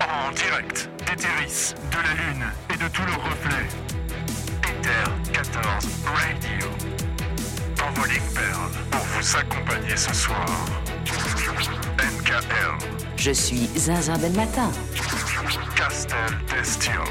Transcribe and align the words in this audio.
En 0.00 0.32
direct 0.32 0.88
d'Eteris, 1.06 1.74
de 1.90 1.96
la 1.96 2.14
Lune 2.14 2.44
et 2.72 2.76
de 2.76 2.88
tous 2.88 3.02
leurs 3.06 3.22
reflets. 3.24 3.68
Ether 4.62 5.32
14 5.32 5.86
Radio. 6.04 6.68
Envoling 7.86 8.22
Pearl 8.34 8.70
pour 8.90 9.00
vous 9.00 9.36
accompagner 9.36 9.96
ce 9.96 10.14
soir. 10.14 10.46
NKL, 11.98 12.78
Je 13.16 13.30
suis 13.30 13.68
Zinzin 13.76 14.18
Ben 14.18 14.34
Matin. 14.34 14.70
Castel 15.76 16.16
Destio, 16.48 17.02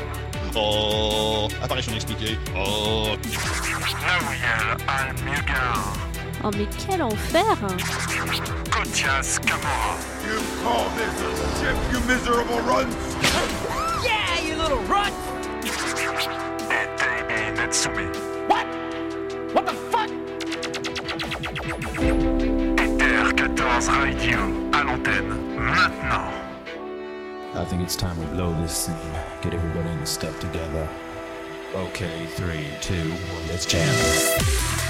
Oh, 0.56 1.48
apparition 1.62 1.94
expliquée. 1.94 2.38
Oh, 2.56 3.16
Nawiel 4.02 4.78
Al-Mugar, 4.88 5.94
Oh 6.48 6.52
mais 6.56 6.68
quel 6.78 7.02
enfer 7.02 7.44
hein. 7.64 7.76
Kotias 8.70 9.40
Camorra, 9.40 9.98
You 10.24 10.40
call 10.62 10.90
this 10.96 11.22
a 11.22 11.34
ship, 11.60 11.76
you 11.92 12.00
miserable 12.08 12.60
runt? 12.62 12.94
et 16.70 16.88
Daybe 17.00 17.58
Netsumi. 17.58 18.06
Ether 22.78 23.34
14 23.36 23.90
Radio, 23.90 24.38
à 24.72 24.84
l'antenne, 24.84 25.34
maintenant. 25.58 26.30
I 27.56 27.66
think 27.66 27.82
it's 27.82 27.96
time 27.96 28.18
we 28.20 28.26
blow 28.36 28.54
this 28.62 28.88
and 28.88 28.98
get 29.42 29.56
everybody 29.56 29.90
in 29.90 30.00
the 30.00 30.06
stuff 30.06 30.40
together. 30.40 30.88
Okay, 31.74 32.28
three, 32.36 32.68
two, 32.82 33.10
one, 33.10 33.48
let's 33.50 33.66
jam. 33.66 34.85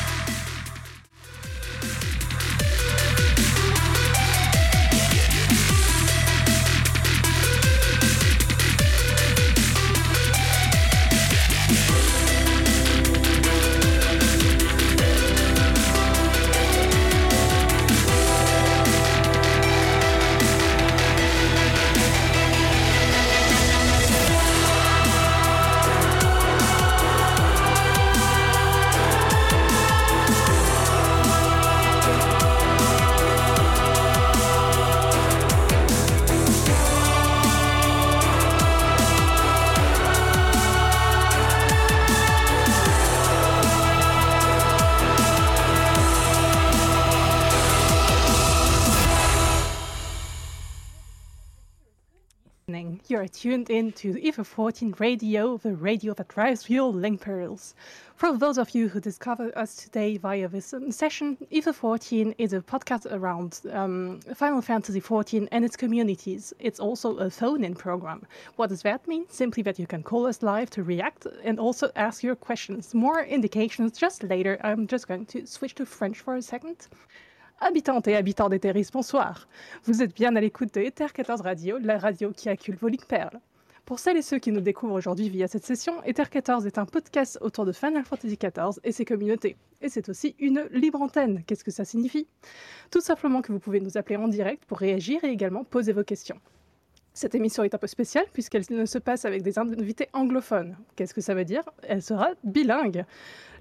Tuned 53.46 53.70
in 53.70 53.92
to 53.92 54.20
Ether 54.20 54.44
14 54.44 54.96
Radio, 54.98 55.58
the 55.58 55.76
radio 55.76 56.16
that 56.16 56.30
drives 56.30 56.68
your 56.68 56.92
link 56.92 57.22
pearls. 57.22 57.76
For 58.16 58.36
those 58.36 58.58
of 58.58 58.72
you 58.72 58.90
who 58.90 59.00
discover 59.00 59.56
us 59.56 59.76
today 59.76 60.18
via 60.18 60.48
this 60.48 60.74
session, 60.90 61.38
Ether 61.52 61.72
14 61.72 62.34
is 62.40 62.54
a 62.54 62.62
podcast 62.62 63.06
around 63.12 63.62
um, 63.72 64.20
Final 64.34 64.64
Fantasy 64.64 65.00
14 65.00 65.48
and 65.52 65.64
its 65.64 65.76
communities. 65.76 66.56
It's 66.58 66.80
also 66.80 67.18
a 67.18 67.30
phone-in 67.30 67.76
program. 67.76 68.26
What 68.56 68.70
does 68.70 68.82
that 68.82 69.08
mean? 69.08 69.26
Simply 69.30 69.62
that 69.62 69.78
you 69.78 69.86
can 69.86 70.02
call 70.02 70.26
us 70.26 70.42
live 70.42 70.72
to 70.72 70.82
react 70.82 71.28
and 71.44 71.60
also 71.60 71.92
ask 71.96 72.24
your 72.24 72.36
questions. 72.36 72.96
More 72.96 73.24
indications 73.24 73.96
just 73.96 74.24
later. 74.24 74.58
I'm 74.64 74.88
just 74.88 75.08
going 75.08 75.28
to 75.28 75.46
switch 75.46 75.76
to 75.76 75.86
French 75.86 76.18
for 76.18 76.36
a 76.36 76.42
second. 76.42 76.88
Habitantes 77.62 78.10
et 78.10 78.18
habitants 78.18 78.50
d'Etheris, 78.50 78.90
bonsoir. 78.92 79.48
Vous 79.86 80.04
êtes 80.04 80.14
bien 80.14 80.36
à 80.36 80.42
l'écoute 80.42 80.74
de 80.74 80.82
Ether 80.82 81.08
14 81.14 81.40
Radio, 81.40 81.78
la 81.78 81.98
radio 81.98 82.32
qui 82.32 82.50
accule 82.50 82.76
vos 82.76 82.90
ligues 82.90 83.06
perles. 83.06 83.40
Pour 83.86 84.00
celles 84.00 84.18
et 84.18 84.22
ceux 84.22 84.40
qui 84.40 84.52
nous 84.52 84.60
découvrent 84.60 84.96
aujourd'hui 84.96 85.30
via 85.30 85.48
cette 85.48 85.66
session, 85.66 86.04
Ether 86.04 86.26
14 86.30 86.66
est 86.66 86.78
un 86.78 86.86
podcast 86.86 87.38
autour 87.40 87.66
de 87.66 87.72
Final 87.72 88.04
Fantasy 88.04 88.38
XIV 88.38 88.82
et 88.84 88.92
ses 88.92 89.06
communautés. 89.06 89.56
Et 89.82 89.88
c'est 89.88 90.10
aussi 90.10 90.36
une 90.38 90.68
libre 90.72 91.02
antenne. 91.02 91.44
Qu'est-ce 91.48 91.64
que 91.64 91.72
ça 91.72 91.86
signifie? 91.86 92.28
Tout 92.92 93.02
simplement 93.02 93.42
que 93.42 93.54
vous 93.54 93.60
pouvez 93.60 93.80
nous 93.80 93.98
appeler 93.98 94.18
en 94.18 94.28
direct 94.28 94.66
pour 94.66 94.80
réagir 94.80 95.24
et 95.24 95.30
également 95.30 95.64
poser 95.64 95.94
vos 95.94 96.04
questions. 96.04 96.40
Cette 97.16 97.34
émission 97.34 97.64
est 97.64 97.74
un 97.74 97.78
peu 97.78 97.88
spéciale 97.88 98.26
puisqu'elle 98.34 98.66
ne 98.70 98.86
se 98.86 98.98
passe 98.98 99.24
avec 99.24 99.42
des 99.42 99.58
invités 99.58 100.10
anglophones. 100.12 100.76
Qu'est-ce 100.98 101.14
que 101.14 101.22
ça 101.22 101.34
veut 101.34 101.46
dire? 101.46 101.64
Elle 101.88 102.02
sera 102.02 102.32
bilingue. 102.44 103.06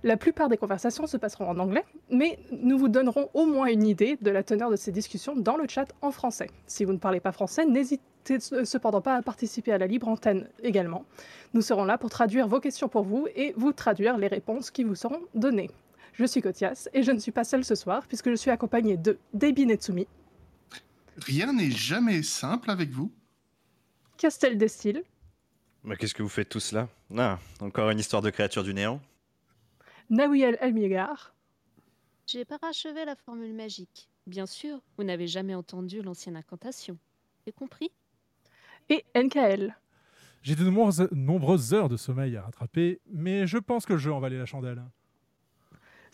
La 0.03 0.16
plupart 0.16 0.48
des 0.48 0.56
conversations 0.56 1.06
se 1.06 1.16
passeront 1.16 1.48
en 1.48 1.59
anglais, 1.60 1.84
mais 2.10 2.41
nous 2.50 2.76
vous 2.76 2.88
donnerons 2.88 3.31
au 3.32 3.47
moins 3.47 3.69
une 3.69 3.87
idée 3.87 4.19
de 4.20 4.31
la 4.32 4.43
teneur 4.43 4.70
de 4.70 4.76
ces 4.76 4.91
discussions 4.91 5.37
dans 5.37 5.56
le 5.56 5.69
chat 5.69 5.87
en 6.03 6.10
français. 6.10 6.50
Si 6.66 6.84
vous 6.84 6.93
ne 6.93 6.98
parlez 6.98 7.20
pas 7.20 7.31
français, 7.31 7.64
n'hésitez 7.64 8.41
cependant 8.64 9.00
pas 9.00 9.14
à 9.14 9.22
participer 9.22 9.70
à 9.72 9.78
la 9.78 9.87
libre 9.87 10.09
antenne 10.09 10.48
également. 10.64 11.04
Nous 11.53 11.62
serons 11.62 11.84
là 11.84 11.97
pour 11.97 12.10
traduire 12.10 12.48
vos 12.48 12.59
questions 12.59 12.88
pour 12.88 13.04
vous 13.04 13.28
et 13.37 13.54
vous 13.56 13.72
traduire 13.72 14.19
les 14.19 14.26
réponses 14.26 14.72
qui 14.72 14.82
vous 14.82 14.97
seront 14.97 15.20
données. 15.37 15.70
Je 16.14 16.25
suis 16.25 16.43
Kotias 16.43 16.88
et 16.93 17.04
je 17.04 17.12
ne 17.12 17.20
suis 17.20 17.32
pas 17.32 17.44
seule 17.44 17.64
ce 17.64 17.76
soir 17.76 18.09
puisque 18.09 18.31
je 18.31 18.34
suis 18.34 18.50
accompagnée 18.50 18.97
de 18.97 19.16
Debi 19.32 19.64
Netsumi, 19.64 20.09
Rien 21.19 21.53
n'est 21.53 21.70
jamais 21.70 22.22
simple 22.25 22.70
avec 22.70 22.91
vous. 22.91 23.12
Castel 24.19 24.56
Destil, 24.56 25.02
Mais 25.82 25.97
qu'est-ce 25.97 26.14
que 26.14 26.22
vous 26.22 26.28
faites 26.28 26.48
tous 26.48 26.72
là 26.72 26.88
Ah, 27.16 27.38
encore 27.60 27.91
une 27.91 27.98
histoire 27.98 28.22
de 28.22 28.30
créature 28.30 28.62
du 28.64 28.72
néant 28.75 29.00
Nawiel 30.10 30.56
Elmigar, 30.60 31.34
J'ai 32.26 32.44
parachevé 32.44 33.04
la 33.04 33.16
formule 33.16 33.54
magique. 33.54 34.08
Bien 34.26 34.47
sûr, 34.47 34.80
vous 34.97 35.04
n'avez 35.04 35.26
jamais 35.26 35.54
entendu 35.54 36.00
l'ancienne 36.02 36.36
incantation. 36.36 36.97
J'ai 37.47 37.52
compris 37.52 37.91
et 38.88 39.04
NKL. 39.14 39.75
J'ai 40.42 40.54
de 40.54 40.64
nombreuses, 40.64 41.08
nombreuses 41.12 41.72
heures 41.75 41.88
de 41.88 41.96
sommeil 41.96 42.36
à 42.36 42.42
rattraper, 42.42 43.00
mais 43.10 43.46
je 43.46 43.58
pense 43.58 43.86
que 43.86 43.94
le 43.94 43.98
jeu 43.98 44.12
en 44.12 44.20
valait 44.20 44.38
la 44.38 44.46
chandelle. 44.46 44.82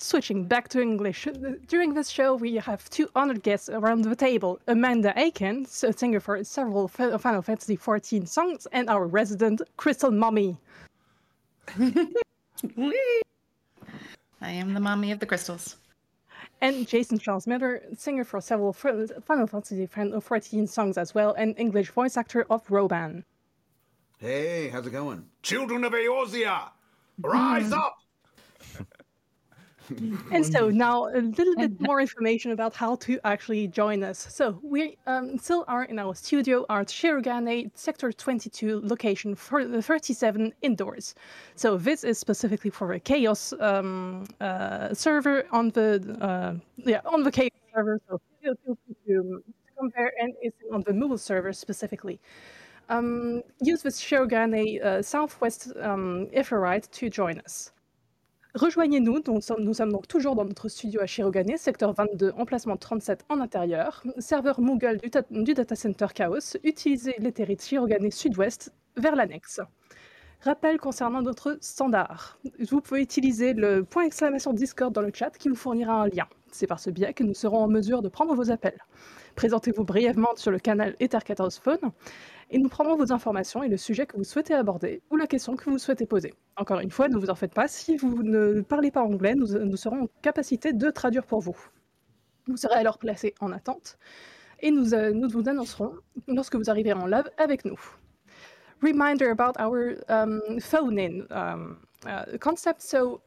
Switching 0.03 0.45
back 0.45 0.67
to 0.67 0.81
English, 0.81 1.29
during 1.69 1.93
this 1.93 2.09
show 2.09 2.35
we 2.35 2.55
have 2.55 2.89
two 2.89 3.07
honored 3.15 3.43
guests 3.43 3.69
around 3.69 4.01
the 4.01 4.17
table 4.17 4.59
Amanda 4.67 5.13
Achen, 5.15 5.67
a 5.83 5.93
singer 5.93 6.21
for 6.21 6.43
several 6.43 6.89
Final 6.89 7.43
Fantasy 7.43 7.77
XIV 7.77 8.27
songs, 8.27 8.67
and 8.73 8.89
our 8.89 9.07
resident 9.07 9.61
Crystal 9.77 10.11
Mommy. 10.11 10.57
I 11.79 12.01
am 14.41 14.73
the 14.73 14.81
mommy 14.81 15.13
of 15.13 15.19
the 15.19 15.27
crystals. 15.27 15.77
And 16.63 16.89
Jason 16.89 17.19
Charles 17.19 17.47
Miller, 17.47 17.83
singer 17.95 18.25
for 18.25 18.41
several 18.41 18.73
Final 18.73 19.47
Fantasy 19.47 19.87
XIV 19.87 20.67
songs 20.67 20.97
as 20.97 21.15
well, 21.15 21.35
and 21.37 21.55
English 21.59 21.91
voice 21.91 22.17
actor 22.17 22.47
of 22.49 22.67
Raubahn. 22.69 23.23
Hey, 24.17 24.69
how's 24.69 24.87
it 24.87 24.93
going? 24.93 25.27
Children 25.43 25.85
of 25.85 25.93
Eorzea, 25.93 26.71
rise 27.19 27.73
up! 27.75 27.99
And 30.33 30.45
so 30.47 30.71
now 30.71 31.07
a 31.07 31.21
little 31.21 31.57
bit 31.57 31.81
more 31.89 32.01
information 32.01 32.53
about 32.53 32.75
how 32.75 32.97
to 32.97 33.19
actually 33.25 33.67
join 33.69 34.03
us. 34.03 34.19
So 34.31 34.59
we 34.63 34.97
um, 35.07 35.39
still 35.39 35.65
are 35.69 35.85
in 35.85 35.99
our 35.99 36.15
studio 36.15 36.65
at 36.69 36.89
Shirogane 36.89 37.71
Sector 37.75 38.13
22 38.13 38.81
location 38.85 39.35
for 39.35 39.65
the 39.65 39.83
37 39.83 40.53
indoors. 40.63 41.15
So 41.57 41.77
this 41.77 42.05
is 42.05 42.19
specifically 42.19 42.71
for 42.71 42.93
a 42.93 43.01
Chaos 43.01 43.53
um, 43.61 44.27
uh, 44.41 44.95
server 44.95 45.47
on 45.53 45.71
the 45.71 46.17
uh, 46.21 46.55
yeah 46.77 47.01
on 47.05 47.23
the 47.23 47.33
Chaos 47.33 47.51
server. 47.75 48.01
So 48.09 48.21
feel 48.43 48.55
free 48.65 48.97
to 49.09 49.43
compare 49.79 50.13
and 50.21 50.33
it's 50.41 50.57
on 50.73 50.83
the 50.87 50.93
Moogle 50.93 51.19
server 51.19 51.53
specifically. 51.53 52.21
Um, 52.89 53.43
use 53.61 53.83
this 53.83 54.03
Shirogane 54.03 54.85
uh, 54.85 55.03
Southwest 55.03 55.73
um, 55.81 56.27
Aetheryte 56.35 56.91
to 56.91 57.09
join 57.09 57.39
us. 57.41 57.71
Rejoignez-nous, 58.55 59.21
nous 59.29 59.41
sommes- 59.41 59.63
nous 59.63 59.75
donc 59.75 60.09
toujours 60.09 60.35
dans 60.35 60.45
notre 60.45 60.69
studio 60.69 61.01
à 61.01 61.07
Shirogane, 61.07 61.57
secteur 61.57 61.93
22, 61.93 62.33
emplacement 62.37 62.77
37 62.77 63.25
en 63.29 63.41
intérieur, 63.41 64.03
serveur 64.19 64.61
Moogle 64.61 64.99
du, 64.99 65.09
ta- 65.11 65.23
du 65.31 65.55
data 65.55 65.77
center 65.77 66.07
Chaos, 66.15 66.57
utilisez 66.65 67.15
l'éthérite 67.19 67.63
Shirogane 67.65 68.11
sud-ouest 68.11 68.73
vers 68.97 69.15
l'annexe. 69.15 69.61
Rappel 70.41 70.79
concernant 70.79 71.23
notre 71.23 71.59
standard. 71.61 72.39
Vous 72.71 72.81
pouvez 72.81 73.03
utiliser 73.03 73.53
le 73.53 73.85
point 73.85 74.05
exclamation 74.05 74.53
Discord 74.53 74.93
dans 74.93 75.03
le 75.03 75.13
chat 75.15 75.31
qui 75.39 75.49
vous 75.49 75.55
fournira 75.55 76.03
un 76.03 76.09
lien. 76.09 76.27
C'est 76.53 76.67
par 76.67 76.81
ce 76.81 76.91
biais 76.91 77.15
que 77.15 77.23
nous 77.23 77.35
serons 77.35 77.59
en 77.59 77.69
mesure 77.69 78.03
de 78.03 78.09
prendre 78.09 78.35
vos 78.35 78.51
appels. 78.51 78.79
Présentez-vous 79.37 79.85
brièvement 79.85 80.35
sur 80.37 80.51
le 80.51 80.59
canal 80.59 80.97
Ether14 81.01 81.61
Phone 81.61 81.93
et 82.51 82.59
nous 82.59 82.69
prendrons 82.69 82.97
vos 82.97 83.13
informations 83.13 83.63
et 83.63 83.69
le 83.69 83.77
sujet 83.77 84.07
que 84.07 84.17
vous 84.17 84.25
souhaitez 84.25 84.55
aborder 84.55 85.03
ou 85.11 85.17
la 85.17 85.27
question 85.27 85.57
que 85.57 85.71
vous 85.71 85.79
souhaitez 85.79 86.07
poser. 86.07 86.35
Encore 86.57 86.81
une 86.81 86.91
fois, 86.91 87.09
ne 87.09 87.17
vous 87.17 87.31
en 87.31 87.35
faites 87.35 87.55
pas, 87.55 87.69
si 87.69 87.97
vous 87.97 88.23
ne 88.23 88.61
parlez 88.63 88.91
pas 88.91 89.03
anglais, 89.03 89.35
nous, 89.35 89.77
serons 89.77 90.03
en 90.05 90.09
capacité 90.23 90.73
de 90.73 90.91
traduire 90.91 91.25
pour 91.25 91.41
vous. 91.41 91.57
Vous 92.47 92.57
serez 92.57 92.75
alors 92.75 92.99
placé 92.99 93.35
en 93.41 93.53
attente 93.53 93.99
et 94.61 94.71
nous, 94.71 94.93
euh, 94.95 95.27
vous 95.29 95.49
annoncerons 95.49 95.95
lorsque 96.27 96.57
vous 96.57 96.69
arriverez 96.69 97.01
en 97.01 97.07
live 97.07 97.31
avec 97.39 97.65
nous. 97.65 97.79
Reminder 98.83 99.31
about 99.31 99.59
our 99.59 99.97
um, 100.09 100.59
phone-in 100.59 101.27
um, 101.31 101.79
uh, 102.07 102.39
concept. 102.39 102.81
So 102.83 103.21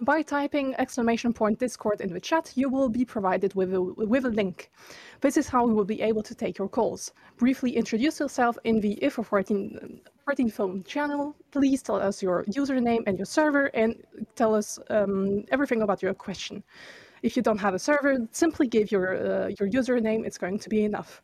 by 0.00 0.22
typing 0.22 0.74
exclamation 0.76 1.32
point 1.32 1.58
Discord 1.58 2.00
in 2.00 2.12
the 2.12 2.20
chat, 2.20 2.52
you 2.54 2.68
will 2.68 2.88
be 2.88 3.04
provided 3.04 3.54
with 3.54 3.72
a, 3.72 3.80
with 3.80 4.24
a 4.26 4.28
link. 4.28 4.70
This 5.20 5.36
is 5.36 5.48
how 5.48 5.66
we 5.66 5.72
will 5.72 5.84
be 5.84 6.02
able 6.02 6.22
to 6.22 6.34
take 6.34 6.58
your 6.58 6.68
calls. 6.68 7.12
Briefly 7.38 7.76
introduce 7.76 8.20
yourself 8.20 8.58
in 8.64 8.80
the 8.80 9.02
Ether 9.04 9.22
14, 9.22 10.00
14 10.24 10.50
phone 10.50 10.84
channel. 10.84 11.34
Please 11.50 11.82
tell 11.82 11.96
us 11.96 12.22
your 12.22 12.44
username 12.44 13.02
and 13.06 13.18
your 13.18 13.26
server 13.26 13.66
and 13.66 13.96
tell 14.36 14.54
us 14.54 14.78
um, 14.90 15.44
everything 15.50 15.82
about 15.82 16.02
your 16.02 16.14
question. 16.14 16.62
If 17.22 17.36
you 17.36 17.42
don't 17.42 17.58
have 17.58 17.74
a 17.74 17.78
server, 17.78 18.16
simply 18.32 18.66
give 18.66 18.90
your, 18.90 19.16
uh, 19.16 19.48
your 19.58 19.68
username, 19.68 20.24
it's 20.26 20.38
going 20.38 20.58
to 20.58 20.68
be 20.68 20.84
enough. 20.84 21.22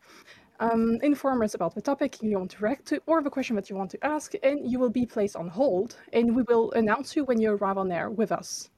Um, 0.58 0.98
inform 1.02 1.42
us 1.42 1.54
about 1.54 1.74
the 1.74 1.82
topic 1.82 2.22
you 2.22 2.38
want 2.38 2.50
to 2.52 2.64
react 2.64 2.86
to 2.86 3.00
or 3.06 3.22
the 3.22 3.28
question 3.30 3.56
that 3.56 3.68
you 3.68 3.76
want 3.76 3.90
to 3.90 3.98
ask, 4.04 4.32
and 4.42 4.70
you 4.70 4.78
will 4.78 4.90
be 4.90 5.04
placed 5.04 5.36
on 5.36 5.48
hold, 5.48 5.96
and 6.14 6.34
we 6.34 6.42
will 6.44 6.72
announce 6.72 7.14
you 7.14 7.24
when 7.24 7.38
you 7.40 7.50
arrive 7.52 7.76
on 7.76 7.92
air 7.92 8.08
with 8.10 8.32
us. 8.32 8.70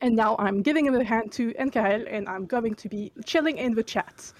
And 0.00 0.14
now 0.14 0.36
I'm 0.38 0.62
giving 0.62 0.86
him 0.86 0.94
a 0.94 1.04
hand 1.04 1.32
to 1.32 1.52
N'ka 1.54 1.82
Hel, 1.82 2.04
and 2.08 2.28
I'm 2.28 2.46
going 2.46 2.74
to 2.76 2.88
be 2.88 3.12
chilling 3.26 3.58
in 3.58 3.74
the 3.74 3.82
chat. 3.82 4.32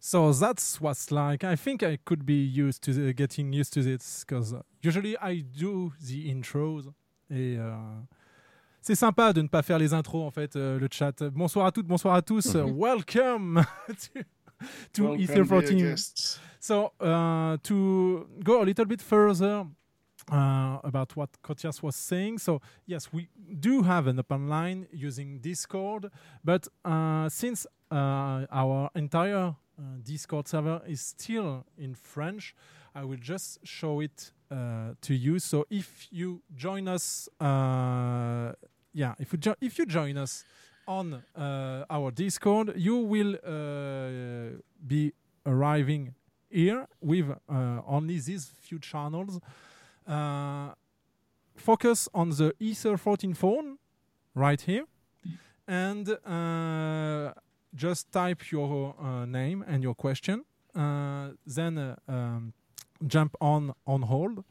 So 0.00 0.32
that's 0.32 0.80
what's 0.80 1.10
like. 1.10 1.44
I 1.44 1.56
think 1.56 1.82
I 1.82 1.98
could 2.04 2.24
be 2.24 2.42
used 2.42 2.82
to 2.84 2.94
the, 2.94 3.12
getting 3.12 3.52
used 3.52 3.74
to 3.74 3.82
this 3.82 4.24
because 4.24 4.54
usually 4.82 5.14
I 5.18 5.42
do 5.42 5.92
the 6.00 6.30
intros 6.30 6.86
et 7.30 7.58
euh, 7.58 7.76
c'est 8.80 8.94
sympa 8.94 9.34
de 9.34 9.42
ne 9.42 9.48
pas 9.48 9.62
faire 9.62 9.78
les 9.78 9.92
intros 9.92 10.24
en 10.26 10.30
fait. 10.30 10.56
euh, 10.56 10.78
le 10.78 10.88
chat. 10.90 11.22
Bonsoir 11.34 11.66
à 11.66 11.70
toutes, 11.70 11.86
bonsoir 11.86 12.14
à 12.14 12.22
tous. 12.22 12.54
Mhm. 12.54 12.78
Welcome 12.78 13.62
to, 14.94 15.02
Welcome, 15.04 15.20
Ether 15.20 15.44
14. 15.44 15.96
So 16.60 16.92
uh, 17.00 17.56
to 17.62 18.28
go 18.44 18.62
a 18.62 18.64
little 18.64 18.84
bit 18.84 19.00
further 19.00 19.66
uh, 20.30 20.78
about 20.84 21.16
what 21.16 21.30
Kotias 21.42 21.82
was 21.82 21.96
saying. 21.96 22.38
So 22.38 22.60
yes, 22.86 23.12
we 23.12 23.28
do 23.58 23.82
have 23.82 24.06
an 24.06 24.18
open 24.18 24.48
line 24.48 24.86
using 24.92 25.38
Discord, 25.38 26.10
but 26.44 26.68
uh, 26.84 27.28
since 27.28 27.66
uh, 27.90 28.46
our 28.50 28.90
entire 28.94 29.56
uh, 29.78 29.82
Discord 30.02 30.48
server 30.48 30.82
is 30.86 31.00
still 31.00 31.64
in 31.78 31.94
French, 31.94 32.54
I 32.94 33.04
will 33.04 33.18
just 33.18 33.66
show 33.66 34.00
it 34.00 34.32
uh, 34.50 34.94
to 35.00 35.14
you. 35.14 35.38
So 35.38 35.66
if 35.70 36.08
you 36.10 36.42
join 36.54 36.88
us, 36.88 37.28
uh, 37.40 38.52
yeah, 38.92 39.14
if 39.18 39.32
you 39.32 39.54
if 39.60 39.78
you 39.78 39.86
join 39.86 40.16
us 40.18 40.44
on 40.90 41.22
uh, 41.36 41.84
our 41.88 42.10
Discord, 42.10 42.72
you 42.76 42.96
will 42.96 43.36
uh, 43.44 44.58
be 44.84 45.12
arriving 45.46 46.14
here 46.50 46.86
with 47.00 47.26
uh, 47.30 47.80
only 47.86 48.18
these 48.18 48.50
few 48.60 48.80
channels. 48.80 49.38
Uh, 50.06 50.70
focus 51.54 52.08
on 52.12 52.30
the 52.30 52.52
Ether 52.58 52.96
14 52.96 53.34
phone 53.34 53.78
right 54.34 54.60
here, 54.60 54.84
and 55.68 56.08
uh, 56.26 57.32
just 57.74 58.10
type 58.10 58.50
your 58.50 58.94
name 59.26 59.64
and 59.68 59.84
your 59.84 59.94
question. 59.94 60.44
Then 60.74 61.96
um, 62.08 62.52
jump 63.06 63.36
on 63.40 63.72
on 63.86 64.02
hold, 64.02 64.42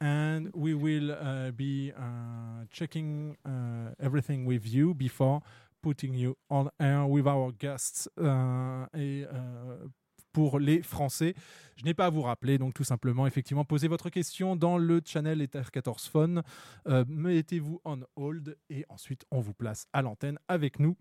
and 0.00 0.50
we 0.54 0.74
will 0.74 1.12
uh, 1.12 1.50
be 1.52 1.92
uh, 1.96 2.64
checking 2.70 3.36
uh, 3.44 3.94
everything 4.00 4.44
with 4.44 4.66
you 4.66 4.94
before 4.94 5.42
putting 5.86 6.14
you 6.14 6.34
on 6.50 6.68
air 6.80 7.06
with 7.06 7.28
our 7.28 7.52
guests. 7.52 8.08
uh, 8.18 8.86
et, 8.92 9.24
euh, 9.32 9.86
pour 10.32 10.58
les 10.58 10.82
Français, 10.82 11.34
je 11.76 11.84
n'ai 11.84 11.94
pas 11.94 12.06
à 12.06 12.10
vous 12.10 12.22
rappeler, 12.22 12.58
donc 12.58 12.74
tout 12.74 12.84
simplement, 12.84 13.26
effectivement, 13.26 13.64
posez 13.64 13.86
votre 13.86 14.10
question 14.10 14.56
dans 14.56 14.78
le 14.78 15.00
channel 15.02 15.40
Ether 15.40 15.62
14 15.72 16.08
Phone, 16.08 16.42
euh, 16.88 17.04
mettez-vous 17.08 17.80
on 17.84 18.00
hold 18.16 18.58
et 18.68 18.84
ensuite 18.88 19.24
on 19.30 19.40
vous 19.40 19.54
place 19.54 19.86
à 19.92 20.02
l'antenne 20.02 20.38
avec 20.48 20.80
nous 20.80 20.96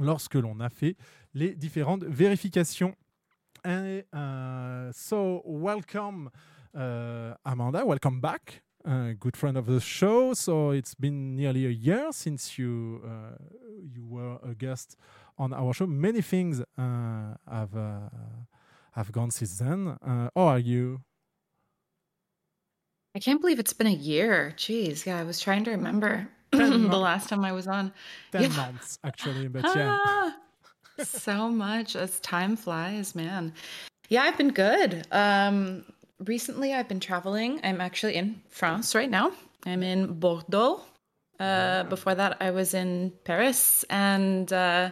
lorsque 0.00 0.36
l'on 0.36 0.60
a 0.60 0.70
fait 0.70 0.96
les 1.34 1.54
différentes 1.56 2.04
vérifications. 2.04 2.94
And, 3.66 4.02
uh, 4.14 4.92
so, 4.94 5.42
welcome, 5.44 6.30
uh, 6.74 7.34
Amanda. 7.44 7.84
Welcome 7.84 8.20
back. 8.20 8.62
Uh, 8.84 9.12
good 9.18 9.36
friend 9.36 9.56
of 9.56 9.66
the 9.66 9.80
show. 9.80 10.34
So 10.34 10.70
it's 10.70 10.94
been 10.94 11.36
nearly 11.36 11.66
a 11.66 11.70
year 11.70 12.10
since 12.12 12.58
you 12.58 13.00
uh, 13.04 13.36
you 13.94 14.04
were 14.04 14.38
a 14.42 14.54
guest 14.54 14.96
on 15.38 15.52
our 15.52 15.72
show. 15.72 15.86
Many 15.86 16.20
things 16.20 16.60
uh, 16.60 17.34
have 17.48 17.76
uh, 17.76 18.08
have 18.92 19.12
gone 19.12 19.30
since 19.30 19.58
then. 19.58 19.88
Uh, 19.88 20.30
how 20.34 20.42
are 20.48 20.58
you? 20.58 21.00
I 23.14 23.18
can't 23.20 23.40
believe 23.40 23.58
it's 23.58 23.74
been 23.74 23.86
a 23.86 23.90
year. 23.90 24.52
Jeez, 24.56 25.04
yeah, 25.06 25.18
I 25.18 25.22
was 25.24 25.38
trying 25.38 25.64
to 25.64 25.70
remember 25.70 26.28
the 26.50 26.98
last 26.98 27.28
time 27.28 27.44
I 27.44 27.52
was 27.52 27.68
on. 27.68 27.92
Ten 28.32 28.42
Yeah. 28.42 28.48
months 28.48 28.98
actually, 29.04 29.48
but 29.48 29.64
yeah. 29.76 29.98
Ah, 30.04 30.36
so 30.98 31.50
much 31.50 31.94
as 31.94 32.18
time 32.20 32.56
flies, 32.56 33.14
man. 33.14 33.52
Yeah, 34.08 34.22
I've 34.24 34.36
been 34.38 34.50
good. 34.52 35.06
Um, 35.12 35.84
recently, 36.26 36.72
I've 36.74 36.88
been 36.88 37.00
traveling. 37.00 37.60
I'm 37.64 37.80
actually 37.80 38.14
in 38.14 38.40
France 38.50 38.94
right 38.94 39.10
now. 39.10 39.32
I'm 39.66 39.82
in 39.82 40.14
Bordeaux. 40.18 40.80
Uh, 41.40 41.82
before 41.84 42.14
that, 42.14 42.36
I 42.40 42.50
was 42.52 42.72
in 42.74 43.12
Paris 43.24 43.84
and 43.90 44.52
uh, 44.52 44.90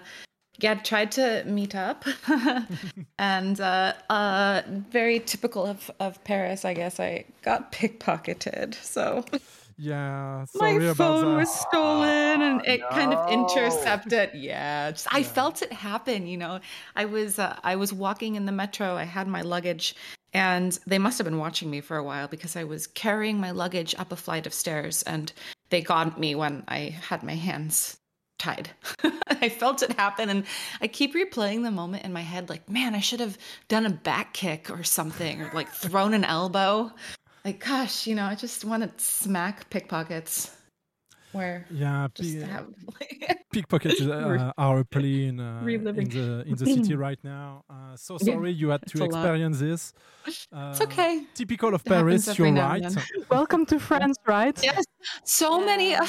yeah, 0.58 0.74
tried 0.74 1.12
to 1.12 1.44
meet 1.46 1.74
up. 1.74 2.04
and 3.18 3.60
uh, 3.60 3.92
uh, 4.08 4.62
very 4.90 5.20
typical 5.20 5.66
of, 5.66 5.90
of 6.00 6.22
Paris, 6.24 6.64
I 6.64 6.74
guess. 6.74 6.98
I 6.98 7.24
got 7.42 7.70
pickpocketed. 7.72 8.74
So 8.74 9.24
Yeah, 9.78 10.44
sorry 10.56 10.78
my 10.78 10.84
about 10.86 10.96
phone 10.96 11.30
that. 11.32 11.36
was 11.36 11.50
stolen 11.54 12.42
and 12.42 12.66
it 12.66 12.80
kind 12.90 13.14
of 13.14 13.30
intercepted 13.30 14.30
yeah 14.34 14.90
just- 14.90 15.06
i 15.10 15.22
felt 15.22 15.62
it 15.62 15.72
happen 15.72 16.26
you 16.26 16.36
know 16.36 16.60
i 16.96 17.04
was 17.06 17.38
uh, 17.38 17.56
i 17.64 17.76
was 17.76 17.90
walking 17.92 18.34
in 18.34 18.44
the 18.44 18.52
metro 18.52 18.94
i 18.94 19.04
had 19.04 19.26
my 19.26 19.40
luggage 19.40 19.94
and 20.32 20.78
they 20.86 20.98
must 20.98 21.18
have 21.18 21.24
been 21.24 21.38
watching 21.38 21.70
me 21.70 21.80
for 21.80 21.96
a 21.96 22.04
while 22.04 22.28
because 22.28 22.56
i 22.56 22.64
was 22.64 22.86
carrying 22.86 23.40
my 23.40 23.50
luggage 23.50 23.94
up 23.98 24.12
a 24.12 24.16
flight 24.16 24.46
of 24.46 24.54
stairs 24.54 25.02
and 25.04 25.32
they 25.70 25.80
got 25.80 26.18
me 26.18 26.34
when 26.34 26.62
i 26.68 26.94
had 27.08 27.22
my 27.22 27.34
hands 27.34 27.96
tied. 28.38 28.70
I 29.42 29.50
felt 29.50 29.82
it 29.82 29.92
happen 29.92 30.30
and 30.30 30.44
i 30.80 30.86
keep 30.86 31.14
replaying 31.14 31.62
the 31.62 31.70
moment 31.70 32.04
in 32.04 32.12
my 32.12 32.22
head 32.22 32.48
like 32.48 32.68
man 32.68 32.94
i 32.94 33.00
should 33.00 33.20
have 33.20 33.38
done 33.68 33.86
a 33.86 33.90
back 33.90 34.32
kick 34.32 34.70
or 34.70 34.82
something 34.82 35.42
or 35.42 35.50
like 35.52 35.68
thrown 35.68 36.14
an 36.14 36.24
elbow. 36.24 36.90
Like 37.44 37.64
gosh 37.64 38.06
you 38.06 38.14
know 38.14 38.24
i 38.24 38.34
just 38.34 38.64
want 38.64 38.82
to 38.82 39.04
smack 39.04 39.68
pickpockets 39.70 40.56
where 41.32 41.66
Yeah, 41.70 42.08
just 42.14 42.40
pi- 42.40 42.46
have, 42.46 42.66
pickpockets 43.52 44.00
We're 44.00 44.36
uh, 44.48 44.52
are 44.58 44.78
happily 44.78 45.26
in, 45.26 45.40
uh, 45.40 45.62
in 45.64 45.84
the 46.08 46.44
in 46.46 46.56
the 46.56 46.66
city 46.66 46.94
right 46.96 47.18
now. 47.22 47.64
Uh, 47.70 47.96
so 47.96 48.18
Yeah, 48.20 48.34
sorry 48.34 48.50
you 48.52 48.68
had 48.70 48.82
to 48.86 48.98
a 48.98 49.00
lot. 49.00 49.06
experience 49.10 49.58
this. 49.60 49.92
Uh, 50.52 50.70
it's 50.72 50.80
okay 50.82 51.24
Typical 51.34 51.74
of 51.74 51.82
It 51.86 51.88
Paris, 51.88 52.38
you're 52.38 52.52
right. 52.52 52.82
Welcome 53.30 53.66
to 53.66 53.78
France, 53.78 54.16
right? 54.26 54.58
Yes, 54.62 54.84
so 55.24 55.60
many. 55.64 55.94
Um, 55.94 56.06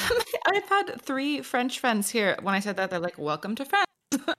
I've 0.54 0.70
had 0.70 1.02
three 1.02 1.42
French 1.42 1.80
friends 1.80 2.10
here. 2.10 2.38
When 2.42 2.54
I 2.54 2.60
said 2.60 2.76
that, 2.78 2.90
they're 2.90 3.00
like, 3.00 3.18
"Welcome 3.18 3.56
to 3.56 3.66
France." 3.66 4.36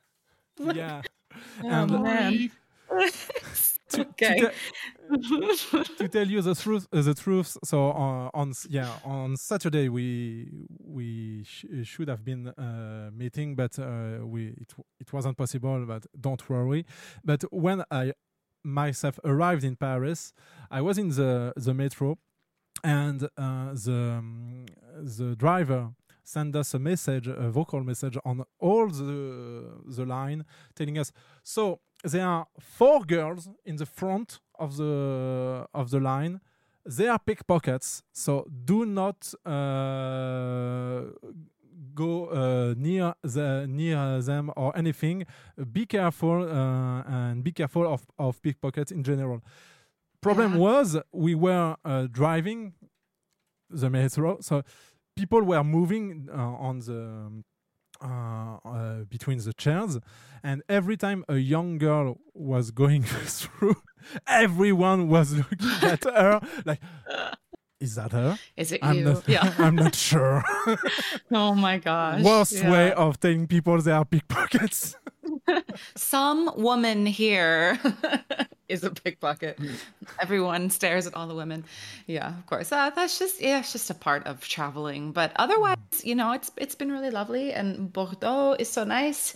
yeah. 0.74 1.02
Oh, 1.64 1.68
And 1.68 2.02
man. 2.02 2.50
to, 3.96 4.00
okay. 4.02 4.40
to, 4.40 4.50
te- 5.18 5.94
to 5.98 6.08
tell 6.08 6.26
you 6.26 6.42
the 6.42 6.54
truth, 6.54 6.86
uh, 6.92 7.02
the 7.02 7.14
truth. 7.14 7.56
So 7.64 7.90
uh, 7.90 8.30
on 8.34 8.52
yeah 8.68 8.98
on 9.04 9.36
Saturday 9.36 9.88
we 9.88 10.66
we 10.78 11.44
sh- 11.44 11.66
should 11.84 12.08
have 12.08 12.24
been 12.24 12.48
uh, 12.48 13.10
meeting, 13.12 13.54
but 13.54 13.78
uh, 13.78 14.24
we 14.24 14.48
it 14.60 14.72
it 15.00 15.12
wasn't 15.12 15.36
possible. 15.36 15.84
But 15.86 16.06
don't 16.18 16.48
worry. 16.48 16.86
But 17.24 17.42
when 17.52 17.84
I 17.90 18.12
myself 18.64 19.18
arrived 19.24 19.64
in 19.64 19.76
Paris, 19.76 20.32
I 20.70 20.80
was 20.80 20.98
in 20.98 21.08
the 21.10 21.52
the 21.56 21.74
metro, 21.74 22.18
and 22.84 23.24
uh, 23.36 23.74
the 23.74 24.16
um, 24.18 24.66
the 25.18 25.36
driver 25.36 25.90
sent 26.24 26.54
us 26.54 26.74
a 26.74 26.78
message, 26.78 27.26
a 27.26 27.50
vocal 27.50 27.82
message 27.82 28.16
on 28.24 28.44
all 28.58 28.88
the 28.88 29.82
the 29.86 30.04
line, 30.04 30.44
telling 30.74 30.98
us 30.98 31.12
so 31.42 31.80
there 32.02 32.26
are 32.26 32.46
four 32.60 33.04
girls 33.04 33.48
in 33.64 33.76
the 33.76 33.86
front 33.86 34.40
of 34.58 34.76
the 34.76 35.66
of 35.74 35.90
the 35.90 36.00
line. 36.00 36.40
They 36.84 37.06
are 37.08 37.18
pickpockets, 37.18 38.02
so 38.12 38.44
do 38.64 38.84
not 38.84 39.32
uh, 39.46 41.02
go 41.94 42.26
uh, 42.26 42.74
near 42.76 43.14
the 43.22 43.66
near 43.68 44.20
them 44.20 44.50
or 44.56 44.76
anything. 44.76 45.24
Be 45.72 45.86
careful 45.86 46.42
uh, 46.48 47.02
and 47.06 47.44
be 47.44 47.52
careful 47.52 47.86
of 47.86 48.06
of 48.18 48.40
pickpockets 48.42 48.90
in 48.92 49.02
general. 49.04 49.40
Problem 50.20 50.52
Yeah. 50.52 50.58
was 50.58 50.96
we 51.12 51.34
were 51.34 51.76
uh, 51.84 52.06
driving 52.10 52.74
the 53.70 53.88
metro, 53.90 54.38
so 54.40 54.62
people 55.16 55.42
were 55.42 55.64
moving 55.64 56.28
uh, 56.30 56.36
on 56.36 56.78
the 56.80 57.42
uh, 58.02 58.58
uh, 58.64 59.04
between 59.04 59.38
the 59.38 59.52
chairs, 59.52 59.98
and 60.42 60.62
every 60.68 60.96
time 60.96 61.24
a 61.28 61.36
young 61.36 61.78
girl 61.78 62.18
was 62.34 62.70
going 62.70 63.02
through, 63.38 63.76
everyone 64.26 65.08
was 65.08 65.34
looking 65.34 65.68
at 65.82 66.04
her 66.04 66.40
like, 66.64 66.80
"Is 67.80 67.94
that 67.94 68.12
her? 68.12 68.38
Is 68.56 68.72
it 68.72 68.80
I'm 68.82 68.96
you? 68.96 69.04
Not, 69.04 69.28
Yeah. 69.28 69.54
I'm 69.58 69.76
not 69.76 69.94
sure." 69.94 70.42
oh 71.30 71.54
my 71.54 71.78
gosh. 71.78 72.22
Worst 72.22 72.54
yeah. 72.54 72.70
way 72.70 72.92
of 72.92 73.20
telling 73.20 73.46
people 73.46 73.80
they 73.80 73.92
are 73.92 74.04
pickpockets. 74.04 74.96
Some 75.96 76.50
woman 76.56 77.06
here 77.06 77.78
is 78.68 78.84
a 78.84 78.90
pickpocket. 78.90 79.58
Everyone 80.20 80.70
stares 80.70 81.06
at 81.06 81.14
all 81.14 81.26
the 81.26 81.34
women. 81.34 81.64
Yeah, 82.06 82.28
of 82.28 82.46
course. 82.46 82.72
Uh, 82.72 82.90
that's 82.90 83.18
just 83.18 83.40
yeah, 83.40 83.60
it's 83.60 83.72
just 83.72 83.90
a 83.90 83.94
part 83.94 84.26
of 84.26 84.40
traveling. 84.40 85.12
But 85.12 85.32
otherwise, 85.36 85.76
you 86.02 86.14
know, 86.14 86.32
it's 86.32 86.50
it's 86.56 86.74
been 86.74 86.90
really 86.90 87.10
lovely, 87.10 87.52
and 87.52 87.92
Bordeaux 87.92 88.56
is 88.58 88.68
so 88.68 88.84
nice. 88.84 89.34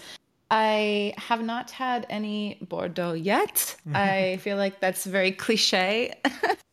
I 0.50 1.12
have 1.16 1.42
not 1.42 1.70
had 1.72 2.06
any 2.08 2.58
Bordeaux 2.62 3.14
yet. 3.14 3.74
I 3.92 4.38
feel 4.42 4.56
like 4.56 4.78
that's 4.80 5.04
very 5.04 5.32
cliche. 5.32 6.14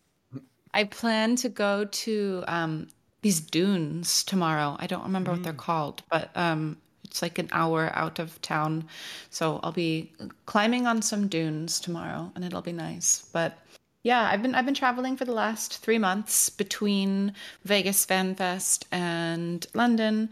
I 0.73 0.83
plan 0.85 1.35
to 1.37 1.49
go 1.49 1.85
to 1.85 2.43
um, 2.47 2.87
these 3.21 3.39
dunes 3.39 4.23
tomorrow. 4.23 4.75
I 4.79 4.87
don't 4.87 5.03
remember 5.03 5.31
what 5.31 5.43
they're 5.43 5.53
called, 5.53 6.03
but 6.09 6.29
um, 6.35 6.77
it's 7.13 7.22
like 7.22 7.38
an 7.38 7.48
hour 7.51 7.91
out 7.93 8.17
of 8.17 8.41
town. 8.41 8.86
So 9.29 9.60
I'll 9.62 9.72
be 9.72 10.12
climbing 10.48 10.88
on 10.88 11.03
some 11.03 11.27
dunes 11.27 11.79
tomorrow, 11.79 12.32
and 12.34 12.43
it'll 12.43 12.63
be 12.63 12.72
nice. 12.72 13.29
But 13.32 13.60
yeah, 14.01 14.32
I've 14.32 14.41
been 14.41 14.55
I've 14.55 14.65
been 14.65 14.74
traveling 14.74 15.15
for 15.15 15.24
the 15.24 15.32
last 15.32 15.77
three 15.77 16.00
months 16.00 16.50
between 16.50 17.34
Vegas 17.65 18.03
Fan 18.03 18.34
Fest 18.34 18.88
and 18.91 19.63
London, 19.75 20.29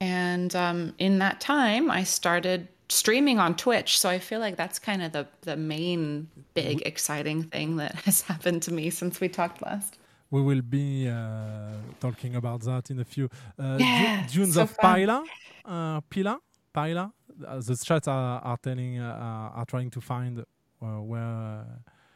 and 0.00 0.54
um, 0.54 0.94
in 0.98 1.18
that 1.18 1.40
time, 1.40 1.90
I 1.90 2.04
started 2.04 2.68
streaming 2.88 3.40
on 3.40 3.56
Twitch. 3.56 3.98
So 3.98 4.08
I 4.08 4.20
feel 4.20 4.38
like 4.38 4.54
that's 4.54 4.78
kind 4.78 5.02
of 5.02 5.10
the 5.10 5.26
the 5.40 5.56
main 5.56 6.28
big 6.54 6.86
exciting 6.86 7.42
thing 7.42 7.74
that 7.78 7.94
has 8.04 8.20
happened 8.22 8.62
to 8.62 8.72
me 8.72 8.90
since 8.90 9.20
we 9.20 9.28
talked 9.28 9.62
last. 9.62 9.98
We 10.30 10.40
will 10.42 10.62
be 10.62 11.08
uh, 11.08 11.72
talking 12.00 12.36
about 12.36 12.60
that 12.62 12.90
in 12.90 13.00
a 13.00 13.04
few. 13.04 13.28
Uh, 13.58 13.76
Yeah, 13.80 14.26
Du- 14.26 14.34
Dunes 14.40 14.54
so 14.54 14.62
of 14.62 14.70
fun. 14.70 14.94
Pilat, 15.00 15.24
uh, 15.64 16.00
Pilat, 16.08 16.38
Pilat. 16.74 17.10
Uh, 17.46 17.60
the 17.60 17.76
chats 17.76 18.06
are, 18.06 18.40
are 18.42 18.56
telling, 18.58 18.98
uh, 19.00 19.50
are 19.54 19.64
trying 19.66 19.90
to 19.90 20.00
find 20.00 20.38
uh, 20.38 20.86
where 21.02 21.20
uh, 21.20 21.64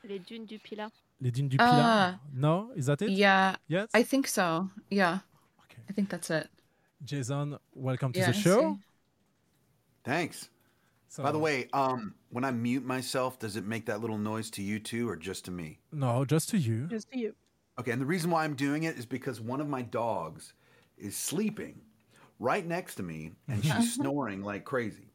Les 0.08 0.18
dunes 0.20 0.46
du 0.46 0.58
Pilat. 0.58 0.90
les 1.20 1.30
dunes 1.30 1.48
du 1.48 1.56
Pilat. 1.56 1.70
Ah. 1.70 2.18
no, 2.32 2.70
is 2.76 2.86
that 2.86 3.00
it? 3.02 3.10
Yeah. 3.10 3.56
Yes. 3.68 3.88
I 3.94 4.02
think 4.04 4.28
so. 4.28 4.68
Yeah. 4.90 5.18
Okay. 5.64 5.82
I 5.88 5.92
think 5.92 6.08
that's 6.10 6.30
it. 6.30 6.48
Jason, 7.04 7.58
welcome 7.74 8.12
to 8.12 8.20
Yeah, 8.20 8.26
the 8.26 8.32
show. 8.32 8.74
see. 8.74 8.80
Thanks. 10.04 10.50
By 11.16 11.30
the 11.32 11.38
way, 11.38 11.68
um, 11.72 12.14
when 12.30 12.44
I 12.44 12.50
mute 12.50 12.84
myself, 12.84 13.38
does 13.38 13.56
it 13.56 13.64
make 13.64 13.86
that 13.86 14.00
little 14.00 14.18
noise 14.18 14.50
to 14.50 14.62
you 14.62 14.78
too, 14.80 15.08
or 15.08 15.14
just 15.16 15.44
to 15.44 15.50
me? 15.52 15.78
No, 15.92 16.24
just 16.24 16.48
to 16.50 16.58
you. 16.58 16.86
Just 16.88 17.10
to 17.12 17.18
you. 17.18 17.34
Okay, 17.78 17.90
and 17.90 18.00
the 18.00 18.06
reason 18.06 18.30
why 18.30 18.44
I'm 18.44 18.54
doing 18.54 18.84
it 18.84 18.96
is 18.96 19.06
because 19.06 19.40
one 19.40 19.60
of 19.60 19.68
my 19.68 19.82
dogs 19.82 20.52
is 20.96 21.16
sleeping 21.16 21.80
right 22.38 22.64
next 22.64 22.94
to 22.96 23.02
me, 23.02 23.32
and 23.48 23.64
she's 23.64 23.94
snoring 23.94 24.42
like 24.42 24.64
crazy. 24.64 25.10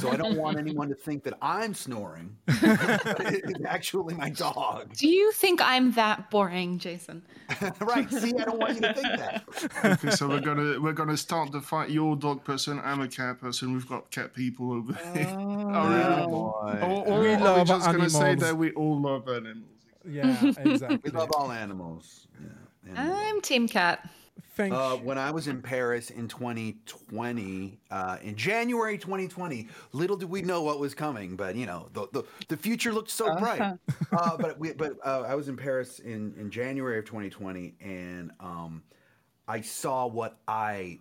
So 0.00 0.10
I 0.10 0.16
don't 0.16 0.36
want 0.36 0.58
anyone 0.58 0.88
to 0.88 0.94
think 0.94 1.22
that 1.24 1.34
I'm 1.40 1.74
snoring. 1.74 2.36
it's 2.48 3.64
actually 3.66 4.14
my 4.14 4.30
dog. 4.30 4.94
Do 4.94 5.06
you 5.06 5.30
think 5.32 5.60
I'm 5.62 5.92
that 5.92 6.30
boring, 6.30 6.78
Jason? 6.78 7.22
right. 7.80 8.10
See, 8.10 8.32
I 8.36 8.44
don't 8.44 8.58
want 8.58 8.74
you 8.76 8.80
to 8.80 8.94
think 8.94 9.06
that. 9.06 9.44
okay, 9.84 10.10
so 10.10 10.28
we're 10.28 10.40
gonna 10.40 10.80
we're 10.80 10.94
gonna 10.94 11.16
start 11.16 11.52
the 11.52 11.60
fight. 11.60 11.90
You're 11.90 12.14
a 12.14 12.16
dog 12.16 12.42
person. 12.42 12.80
I'm 12.82 13.00
a 13.00 13.08
cat 13.08 13.38
person. 13.38 13.72
We've 13.72 13.88
got 13.88 14.10
cat 14.10 14.34
people 14.34 14.72
over 14.72 14.94
here. 15.14 15.28
Oh, 15.28 15.88
really? 15.88 16.22
Oh, 16.22 16.28
boy. 16.28 16.78
Or, 16.82 17.06
or 17.06 17.20
We 17.20 17.28
are 17.28 17.40
love 17.40 17.66
just 17.68 17.86
gonna 17.86 18.10
say 18.10 18.34
that 18.36 18.56
we 18.56 18.72
all 18.72 19.00
love 19.00 19.28
animals. 19.28 19.69
Yeah, 20.08 20.52
exactly. 20.58 20.98
We 21.04 21.10
love 21.10 21.30
all 21.36 21.52
animals. 21.52 22.28
Yeah, 22.40 22.92
animals. 22.92 23.22
I'm 23.22 23.40
Team 23.40 23.68
Cat. 23.68 24.08
Thank 24.54 24.74
Uh, 24.74 24.96
when 24.96 25.16
I 25.16 25.30
was 25.30 25.46
in 25.48 25.62
Paris 25.62 26.10
in 26.10 26.28
2020, 26.28 27.78
uh, 27.90 28.18
in 28.22 28.34
January 28.36 28.98
2020, 28.98 29.68
little 29.92 30.16
did 30.16 30.28
we 30.28 30.42
know 30.42 30.62
what 30.62 30.78
was 30.78 30.94
coming, 30.94 31.36
but 31.36 31.56
you 31.56 31.66
know, 31.66 31.88
the 31.92 32.08
the, 32.12 32.24
the 32.48 32.56
future 32.56 32.92
looked 32.92 33.10
so 33.10 33.34
bright. 33.36 33.60
uh, 34.12 34.36
but 34.36 34.58
we, 34.58 34.72
but 34.72 34.96
uh, 35.04 35.24
I 35.26 35.34
was 35.34 35.48
in 35.48 35.56
Paris 35.56 35.98
in 36.00 36.34
in 36.38 36.50
January 36.50 36.98
of 36.98 37.04
2020, 37.04 37.74
and 37.80 38.32
um, 38.40 38.82
I 39.46 39.60
saw 39.60 40.06
what 40.06 40.38
I 40.48 41.00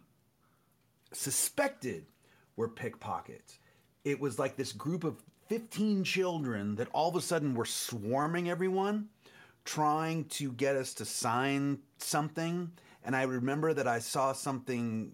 suspected 1.12 2.06
were 2.56 2.68
pickpockets. 2.68 3.60
It 4.04 4.20
was 4.20 4.40
like 4.40 4.56
this 4.56 4.72
group 4.72 5.04
of 5.04 5.22
15 5.50 6.04
children 6.04 6.76
that 6.76 6.88
all 6.94 7.10
of 7.10 7.16
a 7.16 7.22
sudden 7.22 7.56
were 7.56 7.66
swarming 7.66 8.50
everyone, 8.50 9.10
trying 9.66 10.26
to 10.26 10.52
get 10.54 10.76
us 10.76 10.94
to 10.94 11.06
sign 11.06 11.80
something. 11.98 12.72
And 13.04 13.16
I 13.16 13.24
remember 13.24 13.74
that 13.74 13.88
I 13.88 14.00
saw 14.00 14.32
something 14.32 15.12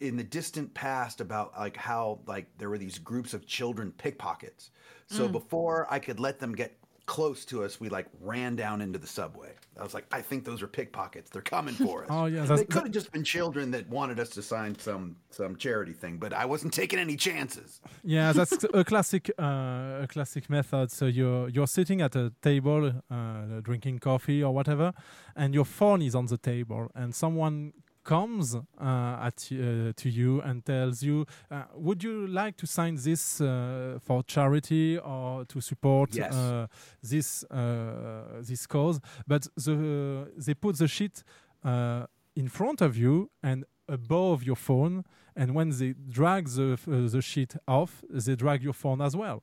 in 0.00 0.16
the 0.18 0.24
distant 0.24 0.74
past 0.74 1.22
about 1.22 1.52
like 1.58 1.76
how 1.76 2.18
like 2.26 2.46
there 2.58 2.68
were 2.68 2.76
these 2.78 2.98
groups 2.98 3.32
of 3.32 3.46
children 3.46 3.92
pickpockets. 3.96 4.70
So 5.06 5.26
Mm. 5.26 5.32
before 5.32 5.86
I 5.90 5.98
could 6.00 6.20
let 6.20 6.38
them 6.38 6.54
get 6.54 6.78
close 7.06 7.46
to 7.46 7.64
us, 7.64 7.80
we 7.80 7.88
like 7.88 8.08
ran 8.20 8.56
down 8.56 8.82
into 8.82 8.98
the 8.98 9.06
subway. 9.06 9.53
I 9.78 9.82
was 9.82 9.94
like, 9.94 10.06
I 10.12 10.22
think 10.22 10.44
those 10.44 10.62
are 10.62 10.66
pickpockets. 10.68 11.30
They're 11.30 11.42
coming 11.42 11.74
for 11.74 12.04
us. 12.04 12.10
Oh, 12.14 12.26
yeah, 12.26 12.44
they 12.44 12.64
could 12.64 12.84
have 12.84 12.92
just 12.92 13.10
been 13.10 13.24
children 13.24 13.72
that 13.72 13.88
wanted 13.88 14.20
us 14.20 14.28
to 14.30 14.42
sign 14.42 14.78
some 14.78 15.16
some 15.30 15.56
charity 15.56 15.92
thing, 15.92 16.18
but 16.18 16.32
I 16.32 16.44
wasn't 16.44 16.72
taking 16.72 16.98
any 16.98 17.16
chances. 17.16 17.80
Yeah, 18.04 18.32
that's 18.32 18.64
a 18.74 18.84
classic, 18.84 19.30
uh, 19.38 20.04
a 20.04 20.06
classic 20.08 20.48
method. 20.48 20.92
So 20.92 21.06
you're 21.06 21.48
you're 21.48 21.66
sitting 21.66 22.02
at 22.02 22.14
a 22.14 22.32
table, 22.40 22.92
uh, 23.10 23.60
drinking 23.62 23.98
coffee 23.98 24.44
or 24.44 24.52
whatever, 24.54 24.92
and 25.34 25.54
your 25.54 25.64
phone 25.64 26.02
is 26.02 26.14
on 26.14 26.26
the 26.26 26.38
table, 26.38 26.90
and 26.94 27.14
someone 27.14 27.72
comes 28.04 28.54
uh, 28.54 29.26
at 29.28 29.48
uh, 29.52 29.92
to 29.96 30.08
you 30.08 30.40
and 30.42 30.64
tells 30.64 31.02
you, 31.02 31.26
uh, 31.50 31.64
"Would 31.74 32.02
you 32.04 32.26
like 32.26 32.56
to 32.58 32.66
sign 32.66 32.96
this 32.96 33.40
uh, 33.40 33.98
for 34.06 34.22
charity 34.24 34.98
or 34.98 35.44
to 35.46 35.60
support 35.60 36.14
Yes. 36.14 36.34
uh, 36.34 36.66
this 37.02 37.44
uh, 37.50 38.40
this 38.48 38.66
cause?" 38.66 39.00
But 39.26 39.48
the 39.56 40.28
they 40.46 40.54
put 40.54 40.76
the 40.78 40.88
sheet 40.88 41.24
uh, 41.64 42.06
in 42.36 42.48
front 42.48 42.80
of 42.80 42.96
you 42.96 43.30
and 43.42 43.64
above 43.88 44.44
your 44.44 44.56
phone, 44.56 45.04
and 45.36 45.54
when 45.54 45.70
they 45.70 45.94
drag 46.10 46.48
the 46.48 46.72
uh, 46.86 47.08
the 47.14 47.20
sheet 47.22 47.56
off, 47.66 48.02
they 48.10 48.36
drag 48.36 48.62
your 48.62 48.74
phone 48.74 49.00
as 49.00 49.14
well, 49.16 49.42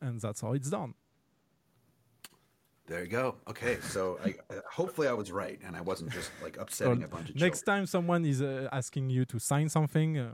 and 0.00 0.20
that's 0.20 0.40
how 0.42 0.52
it's 0.54 0.70
done. 0.70 0.94
There 2.86 3.00
you 3.02 3.08
go. 3.08 3.36
Okay, 3.48 3.78
so 3.80 4.18
I, 4.24 4.34
uh, 4.52 4.60
hopefully 4.70 5.08
I 5.08 5.12
was 5.14 5.32
right, 5.32 5.58
and 5.66 5.74
I 5.74 5.80
wasn't 5.80 6.10
just 6.12 6.30
like 6.42 6.56
So 6.56 6.62
upsetting 6.62 7.02
a 7.02 7.08
bunch 7.08 7.30
of 7.30 7.36
next 7.36 7.60
children. 7.60 7.76
time 7.78 7.86
someone 7.86 8.24
is 8.26 8.42
uh, 8.42 8.68
asking 8.72 9.08
you 9.08 9.24
to 9.26 9.38
sign 9.38 9.68
something, 9.70 10.18
uh, 10.18 10.32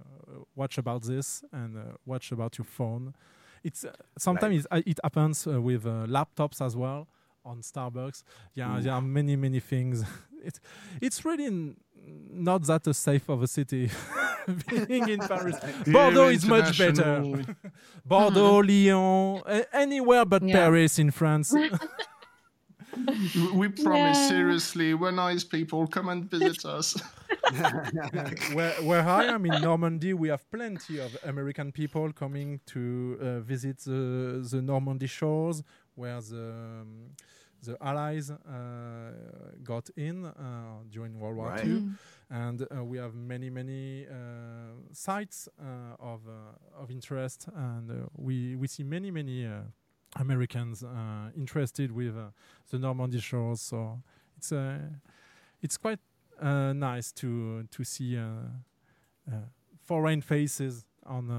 watch 0.56 0.76
about 0.76 1.02
this 1.04 1.44
and 1.52 1.76
uh, 1.76 1.80
watch 2.06 2.32
about 2.32 2.58
your 2.58 2.64
phone. 2.64 3.14
It's 3.62 3.84
uh, 3.84 3.92
sometimes 4.18 4.66
it, 4.72 4.82
it 4.86 4.98
happens 5.04 5.46
uh, 5.46 5.60
with 5.60 5.86
uh, 5.86 6.06
laptops 6.08 6.60
as 6.64 6.74
well 6.76 7.06
on 7.44 7.60
Starbucks. 7.62 8.24
Yeah, 8.54 8.76
Ooh. 8.78 8.82
there 8.82 8.94
are 8.94 9.02
many 9.02 9.36
many 9.36 9.60
things. 9.60 10.02
it's 10.44 10.58
it's 11.00 11.24
really 11.24 11.46
n- 11.46 11.76
not 12.32 12.62
that 12.66 12.84
a 12.88 12.94
safe 12.94 13.28
of 13.28 13.42
a 13.44 13.46
city. 13.46 13.90
Being 14.88 15.08
in 15.08 15.20
Paris, 15.20 15.56
Bordeaux 15.86 16.28
is 16.30 16.44
much 16.46 16.76
better. 16.78 17.44
Bordeaux, 18.04 18.58
Lyon, 18.62 19.42
a- 19.46 19.76
anywhere 19.76 20.24
but 20.24 20.42
Yeah. 20.42 20.54
Paris 20.56 20.98
in 20.98 21.10
France. 21.12 21.54
We 23.54 23.68
promise, 23.68 24.18
Yeah. 24.18 24.28
seriously, 24.28 24.94
we're 24.94 25.10
nice 25.12 25.44
people. 25.44 25.86
Come 25.86 26.08
and 26.08 26.30
visit 26.30 26.64
us. 26.78 26.96
where, 28.52 28.72
where 28.82 29.06
I 29.08 29.24
am 29.24 29.46
in 29.46 29.60
Normandy, 29.62 30.14
we 30.14 30.28
have 30.28 30.48
plenty 30.50 30.98
of 30.98 31.16
American 31.24 31.72
people 31.72 32.12
coming 32.12 32.60
to 32.66 33.18
uh, 33.20 33.40
visit 33.40 33.78
the, 33.80 34.46
the 34.50 34.60
Normandy 34.62 35.06
shores 35.06 35.62
where 35.94 36.20
the, 36.20 36.52
um, 36.82 37.10
the 37.62 37.76
Allies 37.80 38.30
uh, 38.30 39.12
got 39.62 39.90
in 39.96 40.24
uh, 40.24 40.32
during 40.88 41.18
World 41.18 41.36
War 41.36 41.48
Right. 41.48 41.64
II. 41.66 41.70
Mm. 41.72 41.98
And 42.32 42.62
uh, 42.62 42.84
we 42.84 42.96
have 42.98 43.14
many, 43.14 43.50
many 43.50 44.06
uh, 44.06 44.12
sites 44.92 45.48
uh, 45.60 45.64
of, 45.98 46.20
uh, 46.28 46.80
of 46.82 46.90
interest, 46.90 47.48
and 47.54 47.90
uh, 47.90 47.94
we, 48.16 48.54
we 48.54 48.68
see 48.68 48.84
many, 48.84 49.10
many 49.10 49.46
uh, 49.46 49.62
Americans 50.16 50.82
uh, 50.82 51.30
interested 51.36 51.92
with 51.92 52.16
uh, 52.16 52.30
the 52.70 52.78
Normandy 52.78 53.20
shores. 53.20 53.60
So 53.60 54.02
it's 54.36 54.52
uh, 54.52 54.78
it's 55.62 55.76
quite 55.76 56.00
nice 56.42 57.12
to 57.12 57.64
to 57.70 57.84
see 57.84 58.18
foreign 59.84 60.22
faces 60.22 60.84
on 61.06 61.30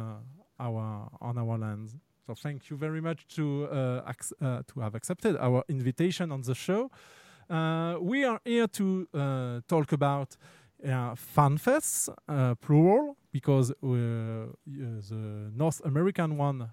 our 0.59 1.09
on 1.21 1.37
our 1.37 1.57
lands. 1.57 1.95
So 2.27 2.35
thank 2.35 2.69
you 2.69 2.77
very 2.77 3.01
much 3.01 3.27
to 3.35 3.65
uh, 3.65 4.13
to 4.67 4.79
have 4.79 4.95
accepted 4.95 5.35
our 5.37 5.63
invitation 5.67 6.31
on 6.31 6.41
the 6.41 6.55
show. 6.55 6.89
Uh, 7.49 7.97
we 7.99 8.23
are 8.23 8.39
here 8.45 8.67
to 8.67 9.07
uh, 9.13 9.59
talk 9.67 9.91
about 9.91 10.37
uh, 10.85 11.13
FanFests, 11.15 12.07
plural, 12.61 13.17
because 13.31 13.73
the 13.81 15.51
North 15.53 15.81
American 15.83 16.37
one 16.37 16.69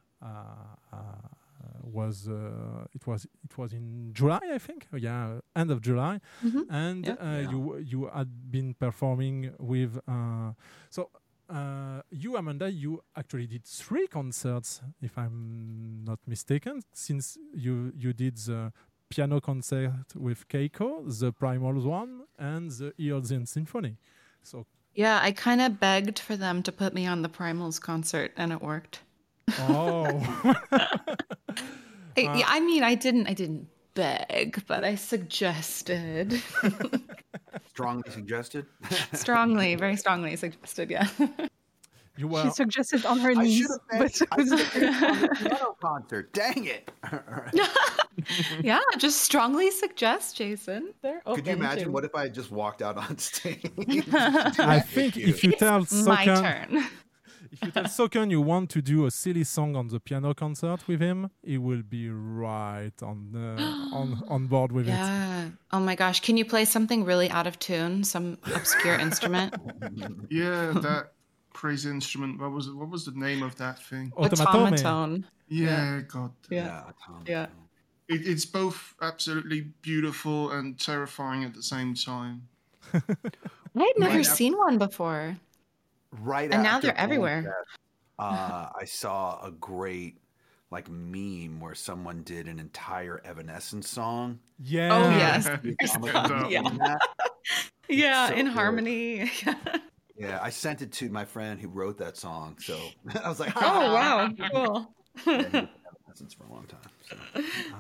was 1.83 2.29
uh, 2.29 2.87
it 2.95 3.07
was 3.07 3.27
it 3.45 3.57
was 3.59 3.73
in 3.73 4.13
July, 4.13 4.41
I 4.53 4.59
think. 4.59 4.87
Yeah, 4.93 5.41
end 5.57 5.71
of 5.71 5.81
July, 5.81 6.21
Mhm. 6.45 6.65
and 6.71 7.07
Yeah. 7.07 7.15
uh, 7.21 7.51
you 7.53 7.77
you 7.79 8.11
had 8.15 8.51
been 8.51 8.75
performing 8.75 9.55
with 9.59 9.99
uh, 10.09 10.53
so. 10.91 11.11
Uh, 11.51 12.03
you, 12.11 12.37
Amanda, 12.37 12.71
you 12.71 13.03
actually 13.17 13.47
did 13.47 13.65
three 13.65 14.07
concerts, 14.07 14.83
if 15.01 15.17
I'm 15.17 16.05
not 16.05 16.19
mistaken, 16.27 16.83
since 16.93 17.39
you 17.55 17.91
you 17.97 18.13
did 18.13 18.37
the 18.37 18.71
piano 19.09 19.41
concert 19.41 20.15
with 20.15 20.47
Keiko, 20.49 20.89
the 21.21 21.33
Primals 21.33 21.85
one, 21.85 22.25
and 22.39 22.71
the 22.73 22.93
Eorzean 22.99 23.49
Symphony. 23.49 23.97
So, 24.43 24.67
Yeah, 24.95 25.21
I 25.23 25.33
kind 25.33 25.63
of 25.63 25.81
begged 25.81 26.19
for 26.19 26.37
them 26.37 26.63
to 26.65 26.71
put 26.73 26.93
me 26.93 27.07
on 27.07 27.23
the 27.23 27.31
Primals 27.31 27.81
concert, 27.81 28.31
and 28.37 28.53
it 28.53 28.61
worked. 28.61 29.01
Oh, 29.61 30.07
I, 32.17 32.25
Uh, 32.27 32.43
I 32.47 32.61
mean, 32.61 32.83
I 32.83 32.95
didn't, 32.97 33.29
I 33.29 33.33
didn't 33.35 33.69
beg, 33.95 34.65
but 34.67 34.85
I 34.85 34.95
suggested 34.97 36.41
Strongly 37.69 38.11
suggested. 38.11 38.67
strongly, 39.13 39.75
very 39.77 39.97
strongly 39.97 40.35
suggested. 40.37 40.91
Yeah. 40.91 41.09
you 42.17 42.29
She 42.43 42.51
suggested 42.51 43.07
on 43.07 43.21
her 43.21 43.35
knees, 43.35 43.69
should 43.69 43.79
but 43.89 44.19
been, 44.19 44.29
I 44.33 44.45
should 44.45 44.59
have 44.59 44.75
been 44.75 45.11
on 45.11 45.37
piano 45.37 45.77
concert. 45.81 46.33
Dang 46.33 46.65
it! 46.67 46.91
yeah, 48.63 48.81
just 48.99 49.21
strongly 49.21 49.71
suggest, 49.71 50.37
Jason. 50.37 50.93
They're 51.03 51.23
open 51.25 51.45
Could 51.45 51.47
you 51.47 51.57
imagine 51.57 51.85
to- 51.85 51.91
what 51.93 52.05
if 52.05 52.17
I 52.17 52.29
just 52.29 52.51
walked 52.51 52.83
out 52.83 52.97
on 52.97 53.17
stage? 53.19 53.63
I 54.59 54.81
think 54.81 55.17
if 55.17 55.45
you 55.45 55.53
tell 55.53 55.79
my 55.81 55.87
Soken, 56.27 56.41
turn. 56.43 56.85
If 57.53 57.63
you 57.63 57.71
tell 57.71 57.85
Soken 57.85 58.31
you 58.31 58.41
want 58.41 58.71
to 58.71 58.83
do 58.83 59.07
a 59.07 59.11
silly 59.11 59.45
song 59.45 59.77
on 59.77 59.89
the 59.89 60.01
piano 60.01 60.35
concert 60.35 60.87
with 60.89 61.01
him, 61.01 61.31
he 61.43 61.59
will 61.59 61.83
be 61.83 62.09
right 62.11 62.93
on 63.03 63.31
the, 63.33 63.63
uh, 63.63 63.97
on 64.01 64.23
on 64.29 64.47
board 64.47 64.73
with 64.73 64.87
it. 64.89 64.93
Yeah. 64.93 65.49
Oh 65.73 65.81
my 65.81 65.95
gosh. 65.95 66.21
Can 66.21 66.37
you 66.37 66.45
play 66.45 66.65
something 66.65 67.05
really 67.05 67.31
out 67.31 67.47
of 67.47 67.59
tune? 67.59 68.05
Some 68.05 68.39
obscure 68.55 68.99
instrument? 69.09 69.55
Yeah, 70.31 70.73
that 70.83 71.13
crazy 71.53 71.91
instrument. 71.91 72.41
What 72.41 72.53
was 72.53 72.67
it? 72.69 72.75
What 72.75 72.91
was 72.91 73.05
the 73.05 73.13
name 73.13 73.43
of 73.43 73.57
that 73.57 73.79
thing? 73.83 74.13
Automatome. 74.17 74.47
Automaton. 74.47 75.27
Yeah, 75.49 76.01
God. 76.07 76.33
Yeah. 76.51 76.83
Yeah. 77.27 77.47
It, 78.09 78.27
it's 78.27 78.47
both 78.47 78.95
absolutely 79.03 79.61
beautiful 79.83 80.51
and 80.53 80.79
terrifying 80.79 81.45
at 81.45 81.55
the 81.55 81.63
same 81.63 81.95
time. 81.95 82.49
I 82.95 83.01
had 83.75 83.99
never 83.99 84.17
Right. 84.17 84.27
seen 84.27 84.57
one 84.57 84.79
before. 84.79 85.37
Right 86.13 86.53
And 86.53 86.63
now 86.63 86.81
they're 86.81 86.97
everywhere. 86.99 87.55
Bandfest, 88.19 88.19
Uh, 88.19 88.69
I 88.81 88.85
saw 88.85 89.45
a 89.45 89.51
great 89.51 90.19
like 90.71 90.89
meme 90.91 91.61
where 91.61 91.75
someone 91.75 92.23
did 92.23 92.47
an 92.47 92.59
entire 92.59 93.21
Evanescence 93.25 93.89
song. 93.89 94.39
Yeah. 94.59 94.91
Oh, 94.93 95.11
yes. 95.11 95.47
Automaton 95.95 96.51
Yeah. 96.51 96.97
Yeah, 97.91 98.29
so 98.29 98.35
in 98.35 98.47
good. 98.47 98.55
harmony. 98.55 99.31
Yeah, 100.21 100.41
I 100.43 100.51
sent 100.51 100.83
it 100.83 100.91
to 100.95 101.09
my 101.11 101.25
friend 101.25 101.61
who 101.61 101.69
wrote 101.69 101.97
that 101.99 102.17
song. 102.17 102.57
So 102.59 102.77
I 103.23 103.29
was 103.29 103.39
like, 103.39 103.53
oh, 103.55 103.95
wow. 103.95 104.29
Cool. 104.53 104.93
Yeah, 105.25 105.33
he 105.33 105.37
was 105.37 105.45
in 105.55 105.69
Evanescence 106.03 106.35
for 106.35 106.43
a 106.45 106.53
long 106.53 106.67
time. 106.67 106.81
So. 107.09 107.17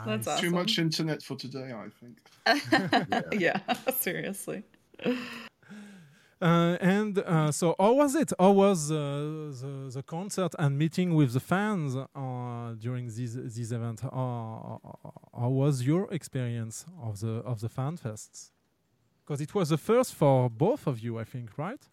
That's 0.06 0.24
Too 0.26 0.30
awesome. 0.30 0.52
much 0.52 0.78
internet 0.78 1.20
for 1.20 1.34
today, 1.36 1.72
I 1.72 1.88
think. 2.00 3.40
yeah, 3.40 3.58
seriously. 3.90 4.62
Uh, 6.40 6.76
and 6.80 7.18
uh, 7.18 7.50
so, 7.50 7.74
how 7.80 7.92
was 7.92 8.14
it? 8.14 8.32
How 8.38 8.52
was 8.52 8.92
uh, 8.92 8.94
the, 9.60 9.90
the 9.92 10.02
concert 10.04 10.54
and 10.58 10.78
meeting 10.78 11.14
with 11.14 11.32
the 11.32 11.40
fans 11.40 11.96
during 12.80 13.06
this 13.06 13.34
this 13.34 13.72
event? 13.72 14.00
How 14.02 14.80
was 15.32 15.82
your 15.84 16.12
experience 16.12 16.86
of 17.02 17.18
the 17.20 17.42
of 17.44 17.60
the 17.60 17.68
fan 17.68 17.96
fests? 17.96 18.50
Because 19.24 19.40
it 19.40 19.52
was 19.52 19.70
the 19.70 19.78
first 19.78 20.14
for 20.14 20.48
both 20.48 20.86
of 20.86 21.00
you, 21.00 21.18
I 21.18 21.24
think, 21.24 21.58
right? 21.58 21.84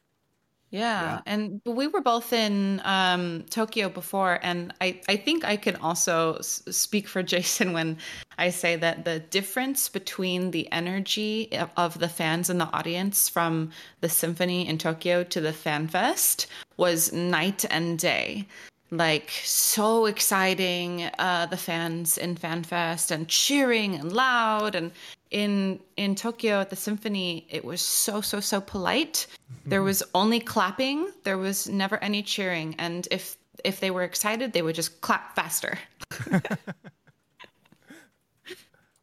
Yeah. 0.71 0.81
Yeah. 1.01 1.21
And 1.25 1.61
we 1.65 1.87
were 1.87 2.01
both 2.01 2.33
in 2.33 2.81
um, 2.83 3.45
Tokyo 3.49 3.87
before. 3.87 4.39
And 4.43 4.73
I, 4.81 4.99
I 5.07 5.15
think 5.15 5.45
I 5.45 5.55
can 5.55 5.75
also 5.77 6.35
s- 6.35 6.63
speak 6.69 7.07
for 7.07 7.23
Jason 7.33 7.71
when 7.73 7.97
I 8.37 8.49
say 8.49 8.75
that 8.77 9.05
the 9.05 9.19
difference 9.19 9.87
between 9.89 10.51
the 10.51 10.69
energy 10.71 11.49
of, 11.53 11.69
of 11.77 11.99
the 11.99 12.09
fans 12.09 12.49
and 12.49 12.59
the 12.59 12.69
audience 12.73 13.29
from 13.29 13.71
the 14.01 14.09
symphony 14.09 14.67
in 14.67 14.77
Tokyo 14.77 15.23
to 15.23 15.39
the 15.39 15.53
fan 15.53 15.87
fest 15.87 16.47
was 16.77 17.13
night 17.13 17.63
and 17.69 17.97
day. 17.97 18.45
Like 18.91 19.31
so 19.43 20.05
exciting, 20.05 21.03
uh, 21.17 21.47
the 21.47 21.57
fans 21.57 22.17
in 22.17 22.35
FanFest 22.35 23.11
and 23.11 23.27
cheering 23.27 23.95
and 23.95 24.11
loud. 24.13 24.75
And 24.75 24.91
in 25.35 25.79
in 25.97 26.15
Tokyo 26.15 26.61
at 26.61 26.69
the 26.69 26.77
symphony, 26.77 27.45
it 27.49 27.65
was 27.65 27.81
so 27.81 28.21
so 28.21 28.39
so 28.39 28.61
polite. 28.61 29.27
There 29.65 29.83
was 29.83 30.01
only 30.15 30.39
clapping. 30.39 31.11
There 31.23 31.37
was 31.37 31.67
never 31.67 32.01
any 32.01 32.23
cheering. 32.23 32.73
And 32.79 33.05
if 33.11 33.35
if 33.65 33.81
they 33.81 33.91
were 33.91 34.03
excited, 34.03 34.53
they 34.53 34.61
would 34.61 34.75
just 34.75 35.01
clap 35.01 35.35
faster. 35.35 35.77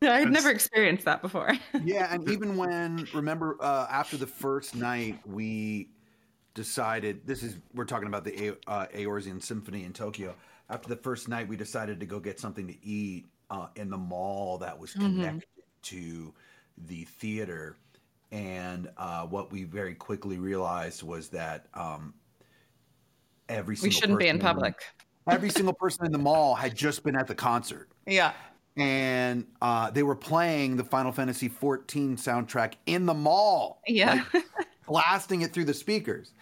I 0.02 0.20
had 0.20 0.32
never 0.32 0.50
experienced 0.50 1.04
that 1.04 1.20
before. 1.20 1.52
yeah, 1.84 2.12
and 2.12 2.28
even 2.30 2.56
when 2.56 3.06
remember 3.12 3.58
uh, 3.60 3.86
after 3.90 4.16
the 4.16 4.26
first 4.26 4.74
night, 4.74 5.18
we 5.26 5.90
decided 6.54 7.26
this 7.26 7.42
is 7.42 7.58
we're 7.74 7.84
talking 7.84 8.08
about 8.08 8.24
the 8.24 8.48
A- 8.48 8.70
uh, 8.70 8.86
Eorzean 8.94 9.42
Symphony 9.42 9.84
in 9.84 9.92
Tokyo. 9.92 10.34
After 10.70 10.88
the 10.88 10.96
first 10.96 11.28
night, 11.28 11.46
we 11.46 11.58
decided 11.58 12.00
to 12.00 12.06
go 12.06 12.18
get 12.18 12.40
something 12.40 12.66
to 12.68 12.74
eat 12.82 13.26
uh, 13.50 13.66
in 13.76 13.90
the 13.90 13.98
mall 13.98 14.56
that 14.58 14.78
was 14.78 14.94
connected 14.94 15.61
to 15.82 16.32
the 16.86 17.04
theater. 17.04 17.76
And 18.30 18.90
uh, 18.96 19.26
what 19.26 19.52
we 19.52 19.64
very 19.64 19.94
quickly 19.94 20.38
realized 20.38 21.02
was 21.02 21.28
that 21.30 21.66
um, 21.74 22.14
every 23.48 23.72
we 23.74 23.76
single 23.76 24.00
shouldn't 24.00 24.18
be 24.18 24.28
in 24.28 24.38
person 24.38 24.54
public. 24.54 24.74
every 25.30 25.50
single 25.50 25.74
person 25.74 26.06
in 26.06 26.12
the 26.12 26.18
mall 26.18 26.54
had 26.54 26.74
just 26.74 27.04
been 27.04 27.14
at 27.14 27.26
the 27.28 27.34
concert 27.34 27.88
Yeah. 28.06 28.32
and 28.76 29.46
uh, 29.60 29.90
they 29.90 30.02
were 30.02 30.16
playing 30.16 30.76
the 30.76 30.82
Final 30.84 31.12
Fantasy 31.12 31.48
XIV 31.48 31.84
soundtrack 32.14 32.74
in 32.86 33.06
the 33.06 33.14
mall, 33.14 33.82
Yeah. 33.86 34.24
blasting 34.88 35.42
it 35.42 35.52
through 35.52 35.66
the 35.66 35.74
speakers. 35.74 36.32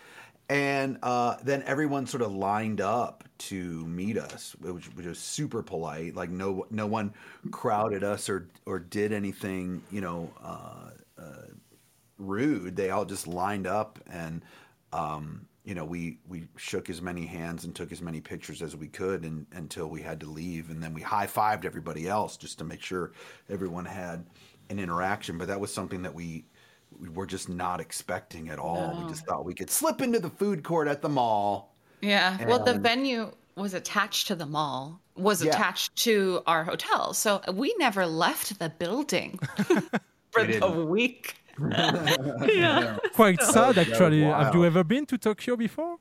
And 0.48 0.98
uh, 1.02 1.36
then 1.44 1.62
everyone 1.64 2.06
sort 2.06 2.22
of 2.22 2.32
lined 2.32 2.80
up 2.80 3.24
to 3.40 3.86
meet 3.86 4.18
us, 4.18 4.54
which, 4.60 4.86
which 4.94 5.06
was 5.06 5.18
super 5.18 5.62
polite. 5.62 6.14
Like 6.14 6.30
no 6.30 6.66
no 6.70 6.86
one 6.86 7.14
crowded 7.50 8.04
us 8.04 8.28
or 8.28 8.48
or 8.66 8.78
did 8.78 9.12
anything, 9.12 9.82
you 9.90 10.00
know, 10.00 10.30
uh, 10.42 10.90
uh, 11.18 11.46
rude. 12.18 12.76
They 12.76 12.90
all 12.90 13.04
just 13.04 13.26
lined 13.26 13.66
up 13.66 13.98
and 14.10 14.42
um, 14.92 15.46
you 15.64 15.74
know, 15.74 15.84
we 15.84 16.18
we 16.28 16.48
shook 16.56 16.88
as 16.88 17.02
many 17.02 17.26
hands 17.26 17.64
and 17.64 17.74
took 17.74 17.92
as 17.92 18.00
many 18.00 18.20
pictures 18.20 18.62
as 18.62 18.74
we 18.74 18.88
could 18.88 19.24
and, 19.24 19.46
until 19.52 19.88
we 19.88 20.00
had 20.00 20.20
to 20.20 20.26
leave, 20.26 20.70
and 20.70 20.82
then 20.82 20.94
we 20.94 21.02
high 21.02 21.26
fived 21.26 21.64
everybody 21.64 22.08
else 22.08 22.36
just 22.36 22.58
to 22.58 22.64
make 22.64 22.82
sure 22.82 23.12
everyone 23.48 23.84
had 23.84 24.24
an 24.70 24.78
interaction. 24.78 25.36
But 25.36 25.48
that 25.48 25.60
was 25.60 25.72
something 25.72 26.02
that 26.02 26.14
we 26.14 26.44
we 26.98 27.08
were 27.08 27.26
just 27.26 27.48
not 27.48 27.80
expecting 27.80 28.48
at 28.48 28.58
all. 28.58 28.94
No. 28.94 29.02
We 29.02 29.10
just 29.10 29.26
thought 29.26 29.44
we 29.44 29.54
could 29.54 29.70
slip 29.70 30.00
into 30.00 30.18
the 30.18 30.30
food 30.30 30.64
court 30.64 30.88
at 30.88 31.02
the 31.02 31.08
mall. 31.08 31.69
Yeah. 32.00 32.44
Well, 32.46 32.64
the 32.64 32.78
venue 32.78 33.32
was 33.56 33.74
attached 33.74 34.26
to 34.28 34.34
the 34.34 34.46
mall, 34.46 35.00
was 35.16 35.42
Yeah. 35.42 35.50
attached 35.50 35.94
to 36.04 36.42
our 36.46 36.64
hotel. 36.64 37.12
So 37.14 37.40
we 37.52 37.74
never 37.78 38.06
left 38.06 38.58
the 38.58 38.70
building 38.70 39.38
for 40.32 40.44
We 40.46 40.56
the 40.58 40.70
week. 40.86 41.34
yeah. 41.60 42.96
Quite 43.14 43.42
sad, 43.42 43.74
that 43.74 43.88
was 43.88 43.92
actually. 43.92 44.22
Have 44.22 44.54
you 44.54 44.64
ever 44.64 44.82
been 44.84 45.04
to 45.06 45.18
Tokyo 45.18 45.56
before? 45.56 45.96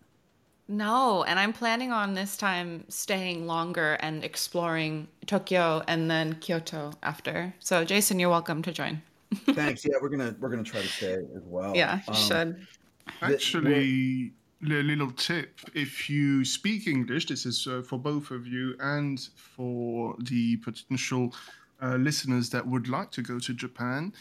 No, 0.71 1.23
and 1.23 1.39
I'm 1.39 1.51
planning 1.51 1.91
on 1.91 2.13
this 2.13 2.37
time 2.37 2.85
staying 2.89 3.47
longer 3.47 3.97
and 4.01 4.23
exploring 4.23 5.07
Tokyo 5.25 5.81
and 5.87 6.09
then 6.11 6.35
Kyoto 6.35 6.91
after. 7.01 7.53
So, 7.59 7.83
Jason, 7.83 8.19
you're 8.19 8.29
welcome 8.29 8.61
to 8.61 8.71
join. 8.71 9.01
Thanks. 9.47 9.83
Yeah, 9.83 9.95
we're 10.01 10.09
gonna 10.09 10.35
we're 10.39 10.49
gonna 10.49 10.63
try 10.63 10.81
to 10.81 10.87
stay 10.87 11.13
as 11.13 11.43
well. 11.45 11.75
yeah, 11.75 12.01
you 12.07 12.13
Um, 12.13 12.15
should. 12.15 12.67
Actually, 13.21 13.73
a 14.27 14.31
little 14.61 15.11
tip: 15.11 15.59
if 15.73 16.09
you 16.09 16.43
speak 16.43 16.87
English, 16.87 17.27
this 17.27 17.45
is 17.45 17.67
uh, 17.67 17.81
for 17.81 17.97
both 17.97 18.31
of 18.31 18.45
you 18.47 18.75
and 18.79 19.29
for 19.35 20.15
the 20.19 20.57
potential 20.57 21.33
uh, 21.81 21.95
listeners 21.95 22.49
that 22.49 22.65
would 22.67 22.87
like 22.87 23.11
to 23.11 23.21
go 23.21 23.39
to 23.39 23.53
Japan. 23.53 24.13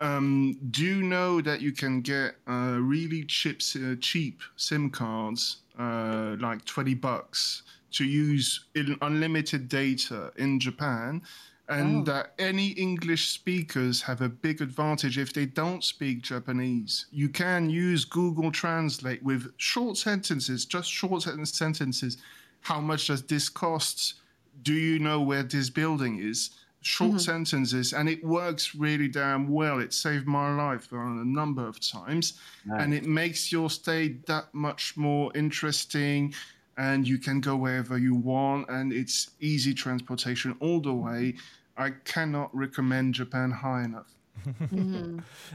Um, 0.00 0.58
do 0.70 0.84
you 0.84 1.02
know 1.02 1.40
that 1.40 1.60
you 1.60 1.72
can 1.72 2.00
get 2.00 2.36
uh, 2.48 2.78
really 2.80 3.24
cheap, 3.24 3.60
uh, 3.76 3.94
cheap 4.00 4.42
SIM 4.56 4.90
cards, 4.90 5.58
uh, 5.78 6.36
like 6.40 6.64
twenty 6.64 6.94
bucks, 6.94 7.62
to 7.92 8.04
use 8.04 8.66
unlimited 9.02 9.68
data 9.68 10.32
in 10.36 10.58
Japan. 10.58 11.22
And 11.68 12.00
Oh. 12.00 12.12
that 12.12 12.34
any 12.38 12.68
English 12.68 13.30
speakers 13.30 14.02
have 14.02 14.20
a 14.20 14.28
big 14.28 14.60
advantage 14.60 15.16
if 15.16 15.32
they 15.32 15.46
don't 15.46 15.82
speak 15.82 16.22
Japanese. 16.22 17.06
You 17.10 17.28
can 17.28 17.70
use 17.70 18.04
Google 18.04 18.52
Translate 18.52 19.22
with 19.22 19.52
short 19.56 19.96
sentences, 19.96 20.66
just 20.66 20.90
short 20.90 21.22
sentences. 21.22 22.18
How 22.60 22.80
much 22.80 23.06
does 23.06 23.22
this 23.22 23.48
cost? 23.48 24.14
Do 24.62 24.74
you 24.74 24.98
know 24.98 25.20
where 25.20 25.42
this 25.42 25.70
building 25.70 26.18
is? 26.18 26.50
Short 26.82 27.12
mm-hmm. 27.12 27.18
sentences, 27.18 27.94
and 27.94 28.10
it 28.10 28.22
works 28.22 28.74
really 28.74 29.08
damn 29.08 29.48
well. 29.48 29.80
It 29.80 29.94
saved 29.94 30.26
my 30.26 30.54
life 30.54 30.92
on 30.92 31.18
a 31.18 31.24
number 31.24 31.66
of 31.66 31.80
times, 31.80 32.38
and 32.70 32.92
it 32.92 33.06
makes 33.06 33.50
your 33.50 33.70
stay 33.70 34.18
that 34.26 34.52
much 34.52 34.94
more 34.94 35.32
interesting 35.34 36.34
and 36.76 37.06
you 37.06 37.18
can 37.18 37.40
go 37.40 37.56
wherever 37.56 37.96
you 37.98 38.14
want 38.14 38.68
and 38.68 38.92
it's 38.92 39.30
easy 39.40 39.74
transportation 39.74 40.56
all 40.60 40.80
the 40.80 40.92
way 40.92 41.34
i 41.76 41.90
cannot 42.04 42.54
recommend 42.54 43.14
japan 43.14 43.50
high 43.50 43.84
enough 43.84 44.10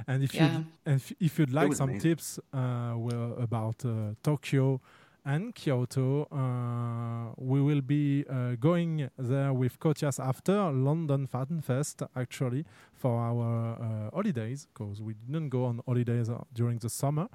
and 0.08 0.24
if 0.24 0.34
Yeah. 0.34 0.44
you 0.60 0.66
and 0.86 0.96
if, 0.96 1.14
if 1.20 1.40
you'd 1.40 1.54
like 1.54 1.74
some 1.74 1.90
amazing. 1.90 2.02
tips 2.12 2.40
uh, 2.54 2.94
well, 2.98 3.36
about 3.40 3.86
uh, 3.86 4.14
Tokyo 4.24 4.82
and 5.26 5.54
Kyoto, 5.54 6.28
uh, 6.32 7.34
we 7.38 7.62
will 7.62 7.82
be 7.82 8.26
uh, 8.30 8.56
going 8.60 9.10
there 9.18 9.54
with 9.54 9.78
Kotias 9.80 10.20
after 10.20 10.72
London 10.72 11.28
Fan 11.28 11.62
Fest 11.62 12.02
actually 12.16 12.66
for 12.94 13.20
our 13.20 13.76
uh, 13.76 14.16
holidays 14.16 14.68
because 14.74 15.02
we 15.02 15.14
didn't 15.14 15.50
go 15.50 15.66
on 15.66 15.82
holidays 15.86 16.30
uh, 16.30 16.42
during 16.54 16.78
the 16.80 16.90
summer. 16.90 17.28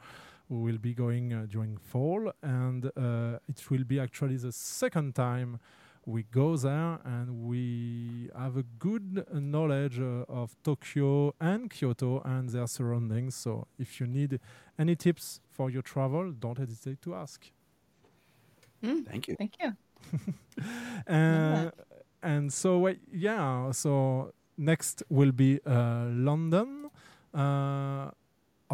We 0.48 0.58
will 0.72 0.78
be 0.78 0.94
going 0.94 1.32
uh, 1.32 1.46
during 1.48 1.76
fall, 1.78 2.30
and 2.42 2.86
uh, 2.96 3.38
it 3.48 3.70
will 3.70 3.84
be 3.84 3.98
actually 3.98 4.36
the 4.36 4.52
second 4.52 5.14
time 5.14 5.58
we 6.06 6.22
go 6.24 6.56
there 6.56 6.98
and 7.04 7.44
we 7.46 8.28
have 8.36 8.56
a 8.56 8.62
good 8.78 9.24
knowledge 9.32 9.98
uh, 9.98 10.24
of 10.28 10.54
Tokyo 10.62 11.34
and 11.40 11.70
Kyoto 11.70 12.20
and 12.24 12.48
their 12.50 12.66
surroundings. 12.66 13.34
So 13.34 13.66
if 13.78 14.00
you 14.00 14.06
need 14.06 14.38
any 14.78 14.96
tips 14.96 15.40
for 15.50 15.70
your 15.70 15.82
travel, 15.82 16.32
don't 16.32 16.58
hesitate 16.58 17.00
to 17.02 17.14
ask. 17.14 17.50
Thank 18.82 19.28
you. 19.28 19.36
Thank 19.36 19.54
you. 19.60 19.72
Uh, 21.08 21.70
and 22.22 22.52
so 22.52 22.78
wait, 22.78 23.00
yeah, 23.12 23.72
so 23.72 24.32
next 24.56 25.02
will 25.08 25.32
be 25.32 25.58
uh, 25.66 26.04
London. 26.10 26.90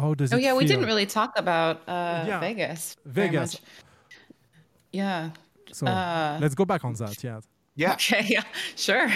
How 0.01 0.13
does 0.13 0.33
Oh 0.33 0.37
it 0.37 0.43
yeah, 0.43 0.53
we 0.53 0.65
didn't 0.65 0.85
really 0.85 1.05
talk 1.05 1.31
about 1.37 1.77
uh, 1.87 2.25
Yeah. 2.27 2.39
Vegas. 2.39 2.97
Vegas. 3.05 3.61
Yeah. 4.91 5.29
So 5.71 5.87
uh, 5.87 6.37
let's 6.41 6.55
go 6.55 6.65
back 6.65 6.83
on 6.83 6.93
that. 6.95 7.23
Yeah. 7.23 7.39
Yeah. 7.75 7.93
Okay. 7.93 8.25
Yeah. 8.35 8.43
Sure. 8.75 9.07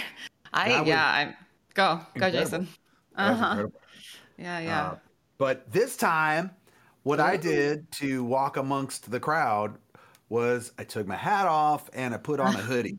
I 0.54 0.70
That 0.70 0.88
yeah. 0.88 1.06
I 1.06 1.36
go 1.74 1.98
go 1.98 2.28
incredible. 2.28 2.40
Jason. 2.40 2.68
Uh 3.16 3.34
huh. 3.36 3.46
incredible. 3.52 3.82
Yeah. 4.38 4.60
Yeah. 4.60 4.82
Uh, 4.88 4.96
but 5.38 5.70
this 5.72 5.98
time, 5.98 6.52
what 7.04 7.20
I 7.20 7.36
did 7.38 7.92
to 8.00 8.24
walk 8.24 8.58
amongst 8.58 9.12
the 9.12 9.20
crowd 9.20 9.78
was 10.30 10.72
I 10.80 10.84
took 10.84 11.08
my 11.08 11.16
hat 11.18 11.46
off 11.48 11.90
and 11.94 12.14
I 12.14 12.18
put 12.18 12.40
on 12.40 12.56
a 12.56 12.60
hoodie, 12.70 12.98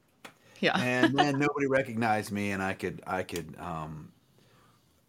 yeah. 0.61 0.79
and 0.79 1.17
then 1.19 1.39
nobody 1.39 1.67
recognized 1.67 2.31
me, 2.31 2.53
and 2.53 2.63
I 2.63 2.75
could 2.75 3.03
I 3.07 3.23
could 3.23 3.57
um, 3.59 4.13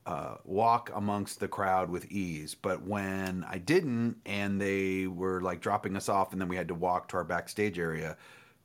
uh, 0.07 0.37
walk 0.45 0.89
amongst 0.95 1.39
the 1.39 1.47
crowd 1.49 1.89
with 1.89 2.05
ease. 2.11 2.55
But 2.55 2.81
when 2.83 3.45
I 3.49 3.57
didn't, 3.59 4.17
and 4.25 4.59
they 4.61 5.07
were 5.07 5.41
like 5.41 5.61
dropping 5.61 5.97
us 5.97 6.09
off, 6.09 6.31
and 6.31 6.41
then 6.41 6.47
we 6.49 6.55
had 6.55 6.69
to 6.69 6.75
walk 6.75 7.09
to 7.09 7.17
our 7.17 7.25
backstage 7.25 7.77
area, 7.77 8.17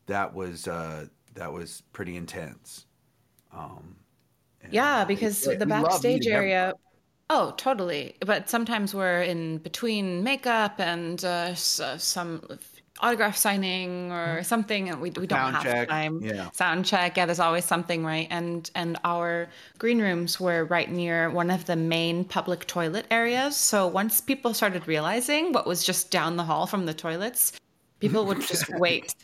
that 0.06 0.32
was 0.34 0.68
uh, 0.68 1.06
that 1.34 1.52
was 1.52 1.82
pretty 1.92 2.16
intense. 2.16 2.86
Um, 3.52 3.96
Yeah, 4.70 5.04
because 5.04 5.44
great. 5.44 5.58
the 5.58 5.66
backstage 5.66 6.26
area. 6.26 6.74
Oh, 7.30 7.54
totally. 7.56 8.16
But 8.20 8.48
sometimes 8.50 8.94
we're 8.94 9.22
in 9.22 9.58
between 9.58 10.22
makeup 10.22 10.78
and 10.78 11.24
uh, 11.24 11.54
uh, 11.80 11.98
some 11.98 12.42
autograph 13.02 13.36
signing 13.36 14.12
or 14.12 14.26
mm-hmm. 14.26 14.42
something, 14.42 14.88
and 14.88 15.00
we, 15.00 15.10
we 15.10 15.26
don't 15.26 15.38
Sound 15.38 15.56
have 15.56 15.62
check, 15.64 15.88
time. 15.88 16.20
yeah. 16.22 16.50
Sound 16.52 16.86
check. 16.86 17.16
Yeah, 17.16 17.26
there's 17.26 17.40
always 17.40 17.64
something, 17.64 18.04
right? 18.04 18.28
And 18.30 18.70
and 18.74 18.98
our 19.04 19.48
green 19.78 20.00
rooms 20.00 20.40
were 20.40 20.64
right 20.64 20.90
near 20.90 21.30
one 21.30 21.50
of 21.50 21.66
the 21.66 21.76
main 21.76 22.24
public 22.24 22.66
toilet 22.66 23.06
areas. 23.10 23.56
So 23.56 23.86
once 23.86 24.20
people 24.20 24.54
started 24.54 24.86
realizing 24.86 25.52
what 25.52 25.66
was 25.66 25.84
just 25.84 26.10
down 26.10 26.36
the 26.36 26.44
hall 26.44 26.66
from 26.66 26.86
the 26.86 26.94
toilets, 26.94 27.52
people 28.00 28.24
would 28.26 28.40
just 28.40 28.68
wait 28.78 29.14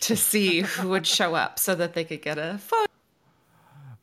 to 0.00 0.16
see 0.16 0.60
who 0.60 0.88
would 0.90 1.06
show 1.06 1.34
up 1.34 1.58
so 1.58 1.74
that 1.74 1.94
they 1.94 2.04
could 2.04 2.22
get 2.22 2.38
a 2.38 2.58
photo 2.58 2.92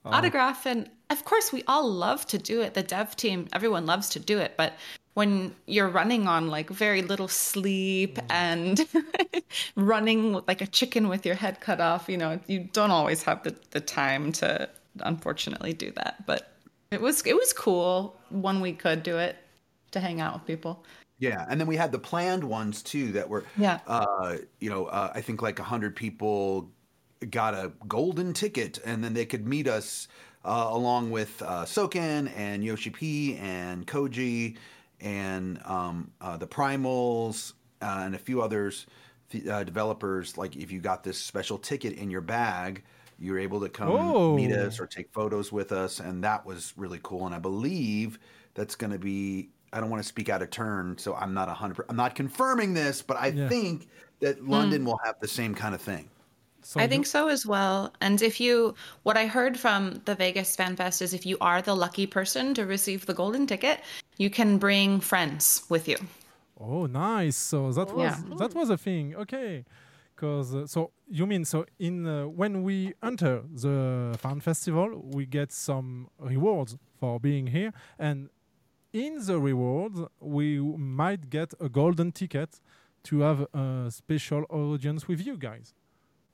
oh. 0.06 0.12
autograph 0.12 0.65
and 0.65 0.89
of 1.10 1.26
course 1.26 1.52
we 1.52 1.63
all 1.68 1.89
love 1.89 2.26
to 2.26 2.38
do 2.38 2.62
it 2.62 2.74
the 2.74 2.84
dev 2.84 3.15
team 3.15 3.48
everyone 3.54 3.86
loves 3.86 4.10
to 4.10 4.20
do 4.20 4.38
it 4.38 4.54
but 4.58 4.74
when 5.13 5.54
you're 5.65 5.89
running 5.89 6.28
on 6.28 6.48
like 6.48 6.69
very 6.69 7.02
little 7.02 7.28
sleep 7.28 8.19
and 8.30 8.86
running 9.76 10.34
like 10.48 10.62
a 10.62 10.67
chicken 10.67 11.10
with 11.10 11.26
your 11.26 11.36
head 11.36 11.60
cut 11.60 11.82
off 11.82 12.08
you 12.08 12.17
know 12.17 12.39
you 12.48 12.69
don't 12.74 12.91
always 12.91 13.24
have 13.24 13.43
the, 13.43 13.56
the 13.72 13.82
time 13.82 14.32
to 14.34 14.69
unfortunately 15.02 15.74
do 15.74 15.91
that. 15.91 16.26
But 16.26 16.54
it 16.91 17.02
was 17.02 17.26
it 17.26 17.36
was 17.36 17.54
cool 17.54 18.17
when 18.30 18.62
we 18.62 18.74
could 18.74 19.04
do 19.04 19.17
it 19.17 19.38
to 19.91 20.00
hang 20.00 20.22
out 20.22 20.34
with 20.34 20.45
people. 20.45 20.84
Yeah, 21.19 21.45
and 21.50 21.60
then 21.60 21.67
we 21.67 21.76
had 21.76 21.91
the 21.91 22.00
planned 22.00 22.45
ones 22.45 22.82
too 22.82 23.12
that 23.12 23.28
were, 23.28 23.43
Yeah. 23.58 23.80
uh, 23.88 24.38
you 24.62 24.69
know, 24.69 24.86
uh, 24.86 25.12
I 25.13 25.19
think 25.19 25.41
like 25.41 25.60
a 25.60 25.63
hundred 25.63 25.93
people 25.93 26.69
got 27.30 27.54
a 27.54 27.74
golden 27.89 28.32
ticket, 28.32 28.80
and 28.86 29.04
then 29.04 29.13
they 29.13 29.26
could 29.26 29.45
meet 29.45 29.67
us 29.67 30.08
uh, 30.45 30.67
along 30.69 31.12
with 31.12 31.41
uh, 31.41 31.65
Soken 31.65 32.32
and 32.38 32.63
Yoshi 32.63 32.89
P 32.89 33.36
and 33.36 33.86
Koji 33.86 34.56
and 35.02 35.62
um, 35.66 36.12
uh, 36.22 36.38
the 36.38 36.48
Primals 36.48 37.54
uh, 37.82 38.02
and 38.06 38.16
a 38.16 38.20
few 38.20 38.42
others 38.42 38.86
th- 39.30 39.48
uh, 39.48 39.64
developers. 39.64 40.38
Like 40.38 40.56
if 40.56 40.72
you 40.72 40.80
got 40.80 41.04
this 41.04 41.18
special 41.18 41.58
ticket 41.58 41.94
in 41.94 42.10
your 42.12 42.22
bag, 42.22 42.84
you're 43.20 43.40
able 43.40 43.60
to 43.62 43.70
come 43.70 43.90
meet 44.36 44.52
us 44.52 44.80
or 44.80 44.88
take 44.88 45.12
photos 45.12 45.52
with 45.52 45.72
us, 45.72 46.00
and 46.00 46.24
that 46.24 46.46
was 46.46 46.74
really 46.78 47.00
cool. 47.04 47.26
And 47.26 47.36
I 47.36 47.40
believe 47.40 48.20
that's 48.54 48.76
going 48.76 48.92
to 48.92 49.00
be. 49.00 49.50
I 49.72 49.80
don't 49.80 49.90
want 49.92 50.02
to 50.02 50.08
speak 50.08 50.30
out 50.30 50.42
of 50.42 50.50
turn, 50.50 50.98
so 50.98 51.14
I'm 51.16 51.34
not 51.34 51.48
a 51.48 51.54
hundred. 51.54 51.86
I'm 51.90 51.96
not 51.96 52.16
confirming 52.16 52.74
this, 52.74 53.02
but 53.02 53.18
I 53.18 53.28
Yeah. 53.28 53.48
think 53.50 53.88
that 54.20 54.44
London 54.44 54.84
will 54.84 55.00
have 55.06 55.16
the 55.22 55.28
same 55.28 55.54
kind 55.54 55.76
of 55.76 55.82
thing. 55.82 56.10
So 56.62 56.80
I 56.80 56.88
think 56.88 57.06
so 57.06 57.28
as 57.28 57.45
well. 57.45 57.93
And 58.02 58.22
if 58.22 58.39
you, 58.39 58.76
what 59.04 59.17
I 59.17 59.26
heard 59.28 59.58
from 59.58 60.02
the 60.06 60.15
Vegas 60.15 60.56
Fan 60.56 60.76
Fest 60.76 61.02
is 61.02 61.13
if 61.13 61.26
you 61.26 61.38
are 61.41 61.62
the 61.62 61.76
lucky 61.76 62.06
person 62.06 62.54
to 62.54 62.65
receive 62.65 63.06
the 63.06 63.13
golden 63.13 63.48
ticket, 63.48 63.82
you 64.17 64.30
can 64.30 64.58
bring 64.58 65.00
friends 65.00 65.63
with 65.69 65.88
you. 65.88 65.98
Oh, 66.60 66.86
nice. 66.86 67.38
So 67.38 67.72
that 67.72 67.93
was 67.93 68.04
Yeah. 68.04 68.38
that 68.38 68.54
was 68.54 68.69
a 68.69 68.78
thing. 68.78 69.15
Okay, 69.15 69.63
because 70.15 70.54
uh, 70.54 70.67
so 70.67 70.91
you 71.08 71.26
mean 71.26 71.45
so 71.45 71.65
in 71.80 72.06
uh, 72.06 72.28
when 72.28 72.63
we 72.63 72.93
enter 73.02 73.43
the 73.54 74.17
fan 74.19 74.41
festival, 74.41 75.02
we 75.13 75.26
get 75.26 75.52
some 75.52 76.10
rewards 76.19 76.78
for 77.00 77.19
being 77.19 77.48
here, 77.48 77.72
and 77.98 78.30
in 78.91 79.26
the 79.26 79.39
rewards 79.39 80.02
we 80.19 80.60
might 80.60 81.30
get 81.30 81.54
a 81.60 81.69
golden 81.69 82.12
ticket 82.12 82.60
to 83.04 83.22
have 83.22 83.48
a 83.54 83.89
special 83.89 84.43
audience 84.50 85.08
with 85.08 85.26
you 85.26 85.38
guys. 85.38 85.74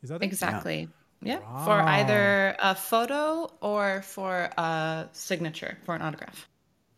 Is 0.06 0.10
that 0.10 0.22
it? 0.22 0.26
Exactly. 0.30 0.88
Yeah. 1.22 1.42
For 1.66 1.82
either 1.98 2.56
a 2.62 2.76
photo 2.76 3.50
or 3.62 4.04
for 4.06 4.50
a 4.58 5.10
signature, 5.14 5.78
for 5.86 5.96
an 5.98 6.02
autograph. 6.06 6.48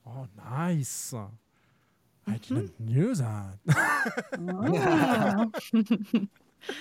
Oh, 0.06 0.28
nice. 0.36 1.14
I 1.16 1.28
Mm-hmm. 2.28 2.56
didn't 2.56 2.76
knew 2.80 3.16
that. 3.16 3.56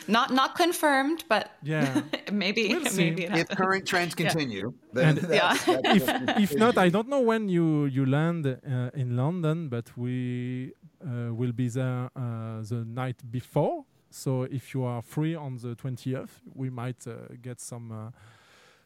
Not 0.09 0.33
not 0.33 0.57
confirmed, 0.57 1.23
but 1.29 1.51
Yeah. 1.63 2.03
maybe 2.33 2.63
We'll 2.75 2.87
see. 2.87 3.05
maybe 3.11 3.25
it 3.31 3.37
If 3.39 3.49
current 3.55 3.87
trends 3.87 4.15
Yeah. 4.19 4.27
continue, 4.31 4.67
And- 4.97 5.19
then 5.19 5.31
Yeah. 5.31 5.55
that's, 5.55 5.65
that's 5.65 5.97
if 5.99 6.05
if 6.51 6.51
not, 6.59 6.75
I 6.79 6.89
don't 6.91 7.07
know 7.09 7.21
when 7.23 7.49
you 7.49 7.87
you 7.87 8.05
land 8.07 8.47
uh, 8.47 8.91
in 9.03 9.15
London, 9.17 9.69
but 9.69 9.87
we 9.97 10.73
uh, 11.07 11.31
will 11.39 11.53
be 11.53 11.69
there 11.69 12.11
uh, 12.17 12.63
the 12.71 12.83
night 12.85 13.19
before. 13.31 13.85
So 14.11 14.43
if 14.45 14.75
you 14.75 14.85
are 14.85 15.03
free 15.03 15.35
on 15.35 15.57
the 15.59 15.75
twentieth, 15.75 16.41
we 16.55 16.71
might 16.71 17.07
uh, 17.07 17.35
get 17.43 17.61
some 17.61 17.93
uh, 17.93 18.11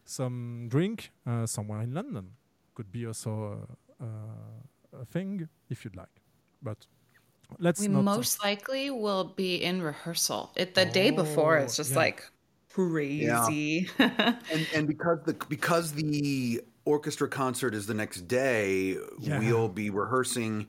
some 0.04 0.68
drink 0.68 1.10
uh, 1.26 1.46
somewhere 1.46 1.80
in 1.82 1.94
London. 1.94 2.36
Could 2.74 2.90
be 2.92 3.06
also 3.06 3.66
uh, 4.00 4.04
uh, 4.04 5.00
a 5.02 5.04
thing 5.04 5.48
if 5.70 5.84
you'd 5.84 5.96
like, 5.96 6.22
but 6.62 6.86
let's 7.58 7.80
We 7.80 7.88
not. 7.88 8.16
uh, 8.16 8.22
most 8.22 8.42
likely 8.42 8.90
will 8.90 9.24
be 9.24 9.56
in 9.62 9.82
rehearsal. 9.82 10.52
It 10.56 10.74
the 10.74 10.86
day 10.86 11.10
before 11.10 11.58
Oh, 11.58 11.62
it's 11.64 11.76
just 11.76 11.92
yeah. 11.92 11.96
like 11.96 12.24
crazy. 12.68 13.88
and 13.98 14.68
and 14.72 14.86
because 14.88 15.20
the 15.24 15.34
because 15.48 15.92
the 15.92 16.62
orchestra 16.84 17.28
concert 17.28 17.74
is 17.74 17.86
the 17.86 17.94
next 17.94 18.22
day, 18.28 18.96
Yeah. 19.18 19.38
we'll 19.38 19.68
be 19.68 19.90
rehearsing 19.90 20.68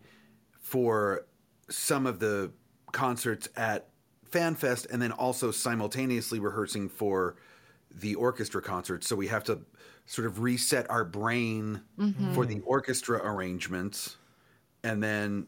for 0.60 1.26
some 1.70 2.06
of 2.08 2.20
the 2.20 2.52
concerts 2.92 3.50
at 3.56 3.90
FanFest, 4.32 4.88
and 4.92 5.02
then 5.02 5.12
also 5.12 5.52
simultaneously 5.52 6.40
rehearsing 6.40 6.90
for 6.90 7.38
the 7.92 8.16
orchestra 8.16 8.62
concert, 8.62 9.04
so 9.04 9.16
we 9.16 9.28
have 9.28 9.44
to 9.46 9.66
sort 10.06 10.28
of 10.28 10.40
reset 10.42 10.90
our 10.90 11.06
brain 11.06 11.84
Mhm. 11.98 12.34
for 12.34 12.46
the 12.46 12.60
orchestra 12.62 13.20
arrangements, 13.24 14.18
and 14.84 15.04
then 15.04 15.48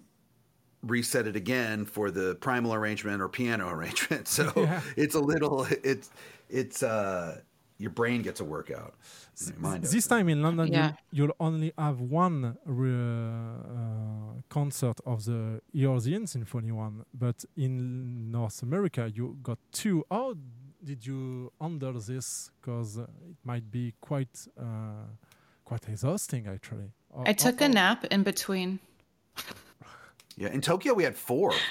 reset 0.83 1.27
it 1.27 1.35
again 1.35 1.85
for 1.85 2.11
the 2.11 2.35
primal 2.35 2.73
arrangement 2.73 3.21
or 3.21 3.29
piano 3.29 3.69
arrangement. 3.69 4.27
So 4.29 4.51
Yeah. 4.55 4.81
it's 4.97 5.15
a 5.15 5.21
little 5.21 5.65
it's 5.83 6.11
it's 6.49 6.83
uh 6.83 7.41
your 7.77 7.91
brain 7.91 8.21
gets 8.21 8.39
a 8.39 8.43
workout. 8.45 8.93
Mind 9.57 9.83
This 9.83 10.07
time 10.07 10.29
in 10.29 10.41
London, 10.41 10.71
Yeah. 10.71 10.93
you, 11.11 11.23
you'll 11.23 11.35
only 11.39 11.73
have 11.77 11.99
one 11.99 12.57
re- 12.65 12.91
uh, 12.91 14.41
concert 14.49 14.99
of 15.05 15.25
the 15.25 15.61
Eorzean 15.75 16.27
Symphony 16.27 16.71
one, 16.71 17.03
but 17.13 17.43
in 17.57 18.31
North 18.31 18.61
America, 18.63 19.11
you 19.13 19.37
got 19.41 19.57
two. 19.71 20.05
How 20.11 20.35
did 20.83 21.05
you 21.05 21.51
handle 21.59 21.93
this? 21.99 22.51
Because 22.61 22.97
uh, 22.99 23.03
it 23.03 23.37
might 23.43 23.69
be 23.71 23.93
quite 24.01 24.47
uh, 24.59 25.07
quite 25.65 25.87
exhausting, 25.89 26.47
actually. 26.47 26.91
Or- 27.09 27.27
I 27.27 27.33
took 27.33 27.61
or- 27.61 27.65
a 27.65 27.69
nap 27.69 28.05
in 28.05 28.23
between. 28.23 28.79
Yeah, 30.37 30.49
in 30.49 30.61
Tokyo 30.61 30.93
we 30.93 31.03
had 31.03 31.15
four. 31.15 31.53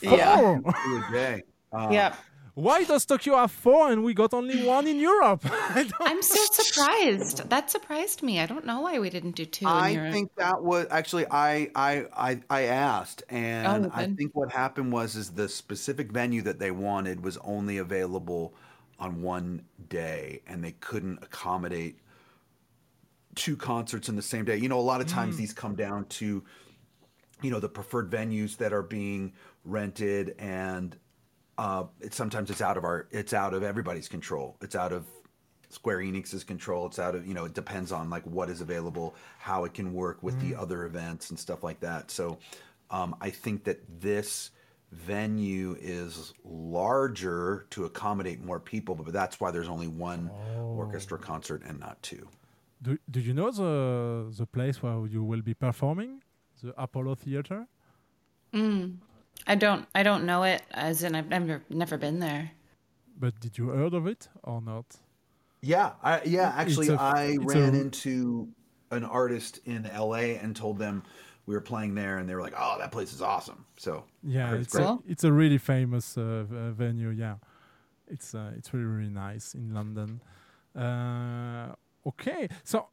Yeah. 0.00 0.36
Four? 0.36 0.60
Two 0.84 1.02
a 1.08 1.12
day. 1.12 1.42
Uh, 1.72 1.88
Yeah. 1.92 2.14
Why 2.54 2.84
does 2.84 3.06
Tokyo 3.06 3.36
have 3.36 3.50
four 3.50 3.90
and 3.90 4.04
we 4.04 4.12
got 4.12 4.34
only 4.34 4.66
one 4.66 4.86
in 4.86 4.98
Europe? 5.00 5.40
I 5.50 5.84
don't- 5.84 5.92
I'm 6.00 6.22
so 6.22 6.38
surprised. 6.52 7.48
That 7.48 7.70
surprised 7.70 8.22
me. 8.22 8.40
I 8.40 8.46
don't 8.46 8.66
know 8.66 8.80
why 8.82 8.98
we 8.98 9.08
didn't 9.08 9.36
do 9.36 9.46
two 9.46 9.64
in 9.64 9.70
I 9.72 9.90
Europe. 9.90 10.12
think 10.12 10.34
that 10.36 10.62
was 10.62 10.86
actually 10.90 11.24
I 11.30 11.70
I 11.74 12.06
I, 12.14 12.40
I 12.50 12.62
asked, 12.64 13.22
and 13.30 13.86
Oh, 13.86 13.90
I 13.94 14.06
think 14.08 14.32
what 14.34 14.52
happened 14.52 14.92
was 14.92 15.16
is 15.16 15.30
the 15.30 15.48
specific 15.48 16.12
venue 16.12 16.42
that 16.42 16.58
they 16.58 16.70
wanted 16.70 17.24
was 17.24 17.38
only 17.38 17.78
available 17.78 18.54
on 18.98 19.22
one 19.22 19.64
day, 19.88 20.42
and 20.46 20.62
they 20.62 20.72
couldn't 20.72 21.20
accommodate 21.22 21.98
two 23.34 23.56
concerts 23.56 24.10
in 24.10 24.16
the 24.16 24.22
same 24.22 24.44
day. 24.44 24.56
You 24.58 24.68
know, 24.68 24.78
a 24.78 24.82
lot 24.82 25.00
of 25.00 25.06
times 25.08 25.36
Mm. 25.36 25.38
these 25.38 25.54
come 25.54 25.74
down 25.74 26.04
to 26.20 26.44
you 27.40 27.50
know 27.50 27.60
the 27.60 27.68
preferred 27.70 28.10
venues 28.10 28.58
that 28.58 28.74
are 28.74 28.82
being 28.82 29.32
rented, 29.64 30.34
and 30.38 30.98
uh, 31.58 31.84
it, 32.00 32.14
sometimes 32.14 32.50
it's 32.50 32.62
out 32.62 32.76
of 32.76 32.84
our 32.84 33.06
it's 33.10 33.32
out 33.32 33.54
of 33.54 33.62
everybody's 33.62 34.08
control. 34.08 34.56
It's 34.60 34.74
out 34.74 34.92
of 34.92 35.06
Square 35.68 35.98
Enix's 35.98 36.44
control. 36.44 36.86
It's 36.86 36.98
out 36.98 37.14
of 37.14 37.26
you 37.26 37.34
know 37.34 37.44
it 37.44 37.54
depends 37.54 37.92
on 37.92 38.10
like 38.10 38.24
what 38.24 38.50
is 38.50 38.60
available, 38.60 39.14
how 39.38 39.64
it 39.64 39.74
can 39.74 39.92
work 39.92 40.22
with 40.22 40.38
the 40.40 40.54
other 40.54 40.84
events 40.84 41.30
and 41.30 41.38
stuff 41.38 41.62
like 41.62 41.80
that. 41.80 42.10
So 42.10 42.38
um, 42.90 43.16
I 43.20 43.30
think 43.30 43.64
that 43.64 43.80
this 44.00 44.50
venue 44.92 45.76
is 45.80 46.34
larger 46.44 47.66
to 47.70 47.86
accommodate 47.86 48.44
more 48.44 48.60
people, 48.60 48.94
but 48.94 49.12
that's 49.12 49.40
why 49.40 49.50
there's 49.50 49.68
only 49.68 49.88
one 49.88 50.30
orchestra 50.58 51.18
concert 51.18 51.62
and 51.66 51.80
not 51.80 52.02
two. 52.02 52.28
do, 52.82 52.98
do 53.10 53.20
you 53.20 53.32
know 53.32 53.50
the 53.50 53.72
the 54.36 54.46
place 54.46 54.82
where 54.82 55.06
you 55.06 55.22
will 55.24 55.42
be 55.42 55.54
performing? 55.54 56.22
The 56.62 56.74
Apollo 56.76 57.14
Theater? 57.16 57.66
Mm. 58.54 58.98
I 59.46 59.54
don't. 59.54 59.86
I 59.94 60.02
don't 60.02 60.24
know 60.24 60.42
it. 60.44 60.62
As 60.70 61.02
in, 61.02 61.14
I've 61.14 61.28
never 61.28 61.62
never 61.68 61.96
been 61.98 62.20
there. 62.20 62.50
But 63.18 63.40
did 63.40 63.58
you 63.58 63.68
heard 63.68 63.94
of 63.94 64.06
it 64.06 64.28
or 64.42 64.60
not? 64.60 64.96
Yeah, 65.60 65.92
I, 66.02 66.22
yeah. 66.24 66.52
Actually, 66.56 66.88
It's 66.88 67.00
a- 67.00 67.02
I 67.02 67.36
ran 67.40 67.74
a- 67.74 67.80
into 67.80 68.48
an 68.90 69.04
artist 69.04 69.60
in 69.64 69.84
LA 69.86 70.36
and 70.42 70.54
told 70.56 70.78
them 70.78 71.02
we 71.46 71.54
were 71.54 71.60
playing 71.60 71.94
there, 71.94 72.18
and 72.18 72.28
they 72.28 72.34
were 72.34 72.42
like, 72.42 72.54
"Oh, 72.58 72.76
that 72.78 72.90
place 72.92 73.12
is 73.12 73.22
awesome." 73.22 73.64
So 73.76 74.04
Yeah, 74.22 74.54
it's 74.54 74.72
great. 74.74 74.86
a, 74.86 74.98
it's 75.06 75.24
a 75.24 75.32
really 75.32 75.58
famous 75.58 76.16
uh, 76.18 76.22
uh, 76.50 76.70
venue. 76.72 77.10
Yeah, 77.10 77.36
it's 78.08 78.34
uh, 78.34 78.52
it's 78.56 78.72
really 78.74 78.86
really 78.86 79.10
nice 79.10 79.54
in 79.54 79.72
London. 79.74 80.20
Uh, 80.76 81.74
okay, 82.06 82.48
so 82.64 82.88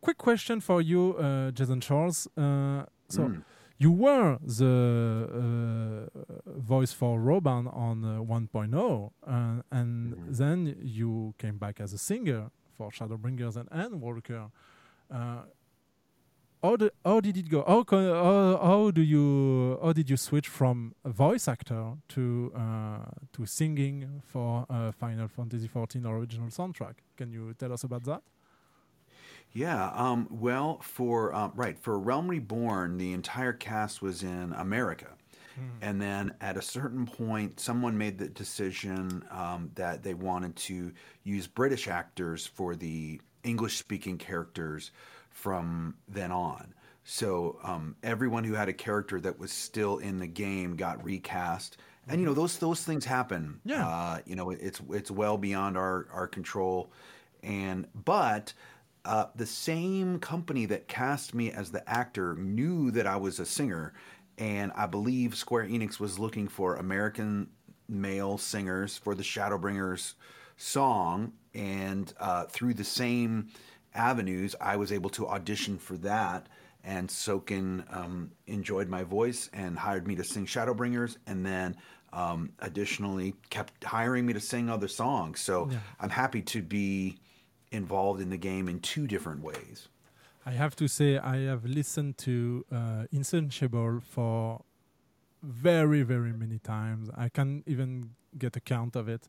quick 0.00 0.18
question 0.18 0.60
for 0.60 0.80
you, 0.82 1.14
uh, 1.18 1.50
Jason 1.50 1.80
Charles. 1.80 2.26
Uh, 2.36 2.84
so 3.08 3.22
Mm. 3.22 3.42
You 3.80 3.92
were 3.92 4.38
the 4.42 6.08
uh, 6.12 6.58
voice 6.58 6.92
for 6.92 7.20
Raubahn 7.20 7.72
on 7.72 8.04
uh, 8.04 8.20
1.0, 8.20 9.12
uh, 9.24 9.62
and 9.70 10.14
then 10.28 10.76
you 10.82 11.34
came 11.38 11.58
back 11.58 11.80
as 11.80 11.92
a 11.92 11.98
singer 11.98 12.50
for 12.76 12.90
Shadowbringers 12.90 13.56
and 13.56 13.70
Endwalker. 13.70 14.50
Uh, 15.08 15.42
how, 16.60 16.76
how 17.04 17.20
did 17.20 17.36
it 17.36 17.48
go? 17.48 17.62
How, 17.66 17.84
how, 17.88 18.58
how 18.60 18.90
do 18.90 19.00
you 19.00 19.78
how 19.80 19.92
did 19.92 20.10
you 20.10 20.16
switch 20.16 20.48
from 20.48 20.94
a 21.04 21.10
voice 21.10 21.46
actor 21.46 21.92
to 22.08 22.52
uh, 22.56 23.04
to 23.32 23.46
singing 23.46 24.22
for 24.26 24.66
uh, 24.68 24.90
Final 24.90 25.28
Fantasy 25.28 25.68
XIV 25.68 26.04
original 26.04 26.48
soundtrack? 26.48 26.94
Can 27.16 27.32
you 27.32 27.54
tell 27.54 27.72
us 27.72 27.84
about 27.84 28.02
that? 28.04 28.22
Yeah. 29.52 29.90
Um, 29.94 30.28
well, 30.30 30.78
for 30.82 31.34
um, 31.34 31.52
right 31.54 31.78
for 31.78 31.98
Realm 31.98 32.28
Reborn, 32.28 32.98
the 32.98 33.12
entire 33.12 33.52
cast 33.52 34.02
was 34.02 34.22
in 34.22 34.52
America, 34.52 35.08
and 35.80 36.00
then 36.00 36.34
at 36.40 36.56
a 36.56 36.62
certain 36.62 37.06
point, 37.06 37.58
someone 37.58 37.98
made 37.98 38.18
the 38.18 38.28
decision 38.28 39.24
um, 39.30 39.70
that 39.74 40.02
they 40.02 40.14
wanted 40.14 40.54
to 40.56 40.92
use 41.24 41.46
British 41.48 41.88
actors 41.88 42.46
for 42.46 42.76
the 42.76 43.20
English-speaking 43.42 44.18
characters 44.18 44.92
from 45.30 45.94
then 46.08 46.30
on. 46.30 46.74
So 47.04 47.58
um, 47.62 47.96
everyone 48.02 48.44
who 48.44 48.52
had 48.52 48.68
a 48.68 48.72
character 48.72 49.18
that 49.20 49.38
was 49.38 49.50
still 49.50 49.98
in 49.98 50.18
the 50.18 50.26
game 50.26 50.76
got 50.76 51.02
recast, 51.02 51.78
and 52.06 52.20
you 52.20 52.26
know 52.26 52.34
those 52.34 52.58
those 52.58 52.84
things 52.84 53.04
happen. 53.04 53.60
Yeah. 53.64 53.88
Uh, 53.88 54.18
you 54.26 54.36
know 54.36 54.50
it's 54.50 54.80
it's 54.90 55.10
well 55.10 55.38
beyond 55.38 55.76
our 55.76 56.06
our 56.12 56.26
control, 56.26 56.92
and 57.42 57.86
but 57.94 58.52
uh, 59.08 59.30
the 59.34 59.46
same 59.46 60.18
company 60.18 60.66
that 60.66 60.86
cast 60.86 61.34
me 61.34 61.50
as 61.50 61.70
the 61.70 61.88
actor 61.88 62.34
knew 62.34 62.90
that 62.90 63.06
I 63.06 63.16
was 63.16 63.40
a 63.40 63.46
singer, 63.46 63.94
and 64.36 64.70
I 64.76 64.86
believe 64.86 65.34
Square 65.34 65.68
Enix 65.68 65.98
was 65.98 66.18
looking 66.18 66.46
for 66.46 66.76
American 66.76 67.48
male 67.88 68.36
singers 68.36 68.98
for 68.98 69.14
the 69.14 69.22
Shadowbringers 69.22 70.12
song, 70.58 71.32
and 71.54 72.12
uh, 72.20 72.44
through 72.44 72.74
the 72.74 72.84
same 72.84 73.48
avenues, 73.94 74.54
I 74.60 74.76
was 74.76 74.92
able 74.92 75.08
to 75.10 75.26
audition 75.26 75.78
for 75.78 75.96
that. 75.98 76.46
And 76.84 77.08
Soken 77.08 77.84
um, 77.94 78.30
enjoyed 78.46 78.90
my 78.90 79.04
voice 79.04 79.48
and 79.54 79.78
hired 79.78 80.06
me 80.06 80.16
to 80.16 80.24
sing 80.24 80.44
Shadowbringers, 80.44 81.16
and 81.26 81.46
then 81.46 81.76
um, 82.12 82.52
additionally 82.58 83.34
kept 83.48 83.84
hiring 83.84 84.26
me 84.26 84.34
to 84.34 84.40
sing 84.40 84.68
other 84.68 84.88
songs. 84.88 85.40
So 85.40 85.68
Yeah. 85.70 85.78
I'm 85.98 86.10
happy 86.10 86.42
to 86.42 86.60
be 86.60 87.18
involved 87.70 88.20
in 88.20 88.30
the 88.30 88.36
game 88.36 88.68
in 88.68 88.80
two 88.80 89.06
different 89.06 89.42
ways. 89.42 89.88
I 90.46 90.52
have 90.52 90.74
to 90.76 90.88
say 90.88 91.18
I 91.18 91.38
have 91.40 91.64
listened 91.64 92.16
to 92.18 92.64
uh, 92.72 93.04
Insatiable 93.12 94.00
for 94.00 94.62
very 95.42 96.02
very 96.02 96.32
many 96.32 96.58
times. 96.58 97.10
I 97.16 97.28
can't 97.28 97.62
even 97.66 98.10
get 98.36 98.56
a 98.56 98.60
count 98.60 98.96
of 98.96 99.08
it. 99.08 99.28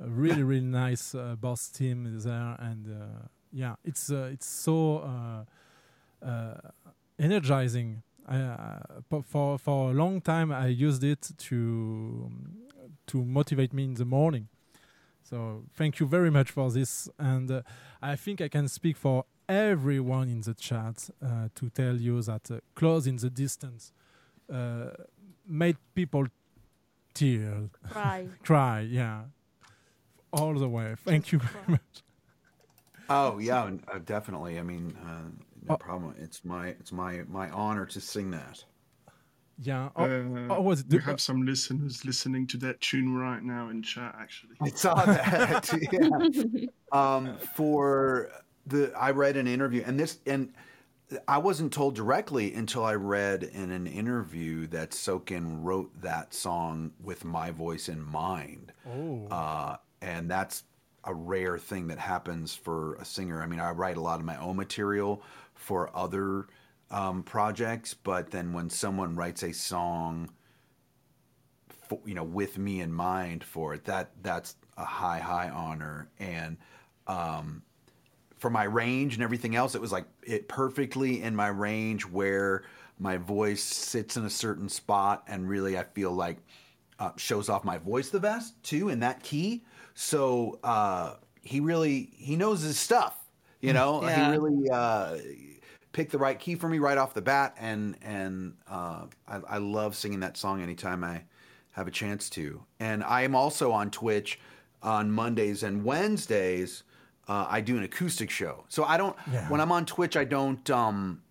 A 0.00 0.08
really 0.08 0.42
really 0.52 0.66
nice 0.66 1.14
uh, 1.14 1.36
boss 1.36 1.68
team 1.68 2.06
is 2.06 2.24
there, 2.24 2.56
and 2.58 2.86
uh, 2.88 3.28
yeah, 3.52 3.76
it's 3.84 4.10
uh, 4.10 4.30
it's 4.32 4.46
so 4.46 4.98
uh, 4.98 6.26
uh, 6.26 6.54
energizing. 7.18 8.02
I, 8.28 8.38
uh, 8.38 8.78
for 9.22 9.58
for 9.58 9.90
a 9.90 9.94
long 9.94 10.20
time, 10.20 10.50
I 10.50 10.66
used 10.66 11.04
it 11.04 11.30
to 11.38 12.30
to 13.06 13.24
motivate 13.24 13.72
me 13.72 13.84
in 13.84 13.94
the 13.94 14.04
morning. 14.04 14.48
So 15.28 15.64
thank 15.74 15.98
you 15.98 16.06
very 16.06 16.30
much 16.30 16.52
for 16.52 16.70
this, 16.70 17.08
and 17.18 17.50
uh, 17.50 17.62
I 18.00 18.14
think 18.14 18.40
I 18.40 18.48
can 18.48 18.68
speak 18.68 18.96
for 18.96 19.24
everyone 19.48 20.28
in 20.28 20.40
the 20.42 20.54
chat 20.54 21.10
uh, 21.20 21.48
to 21.56 21.68
tell 21.70 21.96
you 21.96 22.22
that 22.22 22.48
uh, 22.50 22.60
"Close 22.76 23.08
in 23.08 23.16
the 23.16 23.28
Distance" 23.30 23.92
uh, 24.52 24.90
made 25.46 25.76
people 25.94 26.26
tear, 27.12 27.70
Cry. 27.90 28.28
cry, 28.44 28.80
yeah, 28.80 29.22
all 30.32 30.54
the 30.54 30.68
way. 30.68 30.94
Thank 31.04 31.32
you 31.32 31.38
very 31.40 31.64
much. 31.68 31.80
Oh 33.08 33.38
yeah, 33.38 33.70
uh, 33.86 33.98
definitely. 34.04 34.58
I 34.58 34.62
mean, 34.62 34.96
uh, 35.00 35.30
no 35.64 35.74
Oh. 35.74 35.76
problem. 35.76 36.16
It's 36.18 36.44
my 36.44 36.68
it's 36.80 36.90
my 36.90 37.22
my 37.28 37.48
honor 37.50 37.86
to 37.86 38.00
sing 38.00 38.32
that. 38.32 38.64
Yeah. 39.58 39.88
Oh, 39.96 40.04
Uh, 40.04 40.54
oh, 40.56 40.60
was 40.60 40.80
it 40.80 40.86
we 40.90 40.98
have 40.98 41.20
some 41.20 41.44
listeners 41.44 42.04
listening 42.04 42.46
to 42.48 42.56
that 42.58 42.80
tune 42.80 43.16
right 43.16 43.42
now 43.42 43.68
in 43.70 43.82
chat, 43.82 44.14
actually. 44.18 44.56
I 44.60 44.68
saw 44.70 44.94
that. 45.04 45.72
yeah. 45.92 46.66
Um, 46.92 47.36
for 47.54 48.30
the, 48.66 48.92
I 48.96 49.10
read 49.10 49.36
an 49.36 49.46
interview, 49.46 49.82
and 49.86 49.98
this, 49.98 50.18
and 50.26 50.52
I 51.28 51.38
wasn't 51.38 51.72
told 51.72 51.94
directly 51.94 52.52
until 52.54 52.84
I 52.84 52.94
read 52.94 53.44
in 53.44 53.70
an 53.70 53.86
interview 53.86 54.66
that 54.68 54.90
Soken 54.90 55.62
wrote 55.62 56.02
that 56.02 56.34
song 56.34 56.92
with 57.02 57.24
my 57.24 57.50
voice 57.50 57.88
in 57.88 58.02
mind. 58.02 58.72
Oh. 58.88 59.26
Uh, 59.28 59.76
and 60.02 60.30
that's 60.30 60.64
a 61.04 61.14
rare 61.14 61.58
thing 61.58 61.86
that 61.88 61.98
happens 61.98 62.54
for 62.54 62.96
a 62.96 63.04
singer. 63.04 63.40
I 63.40 63.46
mean, 63.46 63.60
I 63.60 63.70
write 63.70 63.96
a 63.96 64.00
lot 64.00 64.18
of 64.18 64.26
my 64.26 64.36
own 64.38 64.56
material 64.56 65.22
for 65.54 65.96
other 65.96 66.48
um, 66.90 67.22
projects, 67.22 67.94
but 67.94 68.30
then 68.30 68.52
when 68.52 68.70
someone 68.70 69.16
writes 69.16 69.42
a 69.42 69.52
song 69.52 70.30
for, 71.88 72.00
you 72.04 72.14
know, 72.14 72.24
with 72.24 72.58
me 72.58 72.80
in 72.80 72.92
mind 72.92 73.44
for 73.44 73.74
it. 73.74 73.84
That 73.84 74.10
that's 74.22 74.56
a 74.76 74.84
high, 74.84 75.18
high 75.18 75.48
honor. 75.48 76.08
And 76.18 76.56
um, 77.06 77.62
for 78.38 78.50
my 78.50 78.64
range 78.64 79.14
and 79.14 79.22
everything 79.22 79.56
else, 79.56 79.74
it 79.74 79.80
was 79.80 79.92
like 79.92 80.06
it 80.22 80.48
perfectly 80.48 81.22
in 81.22 81.34
my 81.34 81.48
range 81.48 82.04
where 82.06 82.64
my 82.98 83.16
voice 83.18 83.62
sits 83.62 84.16
in 84.16 84.24
a 84.24 84.30
certain 84.30 84.68
spot, 84.68 85.24
and 85.28 85.48
really 85.48 85.78
I 85.78 85.84
feel 85.84 86.12
like 86.12 86.38
uh, 86.98 87.10
shows 87.16 87.48
off 87.48 87.64
my 87.64 87.78
voice 87.78 88.10
the 88.10 88.20
best 88.20 88.60
too 88.62 88.88
in 88.88 89.00
that 89.00 89.22
key. 89.22 89.64
So 89.94 90.58
uh, 90.64 91.16
he 91.42 91.60
really 91.60 92.10
he 92.16 92.36
knows 92.36 92.62
his 92.62 92.78
stuff. 92.78 93.18
You 93.60 93.72
know, 93.72 94.02
Yeah. 94.02 94.32
he 94.32 94.38
really 94.38 94.70
uh, 94.70 95.16
picked 95.96 96.12
the 96.12 96.18
right 96.18 96.38
key 96.38 96.54
for 96.54 96.68
me 96.68 96.78
right 96.78 96.98
off 96.98 97.14
the 97.14 97.22
bat, 97.22 97.56
and 97.58 97.96
and 98.02 98.54
uh, 98.70 99.06
I, 99.26 99.36
I 99.48 99.58
love 99.58 99.96
singing 99.96 100.20
that 100.20 100.36
song 100.36 100.60
anytime 100.62 101.02
I 101.02 101.22
have 101.72 101.88
a 101.88 101.90
chance 101.90 102.28
to. 102.30 102.62
And 102.78 103.02
I 103.02 103.22
am 103.22 103.34
also 103.34 103.72
on 103.72 103.90
Twitch 103.90 104.38
on 104.82 105.10
Mondays 105.10 105.62
and 105.62 105.82
Wednesdays. 105.84 106.82
Uh, 107.26 107.46
I 107.48 107.62
do 107.62 107.78
an 107.78 107.82
acoustic 107.82 108.30
show, 108.30 108.64
so 108.68 108.84
I 108.84 108.98
don't. 108.98 109.16
Yeah. 109.32 109.48
When 109.48 109.58
I'm 109.62 109.72
on 109.72 109.86
Twitch, 109.86 110.18
I 110.18 110.24
don't 110.24 110.68
um, 110.70 111.22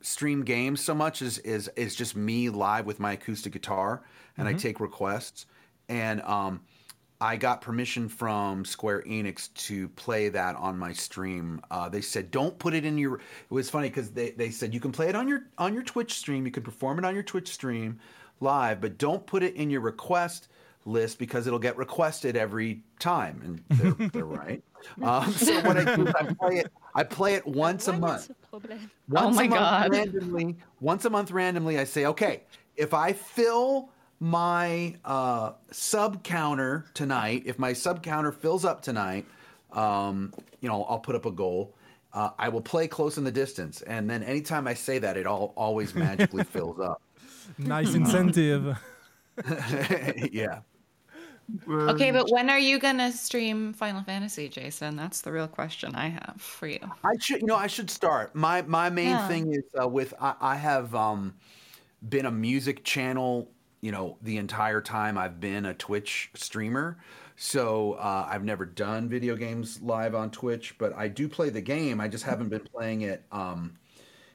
stream 0.00 0.42
games 0.42 0.82
so 0.82 0.92
much 0.92 1.22
as 1.22 1.38
is 1.38 1.68
is 1.76 1.94
just 1.94 2.16
me 2.16 2.50
live 2.50 2.86
with 2.86 2.98
my 2.98 3.12
acoustic 3.12 3.52
guitar, 3.52 4.02
and 4.36 4.48
I 4.48 4.54
Mhm. 4.54 4.60
take 4.60 4.80
requests. 4.80 5.46
And 5.88 6.20
um, 6.22 6.60
I 7.22 7.36
got 7.36 7.60
permission 7.60 8.08
from 8.08 8.64
Square 8.64 9.02
Enix 9.02 9.52
to 9.66 9.88
play 9.90 10.30
that 10.30 10.56
on 10.56 10.78
my 10.78 10.92
stream. 10.92 11.60
Uh, 11.70 11.88
they 11.88 12.00
said 12.00 12.30
don't 12.30 12.58
put 12.58 12.72
it 12.72 12.84
in 12.84 12.96
your. 12.96 13.16
It 13.16 13.22
was 13.50 13.68
funny 13.68 13.88
because 13.88 14.10
they, 14.10 14.30
they 14.30 14.50
said 14.50 14.72
you 14.72 14.80
can 14.80 14.90
play 14.92 15.08
it 15.08 15.14
on 15.14 15.28
your 15.28 15.42
on 15.58 15.74
your 15.74 15.82
Twitch 15.82 16.14
stream. 16.14 16.46
You 16.46 16.52
can 16.52 16.62
perform 16.62 16.98
it 16.98 17.04
on 17.04 17.14
your 17.14 17.22
Twitch 17.22 17.48
stream 17.52 18.00
live, 18.40 18.80
but 18.80 18.96
don't 18.96 19.26
put 19.26 19.42
it 19.42 19.54
in 19.56 19.68
your 19.68 19.82
request 19.82 20.48
list 20.86 21.18
because 21.18 21.46
it'll 21.46 21.58
get 21.58 21.76
requested 21.76 22.38
every 22.38 22.82
time. 22.98 23.62
And 23.68 23.78
they're, 23.78 24.08
they're 24.12 24.24
right. 24.24 24.62
Um, 25.02 25.30
so 25.32 25.60
what 25.60 25.76
I 25.76 25.94
do 25.94 26.06
is 26.06 26.14
I 26.14 26.22
play 26.32 26.56
it. 26.60 26.72
I 26.94 27.04
play 27.04 27.34
it 27.34 27.46
once 27.46 27.86
a 27.88 27.92
month. 27.92 28.30
Problème. 28.50 28.88
Once 29.10 29.36
Oh 29.36 29.36
my 29.36 29.44
a 29.44 29.48
month 29.48 29.60
God. 29.60 29.90
randomly. 29.92 30.56
Once 30.80 31.04
a 31.04 31.10
month 31.10 31.30
randomly, 31.30 31.78
I 31.78 31.84
say, 31.84 32.06
okay, 32.06 32.44
if 32.76 32.94
I 32.94 33.12
fill 33.12 33.90
my 34.20 34.94
uh, 35.04 35.52
sub 35.70 36.22
counter 36.22 36.84
tonight, 36.94 37.42
if 37.46 37.58
my 37.58 37.72
sub 37.72 38.02
counter 38.02 38.30
fills 38.30 38.64
up 38.64 38.82
tonight, 38.82 39.24
um, 39.72 40.32
you 40.60 40.68
know, 40.68 40.84
I'll 40.84 40.98
put 40.98 41.14
up 41.16 41.24
a 41.26 41.30
goal. 41.30 41.74
Uh, 42.12 42.30
I 42.38 42.48
will 42.48 42.60
play 42.60 42.86
close 42.88 43.18
in 43.18 43.24
the 43.24 43.32
distance, 43.32 43.82
and 43.82 44.08
then 44.10 44.22
anytime 44.22 44.66
I 44.66 44.74
say 44.74 44.98
that, 44.98 45.16
it 45.16 45.26
all 45.26 45.52
always 45.56 45.94
magically 45.94 46.44
fills 46.54 46.78
up. 46.78 47.00
Nice 47.58 47.94
incentive. 47.94 48.76
yeah. 50.32 50.60
Okay, 51.72 52.10
but 52.10 52.30
when 52.30 52.50
are 52.50 52.58
you 52.58 52.78
gonna 52.78 53.10
stream 53.10 53.72
Final 53.72 54.02
Fantasy, 54.02 54.48
Jason? 54.48 54.96
That's 54.96 55.22
the 55.22 55.32
real 55.32 55.48
question 55.48 55.94
I 55.94 56.08
have 56.08 56.34
for 56.38 56.66
you. 56.66 56.78
I 57.02 57.16
should, 57.20 57.40
you 57.40 57.46
know, 57.46 57.56
I 57.56 57.66
should 57.66 57.90
start. 57.90 58.34
My 58.34 58.62
my 58.62 58.90
main 58.90 59.10
Yeah. 59.10 59.28
thing 59.28 59.52
is 59.54 59.64
uh, 59.80 59.88
with 59.88 60.14
I, 60.20 60.34
I 60.40 60.56
have 60.56 60.94
um, 60.94 61.34
been 62.08 62.26
a 62.26 62.30
music 62.30 62.84
channel, 62.84 63.50
you 63.80 63.92
know, 63.92 64.16
the 64.22 64.36
entire 64.36 64.80
time 64.80 65.16
I've 65.16 65.40
been 65.40 65.66
a 65.66 65.74
Twitch 65.74 66.30
streamer. 66.34 66.98
So 67.36 67.94
uh, 67.94 68.26
I've 68.28 68.44
never 68.44 68.66
done 68.66 69.08
video 69.08 69.34
games 69.34 69.80
live 69.80 70.14
on 70.14 70.30
Twitch, 70.30 70.76
but 70.78 70.94
I 70.94 71.08
do 71.08 71.28
play 71.28 71.48
the 71.48 71.62
game. 71.62 72.00
I 72.00 72.08
just 72.08 72.24
haven't 72.24 72.50
been 72.50 72.66
playing 72.74 73.02
it 73.02 73.24
um, 73.32 73.78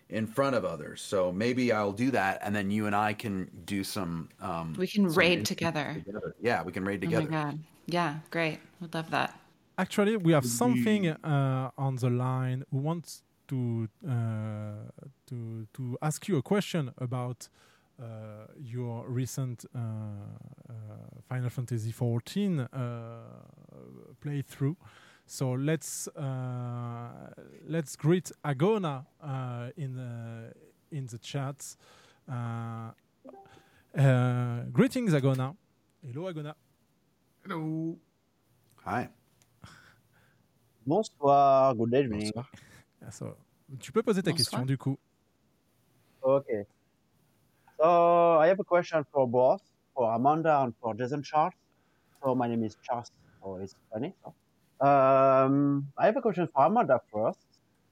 in 0.09 0.25
front 0.25 0.55
of 0.55 0.65
others. 0.65 1.01
So 1.01 1.31
maybe 1.31 1.71
I'll 1.71 1.91
do 1.91 2.09
that, 2.11 2.39
and 2.43 2.55
then 2.55 2.71
you 2.71 2.87
and 2.87 2.95
I 2.95 3.13
can 3.13 3.49
do 3.65 3.83
some. 3.83 4.29
Um, 4.41 4.73
We 4.77 4.87
can 4.87 5.09
some 5.09 5.17
raid 5.19 5.39
instances 5.39 5.47
together. 5.47 6.03
Yeah, 6.41 6.63
we 6.63 6.71
can 6.71 6.83
raid 6.83 7.01
together. 7.01 7.23
Oh 7.23 7.25
together. 7.25 7.45
my 7.45 7.51
god. 7.51 7.59
Yeah, 7.87 8.19
great. 8.31 8.59
Would 8.81 8.93
love 8.95 9.11
that. 9.11 9.39
Actually, 9.77 10.17
we 10.17 10.31
have 10.31 10.45
something 10.45 11.07
uh, 11.09 11.69
on 11.77 11.97
the 11.97 12.09
line 12.09 12.63
who 12.71 12.77
wants 12.77 13.23
to 13.49 13.87
uh, 14.07 14.89
to 15.27 15.67
to 15.73 15.97
ask 16.01 16.27
you 16.27 16.37
a 16.37 16.41
question 16.41 16.91
about 16.97 17.49
uh, 17.49 17.49
your 18.57 19.07
recent 19.07 19.65
uh, 19.73 19.79
uh, 19.79 20.73
Final 21.27 21.49
Fantasy 21.49 21.91
XIV 21.91 22.67
uh, 22.73 23.19
playthrough. 24.21 24.75
So 25.27 25.51
let's 25.53 26.07
uh, 26.09 27.09
let's 27.67 27.95
greet 27.95 28.31
Agona 28.43 29.05
uh, 29.21 29.69
in 29.75 29.95
the 29.95 30.53
in 30.91 31.07
the 31.07 31.17
chat. 31.17 31.75
Uh, 32.29 32.91
uh, 33.97 34.63
greetings, 34.71 35.13
Agona. 35.13 35.55
Hello, 36.03 36.31
Agona. 36.31 36.53
Hello. 37.43 37.97
Hi. 38.85 39.09
Bonsoir, 40.85 41.73
good 41.75 41.93
evening. 41.93 42.31
Ah, 43.01 43.09
so, 43.09 43.35
tu 43.79 43.91
peux 43.91 44.03
poser 44.03 44.21
ta 44.21 44.31
Bonsoir. 44.31 44.35
question 44.35 44.65
du 44.65 44.77
coup. 44.77 44.97
Okay. 46.21 46.65
So 47.79 48.37
I 48.37 48.47
have 48.47 48.59
a 48.59 48.63
question 48.63 49.03
for 49.11 49.27
both, 49.27 49.61
for 49.93 50.13
Amanda 50.13 50.61
and 50.61 50.73
for 50.79 50.93
Jason 50.95 51.23
Charles. 51.23 51.53
So 52.23 52.35
my 52.35 52.47
name 52.47 52.63
is 52.63 52.77
Charles. 52.81 53.11
Oh, 53.43 53.57
it's 53.57 53.75
funny. 53.93 54.13
So. 54.23 54.35
Um, 54.85 55.93
I 55.97 56.07
have 56.07 56.17
a 56.17 56.21
question 56.21 56.47
for 56.53 56.65
Amanda 56.65 56.99
first. 57.13 57.47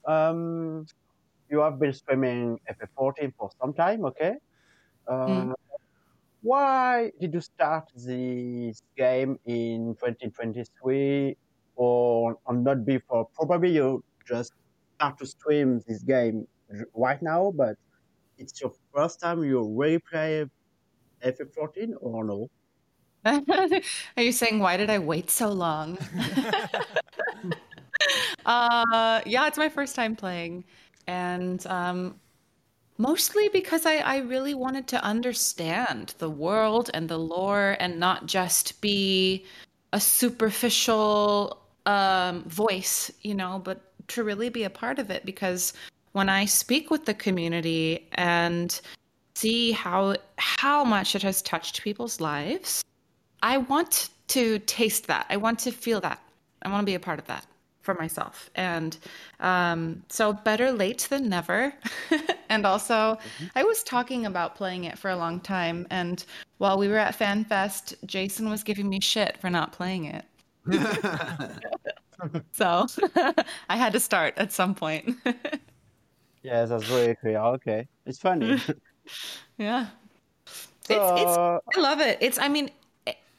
Um, 0.08 0.86
you 1.50 1.60
have 1.60 1.80
been 1.80 1.94
streaming 1.94 2.60
FF14 2.68 3.34
for 3.38 3.50
some 3.62 3.74
time, 3.76 4.06
okay? 4.06 4.36
Uh, 5.08 5.46
Mm. 5.46 5.54
Why 6.42 7.12
did 7.20 7.34
you 7.34 7.42
start 7.42 7.86
this 7.96 8.82
game 8.98 9.38
in 9.46 9.96
2023 9.98 11.36
or, 11.76 12.38
or 12.46 12.54
not 12.56 12.86
before? 12.86 13.28
Probably 13.36 13.72
you 13.72 14.04
just 14.28 14.54
start 14.96 15.18
to 15.20 15.26
stream 15.26 15.82
this 15.88 16.04
game 16.04 16.46
right 16.96 17.22
now, 17.22 17.52
but 17.56 17.76
it's 18.38 18.62
your 18.62 18.72
first 18.94 19.20
time 19.20 19.44
you 19.44 19.64
really 19.64 20.00
play 20.00 20.46
FF14 21.24 21.96
or 22.02 22.24
no? 22.24 22.50
Are 23.26 24.24
you 24.24 24.32
saying 24.32 24.60
why 24.60 24.78
did 24.78 24.90
I 24.90 25.00
wait 25.00 25.30
so 25.30 25.50
long? 25.50 25.98
uh, 28.46 29.22
yeah, 29.26 29.48
it's 29.48 29.58
my 29.58 29.70
first 29.70 29.96
time 29.96 30.16
playing, 30.16 30.66
and 31.08 31.66
um, 31.68 32.20
mostly 32.98 33.48
because 33.50 33.86
I, 33.86 33.98
I 33.98 34.18
really 34.18 34.54
wanted 34.54 34.88
to 34.90 35.04
understand 35.04 36.16
the 36.18 36.30
world 36.30 36.90
and 36.94 37.08
the 37.08 37.18
lore, 37.18 37.78
and 37.80 37.98
not 37.98 38.26
just 38.26 38.82
be 38.82 39.46
a 39.94 40.02
superficial 40.02 41.62
um, 41.86 42.44
voice, 42.44 43.10
you 43.22 43.36
know, 43.36 43.62
but 43.64 43.94
to 44.10 44.26
really 44.26 44.50
be 44.50 44.66
a 44.66 44.70
part 44.70 45.00
of 45.00 45.10
it. 45.10 45.26
Because 45.26 45.72
when 46.14 46.30
I 46.30 46.46
speak 46.46 46.90
with 46.90 47.06
the 47.06 47.14
community 47.14 48.08
and 48.14 48.80
see 49.36 49.72
how 49.72 50.16
how 50.38 50.84
much 50.84 51.16
it 51.16 51.24
has 51.24 51.42
touched 51.42 51.84
people's 51.84 52.22
lives, 52.22 52.84
I 53.42 53.58
want 53.58 54.10
to 54.30 54.60
taste 54.60 55.08
that. 55.08 55.26
I 55.30 55.38
want 55.38 55.60
to 55.60 55.72
feel 55.72 56.00
that. 56.02 56.22
I 56.62 56.70
want 56.70 56.82
to 56.82 56.86
be 56.86 56.96
a 56.96 57.00
part 57.00 57.20
of 57.20 57.28
that 57.28 57.46
for 57.82 57.94
myself. 57.96 58.50
And 58.56 58.98
um, 59.42 60.04
so, 60.10 60.34
better 60.34 60.72
late 60.72 61.08
than 61.10 61.30
never. 61.30 61.74
and 62.50 62.66
also, 62.66 63.18
I 63.56 63.64
was 63.64 63.84
talking 63.84 64.26
about 64.26 64.56
playing 64.56 64.86
it 64.86 64.98
for 64.98 65.10
a 65.10 65.18
long 65.18 65.40
time. 65.42 65.86
And 65.90 66.24
while 66.60 66.78
we 66.78 66.88
were 66.88 66.98
at 66.98 67.18
FanFest, 67.18 67.96
Jason 68.06 68.50
was 68.50 68.64
giving 68.64 68.88
me 68.88 69.00
shit 69.02 69.38
for 69.38 69.50
not 69.50 69.74
playing 69.74 70.06
it. 70.06 70.26
so, 72.54 72.88
I 73.70 73.76
had 73.76 73.92
to 73.94 74.00
start 74.00 74.36
at 74.38 74.54
some 74.54 74.74
point. 74.74 75.18
Yes, 76.44 76.70
that's 76.70 76.84
very 76.84 77.16
clear. 77.16 77.40
Okay, 77.40 77.88
it's 78.06 78.20
funny. 78.20 78.60
yeah. 79.58 79.88
It's, 80.46 80.68
So- 80.88 81.16
it's 81.16 81.78
I 81.78 81.80
love 81.82 82.02
it. 82.02 82.18
It's 82.22 82.38
I 82.38 82.50
mean 82.50 82.70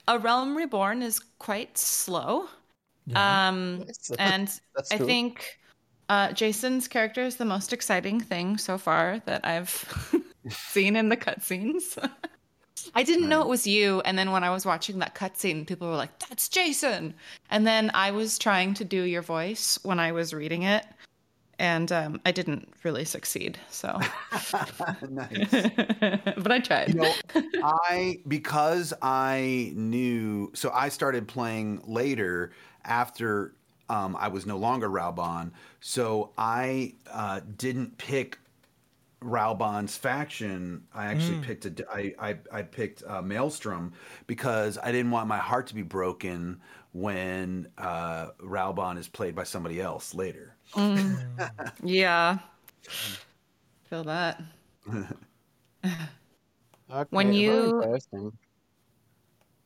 A 0.08 0.18
Realm 0.18 0.56
Reborn 0.56 1.02
is 1.02 1.20
quite 1.38 1.76
slow. 1.76 2.48
Um 3.14 3.84
and 4.18 4.50
I 4.90 4.96
true. 4.96 5.06
think 5.06 5.58
uh 6.08 6.32
Jason's 6.32 6.88
character 6.88 7.22
is 7.22 7.36
the 7.36 7.44
most 7.44 7.72
exciting 7.72 8.20
thing 8.20 8.56
so 8.56 8.78
far 8.78 9.20
that 9.26 9.44
I've 9.44 9.72
seen 10.48 10.96
in 10.96 11.10
the 11.10 11.16
cutscenes. 11.16 11.98
I 12.94 13.02
didn't 13.02 13.28
know 13.28 13.40
it 13.40 13.48
was 13.48 13.66
you, 13.66 14.00
and 14.02 14.18
then 14.18 14.30
when 14.30 14.44
I 14.44 14.50
was 14.50 14.66
watching 14.66 14.98
that 14.98 15.14
cutscene, 15.14 15.66
people 15.66 15.88
were 15.88 15.96
like, 15.96 16.18
"That's 16.18 16.48
Jason," 16.50 17.14
and 17.48 17.66
then 17.66 17.90
I 17.94 18.10
was 18.10 18.38
trying 18.38 18.74
to 18.74 18.84
do 18.84 19.02
your 19.04 19.22
voice 19.22 19.78
when 19.84 19.98
I 19.98 20.12
was 20.12 20.34
reading 20.34 20.64
it, 20.64 20.84
and 21.58 21.90
um, 21.92 22.20
I 22.26 22.32
didn't 22.32 22.68
really 22.82 23.04
succeed. 23.04 23.58
So, 23.70 23.98
but 24.52 26.52
I 26.52 26.60
tried. 26.60 26.88
You 26.88 26.94
know, 26.94 27.16
I 27.62 28.18
because 28.28 28.92
I 29.02 29.72
knew 29.74 30.50
so 30.54 30.70
I 30.72 30.88
started 30.88 31.28
playing 31.28 31.82
later 31.86 32.52
after 32.84 33.54
um, 33.88 34.16
I 34.18 34.28
was 34.28 34.46
no 34.46 34.56
longer 34.56 34.88
Raubahn. 34.88 35.52
So 35.80 36.30
I 36.38 36.94
uh, 37.10 37.40
didn't 37.56 37.98
pick 37.98 38.38
Raubahn's 39.22 39.96
faction, 39.96 40.84
I 40.94 41.06
actually 41.06 41.36
Mm. 41.36 41.38
picked 41.38 41.64
a 41.66 41.70
d- 41.70 41.84
I 41.90 42.14
I, 42.18 42.36
I 42.52 42.62
picked 42.62 43.02
uh, 43.04 43.22
Maelstrom 43.22 43.92
because 44.26 44.78
I 44.78 44.92
didn't 44.92 45.10
want 45.10 45.28
my 45.28 45.38
heart 45.38 45.66
to 45.68 45.74
be 45.74 45.82
broken 45.82 46.60
when 46.92 47.68
uh, 47.78 48.28
Raubahn 48.40 48.98
is 48.98 49.08
played 49.08 49.34
by 49.34 49.44
somebody 49.44 49.80
else 49.80 50.14
later. 50.14 50.53
Mm. 50.74 51.16
yeah. 51.82 52.38
Feel 53.88 54.04
that. 54.04 54.40
When 57.10 57.28
Okay, 57.28 57.46
very 57.46 57.66
you 57.66 57.82
interesting. 57.82 58.32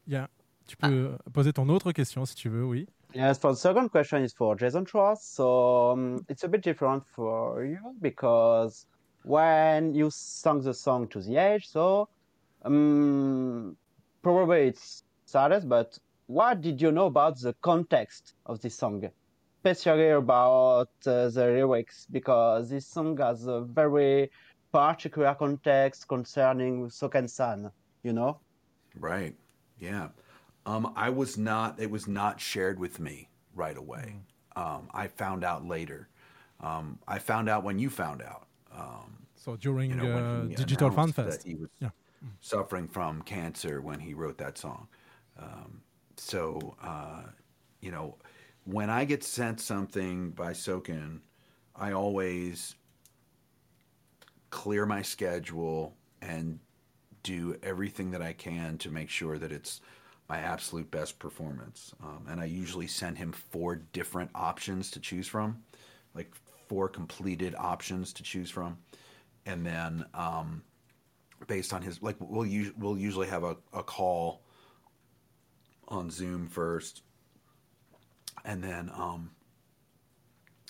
Yeah. 0.06 0.28
Tu 0.66 0.76
peux 0.76 1.16
poser 1.32 1.52
ton 1.52 1.68
autre 1.68 1.92
question 1.92 2.24
si 2.24 2.34
tu 2.34 2.48
veux, 2.48 2.64
oui. 2.64 2.86
Yes, 3.14 3.38
for 3.38 3.52
the 3.52 3.58
second 3.58 3.88
question 3.88 4.22
is 4.22 4.34
for 4.34 4.54
Jason 4.54 4.84
Charles. 4.84 5.22
So 5.22 5.92
um, 5.92 6.24
it's 6.28 6.44
a 6.44 6.48
bit 6.48 6.62
different 6.62 7.04
for 7.06 7.64
you 7.64 7.78
because 8.00 8.86
when 9.24 9.94
you 9.94 10.10
sung 10.10 10.60
the 10.60 10.74
song 10.74 11.08
To 11.08 11.20
the 11.20 11.38
Edge, 11.38 11.66
so 11.66 12.08
um, 12.64 13.76
probably 14.22 14.68
it's 14.68 15.04
saddest, 15.24 15.68
but 15.68 15.98
what 16.26 16.60
did 16.60 16.80
you 16.82 16.92
know 16.92 17.06
about 17.06 17.40
the 17.40 17.54
context 17.62 18.34
of 18.44 18.60
this 18.60 18.74
song, 18.74 19.10
especially 19.68 20.10
about 20.10 20.90
uh, 21.06 21.28
the 21.28 21.50
lyrics? 21.54 22.06
Because 22.10 22.70
this 22.70 22.86
song 22.86 23.16
has 23.18 23.46
a 23.46 23.60
very 23.62 24.30
particular 24.72 25.34
context 25.34 26.06
concerning 26.08 26.86
Soken-san, 26.88 27.70
you 28.02 28.12
know? 28.12 28.40
Right. 28.98 29.34
Yeah. 29.80 30.08
Um, 30.66 30.92
I 30.96 31.10
was 31.10 31.38
not. 31.38 31.80
It 31.80 31.90
was 31.90 32.06
not 32.06 32.40
shared 32.40 32.78
with 32.78 33.00
me 33.00 33.28
right 33.54 33.76
away. 33.76 34.16
Um, 34.56 34.88
I 34.92 35.06
found 35.06 35.44
out 35.44 35.66
later. 35.66 36.08
Um, 36.60 36.98
I 37.06 37.18
found 37.18 37.48
out 37.48 37.64
when 37.64 37.78
you 37.78 37.88
found 37.90 38.22
out. 38.22 38.46
Um, 38.72 39.26
So 39.36 39.56
during 39.56 39.90
you 39.90 39.96
know, 39.96 40.18
uh, 40.18 40.42
he 40.48 40.54
Digital 40.54 40.90
Fan 40.90 40.98
announced 40.98 41.16
that 41.16 41.26
Fest. 41.26 41.46
he 41.46 41.54
was 41.54 41.70
Yeah. 41.80 41.90
suffering 42.40 42.88
from 42.88 43.22
cancer 43.22 43.80
when 43.80 44.00
he 44.00 44.12
wrote 44.14 44.36
that 44.38 44.58
song. 44.58 44.88
Um, 45.38 45.82
so, 46.16 46.76
uh, 46.82 47.22
you 47.80 47.92
know, 47.92 48.18
when 48.70 48.90
I 48.90 49.06
get 49.06 49.24
sent 49.24 49.60
something 49.60 50.30
by 50.30 50.52
Soken, 50.52 51.20
I 51.74 51.92
always 51.92 52.74
clear 54.50 54.84
my 54.84 55.00
schedule 55.00 55.96
and 56.20 56.58
do 57.22 57.56
everything 57.62 58.10
that 58.10 58.20
I 58.20 58.34
can 58.34 58.76
to 58.78 58.90
make 58.90 59.08
sure 59.08 59.38
that 59.38 59.52
it's 59.52 59.80
my 60.28 60.40
absolute 60.40 60.90
best 60.90 61.18
performance. 61.18 61.94
Um, 62.02 62.26
and 62.28 62.40
I 62.40 62.44
usually 62.44 62.86
send 62.86 63.16
him 63.16 63.32
four 63.32 63.76
different 63.76 64.30
options 64.34 64.90
to 64.90 65.00
choose 65.00 65.26
from, 65.26 65.62
like 66.14 66.30
four 66.68 66.90
completed 66.90 67.54
options 67.56 68.12
to 68.12 68.22
choose 68.22 68.50
from. 68.50 68.76
And 69.46 69.64
then, 69.64 70.04
um, 70.12 70.62
based 71.46 71.72
on 71.72 71.80
his, 71.80 72.02
like, 72.02 72.16
we'll, 72.18 72.44
us- 72.46 72.72
we'll 72.76 72.98
usually 72.98 73.28
have 73.28 73.44
a, 73.44 73.56
a 73.72 73.82
call 73.82 74.42
on 75.86 76.10
Zoom 76.10 76.46
first. 76.46 77.02
And 78.48 78.64
then 78.64 78.90
um, 78.96 79.30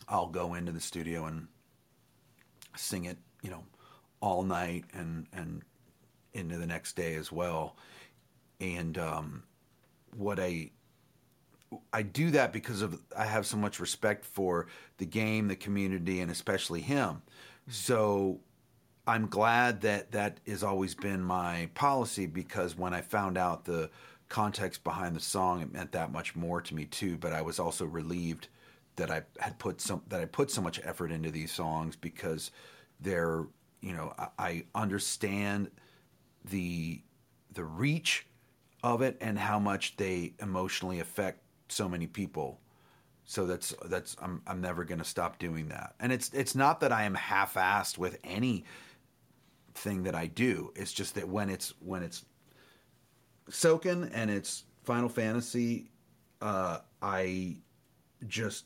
I'll 0.09 0.27
go 0.27 0.55
into 0.55 0.73
the 0.73 0.81
studio 0.81 1.27
and 1.27 1.47
sing 2.77 3.05
it, 3.05 3.19
you 3.41 3.51
know, 3.51 3.63
all 4.21 4.43
night 4.43 4.85
and 4.93 5.29
and 5.33 5.63
into 6.33 6.59
the 6.59 6.67
next 6.67 6.97
day 6.97 7.15
as 7.15 7.31
well. 7.31 7.77
And 8.61 8.99
um, 8.99 9.45
what 10.17 10.41
I 10.41 10.73
I 11.93 12.03
do 12.03 12.33
that 12.33 12.53
because 12.53 12.83
of 12.83 13.01
I 13.17 13.27
have 13.27 13.47
so 13.47 13.57
much 13.57 13.79
respect 13.79 14.25
for 14.25 14.67
the 14.97 15.07
game, 15.07 15.47
the 15.47 15.55
community, 15.55 16.21
and 16.21 16.33
especially 16.33 16.81
him. 16.81 17.23
So 17.69 18.41
I'm 19.07 19.29
glad 19.29 19.83
that 19.83 20.11
that 20.11 20.41
has 20.49 20.65
always 20.65 20.97
been 20.97 21.23
my 21.23 21.71
policy 21.75 22.27
because 22.27 22.77
when 22.77 22.93
I 22.93 23.03
found 23.03 23.39
out 23.39 23.67
the 23.67 23.89
context 24.29 24.85
behind 24.85 25.17
the 25.17 25.21
song, 25.21 25.63
it 25.63 25.73
meant 25.73 25.93
that 25.93 26.13
much 26.13 26.37
more 26.37 26.61
to 26.61 26.75
me 26.75 26.85
too. 26.85 27.17
But 27.17 27.33
I 27.33 27.43
was 27.43 27.59
also 27.59 27.85
relieved 27.85 28.49
that 28.97 29.11
I 29.11 29.23
had 29.39 29.59
put 29.59 29.81
some 29.81 30.03
that 30.09 30.21
I 30.21 30.25
put 30.27 30.51
so 30.51 30.61
much 30.61 30.81
effort 30.85 31.11
into 31.11 31.31
these 31.31 31.53
songs 31.53 31.97
because 31.97 32.51
they're 33.01 33.47
you 33.81 33.93
know 33.93 34.13
I, 34.19 34.29
I 34.39 34.65
understand 34.75 35.71
the 36.45 37.03
the 37.53 37.65
reach 37.65 38.27
of 38.83 39.03
it 39.03 39.17
and 39.21 39.39
how 39.39 39.59
much 39.59 39.97
they 39.97 40.35
emotionally 40.41 41.01
affect 41.01 41.43
so 41.69 41.89
many 41.89 42.07
people. 42.07 42.61
So 43.25 43.47
that's 43.47 43.75
that's 43.87 44.17
I'm 44.21 44.43
I'm 44.47 44.61
never 44.61 44.85
going 44.85 44.99
to 44.99 45.05
stop 45.05 45.39
doing 45.39 45.69
that. 45.69 45.95
And 46.01 46.13
it's 46.13 46.31
it's 46.33 46.55
not 46.55 46.81
that 46.81 46.93
I 46.93 47.05
am 47.05 47.15
half-assed 47.15 47.99
with 47.99 48.19
any 48.25 48.65
thing 49.75 50.03
that 50.05 50.15
I 50.15 50.27
do. 50.27 50.73
It's 50.75 50.93
just 50.93 51.15
that 51.15 51.29
when 51.29 51.51
it's 51.51 51.75
when 51.81 52.03
it's 52.03 52.25
Soken 53.51 54.11
and 54.13 54.31
it's 54.31 54.65
Final 54.85 55.09
Fantasy, 55.09 55.91
uh, 56.41 56.79
I 57.03 57.57
just 58.27 58.65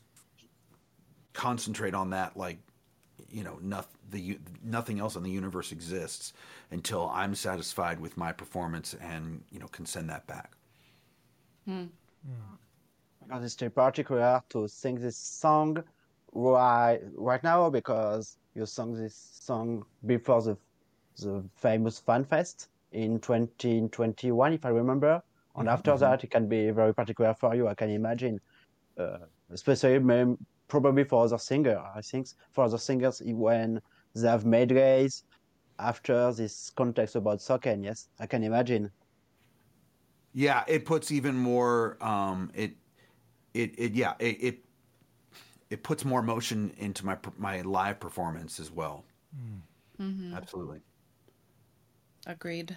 concentrate 1.33 1.93
on 1.95 2.11
that 2.11 2.37
like 2.37 2.59
you 3.29 3.43
know 3.43 3.57
nothing 3.61 3.97
the 4.11 4.39
nothing 4.63 4.99
else 4.99 5.15
in 5.15 5.23
the 5.23 5.29
universe 5.29 5.71
exists 5.71 6.33
until 6.71 7.09
I'm 7.09 7.33
satisfied 7.33 7.99
with 7.99 8.15
my 8.17 8.31
performance 8.31 8.95
and 9.01 9.43
you 9.51 9.59
know 9.59 9.67
can 9.67 9.85
send 9.85 10.09
that 10.09 10.25
back. 10.27 10.51
Because 13.23 13.43
it's 13.43 13.53
still 13.53 13.69
particular 13.69 14.43
to 14.49 14.67
sing 14.67 14.95
this 14.95 15.17
song 15.17 15.83
right 16.33 16.99
right 17.15 17.43
now 17.43 17.69
because 17.69 18.37
you 18.55 18.65
sung 18.65 18.93
this 18.93 19.15
song 19.41 19.85
before 20.05 20.41
the 20.41 20.57
the 21.21 21.43
famous 21.55 21.99
fan 21.99 22.23
fest 22.23 22.69
in 22.93 23.19
2021 23.19 24.53
if 24.53 24.65
I 24.65 24.69
remember 24.69 25.21
and 25.55 25.69
after 25.69 25.95
Mhm. 25.95 25.99
that 25.99 26.23
it 26.23 26.31
can 26.31 26.47
be 26.47 26.71
very 26.71 26.93
particular 26.93 27.35
for 27.39 27.55
you 27.55 27.67
I 27.67 27.75
can 27.75 27.89
imagine 27.89 28.39
uh, 28.97 29.19
especially 29.51 29.99
may- 29.99 30.35
probably 30.69 31.03
for 31.05 31.25
other 31.25 31.37
singer 31.39 31.79
I 31.79 32.01
think 32.01 32.27
for 32.53 32.65
other 32.65 32.79
singers 32.79 33.21
when 33.25 33.81
they 34.15 34.29
have 34.29 34.45
medleys 34.45 35.23
after 35.79 36.33
this 36.33 36.71
context 36.71 37.15
about 37.15 37.39
Soken 37.39 37.83
yes 37.85 38.09
I 38.19 38.27
can 38.27 38.43
imagine 38.43 38.91
Yeah, 40.33 40.63
it 40.67 40.85
puts 40.85 41.11
even 41.11 41.35
more. 41.35 41.97
Um, 42.03 42.51
it, 42.55 42.75
it, 43.53 43.79
it. 43.79 43.93
Yeah, 43.93 44.15
it, 44.19 44.43
it, 44.43 44.65
it 45.69 45.83
puts 45.83 46.05
more 46.05 46.19
emotion 46.19 46.73
into 46.77 47.05
my 47.05 47.17
my 47.37 47.61
live 47.61 47.99
performance 47.99 48.59
as 48.59 48.71
well. 48.71 49.05
Mhm. 49.97 50.37
Absolutely. 50.37 50.81
Agreed. 52.25 52.75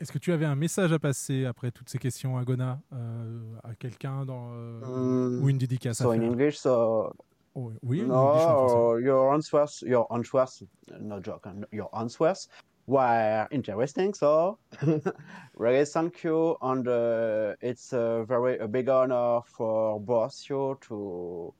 Est-ce 0.00 0.12
que 0.12 0.18
tu 0.18 0.32
avais 0.32 0.44
un 0.46 0.54
message 0.54 0.92
à 0.92 0.98
passer 1.00 1.44
après 1.44 1.72
toutes 1.72 1.88
ces 1.88 1.98
questions, 1.98 2.36
Agona, 2.38 2.80
euh, 2.92 3.54
à 3.64 3.74
quelqu'un 3.74 4.24
dans 4.24 4.50
euh, 4.52 4.80
Mm, 4.80 5.42
ou 5.42 5.48
une 5.48 5.58
dédicace 5.58 5.98
so 5.98 6.10
à 6.10 6.14
in 6.14 6.20
faire? 6.20 6.30
English 6.30 6.58
so 6.58 7.12
Oh, 7.54 7.72
oui, 7.82 8.02
no 8.02 8.14
English 8.14 8.44
ou 8.44 8.48
en 8.48 8.56
français 8.56 9.02
your 9.02 9.32
answers 9.32 9.82
your 9.82 10.06
answers 10.12 10.62
no 11.00 11.18
joke 11.20 11.48
your 11.72 11.88
answers 11.92 12.48
were 12.86 13.48
interesting 13.50 14.14
so 14.14 14.58
really 15.58 15.84
thank 15.84 16.22
you 16.22 16.56
and 16.60 16.86
uh, 16.86 17.56
it's 17.60 17.92
a 17.92 18.24
very 18.28 18.58
a 18.58 18.68
big 18.68 18.88
honor 18.88 19.40
for 19.46 19.98
both 19.98 20.34
you 20.48 20.76
to 20.82 21.52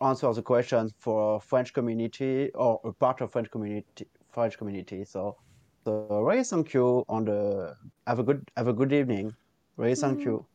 answer 0.00 0.32
the 0.32 0.42
questions 0.42 0.92
for 1.00 1.40
French 1.40 1.72
community 1.72 2.52
or 2.54 2.80
a 2.84 2.92
part 2.92 3.20
of 3.20 3.32
French 3.32 3.50
community 3.50 4.06
French 4.34 4.58
community 4.58 5.04
so 5.04 5.36
so 5.84 5.92
really 6.26 6.44
thank 6.44 6.74
you 6.74 7.04
and 7.08 7.28
uh, 7.28 7.72
have 8.06 8.18
a 8.18 8.22
good 8.28 8.40
have 8.56 8.68
a 8.68 8.72
good 8.80 8.92
evening 8.92 9.26
really 9.76 9.94
thank 9.94 10.18
Mm. 10.20 10.24
you 10.26 10.46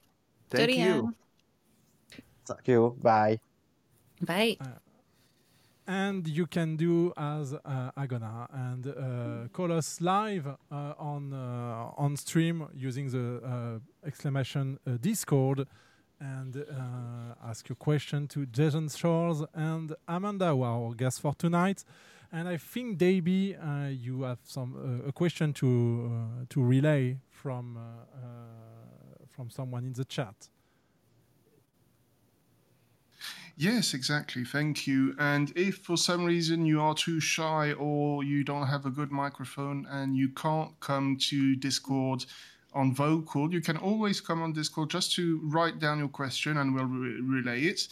Thank 0.52 0.70
Good 0.70 0.76
you. 0.78 0.94
evening. 0.96 1.16
thank 2.48 2.68
you 2.68 2.82
bye 3.02 3.40
Bye. 4.22 4.58
And 5.88 6.28
you 6.28 6.46
can 6.46 6.76
do 6.76 7.14
as 7.18 7.54
uh, 7.54 7.92
Agona 7.98 8.48
and 8.54 8.86
uh, 8.88 9.48
call 9.52 9.72
us 9.72 10.00
live 10.02 10.46
uh, 10.48 10.94
on 11.00 11.34
uh, 11.34 12.04
on 12.04 12.16
stream 12.18 12.68
using 12.76 13.08
the 13.10 13.26
uh, 13.44 13.80
exclamation 14.06 14.78
uh, 14.86 14.98
Discord 15.02 15.66
and 16.20 16.56
uh, 16.58 17.50
ask 17.50 17.70
your 17.70 17.76
question 17.78 18.28
to 18.28 18.46
Jason 18.46 18.90
Charles 18.90 19.44
and 19.54 19.96
Amanda, 20.08 20.48
our 20.54 20.94
guest 20.94 21.22
for 21.22 21.34
tonight. 21.34 21.84
And 22.32 22.48
I 22.48 22.58
think, 22.58 23.00
Daybe, 23.00 23.58
uh, 23.58 23.90
you 23.90 24.22
have 24.22 24.40
some 24.44 25.02
uh, 25.06 25.10
a 25.10 25.12
question 25.12 25.52
to 25.54 26.12
uh, 26.12 26.46
to 26.50 26.62
relay 26.62 27.18
from 27.30 27.78
uh, 27.78 27.82
from 29.28 29.50
someone 29.50 29.84
in 29.84 29.94
the 29.94 30.06
chat. 30.06 30.50
Yes, 33.58 33.94
exactly. 33.94 34.46
Thank 34.46 34.88
you. 34.88 35.16
And 35.20 35.52
if 35.54 35.80
for 35.80 35.98
some 35.98 36.24
reason 36.24 36.66
you 36.66 36.80
are 36.80 36.94
too 36.94 37.20
shy 37.20 37.74
or 37.74 38.24
you 38.24 38.46
don't 38.46 38.68
have 38.68 38.86
a 38.86 38.90
good 38.90 39.12
microphone 39.12 39.86
and 39.90 40.16
you 40.16 40.30
can't 40.30 40.80
come 40.80 41.18
to 41.30 41.58
Discord 41.58 42.26
on 42.74 42.94
vocal, 42.94 43.52
you 43.52 43.60
can 43.60 43.76
always 43.76 44.22
come 44.22 44.42
on 44.42 44.54
Discord 44.54 44.90
just 44.90 45.14
to 45.16 45.42
write 45.44 45.78
down 45.78 46.00
your 46.00 46.08
question 46.08 46.58
and 46.58 46.74
we'll 46.74 46.86
re- 46.86 47.20
relay 47.22 47.64
it. 47.64 47.88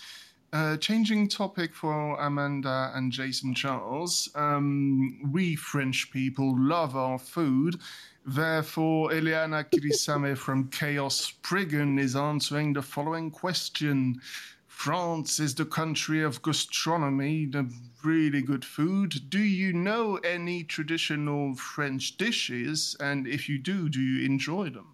Uh, 0.54 0.78
changing 0.78 1.28
topic 1.28 1.74
for 1.74 2.16
Amanda 2.20 2.92
and 2.96 3.12
Jason 3.12 3.54
Charles. 3.54 4.30
Um, 4.36 5.32
we 5.32 5.56
French 5.56 6.10
people 6.12 6.56
love 6.58 6.96
our 6.96 7.20
food. 7.20 7.80
Therefore, 8.26 9.12
Eliana 9.12 9.66
Kirisame 9.70 10.38
from 10.46 10.70
Chaos 10.70 11.16
Spriggan 11.16 12.00
is 12.00 12.16
answering 12.16 12.74
the 12.74 12.82
following 12.82 13.32
question. 13.32 14.22
France 14.68 15.40
is 15.40 15.56
the 15.56 15.66
country 15.66 16.24
of 16.24 16.42
gastronomy, 16.44 17.46
the 17.46 17.70
really 18.04 18.42
good 18.42 18.64
food. 18.64 19.30
Do 19.30 19.40
you 19.40 19.74
know 19.74 20.18
any 20.18 20.64
traditional 20.64 21.56
French 21.56 22.16
dishes? 22.18 22.96
And 23.00 23.28
if 23.28 23.50
you 23.50 23.58
do, 23.58 23.90
do 23.90 24.00
you 24.00 24.26
enjoy 24.26 24.70
them? 24.70 24.94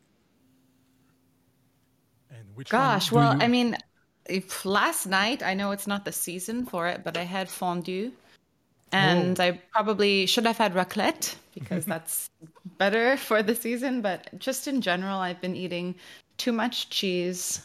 And 2.30 2.46
which 2.56 2.70
Gosh, 2.70 3.12
well, 3.12 3.34
you- 3.34 3.42
I 3.42 3.48
mean, 3.48 3.78
if 4.28 4.66
last 4.66 5.06
night, 5.06 5.44
I 5.44 5.54
know 5.54 5.72
it's 5.72 5.88
not 5.88 6.06
the 6.06 6.12
season 6.12 6.66
for 6.66 6.88
it, 6.88 7.04
but 7.04 7.18
I 7.18 7.24
had 7.24 7.50
fondue. 7.50 8.12
Oh. 8.94 8.98
And 8.98 9.40
I 9.40 9.60
probably 9.72 10.26
should 10.26 10.46
have 10.46 10.58
had 10.58 10.74
raclette 10.74 11.36
because 11.54 11.86
that's 11.94 12.30
better 12.78 13.18
for 13.18 13.42
the 13.44 13.56
season. 13.56 14.02
But 14.02 14.38
just 14.40 14.68
in 14.68 14.82
general, 14.82 15.20
I've 15.20 15.42
been 15.42 15.56
eating 15.56 15.96
too 16.38 16.52
much 16.52 16.90
cheese. 16.90 17.62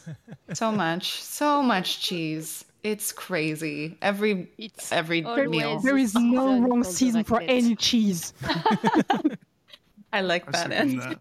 So 0.53 0.71
much, 0.85 1.21
so 1.21 1.61
much 1.61 2.01
cheese. 2.01 2.65
It's 2.83 3.11
crazy. 3.11 3.97
Every 4.01 4.47
every 4.89 5.21
There, 5.21 5.49
meal. 5.49 5.79
there 5.81 5.97
is 5.97 6.15
no 6.15 6.61
wrong 6.61 6.83
season 6.83 7.25
for 7.25 7.41
any 7.41 7.75
cheese. 7.75 8.33
I 10.13 10.21
like 10.21 10.49
that. 10.51 11.19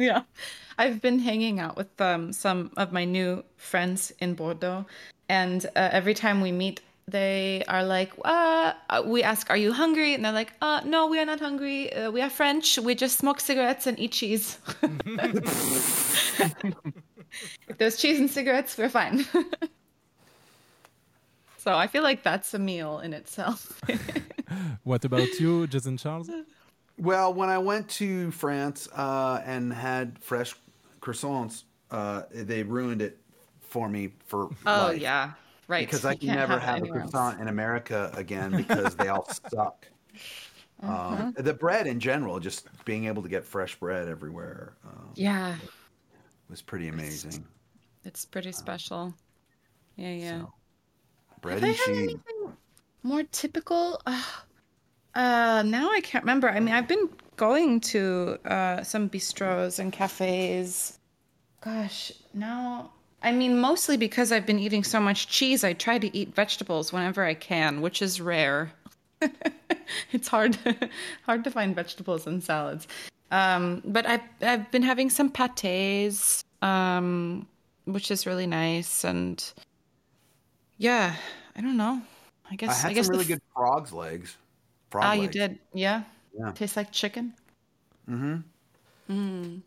Yeah, 0.00 0.22
I've 0.78 1.00
been 1.00 1.18
hanging 1.18 1.60
out 1.60 1.76
with 1.76 2.00
um, 2.00 2.32
some 2.32 2.70
of 2.76 2.92
my 2.92 3.04
new 3.04 3.44
friends 3.56 4.12
in 4.20 4.34
Bordeaux, 4.34 4.86
and 5.28 5.66
uh, 5.76 5.88
every 5.92 6.14
time 6.14 6.40
we 6.40 6.52
meet, 6.52 6.80
they 7.06 7.64
are 7.68 7.84
like, 7.84 8.12
uh, 8.24 8.72
uh, 8.88 9.02
we 9.04 9.22
ask, 9.22 9.50
"Are 9.50 9.56
you 9.56 9.72
hungry?" 9.72 10.14
And 10.14 10.24
they're 10.24 10.32
like, 10.32 10.52
uh, 10.62 10.80
"No, 10.84 11.06
we 11.06 11.18
are 11.18 11.26
not 11.26 11.40
hungry. 11.40 11.92
Uh, 11.92 12.10
we 12.10 12.20
are 12.20 12.30
French. 12.30 12.78
We 12.78 12.94
just 12.94 13.18
smoke 13.18 13.40
cigarettes 13.40 13.86
and 13.86 13.98
eat 13.98 14.12
cheese." 14.12 14.58
if 17.68 17.78
there's 17.78 17.96
cheese 17.96 18.20
and 18.20 18.30
cigarettes, 18.30 18.78
we're 18.78 18.88
fine. 18.88 19.26
so 21.58 21.76
I 21.76 21.86
feel 21.86 22.02
like 22.02 22.22
that's 22.22 22.54
a 22.54 22.58
meal 22.58 23.00
in 23.00 23.12
itself. 23.12 23.80
What 24.82 25.04
about 25.04 25.28
you, 25.38 25.68
Jason 25.68 25.96
Charles? 25.96 26.28
Well, 27.00 27.32
when 27.32 27.48
I 27.48 27.58
went 27.58 27.88
to 27.92 28.30
France 28.32 28.88
uh, 28.94 29.40
and 29.44 29.72
had 29.72 30.18
fresh 30.18 30.54
croissants, 31.00 31.64
uh, 31.90 32.24
they 32.32 32.62
ruined 32.62 33.02
it 33.02 33.18
for 33.60 33.88
me 33.88 34.14
for 34.26 34.50
oh 34.66 34.92
life. 34.92 34.98
yeah, 34.98 35.32
right. 35.68 35.88
Because 35.88 36.04
I 36.04 36.14
You 36.18 36.18
can 36.18 36.28
can't 36.28 36.38
never 36.38 36.58
have 36.58 36.60
have, 36.60 36.82
a 36.82 36.84
anywhere 36.84 37.02
else. 37.02 37.12
croissant 37.12 37.40
in 37.40 37.48
America 37.48 38.10
again 38.14 38.54
because 38.54 38.96
they 38.96 39.08
all 39.08 39.26
suck. 39.50 39.88
Um, 40.82 41.34
the 41.36 41.54
bread 41.54 41.86
in 41.86 42.00
general, 42.00 42.40
just 42.40 42.68
being 42.84 43.06
able 43.06 43.22
to 43.22 43.28
get 43.28 43.44
fresh 43.44 43.76
bread 43.78 44.08
everywhere, 44.08 44.76
um, 44.84 45.16
Yeah, 45.16 45.58
was 46.48 46.62
pretty 46.62 46.88
amazing. 46.88 47.46
it's 48.04 48.24
pretty 48.26 48.52
special. 48.52 49.14
Yeah, 49.96 50.12
yeah. 50.14 50.46
Bread 51.42 51.60
Have 51.60 51.64
I 51.64 51.68
and 51.68 51.76
cheese. 51.76 52.14
anything 52.14 52.56
more 53.02 53.24
typical? 53.24 54.00
Uh, 54.06 54.22
uh, 55.14 55.62
now 55.66 55.90
I 55.90 56.00
can't 56.00 56.24
remember. 56.24 56.48
I 56.48 56.60
mean, 56.60 56.74
I've 56.74 56.88
been 56.88 57.08
going 57.36 57.80
to 57.80 58.38
uh, 58.44 58.82
some 58.82 59.08
bistros 59.08 59.78
and 59.78 59.92
cafes. 59.92 60.98
Gosh, 61.60 62.12
now. 62.34 62.92
I 63.22 63.32
mean, 63.32 63.60
mostly 63.60 63.96
because 63.96 64.32
I've 64.32 64.46
been 64.46 64.58
eating 64.58 64.82
so 64.82 64.98
much 65.00 65.28
cheese, 65.28 65.62
I 65.62 65.74
try 65.74 65.98
to 65.98 66.16
eat 66.16 66.34
vegetables 66.34 66.92
whenever 66.92 67.24
I 67.24 67.34
can, 67.34 67.82
which 67.82 68.00
is 68.00 68.20
rare. 68.20 68.72
it's 70.12 70.28
hard, 70.28 70.56
hard 71.26 71.44
to 71.44 71.50
find 71.50 71.74
vegetables 71.74 72.26
and 72.26 72.42
salads. 72.42 72.88
Um, 73.30 73.82
but 73.84 74.06
I've 74.06 74.22
I've 74.40 74.70
been 74.70 74.82
having 74.82 75.10
some 75.10 75.30
pâtés, 75.30 76.42
um, 76.62 77.46
which 77.84 78.10
is 78.10 78.26
really 78.26 78.46
nice, 78.46 79.04
and 79.04 79.52
yeah, 80.78 81.14
I 81.54 81.60
don't 81.60 81.76
know. 81.76 82.02
I 82.50 82.56
guess 82.56 82.84
I 82.84 82.88
had 82.88 82.94
guess 82.94 83.06
some 83.06 83.12
really 83.12 83.24
f- 83.24 83.28
good 83.28 83.42
frogs 83.54 83.92
legs. 83.92 84.36
Frog 84.90 85.04
Ah, 85.04 85.12
you 85.12 85.28
did, 85.28 85.58
yeah. 85.72 86.02
Yeah. 86.38 86.52
Tastes 86.52 86.76
like 86.76 86.92
chicken. 86.92 87.34
Mm-hmm. 88.08 88.36
Mm. 89.10 89.62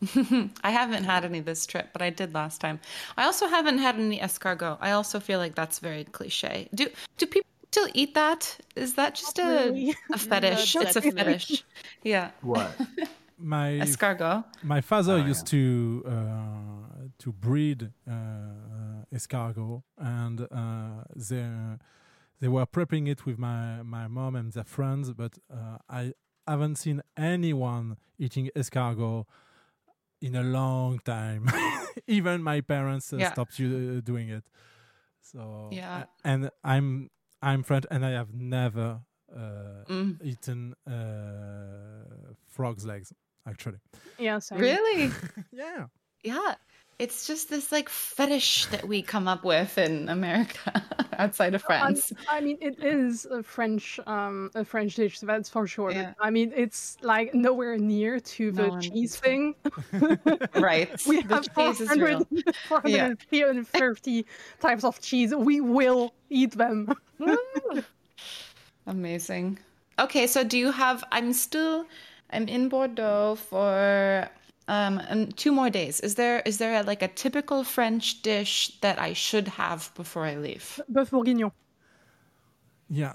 I 0.62 0.70
haven't 0.70 1.04
had 1.04 1.24
any 1.24 1.40
this 1.40 1.66
trip, 1.66 1.88
but 1.92 2.02
I 2.02 2.10
did 2.10 2.32
last 2.34 2.60
time. 2.60 2.78
I 3.16 3.24
also 3.24 3.48
haven't 3.48 3.78
had 3.78 3.96
any 3.96 4.18
escargot. 4.20 4.78
I 4.80 4.92
also 4.92 5.18
feel 5.20 5.38
like 5.38 5.54
that's 5.54 5.80
very 5.80 6.04
cliche. 6.04 6.68
Do 6.74 6.86
do 7.16 7.26
people 7.26 7.50
still 7.72 7.88
eat 7.94 8.14
that? 8.14 8.56
Is 8.76 8.94
that 8.94 9.16
just 9.16 9.38
a, 9.38 9.92
a 10.12 10.18
fetish? 10.18 10.74
Not 10.74 10.84
it's 10.84 10.96
a 10.96 11.00
that 11.00 11.14
fetish. 11.14 11.64
Yeah. 12.02 12.30
What? 12.42 12.70
My 13.40 13.78
Escargot. 13.80 14.44
My 14.62 14.80
father 14.80 15.14
Oh, 15.14 15.26
used 15.26 15.46
to 15.46 16.02
uh, 16.06 17.08
to 17.18 17.32
breed 17.32 17.82
uh, 18.06 18.10
uh, 18.10 19.14
escargot, 19.14 19.82
and 19.96 20.40
uh, 20.40 21.04
they 21.14 21.46
they 22.40 22.48
were 22.48 22.66
prepping 22.66 23.08
it 23.08 23.26
with 23.26 23.38
my 23.38 23.82
my 23.82 24.06
mom 24.08 24.36
and 24.36 24.52
their 24.52 24.64
friends, 24.64 25.12
but 25.12 25.38
uh, 25.52 25.78
I 25.88 26.12
haven't 26.46 26.76
seen 26.76 27.02
anyone 27.16 27.96
eating 28.18 28.50
escargot 28.56 29.24
in 30.20 30.34
a 30.34 30.42
long 30.42 30.98
time. 31.04 31.48
Even 32.06 32.42
my 32.42 32.60
parents 32.60 33.12
uh, 33.12 33.18
Yeah. 33.18 33.32
stopped 33.32 33.60
uh, 33.60 34.00
doing 34.00 34.28
it. 34.30 34.44
So 35.22 35.68
Yeah. 35.72 36.04
and 36.24 36.50
I'm 36.64 37.10
I'm 37.42 37.62
French, 37.62 37.84
and 37.90 38.04
I 38.04 38.10
have 38.10 38.32
never 38.34 39.00
uh, 39.32 39.84
Mm. 39.88 40.18
eaten 40.22 40.74
uh, 40.86 42.34
frog's 42.46 42.84
legs. 42.84 43.12
Actually, 43.46 43.78
Yeah, 44.18 44.40
same. 44.40 44.58
Really? 44.60 45.10
yeah. 45.52 45.86
Yeah. 46.22 46.54
It's 46.98 47.28
just 47.28 47.48
this 47.48 47.70
like 47.70 47.88
fetish 47.88 48.66
that 48.66 48.88
we 48.88 49.02
come 49.02 49.28
up 49.28 49.44
with 49.44 49.78
in 49.78 50.08
America 50.08 50.82
outside 51.18 51.54
of 51.54 51.62
France. 51.62 52.12
I 52.28 52.40
mean, 52.40 52.58
it 52.60 52.82
is 52.82 53.24
a 53.26 53.40
French, 53.40 54.00
um, 54.06 54.50
a 54.56 54.64
French 54.64 54.96
dish. 54.96 55.20
That's 55.20 55.48
for 55.48 55.68
sure. 55.68 55.92
Yeah. 55.92 56.14
I 56.18 56.30
mean, 56.30 56.52
it's 56.56 56.96
like 57.00 57.34
nowhere 57.34 57.78
near 57.78 58.18
to 58.18 58.50
the 58.50 58.66
No 58.66 58.80
cheese 58.80 59.14
thing. 59.14 59.54
Right. 60.54 60.90
we 61.06 61.22
The 61.22 61.34
have 61.36 61.54
cheese 61.54 61.80
is 61.80 61.96
real. 61.96 62.26
400, 62.66 63.22
430 63.22 64.26
types 64.58 64.82
of 64.82 65.00
cheese. 65.00 65.32
We 65.34 65.60
will 65.60 66.14
eat 66.30 66.52
them. 66.52 66.92
Amazing. 68.86 69.58
Okay, 70.00 70.26
so 70.26 70.42
do 70.42 70.58
you 70.58 70.72
have? 70.72 71.04
I'm 71.12 71.32
still, 71.32 71.86
I'm 72.30 72.48
in 72.48 72.68
Bordeaux 72.68 73.36
for 73.36 74.28
um 74.68 75.00
um, 75.08 75.26
two 75.32 75.52
more 75.52 75.70
days. 75.70 76.00
Is 76.00 76.14
there 76.14 76.40
is 76.46 76.58
there 76.58 76.80
a, 76.80 76.82
like 76.84 77.02
a 77.02 77.08
typical 77.08 77.64
French 77.64 78.22
dish 78.22 78.78
that 78.80 78.98
I 79.00 79.12
should 79.14 79.48
have 79.48 79.90
before 79.94 80.24
I 80.26 80.36
leave? 80.36 80.80
Bœuf 80.92 81.10
bourguignon. 81.10 81.52
Yeah. 82.88 83.14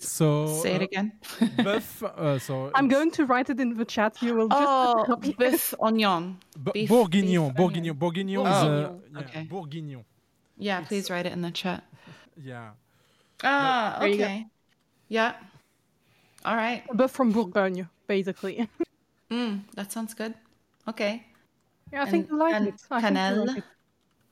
So 0.00 0.62
Say 0.62 0.74
it 0.76 0.82
uh, 0.82 0.84
again. 0.84 1.12
Bœuf. 1.40 2.02
Uh, 2.02 2.38
so 2.38 2.70
I'm 2.74 2.88
going 2.88 3.10
to 3.12 3.26
write 3.26 3.50
it 3.50 3.60
in 3.60 3.76
the 3.76 3.84
chat. 3.84 4.22
You 4.22 4.34
will 4.34 4.48
just 4.48 4.60
Oh, 4.66 5.04
copy 5.06 5.34
bœuf 5.34 5.74
oignon. 5.80 6.36
b- 6.64 6.72
beef- 6.72 6.88
bourguignon. 6.88 7.50
beef 7.50 7.56
Bourguignon. 7.56 7.94
Bourguignon 7.94 8.46
is 8.46 8.62
Oh, 8.62 8.68
uh, 8.68 8.92
yeah, 9.14 9.20
okay. 9.20 9.48
bourguignon. 9.48 10.04
Yeah, 10.58 10.80
please 10.82 11.10
write 11.10 11.26
it 11.26 11.32
in 11.32 11.42
the 11.42 11.50
chat. 11.50 11.84
Yeah. 12.36 12.70
Ah, 13.42 13.98
There 14.00 14.08
you 14.08 14.18
go. 14.18 14.24
okay. 14.24 14.46
Yeah. 15.08 15.34
All 16.44 16.56
right. 16.56 16.82
Bœuf 16.92 17.10
from 17.10 17.32
Bourgogne, 17.32 17.88
basically. 18.06 18.68
Mm, 19.30 19.62
that 19.74 19.92
sounds 19.92 20.14
good. 20.14 20.34
Okay. 20.88 21.24
Yeah, 21.92 22.02
I 22.02 22.10
think 22.10 22.24
And- 22.24 22.30
you 22.32 22.38
like 22.38 22.54
and 22.54 22.68
it. 22.68 22.74
I 22.90 23.00
think 23.00 23.12
you 23.12 23.18
cannelle. 23.20 23.46
like 23.46 23.58
it. 23.58 23.64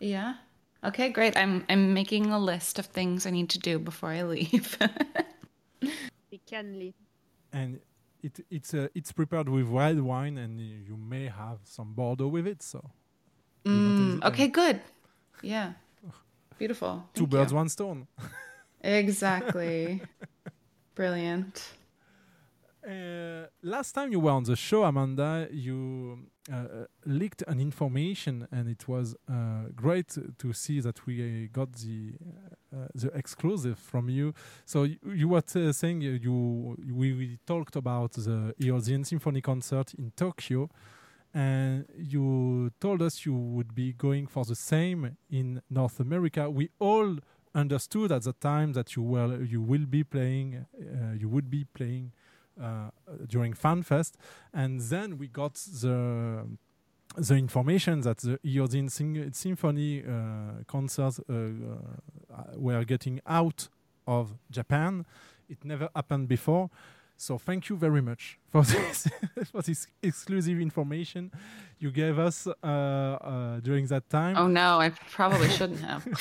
Yeah. 0.00 0.34
Okay, 0.84 1.08
great. 1.10 1.36
I'm 1.36 1.64
I'm 1.68 1.92
making 1.92 2.26
a 2.32 2.38
list 2.38 2.78
of 2.78 2.86
things 2.86 3.26
I 3.26 3.30
need 3.30 3.48
to 3.50 3.58
do 3.58 3.78
before 3.78 4.10
I 4.10 4.22
leave. 4.22 4.78
Picanli. 6.32 6.94
And 7.52 7.80
it 8.22 8.40
it's 8.50 8.74
uh, 8.74 8.88
it's 8.94 9.12
prepared 9.12 9.48
with 9.48 9.66
red 9.68 10.00
wine, 10.00 10.38
and 10.38 10.60
you 10.60 10.96
may 10.96 11.26
have 11.26 11.58
some 11.64 11.94
Bordeaux 11.94 12.28
with 12.28 12.46
it. 12.46 12.62
So 12.62 12.80
do 13.64 13.70
Mm, 13.70 13.98
hesitate. 13.98 14.24
okay, 14.28 14.48
good. 14.48 14.80
Yeah. 15.42 15.72
Beautiful. 16.58 17.04
two 17.14 17.26
birds, 17.26 17.52
you. 17.52 17.56
one 17.58 17.68
stone. 17.68 18.06
Exactly. 18.82 20.00
Brilliant. 20.94 21.68
Uh, 22.88 23.46
last 23.62 23.92
time 23.92 24.10
you 24.12 24.18
were 24.20 24.30
on 24.32 24.44
the 24.44 24.56
show, 24.56 24.82
Amanda, 24.84 25.48
you 25.52 26.18
leaked 27.04 27.42
an 27.46 27.60
information, 27.60 28.46
and 28.50 28.68
it 28.68 28.88
was 28.88 29.14
uh, 29.30 29.68
great 29.74 30.16
to 30.38 30.52
see 30.52 30.80
that 30.80 31.06
we 31.06 31.20
uh, 31.20 31.48
got 31.52 31.72
the 31.72 32.12
uh, 32.70 32.86
the 32.94 33.08
exclusive 33.16 33.78
from 33.78 34.08
you. 34.08 34.34
So 34.64 34.82
you, 34.84 34.98
you 35.06 35.28
were 35.28 35.42
uh, 35.54 35.72
saying 35.72 36.02
you, 36.02 36.76
we, 36.92 37.12
we 37.14 37.38
talked 37.46 37.76
about 37.76 38.12
the 38.12 38.54
Eorzean 38.60 39.06
Symphony 39.06 39.40
concert 39.40 39.94
in 39.94 40.12
Tokyo, 40.16 40.68
and 41.32 41.86
you 41.96 42.70
told 42.80 43.02
us 43.02 43.24
you 43.24 43.34
would 43.34 43.74
be 43.74 43.92
going 43.92 44.26
for 44.26 44.44
the 44.44 44.54
same 44.54 45.16
in 45.30 45.62
North 45.70 46.00
America. 46.00 46.50
We 46.50 46.70
all 46.78 47.18
understood 47.54 48.12
at 48.12 48.22
the 48.22 48.34
time 48.34 48.72
that 48.74 48.96
you 48.96 49.02
were 49.02 49.42
you 49.42 49.62
will 49.62 49.86
be 49.86 50.04
playing 50.04 50.66
uh, 50.78 51.14
you 51.18 51.28
would 51.28 51.50
be 51.50 51.64
playing 51.64 52.12
uh, 52.60 52.90
during 53.26 53.52
FanFest, 53.54 54.12
and 54.52 54.80
then 54.80 55.18
we 55.18 55.28
got 55.28 55.54
the 55.54 56.46
the 57.16 57.34
information 57.34 58.02
that 58.02 58.18
the 58.18 58.38
Sing- 58.88 59.32
Symphony 59.32 60.04
uh, 60.04 60.62
concerts 60.66 61.20
uh, 61.28 61.32
uh, 61.32 62.42
were 62.56 62.84
getting 62.84 63.20
out 63.26 63.68
of 64.06 64.34
Japan. 64.50 65.06
It 65.48 65.64
never 65.64 65.88
happened 65.94 66.28
before. 66.28 66.70
So 67.20 67.36
thank 67.36 67.68
you 67.68 67.76
very 67.76 68.00
much 68.00 68.38
for 68.48 68.62
this 68.72 69.08
for 69.50 69.60
this 69.60 69.88
exclusive 70.02 70.60
information 70.60 71.32
you 71.80 71.90
gave 71.90 72.16
us 72.18 72.46
uh, 72.46 72.52
uh, 72.66 73.60
during 73.60 73.86
that 73.88 74.08
time. 74.08 74.36
Oh 74.36 74.46
no, 74.46 74.78
I 74.80 74.90
probably 75.10 75.48
shouldn't 75.50 75.80
have. 75.80 76.06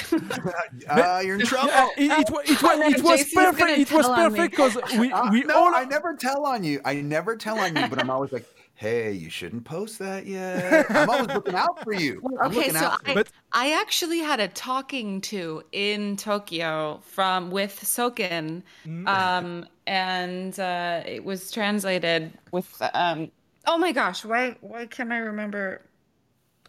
Uh, 0.89 1.21
you're 1.25 1.39
in 1.39 1.45
trouble. 1.45 1.67
Yeah, 1.69 1.89
it, 1.97 2.11
it, 2.27 2.29
wa- 2.31 2.41
it, 2.45 2.63
wa- 2.63 2.87
it 2.95 3.03
was 3.03 3.31
perfect. 3.33 3.77
It 3.79 3.91
was 3.91 4.05
tell 4.05 4.11
on 4.13 4.33
me. 4.33 4.39
perfect 4.39 4.51
because 4.57 4.75
we 4.99 5.11
Uh, 5.11 5.31
we 5.31 5.41
no, 5.43 5.55
all 5.55 5.75
I 5.75 5.83
never 5.85 6.15
tell 6.15 6.45
on 6.45 6.63
you. 6.63 6.81
I 6.85 6.95
never 7.01 7.35
tell 7.35 7.59
on 7.59 7.75
you, 7.75 7.87
but 7.87 7.99
I'm 7.99 8.09
always 8.09 8.31
like, 8.31 8.45
hey, 8.77 9.11
you 9.11 9.27
shouldn't 9.29 9.65
post 9.65 9.97
that 9.97 10.27
yet. 10.27 10.85
I'm 10.91 11.09
always 11.09 11.27
looking 11.27 11.55
out 11.55 11.83
for 11.83 11.93
you. 11.93 12.21
I'm 12.39 12.47
Okay, 12.47 12.55
looking 12.57 12.73
so 12.73 12.85
out 12.85 13.03
for 13.03 13.11
I, 13.11 13.13
you. 13.15 13.23
I 13.51 13.71
actually 13.73 14.19
had 14.19 14.39
a 14.39 14.47
talking 14.47 15.19
to 15.21 15.63
in 15.71 16.15
Tokyo 16.15 17.01
from 17.03 17.49
with 17.49 17.79
Soken, 17.83 18.61
um, 19.07 19.65
and 19.87 20.59
uh, 20.59 21.01
it 21.05 21.25
was 21.25 21.51
translated 21.51 22.31
with 22.51 22.81
um, 22.93 23.31
oh 23.65 23.77
my 23.79 23.91
gosh, 23.91 24.23
why 24.23 24.55
why 24.61 24.85
can't 24.85 25.11
I 25.11 25.17
remember? 25.17 25.81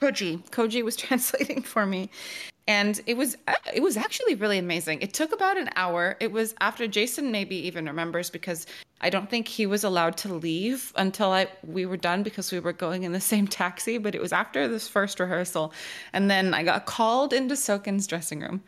Koji 0.01 0.49
Koji 0.51 0.83
was 0.83 0.97
translating 1.05 1.63
for 1.63 1.85
me, 1.85 2.11
and 2.69 3.01
it 3.07 3.17
was 3.17 3.37
uh, 3.49 3.55
it 3.75 3.83
was 3.83 3.97
actually 3.97 4.35
really 4.35 4.59
amazing. 4.59 5.01
It 5.01 5.15
took 5.15 5.33
about 5.33 5.57
an 5.57 5.71
hour. 5.75 6.17
It 6.21 6.31
was 6.31 6.55
after 6.61 6.87
Jason 6.87 7.33
maybe 7.33 7.57
even 7.57 7.87
remembers 7.87 8.29
because 8.31 8.67
I 9.01 9.11
don't 9.11 9.31
think 9.31 9.49
he 9.49 9.65
was 9.67 9.85
allowed 9.85 10.19
to 10.19 10.35
leave 10.35 10.93
until 10.97 11.33
I 11.33 11.49
we 11.67 11.87
were 11.87 11.97
done 11.97 12.23
because 12.23 12.53
we 12.53 12.61
were 12.61 12.75
going 12.75 13.03
in 13.03 13.13
the 13.13 13.21
same 13.21 13.49
taxi. 13.63 13.97
But 13.97 14.15
it 14.15 14.21
was 14.21 14.33
after 14.33 14.69
this 14.69 14.87
first 14.87 15.19
rehearsal, 15.19 15.73
and 16.13 16.31
then 16.31 16.55
I 16.55 16.63
got 16.63 16.85
called 16.85 17.33
into 17.33 17.57
Soken's 17.57 18.07
dressing 18.07 18.41
room, 18.41 18.63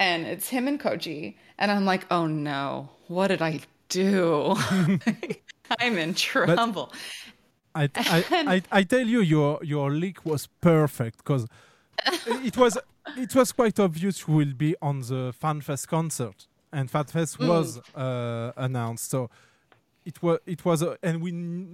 and 0.00 0.26
it's 0.26 0.48
him 0.48 0.66
and 0.66 0.80
Koji, 0.80 1.34
and 1.58 1.70
I'm 1.70 1.84
like, 1.84 2.06
oh 2.10 2.26
no, 2.26 2.88
what 3.08 3.28
did 3.28 3.42
I 3.42 3.60
do? 3.90 4.56
I'm 5.78 5.98
in 5.98 6.14
trouble. 6.14 6.92
I, 7.74 7.88
I, 7.94 8.24
I, 8.30 8.62
I 8.70 8.82
tell 8.82 9.06
you, 9.06 9.20
your 9.20 9.58
your 9.62 9.90
leak 9.90 10.24
was 10.24 10.46
perfect 10.62 11.18
because 11.18 11.46
it 12.44 12.56
was 12.56 12.78
it 13.16 13.34
was 13.34 13.52
quite 13.52 13.78
obvious 13.80 14.26
you 14.26 14.34
will 14.34 14.54
be 14.54 14.74
on 14.80 15.00
the 15.00 15.32
FanFest 15.42 15.88
concert, 15.88 16.46
and 16.72 16.90
FanFest 16.90 17.38
Mm. 17.38 17.48
was 17.48 17.80
uh, 17.94 18.52
announced. 18.56 19.10
So 19.10 19.28
it 20.04 20.20
was 20.22 20.38
it 20.46 20.64
was, 20.64 20.82
uh, 20.82 20.96
and 21.02 21.22
we 21.22 21.30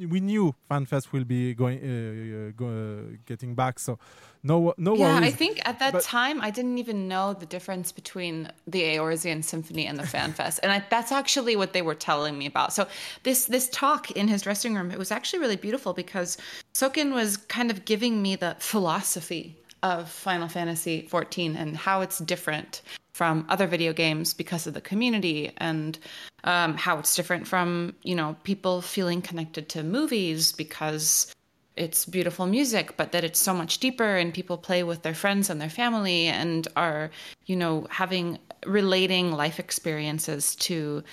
we 0.07 0.21
knew 0.21 0.55
FanFest 0.71 1.13
will 1.13 1.25
be 1.25 1.55
going 1.55 1.79
uh, 1.79 1.89
uh, 1.89 2.51
go, 2.57 2.67
uh, 2.69 3.17
getting 3.27 3.55
back. 3.55 3.79
So 3.79 3.99
no 4.43 4.75
no 4.77 4.95
yeah, 4.95 5.15
worries. 5.15 5.33
I 5.33 5.37
think 5.37 5.61
at 5.65 5.79
that 5.79 5.93
But- 5.95 6.03
time 6.03 6.41
I 6.43 6.51
didn't 6.51 6.77
even 6.79 7.09
know 7.09 7.33
the 7.33 7.47
difference 7.47 7.91
between 7.93 8.51
the 8.67 8.83
Eorzean 8.97 9.43
Symphony 9.43 9.87
and 9.87 9.99
the 9.99 10.07
Fan 10.07 10.33
Fest, 10.39 10.61
and 10.63 10.71
I, 10.73 10.85
that's 10.91 11.11
actually 11.13 11.57
what 11.57 11.73
they 11.73 11.83
were 11.83 11.95
telling 11.95 12.37
me 12.39 12.47
about. 12.47 12.73
So 12.75 12.87
this 13.23 13.47
this 13.47 13.69
talk 13.71 14.11
in 14.11 14.29
his 14.29 14.43
dressing 14.43 14.75
room, 14.75 14.91
it 14.91 14.99
was 14.99 15.11
actually 15.11 15.39
really 15.41 15.57
beautiful 15.57 15.93
because 15.95 16.37
Soken 16.75 17.15
was 17.15 17.39
kind 17.39 17.71
of 17.71 17.85
giving 17.87 18.21
me 18.21 18.37
the 18.37 18.57
philosophy 18.59 19.57
of 19.83 20.11
Final 20.11 20.49
Fantasy 20.49 21.09
XIV 21.11 21.57
and 21.57 21.77
how 21.77 22.01
it's 22.01 22.19
different 22.19 22.83
from 23.13 23.45
other 23.49 23.67
video 23.67 23.93
games 23.93 24.33
because 24.35 24.67
of 24.67 24.75
the 24.75 24.81
community 24.81 25.53
and 25.59 25.99
um, 26.45 26.77
how 26.77 26.99
it's 26.99 27.17
different 27.17 27.47
from 27.47 27.95
you 28.03 28.15
know 28.15 28.37
people 28.45 28.81
feeling 28.81 29.21
connected 29.21 29.69
to 29.69 29.83
movies 29.83 30.53
because 30.53 31.35
it's 31.79 32.05
beautiful 32.05 32.47
music, 32.47 32.97
but 32.97 33.13
that 33.13 33.25
it's 33.25 33.39
so 33.39 33.55
much 33.55 33.79
deeper 33.79 34.17
and 34.17 34.35
people 34.35 34.59
play 34.59 34.83
with 34.83 35.03
their 35.03 35.15
friends 35.15 35.49
and 35.49 35.61
their 35.61 35.71
family 35.71 36.27
and 36.27 36.67
are, 36.77 37.11
you 37.47 37.57
know, 37.57 37.87
having 37.89 38.39
relating 38.67 39.33
life 39.33 39.61
experiences 39.61 40.57
to 40.57 41.05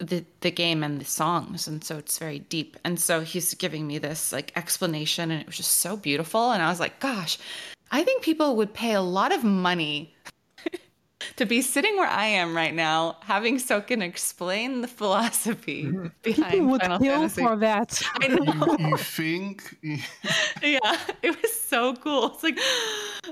the 0.00 0.24
the 0.42 0.50
game 0.50 0.84
and 0.84 1.00
the 1.00 1.04
songs 1.04 1.66
and 1.66 1.82
so 1.82 1.98
it's 1.98 2.18
very 2.18 2.40
deep. 2.40 2.76
And 2.84 3.00
so 3.00 3.20
he's 3.20 3.54
giving 3.54 3.86
me 3.86 3.98
this 3.98 4.32
like 4.32 4.52
explanation 4.56 5.30
and 5.30 5.40
it 5.40 5.46
was 5.46 5.56
just 5.56 5.78
so 5.78 5.96
beautiful 5.96 6.50
and 6.52 6.62
I 6.62 6.68
was 6.68 6.80
like, 6.80 7.00
gosh, 7.00 7.38
I 7.90 8.02
think 8.04 8.22
people 8.22 8.56
would 8.56 8.74
pay 8.74 8.92
a 8.92 9.00
lot 9.00 9.32
of 9.32 9.44
money 9.44 10.14
to 11.36 11.46
be 11.46 11.62
sitting 11.62 11.96
where 11.96 12.08
I 12.08 12.26
am 12.26 12.56
right 12.56 12.74
now, 12.74 13.16
having 13.22 13.56
Soken 13.56 14.02
explain 14.02 14.80
the 14.80 14.88
philosophy 14.88 15.84
mm-hmm. 15.84 16.06
behind 16.22 16.52
People 16.52 16.68
would 16.68 16.80
Final 16.80 16.98
kill 16.98 17.14
Fantasy. 17.14 17.42
for 17.42 17.56
that. 17.56 18.02
I 18.20 18.28
know. 18.28 18.76
You 18.78 18.96
think? 18.98 19.76
yeah, 20.62 20.98
it 21.22 21.42
was 21.42 21.52
so 21.60 21.94
cool. 21.96 22.26
It's 22.34 22.42
like, 22.42 22.58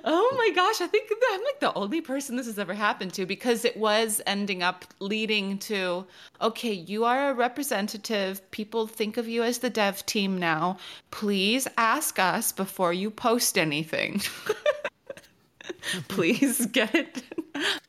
oh 0.05 0.34
my 0.37 0.51
gosh, 0.55 0.80
I 0.80 0.87
think 0.87 1.11
I'm 1.32 1.43
like 1.43 1.61
the 1.61 1.74
only 1.74 2.01
person 2.01 2.37
this 2.37 2.47
has 2.47 2.59
ever 2.59 2.74
happened 2.74 3.12
to 3.14 3.26
because 3.26 3.64
it 3.64 3.76
was 3.76 4.20
ending 4.26 4.62
up 4.62 4.84
leading 5.01 5.59
to 5.59 6.07
okay, 6.41 6.72
you 6.72 7.05
are 7.05 7.30
a 7.30 7.34
representative. 7.34 8.49
People 8.51 8.87
think 8.87 9.16
of 9.16 9.28
you 9.28 9.43
as 9.43 9.59
the 9.59 9.70
dev 9.70 10.05
team 10.07 10.39
now. 10.39 10.78
Please 11.11 11.66
ask 11.76 12.18
us 12.18 12.53
before 12.53 12.93
you 12.93 13.11
post 13.11 13.57
anything. 13.57 14.20
Please 16.09 16.67
get 16.67 16.95
it 16.95 17.23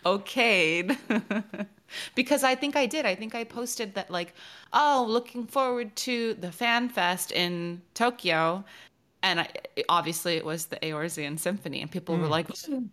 okayed. 0.06 0.98
because 2.16 2.44
I 2.44 2.56
think 2.56 2.76
I 2.76 2.86
did. 2.86 3.06
I 3.06 3.16
think 3.16 3.36
I 3.36 3.44
posted 3.44 3.94
that 3.96 4.10
like, 4.10 4.34
oh, 4.74 5.06
looking 5.08 5.46
forward 5.48 5.96
to 5.98 6.34
the 6.36 6.52
fan 6.52 6.90
fest 6.90 7.32
in 7.32 7.82
Tokyo. 7.94 8.64
And 9.24 9.40
I, 9.42 9.50
obviously, 9.90 10.36
it 10.36 10.46
was 10.46 10.68
the 10.68 10.78
Eorzean 10.78 11.40
Symphony, 11.40 11.82
and 11.82 11.90
people 11.90 12.16
were 12.18 12.28
Mm. 12.28 12.30
like, 12.30 12.48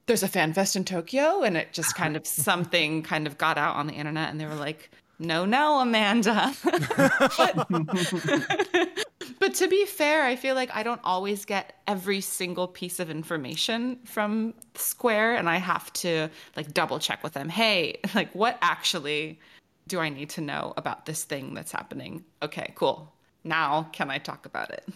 "There's 0.06 0.22
a 0.22 0.28
fan 0.28 0.54
fest 0.54 0.74
in 0.74 0.84
Tokyo," 0.84 1.42
and 1.42 1.54
it 1.56 1.72
just 1.74 1.94
kind 1.94 2.16
of 2.16 2.26
something 2.26 3.02
kind 3.02 3.26
of 3.26 3.36
got 3.36 3.58
out 3.58 3.76
on 3.76 3.86
the 3.86 3.92
internet, 3.92 4.30
and 4.30 4.40
they 4.40 4.46
were 4.46 4.54
like, 4.54 4.90
"No, 5.18 5.44
no, 5.44 5.80
Amanda." 5.80 6.52
but, 7.36 7.68
but 9.38 9.54
to 9.54 9.68
be 9.68 9.86
fair, 9.86 10.24
I 10.24 10.36
feel 10.36 10.54
like 10.54 10.70
I 10.74 10.82
don't 10.82 11.00
always 11.04 11.44
get 11.44 11.80
every 11.86 12.20
single 12.20 12.68
piece 12.68 13.00
of 13.00 13.10
information 13.10 13.98
from 14.04 14.54
Square, 14.74 15.36
and 15.36 15.48
I 15.48 15.56
have 15.56 15.92
to 15.94 16.28
like 16.56 16.74
double 16.74 16.98
check 16.98 17.22
with 17.22 17.32
them. 17.32 17.48
Hey, 17.48 18.00
like, 18.14 18.34
what 18.34 18.58
actually 18.62 19.40
do 19.86 20.00
I 20.00 20.08
need 20.08 20.30
to 20.30 20.40
know 20.40 20.72
about 20.76 21.06
this 21.06 21.24
thing 21.24 21.54
that's 21.54 21.72
happening? 21.72 22.24
Okay, 22.42 22.72
cool. 22.74 23.12
Now, 23.44 23.88
can 23.92 24.10
I 24.10 24.18
talk 24.18 24.46
about 24.46 24.70
it? 24.70 24.86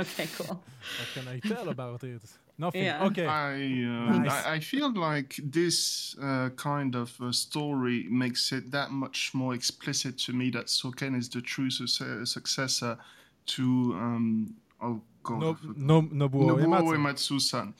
Okay, 0.00 0.28
cool. 0.36 0.62
What 0.98 1.08
can 1.12 1.26
I 1.28 1.40
tell 1.40 1.68
about 1.68 2.04
it? 2.04 2.22
Nothing. 2.58 2.84
Yeah. 2.84 3.04
Okay. 3.06 3.26
I, 3.26 3.54
uh, 3.54 4.18
Nice. 4.18 4.46
I 4.46 4.54
I 4.54 4.60
feel 4.60 4.92
like 4.92 5.36
this 5.44 6.16
uh, 6.20 6.48
kind 6.56 6.94
of 6.96 7.10
uh, 7.20 7.30
story 7.32 8.06
makes 8.10 8.52
it 8.52 8.70
that 8.72 8.90
much 8.90 9.30
more 9.32 9.54
explicit 9.54 10.18
to 10.26 10.32
me 10.32 10.50
that 10.50 10.66
Soken 10.66 11.16
is 11.16 11.28
the 11.28 11.40
true 11.40 11.70
suce- 11.70 12.30
successor 12.32 12.98
to 13.54 13.62
um, 13.94 14.54
oh 14.80 15.00
god 15.22 15.40
No- 15.40 15.56
no- 15.76 16.02
Nobuo 16.28 16.58
Uematsu. 16.58 16.96
Uematsu-san. 16.96 17.74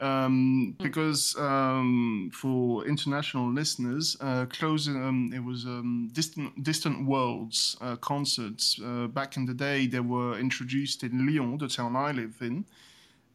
Um, 0.00 0.74
because 0.82 1.36
um, 1.38 2.30
for 2.34 2.84
international 2.86 3.48
listeners, 3.52 4.16
uh, 4.20 4.46
close 4.46 4.88
um, 4.88 5.30
it 5.32 5.38
was 5.44 5.64
um, 5.64 6.10
distant 6.12 6.50
distant 6.64 7.06
worlds 7.06 7.76
uh, 7.80 7.94
concerts 7.96 8.80
uh, 8.84 9.06
back 9.06 9.36
in 9.36 9.46
the 9.46 9.54
day. 9.54 9.86
They 9.86 10.00
were 10.00 10.38
introduced 10.38 11.04
in 11.04 11.26
Lyon, 11.26 11.56
the 11.58 11.68
town 11.68 11.94
I 11.94 12.10
live 12.10 12.34
in, 12.40 12.64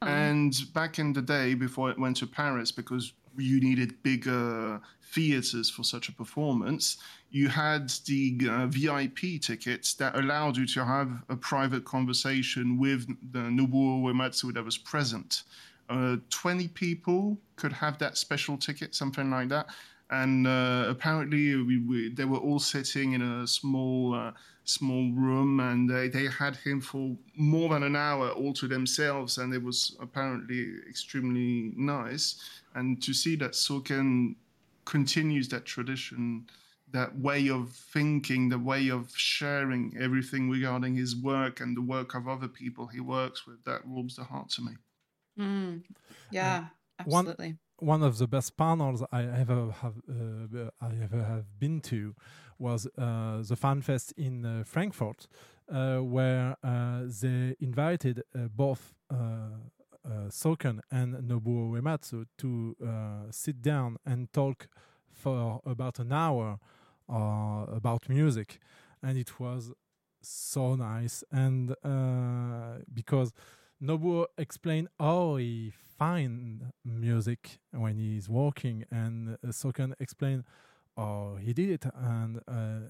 and 0.02 0.56
back 0.74 1.00
in 1.00 1.14
the 1.14 1.22
day, 1.22 1.54
before 1.54 1.89
it 1.89 2.00
went 2.00 2.18
to 2.18 2.28
Paris, 2.28 2.72
because 2.72 3.14
you 3.38 3.60
needed 3.60 4.02
bigger 4.04 4.82
theaters 5.12 5.70
for 5.70 5.84
such 5.84 6.10
a 6.10 6.12
performance, 6.12 6.98
you 7.30 7.48
had 7.48 7.89
the 8.06 8.39
uh, 8.50 8.68
VIP 8.68 9.41
tickets 9.41 9.93
that 9.95 10.16
allowed 10.16 10.58
you 10.58 10.66
to 10.68 10.86
have 10.86 11.24
a 11.30 11.36
private 11.36 11.86
conversation 11.86 12.78
with 12.78 13.08
the 13.32 13.39
Nobuo 13.39 14.02
Uematsu 14.04 14.54
that 14.54 14.64
was 14.64 14.78
present. 14.78 15.43
Uh, 15.89 16.18
20 16.30 16.68
people 16.70 17.38
could 17.56 17.72
have 17.72 17.98
that 18.00 18.18
special 18.18 18.58
ticket, 18.58 18.93
something 18.95 19.30
like 19.30 19.50
that. 19.50 19.68
And 20.10 20.48
uh, 20.48 20.86
apparently, 20.88 21.56
we, 21.56 21.80
we, 21.80 22.10
they 22.10 22.26
were 22.26 22.38
all 22.38 22.60
sitting 22.60 23.14
in 23.14 23.22
a 23.22 23.48
small 23.48 24.14
uh, 24.14 24.32
small 24.68 25.11
room, 25.13 25.59
and 25.59 25.89
they, 25.89 26.09
they 26.09 26.28
had 26.28 26.55
him 26.57 26.82
for 26.82 27.15
more 27.36 27.70
than 27.70 27.84
an 27.84 27.95
hour 27.95 28.30
all 28.30 28.53
to 28.53 28.68
themselves, 28.68 29.38
and 29.38 29.53
it 29.53 29.63
was 29.63 29.95
apparently 29.99 30.76
extremely 30.89 31.74
nice. 31.76 32.41
And 32.76 33.01
to 33.03 33.13
see 33.13 33.36
that 33.38 33.51
Soken 33.53 34.36
continues 34.86 35.47
that 35.49 35.65
tradition 35.65 36.47
that 36.91 37.18
way 37.18 37.49
of 37.49 37.72
thinking, 37.72 38.49
the 38.49 38.59
way 38.59 38.89
of 38.89 39.11
sharing 39.15 39.93
everything 39.99 40.49
regarding 40.49 40.95
his 40.95 41.15
work 41.15 41.59
and 41.59 41.76
the 41.76 41.82
work 41.82 42.15
of 42.15 42.28
other 42.28 42.47
people 42.47 42.88
he 42.88 43.01
works 43.01 43.45
with, 43.45 43.63
that 43.65 43.86
warms 43.86 44.15
the 44.15 44.24
heart 44.24 44.49
to 44.49 44.61
me. 44.61 44.72
Mm. 45.38 45.84
Yeah, 46.32 46.65
absolutely. 46.99 47.57
One, 47.80 48.01
one 48.01 48.03
of 48.03 48.18
the 48.18 48.28
best 48.28 48.57
panels 48.57 49.03
I 49.11 49.24
ever 49.24 49.72
have 49.82 49.95
uh, 50.09 50.70
I 50.82 50.95
ever 51.03 51.24
have 51.24 51.59
been 51.59 51.82
to 51.82 52.15
was 52.60 52.88
uh, 52.97 53.41
the 53.41 53.55
FanFest 53.55 54.14
in 54.18 54.45
uh, 54.45 54.64
Frankfurt, 54.66 55.28
uh, 55.72 55.97
where 55.97 56.55
uh, 56.64 57.01
they 57.22 57.55
invited 57.60 58.24
uh, 58.34 58.47
both 58.55 58.93
uh, 59.10 59.16
Soken 60.30 60.80
and 60.89 61.16
Nobuo 61.16 61.72
Uematsu 61.72 62.26
to 62.38 62.76
sit 63.32 63.62
down 63.62 63.97
and 64.05 64.32
talk 64.32 64.68
for 65.12 65.62
about 65.66 65.99
an 65.99 66.14
hour 66.14 66.60
uh, 67.10 67.66
about 67.74 68.10
music, 68.10 68.60
and 69.01 69.18
it 69.18 69.39
was 69.39 69.74
so 70.22 70.76
nice. 70.76 71.24
And 71.32 71.76
uh, 71.84 72.80
because 72.93 73.34
Nobuo 73.82 74.26
explained 74.38 74.89
how 74.99 75.38
he 75.38 75.72
find 75.97 76.72
music 76.84 77.60
when 77.72 77.97
he's 77.97 78.30
working, 78.30 78.86
and 78.91 79.36
uh, 79.36 79.47
Soken 79.47 79.93
explained 79.99 80.43
how 80.98 81.38
he 81.39 81.54
did 81.54 81.70
it, 81.70 81.86
and 81.95 82.41
uh, 82.48 82.89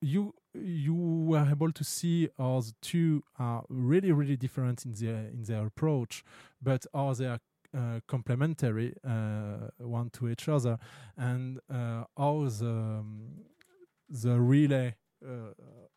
you 0.00 0.34
you 0.54 0.94
were 0.94 1.46
able 1.50 1.72
to 1.72 1.84
see 1.84 2.28
how 2.38 2.60
the 2.60 2.72
two 2.82 3.22
are 3.38 3.64
really 3.68 4.12
really 4.12 4.36
different 4.36 4.84
in 4.84 4.94
their 4.94 5.28
in 5.28 5.44
their 5.44 5.66
approach, 5.66 6.24
but 6.60 6.84
how 6.92 7.14
they 7.14 7.26
are 7.26 7.40
uh, 7.76 8.00
complementary 8.06 8.94
uh, 9.06 9.68
one 9.78 10.10
to 10.10 10.28
each 10.28 10.48
other, 10.48 10.78
and 11.16 11.60
uh, 11.70 12.04
how 12.16 12.48
the 12.48 12.68
um, 12.68 13.44
the 14.08 14.40
relay 14.40 14.94
uh, 15.24 15.52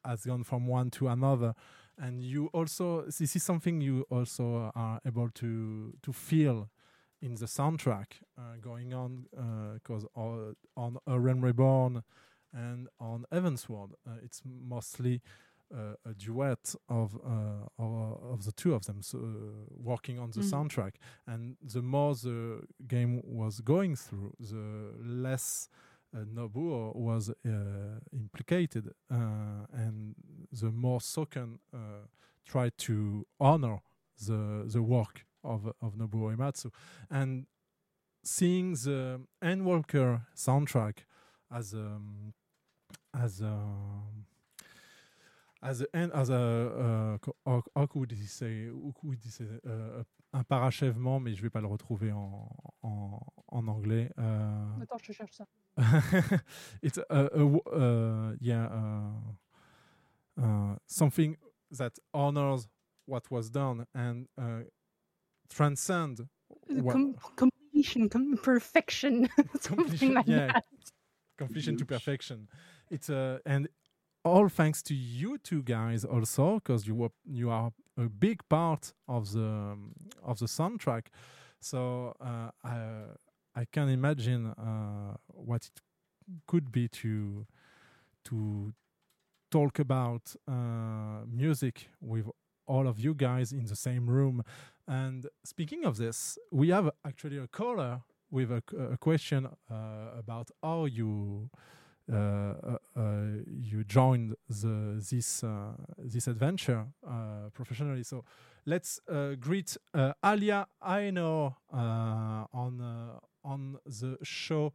has 0.06 0.26
gone 0.26 0.44
from 0.44 0.68
one 0.68 0.90
to 0.92 1.08
another. 1.08 1.54
And 1.98 2.24
you 2.24 2.48
also 2.48 3.04
this 3.06 3.36
is 3.36 3.44
something 3.44 3.82
you 3.82 4.06
also 4.10 4.72
are 4.76 5.00
able 5.06 5.30
to 5.36 5.94
to 6.02 6.14
feel 6.14 6.70
in 7.22 7.36
the 7.36 7.46
soundtrack 7.46 8.22
uh, 8.38 8.58
going 8.60 8.94
on 8.94 9.26
because 9.74 10.06
on 10.16 10.98
A 11.08 11.20
Realm 11.20 11.42
Reborn 11.42 12.04
and 12.54 12.88
on 13.00 13.26
Evans 13.32 13.66
Heavensward, 13.66 13.92
it's 14.24 14.42
mostly 14.46 15.22
uh, 15.74 15.96
a 16.06 16.14
duet 16.14 16.76
of, 16.90 17.16
uh, 17.26 17.82
of, 17.82 18.18
of 18.34 18.46
the 18.46 18.52
two 18.52 18.74
of 18.74 18.86
them 18.86 19.02
so, 19.02 19.18
uh, 19.20 19.22
working 19.70 20.20
on 20.20 20.32
the 20.32 20.42
mm. 20.42 20.52
soundtrack. 20.52 20.94
And 21.28 21.56
the 21.62 21.82
more 21.82 22.14
the 22.16 22.62
game 22.88 23.22
was 23.24 23.62
going 23.62 23.96
through, 23.96 24.34
the 24.40 24.94
less 25.02 25.70
uh, 26.14 26.20
Nobuo 26.26 26.96
was 26.96 27.30
uh, 27.30 27.52
implicated, 28.12 28.90
uh, 29.10 29.16
and 29.72 30.16
the 30.52 30.72
more 30.72 31.00
Soken 31.00 31.60
tried 32.46 32.78
to 32.80 33.26
honor 33.40 33.80
the 34.28 34.66
the 34.68 34.82
work 34.82 35.26
of 35.44 35.74
of 35.82 35.96
Nobuo 35.96 36.36
Uematsu, 36.36 36.72
and 37.10 37.46
seeing 38.24 38.74
the 38.74 39.22
Endwalker 39.44 40.26
soundtrack 40.36 41.00
as 41.52 41.74
um, 41.74 42.34
as 43.14 43.42
um, 43.42 44.26
as 45.64 45.82
a, 45.82 45.88
as 45.94 46.30
a 46.30 47.20
uh, 47.46 47.62
how, 47.76 47.86
could 47.86 48.12
he 48.12 48.26
say, 48.26 48.68
how 48.68 48.94
could 49.00 49.20
he 49.24 49.30
say 49.30 49.46
uh, 49.68 50.04
un 50.34 50.44
parachèvement, 50.44 51.20
mais 51.20 51.34
je 51.36 51.42
vais 51.42 51.50
pas 51.50 51.62
le 51.62 51.68
retrouver 51.68 52.12
en, 52.12 52.50
en, 52.84 53.20
en 53.48 53.68
anglais. 53.68 54.10
Uh, 54.18 54.82
Attends, 54.82 54.98
je 55.04 55.12
cherche 55.12 55.34
ça. 55.34 55.46
it's 56.82 56.98
a, 56.98 57.04
a, 57.10 57.46
uh, 57.46 58.36
yeah, 58.40 58.66
uh, 60.38 60.42
uh, 60.42 60.76
something 60.88 61.38
that 61.72 62.00
honors 62.14 62.68
what 63.06 63.30
was 63.30 63.50
done 63.50 63.86
and 63.94 64.28
uh, 65.52 65.56
transcend 65.56 66.28
Com 66.90 67.16
completion, 67.36 68.10
com 68.10 68.38
perfection, 68.38 69.28
something 69.60 70.14
like 70.14 70.28
yeah, 70.28 70.48
that. 70.48 70.64
Completion 71.38 71.78
to 71.78 71.86
perfection. 71.86 72.48
It's 72.90 73.10
a 73.10 73.42
and 73.46 73.68
all 74.24 74.48
thanks 74.50 74.82
to 74.84 74.94
you 74.94 75.38
two 75.38 75.64
guys 75.64 76.06
also 76.06 76.56
because 76.56 76.88
you 76.88 76.96
were 76.96 77.12
you 77.26 77.50
are 77.50 77.72
a 77.98 78.08
big 78.08 78.40
part 78.50 78.94
of 79.08 79.32
the 79.34 79.46
um, 79.46 79.94
of 80.24 80.40
the 80.40 80.46
soundtrack 80.46 81.08
so 81.60 82.16
uh, 82.22 82.52
I 82.64 83.04
I 83.56 83.66
can 83.72 83.90
imagine 83.90 84.48
uh, 84.48 85.18
what 85.28 85.66
it 85.66 85.82
could 86.48 86.72
be 86.72 86.88
to 86.88 87.46
to 88.26 88.74
talk 89.50 89.80
about 89.80 90.36
uh, 90.48 91.26
music 91.28 91.90
with 92.00 92.28
all 92.68 92.88
of 92.88 93.00
you 93.00 93.14
guys 93.14 93.52
in 93.52 93.66
the 93.66 93.76
same 93.76 94.08
room 94.08 94.44
and 94.88 95.28
speaking 95.44 95.86
of 95.86 95.98
this 95.98 96.38
we 96.52 96.70
have 96.70 96.90
actually 97.06 97.38
a 97.38 97.48
caller 97.48 98.02
with 98.32 98.52
a, 98.52 98.64
a 98.92 98.98
question 98.98 99.46
uh, 99.70 99.76
about 100.18 100.50
how 100.64 100.86
you 100.86 101.50
uh, 102.12 102.16
uh, 102.16 102.78
uh, 102.98 103.02
you 103.48 103.84
joined 103.86 104.36
the, 104.50 105.02
this 105.10 105.44
this 105.98 106.28
adventure 106.28 106.86
professionally. 107.54 108.04
So 108.04 108.26
let's 108.66 109.00
greet 109.40 109.78
Alia 110.26 110.68
Aino 110.82 111.56
on 111.72 113.20
on 113.44 113.78
the 113.86 114.18
show. 114.24 114.74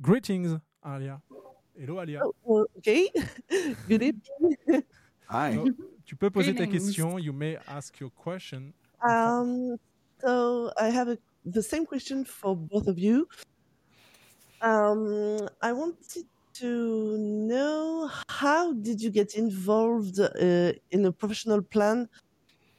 greetings, 0.00 0.60
Alia. 0.86 1.20
Hello, 1.76 2.00
Alia. 2.00 2.20
Oh, 2.46 2.66
okay. 2.78 3.10
Good 3.88 4.02
evening. 4.02 4.56
Hi. 5.28 5.54
So, 5.54 5.70
tu 6.04 6.16
peux 6.16 6.30
poser 6.30 6.54
ta 6.54 6.66
question. 6.66 7.18
You 7.18 7.32
may 7.32 7.58
ask 7.66 7.98
your 8.00 8.10
question. 8.10 8.72
Um, 9.02 9.76
so 10.20 10.72
I 10.78 10.88
have 10.88 11.08
a, 11.08 11.18
the 11.44 11.62
same 11.62 11.86
question 11.86 12.24
for 12.24 12.56
both 12.56 12.86
of 12.86 12.98
you. 12.98 13.28
Um, 14.60 15.48
I 15.60 15.72
wanted 15.72 16.26
to 16.54 17.18
know 17.18 18.10
how 18.30 18.72
did 18.72 19.02
you 19.02 19.10
get 19.10 19.34
involved 19.34 20.20
uh, 20.20 20.72
in 20.90 21.04
a 21.04 21.12
professional 21.12 21.60
plan 21.62 22.08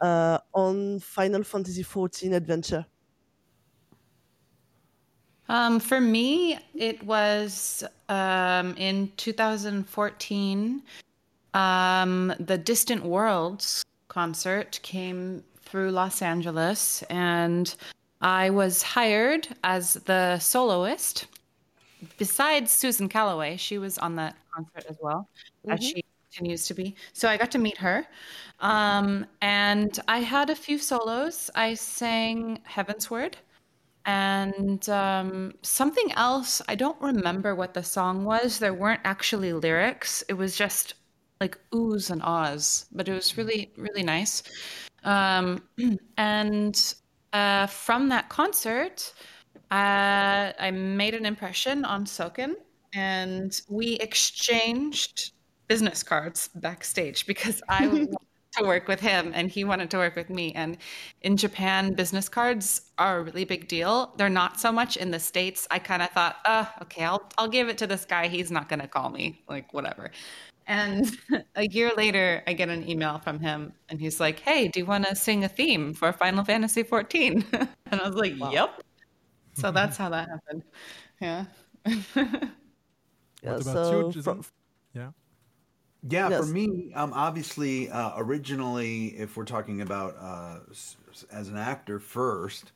uh, 0.01 0.39
on 0.53 0.99
Final 0.99 1.43
Fantasy 1.43 1.83
XIV 1.83 2.33
Adventure? 2.33 2.85
Um, 5.47 5.79
for 5.79 6.01
me, 6.01 6.57
it 6.73 7.03
was 7.03 7.83
um, 8.09 8.75
in 8.77 9.11
2014. 9.17 10.81
Um, 11.55 12.33
the 12.39 12.57
Distant 12.57 13.03
Worlds 13.03 13.83
concert 14.07 14.79
came 14.83 15.43
through 15.61 15.91
Los 15.91 16.21
Angeles, 16.21 17.01
and 17.03 17.73
I 18.21 18.51
was 18.51 18.83
hired 18.83 19.47
as 19.63 19.95
the 20.05 20.37
soloist 20.39 21.27
besides 22.17 22.71
Susan 22.71 23.09
Calloway, 23.09 23.57
she 23.57 23.77
was 23.77 23.97
on 23.97 24.15
that 24.15 24.35
concert 24.53 24.85
as 24.89 24.97
well, 25.01 25.27
mm-hmm. 25.65 25.71
as 25.71 25.83
she 25.83 26.03
continues 26.31 26.67
to 26.67 26.73
be. 26.73 26.95
So 27.13 27.29
I 27.29 27.37
got 27.37 27.51
to 27.51 27.57
meet 27.57 27.77
her. 27.77 28.05
Um, 28.59 29.25
and 29.41 29.99
I 30.07 30.19
had 30.19 30.49
a 30.49 30.55
few 30.55 30.77
solos. 30.77 31.49
I 31.55 31.73
sang 31.73 32.59
Heavensward 32.69 33.35
and 34.05 34.87
um, 34.89 35.53
something 35.61 36.11
else. 36.13 36.61
I 36.67 36.75
don't 36.75 36.99
remember 37.01 37.55
what 37.55 37.73
the 37.73 37.83
song 37.83 38.23
was. 38.23 38.59
There 38.59 38.73
weren't 38.73 39.01
actually 39.03 39.53
lyrics, 39.53 40.23
it 40.29 40.33
was 40.33 40.55
just 40.55 40.93
like 41.41 41.57
oohs 41.71 42.11
and 42.11 42.21
ahs, 42.23 42.86
but 42.91 43.07
it 43.07 43.13
was 43.13 43.38
really, 43.38 43.71
really 43.77 44.03
nice. 44.03 44.43
Um, 45.03 45.63
and 46.17 46.93
uh, 47.33 47.67
from 47.67 48.09
that 48.09 48.29
concert, 48.29 49.13
uh, 49.71 50.53
I 50.59 50.71
made 50.71 51.13
an 51.13 51.25
impression 51.25 51.86
on 51.86 52.05
Soken, 52.05 52.53
and 52.93 53.59
we 53.69 53.93
exchanged 53.95 55.31
business 55.67 56.03
cards 56.03 56.49
backstage 56.55 57.25
because 57.25 57.61
I 57.67 57.88
wanted 57.88 58.15
to 58.57 58.63
work 58.63 58.88
with 58.88 58.99
him 58.99 59.31
and 59.36 59.49
he 59.49 59.63
wanted 59.63 59.89
to 59.91 59.97
work 59.97 60.15
with 60.15 60.29
me. 60.29 60.53
And 60.53 60.77
in 61.21 61.38
Japan, 61.38 61.93
business 61.93 62.29
cards 62.29 62.91
are 62.97 63.19
a 63.19 63.23
really 63.23 63.45
big 63.45 63.67
deal. 63.67 64.13
They're 64.17 64.29
not 64.29 64.59
so 64.59 64.71
much 64.71 64.97
in 64.97 65.11
the 65.11 65.19
states. 65.19 65.67
I 65.71 65.79
kind 65.79 66.01
of 66.01 66.09
thought, 66.11 66.38
uh, 66.45 66.65
okay, 66.83 67.03
I'll 67.03 67.29
I'll 67.38 67.47
give 67.47 67.67
it 67.67 67.77
to 67.79 67.88
this 67.88 68.05
guy. 68.05 68.27
He's 68.27 68.51
not 68.51 68.69
gonna 68.69 68.88
call 68.88 69.09
me, 69.09 69.43
like 69.49 69.73
whatever. 69.73 70.11
And 70.68 71.18
a 71.55 71.68
year 71.68 71.91
later, 71.95 72.43
I 72.47 72.53
get 72.53 72.70
an 72.70 72.89
email 72.89 73.20
from 73.20 73.39
him, 73.39 73.74
and 73.89 73.99
he's 73.99 74.20
like, 74.20 74.39
"Hey, 74.39 74.68
do 74.68 74.80
you 74.80 74.86
want 74.86 75.05
to 75.05 75.16
sing 75.16 75.43
a 75.43 75.49
theme 75.49 75.93
for 75.93 76.11
Final 76.11 76.43
Fantasy 76.43 76.84
XIV?" 76.84 77.43
and 77.91 78.01
I 78.01 78.07
was 78.07 78.16
like, 78.16 78.34
wow. 78.39 78.51
"Yep." 78.51 78.84
So 79.53 79.72
that's 79.72 79.97
how 79.97 80.09
that 80.09 80.30
happened. 80.30 80.63
Yeah. 81.22 81.45
yeah 81.86 81.95
what 83.41 83.61
about 83.61 83.63
so 83.63 84.11
you, 84.13 84.22
from, 84.22 84.43
yeah. 84.93 85.11
Yeah, 86.07 86.30
yes. 86.30 86.39
for 86.39 86.53
me, 86.53 86.91
um, 86.93 87.13
obviously, 87.13 87.89
uh, 87.89 88.11
originally, 88.18 89.07
if 89.07 89.36
we're 89.36 89.45
talking 89.45 89.82
about 89.82 90.16
uh, 90.20 90.59
as 91.32 91.47
an 91.47 91.57
actor 91.57 91.99
first, 91.99 92.74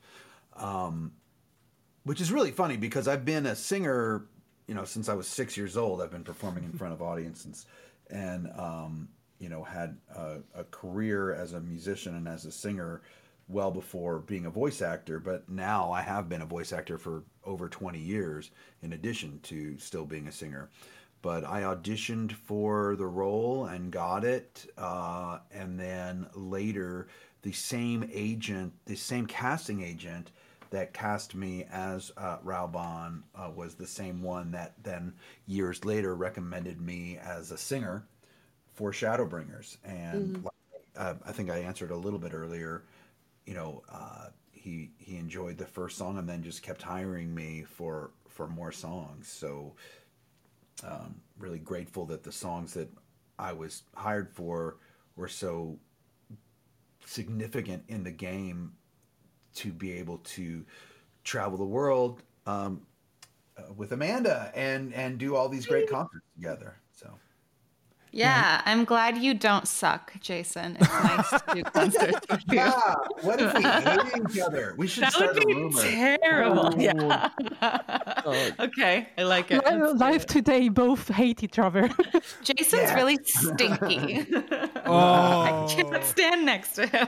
um, 0.55 1.11
which 2.03 2.21
is 2.21 2.31
really 2.31 2.49
funny 2.49 2.75
because 2.75 3.07
I've 3.07 3.25
been 3.25 3.45
a 3.45 3.55
singer 3.55 4.25
you 4.69 4.75
know, 4.75 4.85
since 4.85 5.09
I 5.09 5.15
was 5.15 5.27
six 5.27 5.57
years 5.57 5.75
old, 5.75 5.99
I've 5.99 6.11
been 6.11 6.23
performing 6.23 6.63
in 6.63 6.71
front 6.73 6.93
of 6.93 7.01
audiences, 7.01 7.65
and 8.11 8.51
um, 8.55 9.09
you 9.39 9.49
know, 9.49 9.63
had 9.63 9.97
a, 10.15 10.37
a 10.53 10.63
career 10.65 11.33
as 11.33 11.53
a 11.53 11.59
musician 11.59 12.15
and 12.15 12.27
as 12.27 12.45
a 12.45 12.51
singer 12.51 13.01
well 13.47 13.71
before 13.71 14.19
being 14.19 14.45
a 14.45 14.51
voice 14.51 14.83
actor. 14.83 15.19
But 15.19 15.49
now 15.49 15.91
I 15.91 16.03
have 16.03 16.29
been 16.29 16.43
a 16.43 16.45
voice 16.45 16.71
actor 16.71 16.99
for 16.99 17.23
over 17.43 17.67
20 17.67 17.97
years, 17.97 18.51
in 18.83 18.93
addition 18.93 19.39
to 19.45 19.75
still 19.79 20.05
being 20.05 20.27
a 20.27 20.31
singer. 20.31 20.69
But 21.23 21.45
I 21.45 21.61
auditioned 21.61 22.33
for 22.33 22.95
the 22.95 23.07
role 23.07 23.65
and 23.65 23.91
got 23.91 24.23
it, 24.23 24.67
uh, 24.77 25.39
and 25.51 25.79
then 25.79 26.27
later 26.35 27.07
the 27.41 27.53
same 27.53 28.07
agent, 28.13 28.73
the 28.85 28.95
same 28.95 29.25
casting 29.25 29.81
agent 29.81 30.29
that 30.71 30.93
cast 30.93 31.35
me 31.35 31.65
as 31.71 32.11
uh, 32.17 32.37
Raubahn 32.39 33.23
uh, 33.35 33.49
was 33.55 33.75
the 33.75 33.87
same 33.87 34.21
one 34.21 34.51
that 34.51 34.75
then 34.83 35.13
years 35.47 35.85
later 35.85 36.15
recommended 36.15 36.81
me 36.81 37.17
as 37.17 37.51
a 37.51 37.57
singer 37.57 38.03
for 38.73 38.91
Shadowbringers. 38.91 39.77
And 39.83 40.33
Mhm. 40.33 40.43
like, 40.43 40.53
uh, 40.97 41.15
I 41.25 41.31
think 41.31 41.49
I 41.49 41.59
answered 41.59 41.91
a 41.91 41.97
little 41.97 42.19
bit 42.19 42.33
earlier. 42.33 42.83
You 43.45 43.55
know, 43.55 43.83
uh, 43.91 44.27
he 44.51 44.91
he 44.99 45.17
enjoyed 45.17 45.57
the 45.57 45.65
first 45.65 45.97
song 45.97 46.17
and 46.17 46.29
then 46.29 46.43
just 46.43 46.63
kept 46.63 46.81
hiring 46.83 47.33
me 47.33 47.63
for 47.63 48.11
for 48.27 48.47
more 48.47 48.71
songs. 48.71 49.27
So 49.27 49.75
um, 50.83 51.21
really 51.37 51.59
grateful 51.59 52.05
that 52.07 52.23
the 52.23 52.31
songs 52.31 52.73
that 52.73 52.89
I 53.37 53.53
was 53.53 53.83
hired 53.95 54.29
for 54.31 54.77
were 55.15 55.27
so 55.27 55.79
significant 57.05 57.83
in 57.87 58.03
the 58.03 58.11
game 58.11 58.73
to 59.55 59.71
be 59.71 59.91
able 59.93 60.17
to 60.19 60.63
travel 61.23 61.57
the 61.57 61.65
world 61.65 62.23
um, 62.47 62.81
uh, 63.57 63.63
with 63.75 63.91
Amanda 63.91 64.51
and 64.55 64.93
and 64.93 65.17
do 65.17 65.35
all 65.35 65.49
these 65.49 65.65
great 65.65 65.89
concerts 65.89 66.25
together. 66.35 66.75
So 66.95 67.07
Yeah, 68.11 68.61
I'm 68.65 68.85
glad 68.85 69.17
you 69.17 69.33
don't 69.35 69.67
suck, 69.67 70.13
Jason. 70.21 70.77
It's 70.79 70.89
nice 70.89 71.29
to 71.29 71.43
do 71.53 71.63
concerts 71.77 72.25
with 72.29 72.41
you. 72.49 72.55
Yeah, 72.57 72.93
what 73.21 73.39
if 73.41 73.53
we 73.53 73.61
hated 73.63 74.31
each 74.31 74.39
other? 74.39 74.73
We 74.77 74.87
should 74.87 75.03
that 75.03 75.13
start 75.13 75.35
would 75.35 75.43
a 75.43 75.45
be 75.45 75.53
rumor. 75.53 75.81
terrible. 75.81 76.73
Oh. 76.73 76.79
Yeah. 76.79 77.29
okay, 78.59 79.09
I 79.17 79.23
like 79.23 79.51
it. 79.51 79.63
Li- 79.65 79.93
Live 79.93 80.25
today, 80.25 80.69
both 80.69 81.07
hate 81.09 81.43
each 81.43 81.59
other. 81.59 81.89
Jason's 82.43 82.83
Yeah. 82.83 82.95
really 82.95 83.17
stinky. 83.25 84.25
Oh. 84.85 85.41
I 85.41 85.67
can't 85.75 86.03
stand 86.05 86.45
next 86.45 86.73
to 86.75 86.87
him. 86.87 87.07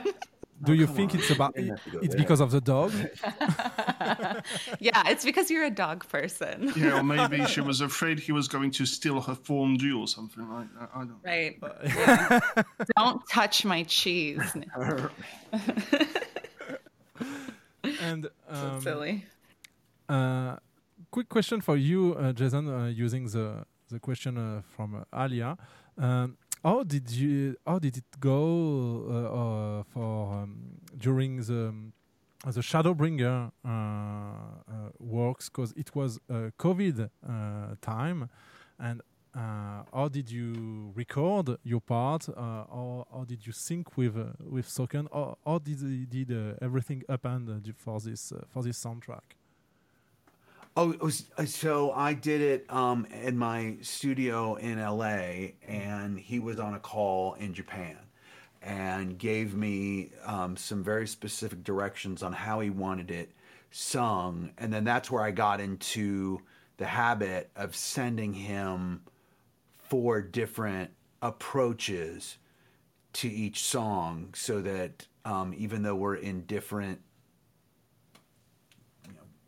Do 0.64 0.74
you 0.74 0.86
think 0.86 1.14
it's 1.14 1.30
about 1.30 1.54
Didn't 1.54 1.70
have 1.70 1.84
to 1.84 1.90
go 1.90 1.98
it's 1.98 2.14
there. 2.14 2.22
because 2.22 2.40
of 2.40 2.50
the 2.50 2.60
dog? 2.60 2.92
yeah, 4.78 5.08
it's 5.08 5.24
because 5.24 5.50
you're 5.50 5.64
a 5.64 5.70
dog 5.70 6.08
person. 6.08 6.72
Yeah, 6.82 6.98
or 6.98 7.02
maybe 7.02 7.44
she 7.46 7.60
was 7.60 7.80
afraid 7.80 8.18
he 8.18 8.32
was 8.32 8.48
going 8.48 8.70
to 8.72 8.86
steal 8.86 9.20
her 9.20 9.34
fondue 9.34 10.00
or 10.00 10.08
something 10.08 10.48
like 10.48 10.68
that. 10.78 10.90
I 10.94 11.04
don't. 11.04 11.20
Right. 11.24 11.58
Yeah. 11.84 12.40
Don't 12.96 13.22
touch 13.28 13.64
my 13.64 13.82
cheese. 13.84 14.40
and 18.00 18.28
So 18.52 18.66
um, 18.66 18.80
silly. 18.80 19.24
Uh, 20.08 20.56
quick 21.10 21.28
question 21.28 21.60
for 21.60 21.76
you, 21.76 22.14
uh, 22.14 22.32
Jason, 22.32 22.68
uh, 22.68 22.86
using 22.86 23.26
the 23.26 23.64
the 23.90 24.00
question 24.00 24.38
uh, 24.38 24.62
from 24.74 24.94
uh, 24.94 25.24
Alia. 25.24 25.56
Um, 25.98 26.36
how 26.64 26.82
did 26.84 27.10
you 27.10 27.56
how 27.66 27.78
did 27.78 27.96
it 27.96 28.20
go 28.20 29.04
uh, 29.08 29.14
uh, 29.14 29.82
for 29.92 30.32
um, 30.34 30.56
during 30.96 31.36
the 31.38 31.74
the 32.44 32.60
Shadowbringer 32.60 33.52
uh, 33.64 33.68
uh, 33.68 34.90
works? 34.98 35.48
Because 35.48 35.72
it 35.76 35.94
was 35.94 36.20
COVID 36.28 37.08
uh, 37.28 37.74
time, 37.80 38.28
and 38.78 39.02
how 39.34 40.08
did 40.10 40.30
you 40.30 40.92
record 40.94 41.56
your 41.64 41.80
part? 41.80 42.28
Or 42.28 43.06
how 43.12 43.24
did 43.26 43.46
you 43.46 43.52
sync 43.52 43.96
with 43.96 44.16
with 44.40 44.68
Soken? 44.68 45.06
Or 45.10 45.36
how 45.44 45.58
did 45.58 46.10
did 46.10 46.56
everything 46.60 47.02
happen 47.08 47.62
for 47.76 48.00
this 48.00 48.32
for 48.48 48.62
this 48.62 48.82
soundtrack? 48.82 49.36
Oh, 50.74 50.94
was, 51.02 51.26
uh, 51.36 51.44
so 51.44 51.92
I 51.92 52.14
did 52.14 52.40
it 52.40 52.72
um, 52.72 53.06
in 53.06 53.36
my 53.36 53.76
studio 53.82 54.54
in 54.54 54.80
LA, 54.80 55.52
and 55.68 56.18
he 56.18 56.38
was 56.38 56.58
on 56.58 56.72
a 56.72 56.78
call 56.78 57.34
in 57.34 57.52
Japan 57.52 57.98
and 58.62 59.18
gave 59.18 59.54
me 59.54 60.12
um, 60.24 60.56
some 60.56 60.82
very 60.82 61.06
specific 61.06 61.62
directions 61.62 62.22
on 62.22 62.32
how 62.32 62.60
he 62.60 62.70
wanted 62.70 63.10
it 63.10 63.32
sung. 63.70 64.52
And 64.56 64.72
then 64.72 64.84
that's 64.84 65.10
where 65.10 65.22
I 65.22 65.30
got 65.30 65.60
into 65.60 66.40
the 66.78 66.86
habit 66.86 67.50
of 67.54 67.76
sending 67.76 68.32
him 68.32 69.02
four 69.76 70.22
different 70.22 70.90
approaches 71.20 72.38
to 73.14 73.28
each 73.28 73.62
song 73.62 74.30
so 74.34 74.62
that 74.62 75.06
um, 75.26 75.52
even 75.54 75.82
though 75.82 75.96
we're 75.96 76.16
in 76.16 76.46
different 76.46 77.00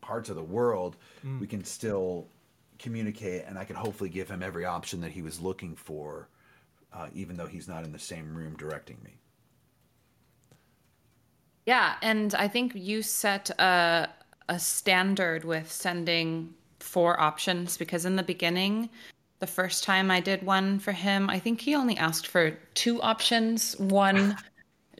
parts 0.05 0.29
of 0.29 0.35
the 0.35 0.43
world, 0.43 0.95
Mm. 1.25 1.39
we 1.39 1.47
can 1.47 1.63
still 1.63 2.27
communicate, 2.77 3.43
and 3.47 3.57
I 3.57 3.65
can 3.65 3.75
hopefully 3.75 4.09
give 4.09 4.29
him 4.29 4.43
every 4.43 4.65
option 4.65 5.01
that 5.01 5.11
he 5.11 5.21
was 5.23 5.39
looking 5.39 5.75
for, 5.75 6.27
uh, 6.93 7.07
even 7.15 7.37
though 7.37 7.47
he's 7.47 7.67
not 7.67 7.83
in 7.83 7.91
the 7.91 7.99
same 7.99 8.35
room 8.35 8.55
directing 8.55 8.97
me. 9.03 9.17
Yeah, 11.65 11.95
and 12.01 12.35
I 12.35 12.47
think 12.47 12.73
you 12.75 13.01
set 13.01 13.49
a 13.59 14.09
a 14.47 14.59
standard 14.59 15.43
with 15.43 15.71
sending 15.71 16.53
four 16.79 17.19
options 17.19 17.77
because 17.77 18.05
in 18.05 18.15
the 18.15 18.21
beginning, 18.21 18.87
the 19.39 19.47
first 19.47 19.83
time 19.83 20.11
I 20.11 20.19
did 20.19 20.43
one 20.43 20.77
for 20.77 20.91
him, 20.91 21.31
I 21.31 21.39
think 21.39 21.61
he 21.61 21.73
only 21.73 21.97
asked 21.97 22.27
for 22.27 22.51
two 22.75 23.01
options. 23.01 23.75
One 23.79 24.37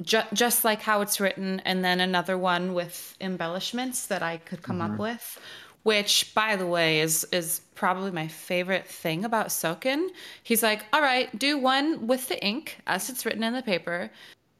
ju- 0.01 0.21
just 0.33 0.63
like 0.65 0.81
how 0.81 1.01
it's 1.01 1.19
written, 1.19 1.61
and 1.65 1.83
then 1.83 1.99
another 1.99 2.37
one 2.37 2.73
with 2.73 3.15
embellishments 3.21 4.07
that 4.07 4.21
I 4.23 4.37
could 4.37 4.61
come 4.63 4.79
Mhm. 4.79 4.93
up 4.93 4.99
with. 4.99 5.39
Which, 5.83 6.33
by 6.33 6.55
the 6.55 6.65
way, 6.65 6.99
is 6.99 7.27
is 7.31 7.61
probably 7.75 8.09
my 8.09 8.27
favorite 8.27 8.87
thing 8.87 9.23
about 9.23 9.47
Soken. 9.49 10.07
He's 10.41 10.63
like, 10.63 10.83
"All 10.91 11.01
right, 11.01 11.37
do 11.37 11.59
one 11.59 12.07
with 12.07 12.27
the 12.27 12.43
ink 12.43 12.79
as 12.87 13.07
it's 13.09 13.23
written 13.25 13.43
in 13.43 13.53
the 13.53 13.61
paper. 13.61 14.09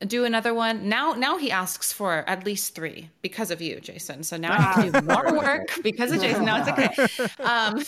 Do 0.06 0.24
another 0.24 0.54
one." 0.54 0.88
Now, 0.88 1.14
now 1.14 1.38
he 1.40 1.50
asks 1.50 1.92
for 1.92 2.24
at 2.30 2.46
least 2.46 2.76
three 2.76 3.10
because 3.24 3.50
of 3.50 3.60
you, 3.60 3.80
Jason. 3.80 4.22
So 4.22 4.38
now 4.38 4.52
I 4.54 4.62
have 4.62 4.86
to 4.86 4.92
do 4.92 5.02
more 5.02 5.34
work 5.34 5.70
because 5.82 6.12
of 6.12 6.22
Jason. 6.22 6.46
Now 6.46 6.58
it's 6.60 6.70
okay. 6.70 7.26
Um, 7.44 7.84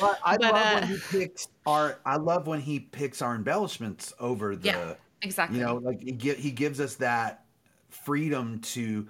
But 0.00 0.18
I 0.24 0.36
But, 0.38 0.40
love 0.40 0.54
uh, 0.54 0.80
when 0.80 0.88
he 0.88 0.98
picks 1.10 1.48
our. 1.66 1.98
I 2.06 2.16
love 2.16 2.46
when 2.46 2.60
he 2.62 2.80
picks 2.80 3.20
our 3.20 3.34
embellishments 3.34 4.14
over 4.18 4.56
the. 4.56 4.66
Yeah, 4.68 4.94
exactly. 5.22 5.58
You 5.58 5.64
know, 5.64 5.76
like 5.76 6.00
he, 6.02 6.50
gives 6.50 6.80
us 6.80 6.96
that 6.96 7.44
freedom 7.88 8.60
to 8.60 9.06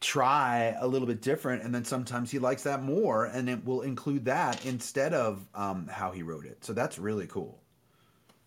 try 0.00 0.76
a 0.80 0.86
little 0.86 1.06
bit 1.06 1.22
different, 1.22 1.62
and 1.62 1.74
then 1.74 1.84
sometimes 1.84 2.30
he 2.30 2.38
likes 2.38 2.62
that 2.64 2.82
more, 2.82 3.26
and 3.26 3.48
it 3.48 3.64
will 3.64 3.82
include 3.82 4.24
that 4.26 4.64
instead 4.66 5.14
of 5.14 5.46
um, 5.54 5.86
how 5.88 6.10
he 6.10 6.22
wrote 6.22 6.44
it. 6.44 6.64
So 6.64 6.72
that's 6.72 6.98
really 6.98 7.26
cool. 7.26 7.60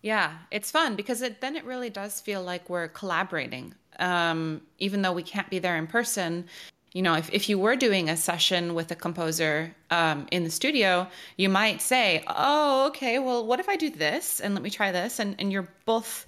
Yeah, 0.02 0.38
it's 0.50 0.70
fun 0.70 0.94
because 0.94 1.22
it 1.22 1.40
then 1.40 1.56
it 1.56 1.64
really 1.64 1.90
does 1.90 2.20
feel 2.20 2.42
like 2.42 2.70
we're 2.70 2.88
collaborating. 2.88 3.74
Um, 3.98 4.62
even 4.78 5.02
though 5.02 5.12
we 5.12 5.24
can't 5.24 5.50
be 5.50 5.58
there 5.58 5.76
in 5.76 5.88
person, 5.88 6.44
you 6.92 7.02
know, 7.02 7.14
if, 7.14 7.32
if 7.32 7.48
you 7.48 7.58
were 7.58 7.76
doing 7.76 8.08
a 8.08 8.16
session 8.16 8.74
with 8.74 8.90
a 8.90 8.94
composer 8.94 9.74
um, 9.90 10.26
in 10.30 10.44
the 10.44 10.50
studio, 10.50 11.06
you 11.36 11.48
might 11.48 11.82
say, 11.82 12.24
Oh, 12.28 12.86
okay, 12.88 13.18
well, 13.18 13.44
what 13.44 13.60
if 13.60 13.68
I 13.68 13.76
do 13.76 13.90
this? 13.90 14.40
And 14.40 14.54
let 14.54 14.62
me 14.62 14.70
try 14.70 14.92
this. 14.92 15.18
And, 15.18 15.34
and 15.38 15.52
you're 15.52 15.68
both 15.84 16.26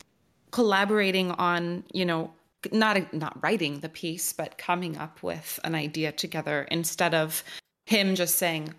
collaborating 0.50 1.30
on, 1.32 1.84
you 1.92 2.04
know, 2.04 2.32
not 2.72 3.12
not 3.14 3.42
writing 3.42 3.80
the 3.80 3.88
piece, 3.88 4.32
but 4.32 4.58
coming 4.58 4.96
up 4.98 5.22
with 5.22 5.58
an 5.64 5.74
idea 5.74 6.12
together 6.12 6.66
instead 6.70 7.14
of 7.14 7.42
him 7.86 8.14
just 8.14 8.36
saying, 8.36 8.74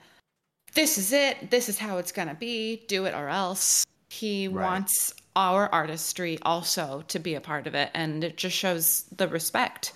this 0.74 0.98
is 0.98 1.12
it. 1.12 1.52
This 1.52 1.68
is 1.68 1.78
how 1.78 1.98
it's 1.98 2.12
going 2.12 2.28
to 2.28 2.34
be. 2.34 2.84
Do 2.88 3.06
it 3.06 3.14
or 3.14 3.30
else. 3.30 3.86
He 4.10 4.48
Right. 4.48 4.64
wants 4.66 5.14
our 5.36 5.70
artistry 5.74 6.38
also 6.42 7.04
to 7.08 7.20
be 7.20 7.36
a 7.36 7.42
part 7.42 7.68
of 7.68 7.76
it. 7.76 7.90
And 7.94 8.24
it 8.24 8.38
just 8.38 8.56
shows 8.56 9.04
the 9.16 9.28
respect 9.28 9.94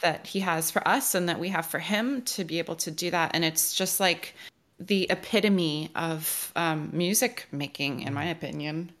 that 0.00 0.26
he 0.26 0.40
has 0.40 0.70
for 0.70 0.86
us 0.86 1.14
and 1.14 1.28
that 1.28 1.38
we 1.38 1.48
have 1.48 1.66
for 1.66 1.78
him 1.78 2.22
to 2.22 2.44
be 2.44 2.58
able 2.58 2.76
to 2.76 2.90
do 2.90 3.10
that. 3.10 3.30
And 3.34 3.44
it's 3.44 3.74
just 3.74 4.00
like 4.00 4.34
the 4.78 5.06
epitome 5.10 5.90
of 5.94 6.52
um, 6.56 6.90
music 6.92 7.46
making, 7.52 8.00
in 8.00 8.12
my 8.12 8.24
opinion. 8.24 8.92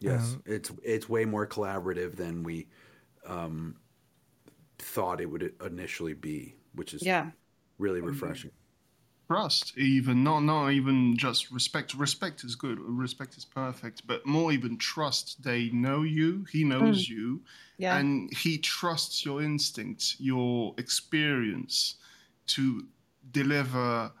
Yes, 0.00 0.36
Um, 0.36 0.42
it's 0.46 0.70
it's 0.82 1.08
way 1.08 1.24
more 1.24 1.46
collaborative 1.46 2.14
than 2.16 2.42
we 2.42 2.68
um, 3.26 3.76
thought 4.78 5.20
it 5.20 5.26
would 5.26 5.54
initially 5.64 6.14
be, 6.14 6.54
which 6.74 6.94
is 6.94 7.02
Yeah. 7.02 7.30
really 7.78 8.00
refreshing. 8.00 8.50
trust 9.30 9.76
even 9.76 10.24
not 10.24 10.40
not 10.40 10.70
even 10.70 11.16
just 11.16 11.50
respect 11.50 11.94
respect 11.94 12.44
is 12.44 12.54
good 12.56 12.78
respect 12.80 13.36
is 13.36 13.44
perfect 13.44 14.06
but 14.06 14.24
more 14.26 14.52
even 14.52 14.78
trust 14.78 15.42
they 15.42 15.68
know 15.70 16.02
you 16.02 16.44
he 16.50 16.64
knows 16.64 17.06
Mm. 17.06 17.08
you 17.10 17.42
Yeah. 17.78 17.98
and 17.98 18.32
he 18.36 18.58
trusts 18.58 19.24
your 19.24 19.42
instincts, 19.42 20.16
your 20.20 20.74
experience 20.78 21.96
to 22.46 22.86
deliver 23.32 24.12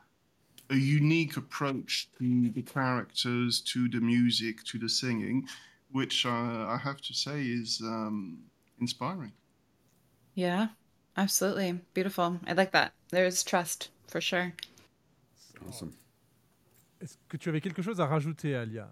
a 0.70 0.76
unique 0.76 1.36
approach 1.36 2.08
to 2.18 2.50
the 2.50 2.62
characters, 2.62 3.60
to 3.62 3.88
the 3.88 4.00
music, 4.00 4.64
to 4.64 4.78
the 4.78 4.88
singing, 4.88 5.46
which 5.90 6.26
uh, 6.26 6.30
I 6.30 6.78
have 6.82 7.00
to 7.02 7.14
say 7.14 7.42
is 7.42 7.80
um, 7.82 8.38
inspiring. 8.80 9.32
Yeah, 10.34 10.68
absolutely. 11.16 11.80
Beautiful. 11.94 12.38
I 12.46 12.52
like 12.52 12.72
that. 12.72 12.92
There's 13.10 13.42
trust 13.42 13.90
for 14.06 14.20
sure. 14.20 14.52
Awesome. 15.66 15.92
Est-ce 17.00 17.16
que 17.28 17.36
tu 17.36 17.48
avais 17.48 17.60
quelque 17.60 17.82
chose 17.82 18.00
à 18.00 18.06
rajouter, 18.06 18.54
Alia 18.54 18.88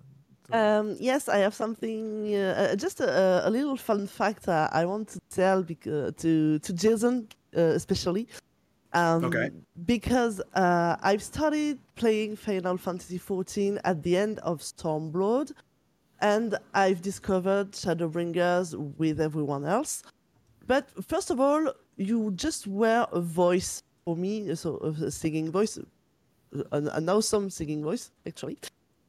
Um, 0.53 0.94
yes, 1.01 1.28
I 1.28 1.38
have 1.38 1.55
something. 1.55 2.32
Uh, 2.32 2.70
uh, 2.72 2.76
just 2.76 3.01
a, 3.01 3.42
a 3.44 3.51
little 3.51 3.76
fun 3.76 4.07
fact 4.07 4.47
uh, 4.49 4.68
I 4.70 4.84
want 4.84 5.09
to 5.09 5.18
tell 5.28 5.64
because, 5.64 6.12
to 6.22 6.61
to 6.61 6.72
Jason 6.72 7.26
uh, 7.57 7.74
especially. 7.74 8.28
Um, 8.92 9.24
Okay. 9.24 9.51
Because 9.84 10.40
uh, 10.55 10.97
I've 11.03 11.22
started 11.22 11.78
playing 11.97 12.36
Final 12.36 12.76
Fantasy 12.76 13.18
XIV 13.18 13.80
at 13.84 14.03
the 14.03 14.16
end 14.16 14.38
of 14.40 14.61
Stormblood, 14.62 15.53
and 16.21 16.59
I've 16.75 17.03
discovered 17.03 17.73
Shadowbringers 17.73 18.75
with 18.99 19.21
everyone 19.21 19.64
else. 19.64 20.03
But 20.67 20.89
first 21.05 21.31
of 21.31 21.41
all, 21.41 21.73
you 21.97 22.33
just 22.33 22.67
were 22.67 23.07
a 23.12 23.21
voice 23.21 23.83
for 24.05 24.17
me, 24.17 24.55
so 24.55 24.77
a 24.79 25.11
singing 25.11 25.51
voice, 25.51 25.79
an, 26.73 26.89
an 26.89 27.09
awesome 27.09 27.51
singing 27.51 27.83
voice 27.83 28.11
actually. 28.27 28.59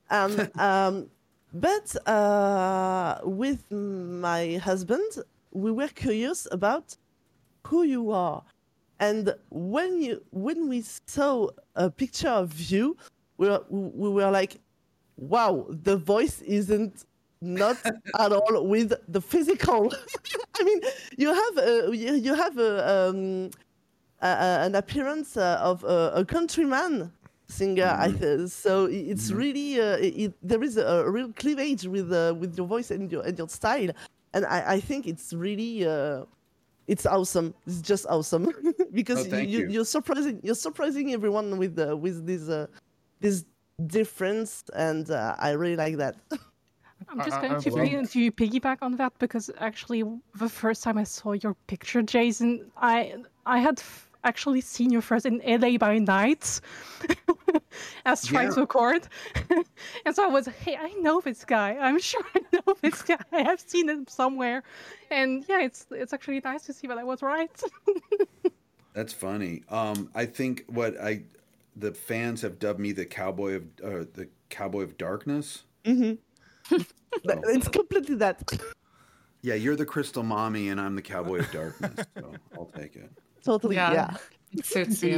And 0.09 0.51
um, 0.59 1.09
but 1.53 1.95
uh, 2.07 3.19
with 3.23 3.71
my 3.71 4.57
husband, 4.57 5.09
we 5.51 5.71
were 5.71 5.87
curious 5.87 6.47
about 6.51 6.95
who 7.65 7.83
you 7.83 8.11
are, 8.11 8.43
and 8.99 9.33
when 9.49 10.01
you 10.01 10.23
when 10.31 10.69
we 10.69 10.83
saw 11.07 11.49
a 11.75 11.89
picture 11.89 12.29
of 12.29 12.59
you, 12.59 12.97
we 13.37 13.47
were, 13.49 13.63
we 13.69 14.09
were 14.09 14.31
like, 14.31 14.59
"Wow, 15.17 15.67
the 15.69 15.97
voice 15.97 16.41
isn't." 16.41 17.05
Not 17.39 17.77
at 18.19 18.31
all 18.33 18.65
with 18.65 18.93
the 19.07 19.21
physical. 19.21 19.93
I 20.59 20.63
mean, 20.63 20.81
you 21.19 21.31
have 21.31 21.57
a, 21.59 21.95
you, 21.95 22.13
you 22.15 22.33
have 22.33 22.57
a, 22.57 23.09
um, 23.09 23.51
a, 24.21 24.27
a- 24.27 24.65
an 24.65 24.75
appearance 24.75 25.37
uh, 25.37 25.59
of 25.61 25.83
a, 25.83 26.11
a 26.15 26.25
countryman 26.25 27.11
singer. 27.47 27.95
I 27.99 28.11
th- 28.11 28.49
so 28.49 28.85
it's 28.85 29.31
really 29.31 29.79
uh, 29.79 29.97
it, 30.01 30.33
there 30.41 30.63
is 30.63 30.77
a, 30.77 31.07
real 31.07 31.31
cleavage 31.33 31.85
with 31.85 32.11
uh, 32.11 32.33
with 32.39 32.57
your 32.57 32.65
voice 32.67 32.89
and 32.89 33.11
your 33.11 33.23
and 33.23 33.37
your 33.37 33.49
style, 33.49 33.91
and 34.33 34.45
I, 34.45 34.73
I 34.73 34.79
think 34.79 35.05
it's 35.07 35.31
really 35.33 35.85
uh, 35.85 36.25
it's 36.87 37.05
awesome. 37.05 37.53
It's 37.67 37.81
just 37.81 38.05
awesome 38.09 38.49
because 38.93 39.31
Oh, 39.31 39.37
you. 39.37 39.67
you, 39.67 39.81
are 39.81 39.85
surprising 39.85 40.39
you're 40.43 40.55
surprising 40.55 41.13
everyone 41.13 41.57
with 41.59 41.77
uh, 41.79 41.95
with 41.95 42.25
this 42.25 42.49
uh, 42.49 42.67
this 43.19 43.45
difference, 43.85 44.63
and 44.75 45.09
uh, 45.11 45.35
I 45.37 45.51
really 45.51 45.75
like 45.75 45.97
that. 45.97 46.15
I'm 47.09 47.19
just 47.23 47.39
going 47.39 47.53
I 47.53 47.59
to, 47.59 47.69
love- 47.69 48.11
to 48.11 48.31
piggyback 48.31 48.79
on 48.81 48.95
that 48.97 49.13
because 49.19 49.51
actually, 49.59 50.03
the 50.35 50.49
first 50.49 50.83
time 50.83 50.97
I 50.97 51.03
saw 51.03 51.33
your 51.33 51.55
picture, 51.67 52.01
Jason, 52.01 52.71
I 52.75 53.15
I 53.45 53.59
had 53.59 53.79
f- 53.79 54.09
actually 54.23 54.61
seen 54.61 54.91
you 54.91 54.99
first 54.99 55.25
in 55.27 55.39
LA 55.45 55.77
by 55.77 55.99
night 55.99 56.59
as 58.05 58.25
trying 58.25 58.47
Yeah. 58.47 58.55
to 58.55 58.61
record, 58.61 59.07
and 60.05 60.15
so 60.15 60.23
I 60.23 60.27
was, 60.27 60.47
hey, 60.47 60.75
I 60.75 60.89
know 60.99 61.21
this 61.21 61.45
guy. 61.45 61.77
I'm 61.79 61.99
sure 61.99 62.23
I 62.35 62.41
know 62.51 62.75
this 62.81 63.03
guy. 63.03 63.17
I 63.31 63.41
have 63.43 63.59
seen 63.59 63.87
him 63.89 64.07
somewhere, 64.07 64.63
and 65.11 65.45
yeah, 65.47 65.61
it's 65.61 65.85
it's 65.91 66.13
actually 66.13 66.41
nice 66.43 66.63
to 66.65 66.73
see 66.73 66.87
that 66.87 66.97
I 66.97 67.03
was 67.03 67.21
right. 67.21 67.61
That's 68.93 69.13
funny. 69.13 69.61
Um, 69.69 70.09
I 70.15 70.25
think 70.25 70.63
what 70.67 70.99
I 70.99 71.21
the 71.77 71.93
fans 71.93 72.41
have 72.41 72.59
dubbed 72.59 72.79
me 72.79 72.91
the 72.91 73.05
cowboy 73.05 73.55
of 73.55 73.63
uh, 73.83 74.05
the 74.13 74.29
cowboy 74.49 74.81
of 74.83 74.97
darkness. 74.97 75.63
hmm 75.85 76.13
So, 77.25 77.41
It's 77.45 77.67
completely 77.67 78.15
that. 78.15 78.41
yeah, 79.41 79.55
you're 79.55 79.75
the 79.75 79.85
crystal 79.85 80.23
mommy, 80.23 80.69
and 80.69 80.79
I'm 80.79 80.95
the 80.95 81.01
cowboy 81.01 81.39
of 81.39 81.51
darkness. 81.51 82.05
So 82.15 82.35
I'll 82.55 82.65
take 82.65 82.95
it. 82.95 83.09
Totally, 83.43 83.75
Yeah. 83.75 83.91
yeah. 83.91 84.17
It 84.51 84.65
suits 84.65 85.03
you. 85.03 85.17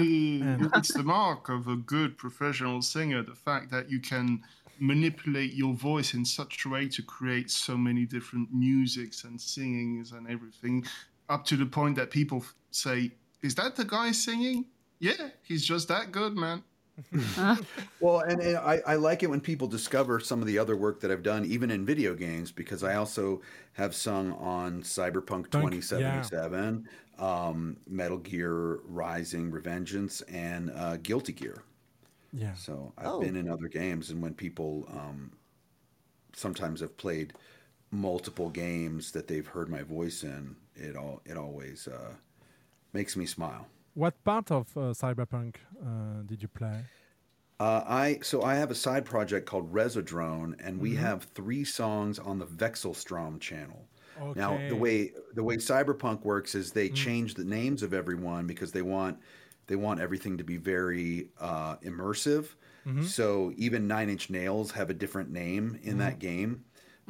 The- 0.58 0.72
it's 0.76 0.94
the 0.94 1.04
mark 1.04 1.50
of 1.50 1.68
a 1.68 1.76
good 1.76 2.18
professional 2.18 2.82
singer 2.82 3.22
the 3.24 3.36
fact 3.36 3.70
that 3.72 3.90
you 3.92 4.00
can 4.00 4.42
manipulate 4.80 5.54
your 5.54 5.74
voice 5.74 6.14
in 6.14 6.24
such 6.26 6.66
a 6.66 6.70
way 6.70 6.88
to 6.88 7.04
create 7.04 7.52
so 7.52 7.76
many 7.78 8.06
different 8.06 8.48
musics 8.54 9.26
and 9.26 9.40
singings 9.40 10.14
and 10.14 10.28
everything 10.30 10.86
up 11.28 11.44
to 11.46 11.58
the 11.58 11.66
point 11.66 11.96
that 11.98 12.10
people 12.10 12.44
say 12.72 13.12
is 13.44 13.56
that 13.56 13.76
the 13.76 13.84
guy 13.86 14.12
singing 14.12 14.66
yeah 15.00 15.30
he's 15.44 15.66
just 15.66 15.88
that 15.88 16.12
good 16.12 16.36
man 16.36 16.64
Well, 18.00 18.22
and, 18.22 18.40
and 18.42 18.58
I, 18.58 18.82
I 18.88 18.96
like 18.96 19.24
it 19.24 19.30
when 19.30 19.42
people 19.42 19.68
discover 19.68 20.20
some 20.20 20.40
of 20.42 20.48
the 20.48 20.58
other 20.58 20.78
work 20.78 21.02
that 21.02 21.12
I've 21.12 21.24
done, 21.24 21.46
even 21.46 21.70
in 21.70 21.86
video 21.86 22.16
games, 22.16 22.52
because 22.52 22.84
I 22.84 22.96
also 22.96 23.42
have 23.74 23.94
sung 23.94 24.32
on 24.34 24.84
Cyberpunk 24.84 25.52
Punk, 25.52 25.76
2077, 25.84 26.88
um, 27.18 27.78
Metal 27.88 28.18
Gear 28.18 28.78
Rising 28.86 29.52
Revengeance, 29.52 30.22
and 30.30 30.70
uh, 30.72 30.98
Guilty 30.98 31.34
Gear. 31.34 31.64
Yeah. 32.32 32.56
So 32.56 32.94
I've 32.98 33.18
Oh. 33.18 33.20
been 33.20 33.36
in 33.36 33.50
other 33.50 33.68
games, 33.70 34.12
and 34.12 34.22
when 34.22 34.36
people 34.36 34.86
um, 34.90 35.34
sometimes 36.34 36.82
have 36.82 36.98
played 36.98 37.34
multiple 37.92 38.50
games 38.50 39.12
that 39.14 39.28
they've 39.28 39.48
heard 39.48 39.70
my 39.70 39.84
voice 39.84 40.24
in, 40.24 40.58
it 40.76 40.96
all 40.96 41.22
it 41.26 41.38
always 41.38 41.88
uh, 41.88 42.16
makes 42.94 43.18
me 43.18 43.26
smile. 43.26 43.68
What 43.94 44.24
part 44.24 44.50
of 44.52 44.76
uh, 44.76 44.94
Cyberpunk 44.94 45.58
uh, 45.84 46.24
did 46.24 46.42
you 46.42 46.48
play? 46.48 46.90
Uh, 47.60 47.84
I 47.86 48.20
so 48.22 48.42
I 48.42 48.56
have 48.56 48.72
a 48.72 48.76
side 48.76 49.06
project 49.06 49.46
called 49.46 49.74
Rezodrone, 49.74 50.56
and 50.60 50.80
we 50.80 50.96
Mhm. 50.96 50.96
have 50.96 51.26
three 51.26 51.66
songs 51.66 52.18
on 52.18 52.40
the 52.40 52.46
Vexelstrom 52.48 53.40
channel. 53.42 53.90
Now 54.34 54.62
the 54.66 54.76
way 54.78 55.14
the 55.34 55.44
way 55.44 55.58
Cyberpunk 55.58 56.22
works 56.24 56.56
is 56.56 56.72
they 56.72 56.90
Mm. 56.90 56.90
change 56.90 57.34
the 57.36 57.44
names 57.44 57.84
of 57.84 57.94
everyone 57.94 58.48
because 58.48 58.72
they 58.72 58.82
want 58.82 59.20
they 59.68 59.76
want 59.76 60.00
everything 60.00 60.38
to 60.38 60.44
be 60.44 60.58
very 60.58 61.32
uh, 61.38 61.78
immersive. 61.78 62.56
Mhm. 62.86 63.14
So 63.14 63.52
even 63.58 63.88
Nine 63.88 64.10
Inch 64.10 64.30
Nails 64.30 64.72
have 64.72 64.90
a 64.90 64.94
different 64.94 65.30
name 65.32 65.78
in 65.82 65.98
that 65.98 66.20
game, 66.20 66.66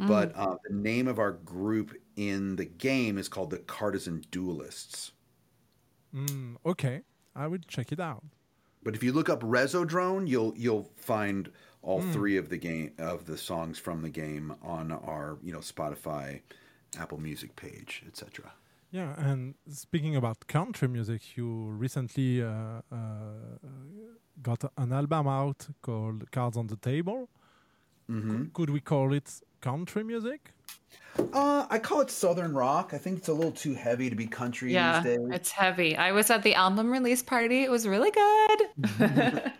but 0.06 0.32
uh, 0.36 0.58
the 0.68 0.74
name 0.76 1.08
of 1.08 1.20
our 1.20 1.32
group 1.32 1.94
in 2.16 2.56
the 2.56 2.66
game 2.66 3.18
is 3.20 3.30
called 3.30 3.52
the 3.52 3.60
Cartesian 3.60 4.22
Duelists. 4.32 5.12
Mm, 6.14 6.55
okay, 6.66 7.01
I 7.36 7.47
would 7.47 7.68
check 7.68 7.91
it 7.91 7.99
out. 7.99 8.24
But 8.84 8.95
if 8.95 9.03
you 9.03 9.12
look 9.14 9.30
up 9.30 9.41
Rezodrone, 9.41 10.28
you'll 10.28 10.53
you'll 10.57 10.89
find 10.95 11.51
all 11.82 12.01
Mm. 12.01 12.12
three 12.14 12.38
of 12.38 12.49
the 12.49 12.57
game 12.57 12.91
of 12.97 13.26
the 13.26 13.38
songs 13.38 13.78
from 13.80 14.01
the 14.01 14.10
game 14.10 14.55
on 14.62 14.91
our 14.91 15.38
you 15.43 15.51
know 15.53 15.60
Spotify, 15.62 16.41
Apple 16.97 17.20
Music 17.20 17.55
page, 17.55 18.03
etc. 18.07 18.51
Yeah, 18.91 19.14
and 19.30 19.53
speaking 19.68 20.16
about 20.16 20.47
country 20.47 20.88
music, 20.88 21.38
you 21.38 21.47
recently 21.86 22.41
uh, 22.41 22.82
uh, 22.91 22.97
got 24.41 24.64
an 24.78 24.91
album 24.93 25.28
out 25.28 25.68
called 25.82 26.32
Cards 26.32 26.57
on 26.57 26.68
the 26.68 26.76
Table. 26.78 27.30
Mm-hmm. 28.10 28.45
Could 28.53 28.72
we 28.72 28.80
call 28.82 29.14
it 29.14 29.41
country 29.62 30.03
music? 30.03 30.51
Uh, 31.34 31.66
I 31.70 31.80
call 31.80 32.01
it 32.01 32.10
Southern 32.10 32.53
rock. 32.53 32.91
I 32.93 32.97
think 32.97 33.18
it's 33.18 33.28
a 33.28 33.34
little 33.34 33.51
too 33.51 33.74
heavy 33.74 34.10
to 34.10 34.16
be 34.16 34.26
country 34.28 34.74
Yeah, 34.74 35.01
these 35.01 35.18
days. 35.18 35.28
it's 35.32 35.51
heavy. 35.51 35.97
I 35.97 36.12
was 36.12 36.30
at 36.30 36.43
the 36.43 36.55
album 36.55 36.91
release 36.91 37.22
party. 37.22 37.64
It 37.64 37.72
was 37.72 37.88
really 37.88 38.12
good. 38.12 39.51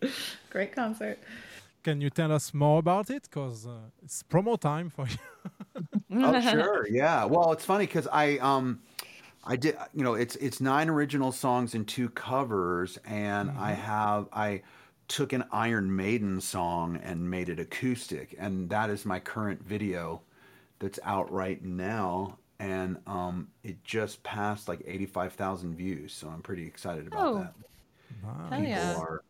Great 0.50 0.74
concert. 0.74 1.18
Mm-hmm. 1.20 1.82
Can 1.82 2.00
you 2.02 2.10
tell 2.10 2.30
us 2.30 2.52
more 2.52 2.78
about 2.78 3.08
it? 3.08 3.22
Because 3.22 3.66
uh, 3.66 3.88
it's 4.02 4.22
promo 4.22 4.60
time 4.60 4.90
for 4.90 5.06
you. 5.06 5.16
oh 6.12 6.40
sure 6.40 6.86
yeah 6.90 7.24
well 7.24 7.52
it's 7.52 7.64
funny 7.64 7.86
because 7.86 8.08
i 8.12 8.36
um 8.38 8.80
i 9.44 9.56
did 9.56 9.76
you 9.94 10.02
know 10.02 10.14
it's 10.14 10.36
it's 10.36 10.60
nine 10.60 10.88
original 10.88 11.30
songs 11.30 11.74
and 11.74 11.86
two 11.86 12.08
covers 12.10 12.98
and 13.06 13.50
i 13.52 13.72
have 13.72 14.28
i 14.32 14.60
took 15.10 15.32
an 15.32 15.42
iron 15.50 15.94
maiden 15.94 16.40
song 16.40 16.96
and 17.02 17.28
made 17.28 17.48
it 17.48 17.58
acoustic 17.58 18.34
and 18.38 18.70
that 18.70 18.88
is 18.88 19.04
my 19.04 19.18
current 19.18 19.60
video 19.62 20.22
that's 20.78 21.00
out 21.04 21.30
right 21.32 21.64
now 21.64 22.38
and 22.60 22.96
um 23.08 23.48
it 23.64 23.82
just 23.82 24.22
passed 24.22 24.68
like 24.68 24.80
85000 24.86 25.74
views 25.74 26.12
so 26.12 26.28
i'm 26.28 26.42
pretty 26.42 26.64
excited 26.64 27.06
about 27.08 27.26
Oh. 27.26 27.38
that 27.38 27.54
Hell 28.24 28.50
people 28.50 28.68
yeah. 28.68 28.96
are 28.96 29.24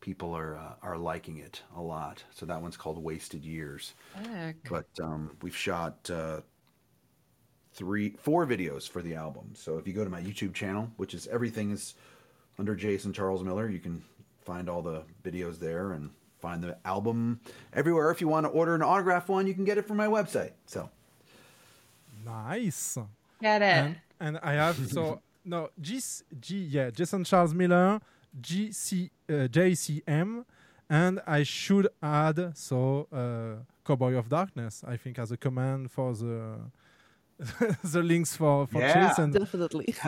people 0.00 0.36
are 0.36 0.56
uh, 0.56 0.74
are 0.82 0.98
liking 0.98 1.38
it 1.38 1.62
a 1.76 1.80
lot 1.80 2.22
so 2.30 2.44
that 2.44 2.60
one's 2.60 2.76
called 2.76 3.02
wasted 3.02 3.42
years 3.42 3.94
Heck. 4.14 4.56
but 4.68 4.86
um, 5.02 5.30
we've 5.40 5.56
shot 5.56 6.10
uh, 6.10 6.40
three, 7.72 8.10
four 8.20 8.46
videos 8.46 8.88
for 8.88 9.02
the 9.02 9.14
album. 9.14 9.50
So 9.54 9.78
if 9.78 9.86
you 9.88 9.92
go 9.92 10.04
to 10.04 10.10
my 10.10 10.20
YouTube 10.22 10.54
channel, 10.54 10.90
which 10.96 11.12
is 11.14 11.26
everything 11.26 11.72
is 11.72 11.94
under 12.58 12.74
Jason 12.76 13.12
Charles 13.12 13.42
Miller, 13.42 13.68
you 13.68 13.80
can 13.80 14.02
find 14.44 14.68
all 14.68 14.82
the 14.82 15.02
videos 15.22 15.58
there 15.58 15.92
and 15.92 16.10
find 16.40 16.62
the 16.62 16.76
album 16.84 17.40
everywhere. 17.72 18.10
If 18.10 18.20
you 18.20 18.28
want 18.28 18.44
to 18.46 18.50
order 18.50 18.74
an 18.74 18.82
autograph 18.82 19.28
one, 19.28 19.46
you 19.46 19.54
can 19.54 19.64
get 19.64 19.78
it 19.78 19.86
from 19.86 19.96
my 19.96 20.06
website. 20.06 20.52
So 20.66 20.90
Nice. 22.24 22.98
Get 23.40 23.62
it. 23.62 23.64
And, 23.64 23.96
and 24.20 24.38
I 24.42 24.52
have 24.52 24.76
so 24.90 25.20
no 25.44 25.70
G 25.80 26.00
G 26.40 26.58
yeah 26.70 26.90
Jason 26.90 27.24
Charles 27.24 27.52
Miller 27.54 28.00
G 28.40 28.72
C 28.72 29.10
uh, 29.28 29.32
JCM, 29.48 30.44
and 30.88 31.20
I 31.26 31.42
should 31.42 31.88
add 32.02 32.52
so 32.56 33.06
uh, 33.12 33.62
Cowboy 33.86 34.14
of 34.14 34.28
Darkness. 34.28 34.82
I 34.86 34.96
think 34.96 35.18
as 35.18 35.30
a 35.32 35.36
command 35.36 35.90
for 35.90 36.14
the 36.14 36.56
the 37.84 38.02
links 38.02 38.36
for 38.36 38.66
for 38.66 38.80
Yeah. 38.80 39.08
Jason. 39.08 39.30
Definitely. 39.32 39.94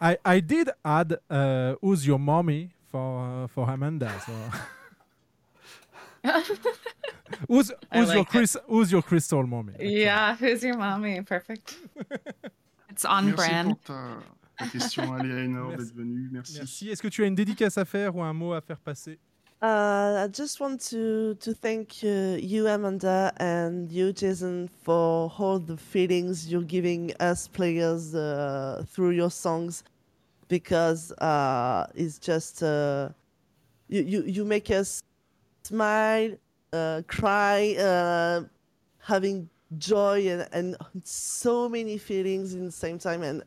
I 0.00 0.16
I 0.24 0.40
did 0.40 0.70
add 0.84 1.18
uh, 1.30 1.74
Who's 1.80 2.06
Your 2.06 2.18
Mommy 2.18 2.70
for 2.90 3.44
uh, 3.44 3.46
for 3.48 3.68
Amanda. 3.70 4.10
So. 4.24 4.32
who's 7.48 7.70
who's 7.92 8.08
your 8.08 8.16
like 8.16 8.18
it. 8.18 8.26
Chris? 8.28 8.56
Who's 8.66 8.92
your 8.92 9.02
crystal 9.02 9.46
mommy? 9.46 9.72
Yeah, 9.78 10.36
who's 10.36 10.62
your 10.62 10.76
mommy? 10.76 11.22
Perfect. 11.22 11.76
It's 12.90 13.04
on 13.04 13.26
Merci 13.26 13.36
brand. 13.36 13.76
pour 13.84 13.94
ta, 13.94 14.18
ta 14.58 14.66
question, 14.66 15.14
Aliénor, 15.14 15.76
d'être 15.76 15.94
venu. 15.94 16.28
Merci. 16.32 16.58
Merci. 16.58 16.90
Est-ce 16.90 17.00
que 17.00 17.06
tu 17.06 17.22
as 17.22 17.26
une 17.26 17.36
dédicace 17.36 17.78
à 17.78 17.84
faire 17.84 18.16
ou 18.16 18.22
un 18.24 18.32
mot 18.32 18.54
à 18.54 18.60
faire 18.60 18.80
passer 18.80 19.20
Uh, 19.60 20.24
I 20.24 20.28
just 20.32 20.60
want 20.60 20.78
to 20.90 21.34
to 21.34 21.52
thank 21.52 22.04
uh, 22.04 22.38
you, 22.40 22.68
Amanda, 22.68 23.32
and 23.38 23.90
you, 23.90 24.12
Jason, 24.12 24.68
for 24.84 25.32
all 25.36 25.58
the 25.58 25.76
feelings 25.76 26.48
you're 26.48 26.62
giving 26.62 27.12
us 27.18 27.48
players 27.48 28.14
uh, 28.14 28.84
through 28.86 29.10
your 29.10 29.30
songs, 29.30 29.82
because 30.48 31.12
uh, 31.12 31.86
it's 31.94 32.18
just 32.18 32.62
uh, 32.62 33.10
you, 33.88 34.02
you 34.02 34.22
you 34.24 34.44
make 34.44 34.70
us 34.70 35.00
smile, 35.64 36.32
uh, 36.72 37.02
cry, 37.06 37.76
uh, 37.78 38.42
having 39.00 39.48
joy, 39.78 40.28
and, 40.28 40.48
and 40.52 40.76
so 41.04 41.68
many 41.68 41.98
feelings 41.98 42.54
in 42.54 42.64
the 42.66 42.72
same 42.72 42.98
time, 42.98 43.22
and 43.22 43.42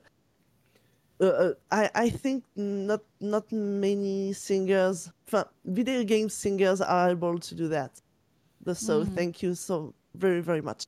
uh, 1.20 1.26
uh, 1.26 1.54
I, 1.72 1.90
I 1.96 2.10
think 2.10 2.44
not 2.56 3.02
not 3.20 3.52
many 3.52 4.34
singers, 4.34 5.12
video 5.66 6.04
game 6.04 6.30
singers, 6.30 6.82
are 6.82 7.12
able 7.12 7.40
to 7.40 7.56
do 7.56 7.68
that. 7.70 7.92
The- 8.64 8.76
So 8.76 9.04
Mhm. 9.06 9.16
thank 9.16 9.44
you 9.44 9.56
so 9.56 9.94
very 10.16 10.42
very 10.42 10.62
much. 10.62 10.86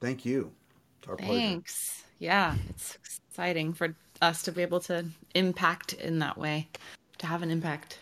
Thank 0.00 0.24
you. 0.24 0.52
It's 0.98 1.08
our 1.08 1.16
pleasure. 1.16 1.40
Thanks. 1.40 2.04
Yeah, 2.18 2.56
it's 2.68 2.96
exciting 3.30 3.74
for 3.74 3.94
us 4.22 4.42
to 4.42 4.52
be 4.52 4.62
able 4.62 4.80
to 4.80 5.04
impact 5.36 5.92
in 5.94 6.18
that 6.20 6.36
way, 6.38 6.68
to 7.18 7.26
have 7.26 7.42
an 7.42 7.50
impact. 7.50 7.98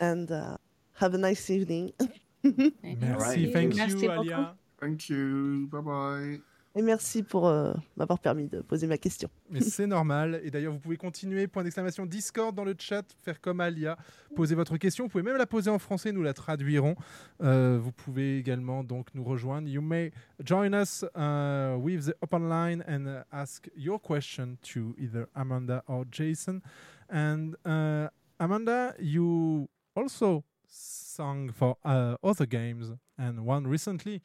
And 0.00 0.30
uh, 0.30 0.56
have 0.94 1.14
a 1.14 1.18
nice 1.18 1.50
evening. 1.50 1.92
Merci, 2.42 3.52
thank 3.52 3.76
you, 3.76 3.94
beaucoup. 3.96 4.20
Alia. 4.20 4.54
Thank 4.80 5.10
you. 5.10 5.68
Bye 5.70 5.80
bye. 5.80 6.40
Et 6.76 6.82
merci 6.82 7.24
pour 7.24 7.48
euh, 7.48 7.74
m'avoir 7.96 8.20
permis 8.20 8.46
de 8.46 8.60
poser 8.60 8.86
ma 8.86 8.96
question. 8.96 9.28
Mais 9.50 9.60
c'est 9.60 9.88
normal. 9.88 10.40
Et 10.44 10.52
d'ailleurs, 10.52 10.72
vous 10.72 10.78
pouvez 10.78 10.96
continuer, 10.96 11.48
point 11.48 11.64
d'exclamation 11.64 12.06
Discord 12.06 12.54
dans 12.54 12.62
le 12.62 12.76
chat, 12.78 13.02
faire 13.22 13.40
comme 13.40 13.60
Alia, 13.60 13.98
poser 14.36 14.54
votre 14.54 14.76
question. 14.76 15.04
Vous 15.04 15.10
pouvez 15.10 15.24
même 15.24 15.36
la 15.36 15.46
poser 15.46 15.68
en 15.68 15.80
français, 15.80 16.12
nous 16.12 16.22
la 16.22 16.32
traduirons. 16.32 16.94
Euh, 17.42 17.80
vous 17.82 17.90
pouvez 17.90 18.38
également 18.38 18.84
donc 18.84 19.08
nous 19.14 19.24
rejoindre. 19.24 19.66
You 19.66 19.82
may 19.82 20.12
join 20.44 20.72
us 20.72 21.04
uh, 21.16 21.76
with 21.76 22.06
the 22.06 22.14
open 22.22 22.48
line 22.48 22.84
and 22.86 23.06
uh, 23.06 23.24
ask 23.32 23.68
your 23.76 23.98
question 23.98 24.56
to 24.72 24.94
either 24.96 25.26
Amanda 25.34 25.82
or 25.88 26.04
Jason. 26.08 26.60
And 27.08 27.56
uh, 27.66 28.10
Amanda, 28.38 28.94
you 29.00 29.68
also 29.96 30.44
sang 30.68 31.50
for 31.52 31.76
uh, 31.84 32.14
other 32.22 32.46
games, 32.46 32.92
and 33.18 33.44
one 33.44 33.66
recently 33.66 34.22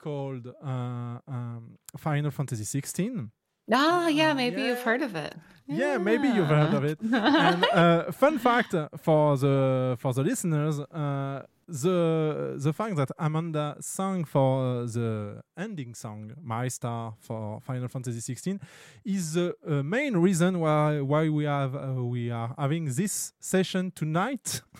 called 0.00 0.46
uh, 0.62 1.18
um, 1.28 1.78
Final 1.96 2.30
Fantasy 2.30 2.64
16. 2.64 3.30
Ah, 3.72 4.08
yeah, 4.08 4.32
maybe 4.34 4.62
you've 4.62 4.82
heard 4.82 5.02
of 5.02 5.14
it. 5.14 5.34
Yeah, 5.68 5.98
maybe 5.98 6.26
you've 6.28 6.48
heard 6.48 6.74
of 6.74 6.84
it. 6.84 6.98
and 7.00 7.64
uh, 7.72 8.10
fun 8.10 8.38
fact 8.38 8.74
for 8.98 9.36
the 9.36 9.96
for 10.00 10.12
the 10.12 10.24
listeners, 10.24 10.80
uh, 10.80 11.42
the 11.68 12.56
the 12.58 12.72
fact 12.72 12.96
that 12.96 13.10
Amanda 13.16 13.76
sang 13.80 14.24
for 14.24 14.82
uh, 14.82 14.86
the 14.86 15.42
ending 15.56 15.94
song 15.94 16.32
"My 16.42 16.66
Star" 16.66 17.14
for 17.20 17.60
Final 17.60 17.86
Fantasy 17.88 18.18
16 18.20 18.58
is 19.04 19.34
the 19.34 19.54
uh, 19.64 19.82
main 19.84 20.16
reason 20.16 20.58
why 20.58 21.00
why 21.00 21.28
we 21.28 21.44
have 21.44 21.76
uh, 21.76 22.02
we 22.02 22.30
are 22.30 22.52
having 22.58 22.86
this 22.86 23.32
session 23.38 23.92
tonight. 23.94 24.62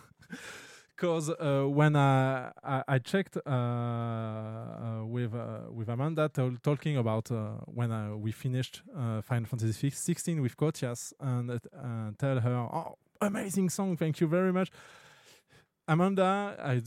Because 1.01 1.31
uh, 1.31 1.65
when 1.67 1.97
I, 1.97 2.53
I, 2.63 2.85
I 2.87 2.99
checked 2.99 3.39
uh, 3.39 3.51
uh, 3.51 5.05
with 5.07 5.35
uh, 5.35 5.61
with 5.73 5.89
Amanda 5.89 6.29
talking 6.63 6.99
about 6.99 7.31
uh, 7.31 7.53
when 7.65 7.91
uh, 7.91 8.17
we 8.17 8.33
finished 8.33 8.83
Final 9.23 9.47
Fantasy 9.49 9.73
fif- 9.73 9.97
16 9.97 10.43
with 10.43 10.59
Kotias 10.59 11.15
and 11.19 11.59
tell 12.19 12.41
her, 12.41 12.55
oh, 12.55 12.97
amazing 13.23 13.71
song, 13.71 13.97
thank 13.97 14.21
you 14.21 14.27
very 14.27 14.53
much. 14.53 14.71
Amanda, 15.89 16.55
I 16.63 16.83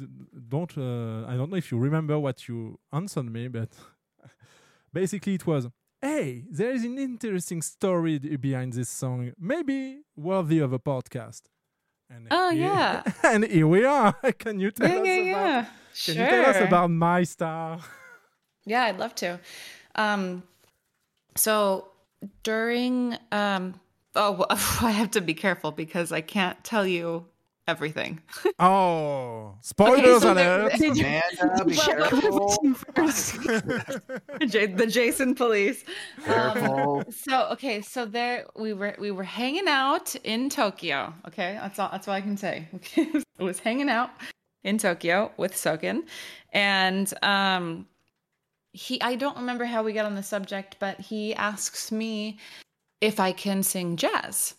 don't 0.48 0.78
I 0.78 1.36
don't 1.36 1.50
know 1.50 1.58
if 1.58 1.72
you 1.72 1.80
remember 1.80 2.20
what 2.20 2.48
you 2.48 2.78
answered 2.92 3.32
me, 3.34 3.48
but 3.48 3.70
basically 4.94 5.34
it 5.34 5.48
was, 5.48 5.70
hey, 6.04 6.44
there 6.52 6.72
is 6.72 6.84
an 6.86 7.00
interesting 7.00 7.64
story 7.64 8.20
behind 8.20 8.74
this 8.74 8.90
song, 8.90 9.32
maybe 9.40 10.02
worthy 10.16 10.60
of 10.60 10.72
a 10.72 10.78
podcast. 10.78 11.42
And 12.16 12.28
Oh, 12.32 12.50
here- 12.52 12.62
yeah. 12.62 13.04
and 13.24 13.44
here 13.46 13.68
we 13.68 13.86
are. 13.86 14.14
Can 14.40 14.60
you 14.60 14.72
tell 14.72 14.90
Yeah, 14.90 15.02
us 15.02 15.08
yeah, 15.08 15.14
about? 15.32 15.46
yeah. 15.46 15.66
Can 16.06 16.16
you 16.16 16.26
tell 16.26 16.46
us 16.46 16.62
about 16.68 16.90
my 16.90 17.24
star? 17.24 17.80
Yeah, 18.66 18.84
I'd 18.86 18.98
love 18.98 19.14
to. 19.16 19.40
Um, 19.96 20.44
so 21.36 21.90
during, 22.44 23.18
um, 23.34 23.74
oh, 24.16 24.32
well, 24.32 24.48
I 24.50 24.92
have 24.92 25.12
to 25.12 25.22
be 25.22 25.34
careful 25.34 25.72
because 25.72 26.14
I 26.14 26.22
can't 26.22 26.64
tell 26.64 26.88
you 26.88 27.26
everything. 27.68 28.22
Oh, 28.60 29.56
spoilers 29.62 30.22
so 30.22 30.34
there- 30.34 30.62
alert! 30.62 30.74
Did 30.74 30.98
you- 30.98 31.06
Amanda, 31.06 31.66
be 31.66 31.76
careful. 31.76 32.76
The 34.40 34.88
Jason 34.90 35.36
police. 35.36 35.84
Careful. 36.26 37.00
Um, 37.00 37.06
so 37.12 37.48
okay, 37.54 37.82
so 37.82 38.06
there 38.06 38.46
we 38.56 38.74
were 38.74 38.96
we 39.00 39.12
were 39.12 39.24
hanging 39.24 39.68
out 39.68 40.16
in 40.24 40.50
Tokyo. 40.50 41.14
Okay, 41.28 41.58
that's 41.62 41.80
all 41.80 41.90
that's 41.92 42.08
all 42.08 42.14
I 42.14 42.22
can 42.22 42.38
say. 42.38 42.68
it 42.96 43.24
was 43.40 43.60
hanging 43.60 43.90
out 43.90 44.10
in 44.64 44.78
Tokyo 44.78 45.32
with 45.38 45.54
Soken, 45.54 46.04
and 46.52 47.12
um, 47.24 47.88
he 48.72 49.02
I 49.02 49.16
don't 49.16 49.38
remember 49.38 49.66
how 49.66 49.84
we 49.84 49.94
got 49.94 50.06
on 50.06 50.16
the 50.16 50.24
subject, 50.24 50.78
but 50.80 51.00
he 51.00 51.34
asks 51.36 51.92
me 51.92 52.38
if 53.02 53.20
I 53.20 53.32
can 53.32 53.64
sing 53.64 53.98
jazz. 53.98 54.56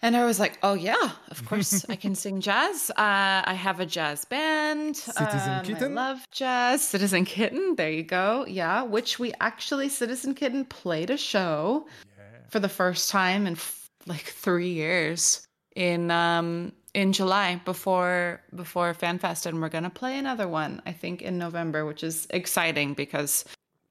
And 0.00 0.16
I 0.16 0.24
was 0.24 0.38
like, 0.38 0.58
"Oh 0.62 0.74
yeah, 0.74 1.10
of 1.30 1.44
course 1.46 1.84
I 1.88 1.96
can 1.96 2.14
sing 2.24 2.40
jazz. 2.40 2.90
Uh, 2.90 3.42
I 3.44 3.54
have 3.54 3.80
a 3.80 3.86
jazz 3.86 4.24
band. 4.24 4.96
Citizen 4.96 5.52
Um, 5.52 5.82
I 5.82 5.86
love 5.86 6.26
jazz. 6.30 6.86
Citizen 6.86 7.24
Kitten. 7.24 7.74
There 7.74 7.90
you 7.90 8.04
go. 8.04 8.46
Yeah, 8.46 8.82
which 8.82 9.18
we 9.18 9.32
actually 9.40 9.88
Citizen 9.88 10.34
Kitten 10.34 10.64
played 10.64 11.10
a 11.10 11.16
show 11.16 11.86
yeah. 12.16 12.24
for 12.48 12.60
the 12.60 12.68
first 12.68 13.10
time 13.10 13.46
in 13.46 13.54
f- 13.54 13.90
like 14.06 14.22
three 14.22 14.70
years 14.70 15.46
in 15.74 16.12
um 16.12 16.72
in 16.94 17.12
July 17.12 17.60
before 17.64 18.40
before 18.54 18.94
FanFest, 18.94 19.46
and 19.46 19.60
we're 19.60 19.68
gonna 19.68 19.90
play 19.90 20.16
another 20.16 20.46
one 20.46 20.80
I 20.86 20.92
think 20.92 21.22
in 21.22 21.38
November, 21.38 21.84
which 21.84 22.04
is 22.04 22.28
exciting 22.30 22.94
because 22.94 23.44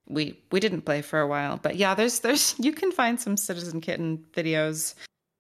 we 0.08 0.40
we 0.54 0.62
didn't 0.62 0.84
play 0.84 1.02
for 1.02 1.20
a 1.20 1.28
while. 1.28 1.60
But 1.62 1.76
yeah, 1.76 1.96
there's 1.96 2.22
there's 2.22 2.56
you 2.60 2.72
can 2.72 2.94
find 2.94 3.20
some 3.20 3.36
Citizen 3.36 3.82
Kitten 3.82 4.24
videos 4.34 4.96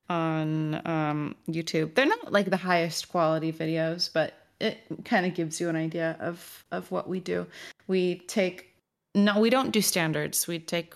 on 0.09 0.81
um, 0.85 1.35
YouTube. 1.49 1.95
They're 1.95 2.05
not 2.05 2.31
like 2.31 2.49
the 2.49 2.57
highest 2.57 3.09
quality 3.09 3.51
videos, 3.51 4.09
but 4.11 4.33
it 4.59 4.79
kind 5.05 5.25
of 5.25 5.33
gives 5.33 5.59
you 5.59 5.69
an 5.69 5.75
idea 5.75 6.17
of 6.19 6.65
of 6.71 6.89
what 6.91 7.07
we 7.07 7.19
do. 7.19 7.45
We 7.87 8.19
take 8.27 8.73
no, 9.15 9.39
we 9.39 9.49
don't 9.49 9.71
do 9.71 9.81
standards. 9.81 10.47
We 10.47 10.59
take 10.59 10.93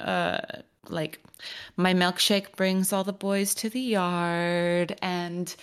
uh 0.00 0.38
like 0.88 1.20
my 1.76 1.94
milkshake 1.94 2.56
brings 2.56 2.92
all 2.92 3.04
the 3.04 3.12
boys 3.12 3.54
to 3.56 3.68
the 3.68 3.80
yard 3.80 4.96
and 5.02 5.54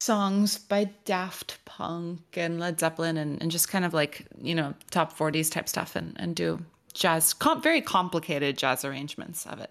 songs 0.00 0.58
by 0.58 0.90
Daft 1.04 1.64
Punk 1.64 2.20
and 2.34 2.60
Led 2.60 2.78
Zeppelin 2.78 3.16
and, 3.16 3.40
and 3.40 3.50
just 3.50 3.68
kind 3.68 3.84
of 3.84 3.94
like, 3.94 4.26
you 4.40 4.54
know, 4.54 4.74
top 4.90 5.16
40s 5.16 5.50
type 5.50 5.68
stuff 5.68 5.96
and, 5.96 6.14
and 6.20 6.36
do 6.36 6.60
jazz, 6.92 7.32
com- 7.32 7.62
very 7.62 7.80
complicated 7.80 8.58
jazz 8.58 8.84
arrangements 8.84 9.46
of 9.46 9.60
it. 9.60 9.70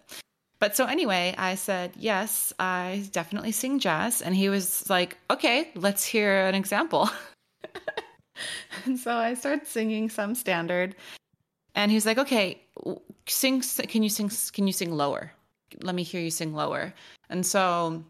But 0.63 0.77
so 0.77 0.85
anyway, 0.85 1.35
I 1.37 1.55
said, 1.55 1.91
yes, 1.99 2.53
I 2.57 3.03
definitely 3.11 3.51
sing 3.51 3.79
jazz. 3.79 4.21
And 4.21 4.33
he 4.33 4.47
was 4.47 4.89
like, 4.89 5.17
okay, 5.29 5.69
let's 5.75 6.05
hear 6.05 6.45
an 6.45 6.55
example. 6.55 7.09
and 8.85 8.97
so 8.97 9.11
I 9.11 9.33
started 9.33 9.67
singing 9.67 10.09
some 10.09 10.33
standard. 10.33 10.95
And 11.75 11.91
he 11.91 11.95
was 11.95 12.05
like, 12.05 12.17
okay, 12.17 12.61
sing, 13.27 13.59
can 13.89 14.03
you 14.03 14.09
sing, 14.09 14.31
can 14.53 14.65
you 14.65 14.71
sing 14.71 14.93
lower? 14.93 15.33
Let 15.81 15.95
me 15.95 16.03
hear 16.03 16.21
you 16.21 16.31
sing 16.31 16.53
lower. 16.53 16.93
And 17.29 17.45
so 17.45 18.01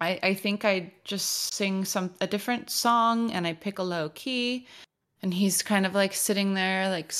I, 0.00 0.18
I 0.24 0.34
think 0.34 0.64
I 0.64 0.92
just 1.04 1.54
sing 1.54 1.84
some, 1.84 2.12
a 2.20 2.26
different 2.26 2.70
song 2.70 3.30
and 3.30 3.46
I 3.46 3.52
pick 3.52 3.78
a 3.78 3.84
low 3.84 4.08
key. 4.16 4.66
And 5.22 5.32
he's 5.32 5.62
kind 5.62 5.86
of 5.86 5.94
like 5.94 6.12
sitting 6.12 6.54
there, 6.54 6.90
like 6.90 7.14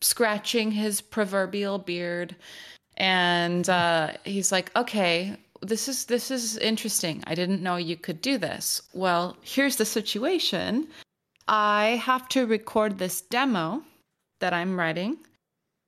scratching 0.00 0.72
his 0.72 1.00
proverbial 1.00 1.78
beard 1.78 2.34
and 2.96 3.68
uh, 3.68 4.12
he's 4.24 4.52
like, 4.52 4.74
"Okay, 4.76 5.36
this 5.60 5.88
is 5.88 6.06
this 6.06 6.30
is 6.30 6.56
interesting. 6.58 7.22
I 7.26 7.34
didn't 7.34 7.62
know 7.62 7.76
you 7.76 7.96
could 7.96 8.20
do 8.20 8.38
this. 8.38 8.82
Well, 8.92 9.36
here's 9.42 9.76
the 9.76 9.84
situation. 9.84 10.88
I 11.48 12.00
have 12.02 12.28
to 12.30 12.46
record 12.46 12.98
this 12.98 13.20
demo 13.20 13.82
that 14.40 14.52
I'm 14.52 14.78
writing 14.78 15.18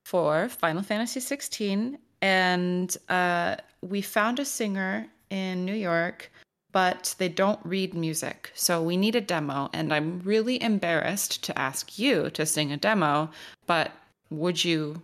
for 0.05 0.49
Final 0.49 0.83
Fantasy 0.83 1.21
16 1.21 1.99
and 2.21 2.97
uh, 3.09 3.57
we 3.81 4.03
found 4.03 4.39
a 4.39 4.45
singer 4.45 5.07
in 5.31 5.65
New 5.65 5.75
York 5.75 6.31
but 6.77 7.15
they 7.17 7.31
don't 7.31 7.59
read 7.65 7.95
music. 7.95 8.53
So 8.55 8.83
we 8.83 8.99
need 8.99 9.15
a 9.15 9.21
demo, 9.23 9.71
and 9.73 9.95
I'm 9.95 10.21
really 10.21 10.63
embarrassed 10.63 11.43
to 11.45 11.59
ask 11.59 11.99
you 11.99 12.29
to 12.29 12.45
sing 12.45 12.71
a 12.71 12.77
demo, 12.77 13.31
but 13.67 13.93
would 14.29 14.63
you 14.63 15.01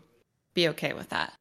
be 0.52 0.68
okay 0.68 0.92
with 0.92 1.08
that? 1.08 1.32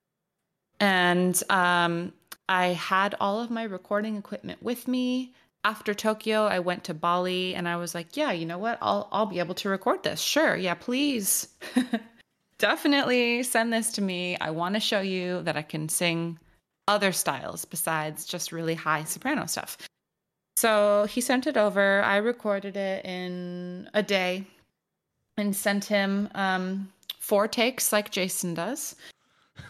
And 0.81 1.41
um, 1.49 2.11
I 2.49 2.67
had 2.69 3.15
all 3.19 3.39
of 3.39 3.51
my 3.51 3.63
recording 3.63 4.17
equipment 4.17 4.61
with 4.61 4.87
me. 4.87 5.33
After 5.63 5.93
Tokyo, 5.93 6.47
I 6.47 6.57
went 6.59 6.83
to 6.85 6.95
Bali 6.95 7.53
and 7.53 7.67
I 7.67 7.77
was 7.77 7.93
like, 7.93 8.17
yeah, 8.17 8.31
you 8.31 8.47
know 8.47 8.57
what? 8.57 8.79
I'll 8.81 9.07
I'll 9.11 9.27
be 9.27 9.37
able 9.37 9.53
to 9.55 9.69
record 9.69 10.01
this. 10.01 10.19
Sure. 10.19 10.55
Yeah, 10.55 10.73
please. 10.73 11.47
Definitely 12.57 13.43
send 13.43 13.71
this 13.71 13.91
to 13.93 14.01
me. 14.01 14.37
I 14.41 14.49
want 14.49 14.73
to 14.73 14.81
show 14.81 15.01
you 15.01 15.43
that 15.43 15.55
I 15.55 15.61
can 15.61 15.87
sing 15.87 16.39
other 16.87 17.11
styles 17.11 17.63
besides 17.63 18.25
just 18.25 18.51
really 18.51 18.73
high 18.73 19.03
soprano 19.03 19.45
stuff. 19.45 19.77
So 20.57 21.05
he 21.05 21.21
sent 21.21 21.45
it 21.45 21.57
over. 21.57 22.01
I 22.01 22.17
recorded 22.17 22.75
it 22.75 23.05
in 23.05 23.87
a 23.93 24.01
day 24.01 24.45
and 25.37 25.55
sent 25.55 25.85
him 25.85 26.27
um, 26.33 26.91
four 27.19 27.47
takes 27.47 27.93
like 27.93 28.11
Jason 28.11 28.55
does. 28.55 28.95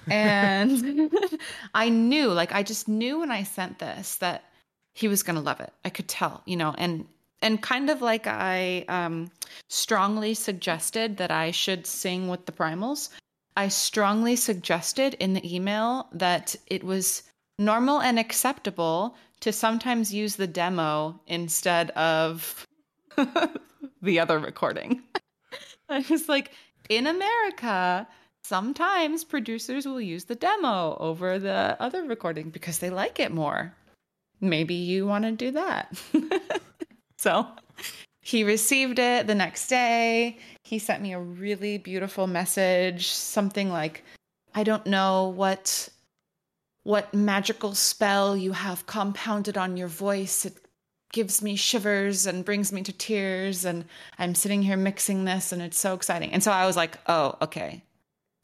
And 0.10 1.12
I 1.74 1.90
knew, 1.90 2.28
like, 2.28 2.53
I 2.53 2.64
just 2.64 2.88
knew 2.88 3.20
when 3.20 3.32
I 3.32 3.44
sent 3.44 3.80
this 3.80 4.18
that 4.18 4.44
he 4.94 5.08
was 5.08 5.24
going 5.24 5.36
to 5.36 5.41
love 5.41 5.60
it. 5.60 5.74
I 5.86 5.90
could 5.90 6.08
tell, 6.08 6.41
you 6.45 6.58
know, 6.58 6.74
and 6.78 7.08
and 7.41 7.62
kind 7.62 7.90
of 7.90 8.02
like 8.02 8.28
I 8.28 8.86
um, 8.88 9.32
strongly 9.68 10.34
suggested 10.34 11.18
that 11.18 11.32
I 11.32 11.52
should 11.52 11.88
sing 11.88 12.28
with 12.28 12.45
the 12.45 12.52
primals. 12.52 13.10
I 13.58 13.68
strongly 13.68 14.36
suggested 14.36 15.16
in 15.16 15.34
the 15.34 15.56
email 15.56 16.08
that 16.14 16.56
it 16.68 16.84
was 16.84 17.24
normal 17.58 17.99
and 17.99 18.20
acceptable 18.20 19.16
to 19.41 19.52
sometimes 19.52 20.14
use 20.14 20.36
the 20.36 20.48
demo 20.48 21.20
instead 21.28 21.90
of 21.91 22.66
the 24.02 24.20
other 24.20 24.40
recording. 24.40 25.02
I 25.90 26.06
was 26.10 26.30
like, 26.30 26.52
in 26.90 27.08
America, 27.08 28.08
sometimes 28.43 29.23
producers 29.23 29.85
will 29.85 30.01
use 30.01 30.26
the 30.26 30.35
demo 30.35 30.97
over 30.99 31.39
the 31.39 31.77
other 31.80 32.03
recording 32.03 32.49
because 32.49 32.80
they 32.80 32.89
like 32.89 33.19
it 33.19 33.31
more. 33.31 33.73
Maybe 34.39 34.73
you 34.73 35.05
want 35.05 35.26
to 35.26 35.31
do 35.31 35.51
that. 35.51 35.95
so 37.18 37.47
he 38.22 38.43
received 38.43 38.99
it 38.99 39.27
the 39.27 39.35
next 39.35 39.68
day. 39.68 40.38
He 40.63 40.80
sent 40.80 41.01
me 41.01 41.13
a 41.13 41.19
really 41.19 41.77
beautiful 41.77 42.27
message, 42.27 43.07
something 43.07 43.72
like, 43.72 44.03
I 44.53 44.63
don't 44.63 44.85
know 44.85 45.30
what 45.30 45.89
what 46.84 47.13
magical 47.13 47.76
spell 47.76 48.35
you 48.35 48.53
have 48.53 48.88
compounded 48.88 49.55
on 49.55 49.77
your 49.77 49.88
voice. 49.88 50.45
It 50.45 50.57
gives 51.13 51.41
me 51.41 51.55
shivers 51.55 52.26
and 52.26 52.43
brings 52.43 52.72
me 52.72 52.81
to 52.84 52.91
tears. 52.91 53.65
And 53.65 53.85
I'm 54.18 54.34
sitting 54.34 54.63
here 54.63 54.77
mixing 54.77 55.26
this, 55.26 55.51
and 55.51 55.61
it's 55.61 55.77
so 55.77 55.93
exciting. 55.93 56.34
And 56.34 56.43
so 56.43 56.51
I 56.51 56.65
was 56.65 56.76
like, 56.76 56.97
oh, 57.07 57.35
okay, 57.41 57.84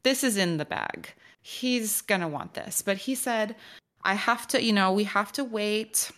this 0.02 0.24
is 0.24 0.36
in 0.36 0.56
the 0.56 0.64
bag. 0.64 1.12
He's 1.40 2.00
going 2.02 2.20
to 2.20 2.28
want 2.28 2.54
this. 2.54 2.82
But 2.82 2.96
he 2.98 3.14
said, 3.14 3.56
I 4.04 4.14
have 4.14 4.46
to, 4.48 4.62
you 4.62 4.72
know, 4.72 4.92
we 4.92 5.04
have 5.04 5.32
to 5.32 5.44
wait. 5.44 6.10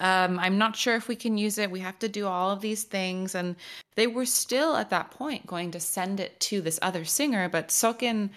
Um, 0.00 0.38
I'm 0.38 0.58
not 0.58 0.76
sure 0.76 0.96
if 0.96 1.08
we 1.08 1.16
can 1.16 1.38
use 1.38 1.58
it. 1.58 1.70
We 1.70 1.80
have 1.80 1.98
to 2.00 2.08
do 2.08 2.26
all 2.26 2.50
of 2.50 2.60
these 2.60 2.82
things. 2.82 3.34
And 3.34 3.56
they 3.94 4.06
were 4.06 4.26
still 4.26 4.76
at 4.76 4.90
that 4.90 5.10
point 5.10 5.46
going 5.46 5.70
to 5.72 5.80
send 5.80 6.20
it 6.20 6.38
to 6.40 6.60
this 6.60 6.78
other 6.82 7.04
singer, 7.04 7.48
but 7.48 7.68
Soken 7.68 8.30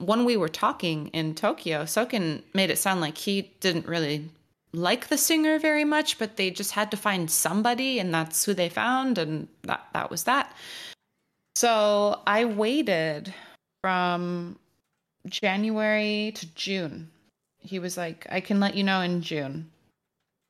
when 0.00 0.24
we 0.24 0.36
were 0.36 0.48
talking 0.48 1.08
in 1.08 1.34
Tokyo, 1.34 1.82
Soken 1.82 2.42
made 2.54 2.70
it 2.70 2.78
sound 2.78 3.00
like 3.00 3.18
he 3.18 3.52
didn't 3.60 3.86
really 3.86 4.28
like 4.72 5.08
the 5.08 5.18
singer 5.18 5.58
very 5.58 5.84
much, 5.84 6.18
but 6.18 6.36
they 6.36 6.50
just 6.50 6.72
had 6.72 6.90
to 6.90 6.96
find 6.96 7.30
somebody, 7.30 7.98
and 7.98 8.14
that's 8.14 8.44
who 8.44 8.54
they 8.54 8.68
found, 8.68 9.18
and 9.18 9.48
that 9.62 9.86
that 9.92 10.10
was 10.10 10.24
that. 10.24 10.54
So 11.54 12.20
I 12.26 12.44
waited 12.44 13.34
from 13.82 14.58
January 15.26 16.32
to 16.34 16.54
June. 16.54 17.10
He 17.58 17.78
was 17.78 17.96
like, 17.96 18.26
I 18.30 18.40
can 18.40 18.60
let 18.60 18.74
you 18.74 18.84
know 18.84 19.00
in 19.00 19.22
June 19.22 19.70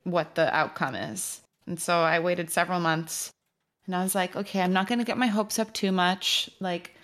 what 0.04 0.34
the 0.34 0.54
outcome 0.54 0.94
is. 0.94 1.40
And 1.66 1.80
so 1.80 2.00
I 2.00 2.20
waited 2.20 2.50
several 2.50 2.80
months 2.80 3.30
and 3.86 3.96
I 3.96 4.02
was 4.02 4.14
like, 4.14 4.36
okay, 4.36 4.60
I'm 4.60 4.72
not 4.72 4.86
going 4.86 5.00
to 5.00 5.04
get 5.04 5.18
my 5.18 5.26
hopes 5.26 5.58
up 5.58 5.72
too 5.72 5.90
much. 5.92 6.48
Like, 6.60 6.94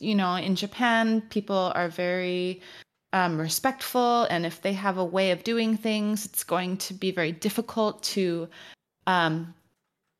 you 0.00 0.14
know, 0.14 0.36
in 0.36 0.56
Japan, 0.56 1.20
people 1.28 1.72
are 1.74 1.88
very 1.88 2.62
um, 3.12 3.38
respectful, 3.38 4.24
and 4.24 4.44
if 4.46 4.62
they 4.62 4.72
have 4.72 4.98
a 4.98 5.04
way 5.04 5.30
of 5.30 5.44
doing 5.44 5.76
things, 5.76 6.24
it's 6.24 6.44
going 6.44 6.76
to 6.78 6.94
be 6.94 7.10
very 7.10 7.32
difficult 7.32 8.02
to 8.04 8.48
um, 9.06 9.54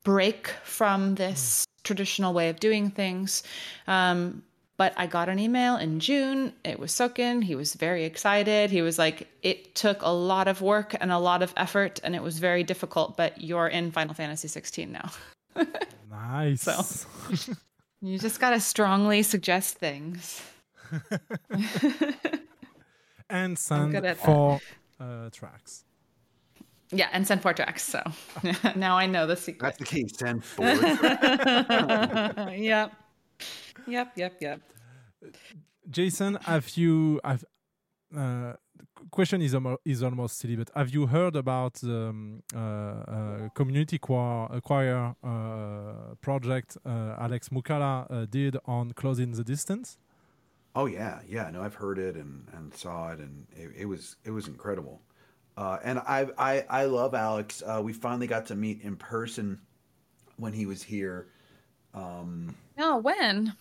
break 0.03 0.47
from 0.63 1.15
this 1.15 1.65
traditional 1.83 2.33
way 2.33 2.49
of 2.49 2.59
doing 2.59 2.89
things. 2.89 3.43
Um, 3.87 4.43
but 4.77 4.93
I 4.95 5.07
got 5.07 5.27
an 5.27 5.39
email 5.39 5.75
in 5.75 5.99
June. 5.99 6.53
It 6.63 6.79
was 6.79 6.91
Soken. 6.91 7.43
He 7.43 7.55
was 7.55 7.73
very 7.73 8.05
excited. 8.05 8.69
He 8.69 8.83
was 8.83 8.99
like, 8.99 9.27
it 9.41 9.73
took 9.73 10.03
a 10.03 10.09
lot 10.09 10.47
of 10.47 10.61
work 10.61 10.95
and 10.99 11.11
a 11.11 11.17
lot 11.17 11.41
of 11.41 11.51
effort, 11.57 11.99
and 12.03 12.15
it 12.15 12.21
was 12.21 12.37
very 12.37 12.63
difficult, 12.63 13.17
but 13.17 13.41
you're 13.41 13.67
in 13.67 13.91
Final 13.91 14.13
Fantasy 14.13 14.47
16 14.47 14.91
now. 14.91 15.11
nice. 16.09 16.61
So. 16.61 17.07
You 18.01 18.19
just 18.19 18.39
got 18.39 18.51
to 18.51 18.59
strongly 18.59 19.23
suggest 19.23 19.77
things. 19.77 20.43
and 23.29 23.57
send 23.57 24.17
four 24.17 24.59
uh, 24.99 25.31
tracks. 25.31 25.83
Yeah, 26.91 27.09
and 27.11 27.27
send 27.27 27.41
four 27.41 27.53
tracks. 27.53 27.83
So 27.83 28.03
now 28.75 28.95
I 28.97 29.07
know 29.07 29.25
the 29.25 29.35
secret. 29.35 29.61
That's 29.65 29.79
the 29.79 29.85
key. 29.85 30.07
Send 30.07 30.45
four. 30.45 30.67
yep. 32.51 32.93
Yep. 33.85 34.13
Yep. 34.15 34.41
Yep. 34.41 34.61
Jason, 35.89 36.37
have 36.41 36.69
you? 36.77 37.19
Have, 37.23 37.45
uh, 38.15 38.53
question 39.11 39.41
is, 39.41 39.53
almost, 39.53 39.81
is 39.85 40.03
almost 40.03 40.39
silly, 40.39 40.55
but 40.55 40.69
have 40.75 40.89
you 40.89 41.07
heard 41.07 41.35
about 41.35 41.75
the 41.75 42.09
um, 42.09 42.43
uh, 42.55 42.59
uh, 42.59 43.49
community 43.53 43.97
choir, 43.97 44.61
choir 44.61 45.15
uh, 45.23 46.15
project 46.21 46.77
Alex 46.85 47.49
Moukala 47.49 48.29
did 48.29 48.57
on 48.65 48.91
Closing 48.91 49.31
the 49.31 49.43
Distance? 49.43 49.97
Oh 50.75 50.85
yeah, 50.85 51.21
yeah. 51.27 51.49
No, 51.49 51.63
I've 51.63 51.73
heard 51.73 51.97
it 51.97 52.15
and, 52.15 52.47
and 52.53 52.71
saw 52.73 53.09
it, 53.11 53.19
and 53.19 53.47
it, 53.51 53.71
it 53.75 53.85
was 53.85 54.17
it 54.23 54.31
was 54.31 54.47
incredible. 54.47 55.01
Uh, 55.57 55.79
and 55.83 55.97
I, 55.97 56.27
I 56.37 56.65
I 56.69 56.85
love 56.85 57.15
Alex. 57.15 57.63
Uh, 57.65 57.81
we 57.83 57.93
finally 57.93 58.27
got 58.27 58.45
to 58.47 58.55
meet 58.55 58.83
in 58.83 58.95
person 58.95 59.59
when 60.37 60.53
he 60.53 60.67
was 60.67 60.83
here. 60.83 61.29
Um, 61.95 62.55
oh, 62.77 62.97
when? 62.97 63.55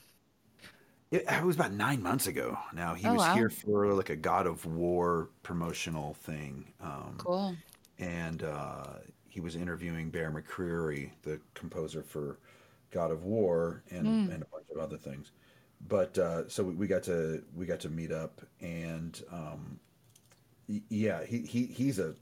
It, 1.16 1.24
it, 1.28 1.44
was 1.44 1.56
about 1.56 1.72
nine 1.72 2.02
months 2.02 2.26
ago. 2.26 2.59
Now 2.72 2.94
he 2.94 3.06
oh, 3.06 3.14
was 3.14 3.22
wow. 3.22 3.34
here 3.34 3.51
for 3.51 3.93
like 3.94 4.10
a 4.10 4.16
God 4.16 4.47
of 4.47 4.66
War 4.66 5.30
promotional 5.43 6.14
thing. 6.14 6.66
Um, 6.82 7.14
cool. 7.18 7.56
And 7.98 8.43
uh, 8.43 8.84
he 9.28 9.40
was 9.40 9.56
interviewing 9.56 10.10
Bear 10.10 10.30
McCreary, 10.30 11.10
the 11.22 11.40
composer 11.55 12.02
for 12.02 12.38
God 12.90 13.10
of 13.10 13.24
War, 13.24 13.82
and, 13.90 14.06
mm. 14.06 14.34
and 14.34 14.43
a 14.43 14.47
bunch 14.47 14.66
of 14.74 14.78
other 14.78 14.98
things. 14.98 15.32
But 15.88 16.18
uh, 16.18 16.48
so 16.48 16.64
we, 16.64 16.74
we, 16.74 16.86
got 16.86 17.02
to 17.05 17.43
we 17.55 17.66
got 17.66 17.80
to 17.80 17.88
meet 17.88 18.12
up, 18.12 18.40
and 18.60 19.22
um, 19.30 19.78
yeah, 20.88 21.24
he, 21.24 21.40
he 21.40 21.66
he's 21.66 21.98
a 21.98 22.14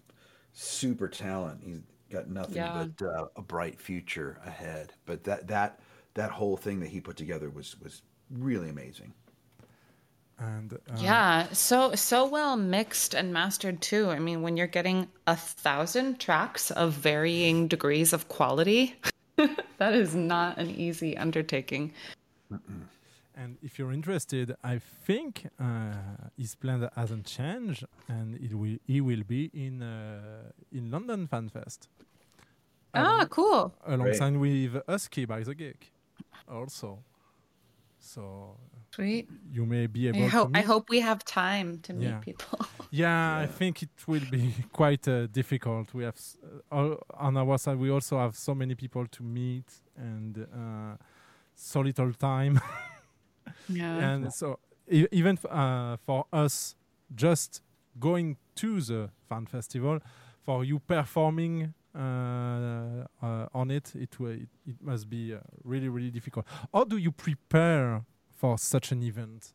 super 0.52 1.08
talent. 1.08 1.60
He's 1.64 1.80
got 2.10 2.28
nothing 2.28 2.56
yeah. 2.56 2.86
but 2.96 3.06
uh, 3.06 3.26
a 3.36 3.42
bright 3.42 3.80
future 3.80 4.40
ahead. 4.44 4.92
But 5.06 5.24
that 5.24 5.46
that 5.48 5.80
that 6.14 6.30
whole 6.30 6.56
thing 6.56 6.80
that 6.80 6.88
he 6.88 7.00
put 7.00 7.16
together 7.16 7.50
was 7.50 7.76
was 7.80 8.02
really 8.38 8.68
amazing. 8.68 9.12
And 10.38 10.72
uh, 10.72 10.76
yeah, 10.98 11.46
so 11.52 11.94
so 11.94 12.26
well 12.26 12.56
mixed 12.56 13.14
and 13.14 13.32
mastered 13.32 13.80
too. 13.80 14.10
I 14.10 14.18
mean, 14.18 14.42
when 14.42 14.56
you're 14.56 14.66
getting 14.66 15.06
a 15.26 15.36
thousand 15.36 16.18
tracks 16.18 16.70
of 16.72 16.92
varying 16.92 17.68
degrees 17.68 18.12
of 18.12 18.28
quality, 18.28 18.96
that 19.78 19.94
is 19.94 20.14
not 20.14 20.58
an 20.58 20.70
easy 20.70 21.16
undertaking. 21.16 21.92
Mm-mm. 22.52 22.82
And 23.36 23.58
if 23.62 23.78
you're 23.78 23.92
interested, 23.92 24.54
I 24.62 24.78
think 24.78 25.48
uh, 25.60 25.92
his 26.36 26.54
plan 26.54 26.88
hasn't 26.94 27.26
changed, 27.26 27.84
and 28.08 28.36
it 28.36 28.54
will 28.54 28.78
he 28.86 29.00
will 29.00 29.22
be 29.22 29.50
in 29.54 29.82
uh, 29.82 30.50
in 30.72 30.90
London 30.90 31.28
FanFest. 31.28 31.88
Ah, 32.92 33.26
cool! 33.30 33.74
Alongside 33.86 34.34
Great. 34.34 34.72
with 34.72 34.82
Husky 34.88 35.24
by 35.24 35.42
the 35.42 35.54
Geek, 35.54 35.92
also. 36.48 37.02
So 38.04 38.58
sweet. 38.94 39.28
You 39.50 39.64
may 39.66 39.86
be 39.86 40.08
able. 40.08 40.24
I 40.24 40.28
hope, 40.28 40.50
I 40.54 40.60
hope 40.60 40.90
we 40.90 41.00
have 41.00 41.24
time 41.24 41.78
to 41.82 41.92
meet 41.94 42.08
yeah. 42.08 42.18
people. 42.18 42.58
Yeah, 42.90 43.38
I 43.38 43.46
think 43.46 43.82
it 43.82 43.88
will 44.06 44.26
be 44.30 44.54
quite 44.72 45.08
uh, 45.08 45.26
difficult. 45.26 45.92
We 45.94 46.04
have 46.04 46.14
s- 46.16 46.36
uh, 46.70 46.94
on 47.14 47.36
our 47.36 47.58
side, 47.58 47.78
we 47.78 47.90
also 47.90 48.18
have 48.18 48.36
so 48.36 48.54
many 48.54 48.74
people 48.76 49.06
to 49.06 49.22
meet 49.24 49.64
and 49.96 50.38
uh, 50.38 50.96
so 51.54 51.80
little 51.80 52.12
time. 52.12 52.60
Yeah. 53.68 53.98
and 54.10 54.32
so 54.32 54.58
e- 54.90 55.06
even 55.10 55.36
f- 55.36 55.50
uh, 55.50 55.96
for 56.06 56.26
us, 56.32 56.76
just 57.14 57.62
going 57.98 58.36
to 58.56 58.80
the 58.80 59.10
fan 59.28 59.46
festival, 59.46 59.98
for 60.44 60.64
you 60.64 60.78
performing 60.78 61.74
uh, 61.94 63.06
uh, 63.22 63.46
on 63.54 63.70
it, 63.70 63.92
it, 63.94 64.18
wa- 64.20 64.28
it 64.28 64.48
it 64.66 64.76
must 64.80 65.08
be 65.08 65.34
uh, 65.34 65.38
really 65.62 65.88
really 65.88 66.10
difficult. 66.10 66.46
How 66.72 66.84
do 66.84 66.96
you 66.96 67.12
prepare 67.12 68.04
for 68.36 68.58
such 68.58 68.92
an 68.92 69.02
event? 69.02 69.52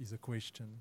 Is 0.00 0.12
a 0.12 0.18
question. 0.18 0.80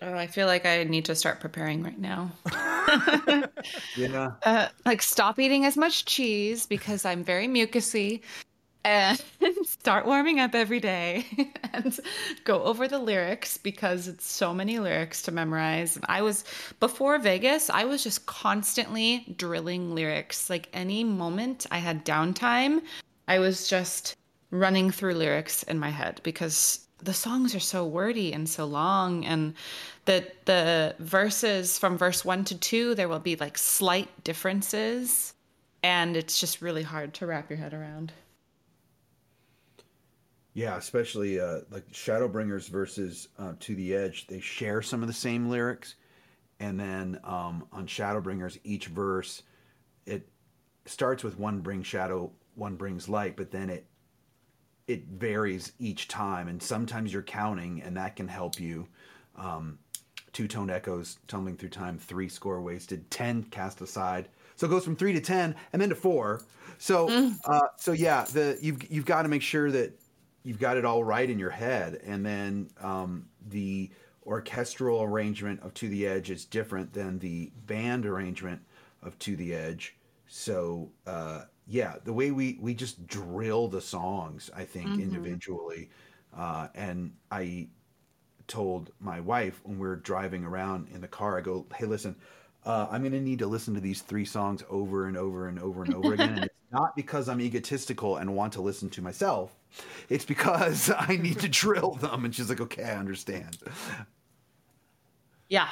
Oh, 0.00 0.14
I 0.14 0.28
feel 0.28 0.46
like 0.46 0.64
I 0.64 0.84
need 0.84 1.04
to 1.06 1.14
start 1.16 1.40
preparing 1.40 1.82
right 1.82 1.98
now. 1.98 2.30
Yeah. 3.96 4.30
Uh, 4.44 4.68
like 4.86 5.02
stop 5.02 5.38
eating 5.38 5.64
as 5.64 5.76
much 5.76 6.04
cheese 6.04 6.64
because 6.66 7.04
I'm 7.04 7.22
very 7.24 7.46
mucusy 7.48 8.20
and 8.84 9.20
start 9.88 10.04
warming 10.04 10.38
up 10.38 10.54
every 10.54 10.80
day 10.80 11.24
and 11.72 11.98
go 12.44 12.62
over 12.64 12.86
the 12.86 12.98
lyrics 12.98 13.56
because 13.56 14.06
it's 14.06 14.30
so 14.30 14.52
many 14.52 14.78
lyrics 14.78 15.22
to 15.22 15.32
memorize. 15.32 15.98
I 16.06 16.20
was 16.20 16.44
before 16.78 17.18
Vegas, 17.18 17.70
I 17.70 17.86
was 17.86 18.04
just 18.04 18.26
constantly 18.26 19.34
drilling 19.38 19.94
lyrics. 19.94 20.50
Like 20.50 20.68
any 20.74 21.04
moment 21.04 21.64
I 21.70 21.78
had 21.78 22.04
downtime, 22.04 22.82
I 23.28 23.38
was 23.38 23.66
just 23.66 24.14
running 24.50 24.90
through 24.90 25.14
lyrics 25.14 25.62
in 25.62 25.78
my 25.78 25.88
head 25.88 26.20
because 26.22 26.86
the 26.98 27.14
songs 27.14 27.54
are 27.54 27.58
so 27.74 27.86
wordy 27.86 28.34
and 28.34 28.46
so 28.46 28.66
long 28.66 29.24
and 29.24 29.54
the 30.04 30.30
the 30.44 30.96
verses 30.98 31.78
from 31.78 31.96
verse 31.96 32.26
1 32.26 32.44
to 32.44 32.58
2 32.58 32.94
there 32.94 33.08
will 33.08 33.20
be 33.20 33.36
like 33.36 33.56
slight 33.56 34.22
differences 34.22 35.32
and 35.82 36.14
it's 36.14 36.38
just 36.38 36.60
really 36.60 36.82
hard 36.82 37.14
to 37.14 37.24
wrap 37.24 37.48
your 37.48 37.58
head 37.58 37.72
around 37.72 38.12
Yeah, 40.58 40.76
especially 40.76 41.38
uh, 41.38 41.60
like 41.70 41.88
Shadowbringers 41.92 42.68
versus 42.68 43.28
uh, 43.38 43.52
To 43.60 43.76
the 43.76 43.94
Edge, 43.94 44.26
they 44.26 44.40
share 44.40 44.82
some 44.82 45.02
of 45.02 45.06
the 45.06 45.14
same 45.14 45.48
lyrics, 45.48 45.94
and 46.58 46.80
then 46.80 47.20
um, 47.22 47.64
on 47.70 47.86
Shadowbringers, 47.86 48.58
each 48.64 48.86
verse 48.86 49.44
it 50.04 50.28
starts 50.84 51.22
with 51.22 51.38
one 51.38 51.60
brings 51.60 51.86
shadow, 51.86 52.32
one 52.56 52.74
brings 52.74 53.08
light, 53.08 53.36
but 53.36 53.52
then 53.52 53.70
it 53.70 53.86
it 54.88 55.04
varies 55.06 55.74
each 55.78 56.08
time, 56.08 56.48
and 56.48 56.60
sometimes 56.60 57.12
you're 57.12 57.22
counting, 57.22 57.80
and 57.82 57.96
that 57.96 58.16
can 58.16 58.26
help 58.26 58.58
you. 58.58 58.88
Um, 59.36 59.78
Two 60.32 60.48
toned 60.48 60.72
echoes 60.72 61.18
tumbling 61.28 61.56
through 61.56 61.68
time, 61.68 61.98
three 61.98 62.28
score 62.28 62.60
wasted, 62.60 63.08
ten 63.12 63.44
cast 63.44 63.80
aside. 63.80 64.28
So 64.56 64.66
it 64.66 64.70
goes 64.70 64.84
from 64.84 64.96
three 64.96 65.12
to 65.12 65.20
ten, 65.20 65.54
and 65.72 65.80
then 65.80 65.90
to 65.90 65.94
four. 65.94 66.42
So, 66.78 67.08
uh, 67.44 67.60
so 67.76 67.92
yeah, 67.92 68.24
the 68.24 68.58
you've 68.60 68.90
you've 68.90 69.06
got 69.06 69.22
to 69.22 69.28
make 69.28 69.42
sure 69.42 69.70
that 69.70 69.92
you've 70.48 70.58
got 70.58 70.76
it 70.76 70.84
all 70.84 71.04
right 71.04 71.28
in 71.28 71.38
your 71.38 71.50
head, 71.50 72.00
and 72.04 72.24
then 72.24 72.70
um, 72.80 73.26
the 73.48 73.90
orchestral 74.26 75.02
arrangement 75.02 75.60
of 75.62 75.74
To 75.74 75.88
the 75.88 76.06
Edge 76.06 76.30
is 76.30 76.44
different 76.44 76.92
than 76.92 77.18
the 77.18 77.50
band 77.66 78.06
arrangement 78.06 78.62
of 79.02 79.18
To 79.20 79.36
the 79.36 79.54
Edge. 79.54 79.96
So 80.28 80.90
uh, 81.06 81.44
yeah, 81.66 81.96
the 82.04 82.12
way 82.12 82.30
we 82.30 82.58
we 82.60 82.74
just 82.74 83.06
drill 83.06 83.68
the 83.68 83.80
songs, 83.80 84.50
I 84.56 84.64
think 84.64 84.96
Mhm. 84.96 85.00
individually, 85.02 85.90
uh, 86.36 86.68
and 86.74 87.12
I 87.30 87.68
told 88.46 88.92
my 89.00 89.20
wife 89.20 89.60
when 89.64 89.78
we 89.78 89.86
were 89.88 89.96
driving 89.96 90.44
around 90.44 90.88
in 90.94 91.00
the 91.00 91.08
car, 91.08 91.38
I 91.38 91.40
go, 91.42 91.66
hey, 91.76 91.86
listen. 91.86 92.16
Uh, 92.66 92.86
I'm 92.90 93.02
going 93.02 93.12
to 93.12 93.20
need 93.20 93.38
to 93.38 93.46
listen 93.46 93.74
to 93.74 93.80
these 93.80 94.02
three 94.02 94.24
songs 94.26 94.62
over 94.68 95.06
and 95.06 95.16
over 95.16 95.48
and 95.48 95.58
over 95.58 95.82
and 95.82 95.92
over 95.92 96.12
again. 96.12 96.34
And 96.34 96.44
it's 96.46 96.54
not 96.72 96.96
because 96.96 97.28
I'm 97.28 97.40
egotistical 97.40 98.16
and 98.18 98.34
want 98.36 98.52
to 98.54 98.60
listen 98.62 98.90
to 98.90 99.02
myself. 99.02 99.57
It's 100.08 100.24
because 100.24 100.90
I 100.98 101.16
need 101.16 101.38
to 101.40 101.48
drill 101.48 101.92
them. 101.92 102.24
And 102.24 102.34
she's 102.34 102.48
like, 102.48 102.60
okay, 102.60 102.84
I 102.84 102.96
understand. 102.96 103.58
yeah 105.48 105.68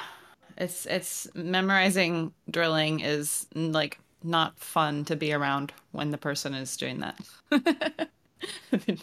it's 0.57 0.87
it's 0.87 1.27
memorizing 1.35 2.33
drilling 2.49 2.99
is 2.99 3.45
like 3.53 3.99
not 4.23 4.57
fun 4.57 5.05
to 5.05 5.15
be 5.15 5.31
around 5.31 5.71
when 5.91 6.09
the 6.09 6.17
person 6.17 6.55
is 6.55 6.75
doing 6.75 6.99
that 6.99 7.19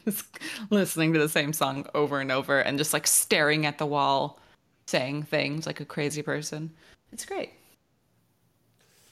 just 0.04 0.26
listening 0.70 1.12
to 1.12 1.20
the 1.20 1.28
same 1.28 1.52
song 1.52 1.86
over 1.94 2.18
and 2.20 2.32
over 2.32 2.58
and 2.58 2.76
just 2.76 2.92
like 2.92 3.06
staring 3.06 3.66
at 3.66 3.78
the 3.78 3.86
wall 3.86 4.40
saying 4.88 5.22
things 5.22 5.64
like 5.64 5.78
a 5.78 5.84
crazy 5.84 6.22
person 6.22 6.68
it's 7.12 7.24
great 7.24 7.52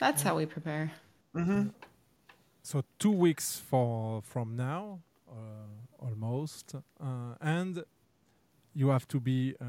that's 0.00 0.20
how 0.20 0.36
we 0.36 0.44
prepare 0.44 0.90
Mm-hmm. 1.34 1.68
So 2.62 2.84
two 2.98 3.10
weeks 3.10 3.56
for 3.59 4.22
from 4.22 4.56
now, 4.56 5.00
almost, 5.98 6.74
uh, 6.74 7.34
and 7.40 7.84
you 8.74 8.88
have 8.88 9.06
to 9.09 9.20
be 9.20 9.54
uh, 9.60 9.64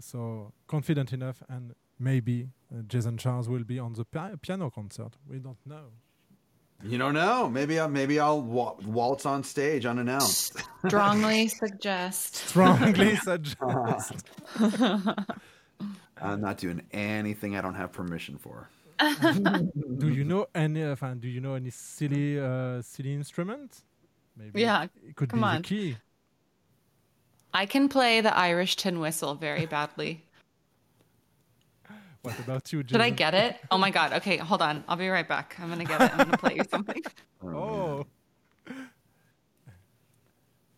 so 0.00 0.52
confident 0.66 1.12
enough, 1.12 1.42
and 1.48 1.74
maybe 1.98 2.48
uh, 2.72 2.82
Jason 2.86 3.16
Charles 3.18 3.48
will 3.48 3.64
be 3.64 3.78
on 3.78 3.92
the 3.94 4.04
pi- 4.04 4.34
piano 4.40 4.70
concert. 4.70 5.16
We 5.28 5.38
don't 5.38 5.64
know. 5.66 5.86
You 6.82 6.96
don't 6.96 7.14
know. 7.14 7.48
Maybe 7.48 7.80
I'll, 7.80 7.88
maybe 7.88 8.20
I'll 8.20 8.40
wa- 8.40 8.76
waltz 8.86 9.26
on 9.26 9.42
stage 9.42 9.84
unannounced. 9.84 10.56
strongly 10.86 11.48
suggest 11.48 12.36
Strongly 12.36 13.16
suggest. 13.30 14.12
I'm 16.20 16.40
not 16.40 16.58
doing 16.58 16.82
anything 16.92 17.56
I 17.56 17.60
don't 17.60 17.74
have 17.74 17.92
permission 17.92 18.38
for. 18.38 18.68
do 19.98 20.08
you 20.08 20.24
know 20.24 20.46
any? 20.54 20.82
Uh, 20.84 20.94
do 21.18 21.28
you 21.28 21.40
know 21.40 21.54
any 21.54 21.70
silly, 21.70 22.38
uh, 22.38 22.82
silly 22.82 23.14
instrument? 23.14 23.82
Maybe 24.38 24.60
Yeah, 24.60 24.84
it 25.06 25.16
could 25.16 25.28
come 25.30 25.40
be 25.40 25.44
on. 25.44 25.56
the 25.62 25.68
key. 25.68 25.96
i 27.52 27.64
can 27.66 27.88
play 27.88 28.20
the 28.20 28.34
irish 28.36 28.76
tin 28.76 29.00
whistle 29.00 29.34
very 29.34 29.66
badly 29.66 30.24
What 32.22 32.38
about 32.40 32.72
you, 32.72 32.82
Jim? 32.82 32.98
Did 32.98 33.04
I 33.04 33.10
get 33.10 33.32
it? 33.32 33.56
Oh 33.70 33.78
my 33.78 33.90
god. 33.90 34.12
Okay, 34.18 34.36
hold 34.38 34.60
on. 34.60 34.82
I'll 34.88 34.96
be 34.96 35.08
right 35.08 35.26
back. 35.26 35.56
I'm 35.60 35.68
gonna 35.68 35.84
get 35.84 36.00
it. 36.02 36.10
I'm 36.12 36.18
gonna 36.26 36.36
play 36.36 36.54
you 36.56 36.64
something. 36.70 37.02
Oh. 37.44 38.04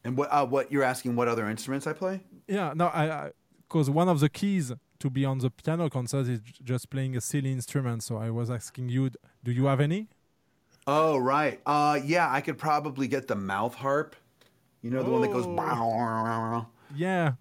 And 0.04 0.16
what 0.16 0.28
uh, 0.32 0.46
what 0.46 0.70
you're 0.72 0.82
asking? 0.82 1.16
What 1.16 1.28
other 1.28 1.48
instruments 1.48 1.86
I 1.86 1.92
play? 1.94 2.20
Yeah, 2.46 2.72
no, 2.74 2.86
I 2.88 3.32
because 3.68 3.88
one 3.90 4.08
of 4.08 4.20
the 4.20 4.28
keys 4.28 4.72
to 4.98 5.10
be 5.10 5.24
on 5.24 5.38
the 5.38 5.50
piano 5.50 5.88
concert 5.90 6.26
is 6.28 6.40
j- 6.40 6.52
just 6.62 6.90
playing 6.90 7.16
a 7.16 7.20
silly 7.20 7.52
instrument. 7.52 8.02
So 8.02 8.16
I 8.16 8.30
was 8.30 8.50
asking 8.50 8.88
you, 8.90 9.10
do 9.42 9.50
you 9.52 9.64
have 9.66 9.80
any? 9.80 10.08
Oh 10.86 11.16
right. 11.18 11.60
Uh, 11.66 12.00
yeah, 12.04 12.30
I 12.30 12.40
could 12.40 12.58
probably 12.58 13.06
get 13.08 13.26
the 13.28 13.36
mouth 13.36 13.74
harp. 13.74 14.16
You 14.82 14.90
know 14.90 15.02
the 15.02 15.10
one 15.10 15.20
that 15.22 15.32
goes. 15.32 15.46
Oh. 15.46 15.54
"Bow." 15.56 16.66
Yeah. 16.94 17.32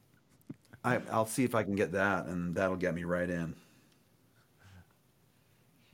I, 0.83 0.99
I'll 1.11 1.25
see 1.25 1.43
if 1.43 1.55
I 1.55 1.63
can 1.63 1.75
get 1.75 1.91
that, 1.93 2.25
and 2.27 2.55
that'll 2.55 2.77
get 2.77 2.93
me 2.93 3.03
right 3.03 3.29
in. 3.29 3.53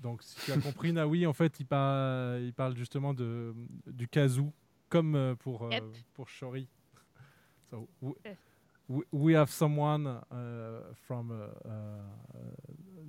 Donc, 0.02 0.22
si 0.22 0.36
tu 0.46 0.52
as 0.52 0.62
compris, 0.62 0.92
Naoui, 0.94 1.26
en 1.26 1.34
fait, 1.34 1.60
il, 1.60 1.66
par- 1.66 2.38
il 2.38 2.54
parle 2.54 2.76
justement 2.78 3.14
de, 3.14 3.54
du 3.88 4.08
kazoo, 4.08 4.54
comme 4.90 5.16
euh, 5.16 5.34
pour, 5.36 5.64
euh, 5.64 5.70
Yep. 5.72 5.84
pour 6.14 6.28
Shori. 6.30 6.68
So, 7.72 7.88
we, 8.00 8.14
we, 8.88 9.04
we 9.12 9.34
have 9.34 9.50
someone 9.52 10.08
uh, 10.08 10.24
from 11.08 11.32
uh, 11.32 11.70
uh, 11.70 11.72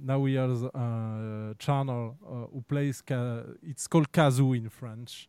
Naoui's 0.05 0.63
uh, 0.65 1.55
channel 1.59 2.17
uh, 2.25 2.47
who 2.53 2.63
plays, 2.69 3.01
ka- 3.01 3.43
it's 3.63 3.87
called 3.87 4.11
kazoo 4.13 4.57
in 4.57 4.69
French, 4.69 5.29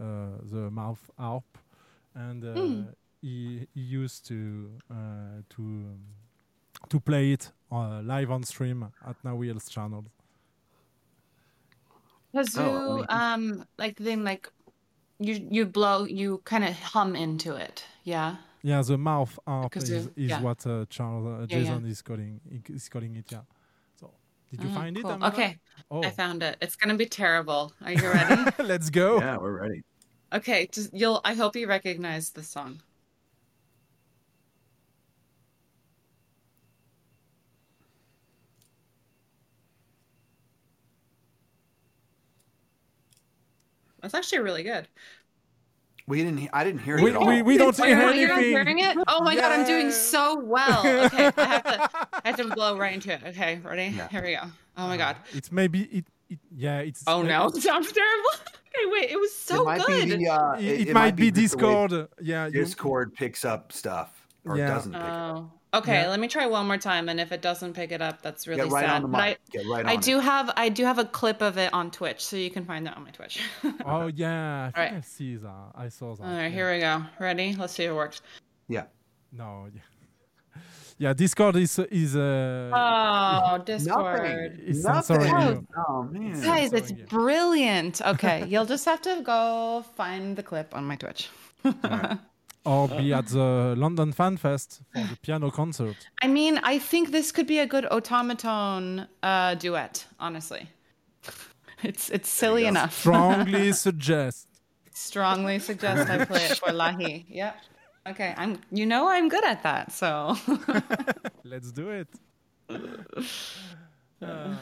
uh, 0.00 0.04
the 0.42 0.70
mouth 0.70 1.10
harp. 1.18 1.58
And 2.14 2.44
uh, 2.44 2.54
Hmm. 2.54 2.82
he, 3.20 3.66
he 3.74 3.80
used 3.80 4.26
to, 4.28 4.70
uh, 4.90 5.42
to, 5.50 5.62
um, 5.62 6.00
to 6.88 7.00
play 7.00 7.32
it 7.32 7.50
uh, 7.70 8.00
live 8.02 8.30
on 8.30 8.42
stream 8.44 8.90
at 9.06 9.16
Naoui's 9.24 9.68
channel. 9.68 10.04
Kazoo, 12.34 12.80
Oh, 12.80 13.04
um, 13.08 13.66
like 13.78 13.96
then 13.98 14.24
like 14.24 14.50
you 15.18 15.48
you 15.50 15.66
blow 15.66 16.04
you 16.04 16.38
kind 16.44 16.64
of 16.64 16.74
hum 16.78 17.14
into 17.16 17.54
it. 17.56 17.84
Yeah. 18.04 18.36
Yeah, 18.68 18.82
the 18.82 18.98
mouth 18.98 19.38
harp 19.46 19.76
is, 19.78 19.88
is 19.90 20.08
yeah. 20.16 20.42
what 20.42 20.66
uh, 20.66 20.84
Charles 20.90 21.26
uh, 21.26 21.46
Yeah, 21.48 21.58
yeah. 21.58 21.80
Jason 21.80 21.86
is 21.86 22.02
calling 22.02 22.40
is 22.68 22.88
calling 22.90 23.16
it. 23.16 23.32
Yeah. 23.32 23.40
So, 23.98 24.10
did 24.50 24.62
you 24.62 24.68
Oh, 24.68 24.74
find 24.74 24.96
cool. 25.00 25.10
it? 25.10 25.14
Amanda? 25.14 25.26
Okay. 25.28 25.58
Oh, 25.90 26.02
I 26.02 26.10
found 26.10 26.42
it. 26.42 26.58
It's 26.60 26.76
gonna 26.76 26.96
be 26.96 27.06
terrible. 27.06 27.72
Are 27.82 27.92
you 27.92 28.10
ready? 28.10 28.52
let's 28.58 28.90
go. 28.90 29.20
Yeah, 29.20 29.38
we're 29.38 29.58
ready. 29.62 29.82
okay. 30.32 30.68
Just, 30.72 30.92
you'll. 30.92 31.20
I 31.24 31.34
hope 31.34 31.56
you 31.56 31.66
recognize 31.66 32.30
the 32.30 32.42
song. 32.42 32.82
That's 44.02 44.14
actually 44.14 44.40
really 44.40 44.62
good. 44.62 44.88
We 46.08 46.18
didn't. 46.24 46.38
he- 46.38 46.48
I 46.52 46.64
didn't 46.64 46.80
hear 46.80 46.96
it 46.98 47.02
We- 47.04 47.10
at 47.10 47.16
all. 47.16 47.26
we- 47.26 47.42
we 47.42 47.58
don't 47.58 47.78
Oh, 47.78 47.84
hear 47.84 47.98
you're 48.14 48.28
not 48.28 48.40
hearing 48.40 48.78
it? 48.78 48.96
Oh 49.06 49.22
my 49.22 49.34
god, 49.36 49.52
I'm 49.52 49.66
doing 49.66 49.90
so 49.92 50.40
well. 50.40 50.80
Okay, 50.80 51.30
I 51.36 51.44
have 51.44 51.62
to, 51.64 51.82
I 51.82 52.06
I 52.24 52.28
have 52.28 52.36
to 52.38 52.48
blow 52.54 52.78
right 52.78 52.94
into 52.94 53.12
it. 53.12 53.20
Okay, 53.26 53.60
ready? 53.62 53.94
Yeah. 53.94 54.08
Here 54.08 54.22
we 54.22 54.34
go. 54.34 54.42
Oh 54.78 54.88
my 54.88 54.96
god. 54.96 55.16
It's 55.34 55.52
maybe 55.52 55.82
it. 55.82 56.04
it 56.30 56.38
yeah, 56.56 56.78
it's. 56.78 57.04
Oh 57.06 57.22
no, 57.22 57.48
it 57.48 57.56
sounds 57.62 57.92
terrible. 57.92 58.30
Okay, 58.68 58.90
wait, 58.90 59.10
it 59.10 59.20
was 59.20 59.34
so 59.36 59.64
might 59.64 59.82
good. 59.84 60.08
Be 60.08 60.16
the, 60.24 60.28
uh, 60.28 60.56
It- 60.58 60.88
it 60.88 60.94
might 60.94 61.14
be 61.14 61.30
just 61.30 61.58
the 61.58 61.66
way 61.66 61.72
Discord, 61.86 62.08
yeah, 62.22 62.46
you- 62.46 62.52
Discord 62.52 63.14
picks 63.14 63.44
up 63.44 63.70
stuff 63.72 64.10
or 64.46 64.56
Yeah. 64.56 64.68
doesn't 64.68 64.92
pick 64.92 65.00
it 65.02 65.06
up. 65.06 65.50
Okay. 65.74 66.02
Yeah. 66.02 66.08
Let 66.08 66.18
me 66.18 66.28
try 66.28 66.46
one 66.46 66.66
more 66.66 66.78
time, 66.78 67.08
and 67.10 67.20
if 67.20 67.30
it 67.30 67.42
doesn't 67.42 67.74
pick 67.74 67.92
it 67.92 68.00
up, 68.00 68.22
that's 68.22 68.46
really 68.48 68.62
Get 68.62 68.70
right 68.72 68.86
sad. 68.86 68.96
on 68.96 69.02
the 69.02 69.08
But 69.08 69.20
I. 69.20 69.36
Get 69.50 69.66
right 69.66 69.84
I 69.86 69.96
do 69.96 70.18
it. 70.18 70.22
have 70.24 70.50
I 70.56 70.68
do 70.70 70.84
have 70.84 70.98
a 70.98 71.04
clip 71.04 71.42
of 71.42 71.58
it 71.58 71.72
on 71.74 71.90
Twitch, 71.90 72.24
so 72.24 72.36
you 72.36 72.50
can 72.50 72.64
find 72.64 72.86
that 72.86 72.96
on 72.96 73.04
my 73.04 73.10
Twitch. 73.10 73.40
Oh 73.84 74.06
yeah, 74.06 74.64
I 74.64 74.70
think 74.70 74.76
Alright. 74.78 74.92
I 74.94 75.00
see 75.02 75.36
that. 75.36 75.70
I 75.74 75.88
saw 75.88 76.14
that. 76.16 76.22
All 76.24 76.30
right, 76.30 76.44
yeah. 76.44 76.48
here 76.48 76.72
we 76.72 76.80
go. 76.80 77.02
Ready? 77.20 77.54
Let's 77.54 77.74
see 77.74 77.84
if 77.84 77.90
it 77.90 77.94
works. 77.94 78.22
Yeah. 78.68 78.84
No, 79.32 79.66
yeah. 79.74 79.82
Yeah, 81.00 81.12
Discord 81.12 81.54
is 81.56 81.78
is 81.92 82.16
uh, 82.16 82.70
Oh, 82.74 83.58
Discord. 83.64 84.60
is 84.66 84.82
censoring 84.82 85.28
you. 85.28 85.66
Oh 85.76 86.02
man. 86.02 86.40
Guys, 86.42 86.72
it's 86.72 86.90
brilliant. 86.92 88.00
Okay, 88.02 88.46
you'll 88.48 88.66
just 88.66 88.84
have 88.86 89.00
to 89.02 89.20
go 89.22 89.84
find 89.96 90.34
the 90.34 90.42
clip 90.42 90.74
on 90.74 90.84
my 90.84 90.96
Twitch. 90.96 91.28
or 92.68 92.88
be 92.88 93.12
at 93.12 93.26
the 93.28 93.74
London 93.76 94.12
Fan 94.12 94.36
Fest 94.36 94.82
for 94.92 95.00
the 95.00 95.16
piano 95.22 95.50
concert. 95.50 95.96
I 96.22 96.28
mean, 96.28 96.60
I 96.62 96.78
think 96.78 97.10
this 97.10 97.32
could 97.32 97.46
be 97.46 97.58
a 97.58 97.66
good 97.66 97.86
automaton 97.90 99.06
uh, 99.22 99.54
duet. 99.54 100.06
Honestly, 100.20 100.68
it's 101.82 102.10
it's 102.10 102.28
silly 102.28 102.66
enough. 102.66 102.92
Strongly 102.98 103.72
suggest. 103.86 104.46
Strongly 104.92 105.58
suggest 105.60 106.10
I 106.10 106.24
play 106.24 106.44
it 106.44 106.58
for 106.58 106.72
Lahi. 106.72 107.24
Yep. 107.28 107.56
Okay, 108.10 108.34
I'm. 108.36 108.60
You 108.70 108.86
know 108.86 109.08
I'm 109.08 109.28
good 109.28 109.44
at 109.44 109.62
that, 109.62 109.92
so. 109.92 110.36
Let's 111.44 111.72
do 111.72 111.90
it. 111.90 112.08
Uh, 114.20 114.56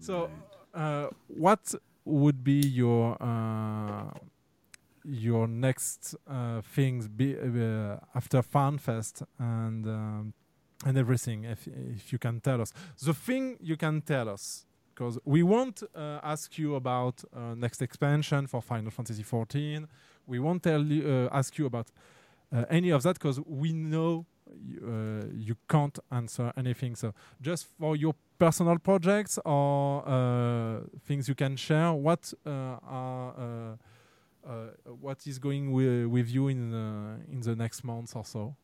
so, 0.00 0.30
uh, 0.72 1.08
what 1.28 1.74
would 2.04 2.42
be 2.42 2.60
your 2.60 3.16
uh, 3.22 4.10
your 5.04 5.46
next 5.46 6.14
uh, 6.26 6.60
things 6.62 7.08
be, 7.08 7.36
uh, 7.36 7.96
after 8.14 8.42
FanFest 8.42 9.22
and 9.38 9.86
um, 9.86 10.34
and 10.84 10.98
everything? 10.98 11.44
If 11.44 11.66
if 11.66 12.12
you 12.12 12.18
can 12.18 12.40
tell 12.40 12.60
us 12.60 12.72
the 13.02 13.14
thing 13.14 13.56
you 13.60 13.76
can 13.76 14.00
tell 14.02 14.28
us, 14.28 14.66
because 14.94 15.18
we 15.24 15.42
won't 15.42 15.82
uh, 15.94 16.20
ask 16.22 16.58
you 16.58 16.74
about 16.74 17.24
uh, 17.34 17.54
next 17.54 17.82
expansion 17.82 18.46
for 18.46 18.62
Final 18.62 18.90
Fantasy 18.90 19.22
XIV. 19.22 19.86
We 20.26 20.38
won't 20.38 20.62
tell 20.62 20.82
you, 20.82 21.28
uh, 21.30 21.36
ask 21.36 21.58
you 21.58 21.66
about 21.66 21.88
uh, 22.52 22.64
any 22.70 22.90
of 22.90 23.02
that 23.02 23.14
because 23.14 23.40
we 23.40 23.72
know 23.72 24.26
you, 24.56 25.30
you 25.34 25.56
can't 25.68 25.98
answer 26.12 26.52
anything. 26.56 26.94
So 26.94 27.12
just 27.40 27.66
for 27.78 27.96
your 27.96 28.14
personal 28.38 28.78
projects 28.78 29.38
or 29.44 30.82
things 31.06 31.28
you 31.28 31.34
can 31.34 31.56
share, 31.56 31.92
what 31.92 32.32
are 32.46 33.78
what 35.00 35.26
is 35.26 35.38
going 35.38 35.66
wi- 35.72 36.06
with 36.06 36.28
you 36.28 36.48
in 36.48 36.70
the, 36.70 37.20
in 37.32 37.40
the 37.40 37.54
next 37.56 37.84
months 37.84 38.14
or 38.14 38.24
so? 38.24 38.56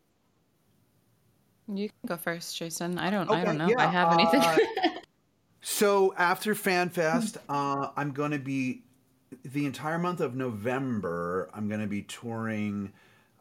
You 1.72 1.88
can 1.88 2.06
go 2.08 2.16
first, 2.16 2.56
Jason. 2.56 2.98
I 2.98 3.10
don't. 3.10 3.30
I 3.30 3.44
don't 3.44 3.56
know 3.58 3.68
if 3.68 3.78
I 3.78 3.84
yeah, 3.84 3.90
have 3.90 4.12
anything. 4.12 4.40
uh, 4.40 4.58
So 5.62 6.14
after 6.16 6.54
FanFest, 6.54 7.36
uh, 7.48 7.90
I'm 7.96 8.12
going 8.12 8.30
to 8.32 8.38
be 8.38 8.82
the 9.44 9.66
entire 9.66 9.98
month 9.98 10.20
of 10.20 10.34
November. 10.34 11.50
I'm 11.54 11.68
going 11.68 11.80
to 11.80 11.86
be 11.86 12.02
touring 12.02 12.92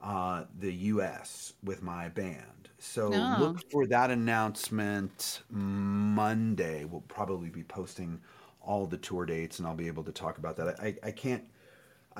uh, 0.04 0.44
the 0.60 0.72
U.S. 0.74 1.54
with 1.64 1.82
my 1.82 2.10
band. 2.10 2.70
So 2.78 3.10
Oh. 3.14 3.36
look 3.40 3.70
for 3.72 3.88
that 3.88 4.12
announcement 4.12 5.42
Monday. 5.50 6.86
We'll 6.86 7.02
probably 7.02 7.50
be 7.50 7.64
posting 7.64 8.22
all 8.62 8.86
the 8.86 8.98
tour 8.98 9.26
dates, 9.26 9.60
and 9.60 9.68
I'll 9.68 9.76
be 9.76 9.88
able 9.88 10.04
to 10.04 10.12
talk 10.12 10.38
about 10.38 10.58
that. 10.58 10.80
I, 10.80 10.96
I 11.02 11.12
can't. 11.12 11.44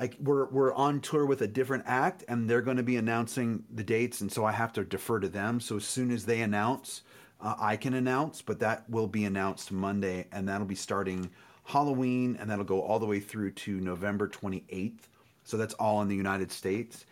I, 0.00 0.10
we're 0.18 0.46
we're 0.46 0.72
on 0.72 1.00
tour 1.00 1.26
with 1.26 1.42
a 1.42 1.46
different 1.46 1.84
act, 1.86 2.24
and 2.26 2.48
they're 2.48 2.62
going 2.62 2.78
to 2.78 2.82
be 2.82 2.96
announcing 2.96 3.64
the 3.70 3.84
dates, 3.84 4.22
and 4.22 4.32
so 4.32 4.46
I 4.46 4.52
have 4.52 4.72
to 4.72 4.84
defer 4.84 5.20
to 5.20 5.28
them. 5.28 5.60
So 5.60 5.76
as 5.76 5.84
soon 5.84 6.10
as 6.10 6.24
they 6.24 6.40
announce, 6.40 7.02
uh, 7.40 7.54
I 7.58 7.76
can 7.76 7.92
announce, 7.92 8.40
but 8.40 8.60
that 8.60 8.88
will 8.88 9.06
be 9.06 9.26
announced 9.26 9.70
Monday, 9.70 10.26
and 10.32 10.48
that'll 10.48 10.66
be 10.66 10.74
starting 10.74 11.30
Halloween, 11.64 12.36
and 12.40 12.48
that'll 12.48 12.64
go 12.64 12.80
all 12.80 12.98
the 12.98 13.06
way 13.06 13.20
through 13.20 13.52
to 13.52 13.78
November 13.78 14.26
28th. 14.26 15.00
So 15.44 15.58
that's 15.58 15.74
all 15.74 16.00
in 16.00 16.08
the 16.08 16.16
United 16.16 16.50
States. 16.50 17.04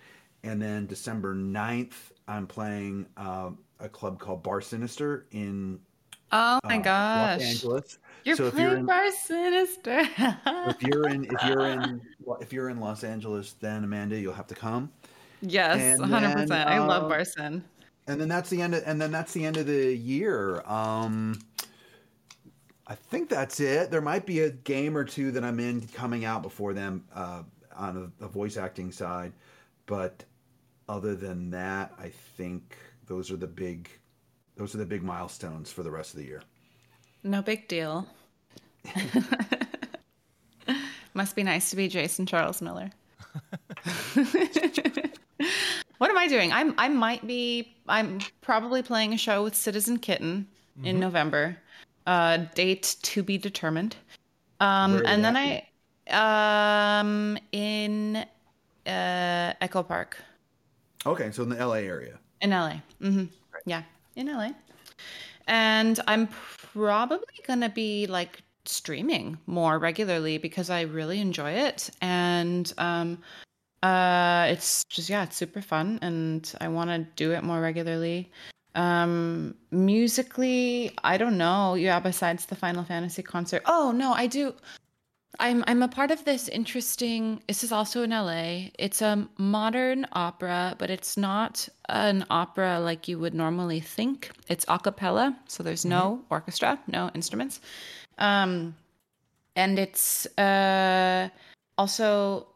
And 0.42 0.60
then 0.60 0.86
December 0.86 1.34
9th, 1.34 2.12
I'm 2.26 2.46
playing 2.46 3.06
uh, 3.16 3.50
a 3.80 3.88
club 3.88 4.18
called 4.18 4.42
Bar 4.42 4.62
Sinister 4.62 5.26
in 5.30 5.78
oh 6.32 6.60
my 6.64 6.78
uh, 6.78 6.82
gosh! 6.82 7.40
Los 7.40 7.48
Angeles. 7.48 7.98
You're 8.24 8.36
so 8.36 8.46
if 8.46 8.54
playing 8.54 8.68
you're 8.68 8.78
in, 8.78 8.86
Bar 8.86 9.10
Sinister. 9.12 10.00
if 10.68 10.82
you're 10.82 11.08
in 11.08 11.24
if 11.24 11.44
you're 11.44 11.66
in 11.66 12.00
if 12.40 12.52
you're 12.52 12.68
in 12.68 12.80
Los 12.80 13.04
Angeles, 13.04 13.54
then 13.54 13.84
Amanda, 13.84 14.18
you'll 14.18 14.34
have 14.34 14.48
to 14.48 14.54
come. 14.54 14.90
yes, 15.40 15.98
hundred 16.00 16.32
percent. 16.32 16.68
I 16.68 16.78
love 16.78 17.04
uh, 17.04 17.08
Bar 17.08 17.24
Sin. 17.24 17.64
and 18.08 18.20
then 18.20 18.28
that's 18.28 18.50
the 18.50 18.60
end 18.60 18.74
of, 18.74 18.82
and 18.86 19.00
then 19.00 19.12
that's 19.12 19.32
the 19.32 19.44
end 19.44 19.56
of 19.56 19.66
the 19.66 19.94
year 19.94 20.62
um 20.66 21.38
i 22.86 22.94
think 22.94 23.28
that's 23.28 23.60
it 23.60 23.90
there 23.90 24.00
might 24.00 24.26
be 24.26 24.40
a 24.40 24.50
game 24.50 24.96
or 24.96 25.04
two 25.04 25.30
that 25.30 25.44
i'm 25.44 25.60
in 25.60 25.86
coming 25.88 26.24
out 26.24 26.42
before 26.42 26.72
them 26.72 27.04
uh 27.14 27.42
on 27.76 28.10
the 28.18 28.26
voice 28.26 28.56
acting 28.56 28.90
side 28.90 29.32
but 29.86 30.24
other 30.88 31.14
than 31.14 31.50
that 31.50 31.92
i 31.98 32.08
think 32.08 32.76
those 33.06 33.30
are 33.30 33.36
the 33.36 33.46
big 33.46 33.88
those 34.58 34.74
are 34.74 34.78
the 34.78 34.84
big 34.86 35.02
milestones 35.02 35.72
for 35.72 35.82
the 35.82 35.90
rest 35.90 36.12
of 36.12 36.20
the 36.20 36.26
year 36.26 36.42
No 37.22 37.40
big 37.42 37.66
deal. 37.68 38.06
Must 41.14 41.34
be 41.34 41.42
nice 41.42 41.70
to 41.70 41.76
be 41.76 41.88
Jason 41.88 42.26
Charles 42.26 42.60
Miller. 42.62 42.90
what 45.98 46.10
am 46.10 46.18
I 46.18 46.28
doing? 46.28 46.52
I'm 46.52 46.74
I 46.78 46.88
might 46.88 47.26
be 47.26 47.74
I'm 47.88 48.20
probably 48.40 48.82
playing 48.82 49.14
a 49.14 49.18
show 49.18 49.42
with 49.42 49.54
Citizen 49.56 49.98
Kitten 49.98 50.46
in 50.84 50.96
Mhm. 50.96 51.00
November. 51.00 51.56
Uh 52.06 52.36
date 52.54 52.96
to 53.02 53.22
be 53.22 53.36
determined. 53.38 53.96
Um 54.60 55.02
and 55.06 55.24
then 55.24 55.36
I 55.36 55.64
um 57.02 57.38
in 57.52 58.16
uh 58.86 59.52
Echo 59.60 59.82
Park 59.82 60.16
okay 61.04 61.30
so 61.32 61.42
in 61.42 61.48
the 61.48 61.66
la 61.66 61.74
area 61.74 62.18
in 62.40 62.50
LA. 62.50 62.80
hmm 63.00 63.24
Yeah, 63.66 63.82
in 64.18 64.26
LA. 64.26 64.50
And 65.46 65.98
I'm 66.06 66.26
probably 66.26 67.40
going 67.46 67.62
to 67.62 67.70
be 67.70 68.06
like 68.06 68.42
streaming 68.66 69.38
more 69.46 69.78
regularly 69.78 70.38
because 70.38 70.68
I 70.68 70.82
really 70.82 71.20
enjoy 71.20 71.52
it. 71.52 71.90
And 72.02 72.70
um, 72.76 73.18
uh, 73.82 74.46
it's 74.50 74.84
just, 74.84 75.08
yeah, 75.08 75.24
it's 75.24 75.36
super 75.36 75.62
fun. 75.62 75.98
And 76.02 76.52
I 76.60 76.68
want 76.68 76.90
to 76.90 77.06
do 77.16 77.32
it 77.32 77.42
more 77.42 77.60
regularly. 77.60 78.30
Um, 78.74 79.54
musically, 79.70 80.92
I 81.02 81.16
don't 81.16 81.38
know. 81.38 81.74
Yeah, 81.74 81.98
besides 82.00 82.46
the 82.46 82.56
Final 82.56 82.84
Fantasy 82.84 83.22
concert. 83.22 83.62
Oh, 83.64 83.92
no, 83.92 84.12
I 84.12 84.26
do. 84.26 84.54
I'm 85.40 85.62
I'm 85.66 85.82
a 85.82 85.88
part 85.88 86.10
of 86.10 86.24
this 86.24 86.48
interesting. 86.48 87.42
This 87.46 87.62
is 87.62 87.70
also 87.70 88.02
in 88.02 88.10
LA. 88.10 88.70
It's 88.78 89.00
a 89.02 89.28
modern 89.38 90.06
opera, 90.12 90.74
but 90.78 90.90
it's 90.90 91.16
not 91.16 91.68
an 91.88 92.26
opera 92.28 92.80
like 92.80 93.06
you 93.06 93.18
would 93.18 93.34
normally 93.34 93.80
think. 93.80 94.30
It's 94.48 94.64
a 94.68 94.78
cappella, 94.78 95.36
so 95.46 95.62
there's 95.62 95.84
no 95.84 96.22
orchestra, 96.30 96.78
no 96.88 97.10
instruments, 97.14 97.60
um, 98.18 98.74
and 99.54 99.78
it's 99.78 100.26
uh, 100.38 101.28
also 101.76 102.48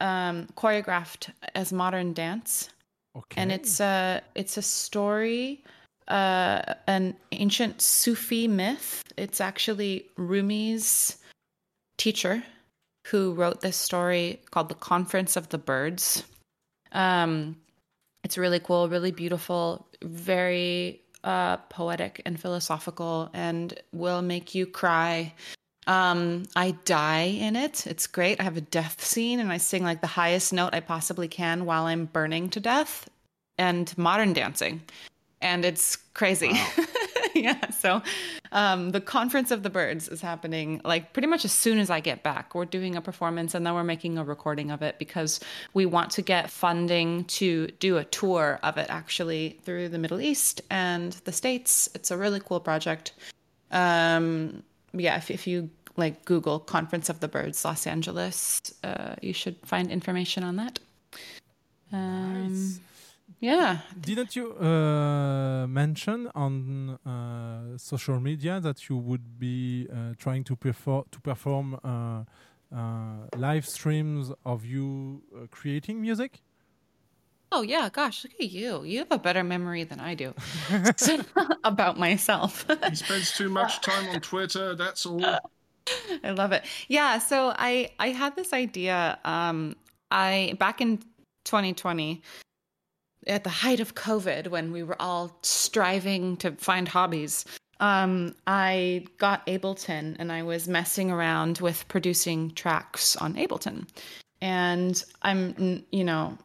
um, 0.00 0.46
choreographed 0.56 1.30
as 1.54 1.72
modern 1.72 2.12
dance. 2.12 2.68
Okay. 3.16 3.40
And 3.40 3.50
it's 3.50 3.80
a 3.80 4.20
it's 4.34 4.58
a 4.58 4.62
story, 4.62 5.64
uh, 6.08 6.74
an 6.86 7.16
ancient 7.32 7.80
Sufi 7.80 8.46
myth. 8.46 9.04
It's 9.16 9.40
actually 9.40 10.06
Rumi's 10.16 11.16
teacher 12.00 12.42
who 13.08 13.34
wrote 13.34 13.60
this 13.60 13.76
story 13.76 14.40
called 14.50 14.70
The 14.70 14.74
Conference 14.74 15.36
of 15.36 15.50
the 15.50 15.58
Birds. 15.58 16.24
Um, 16.92 17.56
it's 18.24 18.38
really 18.38 18.58
cool, 18.58 18.88
really 18.88 19.12
beautiful, 19.12 19.86
very 20.02 21.02
uh, 21.22 21.58
poetic 21.68 22.22
and 22.24 22.40
philosophical, 22.40 23.28
and 23.34 23.78
will 23.92 24.22
make 24.22 24.54
you 24.54 24.64
cry. 24.64 25.34
Um, 25.86 26.44
I 26.56 26.70
die 26.86 27.36
in 27.38 27.54
it. 27.54 27.86
It's 27.86 28.06
great. 28.06 28.40
I 28.40 28.44
have 28.44 28.56
a 28.56 28.62
death 28.62 29.04
scene, 29.04 29.38
and 29.38 29.52
I 29.52 29.58
sing 29.58 29.82
like 29.82 30.00
the 30.00 30.06
highest 30.06 30.54
note 30.54 30.74
I 30.74 30.80
possibly 30.80 31.28
can 31.28 31.66
while 31.66 31.84
I'm 31.84 32.06
burning 32.06 32.48
to 32.50 32.60
death, 32.60 33.10
and 33.58 33.96
modern 33.98 34.32
dancing, 34.32 34.80
and 35.42 35.66
it's 35.66 35.96
crazy. 36.14 36.52
yeah. 37.34 37.70
So, 37.70 38.02
um, 38.52 38.90
the 38.90 39.00
Conference 39.00 39.50
of 39.50 39.62
the 39.62 39.70
Birds 39.70 40.08
is 40.08 40.20
happening 40.20 40.80
like 40.84 41.12
pretty 41.12 41.28
much 41.28 41.44
as 41.44 41.52
soon 41.52 41.78
as 41.78 41.90
I 41.90 42.00
get 42.00 42.22
back. 42.22 42.54
We're 42.54 42.64
doing 42.64 42.96
a 42.96 43.00
performance 43.00 43.54
and 43.54 43.66
then 43.66 43.74
we're 43.74 43.84
making 43.84 44.18
a 44.18 44.24
recording 44.24 44.70
of 44.70 44.82
it 44.82 44.98
because 44.98 45.40
we 45.74 45.86
want 45.86 46.10
to 46.12 46.22
get 46.22 46.50
funding 46.50 47.24
to 47.24 47.68
do 47.78 47.98
a 47.98 48.04
tour 48.04 48.58
of 48.62 48.76
it 48.76 48.88
actually 48.90 49.58
through 49.62 49.88
the 49.88 49.98
Middle 49.98 50.20
East 50.20 50.60
and 50.70 51.12
the 51.24 51.32
States. 51.32 51.88
It's 51.94 52.10
a 52.10 52.16
really 52.16 52.40
cool 52.40 52.60
project. 52.60 53.12
Um, 53.70 54.62
yeah, 54.92 55.16
if, 55.16 55.30
if 55.30 55.46
you 55.46 55.70
like 55.96 56.24
Google 56.24 56.58
Conference 56.58 57.08
of 57.08 57.20
the 57.20 57.28
Birds 57.28 57.64
Los 57.64 57.86
Angeles, 57.86 58.74
uh, 58.82 59.14
you 59.20 59.32
should 59.32 59.56
find 59.64 59.90
information 59.90 60.42
on 60.42 60.56
that. 60.56 60.78
Um, 61.92 62.80
Yeah. 63.40 63.78
Didn't 63.98 64.36
you 64.36 64.52
uh, 64.52 65.66
mention 65.66 66.30
on 66.34 66.98
uh, 67.06 67.78
social 67.78 68.20
media 68.20 68.60
that 68.60 68.88
you 68.88 68.96
would 68.96 69.38
be 69.38 69.88
uh, 69.90 70.12
trying 70.18 70.44
to 70.44 70.56
perform 70.56 71.04
to 71.10 71.20
perform 71.20 71.74
uh, 71.82 72.24
uh, 72.76 73.26
live 73.36 73.66
streams 73.66 74.30
of 74.44 74.66
you 74.66 75.22
uh, 75.34 75.46
creating 75.50 76.02
music? 76.02 76.42
Oh 77.50 77.62
yeah, 77.62 77.88
gosh, 77.88 78.24
look 78.24 78.34
at 78.38 78.50
you. 78.50 78.84
You 78.84 78.98
have 78.98 79.10
a 79.10 79.18
better 79.18 79.42
memory 79.42 79.84
than 79.84 80.00
I 80.00 80.14
do 80.14 80.34
about 81.64 81.98
myself. 81.98 82.66
he 82.88 82.94
spends 82.94 83.32
too 83.32 83.48
much 83.48 83.80
time 83.80 84.06
on 84.10 84.20
Twitter. 84.20 84.74
That's 84.74 85.06
all. 85.06 85.24
I 86.22 86.30
love 86.30 86.52
it. 86.52 86.64
Yeah, 86.88 87.18
so 87.18 87.54
I 87.56 87.90
I 87.98 88.08
had 88.08 88.36
this 88.36 88.52
idea 88.52 89.18
um 89.24 89.76
I 90.10 90.56
back 90.58 90.82
in 90.82 90.98
2020 91.44 92.20
at 93.26 93.44
the 93.44 93.50
height 93.50 93.80
of 93.80 93.94
COVID 93.94 94.48
when 94.48 94.72
we 94.72 94.82
were 94.82 95.00
all 95.00 95.38
striving 95.42 96.36
to 96.38 96.52
find 96.52 96.88
hobbies. 96.88 97.44
Um, 97.80 98.34
I 98.46 99.06
got 99.18 99.46
Ableton 99.46 100.16
and 100.18 100.30
I 100.30 100.42
was 100.42 100.68
messing 100.68 101.10
around 101.10 101.58
with 101.58 101.88
producing 101.88 102.50
tracks 102.52 103.16
on 103.16 103.34
Ableton. 103.34 103.88
And 104.42 105.02
I'm, 105.22 105.84
you 105.90 106.04
know, 106.04 106.36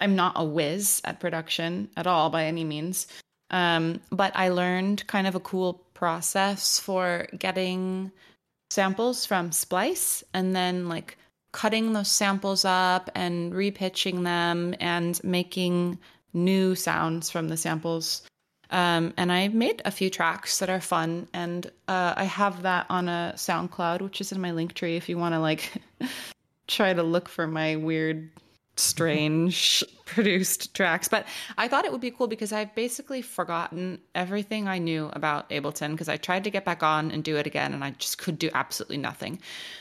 I'm 0.00 0.16
not 0.16 0.34
a 0.36 0.44
whiz 0.44 1.00
at 1.04 1.20
production 1.20 1.88
at 1.96 2.06
all 2.06 2.30
by 2.30 2.44
any 2.44 2.64
means. 2.64 3.06
Um, 3.50 4.00
but 4.10 4.32
I 4.34 4.48
learned 4.48 5.06
kind 5.06 5.26
of 5.26 5.34
a 5.34 5.40
cool 5.40 5.74
process 5.94 6.78
for 6.78 7.26
getting 7.38 8.10
samples 8.70 9.26
from 9.26 9.52
Splice 9.52 10.24
and 10.32 10.54
then 10.54 10.88
like 10.88 11.16
cutting 11.54 11.92
those 11.92 12.08
samples 12.08 12.64
up 12.64 13.08
and 13.14 13.52
repitching 13.52 14.24
them 14.24 14.74
and 14.80 15.22
making 15.22 15.96
new 16.32 16.74
sounds 16.74 17.30
from 17.30 17.48
the 17.48 17.56
samples. 17.56 18.22
Um, 18.70 19.14
and 19.16 19.30
I 19.30 19.46
made 19.48 19.80
a 19.84 19.92
few 19.92 20.10
tracks 20.10 20.58
that 20.58 20.68
are 20.68 20.80
fun, 20.80 21.28
and 21.32 21.64
uh, 21.86 22.14
I 22.16 22.24
have 22.24 22.62
that 22.62 22.86
on 22.90 23.08
a 23.08 23.34
SoundCloud, 23.36 24.02
which 24.02 24.20
is 24.20 24.32
in 24.32 24.40
my 24.40 24.50
link 24.50 24.74
tree 24.74 24.96
if 24.96 25.08
you 25.08 25.16
want 25.16 25.34
to 25.34 25.38
like 25.38 25.70
try 26.66 26.92
to 26.92 27.04
look 27.04 27.28
for 27.28 27.46
my 27.46 27.76
weird, 27.76 28.30
strange 28.76 29.84
produced 30.04 30.74
tracks. 30.74 31.08
But 31.08 31.26
I 31.58 31.68
thought 31.68 31.84
it 31.84 31.92
would 31.92 32.00
be 32.00 32.10
cool 32.10 32.26
because 32.26 32.52
I've 32.52 32.74
basically 32.74 33.22
forgotten 33.22 34.00
everything 34.14 34.68
I 34.68 34.78
knew 34.78 35.10
about 35.12 35.48
Ableton 35.50 35.92
because 35.92 36.08
I 36.08 36.16
tried 36.16 36.44
to 36.44 36.50
get 36.50 36.64
back 36.64 36.82
on 36.82 37.10
and 37.10 37.24
do 37.24 37.36
it 37.36 37.46
again 37.46 37.72
and 37.72 37.84
I 37.84 37.90
just 37.92 38.18
could 38.18 38.38
do 38.38 38.50
absolutely 38.54 38.98
nothing. 38.98 39.40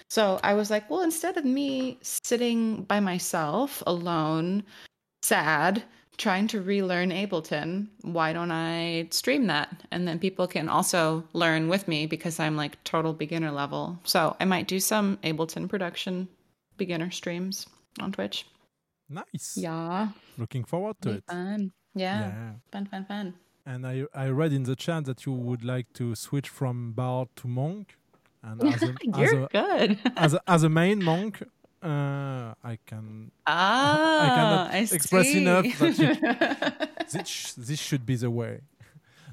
So 0.10 0.40
I 0.44 0.54
was 0.54 0.70
like, 0.70 0.90
well, 0.90 1.02
instead 1.02 1.38
of 1.38 1.46
me 1.46 1.98
sitting 2.02 2.84
by 2.84 3.00
myself 3.00 3.84
alone, 3.86 4.64
sad, 5.24 5.84
trying 6.18 6.48
to 6.48 6.62
relearn 6.62 7.10
Ableton, 7.10 7.88
why 8.04 8.34
don't 8.34 8.52
I 8.52 9.08
stream 9.12 9.48
that? 9.48 9.84
And 9.92 10.08
then 10.08 10.20
people 10.20 10.48
can 10.48 10.70
also 10.70 11.24
learn 11.34 11.68
with 11.68 11.88
me 11.88 12.06
because 12.06 12.40
I'm 12.40 12.56
like 12.56 12.84
total 12.84 13.14
beginner 13.14 13.52
level. 13.52 14.00
So 14.04 14.36
I 14.40 14.46
might 14.46 14.68
do 14.68 14.80
some 14.80 15.18
Ableton 15.24 15.68
production 15.68 16.28
beginner 16.78 17.12
streams 17.12 17.68
on 18.00 18.12
Twitch. 18.12 18.46
Nice. 19.14 19.58
Yeah. 19.58 20.10
Looking 20.38 20.64
forward 20.66 20.96
to 21.02 21.10
Be 21.10 21.16
it. 21.18 21.24
Fun. 21.30 21.72
Yeah. 21.96 22.20
Yeah. 22.20 22.52
Fun, 22.72 22.86
fun, 22.92 23.06
fun. 23.06 23.34
And 23.66 23.86
I 23.88 24.06
I 24.14 24.28
read 24.30 24.52
in 24.54 24.64
the 24.64 24.76
chat 24.76 25.06
that 25.06 25.26
you 25.26 25.32
would 25.48 25.64
like 25.64 25.88
to 25.94 26.16
switch 26.16 26.50
from 26.50 26.92
bard 26.94 27.28
to 27.38 27.48
monk. 27.48 27.86
And 28.42 28.62
as 28.74 28.84
a, 28.84 28.94
You're 29.18 29.26
as 29.26 29.34
a, 29.34 29.48
good. 29.52 29.90
as 30.18 30.34
a, 30.34 30.42
as 30.48 30.64
a 30.64 30.70
main 30.70 31.02
monk, 31.04 31.34
uh, 31.82 32.54
I 32.72 32.78
can 32.86 33.32
Ah, 33.48 34.24
I 34.26 34.30
cannot 34.38 34.72
I 34.74 34.78
express 34.98 35.28
see. 35.28 35.42
enough 35.42 35.66
that 35.80 35.98
you, 36.04 36.12
this, 37.24 37.54
this 37.54 37.80
should 37.80 38.06
be 38.06 38.16
the 38.18 38.30
way. 38.32 38.62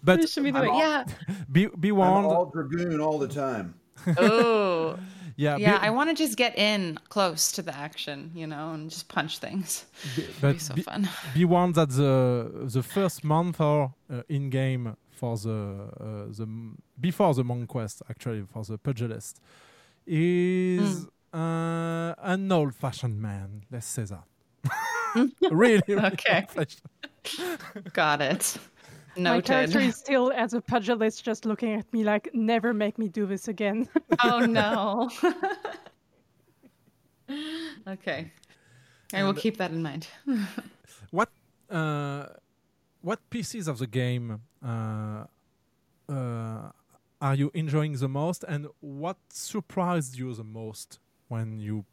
But 0.02 0.20
This 0.20 0.32
should 0.32 0.44
be 0.44 0.50
the 0.52 0.58
I'm 0.58 0.64
way. 0.64 0.70
all- 0.70 0.78
Yeah. 0.80 1.04
be 1.52 1.66
be 1.84 1.88
I'm 1.90 1.96
warned. 1.96 2.26
all 2.26 2.46
dragoon 2.54 3.00
all 3.00 3.18
the 3.18 3.28
time. 3.28 3.74
Oh. 4.16 4.96
Yeah, 5.40 5.56
Yeah, 5.56 5.78
be- 5.78 5.86
I 5.86 5.90
want 5.90 6.10
to 6.10 6.14
just 6.24 6.36
get 6.36 6.58
in 6.58 6.98
close 7.08 7.50
to 7.52 7.62
the 7.62 7.74
action, 7.74 8.30
you 8.34 8.46
know, 8.46 8.72
and 8.74 8.90
just 8.90 9.08
punch 9.08 9.38
things. 9.38 9.86
It'd 10.18 10.40
but 10.40 10.52
be 10.52 10.58
so 10.58 10.74
be, 10.74 10.82
fun. 10.82 11.08
be 11.34 11.44
warned 11.46 11.76
that 11.76 11.88
the 11.88 12.68
the 12.76 12.82
first 12.82 13.24
month 13.24 13.58
or 13.60 13.94
uh, 14.12 14.22
in 14.28 14.50
game 14.50 14.96
for 15.10 15.38
the 15.38 15.58
uh, 15.98 16.26
the 16.38 16.46
before 17.00 17.32
the 17.34 17.44
monk 17.44 17.68
quest 17.68 18.02
actually 18.10 18.42
for 18.52 18.64
the 18.64 18.76
pugilist 18.76 19.40
is 20.06 21.06
uh, 21.32 22.14
an 22.34 22.52
old 22.52 22.74
fashioned 22.74 23.18
man. 23.22 23.62
Let's 23.70 23.86
say 23.86 24.04
that. 24.04 24.26
really, 25.50 25.82
really 25.88 26.04
Okay. 26.12 26.46
Got 27.94 28.20
it. 28.20 28.58
My 29.16 29.40
character 29.40 29.80
is 29.80 29.96
still 29.96 30.32
as 30.32 30.54
a 30.54 30.60
pugilist, 30.60 31.24
just 31.24 31.44
looking 31.44 31.74
at 31.74 31.92
me 31.92 32.04
like, 32.04 32.30
"Never 32.32 32.72
make 32.72 32.98
me 32.98 33.08
do 33.08 33.26
this 33.26 33.48
again." 33.48 33.88
Oh 34.22 34.40
no. 34.40 35.08
okay. 37.88 38.32
I 39.14 39.22
will 39.22 39.34
keep 39.34 39.56
that 39.56 39.70
in 39.70 39.82
mind. 39.82 40.06
what 41.10 41.30
uh, 41.70 42.26
what 43.00 43.18
pieces 43.30 43.66
of 43.66 43.78
the 43.78 43.86
game 43.86 44.42
uh, 44.64 45.24
uh, 46.08 46.70
are 47.20 47.34
you 47.34 47.50
enjoying 47.54 47.96
the 47.96 48.08
most, 48.08 48.44
and 48.44 48.66
what 48.80 49.16
surprised 49.30 50.18
you 50.18 50.34
the 50.34 50.44
most 50.44 50.98
when 51.28 51.58
you 51.58 51.84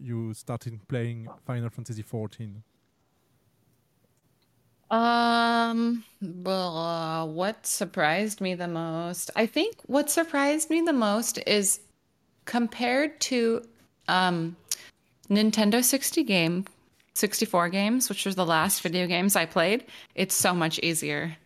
you 0.00 0.34
started 0.34 0.86
playing 0.88 1.28
Final 1.46 1.70
Fantasy 1.70 2.02
XIV? 2.02 2.62
Um, 4.94 6.04
well, 6.22 6.76
uh, 6.78 7.24
what 7.26 7.66
surprised 7.66 8.40
me 8.40 8.54
the 8.54 8.68
most? 8.68 9.30
I 9.34 9.46
think 9.46 9.74
what 9.86 10.08
surprised 10.08 10.70
me 10.70 10.82
the 10.82 10.92
most 10.92 11.38
is 11.46 11.80
compared 12.44 13.20
to 13.22 13.64
um 14.06 14.56
Nintendo 15.28 15.82
60 15.82 16.22
game 16.22 16.64
64 17.14 17.70
games, 17.70 18.08
which 18.08 18.24
was 18.24 18.36
the 18.36 18.46
last 18.46 18.82
video 18.82 19.08
games 19.08 19.34
I 19.34 19.46
played, 19.46 19.84
it's 20.14 20.34
so 20.34 20.54
much 20.54 20.78
easier. 20.80 21.36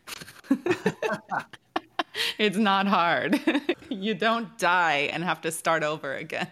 it's 2.38 2.56
not 2.58 2.86
hard. 2.86 3.40
you 3.88 4.14
don't 4.14 4.58
die 4.58 5.08
and 5.12 5.24
have 5.24 5.40
to 5.42 5.50
start 5.50 5.82
over 5.82 6.14
again. 6.14 6.48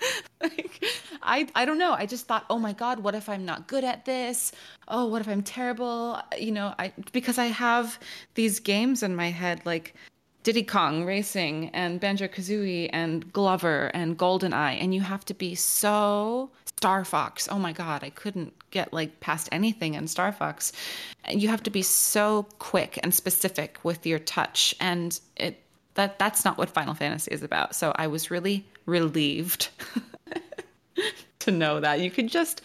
like, 0.42 0.84
I 1.22 1.48
I 1.54 1.64
don't 1.64 1.78
know. 1.78 1.92
I 1.92 2.06
just 2.06 2.26
thought, 2.26 2.44
oh 2.48 2.58
my 2.58 2.72
god, 2.72 3.00
what 3.00 3.14
if 3.14 3.28
I'm 3.28 3.44
not 3.44 3.66
good 3.66 3.84
at 3.84 4.04
this? 4.04 4.52
Oh, 4.86 5.06
what 5.06 5.20
if 5.20 5.28
I'm 5.28 5.42
terrible? 5.42 6.20
You 6.38 6.52
know, 6.52 6.74
I 6.78 6.92
because 7.12 7.38
I 7.38 7.46
have 7.46 7.98
these 8.34 8.60
games 8.60 9.02
in 9.02 9.16
my 9.16 9.30
head 9.30 9.62
like 9.64 9.94
Diddy 10.44 10.62
Kong 10.62 11.04
Racing 11.04 11.70
and 11.74 12.00
Banjo 12.00 12.28
Kazooie 12.28 12.88
and 12.92 13.30
Glover 13.32 13.90
and 13.94 14.16
GoldenEye, 14.16 14.80
and 14.80 14.94
you 14.94 15.00
have 15.00 15.24
to 15.26 15.34
be 15.34 15.54
so 15.54 16.50
Star 16.64 17.04
Fox. 17.04 17.48
Oh 17.50 17.58
my 17.58 17.72
god, 17.72 18.04
I 18.04 18.10
couldn't 18.10 18.54
get 18.70 18.92
like 18.92 19.20
past 19.20 19.48
anything 19.50 19.94
in 19.94 20.06
Star 20.06 20.30
Fox. 20.30 20.72
And 21.24 21.42
you 21.42 21.48
have 21.48 21.62
to 21.64 21.70
be 21.70 21.82
so 21.82 22.46
quick 22.60 22.98
and 23.02 23.12
specific 23.12 23.78
with 23.82 24.06
your 24.06 24.20
touch, 24.20 24.74
and 24.80 25.18
it 25.36 25.60
that 25.94 26.18
that's 26.20 26.44
not 26.44 26.56
what 26.56 26.70
Final 26.70 26.94
Fantasy 26.94 27.32
is 27.32 27.42
about. 27.42 27.74
So 27.74 27.92
I 27.96 28.06
was 28.06 28.30
really 28.30 28.64
relieved 28.86 29.70
to 31.40 31.50
know 31.50 31.80
that 31.80 32.00
you 32.00 32.10
could 32.10 32.28
just 32.28 32.62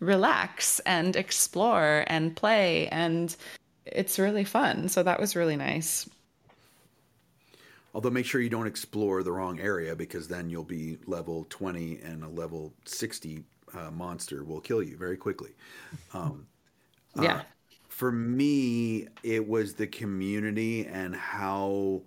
relax 0.00 0.80
and 0.80 1.14
explore 1.16 2.04
and 2.08 2.34
play 2.34 2.88
and 2.88 3.36
it's 3.86 4.18
really 4.18 4.44
fun. 4.44 4.88
So 4.88 5.02
that 5.02 5.20
was 5.20 5.36
really 5.36 5.56
nice. 5.56 6.08
Although 7.94 8.10
make 8.10 8.24
sure 8.26 8.40
you 8.40 8.48
don't 8.48 8.66
explore 8.66 9.22
the 9.22 9.32
wrong 9.32 9.60
area 9.60 9.94
because 9.94 10.26
then 10.26 10.48
you'll 10.48 10.64
be 10.64 10.98
level 11.06 11.46
20 11.50 12.00
and 12.00 12.24
a 12.24 12.28
level 12.28 12.72
60 12.86 13.44
uh, 13.74 13.90
monster 13.90 14.44
will 14.44 14.60
kill 14.60 14.82
you 14.82 14.96
very 14.96 15.16
quickly. 15.16 15.50
Um, 16.14 16.46
uh, 17.18 17.22
Yeah. 17.22 17.42
for 17.88 18.10
me, 18.10 19.08
it 19.22 19.46
was 19.46 19.74
the 19.74 19.86
community 19.86 20.86
and 20.86 21.14
how. 21.14 22.02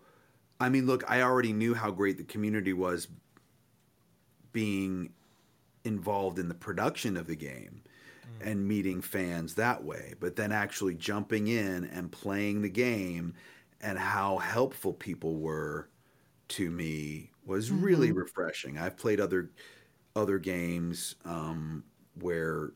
I 0.59 0.69
mean, 0.69 0.85
look, 0.85 1.03
I 1.09 1.21
already 1.21 1.51
knew 1.53 1.73
how 1.73 1.91
great 1.91 2.17
the 2.17 2.23
community 2.23 2.71
was 2.71 3.09
being 4.53 5.09
involved 5.85 6.39
in 6.39 6.49
the 6.49 6.55
production 6.55 7.17
of 7.17 7.27
the 7.27 7.35
game 7.37 7.83
and 8.41 8.67
meeting 8.67 9.01
fans 9.01 9.55
that 9.55 9.83
way. 9.83 10.15
But 10.19 10.35
then 10.35 10.51
actually 10.51 10.95
jumping 10.95 11.47
in 11.47 11.85
and 11.85 12.11
playing 12.11 12.61
the 12.61 12.69
game 12.69 13.35
and 13.81 13.97
how 13.99 14.37
helpful 14.37 14.93
people 14.93 15.37
were 15.39 15.89
to 16.49 16.69
me 16.71 17.31
was 17.45 17.71
really 17.71 18.11
Mhm. 18.11 18.13
refreshing. 18.13 18.77
I've 18.77 18.97
played 18.97 19.19
other 19.21 19.51
other 20.15 20.39
games 20.39 21.15
um, 21.25 21.85
where 22.15 22.73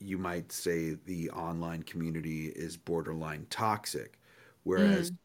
you 0.00 0.18
might 0.18 0.50
say 0.52 0.94
the 0.94 1.30
online 1.30 1.82
community 1.82 2.48
is 2.48 2.76
borderline 2.76 3.46
toxic, 3.50 4.18
whereas 4.64 5.10
Mm. 5.10 5.18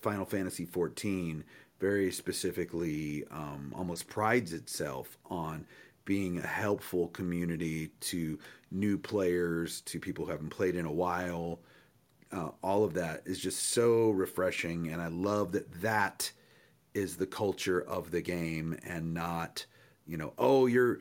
Final 0.00 0.24
Fantasy 0.26 0.64
XIV 0.64 1.44
very 1.80 2.12
specifically 2.12 3.26
um, 3.28 3.72
almost 3.76 4.08
prides 4.08 4.52
itself 4.52 5.18
on 5.26 5.66
being 6.04 6.38
a 6.38 6.46
helpful 6.46 7.08
community 7.08 7.90
to 8.00 8.38
new 8.70 8.98
players, 8.98 9.80
to 9.82 9.98
people 9.98 10.24
who 10.24 10.30
haven't 10.30 10.50
played 10.50 10.76
in 10.76 10.86
a 10.86 10.92
while. 10.92 11.60
Uh, 12.32 12.50
all 12.62 12.84
of 12.84 12.94
that 12.94 13.22
is 13.26 13.38
just 13.40 13.72
so 13.72 14.10
refreshing, 14.10 14.88
and 14.88 15.02
I 15.02 15.08
love 15.08 15.52
that 15.52 15.70
that 15.82 16.30
is 16.94 17.16
the 17.16 17.26
culture 17.26 17.80
of 17.82 18.10
the 18.10 18.20
game, 18.20 18.78
and 18.84 19.12
not, 19.14 19.66
you 20.06 20.16
know, 20.16 20.32
oh, 20.38 20.66
you're, 20.66 21.00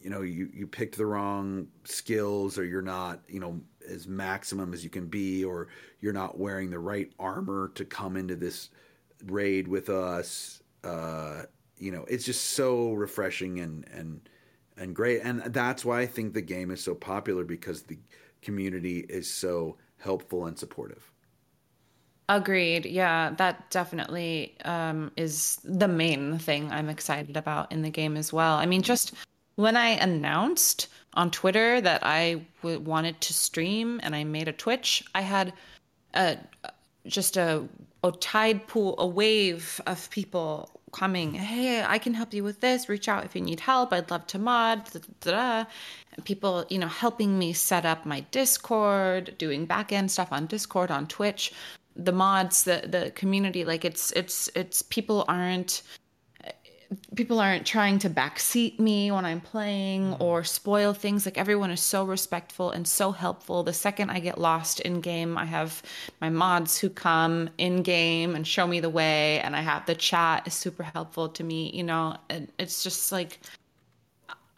you 0.00 0.10
know, 0.10 0.22
you 0.22 0.50
you 0.52 0.66
picked 0.66 0.96
the 0.96 1.06
wrong 1.06 1.68
skills, 1.84 2.58
or 2.58 2.64
you're 2.64 2.82
not, 2.82 3.20
you 3.28 3.40
know, 3.40 3.60
as 3.88 4.08
maximum 4.08 4.74
as 4.74 4.82
you 4.82 4.90
can 4.90 5.06
be, 5.06 5.44
or 5.44 5.68
you're 6.00 6.12
not 6.12 6.38
wearing 6.38 6.70
the 6.70 6.78
right 6.78 7.12
armor 7.18 7.70
to 7.74 7.84
come 7.84 8.16
into 8.16 8.34
this 8.34 8.70
raid 9.26 9.68
with 9.68 9.88
us. 9.88 10.62
Uh, 10.82 11.42
you 11.78 11.90
know, 11.90 12.04
it's 12.08 12.24
just 12.24 12.52
so 12.52 12.92
refreshing 12.92 13.60
and 13.60 13.86
and 13.92 14.28
and 14.76 14.94
great, 14.94 15.20
and 15.22 15.42
that's 15.46 15.84
why 15.84 16.00
I 16.00 16.06
think 16.06 16.34
the 16.34 16.42
game 16.42 16.70
is 16.70 16.82
so 16.82 16.94
popular 16.94 17.44
because 17.44 17.82
the 17.82 17.98
community 18.42 19.00
is 19.08 19.30
so 19.30 19.76
helpful 19.98 20.46
and 20.46 20.58
supportive. 20.58 21.10
Agreed. 22.28 22.86
Yeah, 22.86 23.32
that 23.38 23.70
definitely 23.70 24.56
um, 24.64 25.12
is 25.16 25.60
the 25.62 25.88
main 25.88 26.38
thing 26.38 26.70
I'm 26.72 26.88
excited 26.88 27.36
about 27.36 27.70
in 27.70 27.82
the 27.82 27.90
game 27.90 28.16
as 28.16 28.32
well. 28.32 28.56
I 28.56 28.66
mean, 28.66 28.82
just 28.82 29.14
when 29.54 29.76
I 29.76 29.90
announced 29.90 30.88
on 31.14 31.30
Twitter 31.30 31.80
that 31.80 32.04
I 32.04 32.42
w- 32.62 32.80
wanted 32.80 33.20
to 33.22 33.32
stream 33.32 34.00
and 34.02 34.14
I 34.14 34.24
made 34.24 34.48
a 34.48 34.52
Twitch, 34.52 35.04
I 35.14 35.20
had 35.20 35.52
a, 36.14 36.36
just 37.06 37.36
a, 37.36 37.66
a 38.02 38.10
tide 38.10 38.66
pool, 38.66 38.96
a 38.98 39.06
wave 39.06 39.80
of 39.86 40.10
people 40.10 40.75
coming. 40.96 41.34
Hey, 41.34 41.84
I 41.84 41.98
can 41.98 42.14
help 42.14 42.32
you 42.32 42.42
with 42.42 42.60
this. 42.60 42.88
Reach 42.88 43.08
out 43.08 43.24
if 43.24 43.34
you 43.34 43.42
need 43.42 43.60
help. 43.60 43.92
I'd 43.92 44.10
love 44.10 44.26
to 44.28 44.38
mod. 44.38 44.90
Da, 44.90 45.00
da, 45.20 45.30
da. 45.30 45.64
People, 46.24 46.64
you 46.70 46.78
know, 46.78 46.88
helping 46.88 47.38
me 47.38 47.52
set 47.52 47.84
up 47.84 48.06
my 48.06 48.20
Discord, 48.30 49.36
doing 49.36 49.66
back 49.66 49.92
end 49.92 50.10
stuff 50.10 50.32
on 50.32 50.46
Discord, 50.46 50.90
on 50.90 51.06
Twitch. 51.06 51.52
The 51.94 52.12
mods, 52.12 52.64
the 52.64 52.78
the 52.86 53.10
community, 53.14 53.64
like 53.64 53.84
it's 53.84 54.10
it's 54.12 54.50
it's 54.54 54.82
people 54.82 55.24
aren't 55.28 55.82
people 57.14 57.40
aren't 57.40 57.66
trying 57.66 57.98
to 58.00 58.10
backseat 58.10 58.78
me 58.78 59.10
when 59.10 59.24
I'm 59.24 59.40
playing 59.40 60.12
mm-hmm. 60.12 60.22
or 60.22 60.44
spoil 60.44 60.92
things. 60.92 61.24
Like 61.24 61.38
everyone 61.38 61.70
is 61.70 61.80
so 61.80 62.04
respectful 62.04 62.70
and 62.70 62.86
so 62.86 63.12
helpful. 63.12 63.62
The 63.62 63.72
second 63.72 64.10
I 64.10 64.20
get 64.20 64.38
lost 64.38 64.80
in 64.80 65.00
game, 65.00 65.36
I 65.36 65.44
have 65.44 65.82
my 66.20 66.30
mods 66.30 66.78
who 66.78 66.88
come 66.88 67.50
in 67.58 67.82
game 67.82 68.34
and 68.34 68.46
show 68.46 68.66
me 68.66 68.80
the 68.80 68.90
way, 68.90 69.40
and 69.40 69.56
I 69.56 69.60
have 69.60 69.86
the 69.86 69.94
chat 69.94 70.46
is 70.46 70.54
super 70.54 70.82
helpful 70.82 71.28
to 71.30 71.44
me. 71.44 71.70
You 71.72 71.84
know, 71.84 72.16
and 72.28 72.50
it's 72.58 72.82
just 72.82 73.12
like. 73.12 73.40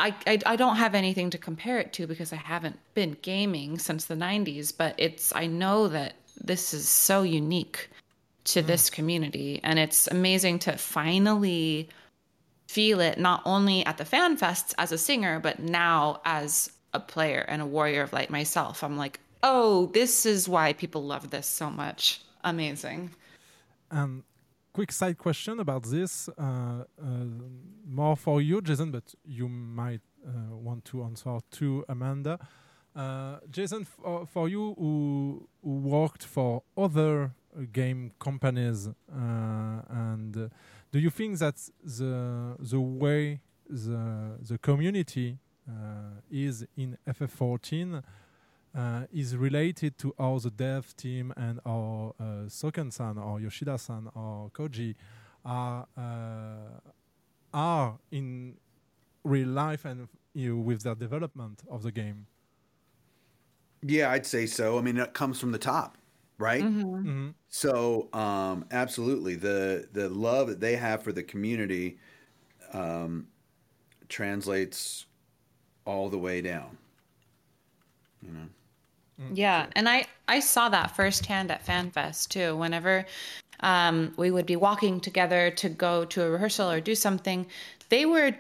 I, 0.01 0.15
I, 0.29 0.39
I 0.47 0.55
don't 0.55 0.77
have 0.77 0.95
anything 0.95 1.31
to 1.31 1.39
compare 1.39 1.81
it 1.81 1.93
to 1.95 2.07
because 2.07 2.33
I 2.33 2.37
haven't 2.37 2.79
been 2.95 3.17
gaming 3.21 3.81
since 3.81 4.05
the 4.05 4.15
90s, 4.15 4.73
but 4.77 4.95
it's 4.97 5.35
I 5.35 5.49
know 5.49 5.89
that 5.89 6.15
this 6.41 6.73
is 6.73 6.89
so 6.89 7.23
unique 7.23 7.91
to 8.45 8.63
mm. 8.63 8.67
this 8.67 8.91
community 8.91 9.61
and 9.63 9.79
it's 9.79 10.07
amazing 10.07 10.59
to 10.61 10.77
finally 10.77 11.89
feel 12.69 13.01
it 13.01 13.19
not 13.19 13.43
only 13.45 13.85
at 13.87 13.97
the 13.99 14.05
fan 14.05 14.37
fests 14.37 14.75
as 14.79 14.93
a 14.93 14.99
singer 14.99 15.41
but 15.41 15.59
now 15.59 16.21
as 16.25 16.71
a 16.95 17.01
player 17.01 17.45
and 17.49 17.61
a 17.63 17.67
warrior 17.67 18.03
of 18.03 18.13
light 18.13 18.31
myself. 18.31 18.85
I'm 18.85 18.97
like 18.97 19.21
oh 19.43 19.87
this 19.87 20.27
is 20.27 20.49
why 20.49 20.73
people 20.73 21.03
love 21.05 21.31
this 21.31 21.47
so 21.47 21.71
much. 21.71 22.21
Amazing. 22.45 23.11
Um, 23.91 24.25
quick 24.73 24.93
side 24.93 25.19
question 25.19 25.61
about 25.61 25.85
this, 25.85 26.29
uh, 26.29 26.43
uh, 26.43 26.85
more 27.87 28.17
for 28.17 28.41
you, 28.41 28.61
Jason, 28.61 28.91
but 28.91 29.15
you 29.25 29.49
might 29.49 30.03
uh, 30.27 30.55
want 30.55 30.85
to 30.85 31.03
answer 31.03 31.39
to 31.53 31.85
Amanda. 31.89 32.39
Uh, 32.95 33.39
Jason, 33.51 33.85
for, 33.85 34.27
for 34.27 34.49
you 34.49 34.75
who, 34.79 35.49
who 35.63 35.71
worked 35.71 36.25
for 36.25 36.63
other 36.77 37.33
game 37.73 38.13
companies, 38.19 38.89
uh, 38.89 39.83
and 39.89 40.51
do 40.93 40.99
you 40.99 41.11
think 41.11 41.39
that 41.39 41.57
the 41.83 42.57
the 42.59 42.81
way 42.81 43.41
the 43.69 44.39
the 44.41 44.59
community 44.59 45.39
uh, 45.69 46.21
is 46.31 46.67
in 46.77 46.97
FF14 47.07 48.03
uh, 48.77 49.03
is 49.13 49.37
related 49.37 49.99
to 49.99 50.15
how 50.19 50.39
the 50.39 50.51
dev 50.51 50.97
team 50.97 51.33
and 51.37 51.61
our 51.67 52.15
uh, 52.19 52.25
Soken-san 52.49 53.19
or 53.19 53.41
Yoshida-san 53.41 54.09
or 54.15 54.51
Koji 54.51 54.95
are 55.45 55.87
uh, 55.97 56.81
are 57.53 57.99
in 58.11 58.57
real 59.25 59.49
life 59.49 59.85
and 59.85 60.09
you 60.35 60.55
know, 60.55 60.63
with 60.63 60.83
the 60.83 60.95
development 60.95 61.63
of 61.71 61.83
the 61.83 61.93
game. 61.93 62.27
Yeah, 63.83 64.11
I'd 64.11 64.27
say 64.27 64.47
so. 64.47 64.79
I 64.79 64.83
mean, 64.83 64.97
it 64.97 65.15
comes 65.15 65.39
from 65.39 65.53
the 65.53 65.59
top, 65.59 65.97
right? 66.39 66.71
Mhm. 67.03 67.35
So, 67.49 68.13
um, 68.15 68.67
absolutely, 68.71 69.37
the 69.37 69.89
the 69.93 70.09
love 70.11 70.49
that 70.49 70.61
they 70.61 70.77
have 70.77 71.03
for 71.03 71.13
the 71.13 71.23
community 71.25 71.99
um, 72.73 73.29
translates 74.09 75.07
all 75.87 76.09
the 76.11 76.19
way 76.19 76.43
down. 76.43 76.79
You 78.23 78.31
know. 78.33 78.49
Yeah, 79.31 79.69
and 79.75 79.89
I 79.89 80.07
I 80.29 80.41
saw 80.41 80.69
that 80.71 80.95
firsthand 80.97 81.51
at 81.51 81.65
FanFest 81.65 82.29
too. 82.29 82.57
Whenever 82.57 83.05
um, 83.61 84.15
we 84.17 84.31
would 84.31 84.47
be 84.47 84.57
walking 84.57 85.01
together 85.01 85.51
to 85.53 85.69
go 85.69 86.05
to 86.07 86.23
a 86.25 86.31
rehearsal 86.31 86.71
or 86.71 86.81
do 86.81 86.95
something, 86.95 87.47
they 87.91 88.07
were 88.07 88.35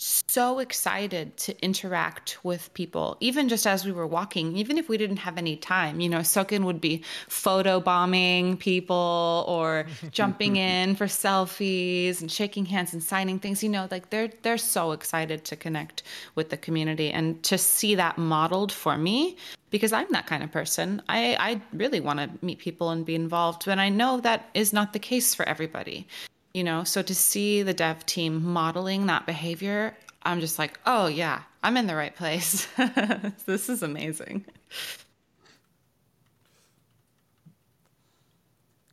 so 0.00 0.58
excited 0.60 1.36
to 1.36 1.62
interact 1.62 2.38
with 2.42 2.72
people, 2.72 3.16
even 3.20 3.48
just 3.48 3.66
as 3.66 3.84
we 3.84 3.92
were 3.92 4.06
walking, 4.06 4.56
even 4.56 4.78
if 4.78 4.88
we 4.88 4.96
didn't 4.96 5.18
have 5.18 5.36
any 5.36 5.56
time. 5.56 6.00
You 6.00 6.08
know, 6.08 6.20
Soken 6.20 6.64
would 6.64 6.80
be 6.80 7.02
photo 7.28 7.80
bombing 7.80 8.56
people 8.56 9.44
or 9.46 9.86
jumping 10.10 10.56
in 10.56 10.94
for 10.96 11.06
selfies 11.06 12.20
and 12.20 12.32
shaking 12.32 12.64
hands 12.64 12.94
and 12.94 13.02
signing 13.02 13.38
things. 13.38 13.62
You 13.62 13.68
know, 13.68 13.88
like 13.90 14.10
they're 14.10 14.30
they're 14.42 14.58
so 14.58 14.92
excited 14.92 15.44
to 15.44 15.56
connect 15.56 16.02
with 16.34 16.48
the 16.48 16.56
community 16.56 17.10
and 17.10 17.42
to 17.44 17.58
see 17.58 17.94
that 17.96 18.16
modeled 18.16 18.72
for 18.72 18.96
me 18.96 19.36
because 19.70 19.92
I'm 19.92 20.10
that 20.12 20.26
kind 20.26 20.42
of 20.42 20.50
person. 20.50 21.02
I, 21.08 21.36
I 21.38 21.60
really 21.72 22.00
want 22.00 22.18
to 22.18 22.30
meet 22.44 22.58
people 22.58 22.90
and 22.90 23.04
be 23.04 23.14
involved, 23.14 23.64
but 23.66 23.78
I 23.78 23.88
know 23.88 24.20
that 24.20 24.48
is 24.54 24.72
not 24.72 24.92
the 24.92 24.98
case 24.98 25.34
for 25.34 25.48
everybody. 25.48 26.06
You 26.52 26.64
know, 26.64 26.82
so 26.84 27.02
to 27.02 27.14
see 27.14 27.62
the 27.62 27.72
dev 27.72 28.04
team 28.06 28.42
modeling 28.42 29.06
that 29.06 29.24
behavior, 29.24 29.94
I'm 30.24 30.40
just 30.40 30.58
like, 30.58 30.80
oh 30.84 31.06
yeah, 31.06 31.42
I'm 31.62 31.76
in 31.76 31.86
the 31.86 31.94
right 31.94 32.14
place. 32.14 32.66
this 33.46 33.68
is 33.68 33.82
amazing. 33.82 34.44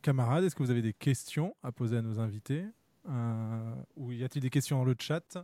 Camarades, 0.04 0.46
est-ce 0.46 0.56
que 0.56 0.64
vous 0.64 0.72
avez 0.72 0.82
des 0.82 0.94
questions 0.94 1.56
à 1.64 1.72
poser 1.72 1.98
à 1.98 2.02
nos 2.02 2.20
invités? 2.20 2.64
Euh, 3.10 3.74
Ou 3.98 4.12
y 4.12 4.24
a-t-il 4.24 4.42
des 4.42 4.50
questions 4.50 4.78
dans 4.78 4.86
le 4.86 4.96
chat? 4.98 5.38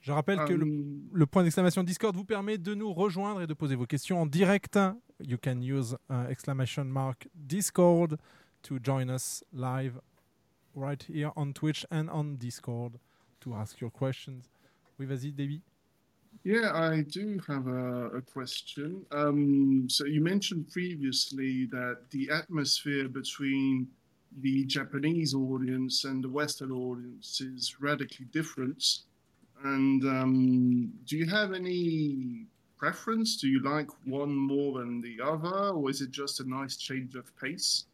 Je 0.00 0.12
rappelle 0.12 0.44
que 0.46 0.52
le, 0.52 0.64
Um, 0.64 1.08
le 1.12 1.26
point 1.26 1.42
d'exclamation 1.42 1.82
Discord 1.82 2.14
vous 2.14 2.24
permet 2.24 2.58
de 2.58 2.74
nous 2.74 2.92
rejoindre 2.92 3.42
et 3.42 3.46
de 3.46 3.54
poser 3.54 3.74
vos 3.74 3.86
questions 3.86 4.22
en 4.22 4.26
direct. 4.26 4.78
You 5.20 5.36
can 5.36 5.60
use 5.60 5.96
uh, 6.10 6.26
exclamation 6.30 6.84
mark 6.84 7.28
Discord 7.34 8.16
to 8.62 8.78
join 8.82 9.10
us 9.10 9.44
live 9.52 10.00
right 10.74 11.02
here 11.02 11.32
on 11.36 11.52
Twitch 11.52 11.84
and 11.90 12.08
on 12.10 12.36
Discord 12.36 12.98
to 13.40 13.54
ask 13.54 13.80
your 13.80 13.90
questions. 13.90 14.48
Oui, 14.98 15.06
vas-y, 15.06 15.30
Daybe. 15.30 15.60
Yeah, 16.44 16.72
I 16.74 17.02
do 17.02 17.40
have 17.48 17.66
a, 17.66 18.06
a 18.16 18.22
question. 18.22 19.04
Um, 19.10 19.86
so 19.88 20.04
you 20.06 20.22
mentioned 20.22 20.70
previously 20.70 21.66
that 21.66 21.98
the 22.10 22.30
atmosphere 22.30 23.08
between 23.08 23.88
the 24.40 24.64
Japanese 24.64 25.34
audience 25.34 26.04
and 26.04 26.22
the 26.22 26.28
Western 26.28 26.70
audience 26.70 27.40
is 27.40 27.76
radically 27.80 28.26
different. 28.26 28.84
And 29.64 30.02
um, 30.04 30.92
do 31.04 31.16
you 31.18 31.26
have 31.26 31.52
any 31.52 32.46
preference? 32.78 33.36
Do 33.36 33.48
you 33.48 33.62
like 33.62 33.88
one 34.06 34.34
more 34.34 34.78
than 34.78 35.02
the 35.02 35.22
other, 35.22 35.70
or 35.70 35.90
is 35.90 36.00
it 36.00 36.10
just 36.10 36.40
a 36.40 36.48
nice 36.48 36.76
change 36.76 37.14
of 37.16 37.36
pace? 37.36 37.84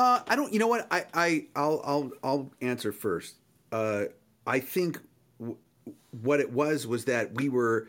Uh, 0.00 0.22
I 0.26 0.34
don't. 0.34 0.50
You 0.50 0.58
know 0.58 0.66
what? 0.66 0.86
I, 0.90 1.04
I 1.12 1.46
I'll 1.54 1.82
I'll 1.84 2.10
I'll 2.24 2.50
answer 2.62 2.90
first. 2.90 3.34
Uh, 3.70 4.04
I 4.46 4.58
think 4.58 4.98
w- 5.38 5.58
what 6.22 6.40
it 6.40 6.50
was 6.50 6.86
was 6.86 7.04
that 7.04 7.34
we 7.34 7.50
were 7.50 7.86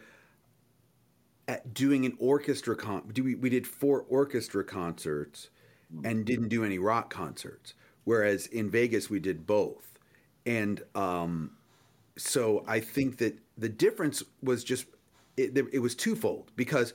at 1.48 1.74
doing 1.74 2.06
an 2.06 2.16
orchestra 2.20 2.76
con. 2.76 3.10
Do 3.14 3.24
we 3.24 3.36
we 3.36 3.50
did 3.50 3.66
four 3.68 4.06
orchestra 4.10 4.64
concerts 4.64 5.50
and 6.04 6.26
didn't 6.26 6.50
do 6.50 6.64
any 6.64 6.80
rock 6.80 7.10
concerts. 7.14 7.74
Whereas 8.04 8.48
in 8.48 8.70
Vegas 8.70 9.10
we 9.10 9.20
did 9.20 9.46
both, 9.46 10.00
and 10.46 10.82
um, 10.96 11.52
so 12.18 12.64
I 12.68 12.80
think 12.80 13.18
that 13.18 13.38
the 13.58 13.70
difference 13.70 14.24
was 14.44 14.64
just 14.64 14.86
it, 15.38 15.58
it 15.72 15.80
was 15.80 15.96
twofold 15.96 16.52
because 16.56 16.94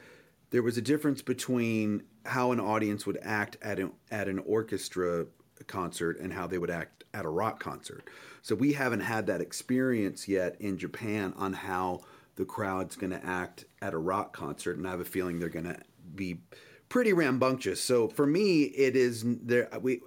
there 0.50 0.62
was 0.62 0.78
a 0.78 0.82
difference 0.82 1.22
between 1.22 2.02
how 2.26 2.52
an 2.52 2.60
audience 2.60 3.06
would 3.06 3.18
act 3.22 3.56
at 3.62 3.78
an, 3.78 3.92
at 4.10 4.28
an 4.28 4.38
orchestra 4.40 5.26
concert 5.66 6.18
and 6.20 6.32
how 6.32 6.46
they 6.46 6.58
would 6.58 6.70
act 6.70 7.04
at 7.14 7.24
a 7.24 7.28
rock 7.28 7.60
concert. 7.60 8.08
So 8.42 8.54
we 8.54 8.74
haven't 8.74 9.00
had 9.00 9.26
that 9.26 9.40
experience 9.40 10.28
yet 10.28 10.56
in 10.60 10.78
Japan 10.78 11.32
on 11.36 11.52
how 11.52 12.00
the 12.36 12.44
crowd's 12.44 12.96
going 12.96 13.10
to 13.10 13.24
act 13.24 13.64
at 13.80 13.94
a 13.94 13.98
rock 13.98 14.32
concert, 14.34 14.76
and 14.76 14.86
I 14.86 14.90
have 14.90 15.00
a 15.00 15.04
feeling 15.04 15.38
they're 15.38 15.48
going 15.48 15.64
to 15.64 15.80
be 16.14 16.40
pretty 16.88 17.12
rambunctious. 17.12 17.80
So 17.82 18.08
for 18.08 18.26
me, 18.26 18.64
it 18.64 18.94
is 18.94 19.24
there. 19.24 19.68
We 19.80 20.00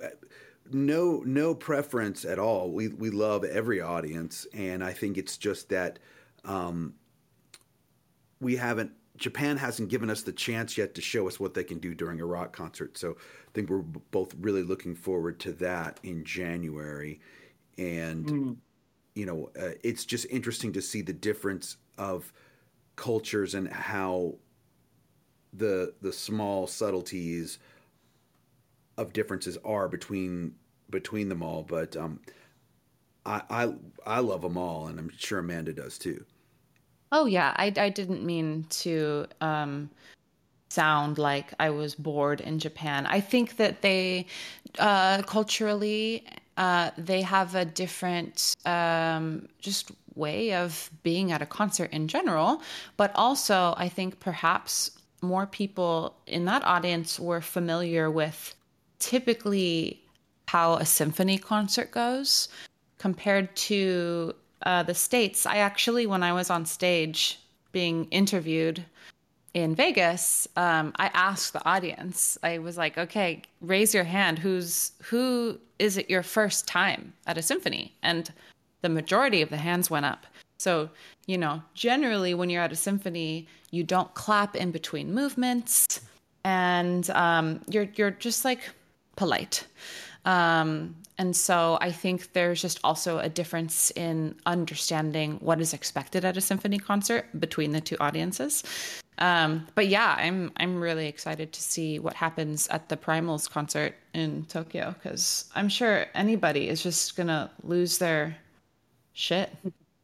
no 0.71 1.23
no 1.25 1.55
preference 1.55 2.25
at 2.25 2.39
all. 2.39 2.71
We 2.71 2.89
we 2.89 3.09
love 3.09 3.43
every 3.43 3.81
audience, 3.81 4.45
and 4.53 4.83
I 4.83 4.93
think 4.93 5.17
it's 5.17 5.37
just 5.37 5.69
that 5.69 5.99
um, 6.45 6.93
we 8.39 8.55
haven't. 8.55 8.91
Japan 9.19 9.57
hasn't 9.57 9.89
given 9.89 10.09
us 10.09 10.21
the 10.21 10.31
chance 10.31 10.77
yet 10.77 10.95
to 10.95 11.01
show 11.01 11.27
us 11.27 11.39
what 11.39 11.53
they 11.53 11.63
can 11.63 11.79
do 11.79 11.93
during 11.93 12.21
a 12.21 12.25
rock 12.25 12.53
concert. 12.53 12.97
So 12.97 13.11
I 13.11 13.51
think 13.53 13.69
we're 13.69 13.79
both 13.81 14.33
really 14.39 14.63
looking 14.63 14.95
forward 14.95 15.39
to 15.41 15.51
that 15.53 15.99
in 16.03 16.23
January, 16.23 17.19
and 17.77 18.25
mm. 18.25 18.57
you 19.15 19.25
know, 19.25 19.51
uh, 19.59 19.71
it's 19.83 20.05
just 20.05 20.25
interesting 20.29 20.73
to 20.73 20.81
see 20.81 21.01
the 21.01 21.13
difference 21.13 21.77
of 21.97 22.31
cultures 22.95 23.55
and 23.55 23.67
how 23.71 24.35
the 25.53 25.93
the 26.01 26.13
small 26.13 26.67
subtleties 26.67 27.59
of 28.97 29.13
differences 29.13 29.57
are 29.65 29.87
between 29.87 30.55
between 30.89 31.29
them 31.29 31.43
all. 31.43 31.63
But 31.63 31.95
um, 31.97 32.19
I, 33.25 33.41
I 33.49 33.73
I 34.05 34.19
love 34.19 34.41
them 34.41 34.57
all, 34.57 34.87
and 34.87 34.99
I'm 34.99 35.11
sure 35.17 35.39
Amanda 35.39 35.73
does 35.73 35.97
too. 35.97 36.25
Oh 37.11 37.25
yeah, 37.25 37.53
I 37.57 37.73
I 37.77 37.89
didn't 37.89 38.23
mean 38.23 38.65
to 38.81 39.25
um, 39.41 39.89
sound 40.69 41.17
like 41.17 41.53
I 41.59 41.69
was 41.71 41.95
bored 41.95 42.41
in 42.41 42.59
Japan. 42.59 43.05
I 43.07 43.19
think 43.19 43.57
that 43.57 43.81
they 43.81 44.27
uh, 44.77 45.23
culturally 45.23 46.25
uh, 46.57 46.91
they 46.97 47.21
have 47.21 47.55
a 47.55 47.65
different 47.65 48.55
um, 48.65 49.47
just 49.59 49.91
way 50.15 50.53
of 50.53 50.91
being 51.03 51.31
at 51.31 51.41
a 51.41 51.45
concert 51.45 51.91
in 51.91 52.07
general, 52.07 52.61
but 52.97 53.11
also 53.15 53.73
I 53.77 53.89
think 53.89 54.19
perhaps 54.19 54.91
more 55.21 55.45
people 55.45 56.15
in 56.27 56.45
that 56.45 56.63
audience 56.63 57.19
were 57.19 57.41
familiar 57.41 58.11
with 58.11 58.55
typically 58.99 60.03
how 60.47 60.75
a 60.75 60.85
symphony 60.85 61.37
concert 61.37 61.91
goes 61.91 62.49
compared 62.97 63.55
to 63.55 64.35
uh, 64.63 64.83
the 64.83 64.93
States. 64.93 65.45
I 65.45 65.57
actually, 65.57 66.05
when 66.05 66.23
I 66.23 66.33
was 66.33 66.49
on 66.49 66.65
stage 66.65 67.39
being 67.71 68.05
interviewed 68.11 68.83
in 69.53 69.75
Vegas, 69.75 70.47
um, 70.55 70.93
I 70.97 71.07
asked 71.13 71.53
the 71.53 71.65
audience. 71.65 72.37
I 72.43 72.59
was 72.59 72.77
like, 72.77 72.97
"Okay, 72.97 73.41
raise 73.61 73.93
your 73.93 74.03
hand. 74.03 74.39
Who's 74.39 74.91
who? 75.03 75.59
Is 75.79 75.97
it 75.97 76.09
your 76.09 76.23
first 76.23 76.67
time 76.67 77.13
at 77.25 77.37
a 77.37 77.41
symphony?" 77.41 77.95
And 78.03 78.31
the 78.81 78.89
majority 78.89 79.41
of 79.41 79.49
the 79.49 79.57
hands 79.57 79.89
went 79.89 80.05
up. 80.05 80.25
So, 80.57 80.89
you 81.25 81.37
know, 81.37 81.61
generally 81.73 82.33
when 82.33 82.49
you're 82.49 82.61
at 82.61 82.71
a 82.71 82.75
symphony, 82.75 83.47
you 83.71 83.83
don't 83.83 84.13
clap 84.13 84.55
in 84.55 84.71
between 84.71 85.13
movements, 85.13 86.01
and 86.43 87.09
um, 87.11 87.61
you're 87.69 87.87
you're 87.95 88.11
just 88.11 88.45
like 88.45 88.61
polite. 89.15 89.65
Um, 90.25 90.95
and 91.17 91.35
so 91.35 91.77
I 91.81 91.91
think 91.91 92.31
there's 92.31 92.61
just 92.61 92.79
also 92.83 93.19
a 93.19 93.27
difference 93.27 93.91
in 93.91 94.35
understanding 94.45 95.37
what 95.41 95.59
is 95.59 95.73
expected 95.73 96.23
at 96.23 96.37
a 96.37 96.41
symphony 96.41 96.77
concert 96.77 97.25
between 97.39 97.73
the 97.73 97.81
two 97.81 97.97
audiences. 97.99 98.63
Um, 99.17 99.67
but 99.75 99.87
yeah, 99.87 100.15
I'm 100.17 100.51
I'm 100.57 100.79
really 100.79 101.07
excited 101.07 101.51
to 101.51 101.61
see 101.61 101.99
what 101.99 102.13
happens 102.13 102.69
at 102.69 102.87
the 102.87 102.95
Primals 102.95 103.49
concert 103.49 103.95
in 104.13 104.45
Tokyo 104.45 104.95
because 104.97 105.49
I'm 105.55 105.67
sure 105.67 106.05
anybody 106.15 106.69
is 106.69 106.81
just 106.81 107.17
gonna 107.17 107.51
lose 107.63 107.97
their 107.97 108.37
shit. 109.11 109.51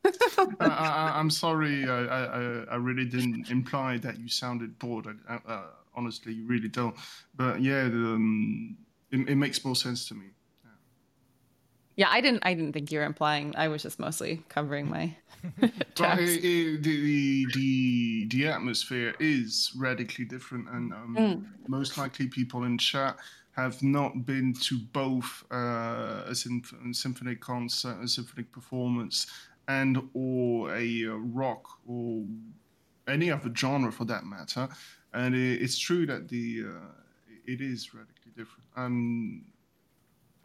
I, 0.59 1.13
am 1.19 1.29
sorry. 1.29 1.87
I, 1.89 2.05
I, 2.05 2.63
I, 2.71 2.75
really 2.75 3.05
didn't 3.05 3.49
imply 3.49 3.97
that 3.99 4.19
you 4.19 4.27
sounded 4.27 4.77
bored. 4.77 5.07
I, 5.27 5.39
uh, 5.47 5.63
honestly, 5.95 6.33
you 6.33 6.45
really 6.45 6.67
don't. 6.67 6.95
But 7.35 7.59
yeah, 7.59 7.85
the, 7.85 8.13
um, 8.13 8.77
it, 9.15 9.29
it, 9.29 9.35
makes 9.35 9.63
more 9.63 9.75
sense 9.75 10.07
to 10.09 10.13
me. 10.13 10.25
Yeah. 10.63 10.71
yeah, 11.95 12.07
I 12.09 12.21
didn't. 12.21 12.45
I 12.45 12.53
didn't 12.53 12.73
think 12.73 12.91
you 12.91 12.99
were 12.99 13.05
implying. 13.05 13.55
I 13.55 13.67
was 13.67 13.81
just 13.83 13.99
mostly 13.99 14.43
covering 14.49 14.89
my. 14.89 15.15
it, 15.61 15.81
it, 15.99 16.83
the 16.83 17.45
the 17.53 18.27
the 18.27 18.47
atmosphere 18.47 19.13
is 19.19 19.71
radically 19.77 20.25
different, 20.25 20.69
and 20.69 20.93
um, 20.93 21.15
mm. 21.17 21.69
most 21.69 21.97
likely 21.97 22.27
people 22.27 22.63
in 22.63 22.77
chat 22.77 23.17
have 23.55 23.81
not 23.81 24.25
been 24.25 24.53
to 24.53 24.77
both 24.91 25.43
uh, 25.51 26.23
a, 26.27 26.31
a 26.31 26.35
symphonic 26.93 27.39
concert, 27.39 27.97
a 28.01 28.07
symphonic 28.07 28.51
performance, 28.51 29.27
and 29.67 30.09
or 30.13 30.75
a 30.75 31.05
uh, 31.07 31.13
rock 31.15 31.65
or 31.87 32.23
any 33.07 33.31
other 33.31 33.51
genre 33.55 33.91
for 33.91 34.05
that 34.05 34.25
matter. 34.25 34.67
And 35.13 35.35
it, 35.35 35.61
it's 35.61 35.77
true 35.77 36.05
that 36.07 36.27
the 36.27 36.65
uh, 36.67 36.91
it 37.45 37.61
is 37.61 37.93
radically 37.93 38.14
different. 38.35 38.69
And 38.75 39.45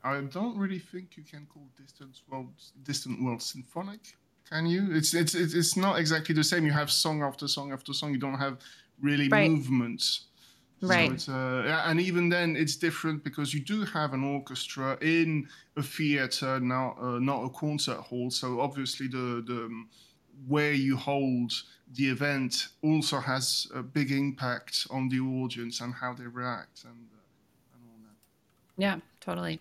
I 0.02 0.20
don't 0.20 0.56
really 0.56 0.78
think 0.78 1.16
you 1.16 1.24
can 1.24 1.46
call 1.52 1.66
distant 1.76 2.20
world 2.30 2.52
distant 2.82 3.22
world 3.22 3.42
symphonic. 3.42 4.00
Can 4.48 4.66
you? 4.66 4.88
It's 4.90 5.14
it's 5.14 5.34
it's 5.34 5.76
not 5.76 5.98
exactly 5.98 6.34
the 6.34 6.44
same. 6.44 6.64
You 6.64 6.72
have 6.72 6.90
song 6.90 7.22
after 7.22 7.46
song 7.48 7.72
after 7.72 7.92
song. 7.92 8.12
You 8.12 8.18
don't 8.18 8.38
have 8.38 8.58
really 9.00 9.28
right. 9.28 9.50
movements. 9.50 10.26
Right. 10.82 11.20
So 11.20 11.32
uh, 11.32 11.82
and 11.86 12.00
even 12.00 12.30
then, 12.30 12.56
it's 12.56 12.76
different 12.76 13.22
because 13.22 13.52
you 13.52 13.60
do 13.60 13.84
have 13.84 14.14
an 14.14 14.24
orchestra 14.24 14.96
in 15.02 15.46
a 15.76 15.82
theater, 15.82 16.58
not 16.58 16.96
uh, 17.00 17.18
not 17.18 17.44
a 17.44 17.50
concert 17.50 17.98
hall. 17.98 18.30
So 18.30 18.60
obviously, 18.60 19.06
the 19.06 19.44
the 19.46 19.64
um, 19.64 19.88
where 20.48 20.72
you 20.72 20.96
hold 20.96 21.52
the 21.92 22.08
event 22.08 22.68
also 22.82 23.20
has 23.20 23.66
a 23.74 23.82
big 23.82 24.10
impact 24.10 24.86
on 24.90 25.08
the 25.08 25.20
audience 25.20 25.80
and 25.80 25.94
how 25.94 26.14
they 26.14 26.24
react 26.24 26.84
and, 26.84 27.08
uh, 27.12 27.74
and 27.74 27.82
all 27.84 27.98
that. 28.02 28.16
Yeah, 28.80 28.96
totally. 29.20 29.60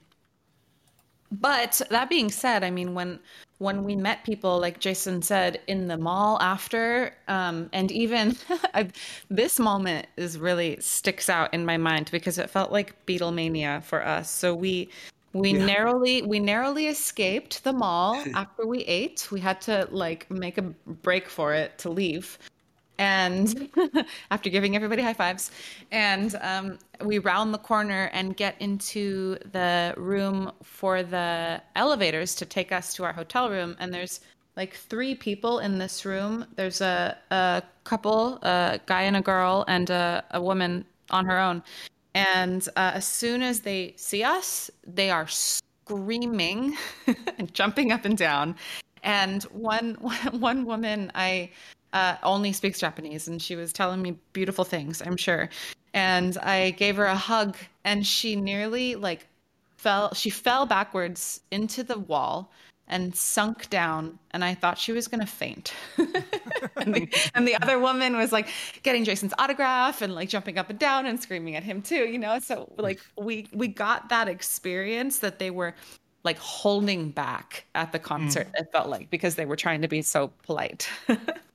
But 1.32 1.82
that 1.90 2.10
being 2.10 2.32
said, 2.32 2.64
I 2.64 2.72
mean, 2.72 2.94
when 2.96 3.20
when 3.60 3.84
we 3.84 3.96
met 3.96 4.24
people, 4.24 4.58
like 4.60 4.80
Jason 4.80 5.22
said, 5.22 5.60
in 5.68 5.88
the 5.88 5.98
mall 5.98 6.42
after, 6.42 7.14
um, 7.28 7.70
and 7.74 7.92
even 7.92 8.38
this 9.30 9.60
moment 9.60 10.08
is 10.16 10.40
really 10.40 10.80
sticks 10.80 11.30
out 11.30 11.54
in 11.54 11.66
my 11.66 11.76
mind 11.76 12.10
because 12.12 12.38
it 12.38 12.50
felt 12.50 12.72
like 12.72 13.06
Beatlemania 13.06 13.84
for 13.84 14.04
us. 14.04 14.32
So 14.32 14.56
we 14.56 14.90
we 15.34 15.52
yeah. 15.52 15.66
narrowly 15.66 16.22
we 16.22 16.40
narrowly 16.40 16.88
escaped 16.88 17.64
the 17.64 17.74
mall 17.74 18.24
after 18.34 18.66
we 18.66 18.80
ate. 18.86 19.28
We 19.32 19.42
had 19.42 19.60
to 19.62 19.88
like 19.92 20.32
make 20.32 20.58
a 20.58 20.64
break 20.64 21.28
for 21.30 21.54
it 21.54 21.78
to 21.80 21.90
leave 21.90 22.40
and 23.00 23.70
after 24.32 24.50
giving 24.50 24.76
everybody 24.76 25.02
high 25.02 25.14
fives. 25.14 25.52
And 25.92 26.36
um, 26.42 26.78
we 27.04 27.18
round 27.18 27.54
the 27.54 27.58
corner 27.58 28.12
and 28.14 28.36
get 28.36 28.56
into 28.60 29.38
the 29.54 29.96
room 29.98 30.52
for 30.62 31.02
the 31.02 31.62
elevators 31.76 32.36
to 32.36 32.46
take 32.46 32.72
us 32.72 32.94
to 32.96 33.06
our 33.06 33.14
hotel 33.14 33.50
room. 33.50 33.76
And 33.80 33.92
there's 33.92 34.20
like 34.58 34.74
three 34.74 35.16
people 35.16 35.60
in 35.60 35.78
this 35.80 36.06
room. 36.06 36.46
There's 36.56 36.82
a, 36.82 37.18
a 37.32 37.64
couple 37.86 38.38
a 38.44 38.80
guy 38.86 39.04
and 39.04 39.16
a 39.16 39.22
girl 39.22 39.64
and 39.70 39.90
a, 39.90 40.24
a 40.32 40.42
woman 40.42 40.86
on 41.10 41.26
her 41.26 41.40
own. 41.40 41.64
And 42.14 42.68
uh, 42.76 42.92
as 42.96 43.08
soon 43.08 43.42
as 43.42 43.62
they 43.62 43.94
see 43.96 44.24
us 44.24 44.70
they 44.86 45.10
are 45.10 45.28
screaming 45.28 46.76
and 47.38 47.54
jumping 47.54 47.94
up 47.94 48.04
and 48.04 48.18
down. 48.18 48.56
And 49.04 49.44
one 49.44 49.94
one 50.32 50.66
woman 50.66 51.12
i 51.16 51.50
uh, 51.94 52.16
only 52.24 52.54
speaks 52.54 52.80
Japanese, 52.80 53.28
and 53.28 53.42
she 53.42 53.56
was 53.56 53.74
telling 53.74 54.02
me 54.02 54.18
beautiful 54.34 54.64
things, 54.64 55.02
I'm 55.02 55.18
sure. 55.18 55.50
And 55.94 56.38
I 56.40 56.72
gave 56.72 56.96
her 56.98 57.06
a 57.06 57.16
hug, 57.16 57.58
and 57.84 58.06
she 58.06 58.36
nearly 58.36 58.96
like 58.96 59.28
fell. 59.78 60.14
She 60.14 60.30
fell 60.30 60.66
backwards 60.66 61.42
into 61.52 61.84
the 61.84 62.00
wall 62.00 62.52
and 62.90 63.16
sunk 63.16 63.70
down 63.70 64.18
and 64.32 64.44
i 64.44 64.54
thought 64.54 64.78
she 64.78 64.92
was 64.92 65.08
going 65.08 65.20
to 65.20 65.28
faint 65.28 65.74
and, 65.98 66.94
the, 66.96 67.08
and, 67.36 67.48
the, 67.48 67.56
other 67.62 67.80
woman 67.80 68.18
was 68.18 68.32
like 68.32 68.50
getting 68.84 69.04
jason's 69.04 69.34
autograph 69.38 70.02
and 70.02 70.16
like 70.16 70.28
jumping 70.28 70.58
up 70.58 70.70
and 70.70 70.80
down 70.80 71.06
and 71.06 71.22
screaming 71.22 71.56
at 71.56 71.64
him 71.64 71.82
too 71.82 72.08
you 72.08 72.18
know 72.18 72.40
so 72.40 72.72
like 72.78 73.00
we 73.18 73.48
we 73.54 73.68
got 73.68 74.10
that 74.10 74.28
experience 74.28 75.20
that 75.20 75.40
they 75.40 75.52
were 75.52 75.74
like 76.24 76.38
holding 76.40 77.12
back 77.12 77.66
at 77.76 77.92
the 77.92 78.00
concert 78.00 78.48
mm. 78.48 78.62
it 78.62 78.72
felt 78.72 78.90
like 78.90 79.10
because 79.10 79.36
they 79.36 79.46
were 79.46 79.56
trying 79.56 79.82
to 79.82 79.88
be 79.88 80.02
so 80.02 80.32
polite 80.44 80.90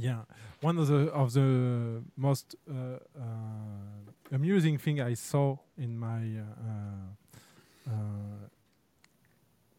yeah. 0.00 0.20
one 0.60 0.78
of 0.78 0.86
the 0.88 1.10
of 1.12 1.32
the 1.32 2.02
most 2.16 2.56
uh, 2.70 2.74
uh, 2.74 4.32
amusing 4.32 4.78
thing 4.78 5.00
I 5.00 5.14
saw 5.14 5.56
in 5.76 5.98
my 5.98 6.20
uh, 6.40 7.90
uh, 7.90 7.92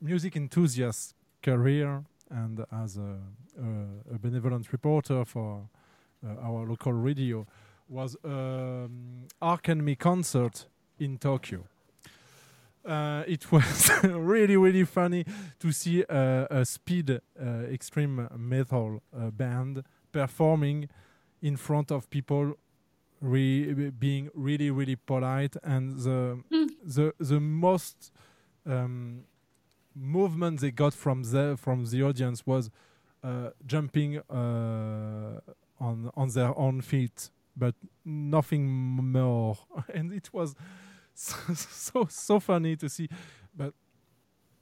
music 0.01 0.35
enthusiast 0.35 1.15
career 1.43 2.03
and 2.29 2.65
as 2.71 2.97
a, 2.97 3.17
a, 3.59 4.15
a 4.15 4.19
benevolent 4.19 4.71
reporter 4.71 5.25
for 5.25 5.67
uh, 6.25 6.35
our 6.41 6.67
local 6.67 6.93
radio 6.93 7.45
was 7.87 8.15
um, 8.23 9.27
Enemy 9.41 9.95
concert 9.95 10.67
in 10.99 11.17
Tokyo. 11.17 11.63
Uh, 12.85 13.23
it 13.27 13.51
was 13.51 13.91
really 14.03 14.55
really 14.55 14.85
funny 14.85 15.25
to 15.59 15.71
see 15.71 16.03
uh, 16.05 16.47
a 16.49 16.65
speed 16.65 17.09
uh, 17.09 17.45
extreme 17.71 18.27
metal 18.37 19.01
uh, 19.13 19.29
band 19.31 19.83
performing 20.11 20.89
in 21.41 21.57
front 21.57 21.91
of 21.91 22.09
people 22.09 22.55
re- 23.21 23.91
being 23.91 24.29
really 24.33 24.71
really 24.71 24.95
polite 24.95 25.55
and 25.63 25.99
the 25.99 26.41
the 26.83 27.13
the 27.19 27.39
most 27.39 28.11
um, 28.65 29.23
movement 29.95 30.61
they 30.61 30.71
got 30.71 30.93
from 30.93 31.23
the 31.23 31.57
from 31.57 31.85
the 31.85 32.01
audience 32.01 32.45
was 32.45 32.69
uh, 33.23 33.49
jumping 33.65 34.19
uh, 34.29 35.39
on 35.79 36.09
on 36.15 36.29
their 36.29 36.57
own 36.57 36.81
feet 36.81 37.29
but 37.59 37.75
nothing 38.05 38.65
more. 38.67 39.57
And 39.93 40.13
it 40.13 40.33
was 40.33 40.55
so, 41.53 41.53
so 41.53 42.07
so 42.09 42.39
funny 42.39 42.75
to 42.77 42.87
see. 42.89 43.07
But 43.55 43.73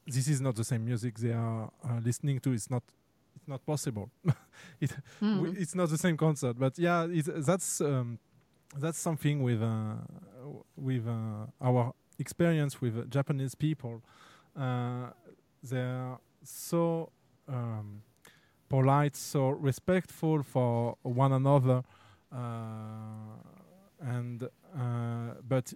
this 0.06 0.28
is 0.28 0.42
not 0.42 0.56
the 0.56 0.64
same 0.64 0.86
music 0.86 1.18
they 1.20 1.34
are 1.34 1.72
uh, 1.84 2.00
listening 2.04 2.40
to. 2.42 2.54
It's 2.54 2.70
not 2.70 2.84
it's 3.36 3.48
not 3.48 3.66
possible. 3.66 4.10
It 4.82 4.92
Mm. 5.22 5.56
it's 5.62 5.76
not 5.76 5.90
the 5.90 5.98
same 5.98 6.18
concert. 6.18 6.58
But 6.58 6.80
yeah 6.80 7.06
it, 7.06 7.26
that's 7.46 7.82
um, 7.82 8.20
that's 8.76 8.98
something 9.00 9.44
with 9.44 9.62
uh, 9.62 9.96
with 10.76 11.08
uh, 11.08 11.46
our 11.62 11.94
experience 12.20 12.82
with 12.82 12.98
uh, 12.98 13.04
Japanese 13.10 13.56
people. 13.56 14.02
Uh, 14.56 15.12
they're 15.64 16.18
so 16.44 17.12
um, 17.48 18.02
polite 18.70 19.16
so 19.16 19.50
respectful 19.50 20.44
for 20.44 20.98
one 21.04 21.34
another. 21.34 21.84
Uh, 22.32 23.38
and 24.00 24.44
uh, 24.44 25.34
but 25.48 25.74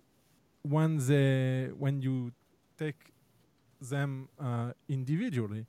when 0.63 0.97
they 0.97 1.69
when 1.77 2.01
you 2.01 2.31
take 2.77 3.13
them 3.79 4.29
uh, 4.39 4.71
individually, 4.87 5.65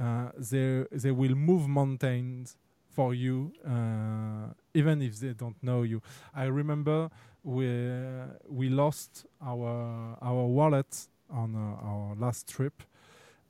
uh, 0.00 0.30
they 0.36 0.84
they 0.92 1.10
will 1.10 1.34
move 1.34 1.68
mountains 1.68 2.56
for 2.90 3.14
you, 3.14 3.52
uh, 3.66 4.52
even 4.74 5.02
if 5.02 5.18
they 5.18 5.32
don't 5.32 5.60
know 5.62 5.82
you. 5.82 6.00
I 6.34 6.44
remember 6.44 7.10
we 7.42 7.68
we 8.48 8.68
lost 8.68 9.26
our 9.42 10.16
our 10.22 10.46
wallet 10.46 11.08
on 11.30 11.54
uh, 11.54 11.86
our 11.86 12.14
last 12.16 12.48
trip, 12.48 12.82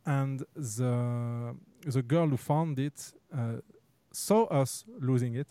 and 0.07 0.45
the 0.55 1.55
the 1.85 2.03
girl 2.03 2.29
who 2.29 2.37
found 2.37 2.79
it 2.79 3.13
uh, 3.37 3.61
saw 4.13 4.45
us 4.45 4.85
losing 5.01 5.35
it, 5.35 5.49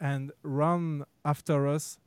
and 0.00 0.32
ran 0.42 1.04
after 1.24 1.66
us 1.66 1.98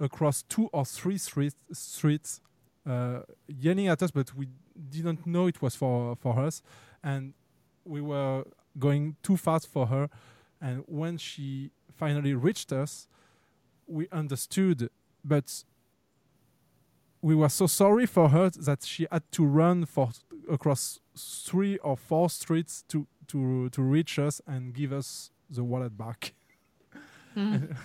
across 0.00 0.42
two 0.42 0.68
or 0.72 0.84
three 0.84 1.18
street, 1.18 1.54
streets, 1.72 2.40
uh, 2.86 3.20
yelling 3.48 3.88
at 3.88 4.02
us, 4.02 4.10
but 4.10 4.34
we 4.34 4.48
didn't 4.90 5.26
know 5.26 5.46
it 5.46 5.60
was 5.62 5.74
for 5.74 6.16
for 6.16 6.38
us, 6.38 6.62
and 7.02 7.34
we 7.84 8.00
were 8.00 8.44
going 8.78 9.16
too 9.22 9.36
fast 9.36 9.66
for 9.66 9.86
her. 9.86 10.08
And 10.60 10.84
when 10.86 11.18
she 11.18 11.70
finally 11.94 12.34
reached 12.34 12.72
us, 12.72 13.08
we 13.86 14.08
understood, 14.10 14.88
but 15.24 15.64
we 17.20 17.34
were 17.34 17.48
so 17.48 17.66
sorry 17.66 18.06
for 18.06 18.28
her 18.28 18.50
that 18.50 18.84
she 18.84 19.06
had 19.10 19.22
to 19.32 19.44
run 19.44 19.86
for 19.86 20.10
across 20.50 21.00
three 21.16 21.78
or 21.78 21.96
four 21.96 22.30
streets 22.30 22.84
to 22.88 23.06
to 23.28 23.68
to 23.70 23.82
reach 23.82 24.18
us 24.18 24.40
and 24.46 24.74
give 24.74 24.92
us 24.92 25.30
the 25.50 25.64
wallet 25.64 25.96
back. 25.96 26.34
Mm. 27.36 27.76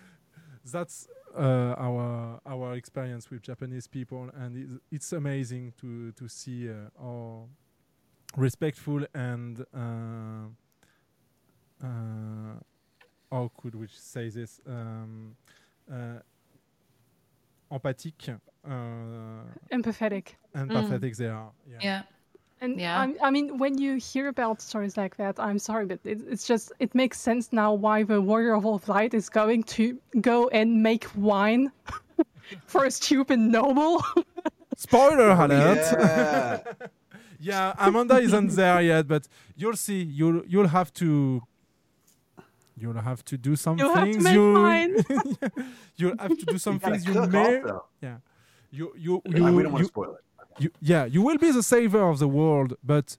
That's 0.72 1.08
uh, 1.36 1.74
our 1.78 2.40
our 2.46 2.74
experience 2.74 3.30
with 3.30 3.42
Japanese 3.42 3.86
people, 3.86 4.30
and 4.36 4.56
it's, 4.56 4.74
it's 4.90 5.12
amazing 5.12 5.72
to 5.80 6.12
to 6.12 6.28
see 6.28 6.70
uh, 6.70 6.74
how 6.98 7.48
respectful 8.36 9.04
and 9.14 9.64
uh, 9.74 10.48
uh, 11.82 12.58
how 13.30 13.50
could 13.56 13.74
we 13.74 13.86
say 13.88 14.28
this 14.30 14.60
um, 14.66 15.36
uh, 15.90 16.18
empathique, 17.70 18.28
uh, 18.64 18.70
Empathetic. 19.70 20.36
empathetic 20.54 21.16
they 21.16 21.26
are. 21.28 21.52
Yeah. 21.68 21.78
Yeah. 21.82 22.02
And 22.60 22.80
Yeah. 22.80 22.98
I, 23.00 23.14
I 23.28 23.30
mean, 23.30 23.58
when 23.58 23.76
you 23.78 23.96
hear 23.96 24.28
about 24.28 24.60
stories 24.62 24.96
like 24.96 25.16
that, 25.16 25.38
I'm 25.38 25.58
sorry, 25.58 25.84
but 25.86 26.00
it, 26.04 26.20
it's 26.30 26.46
just 26.46 26.72
it 26.78 26.94
makes 26.94 27.18
sense 27.20 27.52
now 27.52 27.74
why 27.74 28.02
the 28.02 28.20
warrior 28.20 28.54
of 28.54 28.64
All 28.64 28.80
light 28.86 29.12
is 29.14 29.28
going 29.28 29.62
to 29.76 29.98
go 30.20 30.48
and 30.48 30.82
make 30.82 31.06
wine 31.14 31.70
for 32.66 32.84
a 32.86 32.90
stupid 32.90 33.38
noble. 33.38 34.02
Spoiler 34.76 35.30
alert! 35.30 35.78
yeah. 35.98 36.60
yeah, 37.40 37.74
Amanda 37.78 38.16
isn't 38.18 38.50
there 38.56 38.80
yet, 38.82 39.06
but 39.08 39.26
you'll 39.56 39.76
see. 39.76 40.02
You'll 40.02 40.42
you'll 40.46 40.68
have 40.68 40.92
to. 40.94 41.42
You'll 42.78 43.00
have 43.00 43.24
to 43.24 43.38
do 43.38 43.56
some 43.56 43.78
You'll 43.78 43.94
have 43.94 44.04
to 44.04 44.12
things. 44.12 44.24
make 44.24 44.34
you 44.34 44.52
wine. 44.52 44.96
you'll 45.96 46.18
have 46.18 46.36
to 46.38 46.44
do 46.44 46.58
some 46.58 46.76
gotta 46.76 46.98
things. 46.98 47.06
You 47.06 47.26
may. 47.26 47.60
also. 47.60 47.86
Yeah. 48.02 48.16
You 48.70 48.92
you 48.98 49.22
I- 49.26 49.38
you. 49.38 49.52
we 49.56 49.62
don't 49.62 49.72
want 49.72 49.84
to 49.84 49.88
spoil 49.88 50.14
it. 50.14 50.24
You, 50.58 50.70
yeah, 50.80 51.04
you 51.04 51.22
will 51.22 51.38
be 51.38 51.50
the 51.50 51.62
savior 51.62 52.08
of 52.08 52.18
the 52.18 52.28
world, 52.28 52.74
but 52.82 53.16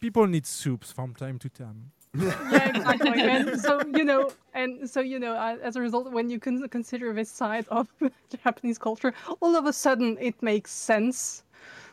people 0.00 0.26
need 0.26 0.46
soups 0.46 0.92
from 0.92 1.14
time 1.14 1.38
to 1.38 1.48
time. 1.48 1.92
yeah, 2.14 2.68
exactly. 2.68 3.22
and 3.22 3.58
so 3.60 3.80
you 3.86 4.04
know, 4.04 4.30
and 4.52 4.88
so 4.88 5.00
you 5.00 5.18
know, 5.18 5.32
uh, 5.32 5.56
as 5.62 5.76
a 5.76 5.80
result, 5.80 6.12
when 6.12 6.28
you 6.28 6.38
can 6.38 6.68
consider 6.68 7.12
this 7.14 7.30
side 7.30 7.66
of 7.68 7.88
Japanese 8.44 8.76
culture, 8.78 9.14
all 9.40 9.56
of 9.56 9.64
a 9.64 9.72
sudden 9.72 10.18
it 10.20 10.42
makes 10.42 10.70
sense 10.70 11.42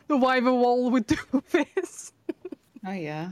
why 0.07 0.40
the 0.40 0.53
wall 0.53 0.90
would 0.91 1.07
do 1.07 1.15
this. 1.52 2.11
Oh 2.86 2.91
yeah. 2.91 3.30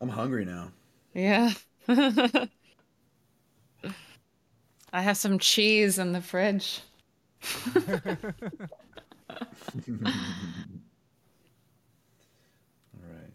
I'm 0.00 0.08
hungry 0.08 0.44
now. 0.44 0.72
Yeah. 1.14 1.52
I 4.92 5.02
have 5.02 5.16
some 5.16 5.38
cheese 5.38 5.98
in 5.98 6.12
the 6.12 6.20
fridge. 6.20 6.82
All 12.94 13.08
right. 13.14 13.32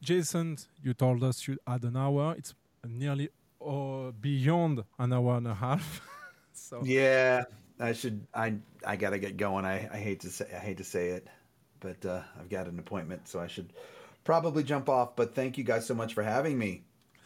Jason, 0.00 0.58
you 0.82 0.94
told 0.94 1.22
us 1.22 1.46
you 1.48 1.56
had 1.66 1.82
an 1.84 1.96
hour. 1.96 2.34
It's 2.38 2.54
nearly 2.86 3.30
uh, 3.64 4.12
beyond 4.20 4.84
an 4.98 5.12
hour 5.12 5.36
and 5.36 5.48
a 5.48 5.54
half. 5.54 6.00
so 6.52 6.82
Yeah, 6.84 7.44
I 7.80 7.92
should. 7.92 8.26
I 8.34 8.56
I 8.86 8.96
gotta 8.96 9.18
get 9.18 9.36
going. 9.36 9.64
I, 9.64 9.88
I 9.92 9.98
hate 9.98 10.20
to 10.20 10.30
say 10.30 10.46
I 10.54 10.58
hate 10.58 10.78
to 10.78 10.84
say 10.84 11.08
it, 11.08 11.28
but 11.80 12.04
uh, 12.04 12.22
I've 12.38 12.48
got 12.48 12.66
an 12.68 12.78
appointment, 12.78 13.28
so 13.28 13.40
I 13.40 13.46
should 13.48 13.72
probably 14.24 14.62
jump 14.62 14.88
off. 14.88 15.16
But 15.16 15.34
thank 15.34 15.58
you 15.58 15.64
guys 15.64 15.86
so 15.86 15.94
much 15.94 16.14
for 16.14 16.22
having 16.22 16.58
me. 16.58 16.84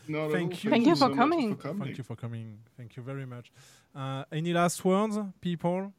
Not 0.08 0.26
at 0.26 0.32
Thank 0.32 0.52
all. 0.52 0.58
you. 0.62 0.70
Thank 0.70 0.86
you 0.86 0.96
so 0.96 1.04
for 1.06 1.08
much 1.10 1.18
coming. 1.18 1.56
Thank 1.56 1.98
you 1.98 2.04
for 2.04 2.16
coming. 2.16 2.58
Thank 2.76 2.96
you 2.96 3.02
very 3.02 3.26
much. 3.26 3.52
Uh, 3.94 4.24
any 4.32 4.52
last 4.52 4.84
words, 4.84 5.18
people? 5.40 5.92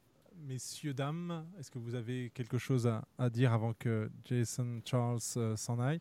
Messieurs, 0.48 0.94
dames, 0.94 1.46
est-ce 1.60 1.70
que 1.70 1.78
vous 1.78 1.94
avez 1.96 2.32
quelque 2.34 2.58
chose 2.58 2.88
à, 2.88 3.04
à 3.18 3.30
dire 3.30 3.54
avant 3.54 3.74
que 3.74 4.10
Jason 4.26 4.82
Charles 4.84 5.20
euh, 5.38 5.56
s'en 5.56 5.80
aille? 5.80 6.00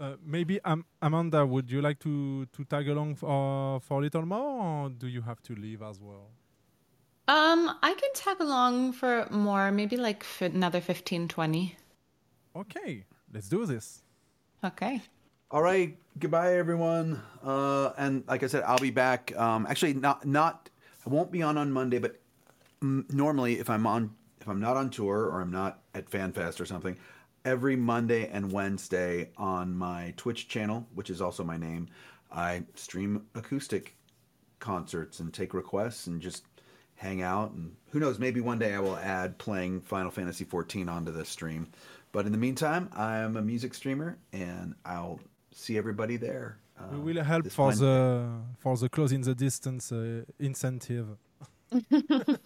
Uh, 0.00 0.16
maybe 0.24 0.58
Am- 0.64 0.84
Amanda, 1.00 1.44
would 1.44 1.70
you 1.70 1.80
like 1.80 1.98
to, 1.98 2.46
to 2.46 2.64
tag 2.64 2.88
along 2.88 3.14
for, 3.14 3.80
for 3.80 3.98
a 3.98 4.02
little 4.02 4.24
more, 4.24 4.86
or 4.86 4.90
do 4.90 5.06
you 5.06 5.20
have 5.20 5.40
to 5.42 5.54
leave 5.54 5.82
as 5.82 6.00
well? 6.00 6.30
Um, 7.28 7.70
I 7.82 7.94
can 7.94 8.10
tag 8.14 8.40
along 8.40 8.94
for 8.94 9.26
more, 9.30 9.70
maybe 9.70 9.96
like 9.96 10.22
f- 10.24 10.42
another 10.52 10.80
15, 10.80 11.28
20. 11.28 11.76
Okay, 12.56 13.04
let's 13.32 13.48
do 13.48 13.64
this. 13.66 14.02
Okay. 14.64 15.00
All 15.50 15.62
right. 15.62 15.96
Goodbye, 16.18 16.54
everyone. 16.54 17.20
Uh, 17.44 17.90
and 17.98 18.24
like 18.26 18.42
I 18.42 18.46
said, 18.46 18.64
I'll 18.66 18.78
be 18.78 18.90
back. 18.90 19.36
Um, 19.36 19.66
actually, 19.68 19.94
not 19.94 20.24
not. 20.26 20.70
I 21.06 21.10
won't 21.10 21.30
be 21.30 21.42
on 21.42 21.58
on 21.58 21.70
Monday, 21.70 21.98
but 21.98 22.20
normally, 22.82 23.58
if 23.58 23.70
I'm 23.70 23.86
on, 23.86 24.14
if 24.40 24.48
I'm 24.48 24.60
not 24.60 24.76
on 24.76 24.90
tour 24.90 25.26
or 25.26 25.40
I'm 25.40 25.50
not 25.50 25.80
at 25.94 26.10
FanFest 26.10 26.60
or 26.60 26.66
something, 26.66 26.96
every 27.44 27.76
Monday 27.76 28.28
and 28.28 28.52
Wednesday 28.52 29.30
on 29.36 29.76
my 29.76 30.14
Twitch 30.16 30.48
channel, 30.48 30.86
which 30.94 31.10
is 31.10 31.20
also 31.20 31.44
my 31.44 31.56
name, 31.56 31.88
I 32.30 32.64
stream 32.74 33.26
acoustic 33.34 33.96
concerts 34.58 35.20
and 35.20 35.32
take 35.32 35.54
requests 35.54 36.06
and 36.06 36.20
just 36.20 36.44
hang 36.96 37.20
out. 37.22 37.52
And 37.52 37.74
who 37.90 38.00
knows, 38.00 38.18
maybe 38.18 38.40
one 38.40 38.58
day 38.58 38.74
I 38.74 38.80
will 38.80 38.96
add 38.96 39.38
playing 39.38 39.80
Final 39.82 40.10
Fantasy 40.10 40.44
XIV 40.44 40.88
onto 40.88 41.12
this 41.12 41.28
stream. 41.28 41.68
But 42.12 42.26
in 42.26 42.32
the 42.32 42.38
meantime, 42.38 42.88
I'm 42.94 43.36
a 43.36 43.42
music 43.42 43.74
streamer 43.74 44.18
and 44.32 44.74
I'll 44.84 45.20
see 45.50 45.76
everybody 45.76 46.16
there. 46.16 46.58
we 46.90 46.96
um, 46.96 47.04
will 47.04 47.22
help 47.24 47.50
for 47.50 47.66
Wednesday. 47.66 47.86
the 47.86 48.28
for 48.58 48.76
the 48.76 48.88
close 48.88 49.12
in 49.12 49.22
the 49.22 49.34
distance 49.34 49.92
uh, 49.92 50.22
incentive. 50.38 51.08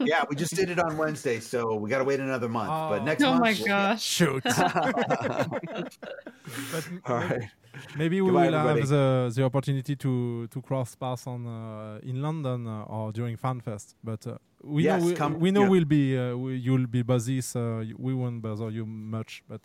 Yeah, 0.01 0.25
we 0.29 0.37
just 0.37 0.55
did 0.55 0.71
it 0.71 0.79
on 0.79 0.97
Wednesday, 0.99 1.41
so 1.41 1.75
we 1.77 1.89
got 1.91 1.99
to 1.99 2.05
wait 2.05 2.21
another 2.21 2.49
month. 2.49 2.69
But 2.91 3.05
next 3.05 3.23
Oh 3.23 3.31
month, 3.31 3.41
my 3.43 3.53
we'll- 3.59 3.67
gosh. 3.67 4.03
Shoot. 4.03 4.43
but 6.73 6.89
m- 7.09 7.49
maybe, 7.97 8.21
we 8.21 8.29
Goodbye, 8.29 8.47
will 8.47 8.55
everybody. 8.55 8.81
have 8.81 8.89
the, 8.89 9.33
the 9.35 9.45
opportunity 9.45 9.97
to 9.97 10.47
to 10.49 10.63
cross 10.63 10.95
paths 10.95 11.27
on 11.27 11.47
uh, 11.47 11.99
in 12.03 12.23
London 12.23 12.67
uh, 12.67 12.83
or 12.85 13.13
during 13.13 13.37
FanFest. 13.37 13.95
But 14.03 14.27
uh, 14.27 14.39
we 14.63 14.85
Yes, 14.85 15.01
know 15.03 15.07
we, 15.09 15.15
come- 15.15 15.39
we 15.41 15.51
know 15.51 15.63
yeah. 15.63 15.69
we'll 15.69 15.85
be 15.85 16.19
uh, 16.19 16.37
we, 16.37 16.57
you'll 16.57 16.87
be 16.87 17.03
busy, 17.03 17.41
so 17.41 17.85
we 17.99 18.15
won't 18.15 18.43
bother 18.43 18.71
you 18.71 18.87
much. 18.87 19.43
But 19.49 19.61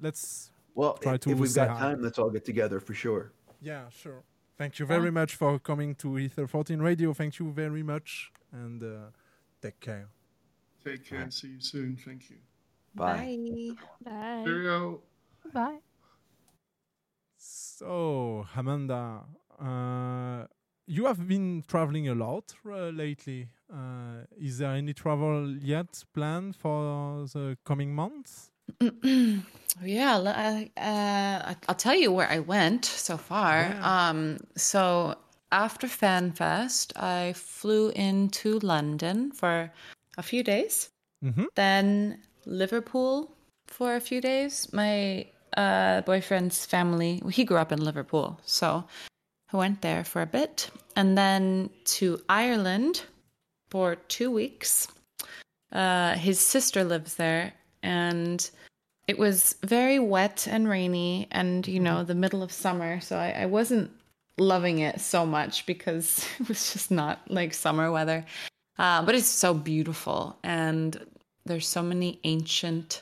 let's 0.00 0.50
Well, 0.74 0.94
try 0.94 1.14
if, 1.14 1.20
to 1.20 1.30
if 1.30 1.38
we've 1.38 1.54
got 1.54 1.68
hi. 1.70 1.80
time, 1.80 2.02
let's 2.02 2.18
all 2.18 2.30
get 2.30 2.44
together 2.44 2.80
for 2.80 2.94
sure. 2.94 3.32
Yeah, 3.62 3.88
sure. 3.90 4.22
Thank 4.58 4.78
you 4.78 4.86
very 4.86 5.10
much 5.10 5.34
for 5.36 5.58
coming 5.58 5.94
to 5.96 6.18
Ether 6.18 6.46
14 6.46 6.80
Radio. 6.80 7.12
Thank 7.12 7.38
you 7.38 7.50
very 7.52 7.82
much, 7.82 8.32
and 8.52 8.82
uh, 8.82 9.10
take 9.62 9.80
care. 9.80 10.08
Take 10.84 11.04
care. 11.08 11.30
See 11.30 11.48
you 11.48 11.60
soon. 11.60 11.96
Thank 12.04 12.30
you. 12.30 12.36
Bye. 12.94 13.36
Bye. 14.04 14.42
Cheerio. 14.44 15.00
Bye. 15.52 15.78
So, 17.38 18.46
Amanda, 18.56 19.24
uh, 19.60 20.46
you 20.86 21.06
have 21.06 21.26
been 21.26 21.62
traveling 21.66 22.08
a 22.08 22.14
lot 22.14 22.54
uh, 22.66 22.88
lately. 22.88 23.48
Uh, 23.72 24.24
is 24.40 24.58
there 24.58 24.70
any 24.72 24.94
travel 24.94 25.50
yet 25.60 26.04
planned 26.14 26.56
for 26.56 27.26
the 27.32 27.56
coming 27.64 27.94
months? 27.94 28.50
yeah, 29.02 30.14
l- 30.14 30.28
I, 30.28 30.70
uh, 30.76 31.50
I- 31.50 31.56
I'll 31.68 31.74
tell 31.74 31.94
you 31.96 32.12
where 32.12 32.28
I 32.30 32.38
went 32.38 32.84
so 32.84 33.16
far. 33.16 33.76
Um, 33.82 34.38
so 34.56 35.16
after 35.56 35.86
FanFest, 35.86 36.92
I 36.96 37.32
flew 37.32 37.88
into 37.96 38.58
London 38.58 39.32
for 39.32 39.72
a 40.18 40.22
few 40.22 40.42
days, 40.42 40.90
Mm-hmm. 41.24 41.46
then 41.54 42.18
Liverpool 42.44 43.34
for 43.66 43.96
a 43.96 44.00
few 44.00 44.20
days. 44.20 44.70
My 44.72 45.26
uh, 45.56 46.02
boyfriend's 46.02 46.66
family, 46.66 47.22
he 47.30 47.42
grew 47.44 47.56
up 47.56 47.72
in 47.72 47.82
Liverpool, 47.82 48.38
so 48.44 48.84
I 49.50 49.56
went 49.56 49.80
there 49.80 50.04
for 50.04 50.20
a 50.20 50.26
bit, 50.26 50.70
and 50.94 51.16
then 51.16 51.70
to 51.96 52.20
Ireland 52.28 53.04
for 53.70 53.96
two 53.96 54.30
weeks. 54.30 54.88
Uh, 55.72 56.14
his 56.14 56.38
sister 56.38 56.84
lives 56.84 57.14
there, 57.16 57.54
and 57.82 58.48
it 59.08 59.18
was 59.18 59.56
very 59.64 59.98
wet 59.98 60.46
and 60.50 60.68
rainy, 60.68 61.28
and 61.30 61.66
you 61.66 61.80
know, 61.80 62.04
the 62.04 62.14
middle 62.14 62.42
of 62.42 62.52
summer. 62.52 63.00
So 63.00 63.16
I, 63.16 63.30
I 63.30 63.46
wasn't 63.46 63.90
loving 64.38 64.80
it 64.80 65.00
so 65.00 65.24
much 65.24 65.66
because 65.66 66.26
it 66.40 66.48
was 66.48 66.72
just 66.72 66.90
not 66.90 67.20
like 67.30 67.54
summer 67.54 67.90
weather. 67.90 68.24
Uh, 68.78 69.02
but 69.02 69.14
it's 69.14 69.26
so 69.26 69.54
beautiful, 69.54 70.38
and 70.42 71.00
there's 71.46 71.66
so 71.66 71.82
many 71.82 72.20
ancient 72.24 73.00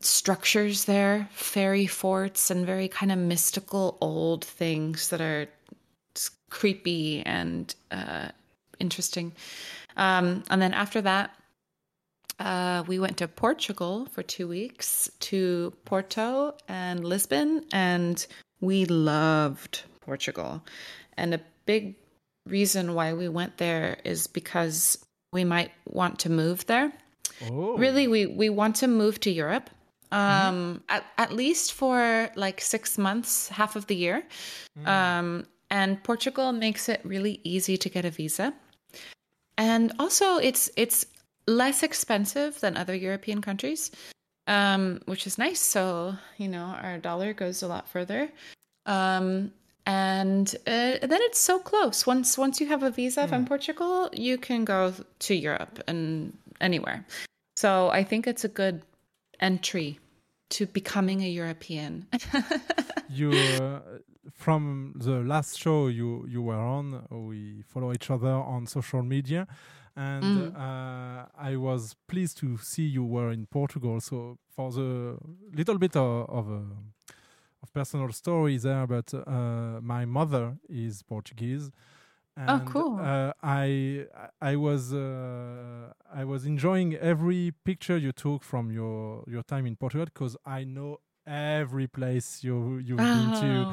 structures 0.00 0.84
there, 0.84 1.28
fairy 1.32 1.86
forts, 1.86 2.50
and 2.50 2.66
very 2.66 2.88
kind 2.88 3.12
of 3.12 3.18
mystical 3.18 3.96
old 4.00 4.44
things 4.44 5.10
that 5.10 5.20
are 5.20 5.46
creepy 6.50 7.22
and 7.24 7.74
uh, 7.90 8.28
interesting. 8.78 9.32
Um, 9.96 10.42
and 10.50 10.60
then 10.60 10.74
after 10.74 11.00
that, 11.02 11.34
uh, 12.38 12.84
we 12.86 12.98
went 12.98 13.16
to 13.18 13.28
Portugal 13.28 14.06
for 14.12 14.22
two 14.22 14.46
weeks 14.46 15.10
to 15.20 15.72
Porto 15.84 16.54
and 16.68 17.04
Lisbon, 17.04 17.64
and 17.72 18.26
we 18.60 18.84
loved 18.84 19.82
Portugal. 20.00 20.62
And 21.16 21.34
a 21.34 21.40
big 21.64 21.96
reason 22.46 22.94
why 22.94 23.12
we 23.12 23.28
went 23.28 23.58
there 23.58 23.98
is 24.04 24.26
because 24.26 24.98
we 25.32 25.44
might 25.44 25.72
want 25.86 26.20
to 26.20 26.30
move 26.30 26.66
there. 26.66 26.92
Oh. 27.50 27.76
Really, 27.76 28.08
we, 28.08 28.26
we 28.26 28.48
want 28.48 28.76
to 28.76 28.86
move 28.86 29.20
to 29.20 29.30
Europe. 29.30 29.70
Um, 30.12 30.82
at, 30.88 31.04
at 31.18 31.32
least 31.32 31.72
for 31.72 32.30
like 32.36 32.60
six 32.60 32.96
months, 32.96 33.48
half 33.48 33.76
of 33.76 33.86
the 33.88 33.96
year. 33.96 34.22
Um, 34.86 35.46
and 35.70 36.02
Portugal 36.02 36.52
makes 36.52 36.88
it 36.88 37.00
really 37.04 37.40
easy 37.42 37.76
to 37.76 37.88
get 37.88 38.04
a 38.04 38.10
visa. 38.10 38.54
And 39.58 39.92
also 39.98 40.36
it's 40.36 40.70
it's 40.76 41.06
less 41.46 41.82
expensive 41.82 42.60
than 42.60 42.76
other 42.76 42.94
European 42.94 43.40
countries. 43.40 43.90
Um, 44.48 45.00
which 45.06 45.26
is 45.26 45.38
nice. 45.38 45.60
So, 45.60 46.14
you 46.36 46.48
know, 46.48 46.76
our 46.80 46.98
dollar 46.98 47.32
goes 47.32 47.62
a 47.62 47.68
lot 47.68 47.88
further. 47.88 48.30
Um, 48.86 49.52
and 49.86 50.54
uh, 50.66 50.98
then 51.02 51.20
it's 51.22 51.38
so 51.38 51.58
close. 51.58 52.06
Once 52.06 52.36
once 52.36 52.60
you 52.60 52.66
have 52.66 52.82
a 52.82 52.90
visa 52.90 53.28
from 53.28 53.44
Portugal, 53.44 54.10
you 54.12 54.36
can 54.36 54.64
go 54.64 54.92
to 55.20 55.34
Europe 55.34 55.82
and 55.86 56.36
anywhere. 56.60 57.06
So 57.56 57.88
I 57.90 58.02
think 58.02 58.26
it's 58.26 58.44
a 58.44 58.48
good 58.48 58.82
entry 59.40 60.00
to 60.50 60.66
becoming 60.66 61.22
a 61.22 61.28
European. 61.28 62.06
you 63.08 63.30
uh, 63.30 63.80
from 64.32 64.94
the 64.96 65.20
last 65.20 65.58
show 65.58 65.86
you 65.86 66.26
you 66.28 66.42
were 66.42 66.54
on 66.54 67.06
we 67.10 67.62
follow 67.62 67.92
each 67.92 68.10
other 68.10 68.32
on 68.32 68.66
social 68.66 69.02
media 69.02 69.46
and 69.96 70.22
Mm. 70.22 70.56
uh, 70.56 71.24
i 71.38 71.56
was 71.56 71.94
pleased 72.06 72.36
to 72.38 72.56
see 72.58 72.82
you 72.86 73.04
were 73.04 73.30
in 73.32 73.46
portugal 73.46 74.00
so 74.00 74.36
for 74.54 74.70
the 74.72 75.16
little 75.54 75.78
bit 75.78 75.96
of, 75.96 76.28
of, 76.28 76.48
a, 76.50 76.62
of 77.62 77.72
personal 77.72 78.12
story 78.12 78.56
there 78.58 78.86
but 78.86 79.12
uh, 79.14 79.80
my 79.80 80.04
mother 80.04 80.56
is 80.68 81.02
portuguese 81.02 81.70
and 82.36 82.68
Oh, 82.68 82.72
cool. 82.72 82.98
uh, 83.00 83.32
I 83.42 84.06
I 84.42 84.56
was 84.56 84.92
uh, 84.92 85.92
I 86.12 86.24
was 86.24 86.44
enjoying 86.44 86.94
every 86.96 87.52
picture 87.64 87.96
you 87.96 88.12
took 88.12 88.42
from 88.42 88.70
your 88.70 89.24
your 89.26 89.42
time 89.42 89.64
in 89.66 89.74
Portugal 89.76 90.04
because 90.04 90.36
I 90.44 90.64
know 90.64 90.98
every 91.26 91.86
place 91.86 92.44
you 92.44 92.76
you've 92.76 93.10
been 93.10 93.32
Oh, 93.32 93.40
to. 93.40 93.66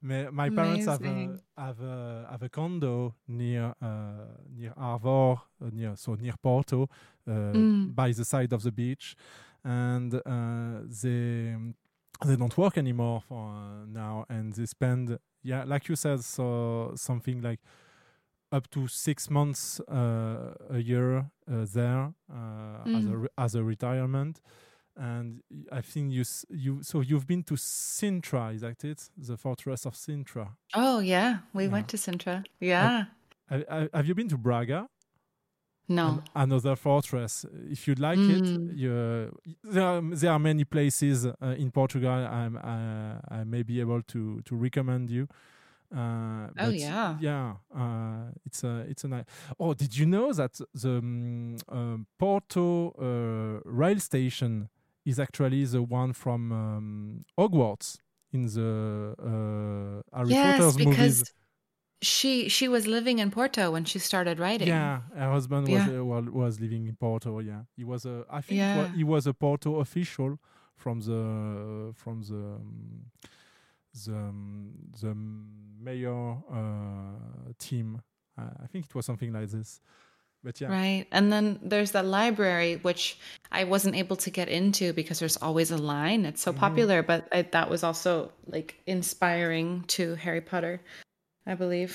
My, 0.00 0.30
my 0.30 0.48
parents 0.50 0.86
have 0.86 1.04
a, 1.04 1.40
have 1.56 1.80
a 1.80 2.26
have 2.30 2.42
a 2.42 2.48
condo 2.48 3.14
near 3.26 3.74
uh, 3.82 4.26
near 4.56 4.72
Arvor, 4.76 5.40
uh, 5.60 5.70
near 5.72 5.96
so 5.96 6.14
near 6.14 6.34
Porto, 6.42 6.82
uh, 7.26 7.30
Mm. 7.32 7.94
by 7.94 8.12
the 8.12 8.24
side 8.24 8.52
of 8.52 8.62
the 8.62 8.70
beach, 8.72 9.16
and 9.64 10.14
uh, 10.14 10.82
they 11.02 11.56
they 12.26 12.36
don't 12.36 12.56
work 12.56 12.78
anymore 12.78 13.22
for 13.28 13.48
uh, 13.48 13.84
now, 13.86 14.24
and 14.28 14.52
they 14.54 14.66
spend 14.66 15.18
yeah, 15.42 15.64
like 15.64 15.88
you 15.88 15.96
said, 15.96 16.22
so 16.24 16.92
something 16.94 17.40
like 17.42 17.60
up 18.52 18.68
to 18.70 18.86
six 18.88 19.28
months 19.30 19.80
uh, 19.88 20.54
a 20.70 20.78
year 20.78 21.18
uh, 21.50 21.66
there 21.74 22.12
uh, 22.32 22.96
as 22.96 23.06
a 23.06 23.10
Mm. 23.10 23.26
as 23.36 23.54
a 23.54 23.62
retirement. 23.64 24.40
And 25.00 25.42
y- 25.50 25.78
I 25.78 25.80
think 25.80 26.12
you. 26.12 26.24
You 26.50 26.82
so 26.82 27.00
you've 27.02 27.26
been 27.26 27.42
to 27.44 27.54
Sintra, 27.54 28.52
is 28.54 28.60
that 28.62 28.82
it? 28.84 29.08
The 29.16 29.36
fortress 29.36 29.86
of 29.86 29.94
Sintra. 29.94 30.48
oh 30.74 30.98
yeah, 31.00 31.38
we 31.54 31.64
Yeah. 31.64 31.72
went 31.72 31.88
to 31.88 31.96
Sintra. 31.96 32.44
Yeah. 32.60 33.04
Have, 33.94 34.06
you 34.06 34.14
been 34.14 34.28
to 34.28 34.36
Braga? 34.36 34.88
No. 35.88 36.06
An- 36.08 36.22
another 36.52 36.76
fortress. 36.76 37.46
If 37.70 37.88
you 37.88 37.94
like 37.94 38.18
Mm. 38.18 38.30
it, 38.70 38.76
you, 38.76 38.92
there 39.62 39.84
are, 39.86 40.02
there 40.02 40.32
are 40.32 40.38
many 40.38 40.64
places 40.64 41.24
uh, 41.26 41.34
in 41.56 41.70
Portugal. 41.70 42.10
I'm 42.10 42.56
uh, 42.56 43.20
I 43.40 43.44
may 43.44 43.62
be 43.62 43.80
able 43.80 44.02
to 44.02 44.42
to 44.42 44.56
recommend 44.56 45.10
you. 45.10 45.26
Uh, 45.90 46.48
Oh, 46.58 46.68
yeah. 46.68 47.16
yeah. 47.20 47.54
Uh, 47.74 48.30
it's 48.44 48.64
a 48.64 48.84
it's 48.90 49.04
a 49.04 49.08
nice. 49.08 49.24
Oh, 49.58 49.72
did 49.74 49.96
you 49.96 50.04
know 50.06 50.32
that 50.34 50.60
the 50.74 50.98
um, 50.98 51.56
um, 51.68 52.06
Porto 52.18 52.90
uh, 52.98 53.60
rail 53.64 53.98
station 54.00 54.68
is 55.08 55.18
actually 55.18 55.64
the 55.64 55.82
one 55.82 56.12
from 56.12 56.40
um, 56.52 57.24
Hogwarts 57.38 57.98
in 58.32 58.42
the 58.56 59.14
uh, 60.12 60.16
Harry 60.16 60.30
yes, 60.34 60.58
Potter's 60.58 60.76
because 60.76 61.18
movies? 61.18 61.32
she 62.02 62.48
she 62.48 62.68
was 62.68 62.86
living 62.86 63.18
in 63.18 63.30
Porto 63.30 63.70
when 63.74 63.84
she 63.84 63.98
started 63.98 64.38
writing. 64.38 64.68
Yeah, 64.68 65.00
her 65.14 65.30
husband 65.32 65.68
was 65.68 65.86
Yeah. 65.86 65.98
uh, 66.00 66.04
well, 66.04 66.22
was 66.42 66.60
living 66.60 66.86
in 66.86 66.96
Porto. 66.96 67.38
Yeah, 67.40 67.62
he 67.76 67.84
was 67.84 68.04
a. 68.04 68.24
I 68.30 68.40
think 68.40 68.58
Yeah. 68.60 68.88
he 68.98 69.04
was 69.04 69.26
a 69.26 69.34
Porto 69.34 69.80
official 69.80 70.38
from 70.76 71.00
the 71.00 71.20
from 72.02 72.22
the 72.22 72.42
um, 72.60 73.10
the 74.04 74.14
um, 74.14 74.72
the 75.00 75.14
mayor 75.14 76.36
uh, 76.50 77.52
team. 77.58 78.02
Uh, 78.36 78.50
I 78.64 78.66
think 78.66 78.86
it 78.86 78.94
was 78.94 79.06
something 79.06 79.32
like 79.32 79.48
this. 79.48 79.80
But 80.48 80.60
yeah, 80.62 80.70
Right. 80.72 81.04
And 81.12 81.30
then 81.30 81.58
there's 81.62 81.90
the 81.92 82.02
library, 82.02 82.76
which 82.80 83.18
I 83.52 83.64
wasn't 83.64 83.96
able 83.96 84.16
to 84.24 84.30
get 84.30 84.48
into 84.48 84.94
because 84.94 85.18
there's 85.20 85.36
always 85.36 85.70
a 85.70 85.76
line. 85.76 86.24
It's 86.24 86.40
so 86.40 86.52
Mhm. 86.54 86.58
popular, 86.64 87.02
but 87.02 87.28
I, 87.30 87.42
that 87.42 87.68
was 87.68 87.84
also 87.84 88.32
like 88.46 88.80
inspiring 88.86 89.84
to 89.88 90.14
Harry 90.14 90.40
Potter, 90.40 90.80
I 91.46 91.54
believe. 91.54 91.92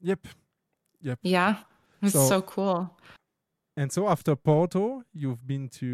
Yep. 0.00 0.26
Yep. 1.02 1.18
Yeah. 1.22 1.62
It's 2.02 2.12
So- 2.14 2.28
so, 2.28 2.42
cool. 2.42 2.90
And 3.76 3.92
so 3.92 4.08
after 4.08 4.34
Porto, 4.34 5.04
you've 5.14 5.46
been 5.46 5.68
to 5.80 5.88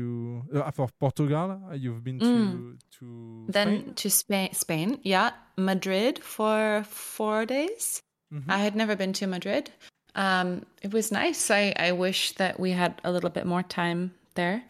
uh, 0.54 0.60
after 0.64 0.86
Portugal, 0.98 1.60
uh, 1.70 1.74
you've 1.74 2.02
been 2.02 2.18
to 2.20 2.24
Mm. 2.26 2.78
to 2.98 3.46
then 3.52 3.68
Spain. 3.68 3.94
to 4.00 4.08
Spain, 4.10 4.48
Spain, 4.54 5.00
yeah, 5.04 5.30
Madrid 5.58 6.18
for 6.24 6.82
four 6.88 7.44
days. 7.46 8.00
Mhm. 8.32 8.48
I 8.48 8.58
had 8.64 8.74
never 8.74 8.96
been 8.96 9.12
to 9.20 9.26
Madrid. 9.26 9.70
Um, 10.18 10.66
it 10.82 10.92
was 10.92 11.12
nice. 11.12 11.48
I, 11.48 11.72
I 11.78 11.92
wish 11.92 12.32
that 12.32 12.58
we 12.58 12.72
had 12.72 13.00
a 13.04 13.12
little 13.12 13.30
bit 13.30 13.46
more 13.46 13.62
time 13.62 14.12
there. 14.34 14.64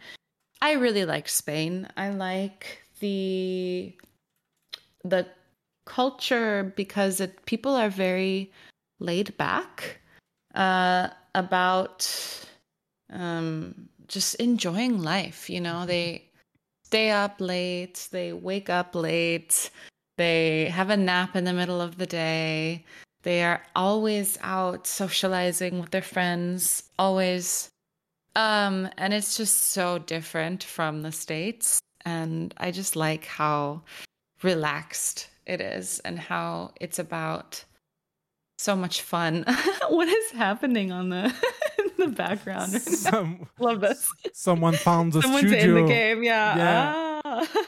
I 0.61 0.73
really 0.73 1.05
like 1.05 1.27
Spain. 1.27 1.87
I 1.97 2.09
like 2.11 2.83
the 2.99 3.91
the 5.03 5.25
culture 5.85 6.71
because 6.75 7.19
it, 7.19 7.45
people 7.47 7.75
are 7.75 7.89
very 7.89 8.51
laid 8.99 9.35
back 9.37 10.01
uh, 10.53 11.09
about 11.33 12.07
um, 13.11 13.89
just 14.07 14.35
enjoying 14.35 15.01
life. 15.01 15.49
You 15.49 15.61
know, 15.61 15.87
they 15.87 16.29
stay 16.83 17.09
up 17.09 17.41
late, 17.41 18.07
they 18.11 18.33
wake 18.33 18.69
up 18.69 18.93
late, 18.93 19.71
they 20.17 20.65
have 20.65 20.91
a 20.91 20.97
nap 20.97 21.35
in 21.35 21.45
the 21.45 21.53
middle 21.53 21.81
of 21.81 21.97
the 21.97 22.05
day. 22.05 22.85
They 23.23 23.43
are 23.43 23.61
always 23.75 24.37
out 24.41 24.87
socializing 24.87 25.79
with 25.79 25.91
their 25.91 26.01
friends, 26.01 26.83
always. 26.97 27.69
Um, 28.35 28.87
and 28.97 29.13
it's 29.13 29.35
just 29.35 29.71
so 29.71 29.99
different 29.99 30.63
from 30.63 31.01
the 31.01 31.11
States. 31.11 31.79
And 32.05 32.53
I 32.57 32.71
just 32.71 32.95
like 32.95 33.25
how 33.25 33.81
relaxed 34.41 35.29
it 35.45 35.59
is 35.59 35.99
and 36.05 36.17
how 36.17 36.71
it's 36.79 36.97
about 36.99 37.63
so 38.57 38.75
much 38.75 39.01
fun. 39.01 39.43
what 39.89 40.07
is 40.07 40.31
happening 40.31 40.91
on 40.91 41.09
the 41.09 41.25
in 41.79 41.91
the 41.97 42.07
background? 42.07 42.71
right? 42.73 42.81
Some- 42.81 43.47
Love 43.59 43.81
this. 43.81 44.09
Someone 44.33 44.75
found 44.75 45.11
the 45.13 45.21
Someone's 45.21 45.47
studio. 45.49 45.77
in 45.77 45.85
the 45.85 45.91
game, 45.91 46.23
yeah. 46.23 46.57
Yeah, 46.57 46.93
Ah. 46.95 47.08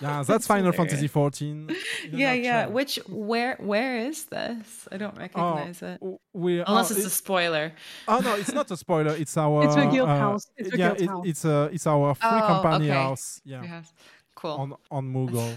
Yeah, 0.02 0.24
that's 0.28 0.48
Final 0.48 0.72
hilarious. 0.72 0.92
Fantasy 0.92 1.08
14. 1.08 1.76
Yeah, 2.12 2.34
yeah. 2.34 2.66
Which 2.68 3.00
where 3.08 3.56
where 3.60 3.98
is 3.98 4.26
this? 4.26 4.88
I 4.92 4.98
don't 4.98 5.18
recognize 5.18 5.82
it. 5.82 6.00
we 6.34 6.60
Unless 6.60 6.92
oh, 6.92 6.96
it's 6.96 7.06
a 7.06 7.10
spoiler. 7.10 7.74
Oh 8.08 8.20
no, 8.20 8.36
it's 8.36 8.52
not 8.54 8.70
a 8.72 8.78
spoiler. 8.78 9.12
It's 9.16 9.38
our. 9.38 9.66
It's 9.66 9.76
a 9.76 9.88
guild 9.88 10.10
uh, 10.10 10.18
house. 10.18 10.48
It's 10.58 10.76
yeah, 10.76 10.90
guild 10.90 11.02
it- 11.02 11.10
house. 11.10 11.26
it's 11.28 11.46
a 11.46 11.70
it's 11.74 11.88
our 11.88 12.16
free 12.16 12.30
Oh, 12.30 12.48
company 12.62 12.90
okay. 12.90 12.94
house. 13.00 13.42
Yeah, 13.46 13.62
Free. 13.62 13.90
Cool. 14.36 14.52
on 14.52 14.74
on 14.90 15.14
Moogle. 15.14 15.52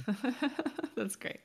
That's 0.97 1.17
great. 1.17 1.41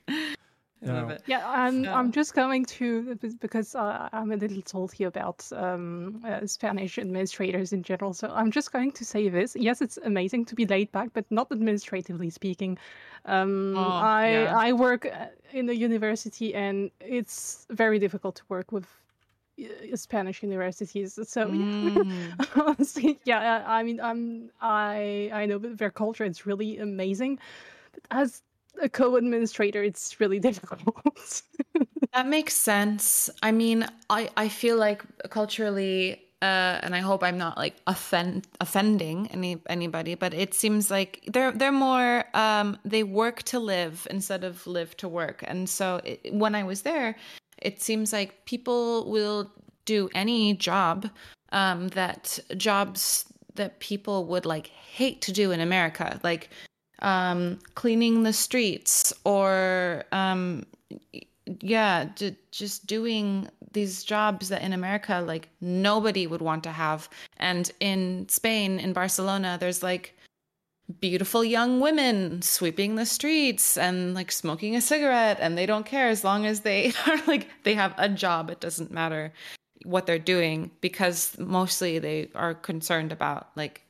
I 0.82 0.86
Yeah. 0.86 0.94
love 0.94 1.10
it. 1.10 1.22
Yeah, 1.28 1.46
I'm, 1.46 1.84
Yeah. 1.84 1.94
I'm 1.94 2.12
just 2.12 2.34
going 2.34 2.66
to 2.66 3.16
because 3.42 3.76
uh, 3.76 4.08
I'm 4.14 4.32
a 4.32 4.38
little 4.38 4.62
salty 4.66 5.04
about 5.04 5.46
um, 5.52 6.22
uh, 6.26 6.48
Spanish 6.48 6.98
administrators 6.98 7.74
in 7.74 7.84
general. 7.84 8.14
So 8.14 8.30
I'm 8.30 8.50
just 8.50 8.72
going 8.72 8.92
to 8.94 9.04
say 9.06 9.28
this: 9.30 9.56
yes, 9.60 9.82
it's 9.82 9.98
amazing 10.04 10.46
to 10.46 10.56
be 10.56 10.66
laid 10.66 10.92
back, 10.94 11.10
but 11.14 11.26
not 11.30 11.52
administratively 11.52 12.30
speaking. 12.30 12.78
Um, 13.26 13.76
Oh, 13.76 13.92
I 14.00 14.24
yeah. 14.30 14.56
I 14.70 14.74
work 14.74 15.06
uh, 15.06 15.28
in 15.52 15.70
a 15.70 15.74
university, 15.74 16.56
and 16.56 16.92
it's 17.02 17.68
very 17.70 18.00
difficult 18.00 18.36
to 18.38 18.44
work 18.48 18.72
with 18.72 18.88
uh, 19.60 19.96
Spanish 19.96 20.44
universities. 20.44 21.20
So 21.30 21.52
Mm. 21.84 22.46
honestly, 22.56 23.20
yeah, 23.26 23.64
I 23.68 23.80
I 23.80 23.84
mean, 23.84 24.00
I'm 24.00 24.52
I 24.62 25.30
I 25.34 25.46
know 25.46 25.58
their 25.60 25.92
culture 25.92 26.24
is 26.26 26.46
really 26.46 26.78
amazing, 26.78 27.40
but 27.94 28.04
as 28.12 28.44
a 28.82 28.90
co-administrator, 28.90 29.84
it's 29.84 30.20
really 30.20 30.40
difficult. 30.50 31.42
That 32.14 32.28
makes 32.28 32.56
sense. 32.56 33.30
I 33.44 33.52
mean, 33.52 33.86
I 34.10 34.30
I 34.36 34.50
feel 34.50 34.78
like 34.78 35.04
culturally, 35.30 36.14
uh, 36.42 36.80
and 36.82 36.96
I 36.96 37.00
hope 37.00 37.24
I'm 37.24 37.38
not 37.38 37.56
like 37.58 37.76
offend 37.86 38.48
offending 38.60 39.28
any 39.28 39.62
anybody, 39.70 40.16
but 40.16 40.34
it 40.34 40.54
seems 40.54 40.90
like 40.90 41.24
they're 41.28 41.52
they're 41.52 41.72
more 41.72 42.26
um, 42.34 42.78
they 42.84 43.04
work 43.04 43.44
to 43.44 43.60
live 43.60 44.08
instead 44.10 44.44
of 44.44 44.66
live 44.66 44.98
to 44.98 45.08
work, 45.08 45.44
and 45.48 45.70
so 45.70 46.02
it, 46.04 46.34
when 46.34 46.56
I 46.56 46.64
was 46.64 46.82
there, 46.82 47.16
it 47.62 47.82
seems 47.82 48.12
like 48.12 48.46
people 48.46 49.10
will 49.10 49.52
do 49.86 50.10
any 50.16 50.56
job 50.56 51.10
um, 51.52 51.90
that 51.90 52.40
jobs 52.58 53.26
that 53.56 53.80
people 53.80 54.26
would 54.26 54.46
like 54.46 54.68
hate 54.68 55.22
to 55.22 55.32
do 55.32 55.52
in 55.52 55.60
America, 55.60 56.20
like 56.24 56.50
um, 57.02 57.60
cleaning 57.76 58.24
the 58.24 58.34
streets 58.34 59.14
or 59.24 60.04
um, 60.12 60.66
yeah, 61.62 62.10
j- 62.16 62.38
just 62.52 62.86
doing 62.88 63.50
these 63.72 64.04
jobs 64.04 64.50
that 64.50 64.62
in 64.62 64.74
America 64.74 65.24
like 65.26 65.50
nobody 65.62 66.28
would 66.28 66.42
want 66.42 66.64
to 66.64 66.72
have, 66.72 67.10
and 67.38 67.72
in 67.80 68.28
Spain, 68.30 68.80
in 68.80 68.94
Barcelona, 68.94 69.58
there's 69.60 69.84
like 69.84 70.16
beautiful 71.02 71.44
young 71.44 71.80
women 71.80 72.42
sweeping 72.42 72.96
the 72.96 73.06
streets 73.06 73.78
and 73.78 74.16
like 74.16 74.32
smoking 74.32 74.76
a 74.76 74.82
cigarette 74.82 75.38
and 75.40 75.56
they 75.56 75.68
don't 75.68 75.86
care 75.86 76.10
as 76.10 76.24
long 76.24 76.48
as 76.48 76.62
they 76.62 76.92
are 77.08 77.22
like 77.28 77.48
they 77.64 77.74
have 77.74 77.94
a 77.98 78.10
job. 78.10 78.50
It 78.50 78.60
doesn't 78.60 78.92
matter 78.92 79.32
what 79.86 80.06
they're 80.06 80.20
doing 80.20 80.72
because 80.82 81.38
mostly 81.38 82.00
they 82.00 82.30
are 82.36 82.54
concerned 82.54 83.12
about 83.12 83.50
like 83.56 83.84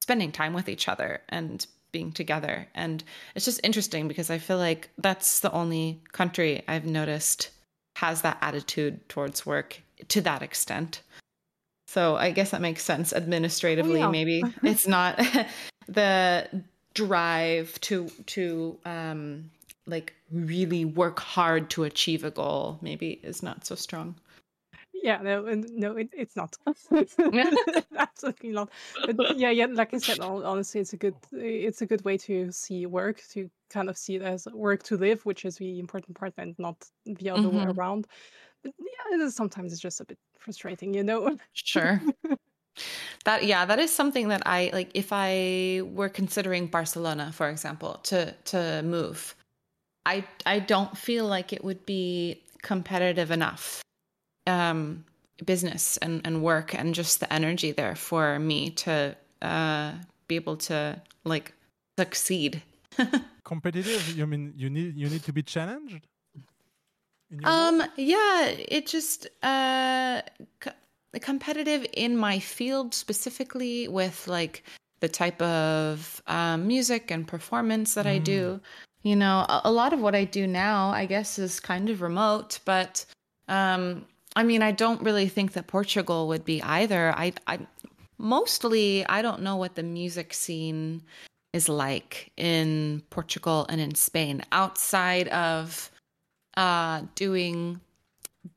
spending 0.00 0.32
time 0.32 0.54
with 0.54 0.68
each 0.68 0.88
other 0.88 1.20
and 1.28 1.66
being 1.96 2.12
together. 2.12 2.68
And 2.74 3.02
it's 3.34 3.46
just 3.46 3.60
interesting 3.64 4.06
because 4.06 4.28
i 4.28 4.36
feel 4.36 4.58
like 4.58 4.90
that's 4.98 5.40
the 5.40 5.50
only 5.52 6.02
country 6.12 6.62
i've 6.68 6.84
noticed 6.84 7.50
has 7.96 8.20
that 8.20 8.36
attitude 8.42 8.94
towards 9.08 9.46
work 9.46 9.80
to 10.08 10.20
that 10.20 10.42
extent. 10.42 11.00
So 11.88 12.16
i 12.16 12.28
guess 12.32 12.50
that 12.50 12.60
makes 12.60 12.82
sense 12.82 13.14
administratively 13.14 14.00
yeah. 14.00 14.10
maybe. 14.10 14.42
It's 14.62 14.86
not 14.86 15.12
the 15.88 16.12
drive 16.92 17.80
to 17.88 17.96
to 18.34 18.78
um 18.84 19.50
like 19.86 20.12
really 20.30 20.84
work 20.84 21.18
hard 21.20 21.70
to 21.70 21.84
achieve 21.84 22.24
a 22.24 22.30
goal 22.30 22.78
maybe 22.82 23.08
is 23.22 23.42
not 23.42 23.64
so 23.64 23.74
strong 23.74 24.16
Yeah, 25.02 25.18
no, 25.22 25.42
no, 25.42 25.96
it, 25.96 26.08
it's 26.12 26.36
not. 26.36 26.56
Absolutely 27.96 28.50
not. 28.50 28.70
But 29.04 29.16
yeah, 29.38 29.50
yeah, 29.50 29.66
like 29.66 29.94
I 29.94 29.98
said, 29.98 30.20
honestly, 30.20 30.80
it's 30.80 30.92
a 30.94 30.96
good, 30.96 31.14
it's 31.32 31.82
a 31.82 31.86
good 31.86 32.04
way 32.04 32.16
to 32.18 32.50
see 32.50 32.86
work, 32.86 33.22
to 33.30 33.50
kind 33.70 33.88
of 33.88 33.96
see 33.96 34.16
it 34.16 34.22
as 34.22 34.46
work 34.52 34.82
to 34.84 34.96
live, 34.96 35.24
which 35.24 35.44
is 35.44 35.56
the 35.56 35.78
important 35.78 36.16
part, 36.16 36.34
and 36.38 36.58
not 36.58 36.88
the 37.04 37.30
other 37.30 37.48
way 37.50 37.64
Mhm. 37.64 37.76
around. 37.76 38.06
But 38.62 38.74
yeah, 38.78 39.14
it 39.16 39.20
is, 39.20 39.36
sometimes 39.36 39.72
it's 39.72 39.82
just 39.82 40.00
a 40.00 40.04
bit 40.04 40.18
frustrating, 40.38 40.94
you 40.94 41.04
know. 41.04 41.36
Sure. 41.52 42.00
that 43.24 43.44
yeah, 43.44 43.64
that 43.64 43.78
is 43.78 43.92
something 43.94 44.28
that 44.28 44.42
I 44.46 44.70
like 44.72 44.90
if 44.94 45.08
I 45.12 45.82
were 45.84 46.08
considering 46.08 46.66
Barcelona, 46.66 47.32
for 47.32 47.48
example, 47.48 48.00
to 48.04 48.32
to 48.46 48.82
move. 48.82 49.34
I 50.06 50.24
I 50.46 50.58
don't 50.60 50.96
feel 50.96 51.26
like 51.26 51.52
it 51.52 51.62
would 51.64 51.86
be 51.86 52.42
competitive 52.62 53.30
enough. 53.30 53.82
Um 54.46 55.04
business 55.44 55.98
and, 55.98 56.22
and 56.24 56.42
work 56.42 56.74
and 56.74 56.94
just 56.94 57.20
the 57.20 57.30
energy 57.30 57.70
there 57.70 57.94
for 57.94 58.38
me 58.38 58.70
to 58.70 59.14
uh 59.42 59.92
be 60.28 60.36
able 60.36 60.56
to 60.56 61.00
like 61.24 61.52
succeed. 61.98 62.62
Competitive? 63.44 64.16
You 64.16 64.26
mean 64.26 64.54
you 64.56 64.70
need 64.70 64.96
you 64.96 65.08
need 65.08 65.22
to 65.24 65.32
be 65.32 65.42
challenged? 65.42 66.06
Um, 67.44 67.82
yeah, 67.96 68.44
it 68.46 68.86
just 68.86 69.26
uh, 69.42 70.22
c- 70.62 70.70
competitive 71.20 71.84
in 71.92 72.16
my 72.16 72.38
field 72.38 72.94
specifically 72.94 73.88
with 73.88 74.28
like 74.28 74.62
the 75.00 75.08
type 75.08 75.42
of 75.42 76.22
um, 76.28 76.66
music 76.66 77.10
and 77.10 77.26
performance 77.26 77.94
that 77.94 78.06
I 78.06 78.18
do. 78.18 78.60
You 79.02 79.16
know, 79.16 79.44
a, 79.48 79.62
a 79.64 79.72
lot 79.72 79.92
of 79.92 80.00
what 80.00 80.14
I 80.14 80.24
do 80.24 80.46
now, 80.46 80.90
I 80.90 81.06
guess, 81.06 81.38
is 81.38 81.58
kind 81.58 81.90
of 81.90 82.00
remote, 82.00 82.60
but 82.64 83.04
um, 83.48 84.06
I 84.36 84.42
mean, 84.44 84.62
I 84.62 84.70
don't 84.70 85.02
really 85.02 85.28
think 85.28 85.54
that 85.54 85.66
Portugal 85.66 86.28
would 86.28 86.44
be 86.44 86.62
either. 86.62 87.12
I, 87.16 87.32
I 87.46 87.58
mostly 88.18 89.04
I 89.06 89.22
don't 89.22 89.42
know 89.42 89.56
what 89.56 89.74
the 89.74 89.82
music 89.82 90.32
scene 90.34 91.02
is 91.52 91.68
like 91.68 92.30
in 92.36 93.02
Portugal 93.10 93.66
and 93.68 93.80
in 93.80 93.94
Spain 93.94 94.42
outside 94.52 95.28
of 95.28 95.90
uh 96.56 97.02
doing 97.14 97.80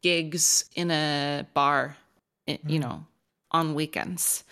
gigs 0.01 0.65
in 0.76 0.91
a 0.91 1.45
bar 1.53 1.97
i- 2.47 2.60
you 2.68 2.80
know 2.80 3.03
on 3.51 3.73
weekends 3.76 4.43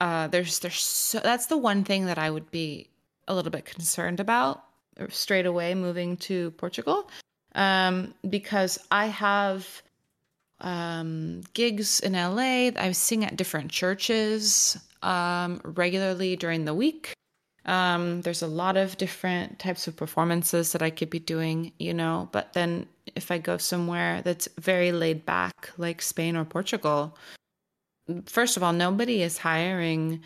uh 0.00 0.28
there's 0.28 0.60
there's 0.60 0.78
so 0.80 1.18
that's 1.18 1.46
the 1.46 1.56
one 1.56 1.82
thing 1.82 2.06
that 2.06 2.18
i 2.18 2.30
would 2.30 2.48
be 2.52 2.88
a 3.26 3.34
little 3.34 3.50
bit 3.50 3.64
concerned 3.64 4.20
about 4.20 4.62
straight 5.08 5.46
away 5.46 5.74
moving 5.74 6.16
to 6.16 6.50
portugal 6.52 7.10
um 7.56 8.14
because 8.28 8.78
i 8.92 9.06
have 9.06 9.82
um 10.60 11.42
gigs 11.54 12.00
in 12.00 12.12
la 12.14 12.36
i 12.36 12.92
sing 12.92 13.24
at 13.24 13.36
different 13.36 13.70
churches 13.70 14.76
um 15.02 15.60
regularly 15.64 16.34
during 16.36 16.64
the 16.64 16.74
week 16.74 17.14
um, 17.68 18.22
there's 18.22 18.40
a 18.40 18.46
lot 18.46 18.78
of 18.78 18.96
different 18.96 19.58
types 19.58 19.86
of 19.86 19.94
performances 19.94 20.72
that 20.72 20.80
I 20.80 20.88
could 20.88 21.10
be 21.10 21.18
doing, 21.18 21.72
you 21.78 21.92
know. 21.92 22.30
But 22.32 22.54
then 22.54 22.86
if 23.14 23.30
I 23.30 23.36
go 23.36 23.58
somewhere 23.58 24.22
that's 24.22 24.48
very 24.58 24.90
laid 24.90 25.26
back, 25.26 25.70
like 25.76 26.00
Spain 26.00 26.34
or 26.34 26.46
Portugal, 26.46 27.14
first 28.24 28.56
of 28.56 28.62
all, 28.62 28.72
nobody 28.72 29.22
is 29.22 29.36
hiring 29.36 30.22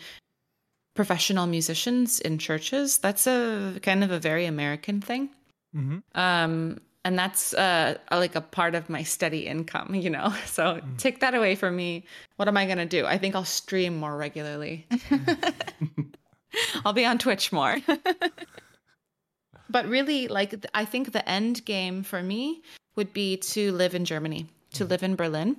professional 0.95 1.45
musicians 1.45 2.21
in 2.21 2.37
churches. 2.37 2.97
That's 2.99 3.27
a 3.27 3.77
kind 3.81 4.05
of 4.05 4.11
a 4.11 4.19
very 4.19 4.45
American 4.45 5.01
thing. 5.01 5.29
Mm-hmm. 5.75 5.97
Um, 6.15 6.79
and 7.05 7.19
that's 7.19 7.53
uh, 7.53 7.97
like 8.11 8.35
a 8.35 8.41
part 8.41 8.75
of 8.75 8.89
my 8.89 9.03
steady 9.03 9.45
income, 9.45 9.95
you 9.95 10.09
know. 10.09 10.33
So 10.45 10.81
take 10.97 11.19
that 11.21 11.33
away 11.33 11.55
from 11.55 11.75
me. 11.75 12.05
What 12.35 12.47
am 12.47 12.57
I 12.57 12.65
gonna 12.65 12.85
do? 12.85 13.05
I 13.05 13.17
think 13.17 13.35
I'll 13.35 13.43
stream 13.43 13.97
more 13.97 14.15
regularly. 14.15 14.85
I'll 16.85 16.93
be 16.93 17.05
on 17.05 17.17
Twitch 17.17 17.51
more. 17.51 17.77
but 19.69 19.87
really, 19.87 20.27
like 20.27 20.65
I 20.73 20.85
think 20.85 21.11
the 21.11 21.27
end 21.27 21.65
game 21.65 22.03
for 22.03 22.21
me 22.21 22.61
would 22.95 23.13
be 23.13 23.37
to 23.37 23.71
live 23.71 23.95
in 23.95 24.05
Germany, 24.05 24.47
to 24.73 24.85
live 24.85 25.01
in 25.01 25.15
Berlin, 25.15 25.57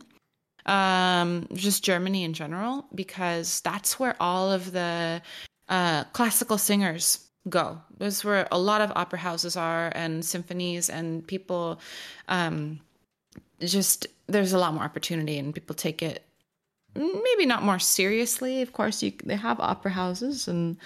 um, 0.66 1.48
just 1.52 1.82
Germany 1.82 2.22
in 2.22 2.32
general, 2.32 2.86
because 2.94 3.60
that's 3.62 3.98
where 3.98 4.14
all 4.20 4.52
of 4.52 4.70
the 4.70 5.20
uh, 5.68 6.04
classical 6.12 6.58
singers 6.58 7.18
go. 7.48 7.80
That's 7.98 8.24
where 8.24 8.48
a 8.50 8.58
lot 8.58 8.80
of 8.80 8.92
opera 8.94 9.18
houses 9.18 9.56
are 9.56 9.92
and 9.94 10.24
symphonies 10.24 10.88
and 10.88 11.26
people. 11.26 11.80
Um, 12.28 12.80
just 13.60 14.06
there's 14.26 14.52
a 14.52 14.58
lot 14.58 14.74
more 14.74 14.84
opportunity 14.84 15.38
and 15.38 15.54
people 15.54 15.74
take 15.74 16.02
it 16.02 16.24
maybe 16.94 17.46
not 17.46 17.62
more 17.62 17.78
seriously. 17.78 18.62
Of 18.62 18.72
course, 18.72 19.02
you 19.02 19.12
they 19.24 19.36
have 19.36 19.60
opera 19.60 19.90
houses 19.90 20.48
and 20.48 20.76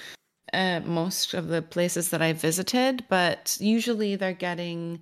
uh, 0.52 0.80
most 0.84 1.34
of 1.34 1.48
the 1.48 1.62
places 1.62 2.10
that 2.10 2.22
I 2.22 2.32
visited, 2.32 3.04
but 3.08 3.56
usually 3.60 4.16
they're 4.16 4.32
getting 4.32 5.00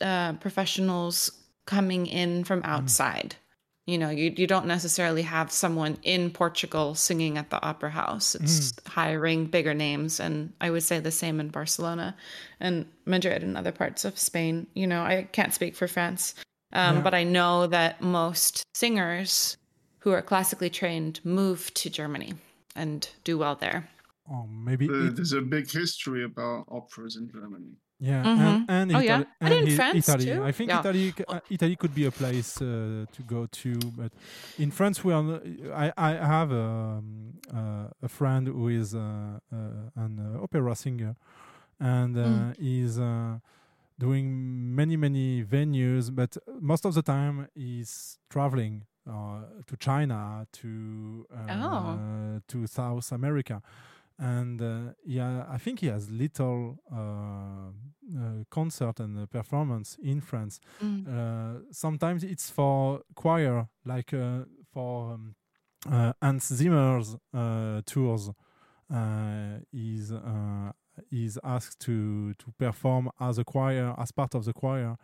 uh, 0.00 0.34
professionals 0.34 1.30
coming 1.66 2.06
in 2.06 2.44
from 2.44 2.62
outside. 2.64 3.36
You 3.90 3.98
know, 3.98 4.10
you 4.10 4.32
you 4.36 4.46
don't 4.46 4.66
necessarily 4.66 5.22
have 5.22 5.50
someone 5.50 5.98
in 6.04 6.30
Portugal 6.30 6.94
singing 6.94 7.36
at 7.38 7.50
the 7.50 7.60
opera 7.70 7.90
house. 7.90 8.36
It's 8.36 8.72
hiring 8.86 9.46
bigger 9.46 9.74
names, 9.74 10.20
and 10.20 10.52
I 10.60 10.70
would 10.70 10.84
say 10.84 11.00
the 11.00 11.10
same 11.10 11.40
in 11.40 11.48
Barcelona 11.48 12.14
and 12.60 12.86
Madrid 13.04 13.42
and 13.42 13.56
other 13.56 13.72
parts 13.72 14.04
of 14.04 14.16
Spain. 14.16 14.68
You 14.74 14.86
know, 14.86 15.02
I 15.02 15.26
can't 15.32 15.52
speak 15.52 15.74
for 15.74 15.88
France, 15.88 16.34
um, 16.72 16.96
Yeah. 16.96 17.02
but 17.02 17.14
I 17.14 17.24
know 17.24 17.66
that 17.66 18.00
most 18.00 18.62
singers 18.74 19.56
who 20.02 20.12
are 20.12 20.22
classically 20.22 20.70
trained 20.70 21.18
move 21.24 21.74
to 21.74 21.90
Germany 21.90 22.34
and 22.76 23.08
do 23.24 23.38
well 23.38 23.56
there. 23.56 23.88
oh 24.30 24.46
maybe 24.68 24.86
Uh, 24.88 25.10
there's 25.16 25.32
a 25.32 25.40
big 25.56 25.66
history 25.68 26.22
about 26.22 26.64
operas 26.68 27.16
in 27.16 27.28
Germany. 27.28 27.72
Yeah, 28.02 28.24
Mhm. 28.24 28.38
and, 28.40 28.70
and 28.70 28.92
Oh, 28.92 29.00
Italy, 29.00 29.06
yeah? 29.06 29.24
And 29.40 29.52
in 29.54 29.68
i- 29.68 29.76
France, 29.76 30.08
Italy. 30.08 30.24
too? 30.24 30.42
I 30.42 30.52
think 30.52 30.70
Yeah. 30.70 30.80
Italy, 30.80 31.12
uh, 31.28 31.40
Italy 31.50 31.76
could 31.76 31.94
be 31.94 32.06
a 32.06 32.10
place 32.10 32.62
uh, 32.62 33.04
to 33.12 33.22
go 33.26 33.46
to, 33.46 33.72
but 33.96 34.10
in 34.58 34.70
France, 34.70 35.04
we 35.04 35.12
are. 35.12 35.40
I 35.74 35.92
I 35.96 36.10
have 36.36 36.50
um, 36.50 37.34
uh, 37.52 37.88
a 38.02 38.08
friend 38.08 38.46
who 38.48 38.68
is 38.68 38.94
uh, 38.94 39.00
uh, 39.52 40.02
an 40.04 40.18
uh, 40.18 40.42
opera 40.42 40.74
singer, 40.74 41.14
and 41.78 42.16
uh, 42.16 42.24
Mm. 42.24 42.56
he's 42.58 42.98
uh, 42.98 43.38
doing 43.98 44.74
many 44.74 44.96
many 44.96 45.44
venues, 45.44 46.08
but 46.14 46.38
most 46.60 46.86
of 46.86 46.94
the 46.94 47.02
time 47.02 47.48
he's 47.54 48.18
traveling 48.30 48.84
uh, 49.06 49.42
to 49.66 49.76
China, 49.76 50.46
to 50.52 51.26
uh, 51.28 51.52
Oh. 51.52 52.40
to 52.48 52.66
South 52.66 53.12
America, 53.12 53.60
and 54.20 54.60
uh, 54.60 54.92
yeah, 55.04 55.46
I 55.48 55.58
think 55.58 55.80
he 55.80 55.86
has 55.88 56.10
little 56.10 56.78
uh, 56.92 57.70
uh, 58.18 58.44
concert 58.50 59.00
and 59.00 59.18
uh, 59.18 59.26
performance 59.26 59.96
in 60.02 60.20
France. 60.20 60.60
Mm. 60.82 61.06
Uh, 61.06 61.60
sometimes 61.72 62.22
it's 62.24 62.50
for 62.50 63.02
choir, 63.14 63.68
like 63.84 64.12
uh, 64.14 64.44
for 64.72 65.14
um, 65.14 65.34
uh, 65.90 66.12
Hans 66.20 66.46
Zimmer's 66.54 67.16
uh, 67.34 67.80
tours. 67.86 68.30
Uh, 68.92 69.60
he's 69.72 70.12
uh, 70.12 70.72
he's 71.10 71.38
asked 71.44 71.78
to 71.80 72.34
to 72.34 72.52
perform 72.58 73.10
as 73.20 73.38
a 73.38 73.44
choir, 73.44 73.94
as 73.98 74.12
part 74.12 74.34
of 74.34 74.44
the 74.44 74.52
choir 74.52 74.96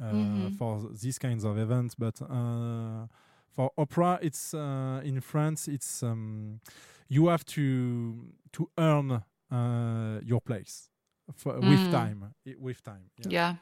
uh, 0.00 0.04
Mhm. 0.12 0.52
for 0.58 0.90
these 1.02 1.18
kinds 1.18 1.44
of 1.44 1.56
events. 1.58 1.94
But 1.94 2.20
uh, 2.22 3.06
for 3.50 3.70
opera, 3.78 4.18
it's 4.22 4.54
uh, 4.54 5.00
in 5.04 5.20
France. 5.20 5.68
It's 5.68 6.02
um, 6.02 6.60
you 7.08 7.28
have 7.28 7.44
to 7.44 8.32
to 8.52 8.70
earn 8.78 9.22
uh, 9.50 10.20
your 10.24 10.40
place 10.40 10.88
for, 11.36 11.60
with 11.60 11.80
Mm. 11.80 11.90
time. 11.90 12.34
i- 12.46 12.56
With 12.58 12.82
time. 12.82 13.10
Yeah. 13.28 13.56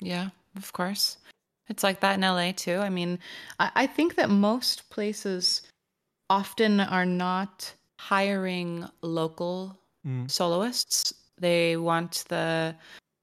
Yeah, 0.00 0.30
of 0.56 0.72
course. 0.72 1.18
It's 1.68 1.82
like 1.84 2.00
that 2.00 2.14
in 2.14 2.24
LA 2.24 2.52
too. 2.52 2.78
I 2.78 2.88
mean, 2.90 3.18
I, 3.60 3.70
I 3.84 3.86
think 3.86 4.14
that 4.16 4.28
most 4.30 4.90
places 4.90 5.62
often 6.28 6.80
are 6.80 7.06
not 7.06 7.74
hiring 8.00 8.88
local 9.02 9.78
Mm. 10.06 10.28
soloists. 10.28 11.14
They 11.38 11.76
want 11.76 12.24
the 12.28 12.74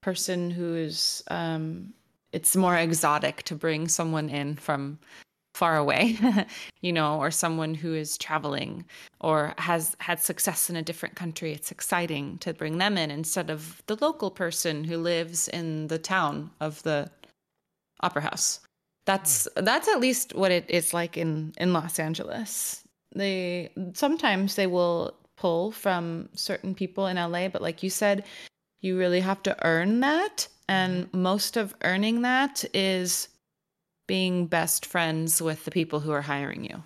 person 0.01 0.49
who 0.51 0.75
is 0.75 1.23
um 1.29 1.93
it's 2.31 2.55
more 2.55 2.77
exotic 2.77 3.43
to 3.43 3.55
bring 3.55 3.87
someone 3.89 4.29
in 4.29 4.55
from 4.55 4.99
far 5.59 5.75
away, 5.75 6.17
you 6.81 6.93
know, 6.93 7.19
or 7.19 7.29
someone 7.29 7.75
who 7.75 7.93
is 7.93 8.17
traveling 8.17 8.85
or 9.19 9.53
has 9.57 9.93
had 9.99 10.21
success 10.21 10.69
in 10.69 10.77
a 10.77 10.81
different 10.81 11.15
country. 11.15 11.51
It's 11.51 11.69
exciting 11.69 12.37
to 12.37 12.53
bring 12.53 12.77
them 12.77 12.97
in 12.97 13.11
instead 13.11 13.49
of 13.49 13.83
the 13.87 13.97
local 13.99 14.31
person 14.31 14.85
who 14.85 14.97
lives 14.97 15.49
in 15.49 15.87
the 15.87 15.99
town 15.99 16.51
of 16.61 16.81
the 16.83 17.11
opera 17.99 18.21
house. 18.21 18.61
That's 19.05 19.49
that's 19.57 19.89
at 19.89 19.99
least 19.99 20.33
what 20.33 20.51
it 20.51 20.65
is 20.69 20.93
like 20.93 21.17
in 21.17 21.53
in 21.57 21.73
Los 21.73 21.99
Angeles. 21.99 22.81
They 23.13 23.69
sometimes 23.93 24.55
they 24.55 24.67
will 24.67 25.13
pull 25.35 25.71
from 25.71 26.29
certain 26.35 26.73
people 26.73 27.07
in 27.07 27.17
LA, 27.17 27.49
but 27.49 27.61
like 27.61 27.83
you 27.83 27.89
said, 27.89 28.23
you 28.79 28.97
really 28.97 29.19
have 29.19 29.43
to 29.43 29.57
earn 29.65 29.99
that 29.99 30.47
and 30.69 31.07
mm-hmm. 31.07 31.21
most 31.21 31.57
of 31.57 31.75
earning 31.83 32.21
that 32.21 32.63
is 32.73 33.27
being 34.09 34.47
best 34.47 34.85
friends 34.85 35.41
with 35.41 35.63
the 35.65 35.71
people 35.71 35.99
who 35.99 36.11
are 36.11 36.21
hiring 36.23 36.63
you. 36.65 36.83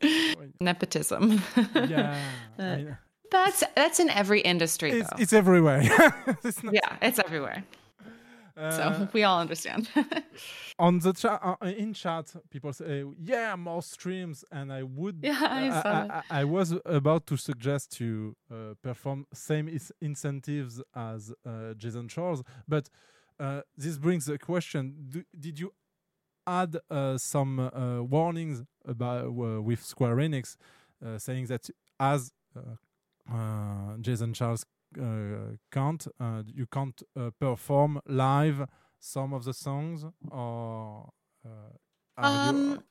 Nepotism. 0.60 1.40
Yeah, 1.74 2.18
Uh, 2.58 2.62
I- 2.62 2.96
that's 3.30 3.64
that's 3.74 3.98
in 3.98 4.10
every 4.10 4.40
industry 4.42 4.90
It's, 4.90 5.08
though. 5.10 5.22
it's 5.22 5.32
everywhere. 5.32 5.82
It's 6.44 6.62
not- 6.62 6.74
yeah, 6.74 6.96
it's 7.00 7.18
everywhere. 7.18 7.64
Uh, 8.56 8.70
so 8.70 9.08
we 9.14 9.24
all 9.24 9.40
understand. 9.40 9.88
on 10.78 10.98
the 10.98 11.12
chat 11.14 11.40
uh, 11.42 11.56
in 11.66 11.94
chat 11.94 12.34
people 12.50 12.72
say 12.72 13.04
yeah 13.24 13.56
more 13.56 13.82
streams 13.82 14.44
and 14.50 14.70
i 14.72 14.82
would 14.82 15.16
Yeah, 15.22 15.38
I 15.62 15.68
uh, 15.68 15.82
saw 15.82 15.88
I, 15.88 16.06
that. 16.08 16.24
I, 16.30 16.40
I 16.40 16.44
was 16.44 16.74
about 16.84 17.26
to 17.28 17.36
suggest 17.36 17.90
to 17.98 18.36
uh, 18.50 18.54
perform 18.82 19.24
same 19.32 19.68
is 19.68 19.90
incentives 20.00 20.82
as 20.94 21.32
uh, 21.46 21.72
jason 21.82 22.08
charles 22.08 22.42
but 22.68 22.90
uh, 23.42 23.62
this 23.76 23.98
brings 23.98 24.28
a 24.28 24.38
question. 24.38 24.82
Do, 25.08 25.24
did 25.38 25.58
you 25.58 25.72
add 26.46 26.76
uh, 26.90 27.18
some 27.18 27.58
uh, 27.60 28.02
warnings 28.02 28.62
about 28.84 29.26
uh, 29.26 29.62
with 29.62 29.82
square 29.84 30.16
enix 30.16 30.56
uh, 31.04 31.18
saying 31.18 31.46
that 31.46 31.70
as 32.00 32.32
uh, 32.56 32.60
uh, 33.32 33.96
jason 34.00 34.34
charles 34.34 34.66
uh, 35.00 35.56
can't 35.70 36.06
uh, 36.20 36.42
you 36.60 36.66
can't 36.66 37.02
uh, 37.16 37.30
perform 37.38 38.00
live 38.06 38.66
some 38.98 39.32
of 39.32 39.44
the 39.44 39.54
songs 39.54 40.04
or 40.30 41.08
uh, 41.46 41.50
Um, 42.18 42.82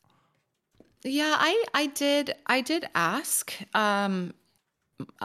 yeah, 1.03 1.35
I 1.39 1.63
I 1.73 1.87
did 1.87 2.35
I 2.47 2.61
did 2.61 2.87
ask 2.95 3.53
um 3.75 4.33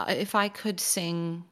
if 0.09 0.35
I 0.35 0.49
could 0.49 0.81
sing 0.81 1.45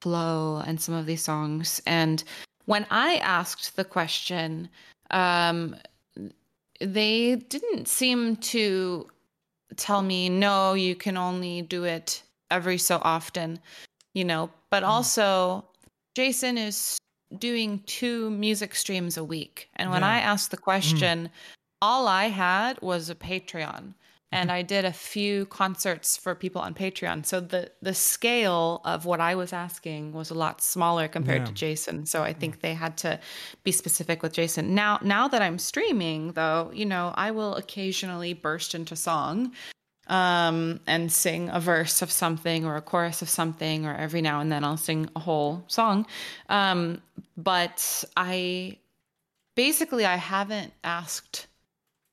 Flow 0.00 0.62
and 0.64 0.80
some 0.80 0.94
of 0.94 1.06
these 1.06 1.22
songs 1.22 1.82
and 1.86 2.22
when 2.68 2.86
I 2.90 3.16
asked 3.16 3.76
the 3.76 3.84
question 3.84 4.68
um 5.10 5.74
they 6.80 7.36
didn't 7.36 7.88
seem 7.88 8.36
to 8.36 9.08
tell 9.76 10.02
me 10.02 10.28
no 10.28 10.74
you 10.74 10.94
can 10.94 11.16
only 11.16 11.62
do 11.62 11.84
it 11.84 12.22
every 12.50 12.78
so 12.78 13.00
often 13.02 13.58
you 14.14 14.24
know. 14.24 14.50
But 14.70 14.82
also 14.84 15.64
Jason 16.14 16.58
is 16.58 16.98
doing 17.38 17.82
two 17.86 18.30
music 18.30 18.74
streams 18.74 19.16
a 19.16 19.24
week. 19.24 19.68
And 19.76 19.90
when 19.90 20.02
Yeah. 20.02 20.08
I 20.08 20.18
asked 20.20 20.50
the 20.50 20.56
question 20.56 21.30
all 21.80 22.08
I 22.08 22.26
had 22.28 22.80
was 22.82 23.08
a 23.08 23.14
Patreon 23.14 23.94
and 24.30 24.52
I 24.52 24.62
did 24.62 24.84
a 24.84 24.92
few 24.92 25.46
concerts 25.46 26.16
for 26.16 26.34
people 26.34 26.60
on 26.60 26.74
Patreon. 26.74 27.24
So 27.24 27.40
the 27.40 27.70
the 27.80 27.94
scale 27.94 28.82
of 28.84 29.06
what 29.06 29.20
I 29.20 29.34
was 29.34 29.52
asking 29.52 30.12
was 30.12 30.30
a 30.30 30.34
lot 30.34 30.60
smaller 30.60 31.08
compared 31.08 31.46
to 31.46 31.52
Jason. 31.52 32.04
So 32.04 32.22
I 32.22 32.34
think 32.34 32.60
they 32.60 32.74
had 32.74 32.96
to 32.98 33.18
be 33.64 33.72
specific 33.72 34.22
with 34.22 34.32
Jason. 34.32 34.74
Now 34.74 34.98
now 35.02 35.28
that 35.28 35.40
I'm 35.40 35.58
streaming 35.58 36.32
though, 36.32 36.70
you 36.74 36.84
know, 36.84 37.12
I 37.16 37.30
will 37.30 37.54
occasionally 37.56 38.34
burst 38.34 38.74
into 38.74 38.96
song 38.96 39.52
um 40.08 40.80
and 40.86 41.12
sing 41.12 41.50
a 41.50 41.60
verse 41.60 42.00
of 42.00 42.10
something 42.10 42.64
or 42.64 42.76
a 42.76 42.82
chorus 42.82 43.20
of 43.20 43.28
something 43.28 43.84
or 43.84 43.94
every 43.94 44.22
now 44.22 44.40
and 44.40 44.50
then 44.50 44.64
I'll 44.64 44.78
sing 44.78 45.08
a 45.16 45.20
whole 45.20 45.64
song. 45.68 46.06
Um 46.48 47.02
but 47.36 48.04
I 48.16 48.78
basically 49.54 50.06
I 50.06 50.16
haven't 50.16 50.72
asked 50.84 51.47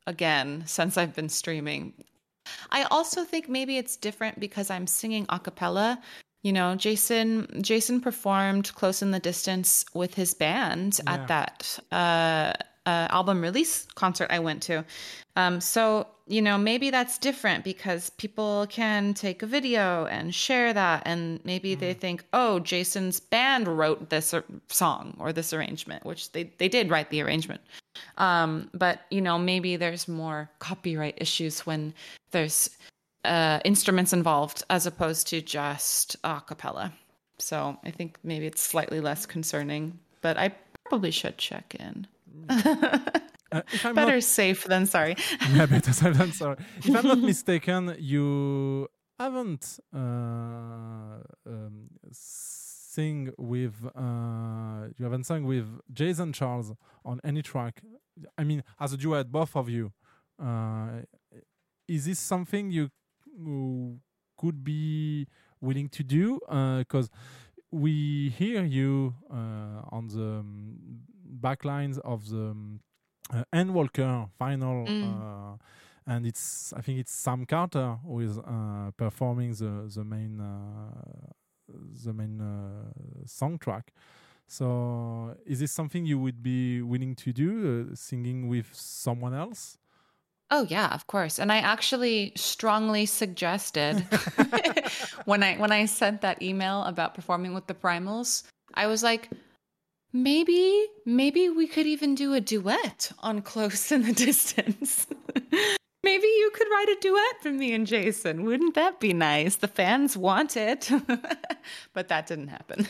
again 0.07 0.63
since 0.65 0.97
I've 0.97 1.15
been 1.15 1.29
streaming. 1.29 1.93
I 2.71 2.83
also 2.91 3.23
think 3.23 3.49
maybe 3.49 3.77
it's 3.77 3.95
different 3.97 4.39
because 4.39 4.69
I'm 4.69 4.87
singing 4.87 5.25
a 5.29 5.39
cappella. 5.39 5.99
You 6.43 6.53
know, 6.53 6.75
Jason 6.75 7.47
Jason 7.61 8.01
performed 8.01 8.71
Close 8.75 9.01
in 9.01 9.11
the 9.11 9.19
Distance 9.19 9.83
with 9.93 10.13
his 10.13 10.33
band 10.35 10.99
Yeah. 11.03 11.13
at 11.13 11.27
that 11.27 11.79
uh, 11.91 12.53
uh, 12.85 13.07
album 13.09 13.41
release 13.41 13.87
concert 13.95 14.27
I 14.29 14.39
went 14.39 14.61
to. 14.63 14.85
Um, 15.35 15.59
so, 15.59 16.07
you 16.27 16.41
know, 16.41 16.57
maybe 16.57 16.89
that's 16.89 17.17
different 17.17 17.63
because 17.63 18.09
people 18.11 18.67
can 18.69 19.13
take 19.13 19.43
a 19.43 19.47
video 19.47 20.05
and 20.05 20.33
share 20.33 20.73
that. 20.73 21.03
And 21.05 21.39
maybe 21.43 21.75
they 21.75 21.93
think, 21.93 22.23
oh, 22.31 22.59
Jason's 22.59 23.19
band 23.19 23.67
wrote 23.67 24.09
this 24.09 24.33
song 24.69 25.15
or 25.19 25.33
this 25.33 25.51
arrangement, 25.51 26.05
which 26.05 26.31
they, 26.31 26.51
they 26.57 26.69
did 26.69 26.89
write 26.89 27.09
the 27.09 27.21
arrangement. 27.21 27.61
Um, 28.17 28.69
but, 28.73 29.01
you 29.09 29.21
know, 29.21 29.37
maybe 29.37 29.75
there's 29.75 30.07
more 30.07 30.49
copyright 30.59 31.17
issues 31.17 31.65
when 31.65 31.93
there's 32.31 32.69
uh, 33.25 33.59
instruments 33.65 34.13
involved 34.13 34.63
as 34.69 34.85
opposed 34.85 35.27
to 35.27 35.41
just 35.41 36.15
a 36.23 36.41
cappella. 36.45 36.93
So 37.39 37.77
I 37.83 37.91
think 37.91 38.17
maybe 38.23 38.45
it's 38.45 38.61
slightly 38.61 39.01
less 39.01 39.25
concerning, 39.25 39.99
but 40.21 40.37
I 40.37 40.55
probably 40.87 41.11
should 41.11 41.37
check 41.37 41.75
in. 41.77 42.07
Uh, 43.51 43.61
Better 43.93 44.15
not- 44.15 44.23
safe 44.23 44.63
than 44.65 44.85
sorry. 44.85 45.15
yeah, 45.53 45.65
better 45.65 45.93
safe 45.93 46.17
than 46.17 46.31
sorry. 46.33 46.57
If 46.83 46.95
I'm 46.95 47.07
not 47.07 47.19
mistaken, 47.19 47.95
you 47.99 48.87
haven't 49.19 49.79
uh, 49.93 49.97
um, 51.47 51.87
sing 52.11 53.31
with 53.37 53.75
uh, 53.95 54.87
you 54.97 55.03
haven't 55.05 55.25
sung 55.25 55.43
with 55.45 55.67
Jason 55.93 56.33
Charles 56.33 56.73
on 57.05 57.21
any 57.23 57.41
track. 57.41 57.81
I 58.37 58.43
mean, 58.43 58.63
as 58.79 58.93
a 58.93 58.97
duet, 58.97 59.31
both 59.31 59.55
of 59.55 59.69
you. 59.69 59.93
Uh, 60.41 61.03
is 61.87 62.05
this 62.05 62.19
something 62.19 62.71
you 62.71 62.89
uh, 63.39 63.97
could 64.41 64.63
be 64.63 65.27
willing 65.61 65.87
to 65.89 66.03
do? 66.03 66.39
Because 66.79 67.09
we 67.71 68.33
hear 68.37 68.63
you 68.63 69.15
uh, 69.31 69.81
on 69.97 70.07
the 70.07 70.39
um, 70.39 70.77
backlines 71.41 71.99
of 71.99 72.29
the 72.29 72.51
um, 72.51 72.79
uh, 73.33 73.43
Endwalker 73.53 74.29
final, 74.37 74.85
Mm. 74.87 75.03
uh, 75.03 75.57
and 76.07 76.25
it's 76.25 76.73
I 76.73 76.81
think 76.81 76.99
it's 76.99 77.11
Sam 77.11 77.45
Carter 77.45 77.97
who 78.05 78.19
is 78.21 78.37
uh, 78.37 78.91
performing 78.97 79.53
the 79.53 79.89
the 79.93 80.03
main 80.03 80.39
uh, 80.39 81.31
the 82.05 82.13
main 82.13 82.39
uh, 82.41 83.25
song 83.25 83.57
track. 83.57 83.91
So, 84.47 85.35
is 85.45 85.59
this 85.59 85.71
something 85.71 86.05
you 86.05 86.19
would 86.19 86.43
be 86.43 86.81
willing 86.83 87.15
to 87.15 87.33
do, 87.33 87.89
uh, 87.91 87.95
singing 87.95 88.47
with 88.47 88.67
someone 88.73 89.33
else? 89.33 89.79
Oh 90.51 90.67
yeah, 90.69 90.93
of 90.93 91.07
course. 91.07 91.39
And 91.39 91.51
I 91.51 91.57
actually 91.57 92.31
strongly 92.35 93.07
suggested 93.07 94.01
when 95.25 95.41
I 95.41 95.55
when 95.57 95.71
I 95.71 95.85
sent 95.87 96.21
that 96.21 96.41
email 96.43 96.83
about 96.83 97.15
performing 97.15 97.55
with 97.55 97.65
the 97.65 97.73
Primals, 97.73 98.43
I 98.75 98.85
was 98.85 99.01
like 99.01 99.31
maybe 100.15 100.87
maybe 101.05 101.49
we 101.49 101.67
could 101.67 101.85
even 101.85 102.15
do 102.15 102.33
a 102.33 102.41
duet 102.41 103.11
on 103.19 103.41
Close 103.41 103.91
in 103.91 104.03
the 104.03 104.13
Distance. 104.25 105.07
maybe 106.03 106.27
you 106.27 106.51
could 106.55 106.67
write 106.71 106.89
a 106.89 106.97
duet 107.01 107.41
for 107.41 107.51
me 107.51 107.73
and 107.73 107.85
Jason. 107.85 108.45
Wouldn't 108.45 108.75
that 108.75 108.99
be 108.99 109.13
nice? 109.13 109.57
The 109.57 109.67
fans 109.67 110.15
want 110.15 110.55
it. 110.55 110.89
but 111.93 112.07
that 112.07 112.27
didn't 112.27 112.47
happen. 112.47 112.87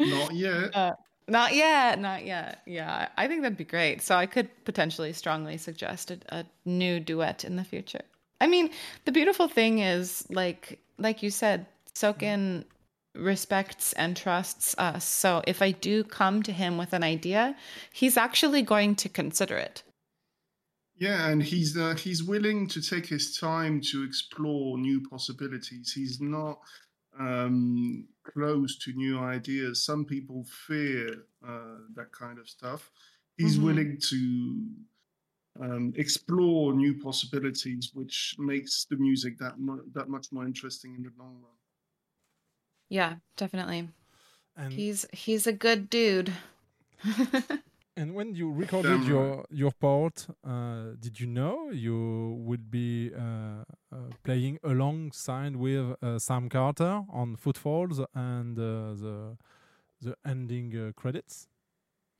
Not 0.00 0.34
yet. 0.34 0.74
Uh, 0.74 0.92
not 1.28 1.54
yet, 1.54 2.00
not 2.00 2.24
yet. 2.24 2.62
Yeah, 2.66 3.08
I 3.18 3.28
think 3.28 3.42
that'd 3.42 3.58
be 3.58 3.64
great. 3.64 4.00
So 4.00 4.16
I 4.16 4.24
could 4.24 4.48
potentially 4.64 5.12
strongly 5.12 5.58
suggest 5.58 6.10
a, 6.10 6.18
a 6.30 6.44
new 6.64 7.00
duet 7.00 7.44
in 7.44 7.56
the 7.56 7.64
future. 7.64 8.00
I 8.40 8.46
mean, 8.46 8.70
the 9.04 9.12
beautiful 9.12 9.48
thing 9.48 9.80
is, 9.80 10.24
like, 10.30 10.78
like 10.96 11.22
you 11.22 11.30
said, 11.30 11.66
Soken 11.94 12.64
respects 13.18 13.92
and 13.94 14.16
trusts 14.16 14.74
us. 14.78 15.04
So 15.04 15.42
if 15.46 15.60
I 15.62 15.72
do 15.72 16.04
come 16.04 16.42
to 16.44 16.52
him 16.52 16.78
with 16.78 16.92
an 16.92 17.02
idea, 17.02 17.56
he's 17.92 18.16
actually 18.16 18.62
going 18.62 18.96
to 18.96 19.08
consider 19.08 19.56
it. 19.56 19.82
Yeah, 20.96 21.28
and 21.28 21.42
he's 21.42 21.76
uh, 21.76 21.94
he's 21.94 22.24
willing 22.24 22.66
to 22.68 22.82
take 22.82 23.06
his 23.06 23.38
time 23.38 23.80
to 23.92 24.02
explore 24.02 24.76
new 24.78 25.00
possibilities. 25.08 25.92
He's 25.92 26.20
not 26.20 26.58
um, 27.18 28.08
close 28.24 28.78
to 28.80 28.92
new 28.94 29.18
ideas. 29.20 29.84
Some 29.84 30.04
people 30.04 30.44
fear 30.66 31.26
uh, 31.46 31.76
that 31.94 32.10
kind 32.12 32.38
of 32.38 32.48
stuff. 32.48 32.90
He's 33.36 33.58
Mhm. 33.58 33.62
willing 33.64 33.98
to 34.10 34.70
um, 35.60 35.92
explore 35.96 36.72
new 36.74 36.94
possibilities, 37.00 37.90
which 37.94 38.34
makes 38.38 38.84
the 38.84 38.96
music 38.96 39.38
that 39.38 39.58
mu- 39.58 39.84
that 39.92 40.08
much 40.08 40.32
more 40.32 40.46
interesting 40.46 40.94
in 40.96 41.02
the 41.02 41.12
long 41.18 41.36
run. 41.42 41.57
Yeah, 42.88 43.16
definitely. 43.36 43.88
And 44.56 44.72
he's 44.72 45.06
he's 45.12 45.46
a 45.46 45.52
good 45.52 45.88
dude. 45.90 46.32
And 47.98 48.14
when 48.14 48.32
you 48.32 48.52
recorded 48.52 49.00
Damn 49.00 49.08
your 49.08 49.44
your 49.50 49.72
part, 49.72 50.28
uh, 50.44 50.94
did 51.00 51.18
you 51.18 51.26
know 51.26 51.70
you 51.70 52.36
would 52.46 52.70
be 52.70 53.10
uh, 53.12 53.64
uh, 53.90 53.96
playing 54.22 54.60
alongside 54.62 55.56
with 55.56 55.96
uh, 56.00 56.20
Sam 56.20 56.48
Carter 56.48 57.02
on 57.10 57.34
Footfalls 57.34 58.00
and 58.14 58.56
uh, 58.56 58.94
the 58.94 59.36
the 60.00 60.14
ending 60.24 60.76
uh, 60.76 60.92
credits? 60.92 61.48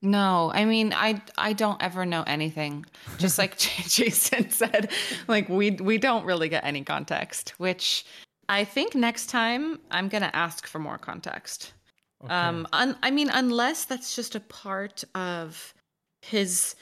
No, 0.03 0.51
I 0.53 0.65
mean 0.65 0.93
I 0.93 1.23
I 1.36 1.53
don't 1.53 1.81
ever 1.81 2.05
know 2.05 2.24
anything. 2.27 2.85
Just 3.19 3.39
like 3.39 3.57
Jason 3.97 4.51
said, 4.51 4.90
like 5.28 5.49
we 5.49 5.70
we 5.70 5.97
don't 5.97 6.24
really 6.24 6.49
get 6.49 6.65
any 6.65 6.82
context, 6.82 7.55
which 7.59 8.05
I 8.48 8.64
think 8.64 8.94
next 8.94 9.26
time 9.26 9.78
I'm 9.90 10.08
going 10.08 10.22
to 10.22 10.34
ask 10.34 10.66
for 10.66 10.78
more 10.78 10.98
context. 10.98 11.72
Um 12.28 12.66
un- 12.72 12.96
I 13.02 13.10
mean 13.12 13.30
unless 13.30 13.84
that's 13.84 14.16
just 14.16 14.34
a 14.34 14.40
part 14.40 15.04
of 15.14 15.72
his 16.22 16.74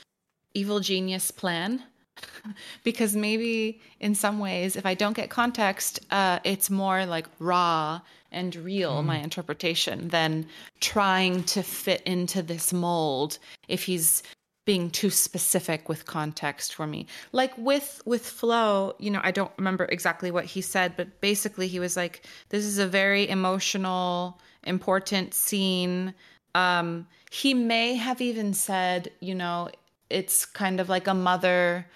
evil 0.54 0.80
genius 0.80 1.30
plan. 1.30 1.82
Because 2.84 3.14
maybe 3.14 3.80
in 4.00 4.14
some 4.14 4.38
ways 4.38 4.76
if 4.76 4.86
I 4.86 4.94
don't 4.94 5.16
get 5.16 5.28
context 5.28 6.00
uh 6.10 6.38
it's 6.44 6.70
more 6.70 7.04
like 7.04 7.26
raw 7.38 8.00
and 8.32 8.56
real 8.56 9.02
my 9.02 9.18
interpretation 9.18 10.08
than 10.08 10.46
trying 10.80 11.44
to 11.54 11.62
fit 11.62 12.00
into 12.06 12.42
this 12.42 12.72
mold 12.72 13.38
if 13.68 13.82
he's 13.84 14.22
being 14.66 14.90
too 14.90 15.10
specific 15.10 15.88
with 15.88 16.04
context 16.04 16.74
for 16.74 16.86
me. 16.86 17.06
Like 17.32 17.56
with 17.56 18.02
with 18.04 18.26
flow 18.26 18.94
you 18.98 19.10
know 19.10 19.20
i 19.22 19.30
don't 19.30 19.52
remember 19.56 19.86
exactly 19.86 20.30
what 20.30 20.44
he 20.44 20.60
said 20.60 20.94
but 20.96 21.20
basically 21.20 21.68
he 21.68 21.78
was 21.78 21.96
like 21.96 22.26
this 22.50 22.64
is 22.64 22.78
a 22.78 22.86
very 22.86 23.26
emotional 23.28 24.38
important 24.64 25.32
scene. 25.32 26.12
Um 26.54 27.06
he 27.30 27.54
may 27.54 27.94
have 27.94 28.20
even 28.20 28.52
said 28.52 29.10
you 29.20 29.34
know 29.34 29.70
it's 30.10 30.44
kind 30.44 30.80
of 30.80 30.88
like 30.88 31.06
a 31.06 31.14
mother 31.14 31.86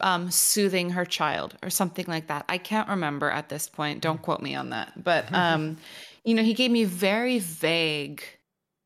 um 0.00 0.30
soothing 0.30 0.90
her 0.90 1.04
child 1.04 1.56
or 1.62 1.70
something 1.70 2.04
like 2.08 2.26
that. 2.26 2.44
I 2.48 2.58
can't 2.58 2.88
remember 2.88 3.30
at 3.30 3.48
this 3.48 3.68
point. 3.68 4.02
Don't 4.02 4.22
quote 4.22 4.42
me 4.42 4.54
on 4.54 4.70
that. 4.70 4.92
But 5.02 5.32
um 5.32 5.76
you 6.24 6.34
know 6.34 6.42
he 6.42 6.54
gave 6.54 6.70
me 6.70 6.84
very 6.84 7.38
vague 7.38 8.22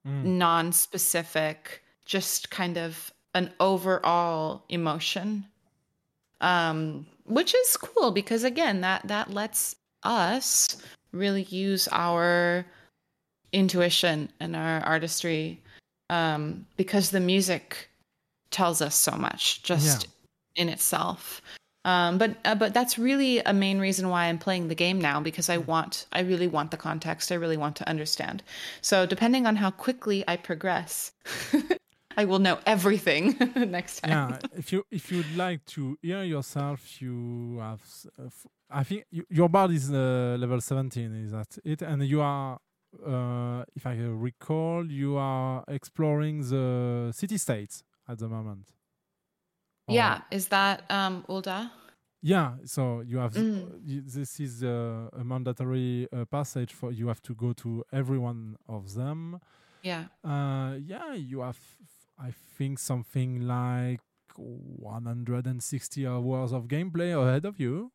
non-specific 0.04 1.82
just 2.04 2.50
kind 2.50 2.76
of 2.76 3.11
an 3.34 3.50
overall 3.60 4.62
emotion 4.68 5.44
um 6.40 7.06
which 7.24 7.54
is 7.54 7.76
cool 7.76 8.10
because 8.10 8.44
again 8.44 8.80
that 8.80 9.06
that 9.08 9.32
lets 9.32 9.76
us 10.02 10.76
really 11.12 11.44
use 11.44 11.88
our 11.92 12.66
intuition 13.52 14.30
and 14.40 14.56
our 14.56 14.80
artistry 14.80 15.60
um 16.10 16.66
because 16.76 17.10
the 17.10 17.20
music 17.20 17.88
tells 18.50 18.82
us 18.82 18.94
so 18.94 19.12
much 19.12 19.62
just 19.62 20.08
in 20.54 20.68
itself. 20.68 21.40
Um 21.84 22.18
but 22.18 22.36
uh, 22.44 22.54
but 22.54 22.74
that's 22.74 22.98
really 22.98 23.40
a 23.40 23.52
main 23.52 23.80
reason 23.80 24.08
why 24.08 24.26
I'm 24.26 24.38
playing 24.38 24.68
the 24.68 24.74
game 24.74 25.00
now 25.00 25.20
because 25.20 25.48
I 25.48 25.56
want 25.56 26.06
I 26.12 26.20
really 26.20 26.46
want 26.46 26.70
the 26.70 26.76
context. 26.76 27.32
I 27.32 27.36
really 27.36 27.56
want 27.56 27.76
to 27.76 27.88
understand. 27.88 28.42
So 28.82 29.06
depending 29.06 29.46
on 29.46 29.56
how 29.56 29.70
quickly 29.70 30.22
I 30.28 30.36
progress 30.36 31.12
I 32.16 32.24
will 32.24 32.38
know 32.38 32.58
everything 32.66 33.36
next 33.56 34.00
time 34.00 34.10
yeah, 34.10 34.38
if 34.56 34.72
you 34.72 34.84
if 34.90 35.10
you'd 35.12 35.36
like 35.36 35.64
to 35.74 35.96
hear 36.02 36.22
yourself, 36.24 37.00
you 37.02 37.58
have. 37.60 37.82
uh, 38.18 38.26
f- 38.26 38.46
I 38.70 38.84
think 38.84 39.04
you, 39.10 39.24
your 39.28 39.48
bard 39.48 39.70
is 39.72 39.90
uh, 39.90 40.36
level 40.38 40.60
seventeen. 40.60 41.14
Is 41.26 41.32
that 41.32 41.58
it? 41.64 41.82
And 41.82 42.02
you 42.02 42.20
are, 42.22 42.58
uh, 43.06 43.64
if 43.74 43.86
I 43.86 43.94
recall, 43.96 44.90
you 44.90 45.16
are 45.16 45.64
exploring 45.68 46.40
the 46.48 47.12
city 47.12 47.36
states 47.38 47.84
at 48.08 48.18
the 48.18 48.28
moment. 48.28 48.66
Or- 49.88 49.94
yeah 49.94 50.20
is 50.30 50.48
that 50.48 50.84
um 50.90 51.24
Ul'dah 51.28 51.70
Yeah, 52.24 52.54
so 52.64 53.00
you 53.02 53.18
have 53.18 53.34
Mm. 53.34 53.82
this 54.14 54.38
is 54.40 54.62
uh, 54.62 55.08
a 55.20 55.24
mandatory 55.24 56.06
uh, 56.12 56.24
passage 56.24 56.72
for 56.72 56.92
you 56.92 57.08
have 57.08 57.20
to 57.22 57.34
go 57.34 57.52
to 57.52 57.84
every 57.92 58.18
one 58.18 58.56
of 58.68 58.94
them. 58.94 59.40
Yeah. 59.82 60.04
Uh, 60.22 60.76
yeah, 60.78 61.14
you 61.14 61.40
have 61.42 61.58
I 62.22 62.32
think 62.56 62.78
something 62.78 63.40
like 63.40 64.00
160 64.36 66.06
hours 66.06 66.52
of 66.52 66.68
gameplay 66.68 67.20
ahead 67.20 67.44
of 67.44 67.58
you. 67.58 67.90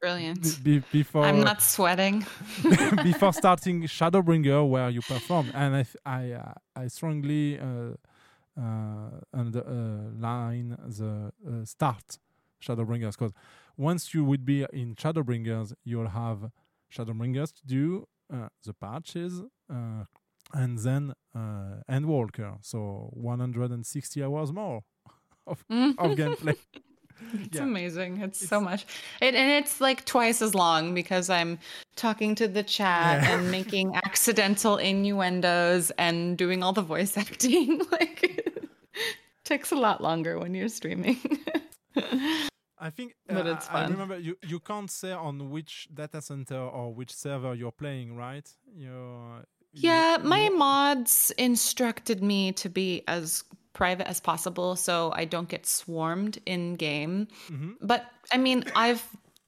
Brilliant. 0.00 0.62
Be- 0.62 0.82
before 0.92 1.24
I'm 1.24 1.40
not 1.40 1.60
sweating. 1.60 2.24
before 3.02 3.32
starting 3.32 3.82
Shadowbringer, 3.82 4.68
where 4.68 4.88
you 4.88 5.00
perform, 5.00 5.50
and 5.54 5.76
I 5.76 5.84
I 6.06 6.32
uh, 6.32 6.52
I 6.76 6.86
strongly 6.86 7.58
uh, 7.58 7.94
uh, 8.56 9.10
underline 9.32 10.76
the 10.86 11.32
uh, 11.46 11.64
start 11.64 12.18
Shadowbringers 12.62 13.18
because 13.18 13.32
once 13.76 14.14
you 14.14 14.24
would 14.24 14.44
be 14.44 14.64
in 14.72 14.94
Shadowbringers, 14.94 15.74
you'll 15.84 16.08
have 16.08 16.50
Shadowbringers 16.92 17.52
to 17.54 17.66
do 17.66 18.06
uh, 18.32 18.48
the 18.64 18.74
patches. 18.74 19.42
And 20.52 20.78
then 20.78 21.12
uh, 21.34 21.82
Endwalker, 21.90 22.56
so 22.62 23.10
160 23.12 24.22
hours 24.22 24.52
more 24.52 24.82
of, 25.46 25.64
of 25.70 26.16
gameplay. 26.16 26.56
It's 27.34 27.56
Yeah. 27.56 27.64
amazing. 27.64 28.20
It's, 28.20 28.48
so 28.48 28.60
much. 28.60 28.86
It, 29.20 29.34
and 29.34 29.50
it's 29.64 29.80
like 29.80 30.04
twice 30.04 30.40
as 30.40 30.54
long 30.54 30.94
because 30.94 31.28
I'm 31.28 31.58
talking 31.96 32.36
to 32.36 32.46
the 32.46 32.62
chat 32.62 33.22
Yeah. 33.24 33.34
and 33.34 33.50
making 33.50 33.96
accidental 34.06 34.76
innuendos 34.76 35.90
and 35.98 36.38
doing 36.38 36.62
all 36.62 36.72
the 36.72 36.80
voice 36.82 37.16
acting. 37.18 37.80
like 37.90 38.22
it 38.22 38.68
takes 39.44 39.72
a 39.72 39.76
lot 39.76 40.00
longer 40.00 40.38
when 40.38 40.54
you're 40.54 40.68
streaming. 40.68 41.18
I 42.80 42.90
think, 42.90 43.14
But 43.26 43.46
uh, 43.48 43.54
it's 43.54 43.68
I 43.68 43.82
I 43.84 43.88
remember 43.88 44.16
you, 44.18 44.36
you 44.46 44.60
can't 44.60 44.88
say 44.90 45.10
on 45.10 45.50
which 45.50 45.88
data 45.92 46.22
center 46.22 46.60
or 46.60 46.94
which 46.94 47.12
server 47.12 47.52
you're 47.52 47.72
playing, 47.72 48.14
right? 48.16 48.48
You're, 48.76 49.42
Yeah, 49.72 50.18
my 50.22 50.48
mods 50.48 51.32
instructed 51.38 52.22
me 52.22 52.52
to 52.52 52.68
be 52.68 53.02
as 53.06 53.44
private 53.72 54.08
as 54.08 54.20
possible 54.20 54.74
so 54.74 55.12
I 55.14 55.24
don't 55.24 55.48
get 55.48 55.64
swarmed 55.64 56.38
in 56.46 56.74
game. 56.74 57.28
Mm-hmm. 57.48 57.72
But 57.80 58.06
I 58.32 58.36
mean, 58.36 58.64
I've 58.74 59.06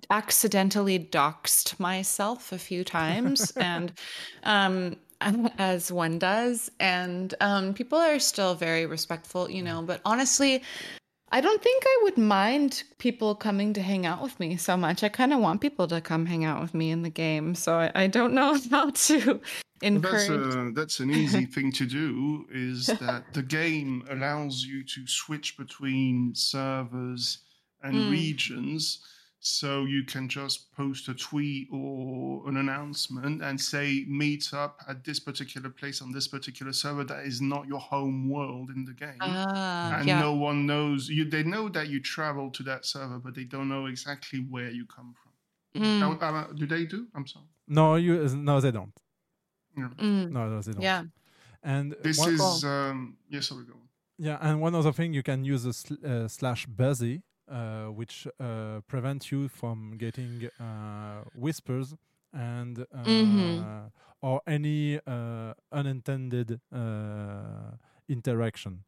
accidentally 0.08 0.98
doxed 0.98 1.78
myself 1.80 2.52
a 2.52 2.58
few 2.58 2.84
times 2.84 3.50
and 3.56 3.92
um 4.42 4.96
as 5.58 5.92
one 5.92 6.18
does 6.18 6.70
and 6.80 7.34
um 7.40 7.74
people 7.74 7.98
are 7.98 8.18
still 8.18 8.54
very 8.54 8.86
respectful, 8.86 9.50
you 9.50 9.62
know, 9.62 9.82
but 9.82 10.00
honestly 10.04 10.62
I 11.32 11.40
don't 11.40 11.62
think 11.62 11.84
I 11.86 12.00
would 12.02 12.18
mind 12.18 12.82
people 12.98 13.34
coming 13.36 13.72
to 13.74 13.82
hang 13.82 14.04
out 14.04 14.20
with 14.22 14.38
me 14.40 14.56
so 14.56 14.76
much. 14.76 15.04
I 15.04 15.08
kind 15.08 15.32
of 15.32 15.38
want 15.40 15.60
people 15.60 15.86
to 15.88 16.00
come 16.00 16.26
hang 16.26 16.44
out 16.44 16.60
with 16.60 16.74
me 16.74 16.90
in 16.90 17.02
the 17.02 17.10
game. 17.10 17.54
So 17.54 17.74
I, 17.78 17.92
I 17.94 18.06
don't 18.08 18.34
know 18.34 18.58
how 18.70 18.90
to 18.90 19.16
Well, 19.24 20.00
that's, 20.00 20.28
encourage. 20.28 20.54
a, 20.54 20.72
that's 20.74 21.00
an 21.00 21.10
easy 21.10 21.46
thing 21.46 21.70
to 21.72 21.86
do 21.86 22.46
is 22.52 22.86
that 23.00 23.32
the 23.32 23.42
game 23.42 24.02
allows 24.10 24.64
you 24.64 24.82
to 24.84 25.06
switch 25.06 25.56
between 25.56 26.34
servers 26.34 27.38
and 27.82 27.94
Mm. 27.94 28.10
regions 28.10 28.98
so 29.42 29.86
you 29.86 30.04
can 30.04 30.28
just 30.28 30.70
post 30.76 31.08
a 31.08 31.14
tweet 31.14 31.66
or 31.72 32.46
an 32.48 32.58
announcement 32.58 33.42
and 33.42 33.58
say 33.58 34.04
meet 34.06 34.52
up 34.52 34.78
at 34.86 35.02
this 35.02 35.18
particular 35.18 35.70
place 35.70 36.02
on 36.02 36.12
this 36.12 36.28
particular 36.28 36.72
server 36.74 37.04
that 37.04 37.24
is 37.24 37.40
not 37.40 37.66
your 37.66 37.80
home 37.80 38.28
world 38.28 38.68
in 38.76 38.84
the 38.84 38.92
game 38.92 39.16
Ah, 39.20 39.96
and 39.98 40.06
yeah. 40.06 40.20
no 40.20 40.34
one 40.34 40.66
knows 40.66 41.08
you 41.08 41.24
they 41.24 41.42
know 41.42 41.68
that 41.70 41.88
you 41.88 42.00
travel 42.00 42.50
to 42.50 42.62
that 42.64 42.84
server 42.84 43.18
but 43.18 43.34
they 43.34 43.44
don't 43.44 43.68
know 43.68 43.86
exactly 43.86 44.40
where 44.50 44.70
you 44.70 44.84
come 44.86 45.14
from 45.20 45.30
Mm. 45.76 46.00
Now, 46.00 46.12
uh, 46.14 46.52
do 46.52 46.66
they 46.66 46.84
do 46.84 47.06
i'm 47.14 47.26
sorry 47.28 47.46
No, 47.68 47.94
you 47.94 48.26
no, 48.36 48.60
they 48.60 48.72
don't. 48.72 48.92
Yeah. 49.78 49.88
Mm. 49.98 50.30
No, 50.32 50.48
no, 50.50 50.60
they 50.60 50.72
don't. 50.72 50.82
Yeah. 50.82 51.04
And 51.62 51.94
this 52.02 52.18
one- 52.18 52.34
is 52.34 52.64
um 52.64 53.16
yes 53.28 53.46
sorry 53.46 53.64
go 53.64 53.74
on 53.74 53.88
Yeah, 54.18 54.36
and 54.40 54.60
one 54.60 54.74
other 54.74 54.92
thing, 54.92 55.14
you 55.14 55.22
can 55.22 55.44
use 55.44 55.64
a 55.64 55.72
sl- 55.72 56.04
uh, 56.04 56.26
slash 56.28 56.66
busy, 56.66 57.14
uh, 57.16 57.20
which 57.88 58.26
uh, 58.38 58.80
prevents 58.86 59.30
you 59.32 59.48
from 59.48 59.96
getting 59.98 60.48
uh, 60.60 61.22
whispers 61.34 61.94
and 62.32 62.78
uh, 62.80 62.84
Mhm. 63.08 63.90
or 64.22 64.40
any 64.46 64.98
uh, 65.06 65.54
unintended 65.72 66.60
uh, 66.72 67.76
interaction. 68.08 68.84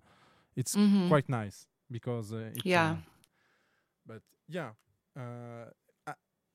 It's 0.56 0.76
Mhm. 0.76 1.08
quite 1.08 1.28
nice 1.28 1.66
because 1.90 2.32
uh, 2.32 2.50
it, 2.54 2.64
Yeah. 2.64 2.92
uh, 2.92 2.96
but 4.06 4.22
yeah, 4.48 4.72
uh, 5.16 5.66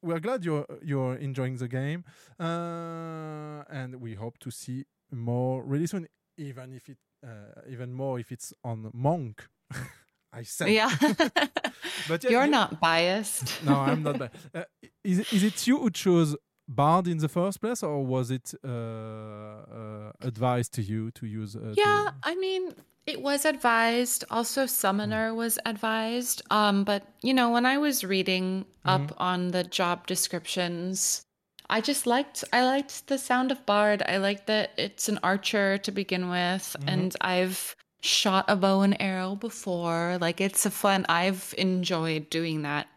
we're 0.01 0.19
glad 0.19 0.45
you're 0.45 0.65
you're 0.84 1.15
enjoying 1.15 1.57
the 1.57 1.67
game, 1.67 2.03
uh, 2.39 3.63
and 3.69 3.95
we 4.01 4.13
hope 4.15 4.38
to 4.39 4.51
see 4.51 4.85
more 5.11 5.63
really 5.63 5.88
soon. 5.88 6.07
Even 6.38 6.73
if 6.73 6.88
it, 6.89 6.97
uh, 7.25 7.61
even 7.67 7.93
more 7.93 8.19
if 8.19 8.31
it's 8.31 8.53
on 8.63 8.89
Monk. 8.93 9.47
I 10.39 10.43
said, 10.43 10.69
Yeah. 10.69 10.91
but 12.09 12.23
yeah, 12.23 12.30
You're 12.31 12.45
you- 12.45 12.51
not 12.59 12.80
biased. 12.80 13.64
no, 13.65 13.73
I'm 13.76 14.03
not. 14.03 14.19
Bad. 14.19 14.31
Uh, 14.55 14.64
is 15.03 15.18
is 15.34 15.43
it 15.43 15.68
you 15.68 15.77
who 15.80 15.89
chose 15.91 16.35
Bard 16.68 17.07
in 17.07 17.18
the 17.19 17.30
first 17.30 17.61
place, 17.61 17.81
or 17.84 18.05
was 18.05 18.30
it 18.30 18.53
uh, 18.64 18.68
uh, 18.68 20.11
advised 20.22 20.73
to 20.73 20.81
you 20.81 21.11
to 21.11 21.26
use? 21.26 21.55
Uh, 21.55 21.59
to- 21.59 21.73
Yeah, 21.77 22.11
I 22.23 22.35
mean, 22.35 22.73
it 23.05 23.22
was 23.22 23.45
advised. 23.45 24.26
Also, 24.30 24.65
Summoner 24.65 25.34
was 25.34 25.57
advised. 25.65 26.41
Um, 26.51 26.84
but 26.84 27.03
you 27.23 27.34
know, 27.34 27.49
when 27.51 27.65
I 27.65 27.77
was 27.77 28.03
reading 28.03 28.65
up 28.85 29.14
on 29.18 29.47
the 29.51 29.64
job 29.64 30.07
descriptions, 30.07 31.23
I 31.69 31.80
just 31.81 32.05
liked 32.05 32.43
I 32.51 32.65
liked 32.65 33.07
the 33.07 33.18
sound 33.18 33.51
of 33.51 33.65
Bard. 33.65 34.03
I 34.05 34.18
liked 34.18 34.47
that 34.47 34.72
it's 34.77 35.07
an 35.09 35.19
archer 35.23 35.77
to 35.80 35.91
begin 35.91 36.30
with, 36.30 36.76
and 36.85 37.15
I've 37.22 37.76
shot 38.01 38.45
a 38.47 38.55
bow 38.55 38.81
and 38.81 38.95
arrow 39.01 39.35
before. 39.35 40.17
Like 40.19 40.39
it's 40.41 40.65
a 40.65 40.71
fun. 40.71 41.05
I've 41.09 41.53
enjoyed 41.57 42.29
doing 42.29 42.61
that 42.63 42.87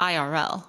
IRL. 0.00 0.64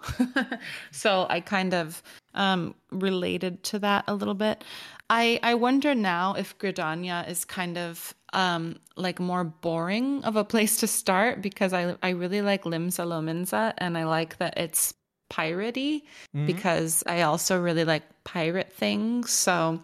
so 0.91 1.25
I 1.29 1.39
kind 1.39 1.73
of 1.73 2.01
um, 2.33 2.75
related 2.91 3.63
to 3.65 3.79
that 3.79 4.03
a 4.07 4.13
little 4.15 4.33
bit. 4.33 4.63
I, 5.09 5.39
I 5.43 5.55
wonder 5.55 5.93
now 5.95 6.33
if 6.33 6.57
Gridania 6.57 7.27
is 7.29 7.45
kind 7.45 7.77
of 7.77 8.13
um, 8.33 8.79
like 8.95 9.19
more 9.19 9.43
boring 9.43 10.23
of 10.23 10.35
a 10.35 10.43
place 10.43 10.77
to 10.77 10.87
start 10.87 11.41
because 11.41 11.73
I, 11.73 11.95
I 12.01 12.09
really 12.09 12.41
like 12.41 12.63
Limsa 12.63 13.05
Lominsa 13.05 13.73
and 13.77 13.97
I 13.97 14.05
like 14.05 14.37
that 14.37 14.57
it's 14.57 14.93
piratey 15.31 16.03
Mhm. 16.35 16.45
because 16.47 17.03
I 17.07 17.21
also 17.21 17.59
really 17.59 17.85
like 17.85 18.03
pirate 18.23 18.71
things. 18.73 19.31
So 19.31 19.81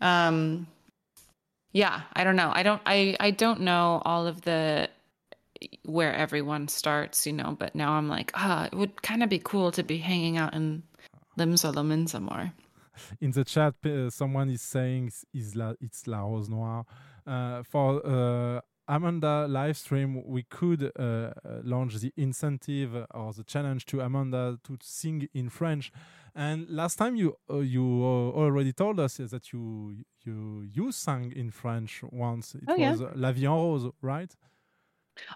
um 0.00 0.66
yeah, 1.72 2.02
I 2.14 2.24
don't 2.24 2.36
know. 2.36 2.50
I 2.54 2.62
don't 2.62 2.82
I, 2.86 3.16
I 3.20 3.30
don't 3.30 3.60
know 3.60 4.02
all 4.04 4.26
of 4.26 4.42
the 4.42 4.88
where 5.84 6.14
everyone 6.14 6.68
starts, 6.68 7.26
you 7.26 7.32
know, 7.32 7.56
but 7.58 7.74
now 7.74 7.92
I'm 7.92 8.08
like, 8.08 8.30
ah, 8.34 8.66
it 8.66 8.74
would 8.74 9.02
kind 9.02 9.22
of 9.22 9.28
be 9.28 9.38
cool 9.38 9.72
to 9.72 9.82
be 9.82 9.98
hanging 9.98 10.36
out 10.36 10.54
in 10.54 10.82
Limsa 11.38 11.72
Lominsa 11.74 12.20
more. 12.20 12.52
in 13.20 13.30
the 13.30 13.44
chat, 13.44 13.74
uh, 13.84 14.10
someone 14.10 14.50
is 14.50 14.62
saying 14.62 15.12
la, 15.54 15.74
it's 15.80 16.06
La 16.06 16.20
Rose 16.20 16.48
Noire. 16.48 16.84
Uh, 17.26 17.62
for 17.62 18.06
uh, 18.06 18.60
Amanda 18.88 19.46
live 19.48 19.76
stream, 19.76 20.22
we 20.26 20.44
could 20.44 20.92
uh, 20.98 21.02
uh, 21.02 21.32
launch 21.64 21.96
the 21.96 22.12
incentive 22.16 22.94
or 23.12 23.32
the 23.32 23.44
challenge 23.44 23.84
to 23.86 24.00
Amanda 24.00 24.58
to 24.64 24.78
sing 24.80 25.28
in 25.34 25.48
French. 25.48 25.92
And 26.36 26.68
last 26.70 26.96
time 26.96 27.16
you 27.16 27.36
uh, 27.50 27.58
you 27.60 27.82
uh, 27.82 28.38
already 28.42 28.72
told 28.72 29.00
us 29.00 29.16
that 29.18 29.52
you 29.52 30.04
you 30.24 30.68
you 30.72 30.92
sang 30.92 31.32
in 31.32 31.50
French 31.50 32.02
once. 32.12 32.54
It 32.54 32.68
Oh, 32.68 32.76
yeah. 32.76 32.90
was 32.90 33.02
uh, 33.02 33.12
La 33.16 33.32
Vie 33.32 33.46
en 33.46 33.54
Rose, 33.54 33.90
right? 34.02 34.32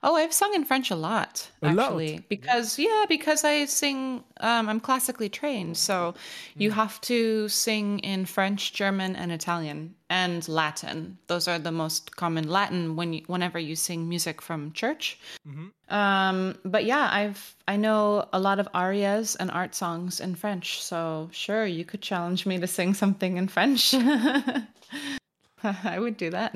Oh, 0.03 0.17
I've 0.17 0.33
sung 0.33 0.55
in 0.55 0.65
French 0.65 0.91
a 0.91 0.97
lot, 0.97 1.51
A 1.63 1.73
lot? 1.73 1.87
actually. 1.87 2.25
Because 2.29 2.79
yeah, 2.79 3.05
because 3.09 3.45
I 3.45 3.65
sing 3.67 4.25
um 4.41 4.69
I'm 4.69 4.81
classically 4.81 5.29
trained, 5.29 5.77
so 5.77 6.15
you 6.57 6.71
have 6.71 7.01
to 7.03 7.49
sing 7.49 7.99
in 8.01 8.27
French, 8.27 8.73
German, 8.73 9.17
and 9.17 9.33
Italian 9.33 9.95
and 10.09 10.47
Latin. 10.49 11.19
Those 11.29 11.49
are 11.49 11.59
the 11.59 11.73
most 11.73 12.17
common 12.17 12.49
Latin 12.49 12.97
when 12.97 13.13
you 13.13 13.23
whenever 13.27 13.59
you 13.59 13.77
sing 13.77 14.09
music 14.09 14.43
from 14.43 14.73
church. 14.73 15.19
Mm-hmm. 15.49 15.95
Um 15.95 16.59
but 16.65 16.85
yeah, 16.85 17.09
I've 17.13 17.57
I 17.69 17.77
know 17.77 18.29
a 18.33 18.41
lot 18.41 18.59
of 18.59 18.69
arias 18.75 19.37
and 19.37 19.51
art 19.51 19.75
songs 19.75 20.21
in 20.21 20.35
French, 20.35 20.83
so 20.83 21.29
sure, 21.33 21.67
you 21.67 21.85
could 21.85 22.03
challenge 22.03 22.47
me 22.47 22.59
to 22.59 22.67
sing 22.67 22.95
something 22.95 23.37
in 23.37 23.49
French. 23.49 23.95
I 25.63 25.99
would 25.99 26.17
do 26.17 26.31
that. 26.31 26.55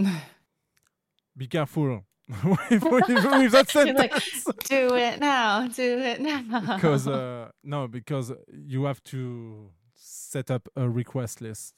Be 1.36 1.46
careful 1.46 2.04
with 2.28 2.80
that 2.80 3.70
You're 3.74 3.94
like, 3.94 4.64
do 4.64 4.94
it 4.94 5.20
now, 5.20 5.66
do 5.68 5.98
it 5.98 6.20
now. 6.20 6.76
because 6.76 7.06
uh, 7.06 7.50
no, 7.62 7.88
because 7.88 8.32
you 8.52 8.84
have 8.84 9.02
to 9.04 9.70
set 9.94 10.50
up 10.50 10.68
a 10.76 10.88
request 10.88 11.40
list 11.40 11.74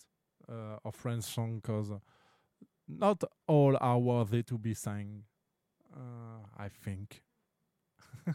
uh, 0.49 0.79
of 0.85 0.95
French 0.95 1.25
songs. 1.25 1.61
Because 1.63 1.91
not 2.89 3.23
all 3.47 3.77
are 3.81 3.99
worthy 3.99 4.43
to 4.45 4.59
be 4.59 4.75
sang. 4.75 5.25
Uh, 5.95 6.47
I 6.59 6.69
think. 6.69 7.23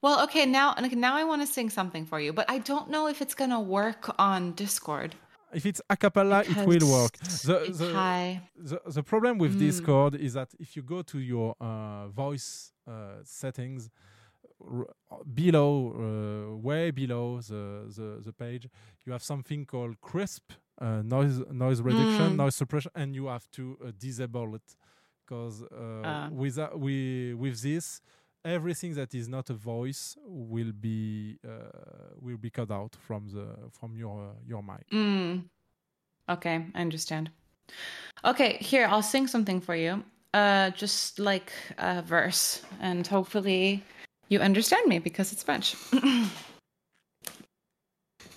Well, 0.00 0.22
okay, 0.24 0.46
now 0.46 0.74
okay, 0.78 0.94
now 0.94 1.16
I 1.16 1.24
want 1.24 1.42
to 1.42 1.46
sing 1.46 1.70
something 1.70 2.06
for 2.06 2.20
you, 2.20 2.32
but 2.32 2.48
I 2.48 2.58
don't 2.58 2.88
know 2.88 3.08
if 3.08 3.20
it's 3.20 3.34
gonna 3.34 3.60
work 3.60 4.14
on 4.18 4.52
Discord. 4.52 5.16
If 5.54 5.64
it's 5.66 5.80
a 5.88 5.96
cappella, 5.96 6.40
it 6.44 6.56
will 6.66 6.90
work. 6.90 7.16
The, 7.18 7.58
the, 7.80 8.40
the, 8.56 8.80
the 8.92 9.02
problem 9.02 9.38
with 9.38 9.54
Mm. 9.56 9.58
Discord 9.60 10.14
is 10.14 10.34
that 10.34 10.50
if 10.58 10.76
you 10.76 10.82
go 10.82 11.02
to 11.02 11.18
your 11.18 11.54
uh, 11.60 12.08
voice 12.08 12.72
uh, 12.86 12.92
settings, 13.24 13.90
below, 15.34 15.92
uh, 16.52 16.56
way 16.56 16.90
below 16.90 17.40
the, 17.40 17.84
the, 17.96 18.20
the 18.24 18.32
page, 18.32 18.68
you 19.06 19.12
have 19.12 19.22
something 19.22 19.64
called 19.64 20.00
crisp 20.00 20.52
uh, 20.80 21.02
noise 21.02 21.40
noise 21.50 21.80
reduction, 21.80 22.32
Mm. 22.32 22.36
noise 22.36 22.54
suppression, 22.54 22.90
and 22.94 23.14
you 23.14 23.26
have 23.26 23.50
to 23.52 23.76
uh, 23.84 23.90
disable 23.98 24.54
it 24.54 24.76
because 25.24 25.62
uh, 25.62 26.02
Ah. 26.04 26.28
with 26.30 26.54
that, 26.54 26.78
we 26.78 27.34
with 27.34 27.60
this, 27.62 28.00
everything 28.48 28.94
that 28.94 29.14
is 29.14 29.28
not 29.28 29.50
a 29.50 29.54
voice 29.54 30.16
will 30.26 30.72
be 30.72 31.38
uh, 31.46 31.70
will 32.20 32.36
be 32.36 32.50
cut 32.50 32.70
out 32.70 32.96
from 33.06 33.28
the 33.28 33.46
from 33.70 33.96
your 33.96 34.30
uh, 34.30 34.34
your 34.46 34.62
mic. 34.62 34.88
Mm. 34.92 35.44
Okay, 36.28 36.64
I 36.74 36.80
understand. 36.80 37.30
Okay, 38.24 38.58
here 38.60 38.86
I'll 38.86 39.02
sing 39.02 39.26
something 39.26 39.60
for 39.60 39.74
you. 39.74 40.02
Uh, 40.34 40.70
just 40.70 41.18
like 41.18 41.52
a 41.78 42.02
verse, 42.02 42.62
and 42.80 43.06
hopefully 43.06 43.82
you 44.28 44.40
understand 44.40 44.86
me 44.86 44.98
because 44.98 45.32
it's 45.32 45.42
French. 45.42 45.74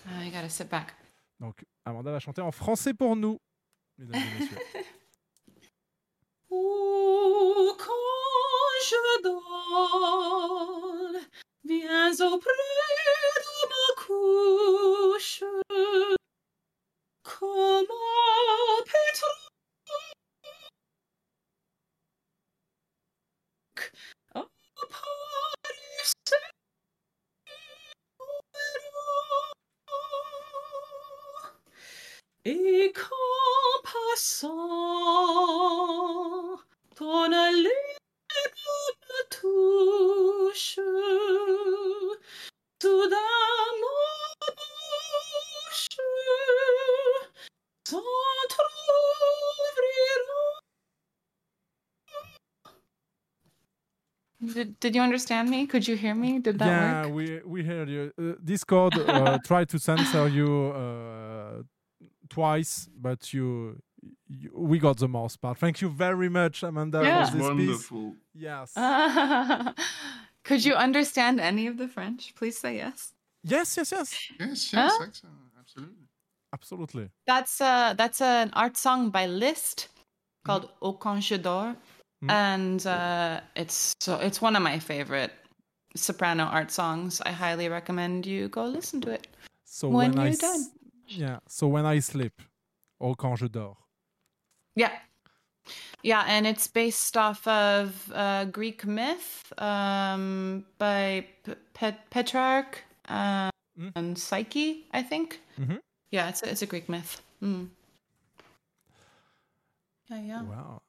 I 0.07 0.29
gotta 0.31 0.49
sit 0.49 0.69
back. 0.69 0.93
Donc 1.39 1.63
Amanda 1.85 2.11
va 2.11 2.19
chanter 2.19 2.41
en 2.41 2.51
français 2.51 2.93
pour 2.93 3.15
nous, 3.15 3.39
mesdames 3.97 4.21
et 4.21 4.39
messieurs. 4.39 4.57
dors, 9.23 11.11
viens 11.63 12.13
auprès 12.13 12.51
de 12.51 13.67
ma 13.69 13.87
couche, 13.97 15.43
comme 17.23 17.87
un 17.87 18.83
pétrole 18.83 19.41
Paris 24.89 26.11
Et 32.43 32.91
qu'en 32.93 33.81
passant, 33.83 34.47
ton 36.95 37.29
lèvre 37.29 37.90
Did, 54.53 54.79
did 54.79 54.95
you 54.95 55.01
understand 55.01 55.49
me? 55.49 55.67
Could 55.67 55.87
you 55.87 55.95
hear 55.95 56.15
me? 56.15 56.39
Did 56.39 56.59
that 56.59 56.67
yeah, 56.67 57.05
work? 57.05 57.15
we 57.15 57.41
we 57.45 57.63
heard 57.63 57.89
you. 57.89 58.11
Uh, 58.17 58.33
Discord 58.43 58.93
uh, 58.97 59.37
tried 59.45 59.69
to 59.69 59.79
censor 59.79 60.27
you 60.27 60.73
uh, 60.75 61.63
twice, 62.29 62.89
but 62.95 63.33
you, 63.33 63.81
you 64.27 64.49
we 64.55 64.79
got 64.79 64.97
the 64.97 65.07
most 65.07 65.41
part. 65.41 65.57
Thank 65.57 65.81
you 65.81 65.89
very 65.89 66.29
much, 66.29 66.63
Amanda. 66.63 67.01
Yeah. 67.03 67.25
for 67.25 67.37
this 67.37 67.47
piece. 67.47 67.91
Wonderful. 67.91 68.15
Yes. 68.33 68.73
Could 70.43 70.65
you 70.65 70.73
understand 70.73 71.39
any 71.39 71.67
of 71.67 71.77
the 71.77 71.87
French? 71.87 72.33
Please 72.35 72.57
say 72.57 72.75
yes. 72.77 73.13
Yes, 73.43 73.77
yes, 73.77 73.91
yes. 73.91 74.15
Yes, 74.39 74.73
yes, 74.73 74.73
Huh? 74.73 75.03
excellent. 75.07 75.35
Absolutely. 75.59 76.07
Absolutely. 76.53 77.09
That's 77.25 77.61
uh 77.61 77.93
that's 77.97 78.21
an 78.21 78.49
art 78.53 78.75
song 78.77 79.09
by 79.11 79.25
Liszt 79.27 79.87
called 80.45 80.69
Au 80.81 80.93
Quand 80.93 81.21
je 81.21 81.37
dors. 82.21 82.31
And 82.31 82.85
uh, 82.87 83.41
it's 83.55 83.93
so 83.99 84.15
it's 84.17 84.41
one 84.41 84.55
of 84.55 84.63
my 84.63 84.79
favorite 84.79 85.31
soprano 85.95 86.43
art 86.43 86.71
songs. 86.71 87.21
I 87.25 87.31
highly 87.31 87.69
recommend 87.69 88.25
you 88.25 88.47
go 88.49 88.65
listen 88.65 89.01
to 89.01 89.11
it. 89.11 89.27
So 89.65 89.89
when, 89.89 90.11
when, 90.13 90.21
you're 90.21 90.31
s- 90.33 90.39
done. 90.39 90.65
yeah. 91.07 91.39
So 91.47 91.67
when 91.67 91.85
I 91.85 91.99
sleep, 92.01 92.41
or 92.99 93.15
quand 93.15 93.37
je 93.39 93.47
dors. 93.47 93.75
Yeah. 94.75 94.91
Yeah, 96.03 96.23
and 96.27 96.47
it's 96.47 96.67
based 96.67 97.15
off 97.15 97.47
of 97.47 98.11
uh, 98.15 98.45
Greek 98.45 98.85
myth 98.85 99.53
um, 99.59 100.65
by 100.79 101.25
P- 101.43 101.53
Pet- 101.73 102.09
Petrarch 102.09 102.83
uh, 103.07 103.49
and 103.95 104.17
Psyche, 104.17 104.87
I 104.91 105.03
think. 105.03 105.39
Mhm. 105.59 105.79
Yeah, 106.11 106.29
it's 106.29 106.41
a, 106.43 106.49
it's 106.49 106.61
a 106.61 106.65
Greek 106.65 106.89
myth. 106.89 107.21
Mm. 107.43 107.69
Yeah, 110.09 110.21
yeah. 110.21 110.41
Wow. 110.41 110.81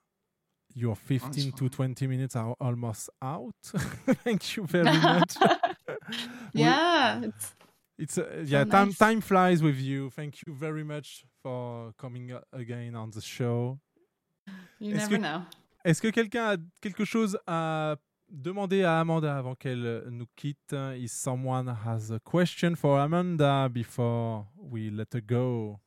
Your 0.74 0.96
15 0.96 1.52
to 1.52 1.68
20 1.68 2.06
minutes 2.06 2.34
are 2.36 2.54
almost 2.60 3.10
out. 3.20 3.54
Thank 4.24 4.56
you 4.56 4.66
very 4.66 4.84
much. 5.02 5.34
We- 5.38 6.16
Yeah, 6.62 7.20
it's 7.24 7.54
It's 7.98 8.18
uh, 8.18 8.42
yeah, 8.46 8.64
so 8.64 8.70
time 8.70 8.88
nice. 8.88 8.98
time 8.98 9.20
flies 9.20 9.62
with 9.62 9.78
you. 9.78 10.10
Thank 10.10 10.42
you 10.46 10.54
very 10.54 10.82
much 10.84 11.24
for 11.42 11.92
coming 11.98 12.32
uh, 12.32 12.40
again 12.52 12.96
on 12.96 13.10
the 13.10 13.20
show. 13.20 13.78
You 14.80 14.94
never 14.94 15.08
que- 15.08 15.18
know. 15.18 15.42
Est-ce 15.84 16.00
que 16.00 16.10
quelqu'un 16.10 16.52
a 16.52 16.56
quelque 16.80 17.04
chose 17.04 17.36
à 17.46 17.96
demander 18.30 18.82
à 18.84 19.00
Amanda 19.00 19.36
avant 19.36 19.54
qu'elle 19.54 19.84
euh, 19.84 20.10
nous 20.10 20.26
quitte? 20.36 20.72
If 20.96 21.10
someone 21.10 21.68
has 21.68 22.10
a 22.12 22.18
question 22.20 22.74
for 22.76 22.98
Amanda 22.98 23.68
before 23.68 24.46
we 24.56 24.90
let 24.90 25.12
her 25.14 25.20
go 25.20 25.78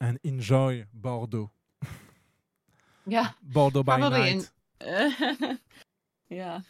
and 0.00 0.16
enjoy 0.24 0.84
Bordeaux. 0.92 1.50
Yeah. 3.06 3.28
Bordeaux 3.42 3.82
by 3.82 3.98
Probably 3.98 4.18
night. 4.20 4.50
in- 4.80 5.58
yeah. 6.30 6.60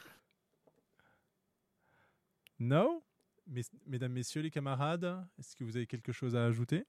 No? 2.59 3.03
Mes- 3.47 3.71
Mesdames, 3.87 4.13
Messieurs, 4.13 4.43
les 4.43 4.51
camarades, 4.51 5.05
est-ce 5.39 5.55
que 5.55 5.65
vous 5.65 5.77
avez 5.77 5.87
quelque 5.87 6.13
chose 6.13 6.35
à 6.35 6.45
ajouter? 6.47 6.85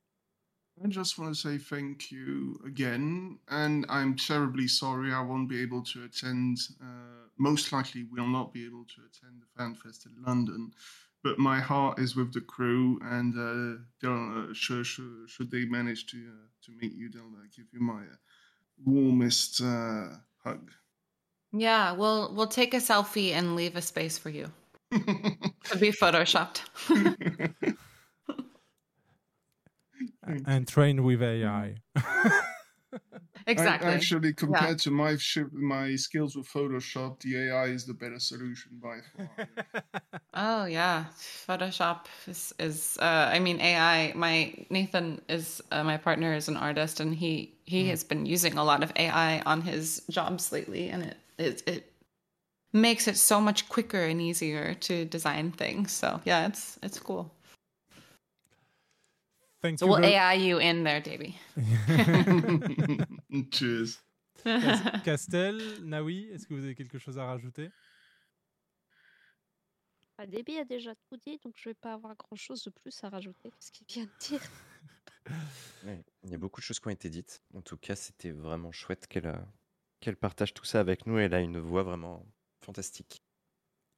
I 0.84 0.90
just 0.90 1.18
want 1.18 1.30
to 1.30 1.36
say 1.36 1.58
thank 1.58 2.12
you 2.12 2.60
again, 2.66 3.40
and 3.48 3.86
I'm 3.88 4.14
terribly 4.16 4.68
sorry 4.68 5.14
I 5.14 5.22
won't 5.22 5.48
be 5.48 5.62
able 5.62 5.82
to 5.84 6.04
attend. 6.04 6.58
Uh, 6.82 7.30
most 7.38 7.72
likely, 7.72 8.04
will 8.12 8.28
not 8.28 8.52
be 8.52 8.66
able 8.66 8.84
to 8.84 9.02
attend 9.06 9.42
the 9.42 9.48
FanFest 9.58 10.06
in 10.06 10.22
London. 10.26 10.72
But 11.24 11.40
my 11.40 11.60
heart 11.62 11.98
is 11.98 12.18
with 12.18 12.34
the 12.34 12.42
crew, 12.42 13.00
and 13.04 13.34
uh, 13.38 13.82
they'll, 14.02 14.50
uh, 14.50 14.54
should, 14.54 14.86
should, 14.86 15.30
should 15.30 15.50
they 15.50 15.64
manage 15.66 16.08
to 16.08 16.18
uh, 16.18 16.48
to 16.66 16.72
meet 16.82 16.94
you, 16.94 17.10
they'll 17.10 17.24
uh, 17.24 17.48
give 17.56 17.68
you 17.72 17.80
my 17.80 18.02
uh, 18.02 18.18
warmest 18.84 19.62
uh, 19.62 20.10
hug. 20.44 20.72
Yeah, 21.52 21.94
we'll 21.94 22.34
we'll 22.34 22.48
take 22.48 22.74
a 22.74 22.78
selfie 22.78 23.32
and 23.32 23.56
leave 23.56 23.76
a 23.76 23.82
space 23.82 24.18
for 24.18 24.30
you. 24.30 24.52
Could 24.92 25.80
be 25.80 25.92
photoshopped. 25.92 26.62
And 30.46 30.68
train 30.68 31.04
with 31.04 31.22
AI. 31.22 31.76
Exactly. 33.48 33.88
I- 33.92 33.94
actually, 33.96 34.30
Yeah. 34.30 34.34
compared 34.38 34.80
to 34.80 34.92
my 34.92 35.18
shi- 35.18 35.44
my 35.52 35.96
skills 35.96 36.36
with 36.36 36.48
Photoshop, 36.48 37.20
the 37.22 37.38
AI 37.50 37.66
is 37.68 37.86
the 37.86 37.94
better 37.94 38.20
solution 38.20 38.80
by 38.82 39.02
far. 39.02 39.30
Oh 40.34 40.66
yeah, 40.66 41.06
Photoshop 41.48 42.08
is 42.28 42.54
is. 42.60 42.98
Uh, 43.00 43.30
I 43.32 43.40
mean, 43.40 43.62
AI. 43.62 44.14
My 44.16 44.54
Nathan 44.70 45.22
is 45.30 45.62
uh, 45.72 45.84
my 45.84 45.98
partner 45.98 46.34
is 46.34 46.48
an 46.50 46.58
artist, 46.58 47.00
and 47.00 47.16
he 47.16 47.55
he 47.66 47.88
has 47.90 48.04
been 48.04 48.26
using 48.26 48.58
a 48.58 48.64
lot 48.64 48.84
of 48.84 48.92
AI 48.96 49.42
on 49.46 49.62
his 49.62 50.02
jobs 50.10 50.52
lately, 50.52 50.90
and 50.90 51.04
it 51.04 51.18
it 51.38 51.64
it 51.68 51.92
makes 52.74 53.08
it 53.08 53.18
so 53.18 53.40
much 53.42 53.68
quicker 53.70 54.04
and 54.04 54.22
easier 54.22 54.74
to 54.76 55.06
design 55.06 55.52
things. 55.52 55.92
So 55.92 56.20
yeah, 56.26 56.48
it's 56.48 56.78
it's 56.84 57.00
cool. 57.00 57.32
Thank 59.62 59.80
So 59.80 59.86
you 59.86 59.92
we'll 59.94 60.02
very- 60.02 60.14
AI 60.14 60.34
you 60.36 60.60
in 60.60 60.84
there, 60.84 61.02
Daybe. 61.02 61.34
Cheers. 63.52 64.00
Castelle, 65.04 65.60
Nawi, 65.84 66.30
est-ce 66.32 66.46
que 66.46 66.54
vous 66.54 66.64
avez 66.64 66.76
quelque 66.76 67.00
chose 67.00 67.18
à 67.18 67.26
rajouter 67.26 67.70
Ah, 70.20 70.28
Daybe 70.28 70.60
a 70.60 70.64
déjà 70.66 70.94
tout 71.10 71.18
dit, 71.18 71.40
donc 71.44 71.56
je 71.58 71.70
vais 71.70 71.74
pas 71.74 71.94
avoir 71.94 72.16
grand-chose 72.16 72.64
de 72.64 72.70
plus 72.70 73.04
à 73.04 73.10
rajouter 73.10 73.50
que 73.50 73.58
ce 73.60 73.72
qu'il 73.72 73.88
vient 73.88 74.04
de 74.06 74.12
dire. 74.20 74.42
Ouais, 75.86 76.04
il 76.24 76.32
y 76.32 76.34
a 76.34 76.38
beaucoup 76.38 76.62
de 76.62 76.66
choses 76.66 76.80
qui 76.80 76.88
ont 76.88 76.92
été 76.92 77.10
dites. 77.10 77.42
En 77.54 77.62
tout 77.62 77.78
cas, 77.78 77.96
c'était 77.96 78.32
vraiment 78.32 78.72
chouette 78.72 79.08
qu'elle 79.08 79.28
euh, 79.28 79.38
qu'elle 80.00 80.16
partage 80.16 80.54
tout 80.54 80.66
ça 80.66 80.80
avec 80.80 81.06
nous. 81.06 81.18
Elle 81.18 81.34
a 81.34 81.42
une 81.42 81.60
voix 81.60 81.84
vraiment 81.84 82.26
fantastique. 82.62 83.22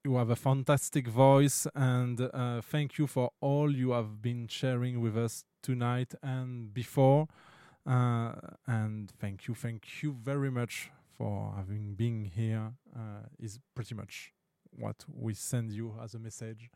You 0.05 0.17
have 0.17 0.31
a 0.31 0.35
fantastic 0.35 1.07
voice, 1.09 1.67
and 1.75 2.21
uh, 2.33 2.61
thank 2.61 2.97
you 2.97 3.07
for 3.07 3.33
all 3.41 3.69
you 3.69 3.91
have 3.91 4.21
been 4.21 4.47
sharing 4.47 5.01
with 5.01 5.17
us 5.17 5.43
tonight 5.61 6.15
and 6.23 6.73
before. 6.73 7.27
Uh, 7.85 8.33
and 8.67 9.07
thank 9.19 9.47
you, 9.47 9.55
thank 9.55 10.01
you 10.01 10.15
very 10.23 10.49
much 10.49 10.91
for 11.17 11.53
having 11.57 11.95
been 11.95 12.23
here. 12.23 12.71
Uh, 12.95 13.27
is 13.39 13.59
pretty 13.75 13.95
much 13.95 14.31
what 14.71 15.03
we 15.13 15.33
send 15.33 15.73
you 15.73 15.93
as 16.01 16.13
a 16.13 16.19
message. 16.19 16.69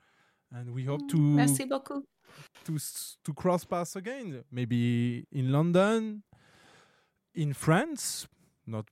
And 0.52 0.73
we 0.73 0.86
hope 0.86 1.07
to 1.10 1.18
Merci 1.18 1.65
beaucoup. 1.65 2.03
to 2.65 2.76
s- 2.76 3.18
to 3.23 3.34
cross 3.34 3.65
paths 3.65 3.95
again. 3.95 4.44
Maybe 4.52 5.26
in 5.32 5.52
London, 5.52 6.23
in 7.34 7.53
France, 7.53 8.28
not 8.65 8.86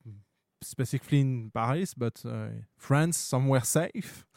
specifically 0.62 1.20
in 1.20 1.50
Paris, 1.52 1.94
but 1.94 2.22
uh, 2.26 2.48
France, 2.76 3.16
somewhere 3.16 3.62
safe. 3.64 4.26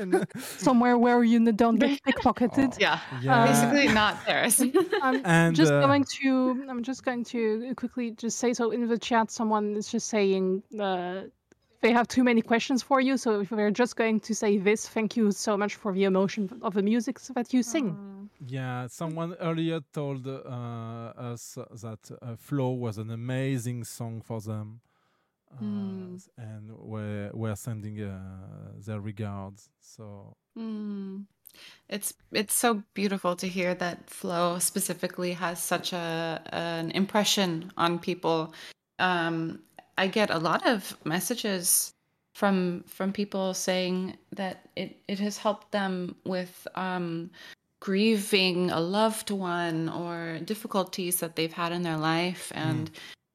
And, 0.00 0.14
uh, 0.14 0.24
Somewhere 0.38 0.96
where 0.96 1.22
you 1.22 1.36
n- 1.36 1.54
don't 1.54 1.76
get 1.78 2.00
pickpocketed. 2.02 2.78
Yeah. 2.80 2.98
Yeah. 3.20 3.46
Basically, 3.46 3.92
not 3.92 4.16
Paris. 4.24 4.58
I'm 5.02 5.20
And, 5.26 5.54
just 5.54 5.70
uh, 5.70 5.82
going 5.86 6.04
to. 6.22 6.64
I'm 6.66 6.82
just 6.82 7.04
going 7.04 7.24
to 7.24 7.74
quickly 7.76 8.12
just 8.12 8.38
say 8.38 8.54
so 8.54 8.70
in 8.70 8.88
the 8.88 8.96
chat. 8.98 9.30
Someone 9.30 9.76
is 9.76 9.86
just 9.92 10.08
saying 10.08 10.62
uh, 10.80 11.24
they 11.80 11.92
have 11.92 12.06
too 12.08 12.24
many 12.24 12.42
questions 12.42 12.82
for 12.82 13.00
you. 13.00 13.16
So 13.16 13.40
if 13.40 13.50
we're 13.50 13.70
just 13.70 13.96
going 13.96 14.20
to 14.20 14.34
say 14.34 14.58
this, 14.58 14.88
thank 14.88 15.16
you 15.16 15.32
so 15.32 15.56
much 15.56 15.74
for 15.76 15.92
the 15.92 16.04
emotion 16.04 16.48
of 16.62 16.74
the 16.74 16.82
music 16.82 17.20
that 17.34 17.52
you 17.54 17.62
sing. 17.62 17.96
Yeah, 18.46 18.86
someone 18.88 19.34
earlier 19.40 19.80
told 19.92 20.26
uh, 20.26 20.32
us 21.16 21.58
that 21.82 22.10
uh, 22.22 22.36
Flow 22.36 22.70
was 22.70 22.98
an 22.98 23.10
amazing 23.10 23.84
song 23.84 24.22
for 24.22 24.40
them. 24.40 24.80
Uh, 25.52 25.64
Mm. 25.64 26.28
and 26.38 26.70
we're, 26.78 27.30
we're 27.34 27.56
sending 27.56 28.00
uh, 28.00 28.18
their 28.86 29.00
regards. 29.00 29.68
So, 29.80 30.36
Mm. 30.56 31.24
It's 31.88 32.14
it's 32.32 32.54
so 32.54 32.82
beautiful 32.94 33.34
to 33.36 33.48
hear 33.48 33.74
that 33.74 34.08
Flow 34.08 34.58
specifically 34.60 35.32
has 35.32 35.60
such 35.60 35.92
a 35.92 36.40
an 36.52 36.92
impression 36.92 37.72
on 37.76 37.98
people. 37.98 38.54
Um, 39.00 39.62
I 40.00 40.06
get 40.06 40.30
a 40.30 40.38
lot 40.38 40.66
of 40.66 40.96
messages 41.04 41.92
from 42.34 42.84
from 42.86 43.12
people 43.12 43.52
saying 43.52 44.16
that 44.34 44.66
it 44.74 44.96
it 45.06 45.18
has 45.18 45.36
helped 45.36 45.72
them 45.72 46.16
with 46.24 46.66
um, 46.74 47.30
grieving 47.80 48.70
a 48.70 48.80
loved 48.80 49.30
one 49.30 49.90
or 49.90 50.38
difficulties 50.44 51.20
that 51.20 51.36
they've 51.36 51.52
had 51.52 51.72
in 51.72 51.82
their 51.82 51.98
life. 51.98 52.50
And 52.54 52.90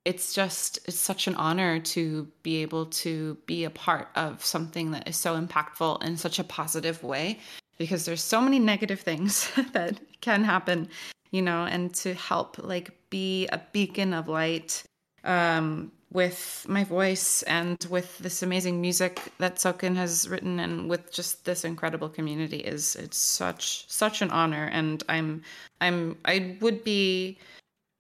it's 0.06 0.34
just 0.34 0.80
it's 0.88 0.98
such 0.98 1.28
an 1.28 1.36
honor 1.36 1.80
to 1.80 2.28
be 2.42 2.64
able 2.64 2.88
to 3.04 3.38
be 3.46 3.64
a 3.64 3.70
part 3.70 4.08
of 4.16 4.44
something 4.44 4.90
that 4.90 5.08
is 5.08 5.18
so 5.18 5.40
impactful 5.40 6.02
in 6.04 6.18
such 6.18 6.40
a 6.40 6.44
positive 6.44 7.04
way 7.04 7.38
because 7.78 8.06
there's 8.06 8.24
so 8.24 8.42
many 8.42 8.58
negative 8.58 9.02
things 9.02 9.52
that 9.74 10.00
can 10.22 10.44
happen 10.44 10.88
you 11.32 11.42
know 11.42 11.66
and 11.66 11.94
to 11.94 12.14
help 12.14 12.58
like 12.64 12.92
be 13.10 13.48
a 13.48 13.60
beacon 13.74 14.14
of 14.14 14.28
light 14.28 14.84
um 15.24 15.92
with 16.16 16.66
my 16.70 16.84
voice 16.86 17.44
and 17.44 17.86
with 17.90 18.18
this 18.20 18.42
amazing 18.42 18.80
music 18.80 19.20
that 19.38 19.58
Soken 19.58 19.96
has 19.98 20.28
written 20.30 20.60
and 20.62 20.90
with 20.90 21.12
just 21.12 21.44
this 21.44 21.66
incredible 21.66 22.10
community 22.10 22.62
is 22.74 22.96
it's 22.96 23.18
such 23.18 23.86
such 23.92 24.22
an 24.22 24.32
honor 24.32 24.70
and 24.72 25.04
I'm 25.10 25.44
I'm 25.82 26.18
I 26.24 26.58
would 26.62 26.84
be 26.86 27.38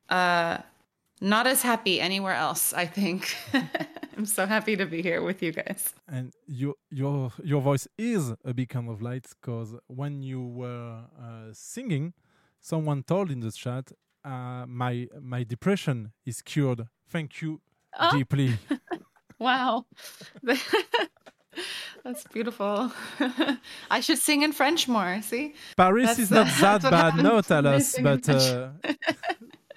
uh 0.09 0.57
not 1.21 1.47
as 1.47 1.61
happy 1.61 2.01
anywhere 2.01 2.33
else, 2.33 2.73
I 2.73 2.85
think. 2.85 3.35
I'm 4.17 4.25
so 4.25 4.45
happy 4.45 4.75
to 4.75 4.85
be 4.85 5.01
here 5.01 5.21
with 5.21 5.41
you 5.41 5.51
guys. 5.51 5.93
and 6.07 6.33
your 6.47 6.75
your 6.89 7.31
your 7.43 7.61
voice 7.61 7.87
is 7.97 8.33
a 8.45 8.53
beacon 8.53 8.87
of 8.87 9.01
light 9.01 9.25
because 9.35 9.75
when 9.87 10.21
you 10.21 10.41
were 10.41 11.03
uh, 11.19 11.49
singing, 11.51 12.13
someone 12.61 13.03
told 13.03 13.29
in 13.29 13.41
the 13.41 13.51
chat, 13.51 13.91
uh, 14.23 14.65
"My 14.67 15.07
my 15.21 15.43
depression 15.43 16.13
is 16.25 16.41
cured. 16.41 16.87
Thank 17.09 17.41
you 17.41 17.61
Oh. 17.99 18.11
deeply." 18.17 18.57
Wow. 19.37 19.85
That's 22.03 22.23
beautiful. 22.31 22.91
I 23.91 23.99
should 23.99 24.17
sing 24.19 24.43
in 24.43 24.51
French 24.53 24.87
more, 24.87 25.21
see? 25.21 25.53
Paris 25.75 26.05
That's- 26.17 26.19
is 26.19 26.31
not 26.31 26.47
that 26.61 26.81
bad, 26.91 27.17
no, 27.23 27.41
tell 27.41 27.65
us, 27.67 27.97
but 27.99 28.27
uh, 28.29 28.69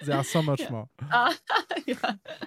there 0.01 0.17
are 0.17 0.23
so 0.23 0.41
much 0.41 0.69
more. 0.69 0.87
Uh, 1.11 1.33
yeah. 1.85 1.95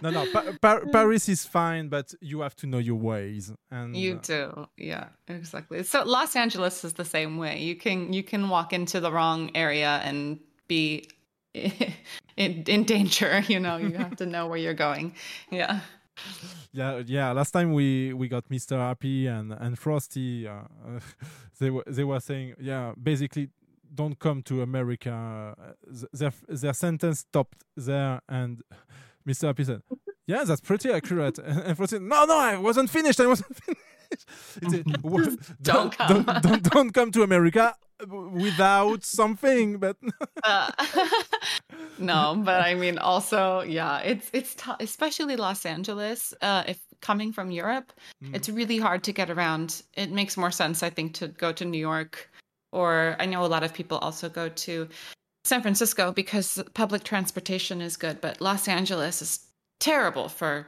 No, 0.01 0.11
no, 0.11 0.27
pa- 0.33 0.53
pa- 0.61 0.81
Paris 0.93 1.29
is 1.29 1.45
fine, 1.45 1.89
but 1.89 2.15
you 2.21 2.41
have 2.41 2.55
to 2.57 2.67
know 2.67 2.79
your 2.79 2.97
ways. 2.97 3.53
And 3.71 3.97
You 3.97 4.15
uh, 4.15 4.19
do, 4.23 4.67
yeah, 4.77 5.09
exactly. 5.29 5.83
So 5.83 6.05
Los 6.05 6.37
Angeles 6.37 6.85
is 6.85 6.93
the 6.95 7.05
same 7.05 7.37
way. 7.39 7.59
You 7.61 7.75
can 7.77 8.13
you 8.13 8.23
can 8.23 8.49
walk 8.49 8.73
into 8.73 9.01
the 9.01 9.11
wrong 9.11 9.51
area 9.55 10.01
and 10.05 10.39
be 10.69 11.09
in, 11.55 12.63
in 12.67 12.85
danger. 12.85 13.43
You 13.49 13.61
know, 13.61 13.77
you 13.77 13.93
have 13.93 14.17
to 14.17 14.27
know 14.27 14.47
where 14.47 14.59
you're 14.59 14.75
going. 14.75 15.15
Yeah. 15.51 15.81
yeah, 16.73 17.03
yeah. 17.07 17.33
Last 17.33 17.51
time 17.51 17.73
we 17.73 18.13
we 18.13 18.29
got 18.29 18.49
Mr. 18.49 18.79
Happy 18.79 19.27
and 19.27 19.53
and 19.53 19.79
Frosty. 19.79 20.47
Uh, 20.47 20.63
they 21.59 21.71
were 21.71 21.85
they 21.87 22.05
were 22.05 22.21
saying, 22.21 22.55
yeah, 22.61 22.93
basically, 23.03 23.49
don't 23.95 24.19
come 24.19 24.43
to 24.43 24.63
America. 24.63 25.55
Their 26.13 26.33
their 26.49 26.75
sentence 26.75 27.21
stopped 27.21 27.65
there, 27.77 28.21
and 28.29 28.63
Mr. 29.27 29.47
Happy 29.49 29.65
said, 29.65 29.83
yeah, 30.27 30.45
that's 30.45 30.61
pretty 30.61 30.91
accurate. 30.91 31.39
And, 31.39 31.61
and 31.61 31.77
Frosty, 31.77 31.99
no, 31.99 32.25
no, 32.25 32.39
I 32.39 32.57
wasn't 32.57 32.91
finished. 32.91 33.21
I 33.21 33.27
wasn't 33.27 33.57
finished. 33.57 33.83
"Well, 35.03 35.37
Don't 35.63 35.97
come." 35.97 36.25
don't, 36.25 36.43
don't 36.43 36.63
don't 36.63 36.93
come 36.93 37.13
to 37.13 37.23
America 37.23 37.75
without 38.07 39.05
something. 39.05 39.79
But 39.79 39.97
Uh, 40.45 40.71
no, 41.99 42.41
but 42.45 42.61
I 42.61 42.75
mean, 42.75 42.99
also, 42.99 43.61
yeah, 43.63 43.99
it's 44.01 44.29
it's 44.33 44.55
tou- 44.55 44.77
especially 44.81 45.37
Los 45.37 45.65
Angeles. 45.67 46.35
Uh, 46.41 46.65
if 46.67 46.81
coming 47.01 47.33
from 47.33 47.51
Europe, 47.51 47.93
it's 48.33 48.49
really 48.49 48.79
hard 48.79 49.03
to 49.05 49.13
get 49.13 49.31
around. 49.31 49.83
It 49.95 50.11
makes 50.11 50.37
more 50.37 50.51
sense, 50.51 50.83
I 50.83 50.91
think, 50.91 51.15
to 51.15 51.29
go 51.29 51.53
to 51.53 51.65
New 51.65 51.79
York, 51.79 52.31
or 52.73 53.17
I 53.19 53.27
know 53.27 53.45
a 53.45 53.47
lot 53.47 53.65
of 53.65 53.75
people 53.75 53.99
also 53.99 54.29
go 54.29 54.49
to 54.49 54.89
San 55.45 55.63
Francisco 55.63 56.13
because 56.13 56.63
public 56.75 57.05
transportation 57.05 57.81
is 57.81 57.97
good. 57.97 58.21
But 58.21 58.41
Los 58.41 58.69
Angeles 58.69 59.23
is 59.23 59.41
terrible 59.81 60.29
for 60.29 60.67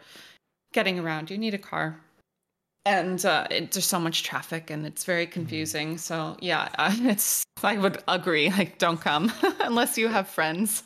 getting 0.72 0.98
around. 0.98 1.30
You 1.30 1.38
need 1.38 1.54
a 1.54 1.58
car. 1.58 2.00
And 2.86 3.24
uh, 3.24 3.46
it, 3.50 3.72
there's 3.72 3.86
so 3.86 3.98
much 3.98 4.22
traffic, 4.24 4.70
and 4.70 4.84
it's 4.86 5.04
very 5.04 5.26
confusing. 5.26 5.96
So 5.98 6.36
yeah, 6.40 6.68
uh, 6.78 6.94
it's. 7.00 7.42
I 7.62 7.78
would 7.78 8.02
agree. 8.08 8.50
Like, 8.50 8.78
don't 8.78 9.00
come 9.00 9.32
unless 9.60 9.96
you 9.96 10.08
have 10.08 10.28
friends. 10.28 10.82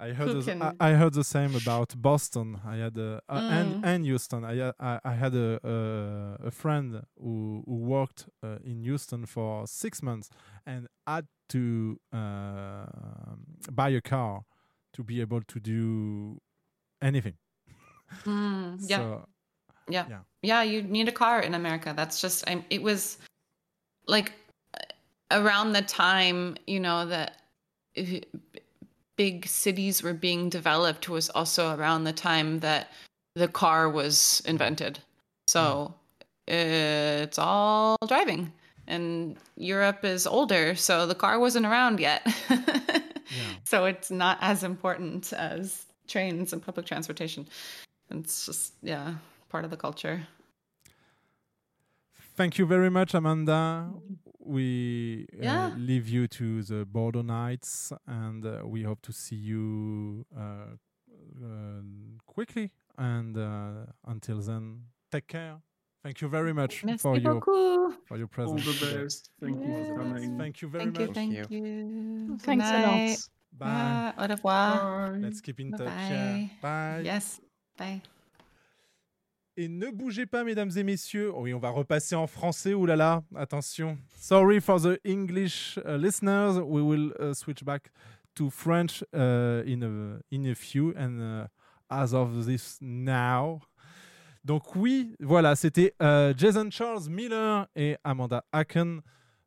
I 0.00 0.12
heard 0.18 0.44
can- 0.44 0.62
I, 0.62 0.72
I 0.80 0.92
heard 0.94 1.12
the 1.12 1.24
same 1.24 1.54
about 1.54 1.94
Boston. 1.96 2.58
I 2.66 2.76
had 2.76 2.96
a, 2.96 3.20
uh, 3.28 3.40
and 3.50 3.74
Mm. 3.74 3.80
and 3.84 4.04
Houston. 4.06 4.44
I 4.44 4.72
I, 4.80 5.00
I 5.04 5.12
had 5.14 5.34
a 5.34 5.60
a, 5.62 6.46
a 6.46 6.50
friend 6.50 7.02
who 7.20 7.62
who 7.66 7.76
worked 7.76 8.28
uh, 8.42 8.56
in 8.64 8.82
Houston 8.82 9.26
for 9.26 9.66
six 9.66 10.02
months 10.02 10.30
and 10.64 10.86
had 11.06 11.26
to 11.50 11.98
uh, 12.14 12.86
buy 13.70 13.90
a 13.90 14.00
car 14.00 14.44
to 14.94 15.04
be 15.04 15.20
able 15.20 15.42
to 15.42 15.60
do 15.60 16.38
anything. 17.02 17.34
Mm, 18.24 18.78
yeah. 18.88 18.96
So, 18.98 19.24
yeah. 19.88 20.04
yeah. 20.08 20.18
yeah 20.42 20.62
you 20.62 20.82
need 20.82 21.08
a 21.08 21.12
car 21.12 21.40
in 21.40 21.54
america. 21.54 21.92
That's 21.96 22.20
just 22.20 22.44
I'm, 22.48 22.64
it 22.70 22.82
was 22.82 23.18
like 24.06 24.32
around 25.30 25.72
the 25.72 25.82
time 25.82 26.56
you 26.66 26.80
know 26.80 27.06
that 27.06 27.38
big 29.16 29.46
cities 29.46 30.02
were 30.02 30.14
being 30.14 30.48
developed 30.48 31.08
was 31.08 31.30
also 31.30 31.74
around 31.76 32.04
the 32.04 32.12
time 32.12 32.60
that 32.60 32.90
the 33.34 33.48
car 33.48 33.88
was 33.88 34.42
invented. 34.46 34.98
So 35.46 35.94
mm. 36.48 36.54
it's 36.54 37.38
all 37.38 37.96
driving 38.06 38.52
and 38.88 39.36
europe 39.56 40.04
is 40.04 40.26
older 40.26 40.74
so 40.74 41.06
the 41.06 41.14
car 41.14 41.38
wasn't 41.38 41.66
around 41.66 42.00
yet. 42.00 42.26
So 43.64 43.84
it's 43.86 44.10
not 44.10 44.38
as 44.40 44.64
important 44.64 45.32
as 45.32 45.86
trains 46.06 46.52
and 46.52 46.62
public 46.62 46.86
transportation. 46.86 47.48
It's 48.10 48.46
just 48.46 48.74
yeah 48.82 49.14
part 49.52 49.64
of 49.66 49.70
the 49.70 49.76
culture 49.86 50.18
Thank 52.34 52.56
you 52.58 52.66
very 52.66 52.88
much, 52.98 53.12
Amanda. 53.14 53.92
We 54.54 55.26
uh, 55.34 55.44
Yeah. 55.44 55.70
leave 55.76 56.06
you 56.08 56.26
to 56.38 56.62
the 56.62 56.84
Bordeaux 56.86 57.22
Nights, 57.40 57.92
and 58.06 58.42
uh, 58.44 58.52
we 58.64 58.80
hope 58.88 59.00
to 59.02 59.12
see 59.12 59.36
you 59.36 60.24
uh, 60.34 60.76
uh, 61.44 61.82
quickly. 62.34 62.70
And 62.96 63.36
uh, 63.36 63.84
until 64.06 64.40
then, 64.40 64.64
take 65.10 65.26
care. 65.28 65.56
Thank 66.02 66.16
you 66.22 66.28
very 66.28 66.52
much 66.54 66.84
Merci 66.84 67.02
for 67.02 67.16
your 67.18 67.40
for 68.08 68.16
your 68.16 68.28
presence. 68.36 68.66
All 68.66 68.74
presence. 68.74 68.80
the 68.80 69.02
best. 69.04 69.30
Thank 69.40 69.58
you 69.66 69.84
for 69.84 69.94
coming. 70.00 70.38
Thank 70.38 70.54
you 70.62 70.68
very 70.68 70.84
Thank 70.84 70.98
you, 71.00 71.06
much. 71.06 71.14
thank 71.14 71.50
you. 71.50 71.62
Good 72.28 72.42
Thanks 72.42 72.70
a 72.70 72.80
lot. 72.88 73.18
Bye. 73.52 73.66
Yeah, 73.68 74.22
au 74.22 74.26
revoir. 74.34 75.18
Let's 75.20 75.40
keep 75.42 75.60
in 75.60 75.70
touch. 75.72 75.86
Bye. 75.86 76.10
yeah. 76.10 76.46
Bye. 76.62 77.02
Yes. 77.04 77.40
Bye. 77.76 78.00
Et 79.56 79.68
ne 79.68 79.90
bougez 79.90 80.26
pas, 80.26 80.44
mesdames 80.44 80.70
et 80.76 80.82
messieurs. 80.82 81.30
Oui, 81.34 81.52
on 81.52 81.58
va 81.58 81.70
repasser 81.70 82.14
en 82.14 82.26
français. 82.26 82.72
Ouh 82.72 82.86
là 82.86 82.96
là, 82.96 83.22
attention. 83.34 83.98
Sorry 84.16 84.60
for 84.60 84.80
the 84.80 84.98
English 85.04 85.78
uh, 85.84 85.96
listeners. 85.98 86.58
We 86.60 86.82
will 86.82 87.12
uh, 87.20 87.34
switch 87.34 87.62
back 87.64 87.90
to 88.34 88.48
French 88.50 89.04
uh, 89.12 89.62
in 89.66 89.82
a 89.82 90.20
in 90.34 90.50
a 90.50 90.54
few 90.54 90.94
and 90.96 91.46
as 91.90 92.14
of 92.14 92.46
this 92.46 92.78
now. 92.80 93.60
Donc 94.44 94.74
oui, 94.74 95.14
voilà, 95.20 95.54
c'était 95.54 95.94
Jason 96.36 96.68
Charles 96.70 97.08
Miller 97.08 97.68
et 97.76 97.96
Amanda 98.02 98.44
Acken 98.52 99.02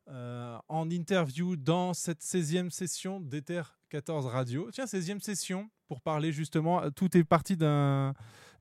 euh, 0.08 0.56
en 0.68 0.88
interview 0.88 1.56
dans 1.56 1.92
cette 1.92 2.22
16e 2.22 2.70
session 2.70 3.20
d'Ether 3.20 3.62
14 3.90 4.26
Radio. 4.26 4.70
Tiens, 4.72 4.84
16e 4.84 5.20
session 5.20 5.68
pour 5.88 6.00
parler 6.00 6.32
justement, 6.32 6.82
euh, 6.82 6.90
tout 6.90 7.16
est 7.16 7.24
parti 7.24 7.56
d'un 7.56 8.14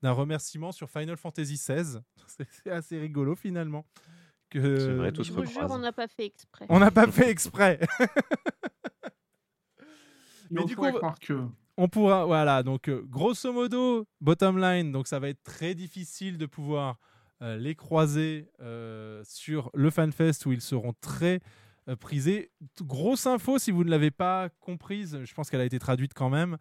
remerciement 0.03 0.71
sur 0.71 0.89
Final 0.89 1.17
Fantasy 1.17 1.55
XVI. 1.55 1.99
C'est 2.49 2.71
assez 2.71 2.99
rigolo 2.99 3.35
finalement. 3.35 3.85
Que... 4.49 4.79
C'est 4.79 4.93
vrai, 4.93 5.11
tout 5.11 5.23
Je 5.23 5.33
vous 5.33 5.45
jure, 5.45 5.67
on 5.69 5.79
n'a 5.79 5.91
pas 5.91 6.07
fait 6.07 6.25
exprès. 6.25 6.65
On 6.69 6.79
n'a 6.79 6.91
pas 6.91 7.07
fait 7.07 7.29
exprès. 7.29 7.79
Mais 10.51 10.63
du 10.65 10.75
coup, 10.75 10.85
on 11.77 11.89
pourra, 11.89 12.25
voilà, 12.25 12.63
donc 12.63 12.87
euh, 12.87 13.03
grosso 13.05 13.51
modo, 13.51 14.07
bottom 14.21 14.57
line, 14.57 14.93
donc 14.93 15.07
ça 15.07 15.19
va 15.19 15.27
être 15.27 15.43
très 15.43 15.75
difficile 15.75 16.37
de 16.37 16.45
pouvoir 16.45 16.99
euh, 17.41 17.57
les 17.57 17.75
croiser 17.75 18.49
euh, 18.61 19.21
sur 19.25 19.71
le 19.73 19.89
FanFest 19.89 20.45
où 20.45 20.53
ils 20.53 20.61
seront 20.61 20.93
très 21.01 21.41
euh, 21.89 21.95
prisés. 21.95 22.51
T- 22.75 22.83
Grosse 22.83 23.27
info, 23.27 23.59
si 23.59 23.71
vous 23.71 23.83
ne 23.83 23.89
l'avez 23.89 24.11
pas 24.11 24.49
comprise, 24.59 25.19
je 25.23 25.33
pense 25.33 25.49
qu'elle 25.49 25.61
a 25.61 25.65
été 25.65 25.79
traduite 25.79 26.13
quand 26.13 26.29
même. 26.29 26.57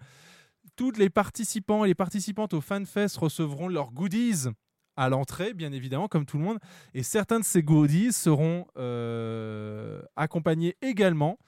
Toutes 0.77 0.97
les 0.99 1.11
participants 1.11 1.85
et 1.85 1.89
les 1.89 1.95
participantes 1.95 2.55
au 2.55 2.61
FanFest 2.61 3.17
recevront 3.19 3.69
leurs 3.69 3.93
goodies 3.93 4.49
à 4.97 5.09
l'entrée, 5.09 5.55
bien 5.55 5.73
évidemment, 5.73 6.09
comme 6.09 6.25
tout 6.25 6.39
le 6.39 6.45
monde. 6.45 6.59
Et 6.95 7.03
certains 7.03 7.41
de 7.41 7.45
ces 7.45 7.63
goodies 7.63 8.13
seront 8.13 8.67
euh, 8.79 10.03
accompagnés 10.17 10.77
également 10.81 11.39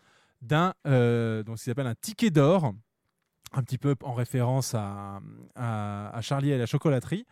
d'un 0.43 0.75
euh, 0.87 1.43
donc 1.43 1.59
ce 1.59 1.71
un 1.81 1.95
ticket 1.95 2.31
d'or, 2.31 2.75
un 3.53 3.63
petit 3.63 3.79
peu 3.79 3.95
en 4.03 4.13
référence 4.13 4.75
à, 4.75 5.21
à, 5.55 6.11
à 6.15 6.21
Charlie 6.21 6.51
et 6.51 6.59
la 6.59 6.67
chocolaterie. 6.67 7.25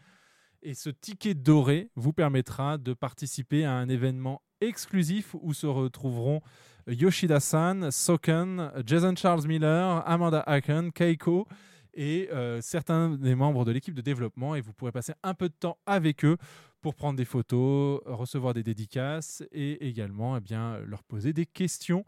Et 0.67 0.73
ce 0.73 0.89
ticket 0.89 1.35
doré 1.35 1.91
vous 1.95 2.15
permettra 2.15 2.79
de 2.79 2.95
participer 2.95 3.67
à 3.67 3.75
un 3.75 3.87
événement 3.91 4.41
exclusif 4.63 5.37
où 5.43 5.53
se 5.53 5.67
retrouveront 5.67 6.41
Yoshida-san, 6.87 7.91
Soken, 7.91 8.73
Jason 8.87 9.15
Charles 9.15 9.47
Miller, 9.47 10.03
Amanda 10.09 10.41
Aken, 10.41 10.91
Keiko 10.91 11.47
et 11.93 12.31
euh, 12.33 12.63
certains 12.63 13.11
des 13.11 13.35
membres 13.35 13.67
de 13.67 13.73
l'équipe 13.73 13.95
de 13.95 14.01
développement. 14.01 14.55
Et 14.55 14.63
vous 14.63 14.73
pourrez 14.73 14.91
passer 14.91 15.13
un 15.23 15.35
peu 15.35 15.51
de 15.51 15.55
temps 15.55 15.77
avec 15.85 16.25
eux 16.25 16.39
pour 16.81 16.95
prendre 16.95 17.19
des 17.19 17.27
photos, 17.27 18.01
recevoir 18.07 18.55
des 18.55 18.63
dédicaces 18.63 19.43
et 19.53 19.87
également 19.87 20.35
eh 20.39 20.41
bien, 20.41 20.79
leur 20.87 21.03
poser 21.03 21.35
des 21.35 21.45
questions. 21.45 22.07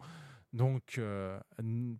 Donc 0.54 0.96
euh, 0.96 1.38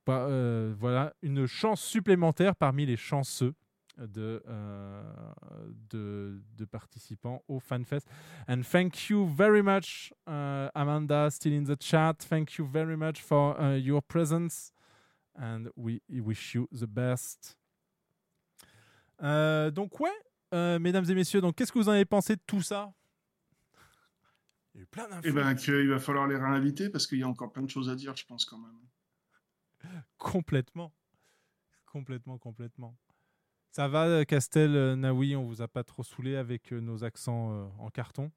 euh, 0.09 0.75
voilà 0.79 1.13
une 1.21 1.47
chance 1.47 1.83
supplémentaire 1.83 2.57
parmi 2.57 2.87
les 2.87 2.97
chanceux 2.97 3.53
de, 3.99 4.43
euh, 4.47 5.03
de, 5.91 6.43
de 6.57 6.65
participants 6.65 7.43
au 7.49 7.61
FanFest. 7.61 8.07
And 8.49 8.63
thank 8.63 9.09
you 9.09 9.27
very 9.27 9.63
much, 9.63 10.13
uh, 10.27 10.69
Amanda, 10.75 11.31
still 11.31 11.53
in 11.55 11.65
the 11.65 11.81
chat. 11.81 12.15
Thank 12.29 12.59
you 12.59 12.67
very 12.67 12.97
much 12.97 13.23
for 13.23 13.59
uh, 13.61 13.77
your 13.77 14.03
presence. 14.03 14.73
And 15.39 15.71
we 15.77 16.01
wish 16.09 16.55
you 16.55 16.69
the 16.73 16.87
best. 16.87 17.59
Euh, 19.23 19.71
donc 19.71 19.99
ouais, 20.01 20.11
euh, 20.55 20.79
mesdames 20.79 21.05
et 21.09 21.15
messieurs, 21.15 21.41
donc 21.41 21.57
qu'est-ce 21.57 21.73
que 21.73 21.79
vous 21.79 21.89
en 21.89 21.93
avez 21.93 22.05
pensé 22.05 22.37
de 22.37 22.43
tout 22.47 22.63
ça? 22.63 22.93
Il 24.75 24.79
y 24.79 24.81
a 24.81 24.83
eu 24.83 24.87
plein 24.87 25.09
d'infos. 25.09 25.23
Eh 25.25 25.33
ben, 25.33 25.55
qu'il 25.55 25.89
va 25.89 25.99
falloir 25.99 26.27
les 26.27 26.37
réinviter 26.37 26.91
parce 26.91 27.07
qu'il 27.07 27.19
y 27.19 27.23
a 27.23 27.29
encore 27.29 27.51
plein 27.51 27.63
de 27.63 27.71
choses 27.71 27.89
à 27.89 27.95
dire, 27.95 28.15
je 28.15 28.27
pense, 28.27 28.45
quand 28.45 28.59
même. 28.59 28.77
Complètement. 30.19 30.93
Complètement, 31.87 32.37
complètement. 32.37 32.95
Ça 33.77 33.89
va, 33.89 34.07
euh, 34.07 34.25
Castel, 34.25 34.75
euh, 34.75 34.97
Naoui, 34.97 35.37
on 35.37 35.43
vous 35.43 35.61
a 35.61 35.69
pas 35.69 35.85
trop 35.85 36.03
saoulé 36.03 36.37
avec 36.37 36.73
euh, 36.73 36.81
nos 36.81 37.05
accents 37.05 37.53
euh, 37.53 37.67
en 37.79 37.91
carton? 37.91 38.31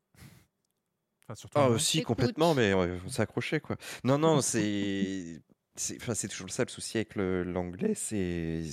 Enfin, 1.24 1.36
surtout 1.36 1.58
Ah, 1.58 1.70
moi. 1.70 1.80
si, 1.80 2.02
complètement, 2.02 2.54
mais 2.54 2.74
ouais, 2.74 3.00
on 3.06 3.10
s'est 3.10 3.22
accroché, 3.22 3.62
quoi. 3.62 3.78
Non, 4.04 4.18
non, 4.18 4.42
c'est. 4.42 5.42
C'est 5.78 5.96
enfin, 6.02 6.14
c'est 6.14 6.28
toujours 6.28 6.50
ça 6.50 6.66
le 6.66 6.70
souci 6.70 6.98
avec 6.98 7.16
l'anglais, 7.16 7.94
c'est 7.96 8.64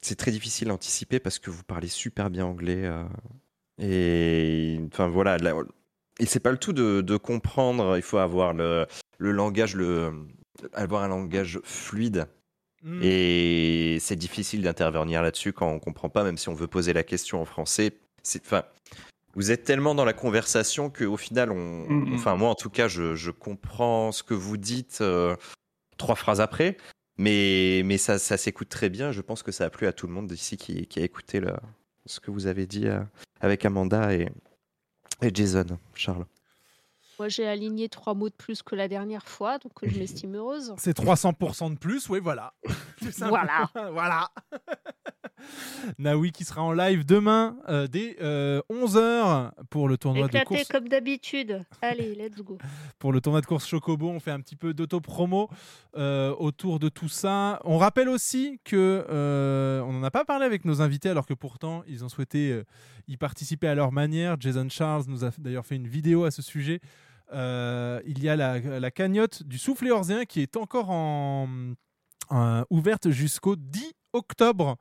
c'est 0.00 0.16
très 0.16 0.32
difficile 0.32 0.70
à 0.70 0.74
anticiper 0.74 1.20
parce 1.20 1.38
que 1.38 1.48
vous 1.48 1.62
parlez 1.62 1.86
super 1.86 2.28
bien 2.28 2.44
anglais. 2.44 2.86
euh, 2.86 3.04
et 3.78 4.80
enfin 4.92 5.06
voilà, 5.06 5.38
là, 5.38 5.54
et 6.18 6.26
c'est 6.26 6.40
pas 6.40 6.50
le 6.50 6.58
tout 6.58 6.72
de, 6.72 7.02
de 7.02 7.16
comprendre, 7.16 7.96
il 7.96 8.02
faut 8.02 8.18
avoir 8.18 8.52
le, 8.52 8.88
le 9.18 9.30
langage, 9.30 9.76
le, 9.76 10.26
avoir 10.72 11.04
un 11.04 11.08
langage 11.08 11.60
fluide. 11.62 12.26
Mm. 12.82 13.00
Et 13.02 13.98
c'est 14.00 14.16
difficile 14.16 14.62
d'intervenir 14.62 15.22
là-dessus 15.22 15.52
quand 15.52 15.68
on 15.70 15.78
comprend 15.78 16.08
pas, 16.08 16.24
même 16.24 16.38
si 16.38 16.48
on 16.48 16.54
veut 16.54 16.66
poser 16.66 16.92
la 16.92 17.02
question 17.02 17.40
en 17.40 17.44
français. 17.44 17.92
C'est, 18.22 18.42
enfin, 18.44 18.64
vous 19.34 19.50
êtes 19.50 19.64
tellement 19.64 19.94
dans 19.94 20.04
la 20.04 20.12
conversation 20.12 20.90
qu'au 20.90 21.16
final, 21.16 21.50
on, 21.52 21.86
Mhm. 21.88 22.14
enfin 22.14 22.36
moi 22.36 22.48
en 22.50 22.54
tout 22.54 22.70
cas, 22.70 22.88
je, 22.88 23.14
je 23.14 23.30
comprends 23.30 24.12
ce 24.12 24.22
que 24.22 24.34
vous 24.34 24.56
dites 24.56 24.98
euh, 25.02 25.36
trois 25.98 26.14
phrases 26.16 26.40
après, 26.40 26.76
mais 27.18 27.82
mais 27.84 27.98
ça, 27.98 28.18
ça 28.18 28.36
s'écoute 28.36 28.68
très 28.70 28.88
bien. 28.88 29.12
Je 29.12 29.20
pense 29.20 29.42
que 29.42 29.52
ça 29.52 29.66
a 29.66 29.70
plu 29.70 29.86
à 29.86 29.92
tout 29.92 30.06
le 30.06 30.12
monde 30.14 30.32
ici 30.32 30.56
qui, 30.56 30.86
qui 30.86 31.00
a 31.00 31.02
écouté 31.04 31.40
le- 31.40 31.54
ce 32.06 32.18
que 32.18 32.30
vous 32.30 32.46
avez 32.46 32.66
dit 32.66 32.86
euh, 32.88 33.00
avec 33.40 33.64
Amanda 33.66 34.14
et, 34.14 34.28
et 35.22 35.30
Jason, 35.34 35.66
Charles. 35.94 36.24
Moi, 37.20 37.28
j'ai 37.28 37.46
aligné 37.46 37.90
trois 37.90 38.14
mots 38.14 38.30
de 38.30 38.34
plus 38.34 38.62
que 38.62 38.74
la 38.74 38.88
dernière 38.88 39.28
fois, 39.28 39.58
donc 39.58 39.72
je 39.82 39.98
m'estime 39.98 40.36
heureuse. 40.36 40.72
C'est 40.78 40.96
300% 40.96 41.74
de 41.74 41.78
plus, 41.78 42.08
oui, 42.08 42.18
voilà. 42.18 42.54
Voilà. 43.18 43.68
voilà. 43.92 44.28
Naoui 45.98 46.32
qui 46.32 46.44
sera 46.44 46.62
en 46.62 46.72
live 46.72 47.04
demain 47.04 47.56
euh, 47.68 47.86
dès 47.86 48.16
11h 48.70 49.52
pour 49.70 49.88
le 49.88 49.96
tournoi 49.96 50.28
de 50.28 50.44
course. 50.44 50.68
comme 50.68 50.88
d'habitude. 50.88 51.64
Allez, 51.80 52.14
let's 52.14 52.42
go. 52.42 52.58
pour 52.98 53.12
le 53.12 53.22
tournoi 53.22 53.40
de 53.40 53.46
course 53.46 53.66
Chocobo. 53.66 54.10
On 54.10 54.20
fait 54.20 54.30
un 54.30 54.40
petit 54.40 54.56
peu 54.56 54.74
d'auto-promo 54.74 55.48
euh, 55.96 56.34
autour 56.38 56.78
de 56.78 56.88
tout 56.88 57.08
ça. 57.08 57.58
On 57.64 57.78
rappelle 57.78 58.08
aussi 58.08 58.60
que 58.64 59.04
euh, 59.10 59.80
on 59.80 59.92
n'en 59.92 60.02
a 60.02 60.10
pas 60.10 60.24
parlé 60.24 60.44
avec 60.44 60.64
nos 60.64 60.82
invités, 60.82 61.08
alors 61.08 61.26
que 61.26 61.34
pourtant 61.34 61.82
ils 61.88 62.04
ont 62.04 62.08
souhaité 62.08 62.52
euh, 62.52 62.64
y 63.08 63.16
participer 63.16 63.66
à 63.66 63.74
leur 63.74 63.92
manière. 63.92 64.36
Jason 64.38 64.68
Charles 64.68 65.04
nous 65.08 65.24
a 65.24 65.30
d'ailleurs 65.38 65.66
fait 65.66 65.76
une 65.76 65.88
vidéo 65.88 66.24
à 66.24 66.30
ce 66.30 66.42
sujet. 66.42 66.80
Euh, 67.32 68.00
il 68.06 68.22
y 68.22 68.28
a 68.28 68.36
la, 68.36 68.90
cagnotte 68.90 69.42
du 69.44 69.58
soufflet 69.58 69.90
orzéen 69.90 70.24
qui 70.24 70.40
est 70.40 70.56
encore 70.56 70.90
en, 70.90 71.48
en- 72.28 72.64
ouverte 72.70 73.10
jusqu'au 73.10 73.56
10 73.56 73.92
octobre. 74.12 74.76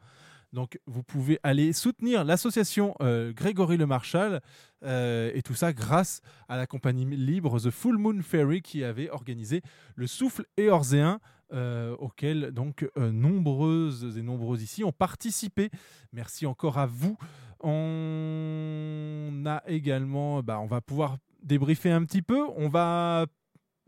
Donc 0.52 0.80
vous 0.88 1.04
pouvez 1.04 1.40
aller 1.44 1.74
soutenir 1.74 2.24
l'association 2.24 2.96
euh, 3.02 3.32
Grégory 3.34 3.78
Le 3.78 3.86
Marchal 3.86 4.42
euh, 4.84 5.32
et 5.36 5.44
tout 5.44 5.54
ça 5.54 5.74
grâce 5.74 6.22
à 6.48 6.58
la 6.58 6.66
compagnie 6.66 7.06
libre 7.06 7.60
The 7.60 7.70
Full 7.70 7.98
Moon 8.00 8.20
Ferry 8.24 8.64
qui 8.64 8.84
avait 8.84 9.12
organisé 9.12 9.62
le 9.96 10.08
souffle 10.08 10.46
éorzéen 10.58 11.20
euh, 11.54 11.96
auquel 12.00 12.52
donc 12.52 12.88
euh, 12.98 13.12
nombreuses 13.12 14.18
et 14.18 14.24
nombreux 14.24 14.60
ici 14.62 14.84
ont 14.84 14.92
participé. 14.92 15.70
Merci 16.14 16.48
encore 16.48 16.80
à 16.80 16.88
vous. 16.88 17.16
On 17.62 19.44
a 19.46 19.62
également, 19.68 20.42
bah, 20.42 20.60
on 20.60 20.66
va 20.68 20.82
pouvoir 20.82 21.18
débriefer 21.44 21.92
un 21.92 22.04
petit 22.06 22.22
peu. 22.22 22.46
On 22.58 22.70
va 22.70 23.26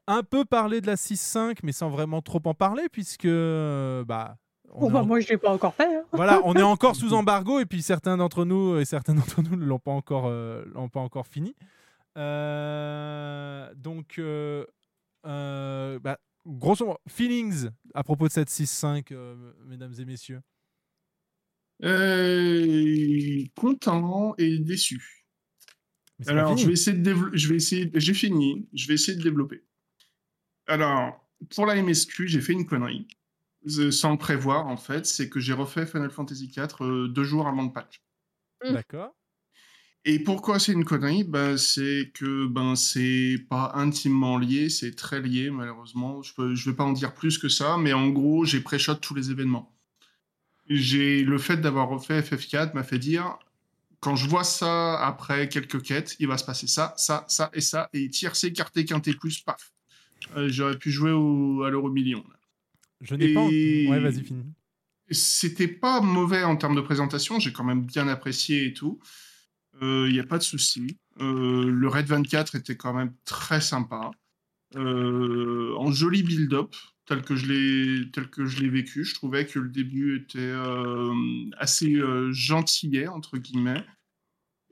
un 0.07 0.23
peu 0.23 0.45
parler 0.45 0.81
de 0.81 0.87
la 0.87 0.95
6.5 0.95 1.59
mais 1.63 1.71
sans 1.71 1.89
vraiment 1.89 2.21
trop 2.21 2.41
en 2.45 2.53
parler 2.53 2.89
puisque 2.91 3.25
euh, 3.25 4.03
bah 4.05 4.37
on 4.73 4.89
bah, 4.89 5.01
en- 5.01 5.05
moi, 5.05 5.19
je 5.19 5.27
l'ai 5.29 5.37
pas 5.37 5.51
encore 5.51 5.73
fait. 5.75 5.95
hein. 5.97 6.03
voilà, 6.13 6.39
on 6.45 6.53
est 6.55 6.61
encore 6.63 6.95
sous 6.95 7.13
embargo 7.13 7.59
et 7.59 7.65
puis 7.65 7.81
certains 7.81 8.15
d'entre 8.17 8.45
nous 8.45 8.77
et 8.77 8.85
certains 8.85 9.13
d'entre 9.15 9.41
nous 9.41 9.55
ne 9.57 9.65
l'ont 9.65 9.79
pas 9.79 9.91
encore, 9.91 10.27
euh, 10.27 10.63
l'ont 10.73 10.87
pas 10.89 11.01
encore 11.01 11.27
fini. 11.27 11.53
Euh, 12.17 13.73
donc, 13.75 14.15
euh, 14.17 14.65
euh, 15.25 15.99
bah, 15.99 16.17
grosso 16.45 16.85
modo, 16.85 16.97
feelings 17.09 17.69
à 17.93 18.03
propos 18.03 18.27
de 18.27 18.31
cette 18.33 18.49
6.5, 18.49 19.11
euh, 19.11 19.35
mesdames 19.65 19.93
et 19.99 20.05
messieurs. 20.05 20.41
Euh, 21.83 23.43
content 23.55 24.35
et 24.37 24.59
déçu. 24.59 25.20
Alors, 26.27 26.57
je 26.57 26.67
vais 26.67 26.73
essayer 26.73 26.97
de 26.97 27.03
développer. 27.03 27.37
Je 27.37 27.49
vais 27.49 27.55
essayer. 27.55 27.91
J'ai 27.95 28.13
fini. 28.13 28.67
Je 28.73 28.87
vais 28.87 28.93
essayer 28.95 29.17
de 29.17 29.23
développer. 29.23 29.63
Alors, 30.67 31.27
pour 31.55 31.65
la 31.65 31.81
MSQ, 31.81 32.27
j'ai 32.27 32.41
fait 32.41 32.53
une 32.53 32.65
connerie. 32.65 33.07
Sans 33.91 34.11
le 34.11 34.17
prévoir, 34.17 34.67
en 34.67 34.77
fait, 34.77 35.05
c'est 35.05 35.29
que 35.29 35.39
j'ai 35.39 35.53
refait 35.53 35.85
Final 35.85 36.09
Fantasy 36.09 36.51
IV 36.55 36.67
euh, 36.81 37.07
deux 37.07 37.23
jours 37.23 37.47
avant 37.47 37.63
le 37.63 37.71
patch. 37.71 38.01
D'accord. 38.63 39.15
Et 40.03 40.17
pourquoi 40.17 40.57
c'est 40.57 40.71
une 40.71 40.83
connerie? 40.83 41.23
Ben, 41.23 41.57
C'est 41.57 42.11
que 42.13 42.47
ben, 42.47 42.75
c'est 42.75 43.37
pas 43.49 43.73
intimement 43.75 44.37
lié, 44.39 44.69
c'est 44.69 44.95
très 44.95 45.21
lié, 45.21 45.51
malheureusement. 45.51 46.23
Je 46.23 46.33
ne 46.41 46.55
je 46.55 46.69
vais 46.69 46.75
pas 46.75 46.83
en 46.83 46.91
dire 46.91 47.13
plus 47.13 47.37
que 47.37 47.49
ça, 47.49 47.77
mais 47.77 47.93
en 47.93 48.09
gros, 48.09 48.43
j'ai 48.45 48.61
pré-shot 48.61 48.95
tous 48.95 49.13
les 49.13 49.29
événements. 49.29 49.75
J'ai 50.67 51.23
Le 51.23 51.37
fait 51.37 51.57
d'avoir 51.57 51.89
refait 51.89 52.21
FF4 52.21 52.73
m'a 52.73 52.83
fait 52.83 52.97
dire 52.97 53.37
quand 54.01 54.15
je 54.17 54.27
vois 54.27 54.43
ça 54.43 54.99
après 54.99 55.47
quelques 55.47 55.81
quêtes, 55.81 56.15
il 56.19 56.27
va 56.27 56.37
se 56.37 56.43
passer 56.43 56.67
ça, 56.67 56.93
ça, 56.97 57.23
ça 57.29 57.49
et 57.53 57.61
ça, 57.61 57.89
et 57.93 58.09
tiercé, 58.09 58.51
quarté, 58.51 58.83
quinté 58.83 59.13
plus, 59.13 59.39
paf. 59.39 59.71
Euh, 60.35 60.49
J'aurais 60.49 60.77
pu 60.77 60.91
jouer 60.91 61.11
au, 61.11 61.63
à 61.63 61.69
l'euro 61.69 61.89
million. 61.89 62.23
là. 62.29 62.35
Je 63.01 63.15
n'ai 63.15 63.33
pas. 63.33 63.47
Et- 63.51 63.87
Ouais, 63.89 63.99
vas-y, 63.99 64.23
finis. 64.23 64.43
C'était 65.09 65.67
pas 65.67 66.01
mauvais 66.01 66.43
en 66.43 66.55
termes 66.57 66.75
de 66.75 66.81
présentation, 66.81 67.39
j'ai 67.39 67.51
quand 67.53 67.63
même 67.63 67.85
bien 67.85 68.07
apprécié 68.07 68.65
et 68.67 68.73
tout. 68.73 68.99
Il 69.81 70.11
n'y 70.11 70.19
a 70.19 70.23
pas 70.25 70.37
de 70.37 70.43
souci. 70.43 70.97
Euh, 71.19 71.69
le 71.69 71.87
Red 71.87 72.05
24 72.05 72.55
était 72.55 72.75
quand 72.77 72.93
même 72.93 73.13
très 73.25 73.61
sympa. 73.61 74.11
euh, 74.75 75.73
en 75.77 75.91
joli 75.91 76.23
build-up, 76.23 76.73
tel 77.11 77.23
que 77.23 77.35
je 77.35 77.45
l'ai 77.45 78.11
tel 78.11 78.29
que 78.29 78.45
je 78.45 78.61
l'ai 78.61 78.69
vécu. 78.69 79.03
Je 79.03 79.13
trouvais 79.13 79.45
que 79.45 79.59
le 79.59 79.69
début 79.69 80.17
était 80.17 80.39
euh, 80.39 81.13
assez 81.57 81.95
euh, 81.95 82.31
gentillet 82.31 83.07
entre 83.07 83.37
guillemets. 83.37 83.83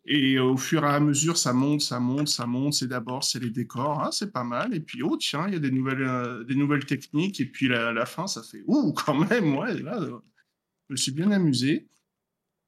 Et 0.06 0.40
au 0.40 0.58
fur 0.58 0.85
et 0.85 0.88
à 0.88 1.00
mesure, 1.00 1.38
ça 1.38 1.53
monte, 1.53 1.82
ça 1.82 2.00
monte, 2.00 2.30
ça 2.30 2.48
monte. 2.48 2.74
C'est 2.74 2.88
d'abord, 2.88 3.24
c'est 3.24 3.40
les 3.40 3.50
décors, 3.50 4.01
hein, 4.01 4.11
c'est 4.11 4.32
pas 4.32 4.45
mal. 4.45 4.74
Et 4.74 4.80
puis, 4.80 5.03
oh 5.03 5.18
tiens, 5.18 5.48
il 5.48 5.53
y 5.53 5.58
a 5.58 5.59
des 5.59 5.69
nouvelles, 5.69 6.01
euh, 6.01 6.43
des 6.45 6.56
nouvelles 6.56 6.85
techniques. 6.85 7.42
Et 7.42 7.45
puis, 7.45 7.68
la, 7.68 8.06
fin, 8.06 8.26
ça 8.26 8.42
fait, 8.42 8.64
ouh, 8.66 8.93
quand 9.06 9.14
même, 9.30 9.56
ouais. 9.58 9.84
Euh, 9.85 10.18
je 10.88 10.93
me 10.93 10.98
suis 10.98 11.11
bien 11.11 11.30
amusé. 11.32 11.88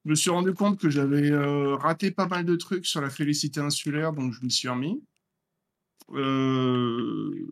Je 0.05 0.11
me 0.11 0.15
suis 0.15 0.29
rendu 0.29 0.53
compte 0.53 0.79
que 0.79 0.89
j'avais 0.89 1.31
euh, 1.31 1.75
raté 1.75 2.11
pas 2.11 2.27
mal 2.27 2.45
de 2.45 2.55
trucs 2.55 2.85
sur 2.85 3.01
la 3.01 3.09
félicité 3.09 3.59
insulaire, 3.59 4.13
donc 4.13 4.33
je 4.33 4.41
m'y 4.43 4.51
suis 4.51 4.67
remis. 4.67 5.01
Euh, 6.11 7.47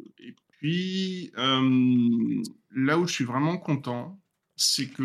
puis, 0.59 1.31
euh, 1.37 2.43
là 2.71 2.99
où 2.99 3.07
je 3.07 3.13
suis 3.13 3.25
vraiment 3.25 3.57
content, 3.57 4.21
c'est 4.55 4.89
que 4.89 5.03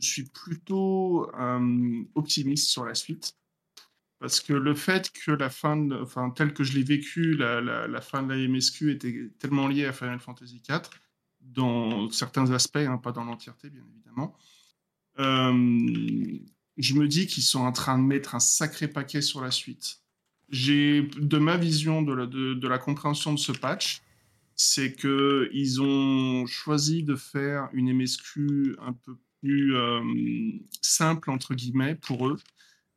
je 0.00 0.06
suis 0.06 0.24
plutôt 0.24 1.30
euh, 1.34 2.02
optimiste 2.14 2.68
sur 2.68 2.84
la 2.84 2.94
suite. 2.94 3.34
Parce 4.20 4.40
que 4.40 4.54
le 4.54 4.74
fait 4.74 5.12
que 5.12 5.32
la 5.32 5.50
fin, 5.50 5.76
de- 5.76 5.96
enfin, 5.96 6.30
telle 6.30 6.54
que 6.54 6.64
je 6.64 6.74
l'ai 6.78 6.84
vécu, 6.84 7.34
la, 7.36 7.60
la- 7.60 8.00
fin 8.02 8.22
de 8.22 8.32
la 8.34 8.38
MSQ 8.40 8.92
était 8.92 9.30
tellement 9.38 9.68
liée 9.68 9.86
à 9.86 9.92
Final 9.92 10.20
Fantasy 10.20 10.60
IV, 10.60 10.90
dans 11.40 12.10
certains 12.10 12.50
aspects, 12.52 12.76
hein, 12.78 12.98
pas 12.98 13.12
dans 13.12 13.24
l'entièreté, 13.24 13.70
bien 13.70 13.84
évidemment, 13.94 14.36
euh, 15.20 15.52
je 16.78 16.94
me 16.94 17.08
dis 17.08 17.26
qu'ils 17.26 17.42
sont 17.42 17.60
en 17.60 17.72
train 17.72 17.98
de 17.98 18.04
mettre 18.04 18.34
un 18.34 18.40
sacré 18.40 18.88
paquet 18.88 19.22
sur 19.22 19.40
la 19.42 19.50
suite. 19.50 20.02
De 20.50 21.38
ma 21.38 21.56
vision 21.56 22.02
de 22.02 22.66
la, 22.68 22.78
compréhension 22.78 23.32
de 23.32 23.38
ce 23.38 23.52
patch, 23.52 24.02
c'est 24.54 24.94
que 24.94 25.50
ils 25.52 25.82
ont 25.82 26.46
choisi 26.46 27.02
de 27.02 27.16
faire 27.16 27.68
une 27.72 27.92
MSQ 27.92 28.76
un 28.80 28.92
peu 28.92 29.16
plus 29.40 29.74
euh, 29.76 30.00
simple 30.80 31.30
entre 31.30 31.54
guillemets 31.54 31.96
pour 31.96 32.28
eux, 32.28 32.36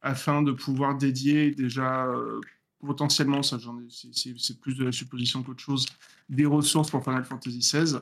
afin 0.02 0.44
de 0.44 0.52
pouvoir 0.52 0.96
dédier 0.98 1.52
déjà 1.52 2.06
euh, 2.06 2.40
potentiellement, 2.80 3.42
ça 3.42 3.58
c'est- 3.90 4.60
plus 4.60 4.76
de 4.76 4.86
la 4.86 4.92
supposition 4.92 5.44
qu'autre 5.44 5.64
chose, 5.64 5.88
des 6.30 6.46
ressources 6.46 6.92
pour 6.92 7.04
Final 7.04 7.26
Fantasy 7.26 7.60
XVI 7.60 8.00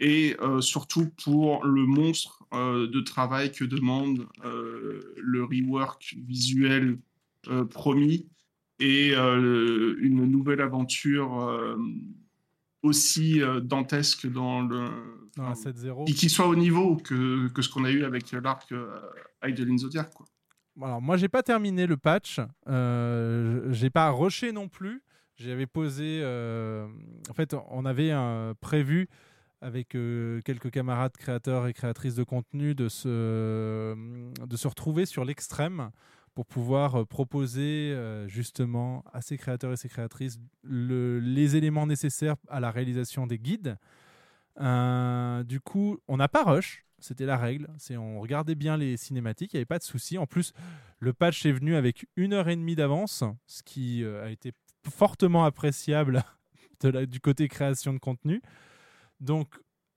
et 0.00 0.36
euh, 0.40 0.60
surtout 0.60 1.08
pour 1.24 1.64
le 1.64 1.86
monstre 1.86 2.44
de 2.52 3.00
travail 3.00 3.50
que 3.50 3.64
demande 3.64 4.28
le 4.44 5.44
rework 5.44 6.14
visuel 6.26 6.98
promis 7.70 8.28
et 8.82 9.14
euh, 9.14 9.96
une 10.00 10.26
nouvelle 10.26 10.60
aventure 10.60 11.40
euh, 11.48 11.76
aussi 12.82 13.40
euh, 13.40 13.60
dantesque 13.60 14.26
dans 14.26 14.62
le 14.62 14.88
Dans 15.36 15.48
la 15.48 15.54
7-0. 15.54 16.06
qui, 16.06 16.14
qui 16.14 16.28
soit 16.28 16.48
au 16.48 16.56
niveau 16.56 16.96
que, 16.96 17.48
que 17.48 17.62
ce 17.62 17.68
qu'on 17.68 17.84
a 17.84 17.90
eu 17.90 18.04
avec 18.04 18.32
l'arc 18.32 18.72
euh, 18.72 18.98
Idle 19.44 19.70
in 19.70 19.78
Zodiac 19.78 20.12
quoi. 20.12 20.26
Alors 20.82 21.00
moi 21.00 21.16
j'ai 21.16 21.28
pas 21.28 21.42
terminé 21.42 21.86
le 21.86 21.96
patch, 21.96 22.40
j'ai 22.66 23.90
pas 23.90 24.10
rushé 24.10 24.52
non 24.52 24.68
plus. 24.68 25.02
J'avais 25.36 25.66
posé, 25.66 26.22
en 26.24 27.34
fait 27.34 27.54
on 27.70 27.84
avait 27.84 28.12
prévu 28.60 29.08
avec 29.62 29.94
euh, 29.94 30.40
quelques 30.44 30.70
camarades 30.70 31.16
créateurs 31.16 31.68
et 31.68 31.72
créatrices 31.72 32.16
de 32.16 32.24
contenu 32.24 32.74
de 32.74 32.88
se, 32.88 33.94
de 34.44 34.56
se 34.56 34.68
retrouver 34.68 35.06
sur 35.06 35.24
l'extrême 35.24 35.90
pour 36.34 36.46
pouvoir 36.46 36.94
euh, 37.00 37.04
proposer 37.04 37.92
euh, 37.92 38.26
justement 38.28 39.04
à 39.12 39.20
ces 39.20 39.36
créateurs 39.36 39.72
et 39.72 39.76
ces 39.76 39.88
créatrices 39.88 40.38
le- 40.62 41.20
les 41.20 41.56
éléments 41.56 41.86
nécessaires 41.86 42.36
à 42.48 42.58
la 42.60 42.70
réalisation 42.70 43.26
des 43.26 43.38
guides. 43.38 43.76
Euh, 44.60 45.42
du 45.44 45.60
coup, 45.60 45.98
on 46.08 46.16
n'a 46.16 46.28
pas 46.28 46.42
rush, 46.44 46.84
c'était 46.98 47.26
la 47.26 47.36
règle. 47.36 47.68
C'est 47.78 47.96
on 47.96 48.20
regardait 48.20 48.54
bien 48.54 48.76
les 48.76 48.96
cinématiques, 48.96 49.52
il 49.52 49.56
n'y 49.56 49.60
avait 49.60 49.64
pas 49.66 49.78
de 49.78 49.84
souci. 49.84 50.18
En 50.18 50.26
plus, 50.26 50.52
le 50.98 51.12
patch 51.12 51.44
est 51.46 51.52
venu 51.52 51.74
avec 51.74 52.06
une 52.16 52.32
heure 52.32 52.48
et 52.48 52.56
demie 52.56 52.76
d'avance, 52.76 53.24
ce 53.46 53.62
qui 53.62 54.04
a 54.04 54.30
été 54.30 54.52
fortement 54.88 55.44
appréciable 55.44 56.22
du 57.08 57.20
côté 57.20 57.48
création 57.48 57.92
de 57.92 57.98
contenu. 57.98 58.42
Donc, 59.20 59.48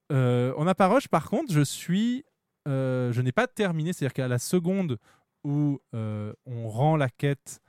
on 0.10 0.64
n'a 0.64 0.76
pas 0.76 0.88
rush. 0.88 1.08
Par 1.08 1.30
contre, 1.30 1.52
je 1.52 1.62
suis, 1.62 2.24
je 2.66 3.22
n'ai 3.22 3.32
pas 3.32 3.48
terminé. 3.48 3.92
C'est-à-dire 3.94 4.14
qu'à 4.14 4.28
la 4.28 4.40
seconde 4.40 4.98
où 5.46 5.80
euh, 5.94 6.34
on 6.48 6.68
rend 6.68 6.98
la 6.98 7.08
quête 7.08 7.62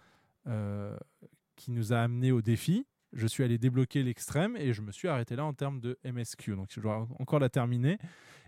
euh, 0.49 0.97
qui 1.57 1.71
nous 1.71 1.93
a 1.93 1.99
amené 1.99 2.33
au 2.33 2.41
défi, 2.41 2.87
je 3.13 3.27
suis 3.27 3.45
allé 3.45 3.59
débloquer 3.59 4.03
l'extrême 4.03 4.57
et 4.57 4.73
je 4.73 4.81
me 4.81 4.91
suis 4.91 5.09
arrêté 5.09 5.37
là 5.37 5.45
en 5.45 5.53
termes 5.53 5.81
de 5.81 5.99
MSQ. 6.05 6.57
Donc, 6.57 6.69
je 6.71 6.81
dois 6.81 7.07
encore 7.19 7.39
la 7.39 7.51
terminer. 7.51 7.99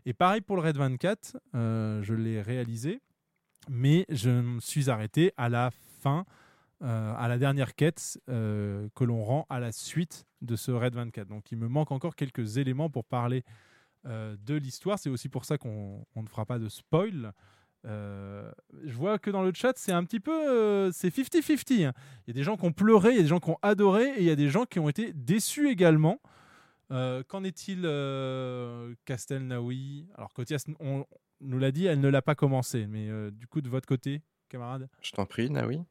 Et 0.07 0.15
pareil 0.15 0.41
pour 0.41 0.57
le 0.57 0.63
Red 0.63 0.77
24, 0.77 1.37
euh, 1.55 2.03
je 2.03 2.15
l'ai 2.15 2.41
réalisé, 2.41 3.03
mais 3.69 4.07
je 4.09 4.31
me 4.31 4.61
suis 4.61 4.89
arrêté 4.89 5.33
à 5.37 5.49
la 5.49 5.71
fin, 6.01 6.25
à 6.81 7.27
la 7.27 7.39
dernière 7.39 7.75
quête 7.75 8.21
que 8.29 9.05
l'on 9.05 9.25
rend 9.25 9.47
à 9.51 9.59
la 9.59 9.73
suite 9.73 10.27
de 10.43 10.55
ce 10.55 10.71
Red 10.71 10.95
24. 10.95 11.27
Donc, 11.27 11.51
il 11.51 11.59
me 11.59 11.67
manque 11.67 11.91
encore 11.91 12.15
quelques 12.15 12.57
éléments 12.57 12.89
pour 12.89 13.05
parler 13.05 13.43
de 14.05 14.55
l'histoire. 14.55 14.97
C'est 14.99 15.11
aussi 15.11 15.29
pour 15.29 15.45
ça 15.45 15.59
qu'on 15.59 16.07
on 16.15 16.23
ne 16.23 16.29
fera 16.29 16.47
pas 16.47 16.61
de 16.61 16.69
spoil. 16.69 17.33
Euh, 17.87 18.51
je 18.85 18.93
vois 18.95 19.19
que 19.19 19.31
dans 19.31 19.43
le 19.43 19.53
chat, 19.55 19.73
c'est 19.77 19.93
un 19.93 20.05
petit 20.05 20.21
peu. 20.21 20.33
euh, 20.33 20.91
c'est 20.93 21.09
50-50. 21.15 21.87
hein. 21.87 21.93
Il 22.27 22.29
y 22.29 22.31
a 22.31 22.35
des 22.35 22.43
gens 22.43 22.57
qui 22.57 22.65
ont 22.65 22.73
pleuré, 22.73 23.11
il 23.11 23.17
y 23.17 23.21
a 23.21 23.23
des 23.23 23.29
gens 23.29 23.41
qui 23.41 23.51
ont 23.51 23.59
adoré, 23.63 24.09
et 24.17 24.19
il 24.19 24.25
y 24.25 24.31
a 24.31 24.37
des 24.37 24.49
gens 24.49 24.65
qui 24.65 24.79
ont 24.79 24.89
été 24.89 25.13
déçus 25.13 25.69
également. 25.69 26.21
Euh, 26.91 27.23
Qu'en 27.29 27.45
est-il, 27.45 27.83
euh, 27.85 28.95
Castel 29.05 29.47
Naoui 29.47 30.09
Alors, 30.15 30.33
Kotias, 30.33 30.65
on 30.81 31.05
nous 31.41 31.59
l'a 31.59 31.71
dit, 31.71 31.87
elle 31.87 32.01
ne 32.01 32.09
l'a 32.09 32.23
pas 32.23 32.35
commencé, 32.35 32.87
mais 32.87 33.09
euh, 33.09 33.31
du 33.31 33.47
coup, 33.47 33.61
de 33.61 33.69
votre 33.69 33.87
côté, 33.87 34.23
camarade? 34.49 34.89
Je 35.03 35.13
t'en 35.13 35.27
prie, 35.27 35.51
Naoui. 35.51 35.83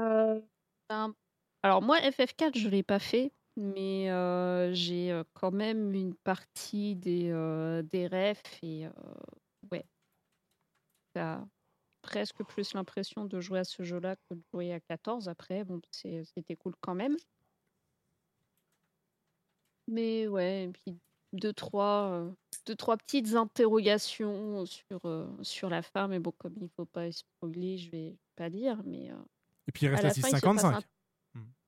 Euh, 0.00 0.40
ben, 0.88 1.14
alors 1.62 1.80
moi, 1.82 1.98
FF4, 2.00 2.58
je 2.58 2.68
l'ai 2.68 2.82
pas 2.82 2.98
fait, 2.98 3.32
mais 3.56 4.10
euh, 4.10 4.72
j'ai 4.74 5.12
euh, 5.12 5.24
quand 5.34 5.50
même 5.52 5.92
une 5.94 6.14
partie 6.14 6.96
des, 6.96 7.30
euh, 7.30 7.82
des 7.82 8.06
refs 8.06 8.58
et 8.62 8.86
ouais, 9.70 9.84
t'as 11.14 11.44
presque 12.02 12.42
plus 12.44 12.74
l'impression 12.74 13.24
de 13.24 13.40
jouer 13.40 13.60
à 13.60 13.64
ce 13.64 13.82
jeu-là 13.82 14.16
que 14.16 14.34
de 14.34 14.42
jouer 14.52 14.72
à 14.72 14.80
14. 14.80 15.28
Après, 15.28 15.64
bon, 15.64 15.80
c'est- 15.90 16.24
c'était 16.34 16.56
cool 16.56 16.74
quand 16.80 16.94
même. 16.94 17.16
Mais 19.86 20.26
ouais, 20.28 20.64
et 20.64 20.68
puis 20.68 20.98
deux, 21.32 21.52
trois, 21.52 22.26
deux, 22.66 22.74
trois 22.76 22.96
petites 22.96 23.34
interrogations 23.34 24.64
sur, 24.66 25.00
sur 25.42 25.68
la 25.68 25.82
fin, 25.82 26.08
mais 26.08 26.18
bon, 26.20 26.32
comme 26.38 26.54
il 26.60 26.68
faut 26.76 26.86
pas 26.86 27.10
spoiler, 27.12 27.76
je 27.76 27.90
vais 27.90 28.16
pas 28.36 28.48
dire, 28.50 28.82
mais... 28.84 29.10
Et 29.66 29.72
puis 29.72 29.86
il 29.86 29.88
reste 29.90 30.04
à 30.04 30.08
la 30.08 30.14
fin, 30.14 30.28
il 30.28 30.36
se 30.36 30.40
passe 30.40 30.40
655. 30.42 30.76
un- 30.76 30.82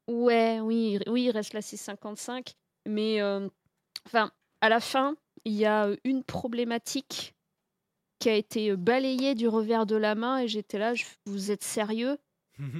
Ouais, 0.08 0.60
oui, 0.60 0.98
il- 1.00 1.10
oui, 1.10 1.24
il 1.24 1.30
reste 1.30 1.52
la 1.52 1.62
655. 1.62 2.54
Mais 2.86 3.20
euh, 3.20 3.48
enfin, 4.06 4.32
à 4.60 4.68
la 4.68 4.80
fin, 4.80 5.16
il 5.44 5.54
y 5.54 5.66
a 5.66 5.90
une 6.04 6.24
problématique 6.24 7.34
qui 8.20 8.30
a 8.30 8.34
été 8.36 8.76
balayée 8.76 9.34
du 9.34 9.48
revers 9.48 9.86
de 9.86 9.96
la 9.96 10.14
main 10.14 10.38
et 10.40 10.48
j'étais 10.48 10.78
là, 10.78 10.94
je- 10.94 11.04
vous 11.26 11.50
êtes 11.50 11.64
sérieux? 11.64 12.18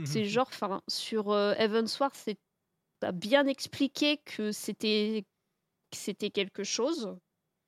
C'est 0.04 0.24
genre, 0.26 0.48
enfin, 0.48 0.82
sur 0.88 1.30
euh, 1.32 1.54
Heavensward, 1.58 2.14
c'est 2.16 2.38
t'as 3.00 3.12
bien 3.12 3.46
expliqué 3.46 4.18
que 4.18 4.52
c'était 4.52 5.24
que 5.92 5.98
c'était 5.98 6.30
quelque 6.30 6.64
chose, 6.64 7.18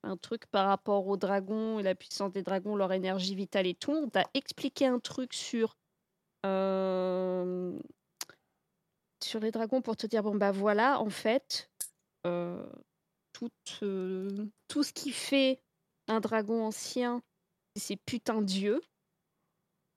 un 0.04 0.16
truc 0.18 0.46
par 0.48 0.68
rapport 0.68 1.06
aux 1.08 1.16
dragons 1.18 1.78
et 1.80 1.82
la 1.84 1.94
puissance 1.96 2.32
des 2.32 2.42
dragons, 2.42 2.76
leur 2.76 2.92
énergie 2.92 3.34
vitale 3.36 3.66
et 3.68 3.74
tout. 3.74 3.92
On 3.92 4.08
t'a 4.10 4.24
expliqué 4.34 4.86
un 4.86 5.00
truc 5.00 5.34
sur 5.34 5.76
euh, 6.46 7.78
sur 9.24 9.40
les 9.40 9.50
dragons 9.50 9.82
pour 9.82 9.96
te 9.96 10.06
dire 10.06 10.22
bon 10.22 10.34
bah 10.34 10.52
voilà, 10.52 11.00
en 11.00 11.10
fait, 11.10 11.70
euh, 12.26 12.66
tout, 13.32 13.50
euh, 13.82 14.46
tout 14.68 14.82
ce 14.82 14.92
qui 14.92 15.10
fait 15.10 15.60
un 16.08 16.20
dragon 16.20 16.64
ancien, 16.64 17.22
c'est 17.74 17.82
ces 17.82 17.96
putains 17.96 18.42
dieux. 18.42 18.80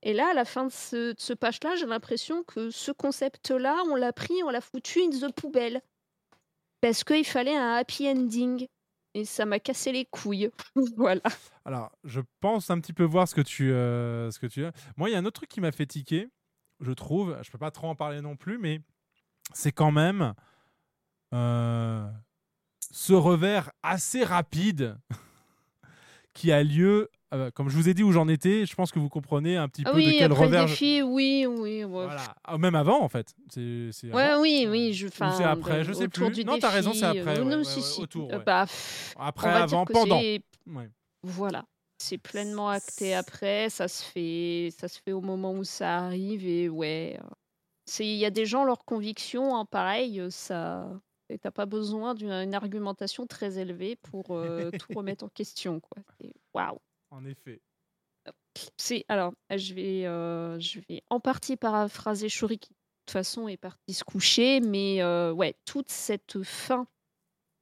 Et 0.04 0.14
là, 0.14 0.30
à 0.32 0.34
la 0.34 0.46
fin 0.46 0.66
de 0.66 0.72
ce, 0.72 1.14
de 1.14 1.20
ce 1.20 1.34
patch-là, 1.34 1.76
j'ai 1.76 1.86
l'impression 1.86 2.44
que 2.44 2.72
ce 2.72 2.92
concept-là, 2.92 3.84
on 3.90 3.96
l'a 3.96 4.14
pris, 4.14 4.44
on 4.44 4.50
l'a 4.50 4.62
foutu 4.62 5.00
in 5.02 5.10
the 5.10 5.32
poubelle. 5.34 5.82
Parce 6.82 7.04
qu'il 7.04 7.26
fallait 7.26 7.56
un 7.56 7.76
happy 7.76 8.08
ending. 8.08 8.68
Et 9.14 9.26
ça 9.26 9.46
m'a 9.46 9.60
cassé 9.60 9.92
les 9.92 10.06
couilles. 10.06 10.50
voilà. 10.98 11.22
Alors, 11.66 11.92
je 12.04 12.22
pense 12.40 12.70
un 12.70 12.80
petit 12.80 12.94
peu 12.94 13.04
voir 13.04 13.28
ce 13.28 13.36
que 13.36 13.42
tu, 13.42 13.72
euh, 13.72 14.32
ce 14.32 14.40
que 14.40 14.48
tu 14.48 14.66
as. 14.66 14.72
Moi, 14.98 15.10
il 15.10 15.14
y 15.14 15.16
a 15.16 15.20
un 15.20 15.26
autre 15.26 15.42
truc 15.42 15.50
qui 15.50 15.62
m'a 15.62 15.72
fait 15.72 15.86
tiquer, 15.86 16.30
je 16.80 16.92
trouve. 16.92 17.38
Je 17.44 17.52
peux 17.52 17.58
pas 17.58 17.72
trop 17.72 17.88
en 17.88 17.96
parler 17.96 18.22
non 18.22 18.36
plus, 18.36 18.58
mais 18.58 18.82
c'est 19.54 19.72
quand 19.72 19.92
même 19.92 20.34
euh, 21.34 22.08
ce 22.92 23.14
revers 23.14 23.72
assez 23.84 24.24
rapide 24.24 24.98
qui 26.34 26.52
a 26.52 26.64
lieu 26.64 27.10
euh, 27.34 27.50
comme 27.52 27.70
je 27.70 27.78
vous 27.78 27.88
ai 27.88 27.94
dit 27.94 28.04
où 28.04 28.12
j'en 28.12 28.28
étais, 28.28 28.66
je 28.66 28.76
pense 28.76 28.92
que 28.92 29.00
vous 29.00 29.08
comprenez 29.08 29.56
un 29.56 29.70
petit 29.70 29.84
Ah 29.86 29.92
peu 29.92 29.96
oui, 30.00 30.06
de 30.08 30.12
quel 30.20 30.32
après 30.34 30.44
revers. 30.48 30.62
le 30.64 30.68
je- 30.68 30.74
défi, 30.74 31.02
oui, 31.02 31.46
oui. 31.48 31.78
ouais. 31.78 31.86
Voilà. 31.86 32.36
Ah, 32.44 32.58
Même 32.58 32.76
avant, 32.76 33.02
en 33.02 33.08
fait. 33.08 33.34
C'est, 33.50 33.88
c'est 33.94 34.12
Ouais, 34.14 34.36
oui, 34.38 34.68
oui. 34.70 34.92
Je, 34.92 35.08
c'est 35.08 35.24
après, 35.46 35.78
de- 35.78 35.84
je 35.84 35.94
sais 35.94 36.10
plus. 36.10 36.30
Du 36.32 36.44
Non, 36.44 36.58
t'as 36.60 36.72
raison, 36.72 36.92
c'est 36.92 37.10
défi, 37.10 37.20
après, 37.20 37.40
euh, 37.40 37.44
ouais, 37.46 37.50
non, 37.50 37.58
ouais, 37.60 37.64
si, 37.64 37.78
ouais, 37.80 37.86
si. 37.86 38.02
autour, 38.02 38.34
Euh, 38.34 38.40
bah, 38.40 38.66
pff, 38.66 39.16
Après, 39.18 39.48
avant, 39.50 39.86
pendant. 39.86 40.20
Voilà. 41.24 41.64
C'est 42.00 42.18
pleinement 42.18 42.68
acté 42.68 43.14
après. 43.14 43.70
Ça 43.70 43.88
se 43.88 44.04
fait, 44.04 44.70
ça 44.78 44.90
se 44.90 45.00
fait 45.00 45.14
au 45.14 45.22
moment 45.22 45.54
où 45.54 45.64
ça 45.64 46.00
arrive. 46.00 46.46
Et 46.46 46.68
ouais. 46.68 47.18
Il 48.00 48.18
y 48.18 48.26
a 48.26 48.30
des 48.30 48.46
gens, 48.46 48.64
leurs 48.64 48.86
convictions, 48.86 49.56
hein, 49.56 49.66
pareil, 49.66 50.22
ça. 50.30 50.90
T'as 51.42 51.52
pas 51.52 51.66
besoin 51.66 52.14
d'une 52.14 52.32
une 52.32 52.54
argumentation 52.54 53.26
très 53.26 53.58
élevée 53.58 53.96
pour 53.96 54.32
euh, 54.32 54.70
tout 54.80 54.94
remettre 54.94 55.24
en 55.24 55.30
question. 55.30 55.80
quoi. 55.80 56.04
Waouh! 56.54 56.78
En 57.10 57.24
effet. 57.26 57.62
C'est 58.78 59.06
alors, 59.08 59.34
je 59.50 59.74
vais, 59.74 60.06
euh, 60.06 60.60
je 60.60 60.80
vais 60.90 61.04
en 61.10 61.20
partie 61.20 61.56
paraphraser 61.56 62.30
Shuri 62.30 62.60
qui 62.60 62.72
de 62.72 62.76
toute 63.06 63.14
façon 63.14 63.48
est 63.48 63.58
parti 63.58 63.94
se 63.94 64.04
coucher, 64.04 64.60
mais 64.60 65.02
euh, 65.02 65.32
ouais, 65.32 65.56
toute 65.66 65.90
cette 65.90 66.44
fin 66.44 66.86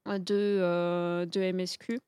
de, 0.08 0.36
euh, 0.36 1.26
de 1.26 1.52
MSQ, 1.52 2.00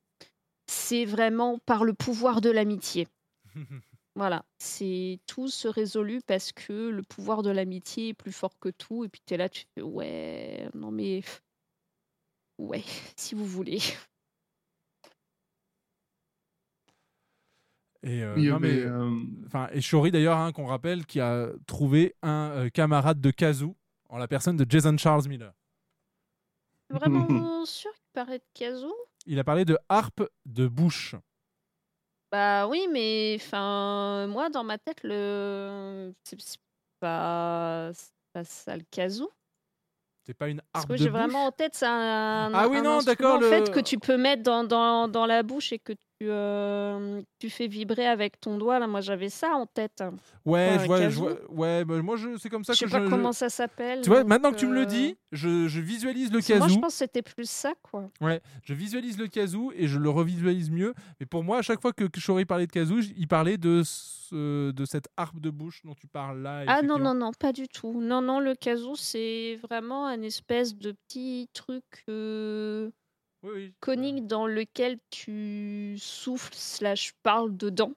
c'est 0.66 1.04
vraiment 1.04 1.58
par 1.58 1.84
le 1.84 1.94
pouvoir 1.94 2.40
de 2.40 2.50
l'amitié. 2.50 3.06
Voilà, 4.14 4.44
c'est 4.58 5.20
tout 5.26 5.48
se 5.48 5.68
résolu 5.68 6.20
parce 6.26 6.52
que 6.52 6.90
le 6.90 7.02
pouvoir 7.02 7.42
de 7.42 7.50
l'amitié 7.50 8.08
est 8.08 8.14
plus 8.14 8.32
fort 8.32 8.58
que 8.58 8.68
tout, 8.68 9.04
et 9.04 9.08
puis 9.08 9.22
tu 9.24 9.34
es 9.34 9.36
là, 9.38 9.48
tu 9.48 9.64
fais 9.74 9.80
ouais, 9.80 10.68
non 10.74 10.90
mais 10.90 11.22
ouais, 12.58 12.82
si 13.16 13.34
vous 13.34 13.46
voulez. 13.46 13.80
Et, 18.04 18.22
euh, 18.22 18.34
non, 18.36 18.58
mais, 18.58 18.80
euh, 18.80 19.10
enfin, 19.46 19.68
et 19.72 19.80
Shori 19.80 20.10
d'ailleurs, 20.10 20.36
hein, 20.36 20.50
qu'on 20.52 20.66
rappelle, 20.66 21.06
qui 21.06 21.20
a 21.20 21.50
trouvé 21.66 22.16
un 22.22 22.50
euh, 22.50 22.68
camarade 22.68 23.20
de 23.20 23.30
Kazoo 23.30 23.76
en 24.08 24.18
la 24.18 24.26
personne 24.26 24.56
de 24.56 24.66
Jason 24.68 24.96
Charles 24.98 25.28
Miller. 25.28 25.52
Vraiment 26.90 27.64
sûr 27.64 27.92
qu'il 27.92 28.10
paraît 28.12 28.40
de 28.40 28.44
Kazoo 28.54 28.94
Il 29.26 29.38
a 29.38 29.44
parlé 29.44 29.64
de 29.64 29.78
harpe 29.88 30.28
de 30.46 30.66
bouche. 30.66 31.14
Bah 32.32 32.66
oui, 32.66 32.88
mais 32.90 33.36
enfin, 33.38 34.26
moi, 34.26 34.48
dans 34.48 34.64
ma 34.64 34.78
tête, 34.78 35.00
le 35.04 36.14
c'est 36.24 36.38
pas, 36.98 37.92
pas 38.32 38.44
ça 38.44 38.74
le 38.76 38.84
kazoo. 38.90 39.30
C'est 40.24 40.34
pas 40.34 40.48
une 40.48 40.62
harpe 40.72 40.88
que 40.88 40.96
j'ai 40.96 41.10
vraiment 41.10 41.46
en 41.46 41.52
tête, 41.52 41.74
c'est 41.74 41.84
un, 41.84 42.54
Ah 42.54 42.68
oui, 42.68 42.78
un 42.78 42.82
non, 42.82 43.02
d'accord, 43.02 43.36
en 43.36 43.40
le- 43.40 43.48
fait, 43.50 43.70
que 43.70 43.80
tu 43.80 43.98
peux 43.98 44.16
mettre 44.16 44.42
dans, 44.42 44.64
dans, 44.64 45.08
dans 45.08 45.26
la 45.26 45.42
bouche 45.42 45.72
et 45.72 45.78
que 45.78 45.92
tu, 45.92 46.06
euh, 46.30 47.22
tu 47.38 47.50
fais 47.50 47.66
vibrer 47.66 48.06
avec 48.06 48.40
ton 48.40 48.58
doigt. 48.58 48.78
Là, 48.78 48.86
moi, 48.86 49.00
j'avais 49.00 49.28
ça 49.28 49.50
en 49.54 49.66
tête. 49.66 50.02
Ouais, 50.44 50.70
Enfin, 50.74 50.82
je 50.82 50.86
vois, 50.86 51.08
je 51.08 51.18
vois- 51.18 51.50
ouais, 51.52 51.84
bah, 51.84 52.02
moi 52.02 52.16
je, 52.16 52.36
c'est 52.38 52.48
comme 52.48 52.64
ça 52.64 52.72
Je 52.72 52.84
que 52.84 52.90
sais 52.90 52.96
je. 52.98 53.02
pas 53.04 53.08
comment 53.10 53.32
je- 53.32 53.36
ça 53.38 53.48
s'appelle. 53.48 54.00
Tu 54.02 54.08
vois, 54.10 54.24
maintenant 54.24 54.50
que 54.52 54.56
tu 54.56 54.66
me 54.66 54.74
le 54.74 54.82
euh, 54.82 54.86
dis, 54.86 55.16
je, 55.32 55.68
je 55.68 55.80
visualise 55.80 56.32
le 56.32 56.40
que 56.40 56.58
Moi, 56.58 56.68
je 56.68 56.78
pense 56.78 56.92
que 56.92 56.98
c'était 56.98 57.22
plus 57.22 57.48
ça, 57.48 57.72
quoi. 57.82 58.10
Ouais, 58.20 58.40
je 58.64 58.74
visualise 58.74 59.18
le 59.18 59.26
kazoo 59.28 59.72
et 59.76 59.86
je 59.88 59.98
le 59.98 60.10
revisualise 60.10 60.70
mieux. 60.70 60.94
Mais 61.20 61.26
pour 61.26 61.44
moi, 61.44 61.58
à 61.58 61.62
chaque 61.62 61.80
fois 61.80 61.92
que 61.92 62.04
Shori 62.18 62.44
parlait 62.44 62.66
de 62.66 63.00
j- 63.00 63.14
il 63.16 63.28
parlait 63.28 63.56
de, 63.58 63.82
ce- 63.84 64.70
de 64.70 64.84
cette 64.84 65.08
harpe 65.16 65.40
de 65.40 65.50
bouche 65.50 65.82
dont 65.84 65.94
tu 65.94 66.06
parles 66.06 66.42
là. 66.42 66.64
Ah 66.66 66.82
non, 66.82 66.98
non, 66.98 67.14
non, 67.14 67.32
pas 67.32 67.52
du 67.52 67.68
tout. 67.68 68.00
Non, 68.00 68.20
non, 68.22 68.40
le 68.40 68.54
kazoo, 68.54 68.96
c'est 68.96 69.58
vraiment 69.62 70.06
un 70.06 70.22
espèce 70.22 70.74
de 70.76 70.92
petit 70.92 71.48
truc 71.52 71.84
euh, 72.08 72.90
conique 73.80 74.26
dans 74.26 74.46
lequel 74.46 74.98
tu 75.10 75.96
souffles 75.98 76.54
slash 76.54 77.12
parles 77.22 77.56
dedans 77.56 77.92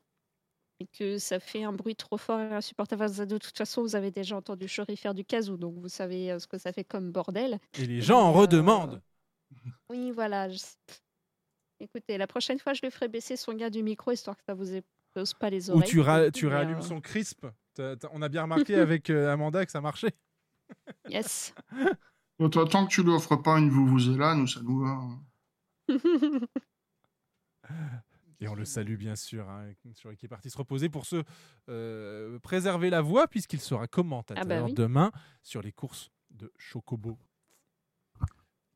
et 0.79 0.87
que 0.87 1.17
ça 1.17 1.39
fait 1.39 1.63
un 1.63 1.71
bruit 1.71 1.95
trop 1.95 2.17
fort 2.17 2.39
et 2.39 2.53
insupportable. 2.53 3.09
De 3.27 3.37
toute 3.37 3.57
façon, 3.57 3.81
vous 3.81 3.95
avez 3.95 4.11
déjà 4.11 4.35
entendu 4.35 4.67
Shuri 4.67 4.97
faire 4.97 5.13
du 5.13 5.23
kazoo, 5.23 5.57
donc 5.57 5.75
vous 5.77 5.87
savez 5.89 6.31
euh, 6.31 6.39
ce 6.39 6.47
que 6.47 6.57
ça 6.57 6.73
fait 6.73 6.83
comme 6.83 7.11
bordel. 7.11 7.59
Et 7.79 7.85
les 7.85 8.01
gens 8.01 8.21
en 8.21 8.29
euh, 8.29 8.39
redemandent. 8.39 9.01
Oui, 9.89 10.11
voilà. 10.11 10.49
je- 10.49 10.57
Écoutez, 11.79 12.17
la 12.17 12.27
prochaine 12.27 12.59
fois, 12.59 12.73
je 12.73 12.81
lui 12.81 12.91
ferai 12.91 13.07
baisser 13.07 13.35
son 13.37 13.53
gars 13.53 13.69
du 13.69 13.83
micro, 13.83 14.11
histoire 14.11 14.35
que 14.35 14.43
ça 14.47 14.53
vous 14.53 14.73
explose 14.73 15.33
pas 15.33 15.49
les 15.49 15.69
Ou 15.69 15.75
oreilles. 15.75 15.89
tu, 15.89 15.99
ra- 16.01 16.31
tu 16.31 16.45
Mais, 16.47 16.55
réallumes 16.55 16.77
euh, 16.77 16.81
son 16.81 16.99
crisp. 16.99 17.45
On 18.11 18.21
a 18.21 18.29
bien 18.29 18.43
remarqué 18.43 18.75
avec 18.75 19.09
euh, 19.09 19.31
Amanda 19.31 19.65
que 19.65 19.71
ça 19.71 19.81
marchait. 19.81 20.13
Yes. 21.09 21.53
Bon, 22.37 22.49
tant 22.49 22.85
que 22.85 22.91
tu 22.91 23.01
lui 23.01 23.11
offres 23.11 23.37
pas 23.37 23.57
une 23.59 24.17
là, 24.17 24.35
nous, 24.35 24.45
ça 24.47 24.59
nous 24.61 24.79
va. 24.81 24.99
Et 28.41 28.47
on 28.49 28.53
le 28.53 28.65
salue 28.65 28.95
bien 28.97 29.15
sûr, 29.15 29.49
hein, 29.49 29.69
qui 30.17 30.25
est 30.25 30.29
parti 30.29 30.49
se 30.49 30.57
reposer 30.57 30.89
pour 30.89 31.05
se 31.05 31.23
euh, 31.69 32.37
préserver 32.39 32.89
la 32.89 33.01
voix 33.01 33.27
puisqu'il 33.27 33.61
sera 33.61 33.87
commentateur 33.87 34.43
Ah 34.43 34.47
bah 34.47 34.61
oui. 34.63 34.73
demain 34.73 35.11
sur 35.41 35.61
les 35.61 35.71
courses 35.71 36.11
de 36.31 36.51
Chocobo. 36.57 37.17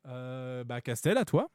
Euh, 0.06 0.64
bah 0.64 0.80
Castel, 0.80 1.18
à 1.18 1.26
toi. 1.26 1.50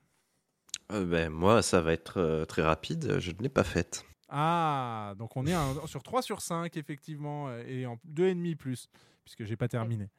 Euh, 0.91 1.03
ben, 1.05 1.31
moi, 1.31 1.63
ça 1.63 1.81
va 1.81 1.93
être 1.93 2.17
euh, 2.17 2.45
très 2.45 2.61
rapide. 2.61 3.17
Je 3.19 3.31
ne 3.31 3.37
l'ai 3.39 3.49
pas 3.49 3.63
faite. 3.63 4.05
Ah, 4.29 5.15
donc 5.17 5.35
on 5.35 5.45
est 5.47 5.53
un- 5.53 5.73
sur 5.87 6.03
3 6.03 6.21
sur 6.21 6.41
5 6.41 6.77
effectivement 6.77 7.51
et 7.57 7.87
en 7.87 7.95
2,5 8.07 8.55
plus 8.55 8.87
puisque 9.23 9.45
j'ai 9.45 9.57
pas 9.57 9.67
terminé. 9.67 10.09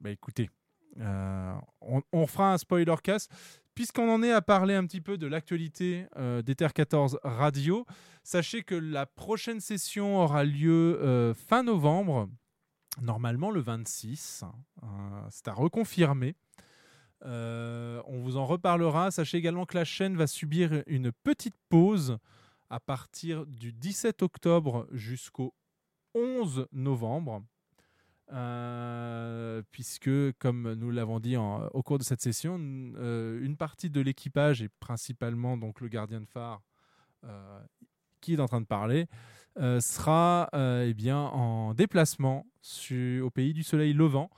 Bah 0.00 0.10
écoutez, 0.10 0.50
euh, 0.98 1.54
on, 1.80 2.02
on 2.12 2.26
fera 2.26 2.52
un 2.52 2.58
spoiler 2.58 2.96
cast. 3.02 3.30
Puisqu'on 3.74 4.08
en 4.08 4.22
est 4.22 4.30
à 4.30 4.40
parler 4.40 4.74
un 4.74 4.86
petit 4.86 5.00
peu 5.00 5.18
de 5.18 5.26
l'actualité 5.26 6.06
euh, 6.16 6.42
d'Ether 6.42 6.68
14 6.72 7.18
Radio, 7.24 7.84
sachez 8.22 8.62
que 8.62 8.76
la 8.76 9.04
prochaine 9.04 9.58
session 9.58 10.20
aura 10.20 10.44
lieu 10.44 11.00
euh, 11.02 11.34
fin 11.34 11.64
novembre, 11.64 12.28
normalement 13.02 13.50
le 13.50 13.60
26. 13.60 14.44
hein, 14.82 15.26
C'est 15.30 15.48
à 15.48 15.52
reconfirmer. 15.52 16.36
Euh, 17.24 18.00
on 18.06 18.20
vous 18.20 18.36
en 18.36 18.46
reparlera. 18.46 19.10
Sachez 19.10 19.38
également 19.38 19.66
que 19.66 19.76
la 19.76 19.84
chaîne 19.84 20.16
va 20.16 20.28
subir 20.28 20.84
une 20.86 21.10
petite 21.10 21.56
pause 21.68 22.18
à 22.70 22.78
partir 22.78 23.44
du 23.44 23.72
17 23.72 24.22
octobre 24.22 24.86
jusqu'au 24.92 25.52
11 26.14 26.68
novembre. 26.70 27.42
Euh, 28.32 29.62
puisque, 29.70 30.10
comme 30.38 30.72
nous 30.74 30.90
l'avons 30.90 31.20
dit 31.20 31.36
en- 31.36 31.66
au 31.68 31.82
cours 31.82 31.98
de 31.98 32.02
cette 32.04 32.22
session, 32.22 32.58
euh, 32.60 33.38
une 33.44 33.56
partie 33.56 33.90
de 33.90 34.00
l'équipage, 34.00 34.62
et 34.62 34.68
principalement 34.80 35.56
donc 35.56 35.80
le 35.80 35.88
gardien 35.88 36.20
de 36.20 36.26
phare 36.26 36.62
euh, 37.24 37.60
qui 38.20 38.34
est 38.34 38.40
en 38.40 38.46
train 38.46 38.60
de 38.60 38.66
parler, 38.66 39.06
sera 39.80 40.48
eh 40.52 40.94
bien, 40.94 41.18
en 41.18 41.74
déplacement 41.74 42.44
au 43.22 43.30
pays 43.30 43.52
du 43.52 43.62
soleil 43.62 43.92
levant 43.92 44.28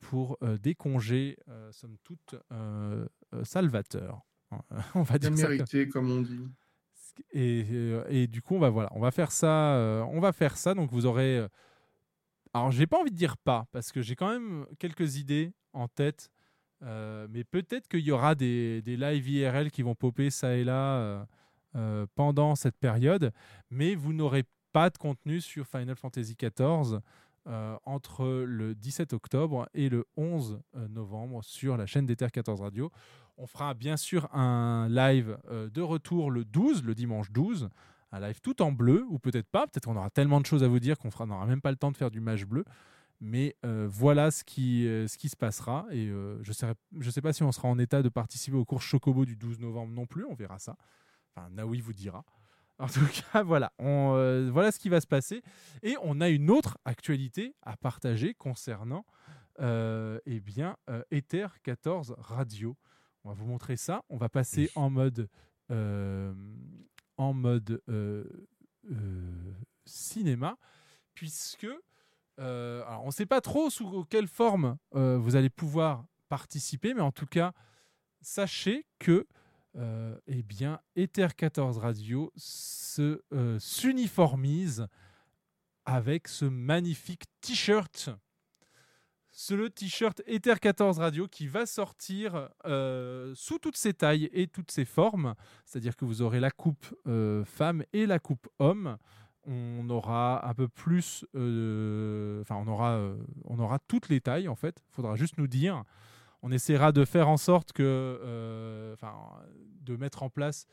pour 0.00 0.38
des 0.60 0.74
congés, 0.74 1.36
somme 1.70 1.96
toute, 2.02 2.34
salvateurs. 3.44 4.20
On 4.94 5.02
va 5.02 5.18
dire 5.18 5.36
ça 5.36 5.46
comme- 5.46 5.56
mérité, 5.56 5.88
comme 5.88 6.10
on 6.10 6.22
dit. 6.22 6.40
et, 7.32 7.64
euh, 7.70 8.04
et 8.08 8.26
du 8.26 8.40
coup, 8.42 8.54
on 8.56 8.58
va 8.60 8.70
voilà, 8.70 8.88
on 8.92 9.00
va 9.00 9.10
faire 9.10 9.30
ça. 9.32 10.06
on 10.10 10.20
va 10.20 10.32
faire 10.32 10.56
ça. 10.56 10.74
Donc 10.74 10.90
vous 10.90 11.06
aurez. 11.06 11.46
Alors, 12.54 12.70
j'ai 12.70 12.86
pas 12.86 13.00
envie 13.00 13.10
de 13.10 13.16
dire 13.16 13.36
pas 13.36 13.66
parce 13.72 13.90
que 13.90 14.00
j'ai 14.00 14.14
quand 14.14 14.30
même 14.30 14.64
quelques 14.78 15.16
idées 15.16 15.52
en 15.72 15.88
tête. 15.88 16.30
euh, 16.82 17.26
mais 17.30 17.42
peut-être 17.44 17.88
qu'il 17.88 18.00
y 18.00 18.12
aura 18.12 18.34
des, 18.36 18.80
des 18.82 18.96
live 18.96 19.28
IRL 19.28 19.70
qui 19.70 19.82
vont 19.82 19.94
popper 19.96 20.30
ça 20.30 20.54
et 20.56 20.64
là 20.64 20.98
euh, 20.98 21.24
euh, 21.76 22.06
pendant 22.14 22.54
cette 22.54 22.76
période. 22.76 23.32
Mais 23.70 23.96
vous 23.96 24.12
n'aurez 24.12 24.44
pas 24.72 24.88
de 24.90 24.98
contenu 24.98 25.40
sur 25.40 25.66
Final 25.66 25.96
Fantasy 25.96 26.36
XIV 26.36 27.00
entre 27.84 28.24
le 28.46 28.74
17 28.74 29.12
octobre 29.12 29.68
et 29.74 29.90
le 29.90 30.06
11 30.16 30.60
novembre 30.88 31.44
sur 31.44 31.76
la 31.76 31.84
chaîne 31.84 32.06
d'Ether 32.06 32.28
14 32.32 32.62
Radio. 32.62 32.90
On 33.36 33.46
fera 33.46 33.74
bien 33.74 33.98
sûr 33.98 34.34
un 34.34 34.88
live 34.88 35.36
de 35.50 35.82
retour 35.82 36.30
le 36.30 36.46
12, 36.46 36.84
le 36.84 36.94
dimanche 36.94 37.30
12, 37.32 37.68
un 38.14 38.20
live 38.20 38.40
tout 38.40 38.62
en 38.62 38.72
bleu, 38.72 39.04
ou 39.08 39.18
peut-être 39.18 39.48
pas, 39.48 39.66
peut-être 39.66 39.84
qu'on 39.86 39.96
aura 39.96 40.10
tellement 40.10 40.40
de 40.40 40.46
choses 40.46 40.62
à 40.62 40.68
vous 40.68 40.78
dire 40.80 40.98
qu'on 40.98 41.10
fera- 41.10 41.26
n'aura 41.26 41.46
même 41.46 41.60
pas 41.60 41.70
le 41.70 41.76
temps 41.76 41.90
de 41.90 41.96
faire 41.96 42.10
du 42.10 42.20
match 42.20 42.44
bleu. 42.44 42.64
Mais 43.20 43.56
euh, 43.64 43.86
voilà 43.88 44.30
ce 44.30 44.44
qui, 44.44 44.86
euh, 44.86 45.06
ce 45.08 45.16
qui 45.16 45.28
se 45.28 45.36
passera. 45.36 45.86
Et 45.90 46.08
euh, 46.08 46.42
je 46.42 46.52
ne 46.92 47.10
sais 47.10 47.22
pas 47.22 47.32
si 47.32 47.42
on 47.42 47.52
sera 47.52 47.68
en 47.68 47.78
état 47.78 48.02
de 48.02 48.08
participer 48.08 48.56
au 48.56 48.64
cours 48.64 48.82
Chocobo 48.82 49.24
du 49.24 49.36
12 49.36 49.60
novembre 49.60 49.92
non 49.92 50.06
plus, 50.06 50.24
on 50.24 50.34
verra 50.34 50.58
ça. 50.58 50.76
Enfin, 51.34 51.48
Naoui 51.50 51.80
vous 51.80 51.92
dira. 51.92 52.24
En 52.80 52.88
tout 52.88 53.06
cas, 53.32 53.44
voilà, 53.44 53.72
on, 53.78 54.48
voilà 54.50 54.72
ce 54.72 54.80
qui 54.80 54.88
va 54.88 55.00
se 55.00 55.06
passer. 55.06 55.42
Et 55.84 55.94
on 56.02 56.20
a 56.20 56.28
une 56.28 56.50
autre 56.50 56.76
actualité 56.84 57.54
à 57.62 57.76
partager 57.76 58.34
concernant 58.34 59.06
eh 59.60 60.40
bien, 60.40 60.76
Ether 61.12 61.46
14 61.62 62.16
Radio. 62.18 62.76
On 63.22 63.28
va 63.28 63.34
vous 63.34 63.46
montrer 63.46 63.76
ça. 63.76 64.02
On 64.08 64.16
va 64.16 64.28
passer 64.28 64.70
en 64.74 64.90
mode, 64.90 65.28
euh, 65.70 66.34
en 67.16 67.32
mode 67.32 67.82
euh, 67.88 68.24
euh, 68.90 69.54
cinéma, 69.84 70.56
puisque 71.14 71.66
euh, 72.40 72.84
alors 72.86 73.04
on 73.04 73.06
ne 73.06 73.12
sait 73.12 73.26
pas 73.26 73.40
trop 73.40 73.70
sous 73.70 74.04
quelle 74.10 74.26
forme 74.26 74.76
vous 74.92 75.36
allez 75.36 75.50
pouvoir 75.50 76.04
participer, 76.28 76.94
mais 76.94 77.00
en 77.00 77.12
tout 77.12 77.26
cas, 77.26 77.52
sachez 78.20 78.86
que 78.98 79.26
eh 80.26 80.42
bien, 80.42 80.80
Ether 80.94 81.28
14 81.36 81.78
Radio 81.78 82.32
se 82.36 83.20
s'uniformise 83.58 84.86
avec 85.84 86.28
ce 86.28 86.44
magnifique 86.44 87.24
t-shirt. 87.40 88.10
C'est 89.36 89.56
le 89.56 89.68
t-shirt 89.68 90.22
Ether 90.28 90.54
14 90.60 91.00
Radio 91.00 91.26
qui 91.26 91.48
va 91.48 91.66
sortir 91.66 92.50
euh, 92.66 93.32
sous 93.34 93.58
toutes 93.58 93.76
ses 93.76 93.92
tailles 93.92 94.30
et 94.32 94.46
toutes 94.46 94.70
ses 94.70 94.84
formes. 94.84 95.34
C'est-à-dire 95.64 95.96
que 95.96 96.04
vous 96.04 96.22
aurez 96.22 96.38
la 96.38 96.52
coupe 96.52 96.86
euh, 97.08 97.44
femme 97.44 97.82
et 97.92 98.06
la 98.06 98.20
coupe 98.20 98.46
homme. 98.60 98.96
On 99.44 99.90
aura 99.90 100.48
un 100.48 100.54
peu 100.54 100.68
plus, 100.68 101.26
euh, 101.34 102.42
enfin 102.42 102.54
on 102.64 102.68
aura, 102.68 103.12
on 103.42 103.58
aura 103.58 103.80
toutes 103.80 104.08
les 104.08 104.20
tailles 104.20 104.46
en 104.46 104.54
fait. 104.54 104.80
Il 104.88 104.94
faudra 104.94 105.16
juste 105.16 105.36
nous 105.36 105.48
dire. 105.48 105.82
On 106.42 106.52
essaiera 106.52 106.92
de 106.92 107.04
faire 107.04 107.28
en 107.28 107.36
sorte 107.36 107.72
que, 107.72 108.92
enfin, 108.94 109.14
de 109.80 109.96
mettre 109.96 110.22
en 110.22 110.30
place 110.30 110.66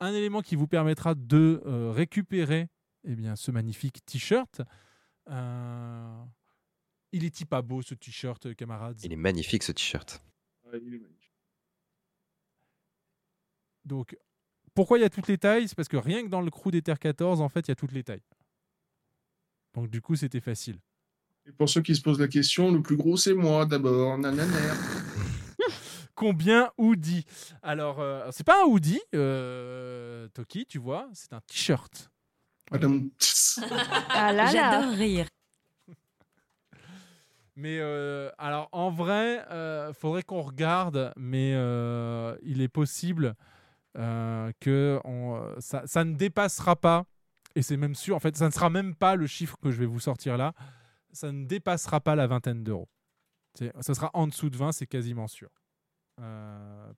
un 0.00 0.12
élément 0.12 0.40
qui 0.42 0.56
vous 0.56 0.66
permettra 0.66 1.14
de 1.14 1.62
récupérer 1.94 2.68
eh 3.04 3.14
bien, 3.14 3.36
ce 3.36 3.52
magnifique 3.52 4.04
t-shirt. 4.04 4.60
Euh, 7.12 7.16
il 7.16 7.24
est 7.24 7.44
pas 7.44 7.62
beau 7.62 7.82
ce 7.82 7.94
t-shirt, 7.94 8.54
camarades. 8.54 8.98
Il 9.02 9.12
est 9.12 9.16
magnifique 9.16 9.62
ce 9.62 9.72
t-shirt. 9.72 10.22
Donc, 13.84 14.16
pourquoi 14.74 14.98
il 14.98 15.02
y 15.02 15.04
a 15.04 15.10
toutes 15.10 15.28
les 15.28 15.38
tailles? 15.38 15.68
C'est 15.68 15.74
parce 15.74 15.88
que 15.88 15.96
rien 15.96 16.22
que 16.22 16.28
dans 16.28 16.40
le 16.40 16.50
crew 16.50 16.70
d'Ether 16.70 16.94
14, 17.00 17.40
en 17.40 17.48
fait, 17.48 17.66
il 17.66 17.70
y 17.70 17.72
a 17.72 17.76
toutes 17.76 17.92
les 17.92 18.04
tailles. 18.04 18.22
Donc, 19.74 19.90
du 19.90 20.00
coup, 20.00 20.16
c'était 20.16 20.40
facile. 20.40 20.78
Et 21.46 21.52
pour 21.52 21.68
ceux 21.68 21.80
qui 21.80 21.96
se 21.96 22.02
posent 22.02 22.20
la 22.20 22.28
question, 22.28 22.70
le 22.70 22.82
plus 22.82 22.96
gros 22.96 23.16
c'est 23.16 23.34
moi 23.34 23.64
d'abord. 23.66 24.18
Nanana. 24.18 24.52
Combien 26.14 26.70
hoodie 26.76 27.24
Alors, 27.62 27.98
euh, 28.00 28.28
c'est 28.30 28.44
pas 28.44 28.62
un 28.62 28.66
hoodie, 28.66 29.00
euh, 29.14 30.28
Toki, 30.34 30.66
tu 30.66 30.78
vois, 30.78 31.08
c'est 31.14 31.32
un 31.32 31.40
t-shirt. 31.40 32.10
Madame. 32.70 33.10
Ah. 34.10 34.46
J'adore 34.52 34.92
rire. 34.92 35.26
Mais 37.60 37.78
euh, 37.78 38.30
alors, 38.38 38.70
en 38.72 38.90
vrai, 38.90 39.44
euh, 39.50 39.92
faudrait 39.92 40.22
qu'on 40.22 40.40
regarde, 40.40 41.12
mais 41.18 41.52
euh, 41.54 42.34
il 42.42 42.62
est 42.62 42.68
possible 42.68 43.34
euh, 43.98 44.50
que 44.60 44.98
ça, 45.58 46.04
ne 46.04 46.14
dépassera 46.14 46.74
pas, 46.74 47.04
et 47.54 47.60
c'est 47.60 47.76
même 47.76 47.94
sûr, 47.94 48.16
en 48.16 48.18
fait, 48.18 48.34
ça 48.34 48.46
ne 48.46 48.50
sera 48.50 48.70
même 48.70 48.94
pas 48.94 49.14
le 49.14 49.26
chiffre 49.26 49.58
que 49.60 49.70
je 49.70 49.78
vais 49.78 49.84
vous 49.84 50.00
sortir 50.00 50.38
là, 50.38 50.54
ça 51.12 51.32
ne 51.32 51.44
dépassera 51.44 52.00
pas 52.00 52.16
la 52.16 52.26
vingtaine 52.26 52.64
d'euros. 52.64 52.88
Ça 53.80 53.92
sera 53.92 54.10
en 54.14 54.26
dessous 54.26 54.48
de 54.48 54.56
20, 54.56 54.72
c'est 54.72 54.86
quasiment 54.86 55.28
sûr. 55.28 55.50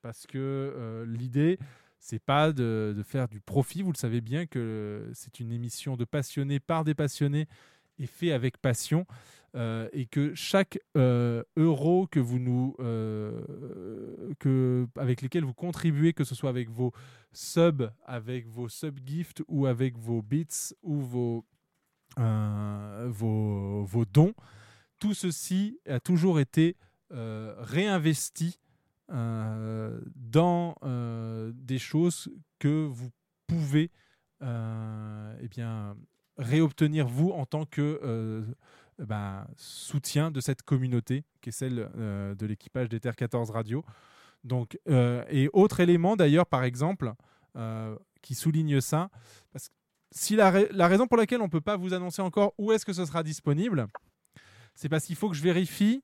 Parce 0.01 0.27
que 0.29 1.05
l'idée, 1.09 1.59
c'est 1.99 2.23
pas 2.23 2.53
de, 2.53 2.95
de 2.97 3.03
faire 3.03 3.27
du 3.27 3.41
profit. 3.41 3.83
Vous 3.83 3.91
le 3.91 3.97
savez 3.97 4.21
bien 4.21 4.47
que 4.47 5.11
c'est 5.15 5.41
une 5.41 5.51
émission 5.51 5.97
de 5.97 6.05
passionnés 6.05 6.61
par 6.61 6.85
des 6.85 6.95
passionnés 6.95 7.49
et 7.99 8.07
fait 8.07 8.33
avec 8.33 8.59
passion. 8.59 9.07
euh, 9.55 9.89
et 9.93 10.07
que 10.07 10.35
chaque 10.35 10.79
euh, 10.97 11.43
euro 11.57 12.07
que 12.07 12.21
vous 12.21 12.39
nous, 12.39 12.75
euh, 12.81 14.33
que, 14.39 14.87
avec 14.97 15.21
lesquels 15.21 15.45
vous 15.45 15.53
contribuez, 15.53 16.15
que 16.15 16.25
ce 16.25 16.35
soit 16.35 16.49
avec 16.49 16.71
vos 16.71 16.93
subs, 17.33 17.91
avec 18.07 18.49
vos 18.49 18.71
sub-gifts 18.71 19.43
ou 19.49 19.67
avec 19.67 19.99
vos 19.99 20.23
bits 20.23 20.75
ou 20.83 21.01
vos, 21.01 21.45
vos, 22.17 23.85
vos 23.85 24.05
dons, 24.07 24.35
tout 24.99 25.13
ceci 25.15 25.79
a 25.87 26.01
toujours 26.01 26.41
été 26.41 26.77
réinvesti 27.11 28.59
dans 29.11 30.75
des 31.55 31.79
choses 31.79 32.31
que 32.59 32.87
vous 32.87 33.11
pouvez 33.47 33.91
euh, 34.43 35.37
eh 35.41 35.49
bien, 35.49 35.97
réobtenir 36.39 37.07
vous 37.07 37.31
en 37.31 37.47
tant 37.47 37.65
que 37.65 38.01
euh, 38.03 38.43
ben, 38.99 39.47
soutien 39.57 40.31
de 40.31 40.41
cette 40.41 40.63
communauté 40.63 41.25
qui 41.41 41.51
est 41.51 41.53
celle 41.53 41.89
euh, 41.97 42.35
de 42.35 42.47
l'équipage 42.47 42.89
d'Ether 42.89 43.13
14 43.17 43.51
Radio. 43.51 43.85
Donc, 44.45 44.79
euh, 44.89 45.25
et 45.31 45.49
autre 45.53 45.81
élément 45.81 46.17
d'ailleurs, 46.17 46.47
par 46.47 46.65
exemple, 46.65 47.13
qui 48.23 48.35
souligne 48.35 48.81
ça, 48.81 49.11
parce 49.53 49.69
que 49.69 49.75
si 50.11 50.37
la, 50.37 50.51
ra- 50.51 50.61
la 50.71 50.89
raison 50.89 51.07
pour 51.07 51.17
laquelle 51.19 51.41
on 51.43 51.47
ne 51.47 51.51
peut 51.51 51.61
pas 51.61 51.77
vous 51.77 51.93
annoncer 51.93 52.23
encore 52.23 52.55
où 52.59 52.73
est-ce 52.73 52.87
que 52.87 52.93
ce 52.95 53.05
sera 53.05 53.23
disponible, 53.23 53.87
c'est 54.75 54.89
parce 54.89 55.05
qu'il 55.05 55.17
faut 55.17 55.29
que 55.29 55.37
je 55.37 55.43
vérifie 55.43 56.03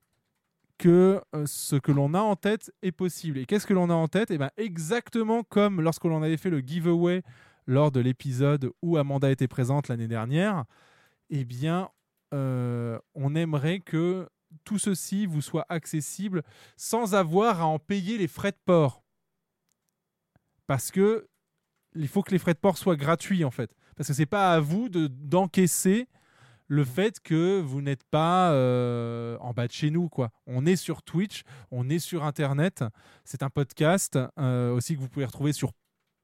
que 0.76 1.20
ce 1.46 1.76
que 1.76 1.90
l'on 1.90 2.12
a 2.14 2.20
en 2.20 2.36
tête 2.36 2.70
est 2.82 2.92
possible. 2.92 3.38
Et 3.38 3.46
qu'est-ce 3.46 3.66
que 3.66 3.72
l'on 3.74 3.90
a 3.90 3.94
en 3.94 4.08
tête? 4.08 4.30
Eh 4.30 4.38
ben, 4.38 4.50
Exactement 4.58 5.42
comme 5.42 5.80
lorsque 5.80 6.04
l'on 6.04 6.22
avait 6.22 6.36
fait 6.36 6.50
le 6.50 6.60
giveaway 6.60 7.22
lors 7.68 7.92
de 7.92 8.00
l'épisode 8.00 8.72
où 8.82 8.96
Amanda 8.96 9.30
était 9.30 9.46
présente 9.46 9.88
l'année 9.88 10.08
dernière, 10.08 10.64
eh 11.28 11.44
bien, 11.44 11.90
euh, 12.32 12.98
on 13.14 13.34
aimerait 13.34 13.80
que 13.80 14.26
tout 14.64 14.78
ceci 14.78 15.26
vous 15.26 15.42
soit 15.42 15.66
accessible 15.68 16.42
sans 16.78 17.14
avoir 17.14 17.60
à 17.60 17.66
en 17.66 17.78
payer 17.78 18.16
les 18.16 18.26
frais 18.26 18.52
de 18.52 18.58
port. 18.64 19.04
Parce 20.66 20.90
que 20.90 21.28
il 21.94 22.08
faut 22.08 22.22
que 22.22 22.30
les 22.30 22.38
frais 22.38 22.54
de 22.54 22.58
port 22.58 22.78
soient 22.78 22.96
gratuits 22.96 23.44
en 23.44 23.50
fait. 23.50 23.70
Parce 23.96 24.08
que 24.08 24.14
c'est 24.14 24.26
pas 24.26 24.54
à 24.54 24.60
vous 24.60 24.88
de 24.88 25.06
d'encaisser 25.06 26.08
le 26.68 26.84
fait 26.84 27.20
que 27.20 27.60
vous 27.60 27.82
n'êtes 27.82 28.04
pas 28.04 28.52
euh, 28.52 29.36
en 29.40 29.52
bas 29.52 29.66
de 29.66 29.72
chez 29.72 29.90
nous 29.90 30.08
quoi. 30.08 30.30
On 30.46 30.64
est 30.64 30.76
sur 30.76 31.02
Twitch, 31.02 31.42
on 31.70 31.90
est 31.90 31.98
sur 31.98 32.24
Internet. 32.24 32.82
C'est 33.24 33.42
un 33.42 33.50
podcast 33.50 34.18
euh, 34.38 34.72
aussi 34.72 34.94
que 34.94 35.00
vous 35.00 35.08
pouvez 35.10 35.26
retrouver 35.26 35.52
sur 35.52 35.72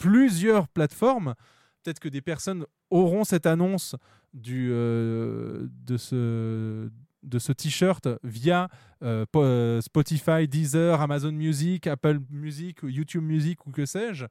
plusieurs 0.04 0.68
plateformes. 0.68 1.34
Peut-être 1.82 1.98
que 1.98 2.10
des 2.10 2.20
personnes 2.20 2.66
auront 2.90 3.24
cette 3.24 3.46
annonce 3.46 3.96
du, 4.34 4.68
euh, 4.70 5.66
de 5.86 5.96
ce, 5.96 6.90
de 7.22 7.38
ce 7.38 7.52
t-shirt 7.52 8.06
via 8.22 8.68
euh, 9.02 9.24
euh, 9.36 9.80
Spotify, 9.80 10.46
Deezer, 10.46 11.00
Amazon 11.00 11.32
Music, 11.32 11.86
Apple 11.86 12.20
Music, 12.30 12.82
ou 12.82 12.88
YouTube 12.88 13.22
Music 13.22 13.66
ou 13.66 13.70
que 13.70 13.86
sais-je. 13.86 14.26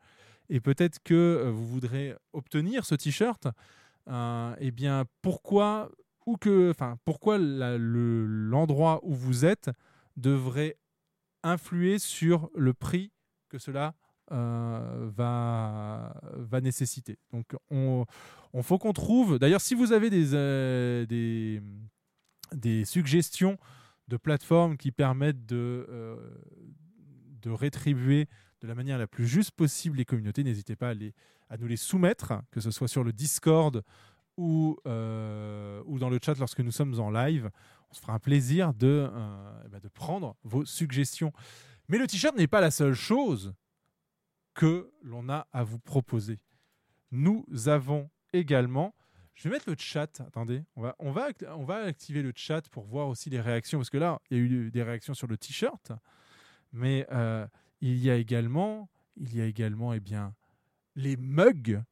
Et 0.49 0.59
peut-être 0.59 0.99
que 1.03 1.49
vous 1.51 1.65
voudrez 1.65 2.15
obtenir 2.33 2.85
ce 2.85 2.93
t-shirt. 2.93 3.47
Eh 4.07 4.71
bien, 4.71 5.05
pourquoi 5.23 5.89
ou 6.27 6.37
que, 6.37 6.69
enfin, 6.69 6.97
pourquoi 7.03 7.37
l'endroit 7.39 8.99
où 9.03 9.13
vous 9.13 9.43
êtes 9.45 9.71
devrait 10.17 10.77
influer 11.41 11.97
sur 11.97 12.49
le 12.55 12.73
prix 12.73 13.11
que 13.49 13.57
cela 13.57 13.95
euh, 14.31 15.09
va, 15.15 16.13
va 16.35 16.61
nécessiter. 16.61 17.17
Donc, 17.33 17.55
on, 17.69 18.05
faut 18.61 18.77
qu'on 18.77 18.93
trouve. 18.93 19.37
D'ailleurs, 19.37 19.59
si 19.59 19.75
vous 19.75 19.91
avez 19.91 20.09
des, 20.09 20.33
euh, 20.33 21.05
des, 22.53 22.85
suggestions 22.85 23.57
de 24.07 24.15
plateformes 24.15 24.77
qui 24.77 24.91
permettent 24.91 25.45
de, 25.45 25.85
euh, 25.89 26.15
de 27.41 27.49
rétribuer 27.49 28.27
de 28.61 28.67
la 28.67 28.75
manière 28.75 28.97
la 28.97 29.07
plus 29.07 29.27
juste 29.27 29.51
possible 29.51 29.97
les 29.97 30.05
communautés, 30.05 30.43
n'hésitez 30.43 30.77
pas 30.77 30.89
à, 30.89 30.93
les- 30.93 31.13
à 31.49 31.57
nous 31.57 31.67
les 31.67 31.77
soumettre, 31.77 32.33
que 32.49 32.61
ce 32.61 32.71
soit 32.71 32.87
sur 32.87 33.03
le 33.03 33.11
Discord 33.11 33.83
ou, 34.37 34.77
ou 34.85 35.99
dans 35.99 36.09
le 36.09 36.19
chat 36.23 36.39
lorsque 36.39 36.61
nous 36.61 36.71
sommes 36.71 36.97
en 36.99 37.11
live. 37.11 37.51
On 37.91 37.93
se 37.93 37.99
fera 37.99 38.13
un 38.13 38.19
plaisir 38.19 38.73
de, 38.73 39.09
eh 39.65 39.67
ben, 39.67 39.79
de 39.79 39.89
prendre 39.89 40.37
vos 40.43 40.63
suggestions. 40.63 41.33
Mais 41.89 41.97
le 41.97 42.07
t-shirt 42.07 42.35
n'est 42.37 42.47
pas 42.47 42.61
la 42.61 42.71
seule 42.71 42.95
chose 42.95 43.53
que 44.53 44.91
l'on 45.01 45.30
a 45.30 45.48
à 45.51 45.64
vous 45.64 45.80
proposer. 45.80 46.40
Nous 47.11 47.45
avons 47.67 48.09
également, 48.33 48.95
je 49.35 49.43
vais 49.43 49.56
mettre 49.56 49.69
le 49.69 49.75
chat, 49.77 50.22
attendez, 50.22 50.64
on 50.75 50.82
va, 50.82 50.95
on 50.99 51.11
va, 51.11 51.30
on 51.56 51.64
va 51.64 51.77
activer 51.77 52.22
le 52.22 52.33
chat 52.35 52.67
pour 52.69 52.85
voir 52.85 53.07
aussi 53.07 53.30
les 53.30 53.41
réactions, 53.41 53.80
parce 53.80 53.90
que 53.90 53.98
là, 53.98 54.19
il 54.30 54.38
y 54.38 54.40
a 54.40 54.43
eu 54.43 54.72
des 54.72 54.83
réactions 54.83 55.14
sur 55.14 55.27
le 55.27 55.38
t-shirt, 55.38 55.91
mais 56.72 57.06
euh, 57.11 57.48
il 57.82 57.98
y 57.98 58.09
a 58.09 58.15
également, 58.15 58.90
il 59.15 59.35
y 59.35 59.41
a 59.41 59.45
également, 59.45 59.93
eh 59.93 59.99
bien, 59.99 60.35
les 60.95 61.17
mugs, 61.17 61.83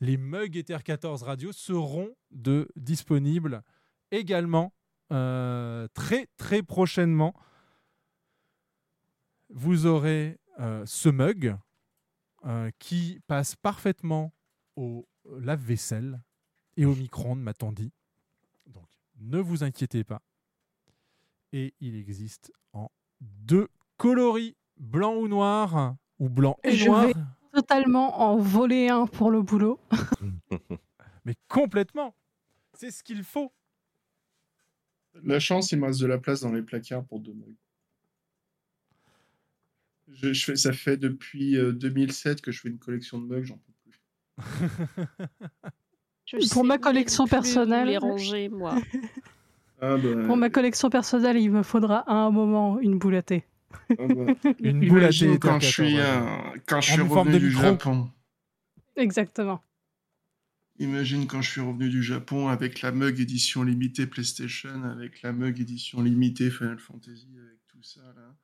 les 0.00 0.16
mugs 0.16 0.56
Ether 0.56 0.78
14 0.84 1.22
Radio 1.22 1.52
seront 1.52 2.14
de, 2.30 2.68
disponibles 2.76 3.62
également 4.10 4.72
euh, 5.12 5.88
très 5.94 6.26
très 6.36 6.62
prochainement. 6.62 7.34
Vous 9.48 9.86
aurez 9.86 10.38
euh, 10.58 10.84
ce 10.86 11.08
mug 11.08 11.56
euh, 12.46 12.70
qui 12.78 13.20
passe 13.26 13.56
parfaitement 13.56 14.32
au 14.76 15.08
lave-vaisselle 15.38 16.22
et 16.76 16.84
au 16.84 16.94
micro-ondes, 16.94 17.40
m'a-t-on 17.40 17.72
dit. 17.72 17.92
Donc, 18.66 18.86
ne 19.18 19.38
vous 19.38 19.64
inquiétez 19.64 20.04
pas. 20.04 20.22
Et 21.52 21.74
il 21.80 21.96
existe 21.96 22.52
en 22.72 22.90
deux 23.20 23.68
coloris, 23.96 24.56
blanc 24.76 25.14
ou 25.16 25.28
noir, 25.28 25.96
ou 26.18 26.28
blanc 26.28 26.56
et 26.62 26.72
Je 26.72 26.86
noir. 26.86 27.06
vais 27.06 27.14
totalement 27.52 28.20
en 28.20 28.36
voler 28.36 28.88
un 28.88 29.06
pour 29.06 29.30
le 29.30 29.42
boulot. 29.42 29.80
Mais 31.24 31.34
complètement. 31.48 32.14
C'est 32.74 32.90
ce 32.90 33.02
qu'il 33.02 33.24
faut. 33.24 33.52
La 35.22 35.40
chance, 35.40 35.72
il 35.72 35.80
me 35.80 35.86
reste 35.86 36.00
de 36.00 36.06
la 36.06 36.18
place 36.18 36.42
dans 36.42 36.52
les 36.52 36.62
placards 36.62 37.04
pour 37.04 37.20
deux 37.20 37.32
mugs. 37.32 37.56
Je, 40.12 40.32
je 40.32 40.44
fais, 40.44 40.56
ça 40.56 40.72
fait 40.72 40.96
depuis 40.96 41.56
euh, 41.56 41.72
2007 41.72 42.40
que 42.40 42.52
je 42.52 42.60
fais 42.60 42.68
une 42.68 42.78
collection 42.78 43.18
de 43.20 43.26
mugs, 43.26 43.44
j'en 43.44 43.58
peux 43.58 43.72
plus. 43.82 44.00
Je 46.26 46.48
Pour 46.52 46.64
ma 46.64 46.78
collection 46.78 47.26
personnelle- 47.26 47.86
les 47.88 47.98
ranger, 47.98 48.48
moi. 48.48 48.74
Ah 49.80 49.98
bah, 49.98 50.24
Pour 50.26 50.38
ma 50.38 50.48
collection 50.48 50.88
personnelle, 50.88 51.36
il 51.36 51.50
me 51.50 51.62
faudra 51.62 51.98
à 52.10 52.14
un 52.14 52.30
moment 52.30 52.80
une 52.80 52.98
boule 52.98 53.14
à 53.16 53.22
thé. 53.22 53.44
ah 53.90 53.94
bah. 54.08 54.32
Une 54.60 54.80
boule 54.88 55.00
à 55.00 55.02
Imagine 55.02 55.32
thé, 55.34 55.38
quand 55.38 55.60
je 55.60 55.66
suis, 55.66 55.96
14 55.96 56.00
euh, 56.00 56.58
quand 56.66 56.80
je 56.80 56.92
suis 56.92 57.02
revenu 57.02 57.38
du 57.38 57.46
micro. 57.48 57.62
Japon. 57.62 58.10
Exactement. 58.96 59.62
Imagine 60.78 61.26
quand 61.26 61.42
je 61.42 61.50
suis 61.50 61.60
revenu 61.60 61.90
du 61.90 62.02
Japon 62.02 62.48
avec 62.48 62.80
la 62.80 62.90
mug 62.90 63.20
édition 63.20 63.62
limitée 63.64 64.06
PlayStation, 64.06 64.82
avec 64.84 65.20
la 65.20 65.32
mug 65.32 65.60
édition 65.60 66.00
limitée 66.02 66.50
Final 66.50 66.78
Fantasy, 66.78 67.28
avec 67.38 67.58
tout 67.66 67.82
ça 67.82 68.00
là. 68.16 68.34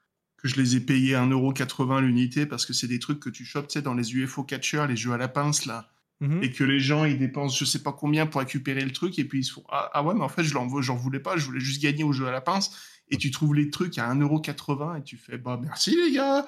Que 0.42 0.48
je 0.48 0.56
les 0.56 0.74
ai 0.76 0.80
payés 0.80 1.14
1,80€ 1.14 2.00
l'unité 2.00 2.46
parce 2.46 2.66
que 2.66 2.72
c'est 2.72 2.88
des 2.88 2.98
trucs 2.98 3.20
que 3.20 3.30
tu 3.30 3.44
chopes, 3.44 3.68
tu 3.68 3.74
sais, 3.74 3.82
dans 3.82 3.94
les 3.94 4.12
UFO 4.14 4.42
Catcher, 4.42 4.84
les 4.88 4.96
jeux 4.96 5.12
à 5.12 5.16
la 5.16 5.28
pince 5.28 5.66
là. 5.66 5.88
Mhm. 6.20 6.42
Et 6.42 6.50
que 6.52 6.64
les 6.64 6.78
gens 6.80 7.04
ils 7.04 7.18
dépensent 7.18 7.56
je 7.56 7.64
sais 7.64 7.82
pas 7.82 7.92
combien 7.92 8.26
pour 8.26 8.40
récupérer 8.40 8.84
le 8.84 8.92
truc 8.92 9.18
et 9.18 9.24
puis 9.24 9.40
ils 9.40 9.44
se 9.44 9.52
font 9.52 9.64
Ah, 9.70 9.90
ah 9.92 10.02
ouais, 10.04 10.14
mais 10.14 10.20
en 10.22 10.28
fait 10.28 10.44
je 10.44 10.54
l'en 10.54 10.66
veux- 10.66 10.82
j'en 10.82 10.96
voulais 10.96 11.20
pas, 11.20 11.36
je 11.36 11.44
voulais 11.46 11.60
juste 11.60 11.82
gagner 11.82 12.04
au 12.04 12.12
jeu 12.12 12.26
à 12.26 12.30
la 12.32 12.40
pince. 12.40 12.76
Et 13.08 13.18
tu 13.18 13.30
trouves 13.30 13.54
les 13.54 13.70
trucs 13.70 13.98
à 13.98 14.08
1,80€ 14.12 14.98
et 14.98 15.02
tu 15.02 15.16
fais 15.16 15.38
Bah 15.38 15.58
merci 15.62 15.94
les 15.96 16.12
gars 16.12 16.46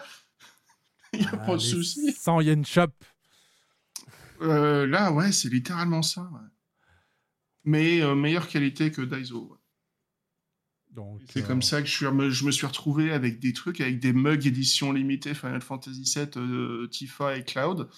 Il 1.12 1.22
y 1.22 1.26
a 1.26 1.36
pas 1.36 1.54
de 1.54 1.58
souci. 1.60 2.12
100 2.12 2.40
yen 2.40 2.64
shop. 2.64 2.88
Euh, 4.42 4.86
là, 4.86 5.12
ouais, 5.12 5.30
c'est 5.32 5.48
littéralement 5.48 6.02
ça. 6.02 6.22
ouais. 6.22 6.48
Mais 7.64 8.00
euh, 8.02 8.14
meilleure 8.14 8.48
qualité 8.48 8.90
que 8.90 9.02
Daiso. 9.02 9.48
ouais. 9.52 9.58
C'est 11.32 11.42
euh, 11.42 11.46
comme 11.46 11.62
ça 11.62 11.80
que 11.82 11.88
je, 11.88 11.94
suis, 11.94 12.06
je 12.06 12.44
me 12.44 12.50
suis 12.50 12.66
retrouvé 12.66 13.12
avec 13.12 13.40
des 13.40 13.52
trucs, 13.52 13.80
avec 13.80 14.00
des 14.00 14.12
mugs 14.12 14.46
édition 14.46 14.92
limitée 14.92 15.34
Final 15.34 15.60
Fantasy 15.60 16.02
VII, 16.14 16.28
euh, 16.36 16.88
Tifa 16.88 17.36
et 17.36 17.44
Cloud. 17.44 17.88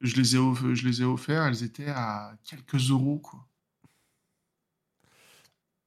Je 0.00 0.16
les, 0.16 0.34
ai 0.34 0.38
je 0.74 0.86
les 0.86 1.02
ai 1.02 1.04
offerts, 1.04 1.44
elles 1.44 1.62
étaient 1.62 1.90
à 1.90 2.34
quelques 2.44 2.90
euros, 2.90 3.18
quoi. 3.18 3.46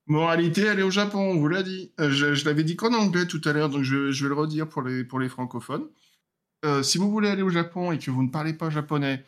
Moralité, 0.06 0.62
elle 0.64 0.80
est 0.80 0.84
au 0.84 0.92
Japon, 0.92 1.20
on 1.20 1.40
vous 1.40 1.48
l'a 1.48 1.64
dit. 1.64 1.94
Euh, 2.00 2.12
je 2.12 2.36
je 2.36 2.46
l'avais 2.46 2.64
dit 2.66 2.76
qu'en 2.76 2.94
anglais 2.94 3.26
tout 3.26 3.42
à 3.46 3.54
l'heure, 3.54 3.70
donc 3.70 3.84
je, 3.84 4.12
je 4.12 4.24
vais 4.24 4.30
le 4.30 4.36
redire 4.36 4.68
pour 4.68 4.82
les, 4.82 5.04
pour 5.04 5.20
les 5.20 5.30
francophones. 5.30 5.88
Si 6.82 6.98
vous 6.98 7.12
voulez 7.12 7.28
aller 7.28 7.42
au 7.42 7.50
Japon 7.50 7.92
et 7.92 8.00
que 8.00 8.10
vous 8.10 8.24
ne 8.24 8.30
parlez 8.30 8.54
pas 8.54 8.70
japonais, 8.70 9.26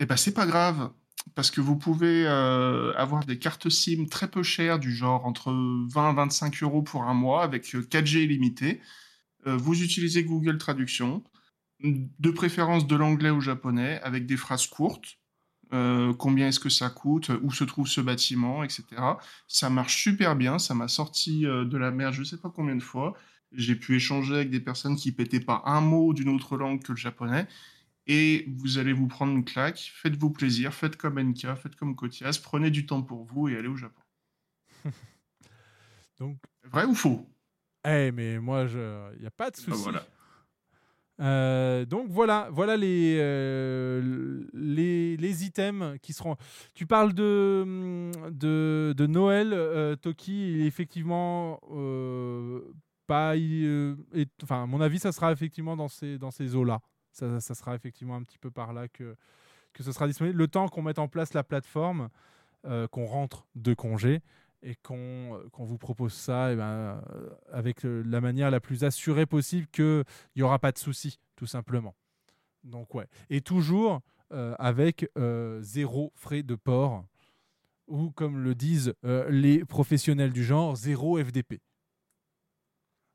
eh 0.00 0.06
ben 0.06 0.18
c'est 0.18 0.34
pas 0.34 0.44
grave, 0.44 0.90
parce 1.34 1.50
que 1.50 1.60
vous 1.60 1.76
pouvez 1.76 2.26
euh, 2.26 2.92
avoir 2.94 3.24
des 3.24 3.38
cartes 3.38 3.68
SIM 3.68 4.06
très 4.10 4.28
peu 4.28 4.42
chères, 4.42 4.78
du 4.78 4.92
genre 4.92 5.24
entre 5.26 5.52
20 5.52 6.12
et 6.12 6.14
25 6.16 6.62
euros 6.62 6.82
pour 6.82 7.04
un 7.04 7.14
mois, 7.14 7.42
avec 7.42 7.74
euh, 7.74 7.82
4G 7.82 8.24
illimité. 8.24 8.80
Euh, 9.46 9.56
vous 9.56 9.82
utilisez 9.82 10.24
Google 10.24 10.58
Traduction, 10.58 11.22
de 11.82 12.30
préférence 12.30 12.86
de 12.86 12.96
l'anglais 12.96 13.30
au 13.30 13.40
japonais, 13.40 14.00
avec 14.02 14.26
des 14.26 14.36
phrases 14.36 14.66
courtes. 14.66 15.18
Euh, 15.72 16.12
combien 16.14 16.48
est-ce 16.48 16.60
que 16.60 16.68
ça 16.68 16.90
coûte, 16.90 17.30
où 17.42 17.50
se 17.50 17.64
trouve 17.64 17.88
ce 17.88 18.00
bâtiment, 18.00 18.62
etc. 18.62 18.84
Ça 19.48 19.70
marche 19.70 20.02
super 20.02 20.36
bien, 20.36 20.58
ça 20.58 20.74
m'a 20.74 20.88
sorti 20.88 21.46
euh, 21.46 21.64
de 21.64 21.76
la 21.76 21.90
merde 21.90 22.14
je 22.14 22.22
sais 22.22 22.36
pas 22.36 22.50
combien 22.54 22.76
de 22.76 22.82
fois. 22.82 23.14
J'ai 23.52 23.74
pu 23.74 23.96
échanger 23.96 24.34
avec 24.34 24.50
des 24.50 24.60
personnes 24.60 24.96
qui 24.96 25.10
pétaient 25.12 25.40
pas 25.40 25.62
un 25.66 25.80
mot 25.80 26.12
d'une 26.12 26.28
autre 26.28 26.56
langue 26.56 26.82
que 26.82 26.92
le 26.92 26.96
japonais. 26.96 27.46
Et 28.06 28.46
vous 28.58 28.78
allez 28.78 28.92
vous 28.92 29.06
prendre 29.06 29.32
une 29.32 29.44
claque, 29.44 29.78
faites-vous 29.78 30.30
plaisir, 30.30 30.74
faites 30.74 30.96
comme 30.96 31.18
NK, 31.18 31.54
faites 31.56 31.76
comme 31.76 31.96
Kotias, 31.96 32.38
prenez 32.42 32.70
du 32.70 32.84
temps 32.84 33.02
pour 33.02 33.24
vous 33.24 33.48
et 33.48 33.56
allez 33.56 33.68
au 33.68 33.76
Japon. 33.76 34.02
Donc, 36.18 36.38
Vrai 36.64 36.84
ou 36.84 36.94
faux? 36.94 37.26
Eh, 37.86 38.12
mais 38.12 38.38
moi, 38.38 38.66
il 38.70 39.20
n'y 39.20 39.26
a 39.26 39.30
pas 39.30 39.50
de 39.50 39.56
souci. 39.56 39.70
Ah, 39.72 39.82
voilà. 39.82 40.06
Euh, 41.20 41.84
donc 41.84 42.08
voilà, 42.08 42.48
voilà 42.50 42.76
les, 42.76 43.18
euh, 43.20 44.44
les, 44.52 45.16
les 45.16 45.44
items 45.44 45.96
qui 46.02 46.12
seront. 46.12 46.36
Tu 46.74 46.86
parles 46.86 47.12
de, 47.12 48.10
de, 48.30 48.94
de 48.96 49.06
Noël, 49.06 49.52
euh, 49.52 49.94
Toki, 49.94 50.54
il 50.54 50.62
est 50.62 50.66
effectivement 50.66 51.60
euh, 51.70 52.62
pas. 53.06 53.34
enfin, 54.42 54.64
à 54.64 54.66
mon 54.66 54.80
avis, 54.80 54.98
ça 54.98 55.12
sera 55.12 55.30
effectivement 55.30 55.76
dans 55.76 55.88
ces, 55.88 56.18
dans 56.18 56.30
ces 56.32 56.56
eaux-là. 56.56 56.80
Ça, 57.14 57.40
sera 57.40 57.74
effectivement 57.74 58.16
un 58.16 58.22
petit 58.22 58.38
peu 58.38 58.50
par 58.50 58.72
là 58.72 58.88
que, 58.88 59.16
que 59.72 59.82
ce 59.82 59.92
sera 59.92 60.06
disponible. 60.06 60.36
Le 60.36 60.48
temps 60.48 60.68
qu'on 60.68 60.82
mette 60.82 60.98
en 60.98 61.08
place 61.08 61.34
la 61.34 61.44
plateforme, 61.44 62.08
euh, 62.64 62.86
qu'on 62.88 63.06
rentre 63.06 63.46
de 63.54 63.74
congé 63.74 64.22
et 64.62 64.74
qu'on 64.76 65.42
qu'on 65.52 65.64
vous 65.64 65.76
propose 65.76 66.14
ça 66.14 66.52
eh 66.52 66.56
ben, 66.56 66.64
euh, 66.64 67.30
avec 67.52 67.84
euh, 67.84 68.02
la 68.06 68.20
manière 68.20 68.50
la 68.50 68.60
plus 68.60 68.84
assurée 68.84 69.26
possible 69.26 69.66
qu'il 69.68 70.04
n'y 70.36 70.42
aura 70.42 70.58
pas 70.58 70.72
de 70.72 70.78
souci, 70.78 71.18
tout 71.36 71.46
simplement. 71.46 71.94
Donc 72.64 72.94
ouais. 72.94 73.06
Et 73.28 73.42
toujours 73.42 74.00
euh, 74.32 74.54
avec 74.58 75.08
euh, 75.18 75.60
zéro 75.60 76.12
frais 76.16 76.42
de 76.42 76.54
port, 76.54 77.04
ou 77.86 78.10
comme 78.10 78.42
le 78.42 78.54
disent 78.54 78.94
euh, 79.04 79.28
les 79.30 79.64
professionnels 79.64 80.32
du 80.32 80.42
genre, 80.42 80.74
zéro 80.74 81.22
FDP. 81.22 81.60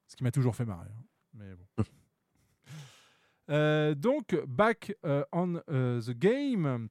Ce 0.07 0.15
qui 0.15 0.23
m'a 0.23 0.31
toujours 0.31 0.55
fait 0.55 0.65
marrer. 0.65 0.87
hein. 0.89 1.03
Mais 1.33 1.55
bon. 1.55 1.83
Euh, 3.49 3.95
donc, 3.95 4.35
back 4.47 4.95
euh, 5.05 5.23
on 5.31 5.61
euh, 5.69 6.01
the 6.01 6.11
game. 6.11 6.87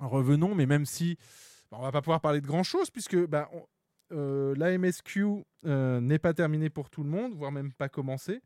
Revenons, 0.00 0.54
mais 0.54 0.66
même 0.66 0.84
si 0.84 1.16
bah, 1.70 1.78
on 1.80 1.82
va 1.82 1.92
pas 1.92 2.02
pouvoir 2.02 2.20
parler 2.20 2.40
de 2.40 2.46
grand 2.46 2.62
chose, 2.62 2.90
puisque 2.90 3.16
bah, 3.26 3.48
on- 3.52 3.66
la 4.56 4.70
MSQ 4.78 5.44
n'est 5.64 6.20
pas 6.20 6.32
terminée 6.32 6.70
pour 6.70 6.90
tout 6.90 7.02
le 7.02 7.10
monde, 7.10 7.34
voire 7.34 7.50
même 7.50 7.72
pas 7.72 7.88
commencée. 7.88 8.40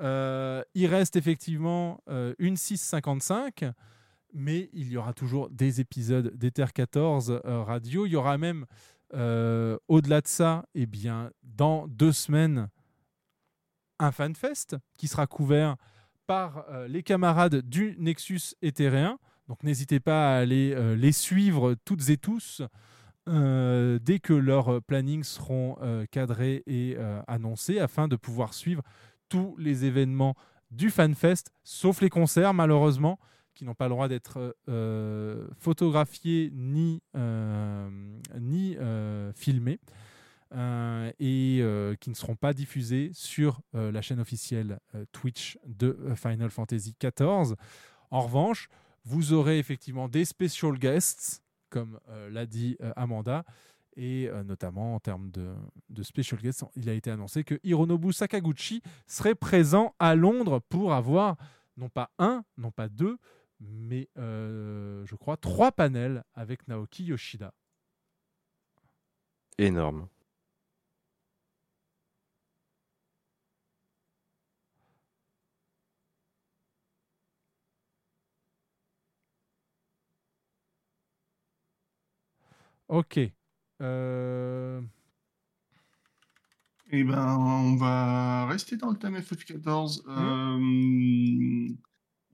Il 0.00 0.86
reste 0.86 1.16
effectivement 1.16 2.00
une 2.38 2.56
655, 2.56 3.66
mais 4.32 4.70
il 4.72 4.88
y 4.90 4.96
aura 4.96 5.12
toujours 5.12 5.50
des 5.50 5.82
épisodes 5.82 6.34
d'Ether 6.34 6.66
14 6.72 7.42
euh, 7.44 7.62
radio. 7.62 8.06
Il 8.06 8.12
y 8.12 8.16
aura 8.16 8.38
même, 8.38 8.64
au-delà 9.12 10.22
de 10.22 10.26
ça, 10.26 10.64
eh 10.74 10.86
bien, 10.86 11.30
dans 11.42 11.86
deux 11.86 12.12
semaines, 12.12 12.70
un 13.98 14.10
FanFest 14.10 14.76
qui 14.96 15.06
sera 15.06 15.26
couvert 15.26 15.76
par 16.26 16.64
euh, 16.70 16.88
les 16.88 17.02
camarades 17.02 17.56
du 17.56 17.96
Nexus 17.98 18.54
éthéréen. 18.62 19.18
Donc 19.48 19.62
n'hésitez 19.62 20.00
pas 20.00 20.34
à 20.34 20.38
aller 20.38 20.72
euh, 20.74 20.96
les 20.96 21.12
suivre 21.12 21.74
toutes 21.84 22.08
et 22.08 22.16
tous 22.16 22.62
euh, 23.28 23.98
dès 24.00 24.18
que 24.18 24.32
leurs 24.32 24.82
plannings 24.82 25.24
seront 25.24 25.76
cadrés 26.10 26.62
et 26.66 26.96
annoncés 27.26 27.78
afin 27.78 28.08
de 28.08 28.16
pouvoir 28.16 28.54
suivre 28.54 28.82
tous 29.28 29.56
les 29.58 29.84
événements 29.84 30.34
du 30.70 30.90
FanFest, 30.90 31.50
sauf 31.62 32.00
les 32.00 32.10
concerts 32.10 32.52
malheureusement, 32.52 33.18
qui 33.54 33.64
n'ont 33.64 33.74
pas 33.74 33.86
le 33.86 33.90
droit 33.90 34.08
d'être 34.08 34.56
photographiés 35.58 36.50
ni, 36.52 37.00
filmés. 39.34 39.80
Euh, 40.54 41.10
et 41.18 41.58
euh, 41.62 41.96
qui 41.96 42.10
ne 42.10 42.14
seront 42.14 42.36
pas 42.36 42.52
diffusés 42.52 43.10
sur 43.12 43.60
euh, 43.74 43.90
la 43.90 44.02
chaîne 44.02 44.20
officielle 44.20 44.78
Twitch 45.10 45.58
de 45.66 45.98
Final 46.14 46.50
Fantasy 46.50 46.94
XIV. 47.00 47.56
En 48.12 48.20
revanche, 48.20 48.68
vous 49.04 49.32
aurez 49.32 49.58
effectivement 49.58 50.08
des 50.08 50.24
special 50.24 50.78
guests, 50.78 51.42
comme 51.70 51.98
l'a 52.30 52.46
dit 52.46 52.78
Amanda, 52.94 53.44
et 53.96 54.30
notamment 54.44 54.94
en 54.94 55.00
termes 55.00 55.30
de, 55.30 55.52
de 55.90 56.02
special 56.02 56.40
guests, 56.40 56.64
il 56.76 56.88
a 56.88 56.92
été 56.92 57.10
annoncé 57.10 57.42
que 57.42 57.58
Hironobu 57.64 58.12
Sakaguchi 58.12 58.80
serait 59.06 59.34
présent 59.34 59.94
à 59.98 60.14
Londres 60.14 60.60
pour 60.68 60.94
avoir 60.94 61.36
non 61.76 61.88
pas 61.88 62.10
un, 62.18 62.44
non 62.56 62.70
pas 62.70 62.88
deux, 62.88 63.18
mais 63.60 64.08
je 64.16 65.14
crois 65.16 65.36
trois 65.36 65.72
panels 65.72 66.22
avec 66.34 66.68
Naoki 66.68 67.04
Yoshida. 67.04 67.52
Énorme. 69.58 70.08
Ok. 82.94 83.18
Euh, 83.82 84.80
Eh 86.92 87.02
ben, 87.02 87.36
on 87.38 87.74
va 87.74 88.46
rester 88.46 88.76
dans 88.76 88.88
le 88.90 88.96
thème 88.96 89.16
FF14. 89.18 90.02
Euh, 90.06 91.74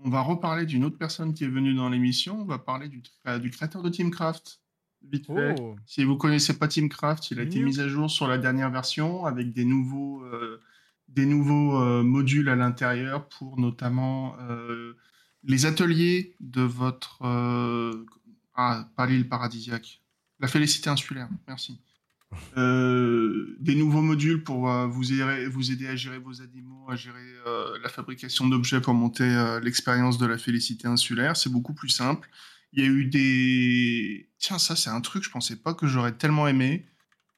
on 0.01 0.11
va 0.11 0.21
reparler 0.21 0.67
d'une 0.67 0.85
autre 0.85 0.99
personne 0.99 1.33
qui 1.33 1.45
est 1.45 1.49
venue 1.49 1.73
dans 1.73 1.89
l'émission. 1.89 2.43
On 2.43 2.45
va 2.45 2.59
parler 2.59 2.89
du, 2.89 3.03
euh, 3.27 3.39
du 3.39 3.49
créateur 3.51 3.83
de 3.83 3.89
Teamcraft. 3.89 4.61
Vite 5.11 5.29
fait. 5.29 5.55
Oh. 5.59 5.77
Si 5.87 6.05
vous 6.05 6.19
connaissez 6.19 6.59
pas 6.59 6.69
Teamcraft, 6.69 7.31
il 7.31 7.41
a 7.41 7.45
été 7.45 7.63
mis 7.63 7.81
à 7.81 7.89
jour 7.89 8.11
sur 8.11 8.29
la 8.29 8.37
dernière 8.37 8.71
version 8.71 9.25
avec 9.25 9.55
des 9.55 9.65
nouveaux, 9.65 10.23
euh, 10.25 10.61
des 11.09 11.25
nouveaux 11.25 11.81
euh, 11.81 12.03
modules 12.03 12.51
à 12.51 12.57
l'intérieur 12.57 13.31
pour 13.31 13.59
notamment 13.59 14.37
les 15.43 15.65
ateliers 15.65 16.37
de 16.41 16.61
votre. 16.61 17.17
ah, 18.55 18.91
pas 18.95 19.07
l'île 19.07 19.27
paradisiaque. 19.27 20.00
La 20.41 20.49
félicité 20.49 20.89
insulaire. 20.89 21.29
Merci. 21.47 21.79
Euh, 22.57 23.57
des 23.59 23.75
nouveaux 23.75 24.03
modules 24.03 24.45
pour 24.45 24.71
euh, 24.71 24.87
vous, 24.87 25.13
aider, 25.13 25.87
à 25.87 25.97
gérer 25.97 26.19
vos 26.19 26.41
animaux, 26.41 26.89
à 26.89 26.97
gérer 26.97 27.19
euh, 27.47 27.79
la 27.83 27.89
fabrication 27.89 28.47
d'objets 28.49 28.81
pour 28.81 28.95
monter 28.95 29.59
l'expérience 29.63 30.17
de 30.17 30.27
la 30.27 30.39
félicité 30.39 30.89
insulaire. 30.89 31.37
C'est 31.37 31.51
beaucoup 31.51 31.75
plus 31.75 31.89
simple. 31.89 32.29
Il 32.73 32.83
y 32.83 32.87
a 32.87 32.89
eu 32.89 33.05
des... 33.05 34.31
Tiens, 34.39 34.59
ça 34.59 34.77
c'est 34.77 34.91
un 34.91 35.01
truc, 35.01 35.25
je 35.25 35.31
pensais 35.31 35.57
pas 35.57 35.75
que 35.75 35.87
j'aurais 35.87 36.17
tellement 36.17 36.47
aimé. 36.47 36.87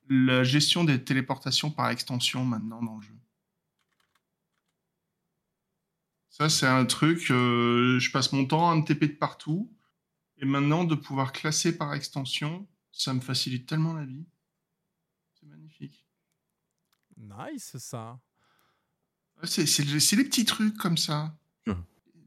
La 0.09 0.45
gestion 0.45 0.85
des 0.85 1.03
téléportations 1.03 1.71
par 1.71 1.89
extension 1.89 2.45
maintenant 2.45 2.83
dans 2.83 2.97
le 2.97 3.03
jeu. 3.03 3.15
Ça 6.29 6.51
c'est 6.51 6.67
un 6.67 6.85
truc, 6.85 7.27
je 7.29 8.11
passe 8.11 8.33
mon 8.33 8.45
temps 8.45 8.71
à 8.71 8.77
me 8.77 8.85
TP 8.85 9.05
de 9.05 9.13
partout. 9.13 9.73
Et 10.39 10.45
maintenant 10.45 10.85
de 10.85 10.97
pouvoir 10.97 11.33
classer 11.33 11.79
par 11.79 11.95
extension, 11.95 12.67
ça 12.93 13.12
me 13.15 13.21
facilite 13.21 13.67
tellement 13.67 13.95
la 13.95 14.05
vie. 14.05 14.25
C'est 15.41 15.47
magnifique. 15.47 16.07
Nice, 17.17 17.77
ça. 17.79 18.21
C'est 19.45 19.67
c'est- 19.67 19.99
c'est 20.01 20.17
les 20.17 20.25
petits 20.25 20.45
trucs 20.45 20.77
comme 20.77 20.97
ça. 20.97 21.37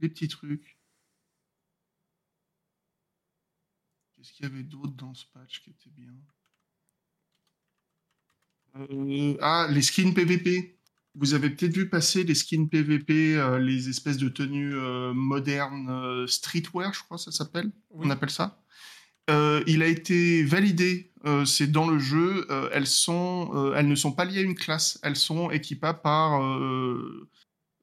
Les 0.01 0.09
petits 0.09 0.27
trucs. 0.27 0.77
Qu'est-ce 4.15 4.33
qu'il 4.33 4.43
y 4.45 4.49
avait 4.49 4.63
d'autre 4.63 4.93
dans 4.95 5.13
ce 5.13 5.25
patch 5.33 5.61
qui 5.61 5.69
était 5.71 5.89
bien? 5.89 6.13
Euh, 8.75 9.37
Ah, 9.41 9.67
les 9.71 9.81
skins 9.81 10.13
PVP. 10.13 10.77
Vous 11.17 11.33
avez 11.33 11.49
peut-être 11.49 11.73
vu 11.73 11.89
passer 11.89 12.25
les 12.25 12.35
skins 12.35 12.67
PVP, 12.69 13.37
euh, 13.37 13.57
les 13.57 13.87
espèces 13.87 14.17
de 14.17 14.27
tenues 14.27 14.75
euh, 14.75 15.13
modernes, 15.13 15.89
euh, 15.89 16.27
streetwear, 16.27 16.93
je 16.93 17.03
crois 17.03 17.15
que 17.17 17.23
ça 17.23 17.31
s'appelle. 17.31 17.71
On 17.91 18.09
appelle 18.09 18.29
ça. 18.31 18.61
Euh, 19.29 19.63
il 19.65 19.81
a 19.81 19.87
été 19.87 20.43
validé, 20.43 21.11
euh, 21.25 21.45
c'est 21.45 21.67
dans 21.67 21.87
le 21.89 21.97
jeu. 21.97 22.45
euh, 22.51 22.69
elles 22.71 22.85
sont, 22.87 23.73
elles 23.75 23.87
ne 23.87 23.95
sont 23.95 24.11
pas 24.11 24.25
liées 24.25 24.39
à 24.39 24.43
une 24.43 24.55
classe. 24.55 24.99
Elles 25.03 25.15
sont 25.15 25.49
équipables 25.51 26.01
par 26.01 26.41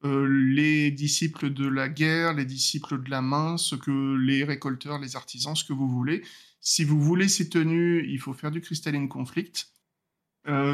les 0.04 0.90
disciples 0.90 1.50
de 1.50 1.66
la 1.66 1.88
guerre, 1.88 2.34
les 2.34 2.44
disciples 2.44 3.02
de 3.02 3.10
la 3.10 3.22
main, 3.22 3.56
ce 3.56 3.76
que 3.76 4.16
les 4.16 4.44
récolteurs, 4.44 4.98
les 4.98 5.16
artisans, 5.16 5.54
ce 5.54 5.64
que 5.64 5.72
vous 5.72 5.88
voulez. 5.88 6.24
Si 6.60 6.84
vous 6.84 7.00
voulez 7.00 7.28
ces 7.28 7.48
tenues, 7.48 8.04
il 8.08 8.18
faut 8.18 8.32
faire 8.32 8.50
du 8.50 8.60
Crystalline 8.60 9.08
Conflict. 9.08 9.68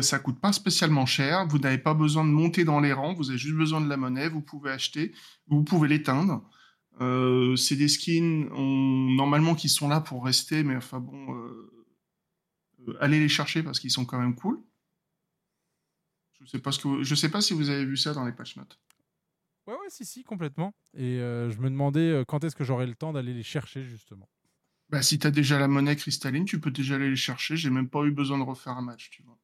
Ça 0.01 0.19
coûte 0.19 0.41
pas 0.41 0.53
spécialement 0.53 1.05
cher. 1.05 1.47
Vous 1.47 1.59
n'avez 1.59 1.79
pas 1.79 1.93
besoin 1.95 2.25
de 2.25 2.31
monter 2.31 2.65
dans 2.65 2.81
les 2.81 2.93
rangs. 2.93 3.13
Vous 3.15 3.29
avez 3.29 3.39
juste 3.39 3.57
besoin 3.57 3.83
de 3.83 3.89
la 3.89 3.99
monnaie. 3.99 4.29
Vous 4.29 4.41
pouvez 4.41 4.71
acheter. 4.71 5.13
Vous 5.47 5.63
pouvez 5.63 5.89
l'éteindre. 5.89 6.43
Euh, 7.01 7.55
c'est 7.57 7.77
des 7.77 7.89
skins 7.89 8.49
on- 8.53 9.11
normalement 9.15 9.55
qui 9.55 9.69
sont 9.69 9.89
là 9.89 10.01
pour 10.01 10.25
rester, 10.25 10.63
mais 10.65 10.77
enfin 10.77 10.99
bon, 11.01 11.35
euh, 11.37 11.71
euh, 12.89 12.97
allez 13.01 13.21
les 13.21 13.29
chercher 13.29 13.63
parce 13.63 13.79
qu'ils 13.81 13.91
sont 13.91 14.05
quand 14.05 14.19
même 14.19 14.35
cool. 14.35 14.61
Je 16.41 16.47
sais 16.47 16.59
pas 16.59 16.73
ce 16.73 16.79
que 16.79 17.03
je 17.03 17.15
sais 17.15 17.31
pas 17.31 17.41
si 17.41 17.53
vous 17.53 17.69
avez 17.69 17.85
vu 17.85 17.97
ça 17.97 18.13
dans 18.15 18.25
les 18.25 18.33
patch 18.33 18.57
notes. 18.57 18.81
Ouais, 19.67 19.75
ouais, 19.75 19.91
si, 19.91 20.05
si, 20.05 20.25
complètement. 20.25 20.75
Et 20.95 21.19
euh, 21.21 21.51
je 21.51 21.59
me 21.61 21.69
demandais 21.71 22.25
quand 22.27 22.43
est-ce 22.45 22.57
que 22.57 22.65
j'aurais 22.65 22.87
le 22.87 22.95
temps 22.95 23.13
d'aller 23.13 23.35
les 23.35 23.43
chercher, 23.43 23.85
justement? 23.85 24.29
Bah, 24.91 25.01
si 25.01 25.19
t'as 25.19 25.31
déjà 25.31 25.59
la 25.59 25.67
monnaie 25.67 25.97
cristalline, 25.97 26.45
tu 26.45 26.61
peux 26.61 26.71
déjà 26.71 26.97
aller 26.97 27.09
les 27.09 27.17
chercher. 27.17 27.57
J'ai 27.57 27.71
même 27.71 27.89
pas 27.89 28.05
eu 28.05 28.11
besoin 28.11 28.37
de 28.39 28.43
refaire 28.43 28.75
un 28.77 28.83
match, 28.83 29.09
tu 29.11 29.23
vois. 29.23 29.38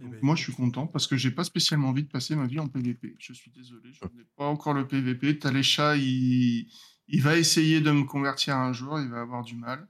Donc, 0.00 0.12
ben, 0.12 0.18
moi, 0.22 0.34
je 0.36 0.42
suis 0.42 0.52
content 0.54 0.86
parce 0.86 1.06
que 1.06 1.16
j'ai 1.16 1.30
pas 1.30 1.44
spécialement 1.44 1.88
envie 1.88 2.02
de 2.04 2.08
passer 2.08 2.34
ma 2.36 2.46
vie 2.46 2.58
en 2.58 2.68
PVP. 2.68 3.16
Je 3.18 3.32
suis 3.32 3.50
désolé, 3.50 3.92
je 3.92 4.04
n'ai 4.16 4.24
pas 4.36 4.46
encore 4.46 4.74
le 4.74 4.86
PVP. 4.86 5.38
Talécha, 5.38 5.96
il... 5.96 6.68
il 7.08 7.22
va 7.22 7.36
essayer 7.36 7.80
de 7.80 7.90
me 7.90 8.04
convertir 8.04 8.56
un 8.56 8.72
jour, 8.72 8.98
il 9.00 9.08
va 9.08 9.20
avoir 9.20 9.42
du 9.44 9.56
mal. 9.56 9.86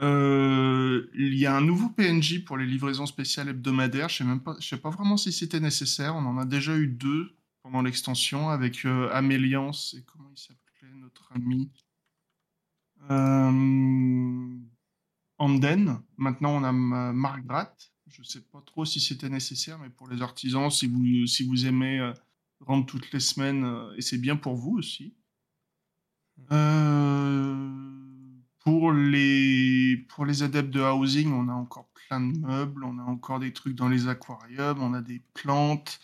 Euh, 0.00 1.08
il 1.14 1.34
y 1.34 1.46
a 1.46 1.56
un 1.56 1.60
nouveau 1.60 1.88
PNJ 1.88 2.44
pour 2.44 2.56
les 2.56 2.66
livraisons 2.66 3.06
spéciales 3.06 3.48
hebdomadaires. 3.48 4.08
Je 4.08 4.16
sais 4.18 4.24
même 4.24 4.42
pas, 4.42 4.56
je 4.60 4.66
sais 4.68 4.78
pas 4.78 4.90
vraiment 4.90 5.16
si 5.16 5.32
c'était 5.32 5.60
nécessaire. 5.60 6.16
On 6.16 6.26
en 6.26 6.38
a 6.38 6.44
déjà 6.44 6.76
eu 6.76 6.88
deux 6.88 7.36
pendant 7.62 7.82
l'extension 7.82 8.50
avec 8.50 8.84
euh, 8.84 9.08
Améliance 9.12 9.94
et 9.98 10.04
comment 10.04 10.30
il 10.30 10.38
s'appelait 10.38 10.94
notre 11.00 11.30
ami? 11.32 11.70
Euh, 13.10 14.58
Anden. 15.38 16.02
Maintenant, 16.16 16.56
on 16.56 16.64
a 16.64 16.72
Ma- 16.72 17.12
Margrat. 17.12 17.74
Je 18.16 18.22
sais 18.22 18.42
pas 18.42 18.62
trop 18.64 18.84
si 18.84 19.00
c'était 19.00 19.28
nécessaire, 19.28 19.76
mais 19.80 19.90
pour 19.90 20.08
les 20.08 20.22
artisans, 20.22 20.70
si 20.70 20.86
vous, 20.86 21.26
si 21.26 21.42
vous 21.42 21.66
aimez 21.66 21.98
euh, 21.98 22.12
rendre 22.60 22.86
toutes 22.86 23.10
les 23.10 23.18
semaines, 23.18 23.64
euh, 23.64 23.92
et 23.96 24.02
c'est 24.02 24.18
bien 24.18 24.36
pour 24.36 24.54
vous 24.54 24.78
aussi. 24.78 25.16
Euh, 26.52 27.68
pour 28.60 28.92
les, 28.92 29.96
pour 30.08 30.26
les 30.26 30.44
adeptes 30.44 30.70
de 30.70 30.80
housing, 30.80 31.32
on 31.32 31.48
a 31.48 31.54
encore 31.54 31.90
plein 32.06 32.20
de 32.20 32.38
meubles, 32.38 32.84
on 32.84 32.98
a 33.00 33.02
encore 33.02 33.40
des 33.40 33.52
trucs 33.52 33.74
dans 33.74 33.88
les 33.88 34.06
aquariums, 34.06 34.80
on 34.80 34.94
a 34.94 35.02
des 35.02 35.20
plantes, 35.34 35.98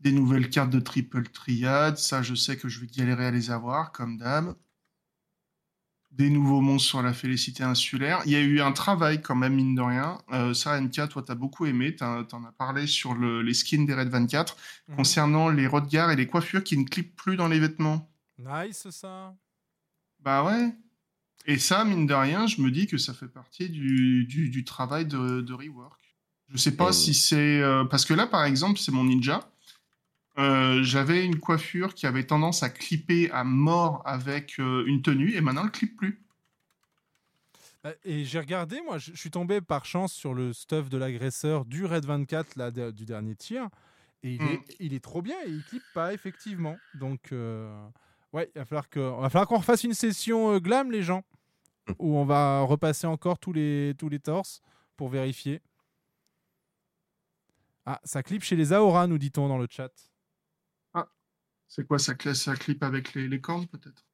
des 0.00 0.12
nouvelles 0.12 0.50
cartes 0.50 0.70
de 0.70 0.80
triple 0.80 1.22
triade. 1.30 1.96
Ça, 1.96 2.20
je 2.20 2.34
sais 2.34 2.58
que 2.58 2.68
je 2.68 2.80
vais 2.80 2.88
galérer 2.88 3.24
à 3.24 3.30
les 3.30 3.50
avoir, 3.50 3.92
comme 3.92 4.18
d'hab. 4.18 4.54
Des 6.10 6.30
nouveaux 6.30 6.60
monstres 6.60 6.88
sur 6.88 7.02
la 7.02 7.12
félicité 7.12 7.62
insulaire. 7.62 8.22
Il 8.26 8.32
y 8.32 8.36
a 8.36 8.40
eu 8.40 8.60
un 8.60 8.72
travail 8.72 9.20
quand 9.22 9.36
même, 9.36 9.54
mine 9.54 9.74
de 9.74 9.82
rien. 9.82 10.18
Euh, 10.32 10.52
ça, 10.54 10.80
NK, 10.80 11.08
toi, 11.10 11.22
t'as 11.22 11.34
beaucoup 11.36 11.66
aimé. 11.66 11.94
T'en 11.94 12.20
as 12.44 12.52
parlé 12.56 12.86
sur 12.86 13.14
le- 13.14 13.42
les 13.42 13.54
skins 13.54 13.84
des 13.86 13.94
Red 13.94 14.08
24 14.08 14.56
Mhm. 14.88 14.96
concernant 14.96 15.48
les 15.48 15.66
regard 15.66 16.10
et 16.10 16.16
les 16.16 16.26
coiffures 16.26 16.64
qui 16.64 16.76
ne 16.76 16.84
clipent 16.84 17.14
plus 17.14 17.36
dans 17.36 17.46
les 17.46 17.60
vêtements. 17.60 18.10
Nice, 18.38 18.88
ça. 18.90 19.34
Bah 20.20 20.42
ouais. 20.44 20.74
Et 21.46 21.58
ça, 21.58 21.84
mine 21.84 22.06
de 22.06 22.14
rien, 22.14 22.46
je 22.46 22.60
me 22.62 22.70
dis 22.70 22.86
que 22.86 22.98
ça 22.98 23.14
fait 23.14 23.28
partie 23.28 23.68
du, 23.70 24.24
du, 24.24 24.48
du 24.50 24.64
travail 24.64 25.06
de, 25.06 25.40
de 25.40 25.52
rework. 25.52 26.16
Je 26.48 26.56
sais 26.56 26.74
pas 26.74 26.92
si 26.92 27.14
c'est... 27.14 27.60
euh, 27.60 27.84
parce 27.84 28.04
que 28.04 28.14
là, 28.14 28.26
par 28.26 28.44
exemple, 28.44 28.78
c'est 28.80 28.92
mon 28.92 29.04
ninja. 29.04 29.48
Euh, 30.38 30.82
J'avais 30.82 31.24
une 31.24 31.40
coiffure 31.40 31.94
qui 31.94 32.06
avait 32.06 32.24
tendance 32.24 32.62
à 32.62 32.70
clipper 32.70 33.30
à 33.32 33.42
mort 33.44 34.02
avec 34.04 34.58
euh, 34.60 34.84
une 34.86 35.02
tenue, 35.02 35.34
et 35.34 35.40
maintenant, 35.40 35.64
elle 35.64 35.70
clippe 35.72 35.96
plus. 35.96 36.22
Euh, 37.86 37.94
Et 38.04 38.24
j'ai 38.24 38.38
regardé, 38.38 38.80
moi, 38.82 38.98
je 38.98 39.12
suis 39.14 39.30
tombé 39.30 39.60
par 39.60 39.84
chance 39.84 40.12
sur 40.12 40.34
le 40.34 40.52
stuff 40.52 40.88
de 40.90 40.96
l'agresseur 40.98 41.64
du 41.64 41.84
Red 41.84 42.04
24, 42.04 42.56
là, 42.56 42.70
de- 42.70 42.90
du 42.90 43.04
dernier 43.04 43.34
tir. 43.34 43.68
Et 44.22 44.34
il, 44.34 44.42
Mm. 44.42 44.48
est, 44.48 44.76
il 44.80 44.94
est 44.94 45.02
trop 45.02 45.22
bien 45.22 45.36
et 45.46 45.50
il 45.50 45.62
clip 45.64 45.82
pas, 45.94 46.12
effectivement. 46.12 46.76
Donc, 46.94 47.30
euh, 47.32 47.72
ouais, 48.32 48.50
il 48.54 48.58
va 48.58 48.64
falloir 48.64 48.88
qu'on 48.90 49.56
refasse 49.58 49.84
une 49.84 49.94
session 49.94 50.52
euh, 50.54 50.58
glam, 50.60 50.90
les 50.90 51.02
gens, 51.02 51.22
où 51.98 52.16
on 52.16 52.24
va 52.24 52.60
repasser 52.62 53.06
encore 53.06 53.38
tous 53.38 53.52
les, 53.52 53.94
tous 53.98 54.08
les 54.08 54.18
torses 54.18 54.60
pour 54.96 55.08
vérifier. 55.08 55.60
Ah, 57.86 58.00
ça 58.04 58.22
clip 58.22 58.42
chez 58.42 58.56
les 58.56 58.72
Aora, 58.72 59.06
nous 59.06 59.18
dit-on 59.18 59.48
dans 59.48 59.56
le 59.58 59.66
chat. 59.70 59.90
C'est 61.68 61.86
quoi, 61.86 61.98
ça, 61.98 62.14
ça 62.34 62.56
clip 62.56 62.82
avec 62.82 63.14
les, 63.14 63.40
cornes, 63.40 63.66
peut-être? 63.66 64.04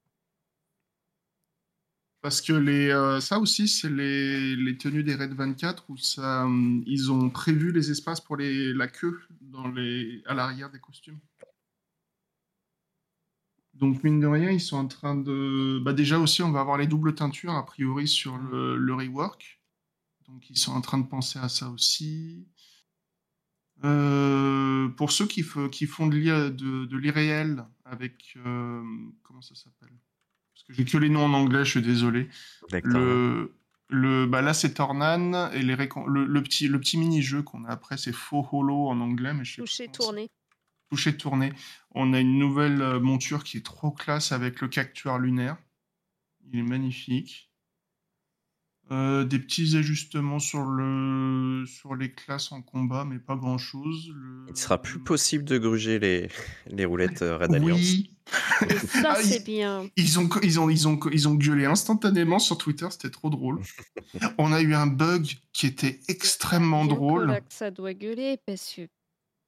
Parce 2.20 2.40
que 2.40 2.52
les, 2.52 2.90
euh, 2.90 3.20
ça 3.20 3.38
aussi, 3.38 3.68
c'est 3.68 3.90
les, 3.90 4.76
tenues 4.78 5.04
des 5.04 5.14
Red 5.14 5.34
24 5.34 5.84
où 5.88 5.96
hum, 6.18 6.82
ils 6.86 7.12
ont 7.12 7.30
prévu 7.30 7.70
les 7.72 7.90
espaces 7.90 8.20
pour 8.20 8.36
la 8.38 8.88
queue 8.88 9.20
dans 9.40 9.68
les, 9.68 10.22
à 10.26 10.34
l'arrière 10.34 10.70
des 10.70 10.80
costumes. 10.80 11.20
Donc, 13.74 14.02
mine 14.04 14.20
de 14.20 14.26
rien, 14.26 14.50
ils 14.50 14.60
sont 14.60 14.76
en 14.76 14.86
train 14.86 15.16
de. 15.16 15.80
Bah, 15.82 15.92
déjà 15.92 16.18
aussi, 16.18 16.42
on 16.42 16.52
va 16.52 16.60
avoir 16.60 16.78
les 16.78 16.86
doubles 16.86 17.14
teintures, 17.14 17.54
a 17.54 17.66
priori, 17.66 18.08
sur 18.08 18.36
le 18.38 18.94
rework. 18.94 19.60
Donc, 20.28 20.48
ils 20.50 20.58
sont 20.58 20.72
en 20.72 20.80
train 20.80 20.98
de 20.98 21.06
penser 21.06 21.38
à 21.38 21.48
ça 21.48 21.68
aussi. 21.70 22.46
Euh, 23.82 24.88
pour 24.90 25.10
ceux 25.10 25.26
qui, 25.26 25.42
font 25.42 26.06
de 26.06 26.16
l'IA 26.16 26.50
de, 26.50 26.84
de 26.84 26.96
l'irréel 26.96 27.64
avec. 27.84 28.36
euh, 28.46 28.82
comment 29.22 29.42
ça 29.42 29.54
s'appelle? 29.54 29.92
Parce 30.54 30.64
que 30.66 30.72
j'ai 30.72 30.84
que 30.84 30.96
les 30.96 31.08
noms 31.08 31.24
en 31.24 31.32
anglais, 31.34 31.64
je 31.64 31.70
suis 31.72 31.82
désolé. 31.82 32.28
D'accord. 32.70 32.92
Le, 32.92 33.54
le, 33.88 34.26
bah 34.26 34.42
là, 34.42 34.54
c'est 34.54 34.74
Tornan 34.74 35.50
et 35.52 35.62
les 35.62 35.76
le, 35.76 36.24
le 36.24 36.42
petit, 36.42 36.68
le 36.68 36.78
petit 36.80 36.96
mini-jeu 36.96 37.42
qu'on 37.42 37.64
a 37.64 37.70
après, 37.70 37.96
c'est 37.96 38.12
Faux 38.12 38.46
Holo 38.52 38.88
en 38.88 39.00
anglais, 39.00 39.34
mais 39.34 39.44
je 39.44 39.56
sais 39.56 39.60
Toucher, 39.62 39.88
tourner. 39.88 40.30
toucher 40.90 41.16
tourné. 41.16 41.52
On 41.90 42.12
a 42.12 42.20
une 42.20 42.38
nouvelle 42.38 42.80
euh, 42.80 43.00
monture 43.00 43.44
qui 43.44 43.58
est 43.58 43.64
trop 43.66 43.90
classe 43.90 44.32
avec 44.32 44.60
le 44.60 44.68
cactuar 44.68 45.18
lunaire. 45.18 45.56
Il 46.52 46.58
est 46.60 46.62
magnifique. 46.62 47.50
Euh, 48.90 49.24
des 49.24 49.38
petits 49.38 49.76
ajustements 49.78 50.38
sur, 50.38 50.62
le, 50.64 51.64
sur 51.66 51.94
les 51.94 52.12
classes 52.12 52.52
en 52.52 52.60
combat, 52.60 53.06
mais 53.06 53.18
pas 53.18 53.34
grand 53.34 53.56
chose. 53.56 54.12
Le... 54.14 54.44
Il 54.50 54.56
sera 54.58 54.80
plus 54.80 54.98
possible 54.98 55.42
de 55.44 55.56
gruger 55.56 55.98
les, 55.98 56.28
les 56.66 56.84
roulettes 56.84 57.22
euh, 57.22 57.36
Red 57.38 57.54
Alliance. 57.54 57.78
Oui. 57.80 58.10
Ça, 58.86 59.14
Ah, 59.16 59.22
c'est 59.22 59.36
ils- 59.38 59.44
bien. 59.44 59.86
Ils 59.96 60.18
ont, 60.18 60.28
ils, 60.42 60.58
ont, 60.60 60.68
ils, 60.70 60.88
ont, 60.88 60.98
ils 61.12 61.28
ont 61.28 61.34
gueulé 61.34 61.64
instantanément 61.66 62.38
sur 62.38 62.56
Twitter, 62.58 62.86
c'était 62.90 63.10
trop 63.10 63.28
drôle. 63.30 63.60
On 64.38 64.52
a 64.52 64.60
eu 64.62 64.74
un 64.74 64.86
bug 64.86 65.26
qui 65.52 65.66
était 65.66 66.00
extrêmement 66.08 66.84
Bien 66.84 66.94
drôle. 66.94 67.26
là 67.26 67.40
que 67.40 67.52
ça 67.52 67.70
doit 67.70 67.92
gueuler 67.94 68.38
parce 68.46 68.72
que 68.74 68.88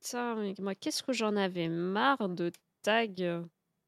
putain, 0.03 0.53
moi, 0.61 0.75
qu'est-ce 0.75 1.03
que 1.03 1.13
j'en 1.15 1.37
avais 1.37 1.69
marre 1.69 2.29
de 2.29 2.53
tags. 2.83 3.07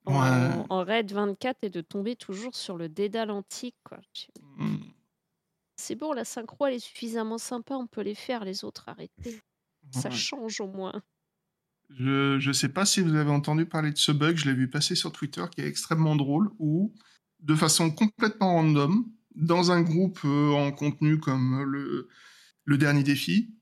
en, 0.07 0.13
Ouais. 0.23 0.65
en 0.71 0.85
raid 0.85 1.13
24 1.13 1.65
et 1.65 1.71
de 1.71 1.81
tomber 1.83 2.17
toujours 2.17 2.55
sur 2.55 2.79
le 2.79 2.89
dédale 2.89 3.31
antique. 3.31 3.77
Quoi. 3.85 3.99
Je- 4.15 4.27
Mm. 4.65 4.79
C'est 5.81 5.95
bon, 5.95 6.13
la 6.13 6.25
synchro, 6.25 6.67
elle 6.67 6.75
est 6.75 6.79
suffisamment 6.81 7.39
sympa, 7.39 7.75
on 7.75 7.87
peut 7.87 8.01
les 8.03 8.15
faire, 8.17 8.45
les 8.45 8.65
autres, 8.65 8.89
arrêtez. 8.89 9.41
Ça 9.91 10.11
Ouais. 10.11 10.15
change 10.17 10.61
au 10.61 10.67
moins. 10.67 11.03
Je 11.91 12.47
ne 12.47 12.53
sais 12.53 12.69
pas 12.69 12.85
si 12.85 13.01
vous 13.01 13.15
avez 13.15 13.31
entendu 13.31 13.65
parler 13.65 13.93
de 13.93 13.97
ce 13.99 14.13
bug, 14.13 14.37
je 14.37 14.47
l'ai 14.51 14.55
vu 14.55 14.69
passer 14.69 14.95
sur 14.95 15.13
Twitter, 15.13 15.45
qui 15.51 15.63
est 15.63 15.67
extrêmement 15.67 16.17
drôle, 16.17 16.51
où, 16.59 16.95
de 17.41 17.55
façon 17.55 17.91
complètement 17.91 18.55
random, 18.55 19.07
dans 19.35 19.71
un 19.71 19.83
groupe 19.83 20.19
euh, 20.25 20.51
en 20.53 20.73
contenu 20.73 21.19
comme 21.19 21.63
le, 21.63 22.09
le 22.65 22.79
dernier 22.79 23.05
défi, 23.05 23.55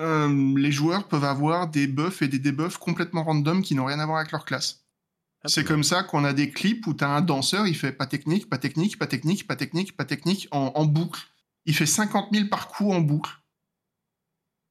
euh, 0.00 0.56
les 0.58 0.72
joueurs 0.72 1.08
peuvent 1.08 1.24
avoir 1.24 1.70
des 1.70 1.86
buffs 1.86 2.22
et 2.22 2.28
des 2.28 2.38
debuffs 2.40 2.78
complètement 2.78 3.24
random 3.24 3.62
qui 3.62 3.74
n'ont 3.74 3.86
rien 3.86 4.00
à 4.00 4.06
voir 4.06 4.18
avec 4.18 4.32
leur 4.32 4.44
classe. 4.44 4.87
C'est 5.44 5.64
comme 5.64 5.84
ça 5.84 6.02
qu'on 6.02 6.24
a 6.24 6.32
des 6.32 6.50
clips 6.50 6.86
où 6.86 6.94
tu 6.94 7.04
as 7.04 7.08
un 7.10 7.20
danseur, 7.20 7.66
il 7.66 7.76
fait 7.76 7.92
pas 7.92 8.06
technique, 8.06 8.48
pas 8.48 8.58
technique, 8.58 8.98
pas 8.98 9.06
technique, 9.06 9.46
pas 9.46 9.56
technique, 9.56 9.96
pas 9.96 10.04
technique, 10.04 10.48
en, 10.50 10.72
en 10.74 10.84
boucle. 10.84 11.20
Il 11.64 11.74
fait 11.74 11.86
50 11.86 12.28
000 12.34 12.48
par 12.48 12.68
coup 12.68 12.90
en 12.92 13.00
boucle. 13.00 13.30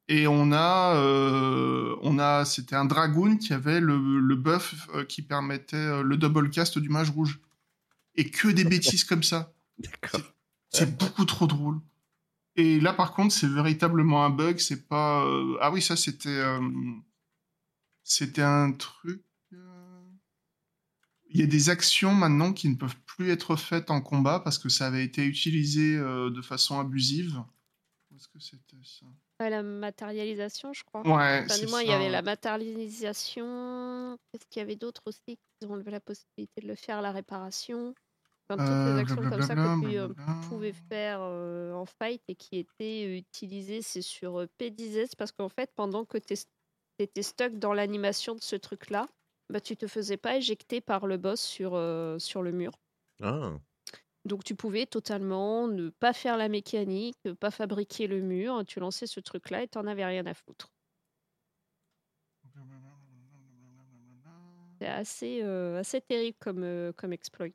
Et 0.10 0.28
on 0.28 0.52
a, 0.54 0.96
euh, 0.96 1.96
on 2.02 2.18
a, 2.20 2.46
c'était 2.46 2.76
un 2.76 2.86
dragoon 2.86 3.38
qui 3.38 3.54
avait 3.54 3.80
le, 3.80 4.20
le 4.20 4.36
buff 4.36 4.88
euh, 4.96 5.04
qui 5.04 5.22
permettait 5.22 5.76
euh, 5.78 6.02
le 6.04 6.16
double 6.18 6.50
cast 6.50 6.78
du 6.80 6.90
mage 6.90 7.10
rouge. 7.10 7.40
Et 8.16 8.30
que 8.30 8.48
des 8.48 8.64
bêtises 8.64 9.04
comme 9.04 9.24
ça. 9.24 9.54
D'accord. 9.78 10.22
C'est 10.70 10.98
beaucoup 10.98 11.26
trop 11.26 11.46
drôle. 11.48 11.80
Et 12.56 12.80
là, 12.80 12.94
par 12.94 13.14
contre, 13.14 13.34
c'est 13.34 13.48
véritablement 13.48 14.26
un 14.26 14.30
bug. 14.32 14.58
C'est 14.60 14.88
pas. 14.88 15.24
euh, 15.26 15.58
Ah 15.62 15.72
oui, 15.72 15.82
ça, 15.82 15.96
c'était. 15.96 16.30
euh, 16.30 16.60
C'était 18.04 18.42
un 18.42 18.72
truc. 18.72 19.22
Euh, 21.30 21.34
Il 21.34 21.40
y 21.40 21.44
a 21.44 21.48
des 21.48 21.70
actions 21.70 22.14
maintenant 22.14 22.54
qui 22.54 22.70
ne 22.70 22.76
peuvent 22.76 23.00
plus 23.06 23.30
être 23.32 23.56
faites 23.56 23.92
en 23.92 24.02
combat 24.02 24.40
parce 24.40 24.58
que 24.58 24.70
ça 24.70 24.88
avait 24.88 25.04
été 25.04 25.26
utilisé 25.26 25.96
euh, 25.98 26.30
de 26.30 26.42
façon 26.42 26.80
abusive? 26.80 27.44
Est-ce 28.16 28.28
que 28.30 28.40
c'était 28.40 28.78
ça? 28.84 29.08
Ouais, 29.40 29.50
la 29.52 29.62
matérialisation, 29.62 30.74
je 30.74 30.84
crois. 30.84 31.06
Ouais, 31.06 31.46
Enfin, 31.48 31.60
du 31.60 31.68
moins, 31.68 31.82
il 31.84 31.90
y 31.90 31.94
avait 31.94 32.10
la 32.10 32.22
matérialisation. 32.24 34.18
Qu'est-ce 34.32 34.46
qu'il 34.50 34.60
y 34.60 34.64
avait 34.64 34.76
d'autre 34.76 35.02
aussi 35.06 35.38
qui 35.60 35.68
ont 35.68 35.76
levé 35.76 35.92
la 35.92 36.00
possibilité 36.00 36.62
de 36.62 36.68
le 36.68 36.76
faire, 36.76 37.02
la 37.02 37.12
réparation? 37.12 37.94
Enfin, 38.50 38.60
toutes 38.60 38.80
Euh, 38.80 38.86
les 38.86 38.98
actions 38.98 39.26
comme 39.28 39.42
ça 39.42 39.58
que 39.58 39.68
tu 39.68 39.98
euh, 39.98 40.10
pouvais 40.42 40.74
faire 40.74 41.20
euh, 41.22 41.74
en 41.74 41.86
fight 41.86 42.24
et 42.30 42.36
qui 42.36 42.58
étaient 42.58 43.06
euh, 43.08 43.18
utilisées, 43.18 43.82
c'est 43.84 44.02
sur 44.02 44.40
euh, 44.42 44.48
P10S 44.58 45.16
parce 45.16 45.32
qu'en 45.34 45.50
fait, 45.50 45.72
pendant 45.76 46.06
que 46.06 46.18
tu 46.18 46.36
étais 47.00 47.24
stuck 47.24 47.60
dans 47.60 47.74
l'animation 47.74 48.36
de 48.36 48.42
ce 48.42 48.56
truc-là, 48.56 49.08
bah, 49.50 49.62
tu 49.62 49.78
te 49.78 49.88
faisais 49.88 50.18
pas 50.18 50.38
éjecter 50.38 50.82
par 50.82 51.08
le 51.08 51.18
boss 51.18 51.42
sur, 51.42 51.76
euh, 51.76 52.20
sur 52.20 52.42
le 52.42 52.52
mur. 52.52 52.72
Ah. 53.22 53.58
Donc 54.26 54.44
tu 54.44 54.56
pouvais 54.56 54.86
totalement 54.86 55.68
ne 55.68 55.90
pas 55.90 56.12
faire 56.14 56.38
la 56.38 56.50
mécanique, 56.50 57.18
ne 57.24 57.32
pas 57.32 57.52
fabriquer 57.52 58.08
le 58.08 58.22
mur, 58.22 58.64
tu 58.68 58.80
lançais 58.80 59.08
ce 59.08 59.20
truc-là 59.22 59.64
et 59.64 59.68
t'en 59.68 59.88
avais 59.88 60.06
rien 60.06 60.26
à 60.26 60.34
foutre. 60.34 60.74
C'est 64.80 64.88
assez, 64.88 65.40
euh, 65.42 65.80
assez 65.80 66.02
terrible 66.02 66.38
comme, 66.40 66.64
euh, 66.64 66.92
comme 66.94 67.14
exploit. 67.14 67.48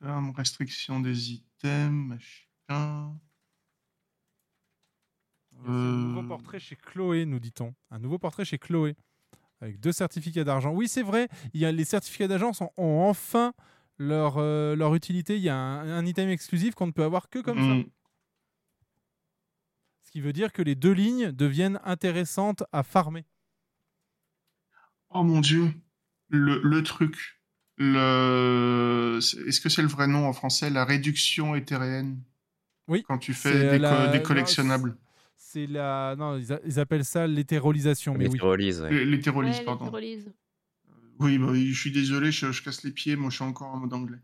Restriction 0.00 1.00
des 1.00 1.32
items, 1.32 2.18
machin. 2.68 3.20
Il 5.64 5.70
y 5.70 5.70
a 5.70 5.78
un 5.78 5.96
nouveau 5.96 6.20
Euh, 6.20 6.28
portrait 6.28 6.58
chez 6.58 6.76
Chloé, 6.76 7.26
nous 7.26 7.38
dit-on. 7.40 7.74
Un 7.90 7.98
nouveau 7.98 8.18
portrait 8.18 8.44
chez 8.44 8.58
Chloé. 8.58 8.96
Avec 9.60 9.78
deux 9.78 9.92
certificats 9.92 10.44
d'argent. 10.44 10.72
Oui, 10.72 10.88
c'est 10.88 11.02
vrai, 11.02 11.28
il 11.52 11.60
y 11.60 11.66
a, 11.66 11.72
les 11.72 11.84
certificats 11.84 12.28
d'argent 12.28 12.52
sont- 12.54 12.70
ont 12.78 13.02
enfin 13.08 13.52
leur, 13.98 14.38
euh, 14.38 14.74
leur 14.74 14.94
utilité. 14.94 15.36
Il 15.36 15.42
y 15.42 15.50
a 15.50 15.56
un, 15.56 15.90
un 15.98 16.06
item 16.06 16.30
exclusif 16.30 16.74
qu'on 16.74 16.86
ne 16.86 16.92
peut 16.92 17.04
avoir 17.04 17.28
que 17.28 17.38
comme 17.40 17.58
Mm. 17.60 17.82
ça. 17.82 17.88
Ce 20.04 20.10
qui 20.10 20.20
veut 20.22 20.32
dire 20.32 20.52
que 20.52 20.62
les 20.62 20.74
deux 20.74 20.92
lignes 20.92 21.30
deviennent 21.30 21.78
intéressantes 21.84 22.64
à 22.72 22.82
farmer. 22.82 23.26
Oh 25.10 25.22
mon 25.22 25.40
dieu, 25.40 25.72
le, 26.28 26.60
le 26.62 26.82
truc. 26.82 27.40
Le... 27.76 29.18
Est-ce 29.46 29.60
que 29.60 29.68
c'est 29.68 29.82
le 29.82 29.88
vrai 29.88 30.06
nom 30.06 30.26
en 30.26 30.32
français? 30.32 30.70
La 30.70 30.84
réduction 30.84 31.54
éthéréenne 31.54 32.22
Oui. 32.88 33.02
Quand 33.06 33.18
tu 33.18 33.34
fais 33.34 33.78
des, 33.78 34.18
co- 34.20 34.26
collectionnables. 34.28 34.96
C'est 35.52 35.66
la. 35.66 36.14
Non, 36.16 36.36
ils, 36.38 36.52
a- 36.52 36.60
ils 36.64 36.78
appellent 36.78 37.04
ça 37.04 37.26
l'hétérolisation. 37.26 38.14
Mais 38.14 38.26
oui. 38.26 38.34
L'hétérolyse, 38.34 38.80
ouais. 38.82 38.90
Les- 38.90 39.04
L'hétérolyse, 39.04 39.58
Ouais, 39.58 39.64
pardon. 39.64 39.84
l'hétérolyse. 39.86 40.32
Oui, 41.18 41.38
bah, 41.38 41.48
je 41.54 41.72
suis 41.78 41.90
désolé, 41.90 42.30
je, 42.30 42.52
je 42.52 42.62
casse 42.62 42.84
les 42.84 42.92
pieds, 42.92 43.16
moi 43.16 43.30
je 43.30 43.34
suis 43.36 43.44
encore 43.44 43.74
en 43.74 43.78
mode 43.78 43.92
anglais. 43.92 44.18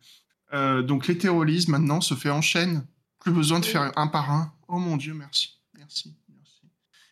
Euh, 0.55 0.83
donc 0.83 1.09
l'hétérolyse 1.09 1.67
maintenant 1.69 2.01
se 2.01 2.15
fait 2.15 2.31
en 2.31 2.41
chaîne. 2.41 2.87
Plus 3.19 3.33
besoin 3.33 3.59
de 3.59 3.65
Oui. 3.67 3.73
faire 3.73 3.93
un 3.99 4.07
par 4.07 4.31
un. 4.31 4.53
Oh 4.69 4.79
mon 4.79 4.97
dieu, 4.97 5.13
merci. 5.15 5.61
Merci. 5.77 6.15
merci. 6.29 6.63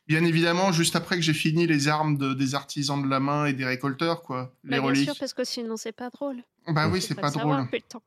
Bien 0.06 0.24
évidemment, 0.24 0.70
juste 0.70 0.94
après 0.94 1.16
que 1.16 1.22
j'ai 1.22 1.34
fini 1.34 1.66
les 1.66 1.88
armes 1.88 2.16
de- 2.16 2.34
des 2.34 2.54
artisans 2.54 3.02
de 3.02 3.08
la 3.08 3.18
main 3.20 3.46
et 3.46 3.52
des 3.52 3.64
récolteurs, 3.64 4.22
quoi. 4.22 4.54
Les 4.62 4.70
Bah, 4.70 4.76
bien 4.78 4.86
reliques. 4.86 5.04
sûr, 5.04 5.18
parce 5.18 5.34
que 5.34 5.42
sinon 5.44 5.76
c'est 5.76 5.92
pas 5.92 6.08
drôle. 6.10 6.42
Bah 6.68 6.88
oui, 6.88 7.02
c'est 7.02 7.14
pas 7.16 7.26
le 7.28 7.32
savoir 7.32 7.56
drôle. 7.56 7.64
depuis 7.66 7.80
le 7.84 7.88
temps. 7.88 8.02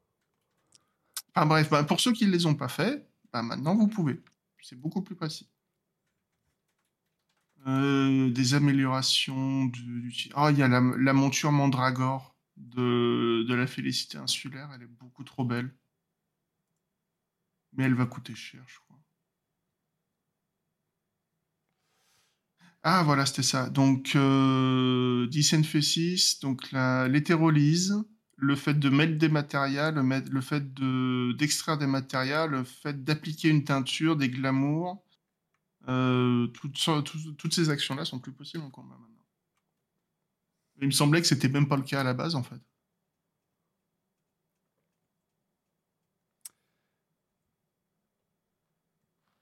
Enfin 1.36 1.46
bref, 1.46 1.70
bah, 1.70 1.84
pour 1.84 2.00
ceux 2.00 2.14
qui 2.14 2.26
ne 2.26 2.32
les 2.32 2.46
ont 2.46 2.56
pas 2.56 2.70
fait, 2.70 3.06
bah, 3.34 3.42
maintenant 3.42 3.76
vous 3.76 3.88
pouvez. 3.88 4.22
C'est 4.64 4.80
beaucoup 4.80 5.02
plus 5.02 5.16
précis. 5.16 5.48
Euh, 7.68 8.30
des 8.32 8.54
améliorations 8.54 9.66
du. 9.66 10.14
Ah, 10.36 10.52
il 10.52 10.58
y 10.58 10.64
a 10.64 10.68
la, 10.70 10.80
monture 11.14 11.52
Mandragore 11.52 12.36
de, 12.56 13.46
la 13.54 13.68
Félicité 13.68 14.18
insulaire. 14.18 14.70
Elle 14.74 14.84
est 14.84 14.88
beaucoup 14.88 15.24
trop 15.26 15.44
belle. 15.44 15.74
Mais 17.72 17.86
elle 17.86 17.94
va 17.94 18.06
coûter 18.06 18.36
cher, 18.36 18.62
je 18.68 18.80
crois. 18.80 19.00
Ah, 22.84 23.04
voilà, 23.04 23.26
c'était 23.26 23.44
ça. 23.44 23.70
Donc, 23.70 24.14
euh, 24.16 25.28
Disenfesis, 25.28 26.40
donc 26.40 26.72
l'hétérolyse, 26.72 27.96
le 28.38 28.56
fait 28.56 28.76
de 28.76 28.90
mettre 28.90 29.18
des 29.18 29.30
matériaux, 29.30 29.92
le, 29.92 30.42
fait 30.42 30.74
de- 30.74 31.34
d'extraire 31.34 31.78
des 31.78 31.88
matériaux, 31.88 32.48
le 32.48 32.64
fait 32.64 33.04
d'appliquer 33.04 33.50
une 33.50 33.64
teinture, 33.66 34.16
des 34.16 34.30
glamours, 34.30 35.04
euh, 35.88 36.48
toutes, 36.48 37.54
ces 37.54 37.70
actions-là 37.70 38.06
sont 38.06 38.20
plus 38.20 38.32
possibles 38.34 38.64
en 38.64 38.70
combat 38.70 38.96
maintenant. 38.96 39.24
Il 40.80 40.88
me 40.88 40.92
semblait 40.92 41.22
que 41.22 41.28
c'était 41.28 41.50
même 41.50 41.68
pas 41.68 41.78
le 41.78 41.84
cas 41.84 42.02
à 42.02 42.04
la 42.04 42.14
base, 42.14 42.36
en 42.36 42.44
fait. 42.44 42.60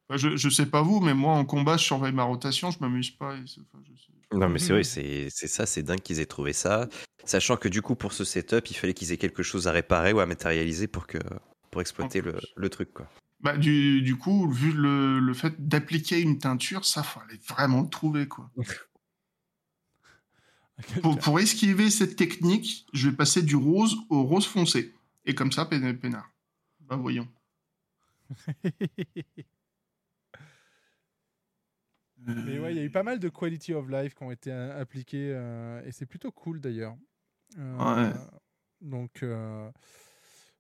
Enfin, 0.08 0.18
je, 0.18 0.38
je 0.38 0.50
sais 0.50 0.68
pas 0.68 0.82
vous, 0.84 1.00
mais 1.00 1.14
moi 1.16 1.34
en 1.34 1.46
combat, 1.46 1.78
je 1.78 1.84
surveille 1.84 2.14
ma 2.14 2.24
rotation, 2.24 2.70
je 2.72 2.78
m'amuse 2.80 3.10
pas. 3.12 3.36
et 3.36 3.44
c'est- 3.48 3.62
enfin, 3.62 3.84
je 3.84 3.92
sais- 4.00 4.12
Non, 4.38 4.50
mais 4.50 4.60
c'est 4.60 4.74
vrai, 4.74 4.84
c'est 4.84 5.30
c'est 5.30 5.48
ça, 5.48 5.66
c'est 5.66 5.82
dingue 5.84 6.02
qu'ils 6.02 6.20
aient 6.20 6.26
trouvé 6.26 6.54
ça. 6.54 6.88
Sachant 7.24 7.58
que 7.58 7.68
du 7.68 7.82
coup, 7.82 7.96
pour 7.96 8.14
ce 8.14 8.24
setup, 8.24 8.70
il 8.70 8.76
fallait 8.76 8.94
qu'ils 8.94 9.12
aient 9.12 9.18
quelque 9.18 9.42
chose 9.44 9.68
à 9.68 9.72
réparer 9.72 10.14
ou 10.14 10.20
à 10.20 10.26
matérialiser 10.28 10.88
pour, 10.88 11.08
que, 11.08 11.18
pour 11.72 11.82
exploiter 11.82 12.22
le, 12.22 12.40
le 12.56 12.70
truc. 12.70 12.94
Quoi. 12.94 13.08
Bah, 13.46 13.56
du, 13.58 14.02
du 14.02 14.18
coup, 14.18 14.50
vu 14.50 14.72
le, 14.72 15.20
le 15.20 15.34
fait 15.36 15.68
d'appliquer 15.68 16.20
une 16.20 16.40
teinture, 16.40 16.84
ça 16.84 17.04
fallait 17.04 17.38
vraiment 17.48 17.84
le 17.84 17.90
trouver, 17.90 18.28
quoi. 18.28 18.50
pour, 21.04 21.20
pour 21.20 21.40
esquiver 21.40 21.92
cette 21.92 22.16
technique, 22.16 22.88
je 22.92 23.08
vais 23.08 23.16
passer 23.16 23.44
du 23.44 23.56
rose 23.56 23.98
au 24.10 24.24
rose 24.24 24.48
foncé. 24.48 24.96
Et 25.26 25.36
comme 25.36 25.52
ça, 25.52 25.68
peinard. 25.68 26.28
Bah, 26.80 26.96
voyons. 26.96 27.28
Mais 32.18 32.58
ouais, 32.58 32.74
il 32.74 32.78
y 32.78 32.80
a 32.80 32.84
eu 32.84 32.90
pas 32.90 33.04
mal 33.04 33.20
de 33.20 33.30
quality 33.30 33.76
of 33.76 33.88
life 33.90 34.16
qui 34.16 34.24
ont 34.24 34.32
été 34.32 34.52
euh, 34.52 34.82
appliqués 34.82 35.32
euh, 35.36 35.86
et 35.86 35.92
c'est 35.92 36.08
plutôt 36.08 36.32
cool 36.32 36.62
d'ailleurs. 36.62 36.96
Euh, 37.60 37.78
Ouais. 37.78 38.12
Donc, 38.82 39.22
euh, 39.22 39.70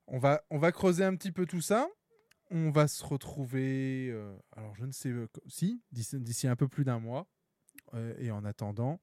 on, 0.05 0.19
va, 0.19 0.43
on 0.51 0.59
va 0.59 0.71
creuser 0.71 1.03
un 1.03 1.15
petit 1.15 1.31
peu 1.31 1.47
tout 1.47 1.61
ça. 1.61 1.87
On 2.51 2.69
va 2.69 2.87
se 2.87 3.03
retrouver, 3.03 4.09
euh, 4.11 4.35
alors 4.55 4.75
je 4.75 4.85
ne 4.85 4.91
sais 4.91 5.09
euh, 5.09 5.27
si, 5.47 5.81
d'ici 5.91 6.47
un 6.47 6.55
peu 6.55 6.67
plus 6.67 6.85
d'un 6.85 6.99
mois. 6.99 7.27
Euh, 7.93 8.13
et 8.17 8.31
en 8.31 8.45
attendant, 8.45 8.99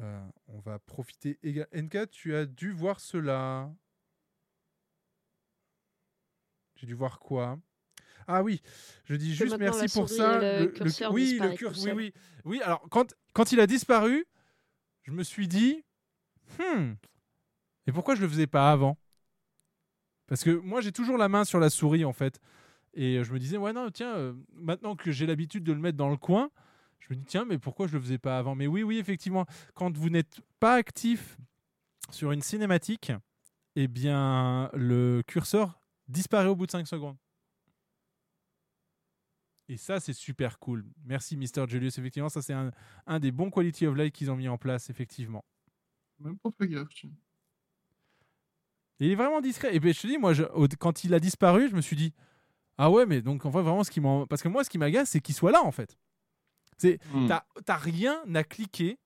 euh, 0.00 0.28
on 0.48 0.58
va 0.60 0.78
profiter. 0.78 1.38
NK, 1.72 2.10
tu 2.10 2.34
as 2.34 2.46
dû 2.46 2.70
voir 2.72 3.00
cela. 3.00 3.72
J'ai 6.76 6.86
dû 6.86 6.94
voir 6.94 7.18
quoi? 7.18 7.58
Ah 8.26 8.42
oui, 8.42 8.60
je 9.04 9.14
dis 9.14 9.34
juste 9.34 9.56
merci 9.58 9.88
pour 9.88 10.08
ça. 10.08 10.38
le 10.38 10.66
curseur 10.66 11.12
oui, 11.12 11.38
le 11.40 11.54
curseur, 11.54 11.96
oui, 11.96 12.12
oui, 12.44 12.58
oui. 12.58 12.62
Alors 12.62 12.86
quand 12.90 13.14
quand 13.32 13.52
il 13.52 13.60
a 13.60 13.66
disparu, 13.66 14.26
je 15.02 15.12
me 15.12 15.22
suis 15.22 15.48
dit, 15.48 15.82
hmm, 16.58 16.92
et 17.86 17.92
pourquoi 17.92 18.14
je 18.14 18.20
le 18.20 18.28
faisais 18.28 18.46
pas 18.46 18.70
avant? 18.70 18.98
Parce 20.26 20.44
que 20.44 20.50
moi 20.50 20.82
j'ai 20.82 20.92
toujours 20.92 21.16
la 21.16 21.28
main 21.28 21.44
sur 21.44 21.58
la 21.58 21.70
souris 21.70 22.04
en 22.04 22.12
fait, 22.12 22.38
et 22.94 23.22
je 23.24 23.32
me 23.32 23.38
disais 23.38 23.56
ouais 23.56 23.72
non 23.72 23.90
tiens, 23.90 24.14
euh, 24.16 24.34
maintenant 24.54 24.96
que 24.96 25.10
j'ai 25.12 25.26
l'habitude 25.26 25.64
de 25.64 25.72
le 25.72 25.78
mettre 25.80 25.96
dans 25.98 26.10
le 26.10 26.16
coin, 26.16 26.50
Je 27.00 27.08
me 27.14 27.16
dis, 27.16 27.24
tiens, 27.24 27.44
mais 27.44 27.58
pourquoi 27.58 27.86
je 27.86 27.94
le 27.94 28.00
faisais 28.02 28.18
pas 28.18 28.38
avant? 28.38 28.54
Mais 28.56 28.66
oui, 28.66 28.82
oui, 28.82 28.98
effectivement, 28.98 29.46
quand 29.74 29.96
vous 29.96 30.10
n'êtes 30.10 30.40
pas 30.60 30.74
actif 30.74 31.36
sur 32.10 32.32
une 32.32 32.42
cinématique, 32.42 33.12
eh 33.76 33.88
bien, 33.88 34.70
le 34.74 35.22
curseur 35.26 35.80
disparaît 36.08 36.48
au 36.48 36.56
bout 36.56 36.66
de 36.66 36.72
5 36.72 36.86
secondes. 36.88 37.16
Et 39.68 39.76
ça, 39.76 40.00
c'est 40.00 40.14
super 40.14 40.58
cool. 40.58 40.84
Merci, 41.04 41.36
Mr. 41.36 41.68
Julius. 41.68 41.98
Effectivement, 41.98 42.30
ça, 42.30 42.40
c'est 42.42 42.54
un, 42.54 42.70
un 43.06 43.20
des 43.20 43.30
bons 43.32 43.50
quality 43.50 43.86
of 43.86 43.96
life 43.96 44.12
qu'ils 44.12 44.30
ont 44.30 44.36
mis 44.36 44.48
en 44.48 44.56
place, 44.58 44.88
effectivement. 44.90 45.44
Même 46.20 46.38
pas 46.38 46.50
fait 46.58 46.68
gaffe. 46.68 46.88
il 49.00 49.10
est 49.10 49.14
vraiment 49.14 49.40
discret. 49.40 49.74
Et 49.74 49.80
puis, 49.80 49.92
je 49.92 50.00
te 50.02 50.06
dis, 50.06 50.18
moi, 50.18 50.32
je- 50.32 50.44
quand 50.78 51.04
il 51.04 51.14
a 51.14 51.20
disparu, 51.20 51.68
je 51.68 51.76
me 51.76 51.80
suis 51.82 51.96
dit, 51.96 52.14
ah 52.78 52.90
ouais, 52.90 53.06
mais 53.06 53.20
donc, 53.20 53.44
en 53.44 53.50
fait, 53.50 53.60
vraiment, 53.60 53.82
ce 53.82 53.90
qui 53.90 54.00
m'en. 54.00 54.26
Parce 54.26 54.40
que 54.40 54.48
moi, 54.48 54.62
ce 54.62 54.70
qui 54.70 54.78
m'agace, 54.78 55.10
c'est 55.10 55.20
qu'il 55.20 55.34
soit 55.34 55.50
là, 55.50 55.62
en 55.64 55.72
fait. 55.72 55.98
C'est, 56.78 57.00
Hmm. 57.12 57.26
t'as, 57.26 57.76
rien 57.76 58.22
à 58.32 58.44
cliquer 58.44 58.98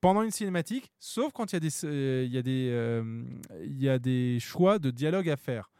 pendant 0.00 0.22
une 0.22 0.30
cinématique, 0.30 0.90
sauf 0.98 1.32
quand 1.32 1.52
il 1.52 1.54
y 1.54 1.56
a 1.56 1.60
des, 1.60 1.84
euh, 1.84 2.24
il 2.24 2.32
y 2.32 2.38
a 2.38 2.42
des, 2.42 2.70
euh, 2.70 3.24
il 3.64 3.78
y 3.78 3.88
a 3.88 3.98
des 3.98 4.40
choix 4.40 4.78
de 4.78 4.90
dialogue 4.90 5.28
à 5.28 5.36
faire. 5.36 5.70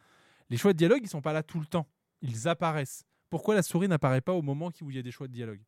Les 0.50 0.58
choix 0.58 0.74
de 0.74 0.78
dialogue, 0.78 1.00
ils 1.02 1.08
sont 1.08 1.22
pas 1.22 1.32
là 1.32 1.42
tout 1.42 1.58
le 1.58 1.66
temps. 1.66 1.86
Ils 2.20 2.48
apparaissent. 2.48 3.04
Pourquoi 3.30 3.54
la 3.54 3.62
souris 3.62 3.88
n'apparaît 3.88 4.20
pas 4.20 4.32
au 4.34 4.42
moment 4.42 4.70
où 4.82 4.90
il 4.90 4.96
y 4.96 4.98
a 4.98 5.02
des 5.02 5.10
choix 5.10 5.28
de 5.28 5.32
dialogue? 5.32 5.62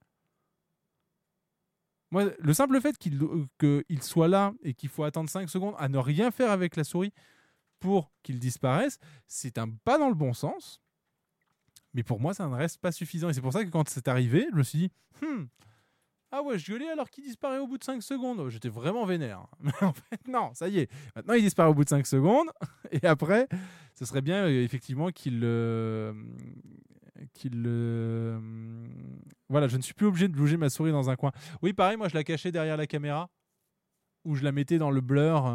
Moi, 2.10 2.24
le 2.38 2.52
simple 2.55 2.80
fait 2.80 2.97
qu'il 2.97 3.18
euh, 3.22 3.82
qu'il 3.86 4.02
soit 4.02 4.28
là 4.28 4.52
et 4.62 4.74
qu'il 4.74 4.88
faut 4.88 5.05
attendre 5.05 5.28
5 5.30 5.48
secondes 5.48 5.74
à 5.78 5.88
ne 5.88 5.98
rien 5.98 6.30
faire 6.30 6.50
avec 6.50 6.76
la 6.76 6.84
souris 6.84 7.12
pour 7.81 8.12
qu'il 8.23 8.39
disparaisse, 8.39 8.98
c'est 9.26 9.58
un 9.58 9.68
pas 9.68 9.98
dans 9.98 10.08
le 10.08 10.15
bon 10.15 10.32
sens. 10.32 10.81
Mais 11.94 12.02
pour 12.02 12.20
moi, 12.20 12.34
ça 12.34 12.47
ne 12.47 12.55
reste 12.55 12.78
pas 12.78 12.92
suffisant. 12.92 13.28
Et 13.28 13.34
c'est 13.34 13.40
pour 13.40 13.52
ça 13.52 13.65
que 13.65 13.70
quand 13.70 13.89
c'est 13.89 14.08
arrivé, 14.08 14.47
je 14.50 14.57
me 14.57 14.62
suis 14.62 14.78
dit, 14.78 14.92
Hmm, 15.20 15.47
ah 16.31 16.42
ouais, 16.42 16.58
je 16.58 16.70
gueulais 16.70 16.89
alors 16.90 17.08
qu'il 17.08 17.24
disparaît 17.24 17.58
au 17.58 17.66
bout 17.66 17.78
de 17.78 17.84
5 17.84 18.02
secondes. 18.02 18.48
J'étais 18.50 18.68
vraiment 18.68 19.05
vénère. 19.07 19.47
Mais 19.60 19.73
en 19.81 19.92
fait, 19.92 20.28
non, 20.28 20.50
ça 20.55 20.68
y 20.68 20.78
est. 20.78 20.90
Maintenant, 21.16 21.34
il 21.34 21.42
disparaît 21.42 21.70
au 21.70 21.74
bout 21.74 21.84
de 21.84 21.89
5 21.89 22.07
secondes. 22.07 22.48
Et 22.92 23.07
après, 23.07 23.48
ce 23.94 24.05
serait 24.05 24.23
bien 24.23 24.44
euh, 24.44 24.62
effectivement 24.62 25.10
qu'il... 25.10 25.40
euh, 25.42 26.12
qu'il 27.34 27.65
euh, 27.66 28.39
voilà, 29.48 29.66
je 29.66 29.76
ne 29.76 29.82
suis 29.82 29.94
plus 29.94 30.07
obligé 30.07 30.28
de 30.28 30.34
bouger 30.34 30.57
ma 30.57 30.70
souris 30.70 30.92
dans 30.92 31.10
un 31.10 31.16
coin. 31.16 31.32
Oui, 31.62 31.73
pareil, 31.73 31.97
moi 31.97 32.08
je 32.08 32.15
la 32.15 32.23
cachais 32.23 32.52
derrière 32.52 32.76
la 32.76 32.86
caméra 32.86 33.28
ou 34.24 34.36
je 34.36 34.44
la 34.44 34.52
mettais 34.52 34.78
dans 34.78 34.92
le 34.92 35.00
blur 35.00 35.47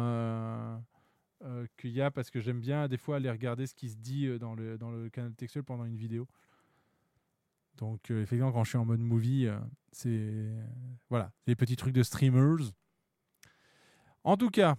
euh, 1.44 1.66
qu'il 1.76 1.90
y 1.90 2.00
a 2.00 2.10
parce 2.10 2.30
que 2.30 2.40
j'aime 2.40 2.60
bien 2.60 2.88
des 2.88 2.96
fois 2.96 3.16
aller 3.16 3.30
regarder 3.30 3.66
ce 3.66 3.74
qui 3.74 3.88
se 3.88 3.96
dit 3.96 4.26
euh, 4.26 4.38
dans 4.38 4.54
le, 4.54 4.78
dans 4.78 4.90
le 4.90 5.10
canal 5.10 5.34
textuel 5.34 5.64
pendant 5.64 5.84
une 5.84 5.96
vidéo. 5.96 6.26
Donc, 7.76 8.10
euh, 8.10 8.22
effectivement, 8.22 8.52
quand 8.52 8.64
je 8.64 8.70
suis 8.70 8.78
en 8.78 8.84
mode 8.84 9.00
movie, 9.00 9.46
euh, 9.46 9.58
c'est. 9.92 10.48
Voilà, 11.10 11.32
les 11.46 11.56
petits 11.56 11.76
trucs 11.76 11.94
de 11.94 12.02
streamers. 12.02 12.72
En 14.22 14.36
tout 14.36 14.50
cas, 14.50 14.76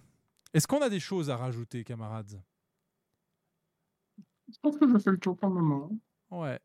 est-ce 0.54 0.66
qu'on 0.66 0.80
a 0.80 0.88
des 0.88 1.00
choses 1.00 1.30
à 1.30 1.36
rajouter, 1.36 1.84
camarades? 1.84 2.42
Je 4.48 4.58
pense 4.62 4.78
que 4.78 4.88
je 4.88 4.98
fais 4.98 5.10
le 5.10 5.18
tour 5.18 5.36
pour 5.36 5.48
le 5.48 5.54
moment. 5.56 5.90
Ouais. 6.30 6.58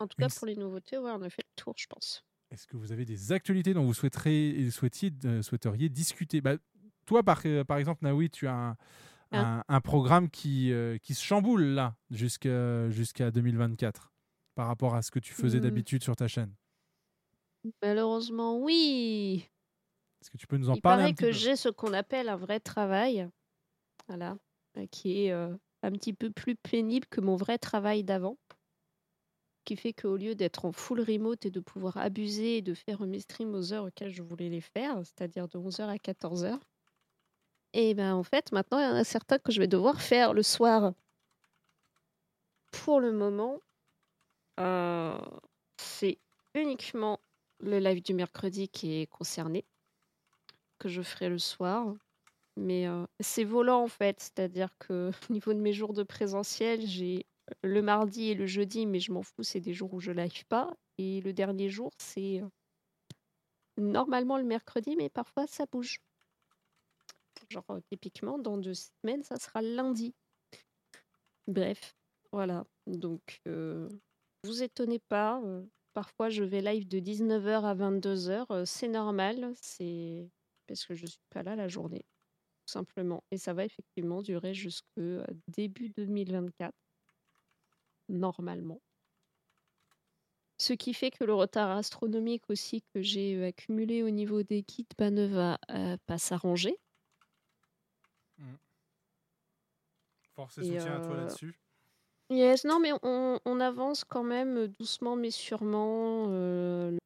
En 0.00 0.06
tout 0.06 0.16
cas, 0.16 0.28
pour 0.28 0.46
les 0.46 0.56
nouveautés, 0.56 0.98
ouais, 0.98 1.10
on 1.10 1.22
a 1.22 1.30
fait 1.30 1.42
le 1.42 1.62
tour, 1.62 1.74
je 1.76 1.86
pense. 1.86 2.24
Est-ce 2.50 2.66
que 2.66 2.76
vous 2.76 2.92
avez 2.92 3.04
des 3.04 3.32
actualités 3.32 3.74
dont 3.74 3.84
vous 3.84 3.94
souhaiterez, 3.94 4.70
souhaitiez, 4.70 5.12
euh, 5.24 5.42
souhaiteriez 5.42 5.88
discuter? 5.88 6.40
Bah, 6.40 6.56
Toi, 7.04 7.22
par, 7.22 7.42
euh, 7.44 7.64
par 7.64 7.78
exemple, 7.78 8.04
Naoui, 8.04 8.30
tu 8.30 8.46
as 8.46 8.54
un, 8.54 8.76
un- 9.32 9.62
un 9.68 9.80
programme 9.80 10.30
qui, 10.30 10.72
euh, 10.72 10.98
qui 10.98 11.14
se 11.14 11.22
chamboule 11.24 11.62
là 11.62 11.96
jusqu'à 12.10 12.88
jusqu'à 12.90 13.30
2024 13.30 14.12
par 14.54 14.66
rapport 14.68 14.94
à 14.94 15.02
ce 15.02 15.10
que 15.10 15.18
tu 15.18 15.32
faisais 15.34 15.60
Hmm. 15.60 15.62
d'habitude 15.62 16.02
sur 16.02 16.16
ta 16.16 16.28
chaîne. 16.28 16.54
Malheureusement, 17.82 18.58
oui. 18.58 19.48
Est-ce 20.22 20.30
que 20.30 20.38
tu 20.38 20.46
peux 20.46 20.56
nous 20.58 20.70
en 20.70 20.76
Il 20.76 20.80
parler 20.80 21.04
un 21.04 21.10
paraît 21.10 21.12
petit 21.12 21.26
que 21.26 21.32
j'ai 21.32 21.56
ce 21.56 21.68
qu'on 21.68 21.92
appelle 21.92 22.28
un 22.30 22.36
vrai 22.36 22.60
travail, 22.60 23.28
voilà, 24.08 24.38
euh, 24.78 24.86
qui 24.90 25.24
est 25.26 25.32
euh, 25.32 25.56
un 25.82 25.92
petit 25.92 26.14
peu 26.14 26.30
plus 26.32 26.56
pénible 26.56 27.06
que 27.08 27.20
mon 27.22 27.36
vrai 27.36 27.58
travail 27.58 28.04
d'avant, 28.04 28.38
qui 29.64 29.76
fait 29.76 29.92
qu'au 29.92 30.16
lieu 30.16 30.34
d'être 30.34 30.64
en 30.64 30.72
full 30.72 31.00
remote 31.00 31.44
et 31.46 31.50
de 31.50 31.60
pouvoir 31.60 31.96
abuser 31.98 32.58
et 32.58 32.62
de 32.62 32.74
faire 32.74 33.00
mes 33.06 33.20
streams 33.20 33.54
aux 33.54 33.72
heures 33.72 33.84
auxquelles 33.84 34.10
je 34.12 34.22
voulais 34.22 34.48
les 34.48 34.60
faire, 34.62 34.96
c'est-à-dire 35.04 35.46
de 35.48 35.58
11h 35.58 35.88
à 35.88 35.98
14h, 35.98 36.58
et 37.72 37.94
ben 37.94 38.14
en 38.14 38.22
fait 38.22 38.52
maintenant 38.52 38.78
il 38.78 38.84
y 38.84 38.86
en 38.86 38.94
a 38.94 39.04
certains 39.04 39.38
que 39.38 39.52
je 39.52 39.60
vais 39.60 39.68
devoir 39.68 40.00
faire 40.00 40.34
le 40.34 40.42
soir. 40.42 40.92
Pour 42.70 43.00
le 43.00 43.12
moment, 43.12 43.60
euh, 44.60 45.18
c'est 45.78 46.18
uniquement 46.54 47.20
le 47.60 47.78
live 47.78 48.02
du 48.02 48.14
mercredi 48.14 48.68
qui 48.68 49.00
est 49.00 49.06
concerné 49.06 49.64
que 50.78 50.88
je 50.88 51.02
ferai 51.02 51.28
le 51.28 51.38
soir. 51.38 51.94
Mais 52.56 52.88
euh, 52.88 53.06
c'est 53.20 53.44
volant 53.44 53.82
en 53.84 53.88
fait, 53.88 54.20
c'est-à-dire 54.20 54.70
que 54.78 55.10
au 55.30 55.32
niveau 55.32 55.52
de 55.54 55.60
mes 55.60 55.72
jours 55.72 55.92
de 55.92 56.02
présentiel, 56.02 56.84
j'ai 56.86 57.26
le 57.62 57.82
mardi 57.82 58.30
et 58.30 58.34
le 58.34 58.46
jeudi, 58.46 58.86
mais 58.86 59.00
je 59.00 59.12
m'en 59.12 59.22
fous, 59.22 59.42
c'est 59.42 59.60
des 59.60 59.72
jours 59.72 59.94
où 59.94 60.00
je 60.00 60.12
live 60.12 60.44
pas. 60.46 60.74
Et 60.98 61.20
le 61.20 61.32
dernier 61.32 61.68
jour, 61.68 61.92
c'est 61.98 62.40
euh, 62.42 62.48
normalement 63.76 64.38
le 64.38 64.44
mercredi, 64.44 64.96
mais 64.96 65.08
parfois 65.08 65.46
ça 65.46 65.66
bouge. 65.70 66.00
Genre 67.50 67.64
euh, 67.70 67.80
typiquement, 67.90 68.38
dans 68.38 68.58
deux 68.58 68.74
semaines, 68.74 69.22
ça 69.22 69.36
sera 69.36 69.62
lundi. 69.62 70.14
Bref, 71.46 71.96
voilà. 72.32 72.66
Donc, 72.86 73.40
euh, 73.46 73.88
vous 74.44 74.62
étonnez 74.62 74.98
pas. 74.98 75.40
euh, 75.44 75.64
parfois, 75.94 76.28
je 76.28 76.44
vais 76.44 76.60
live 76.60 76.86
de 76.86 76.98
19h 77.00 77.64
à 77.64 77.74
22h. 77.74 78.50
euh, 78.50 78.64
c'est 78.64 78.88
normal. 78.88 79.52
C'est 79.60 80.28
parce 80.66 80.84
que 80.84 80.94
je 80.94 81.06
suis 81.06 81.18
pas 81.30 81.42
là 81.42 81.56
la 81.56 81.68
journée, 81.68 82.04
tout 82.66 82.72
simplement. 82.72 83.24
Et 83.30 83.38
ça 83.38 83.54
va 83.54 83.64
effectivement 83.64 84.20
durer 84.22 84.52
jusque 84.54 84.84
début 85.48 85.88
2024, 85.90 86.74
normalement. 88.10 88.80
Ce 90.58 90.72
qui 90.72 90.92
fait 90.92 91.10
que 91.10 91.24
le 91.24 91.34
retard 91.34 91.70
astronomique 91.70 92.42
aussi 92.50 92.82
que 92.92 93.00
j'ai 93.00 93.42
accumulé 93.44 94.02
au 94.02 94.10
niveau 94.10 94.42
des 94.42 94.62
kits 94.62 94.86
ne 95.00 95.24
va 95.26 95.58
pas 96.06 96.18
s'arranger. 96.18 96.76
Force 100.34 100.58
et, 100.58 100.60
Et, 100.62 100.78
soutien 100.78 100.96
à 100.96 101.00
toi 101.00 101.14
euh, 101.14 101.20
là-dessus. 101.22 101.58
Yes, 102.30 102.64
non, 102.64 102.78
mais 102.78 102.92
on, 103.02 103.40
on 103.44 103.60
avance 103.60 104.04
quand 104.04 104.22
même 104.22 104.56
euh, 104.56 104.68
doucement 104.68 105.16
mais 105.16 105.30
sûrement. 105.30 106.26
euh, 106.28 106.96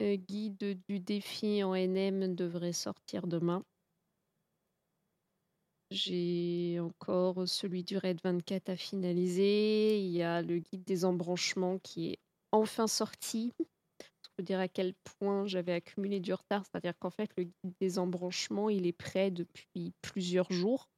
le 0.00 0.16
guide 0.16 0.80
du 0.88 0.98
défi 0.98 1.62
en 1.62 1.74
NM 1.74 2.34
devrait 2.34 2.72
sortir 2.72 3.26
demain. 3.26 3.62
J'ai 5.92 6.80
encore 6.80 7.46
celui 7.46 7.84
du 7.84 7.98
Raid 7.98 8.18
24 8.24 8.70
à 8.70 8.76
finaliser. 8.76 10.00
Il 10.00 10.10
y 10.10 10.22
a 10.22 10.42
le 10.42 10.58
guide 10.58 10.84
des 10.84 11.04
embranchements 11.04 11.78
qui 11.78 12.12
est 12.12 12.18
enfin 12.50 12.86
sorti. 12.86 13.52
Dire 14.38 14.60
à 14.60 14.68
quel 14.68 14.94
point 14.94 15.46
j'avais 15.46 15.72
accumulé 15.72 16.20
du 16.20 16.32
retard. 16.32 16.64
C'est-à-dire 16.64 16.98
qu'en 16.98 17.10
fait, 17.10 17.30
le 17.36 17.44
guide 17.44 17.74
des 17.80 17.98
embranchements, 17.98 18.70
il 18.70 18.86
est 18.86 18.92
prêt 18.92 19.30
depuis 19.30 19.92
plusieurs 20.02 20.50
jours. 20.50 20.88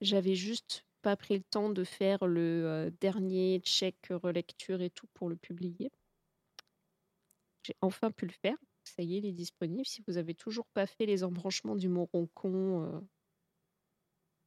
J'avais 0.00 0.34
juste 0.34 0.84
pas 1.02 1.16
pris 1.16 1.36
le 1.36 1.44
temps 1.44 1.70
de 1.70 1.84
faire 1.84 2.26
le 2.26 2.64
euh, 2.66 2.90
dernier 3.00 3.60
check, 3.60 3.96
relecture 4.10 4.80
et 4.80 4.90
tout 4.90 5.06
pour 5.14 5.28
le 5.28 5.36
publier. 5.36 5.90
J'ai 7.62 7.76
enfin 7.80 8.10
pu 8.10 8.26
le 8.26 8.32
faire. 8.32 8.56
Ça 8.84 9.02
y 9.02 9.14
est, 9.14 9.18
il 9.18 9.26
est 9.26 9.32
disponible. 9.32 9.84
Si 9.86 10.02
vous 10.06 10.18
avez 10.18 10.34
toujours 10.34 10.66
pas 10.68 10.86
fait 10.86 11.06
les 11.06 11.24
embranchements 11.24 11.76
du 11.76 11.88
Mont 11.88 12.08
Roncon, 12.12 12.82
euh, 12.82 13.00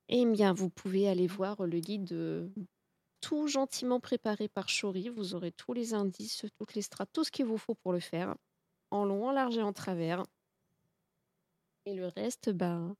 eh 0.10 0.26
bien, 0.26 0.54
vous 0.54 0.70
pouvez 0.70 1.08
aller 1.08 1.28
voir 1.28 1.66
le 1.66 1.80
guide 1.80 2.12
euh, 2.14 2.48
tout 3.22 3.48
gentiment 3.48 4.00
préparé 4.00 4.48
par 4.48 4.68
Chori. 4.68 5.10
Vous 5.10 5.36
aurez 5.36 5.52
tous 5.52 5.74
les 5.74 5.94
indices, 5.94 6.46
toutes 6.58 6.74
les 6.74 6.82
strates, 6.82 7.10
tout 7.14 7.24
ce 7.24 7.32
qu'il 7.32 7.46
vous 7.46 7.58
faut 7.58 7.76
pour 7.76 7.94
le 7.94 8.00
faire, 8.00 8.36
en 8.92 9.06
long, 9.06 9.28
en 9.28 9.32
large 9.32 9.58
et 9.58 9.62
en 9.64 9.74
travers. 9.74 10.24
Et 11.86 11.94
le 11.96 12.08
reste, 12.08 12.50
ben, 12.50 12.96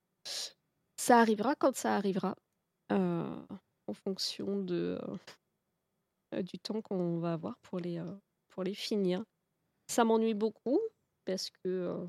ça 0.98 1.20
arrivera 1.20 1.56
quand 1.56 1.76
ça 1.76 1.96
arrivera, 1.96 2.36
euh, 2.92 3.46
en 3.88 3.94
fonction 3.94 4.58
de, 4.58 5.00
euh, 6.34 6.42
du 6.42 6.60
temps 6.60 6.82
qu'on 6.82 7.20
va 7.20 7.34
avoir 7.34 7.58
pour 7.60 7.80
les, 7.80 8.00
euh, 8.00 8.16
pour 8.50 8.64
les 8.64 8.74
finir. 8.74 9.24
Ça 9.88 10.04
m'ennuie 10.04 10.34
beaucoup 10.34 10.80
parce 11.26 11.50
que 11.50 12.08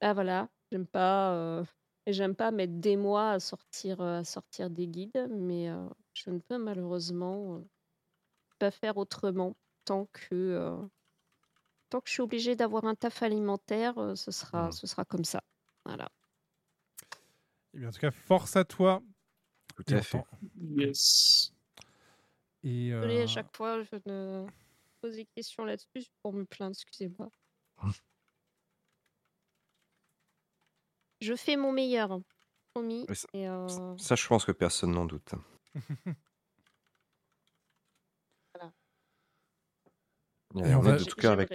ah 0.00 0.12
voilà, 0.12 0.48
j'aime 0.70 0.86
pas 0.86 1.64
j'aime 2.12 2.34
pas 2.34 2.50
mettre 2.50 2.74
des 2.74 2.96
mois 2.96 3.32
à 3.32 3.40
sortir 3.40 4.00
à 4.00 4.24
sortir 4.24 4.70
des 4.70 4.86
guides, 4.86 5.28
mais 5.30 5.70
euh, 5.70 5.88
je 6.12 6.30
ne 6.30 6.38
peux 6.38 6.58
malheureusement 6.58 7.56
euh, 7.56 7.68
pas 8.58 8.70
faire 8.70 8.96
autrement 8.96 9.56
tant 9.84 10.06
que 10.12 10.34
euh, 10.34 10.76
tant 11.90 12.00
que 12.00 12.08
je 12.08 12.14
suis 12.14 12.22
obligée 12.22 12.56
d'avoir 12.56 12.84
un 12.84 12.94
taf 12.94 13.22
alimentaire, 13.22 13.98
euh, 13.98 14.14
ce 14.14 14.30
sera 14.30 14.70
ce 14.72 14.86
sera 14.86 15.04
comme 15.04 15.24
ça. 15.24 15.42
Voilà. 15.84 16.10
Eh 17.74 17.78
bien, 17.78 17.88
en 17.88 17.92
tout 17.92 18.00
cas, 18.00 18.10
force 18.10 18.56
à 18.56 18.64
toi. 18.64 19.02
Tout 19.74 19.92
Et 19.92 19.96
à 19.96 20.02
fait. 20.02 20.22
Yes. 20.60 21.52
Et, 22.62 22.90
Désolée, 22.90 23.22
à 23.22 23.26
chaque 23.26 23.54
fois, 23.54 23.82
je 23.82 23.96
ne 24.06 24.46
pose 25.00 25.16
des 25.16 25.26
questions 25.26 25.64
là-dessus 25.64 26.06
pour 26.22 26.32
me 26.32 26.44
plaindre, 26.44 26.76
excusez-moi. 26.76 27.28
Je 31.24 31.34
fais 31.34 31.56
mon 31.56 31.72
meilleur, 31.72 32.12
hein, 32.12 32.22
promis. 32.74 33.06
Oui, 33.08 33.16
ça- 33.16 33.28
Et, 33.32 33.48
euh, 33.48 33.66
Ça, 33.96 34.14
je 34.14 34.26
pense 34.26 34.44
que 34.44 34.52
personne 34.52 34.92
n'en 34.92 35.06
doute. 35.06 35.32
voilà. 38.54 38.72
Et 40.56 40.74
on 40.74 40.78
on 40.78 40.80
va- 40.80 40.96
de 40.98 41.04
tout 41.04 41.26
avec. 41.26 41.50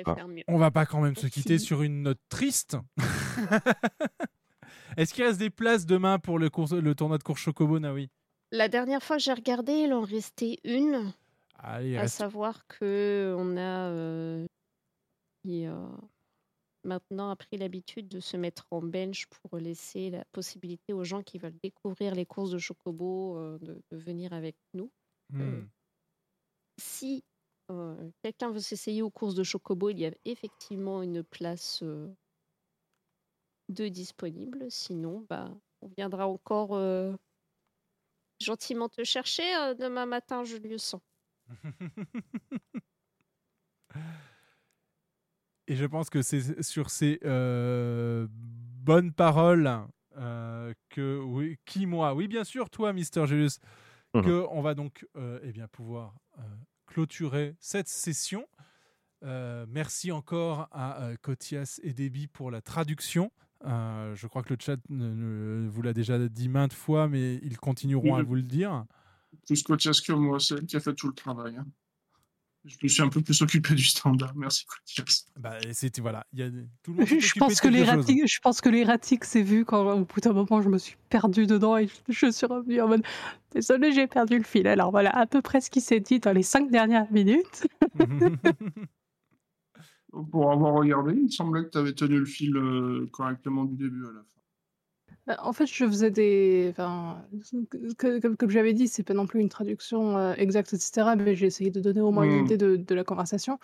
On 0.47 0.57
va 0.57 0.71
pas 0.71 0.85
quand 0.87 1.01
même 1.01 1.15
se 1.15 1.27
quitter 1.27 1.59
sur 1.59 1.83
une 1.83 2.01
note 2.01 2.19
triste. 2.29 2.77
Est-ce 4.97 5.13
qu'il 5.13 5.23
reste 5.23 5.37
des 5.39 5.51
places 5.51 5.85
demain 5.85 6.17
pour 6.19 6.39
le, 6.39 6.49
cours- 6.49 6.73
le 6.73 6.95
tournoi 6.95 7.17
de 7.19 7.23
course 7.23 7.41
Chocobo, 7.41 7.79
Naoui? 7.79 8.09
La 8.51 8.67
dernière 8.67 9.03
fois 9.03 9.17
que 9.17 9.21
j'ai 9.23 9.33
regardé, 9.33 9.71
il 9.73 9.93
en 9.93 10.01
restait 10.01 10.57
une. 10.63 11.13
Allez, 11.59 11.95
À 11.97 12.01
reste- 12.01 12.17
savoir 12.17 12.65
que 12.67 13.35
on 13.37 13.55
a 13.55 13.89
euh, 13.91 14.45
qui, 15.43 15.67
euh, 15.67 15.87
maintenant 16.83 17.29
a 17.29 17.35
pris 17.35 17.57
l'habitude 17.57 18.07
de 18.07 18.19
se 18.19 18.37
mettre 18.37 18.65
en 18.71 18.81
bench 18.81 19.27
pour 19.27 19.57
laisser 19.57 20.09
la 20.09 20.25
possibilité 20.31 20.93
aux 20.93 21.03
gens 21.03 21.23
qui 21.23 21.37
veulent 21.37 21.59
découvrir 21.63 22.15
les 22.15 22.25
courses 22.25 22.51
de 22.51 22.57
Chocobo 22.57 23.37
euh, 23.37 23.57
de, 23.59 23.81
de 23.91 23.97
venir 23.97 24.33
avec 24.33 24.55
nous. 24.73 24.91
Hmm. 25.29 25.67
Si 26.77 27.23
euh, 27.69 28.11
quelqu'un 28.23 28.51
veut 28.51 28.59
s'essayer 28.59 29.01
aux 29.01 29.11
courses 29.11 29.35
de 29.35 29.43
Chocobo, 29.43 29.89
il 29.89 29.99
y 29.99 30.05
a 30.05 30.11
effectivement 30.25 31.03
une 31.03 31.23
place 31.23 31.81
euh, 31.83 32.09
de 33.69 33.87
disponible. 33.87 34.65
Sinon, 34.69 35.25
bah, 35.29 35.51
on 35.81 35.87
viendra 35.87 36.27
encore 36.27 36.75
euh, 36.75 37.13
gentiment 38.39 38.89
te 38.89 39.03
chercher 39.03 39.55
euh, 39.55 39.73
demain 39.75 40.05
matin, 40.05 40.43
Julius. 40.43 40.95
Et 45.69 45.75
je 45.75 45.85
pense 45.85 46.09
que 46.09 46.21
c'est 46.23 46.61
sur 46.63 46.89
ces 46.89 47.19
euh, 47.23 48.27
bonnes 48.31 49.13
paroles 49.13 49.69
euh, 50.17 50.73
que 50.89 51.19
oui, 51.23 51.57
qui 51.65 51.85
moi, 51.85 52.13
oui 52.15 52.27
bien 52.27 52.43
sûr 52.43 52.69
toi, 52.69 52.91
Mister 52.91 53.25
Julius, 53.27 53.59
Mhm. 54.15 54.23
que 54.23 54.45
on 54.49 54.61
va 54.63 54.73
donc 54.73 55.05
euh, 55.15 55.39
eh 55.43 55.51
bien 55.51 55.67
pouvoir 55.67 56.15
euh, 56.39 56.41
clôturer 56.87 57.55
cette 57.59 57.87
session. 57.87 58.45
Merci 59.21 60.11
encore 60.11 60.67
à 60.71 61.11
Kotias 61.21 61.79
et 61.83 61.93
Déby 61.93 62.27
pour 62.27 62.49
la 62.51 62.61
traduction. 62.61 63.31
Je 63.63 64.27
crois 64.27 64.41
que 64.43 64.53
le 64.53 64.57
chat 64.59 64.77
ne- 64.89 65.13
ne- 65.13 65.69
vous 65.69 65.81
l'a 65.83 65.93
déjà 65.93 66.17
dit 66.29 66.49
maintes 66.49 66.73
fois, 66.73 67.07
mais 67.09 67.35
ils 67.43 67.57
continueront 67.57 68.15
à 68.15 68.23
vous 68.23 68.35
le 68.35 68.41
dire. 68.43 68.85
Plus 69.45 69.61
Cotias 69.61 70.01
que 70.03 70.13
moi, 70.13 70.39
c'est 70.39 70.55
elle 70.55 70.65
qui 70.65 70.77
a 70.77 70.79
fait 70.79 70.95
tout 70.95 71.07
le 71.07 71.13
travail. 71.13 71.57
hein. 71.57 71.67
Je 72.69 72.77
me 72.83 72.87
suis 72.87 73.01
un 73.01 73.09
peu 73.09 73.21
plus 73.21 73.41
occupé 73.41 73.73
du 73.73 73.83
standard. 73.83 74.33
Merci. 74.35 74.65
Bah, 75.37 75.57
c'était 75.73 76.01
voilà, 76.01 76.25
il 76.33 76.39
y 76.39 76.43
a 76.43 76.49
tout 76.83 76.91
le 76.91 76.99
monde. 76.99 77.07
s'est 77.07 77.19
Je 77.19 77.33
pense, 77.39 77.59
que 77.59 77.67
l'erratique, 77.67 78.27
je 78.27 78.39
pense 78.39 78.61
que 78.61 78.69
l'erratique 78.69 79.25
s'est 79.25 79.41
vu 79.41 79.65
quand 79.65 79.85
au 79.93 80.05
bout 80.05 80.19
d'un 80.21 80.33
moment 80.33 80.61
je 80.61 80.69
me 80.69 80.77
suis 80.77 80.95
perdue 81.09 81.47
dedans 81.47 81.77
et 81.77 81.87
je, 81.87 81.93
je 82.09 82.31
suis 82.31 82.45
revenue 82.45 82.81
en 82.81 82.87
mode 82.87 83.03
désolé 83.51 83.91
j'ai 83.91 84.07
perdu 84.07 84.37
le 84.37 84.43
fil. 84.43 84.67
Alors 84.67 84.91
voilà 84.91 85.09
à 85.15 85.25
peu 85.25 85.41
près 85.41 85.61
ce 85.61 85.69
qui 85.69 85.81
s'est 85.81 85.99
dit 85.99 86.19
dans 86.19 86.33
les 86.33 86.43
cinq 86.43 86.69
dernières 86.71 87.11
minutes. 87.11 87.67
Pour 90.31 90.51
avoir 90.51 90.73
regardé, 90.73 91.13
il 91.13 91.23
me 91.23 91.27
semblait 91.29 91.65
que 91.65 91.69
tu 91.69 91.77
avais 91.77 91.93
tenu 91.93 92.17
le 92.17 92.25
fil 92.25 92.57
euh, 92.57 93.07
correctement 93.11 93.65
du 93.65 93.75
début 93.75 94.05
à 94.05 94.11
la 94.11 94.23
fin. 94.23 94.38
Bah, 95.29 95.37
En 95.43 95.53
fait, 95.53 95.67
je 95.67 95.85
faisais 95.85 96.09
des. 96.09 96.69
Enfin, 96.71 97.23
que- 97.99 98.19
comme, 98.19 98.35
comme 98.35 98.49
j'avais 98.49 98.73
dit, 98.73 98.87
c'est 98.87 99.03
pas 99.03 99.13
non 99.13 99.27
plus 99.27 99.39
une 99.41 99.49
traduction 99.49 100.17
euh, 100.17 100.33
exacte, 100.37 100.73
etc. 100.73 101.15
Mais 101.15 101.35
j'ai 101.35 101.45
essayé 101.45 101.69
de 101.69 101.79
donner 101.79 102.01
au 102.01 102.09
moins 102.11 102.23
une 102.23 102.33
Mm. 102.41 102.45
idée 102.45 102.57
de, 102.57 102.75
de 102.77 102.95
la 102.95 103.03
conversation. 103.03 103.59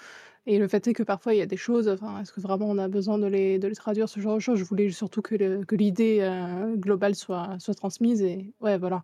Et 0.45 0.59
le 0.59 0.67
fait 0.67 0.87
est 0.87 0.93
que 0.93 1.01
parfois, 1.03 1.33
il 1.33 1.39
y 1.39 1.41
a 1.41 1.47
des 1.47 1.57
choses. 1.57 1.87
Enfin, 1.89 2.21
est-ce 2.21 2.31
que 2.33 2.39
vraiment 2.41 2.67
on 2.69 2.77
a 2.77 2.87
besoin 2.87 3.17
de 3.17 3.25
les, 3.27 3.57
de 3.59 3.67
les 3.67 3.75
traduire, 3.75 4.07
ce 4.09 4.19
genre 4.19 4.35
de 4.35 4.39
choses? 4.39 4.59
Je 4.59 4.63
voulais 4.63 4.91
surtout 4.91 5.23
que, 5.23 5.35
le- 5.35 5.65
que 5.65 5.75
l'idée 5.75 6.19
euh, 6.21 6.75
globale 6.75 7.15
soit, 7.15 7.57
soit 7.59 7.73
transmise. 7.75 8.21
Et 8.21 8.53
ouais, 8.61 8.77
voilà. 8.77 9.03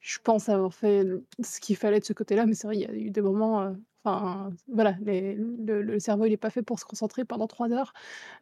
Je 0.00 0.18
pense 0.22 0.48
avoir 0.50 0.74
fait 0.74 1.04
le- 1.04 1.24
ce 1.42 1.60
qu'il 1.60 1.76
fallait 1.76 2.00
de 2.00 2.04
ce 2.04 2.12
côté-là. 2.12 2.46
Mais 2.46 2.54
c'est 2.54 2.66
vrai, 2.66 2.76
il 2.76 2.82
y 2.82 2.86
a 2.86 2.94
eu 2.94 3.10
des 3.10 3.22
moments. 3.22 3.62
euh, 3.62 3.72
Enfin, 4.04 4.50
voilà, 4.68 4.96
les- 5.04 5.34
le, 5.36 5.80
le 5.82 6.00
cerveau, 6.00 6.26
il 6.26 6.30
n'est 6.30 6.36
pas 6.36 6.50
fait 6.50 6.62
pour 6.62 6.80
se 6.80 6.84
concentrer 6.84 7.24
pendant 7.24 7.46
trois 7.46 7.70
heures. 7.72 7.92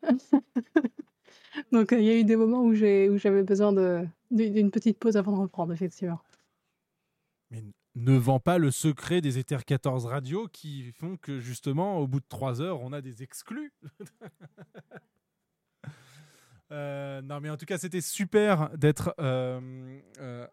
Donc, 1.72 1.92
euh, 1.92 1.98
il 1.98 2.04
y 2.04 2.10
a 2.10 2.18
eu 2.18 2.24
des 2.24 2.36
moments 2.36 2.62
où 2.62 2.74
j'ai 2.74 3.08
où 3.08 3.18
j'avais 3.18 3.42
besoin 3.42 3.72
de 3.72 4.06
d'une 4.30 4.70
petite 4.70 4.98
pause 4.98 5.16
avant 5.16 5.32
de 5.32 5.38
reprendre, 5.38 5.72
effectivement. 5.72 6.20
Mais 7.50 7.64
ne 7.96 8.16
vend 8.16 8.38
pas 8.38 8.58
le 8.58 8.70
secret 8.70 9.20
des 9.20 9.38
Ether 9.38 9.58
14 9.66 10.06
radio 10.06 10.46
qui 10.52 10.92
font 10.92 11.16
que 11.16 11.40
justement, 11.40 11.98
au 11.98 12.06
bout 12.06 12.20
de 12.20 12.26
trois 12.28 12.60
heures, 12.60 12.80
on 12.80 12.92
a 12.92 13.00
des 13.00 13.22
exclus. 13.22 13.72
Euh, 16.72 17.20
non, 17.22 17.40
mais 17.40 17.50
en 17.50 17.56
tout 17.56 17.66
cas, 17.66 17.78
c'était 17.78 18.00
super 18.00 18.70
d'être 18.78 19.12
euh, 19.18 19.90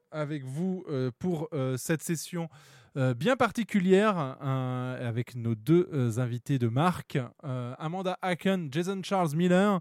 avec 0.10 0.44
vous 0.44 0.84
pour 1.20 1.48
cette 1.78 2.02
session 2.02 2.50
bien 2.96 3.36
particulière 3.36 4.18
avec 4.18 5.36
nos 5.36 5.54
deux 5.54 6.18
invités 6.18 6.58
de 6.58 6.70
marque, 6.70 7.20
Amanda 7.44 8.18
Hacken, 8.24 8.70
Jason 8.72 9.00
Charles 9.04 9.36
Miller. 9.36 9.80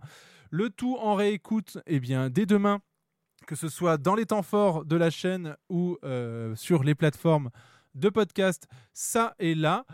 Le 0.50 0.70
tout 0.70 0.96
en 0.96 1.14
réécoute 1.14 1.78
eh 1.86 2.00
bien, 2.00 2.30
dès 2.30 2.46
demain 2.46 2.80
que 3.46 3.54
ce 3.54 3.68
soit 3.68 3.96
dans 3.96 4.14
les 4.14 4.26
temps 4.26 4.42
forts 4.42 4.84
de 4.84 4.96
la 4.96 5.10
chaîne 5.10 5.56
ou 5.68 5.98
euh, 6.04 6.54
sur 6.56 6.82
les 6.82 6.94
plateformes 6.94 7.50
de 7.94 8.08
podcast, 8.08 8.66
ça 8.92 9.34
est 9.38 9.54
là. 9.54 9.86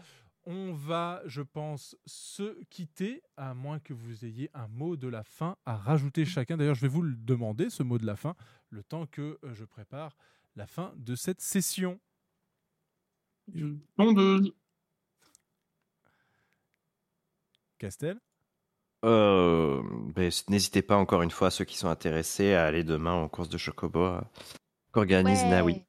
On 0.45 0.73
va, 0.73 1.23
je 1.27 1.43
pense, 1.43 1.97
se 2.05 2.61
quitter, 2.65 3.23
à 3.37 3.55
moins 3.55 3.79
que 3.79 3.93
vous 3.93 4.25
ayez 4.25 4.51
un 4.55 4.67
mot 4.67 4.97
de 4.97 5.07
la 5.07 5.23
fin 5.23 5.57
à 5.67 5.77
rajouter 5.77 6.25
chacun. 6.25 6.57
D'ailleurs, 6.57 6.75
je 6.75 6.81
vais 6.81 6.89
vous 6.89 7.03
le 7.03 7.15
demander, 7.15 7.71
ce 7.71 7.85
mot 7.85 7.99
de 7.99 8.07
la 8.07 8.17
fin, 8.17 8.35
le 8.71 8.83
temps 8.83 9.07
que 9.07 9.39
euh, 9.45 9.55
je 9.55 9.65
prépare 9.65 10.17
la 10.57 10.67
fin 10.67 10.93
de 10.97 11.15
cette 11.15 11.41
session. 11.41 12.01
Tondeuse. 13.97 14.53
Castel? 17.79 18.19
Euh, 19.05 19.83
ben, 20.15 20.31
N'hésitez 20.49 20.83
pas 20.83 20.97
encore 20.97 21.23
une 21.23 21.31
fois, 21.31 21.51
ceux 21.51 21.65
qui 21.65 21.77
sont 21.77 21.89
intéressés, 21.89 22.55
à 22.55 22.65
aller 22.67 22.85
demain 22.85 23.13
en 23.13 23.29
course 23.29 23.49
de 23.49 23.59
Chocobo 23.59 24.01
euh, 24.05 24.21
qu'organise 24.93 25.43
Ouais. 25.43 25.49
Naoui. 25.51 25.83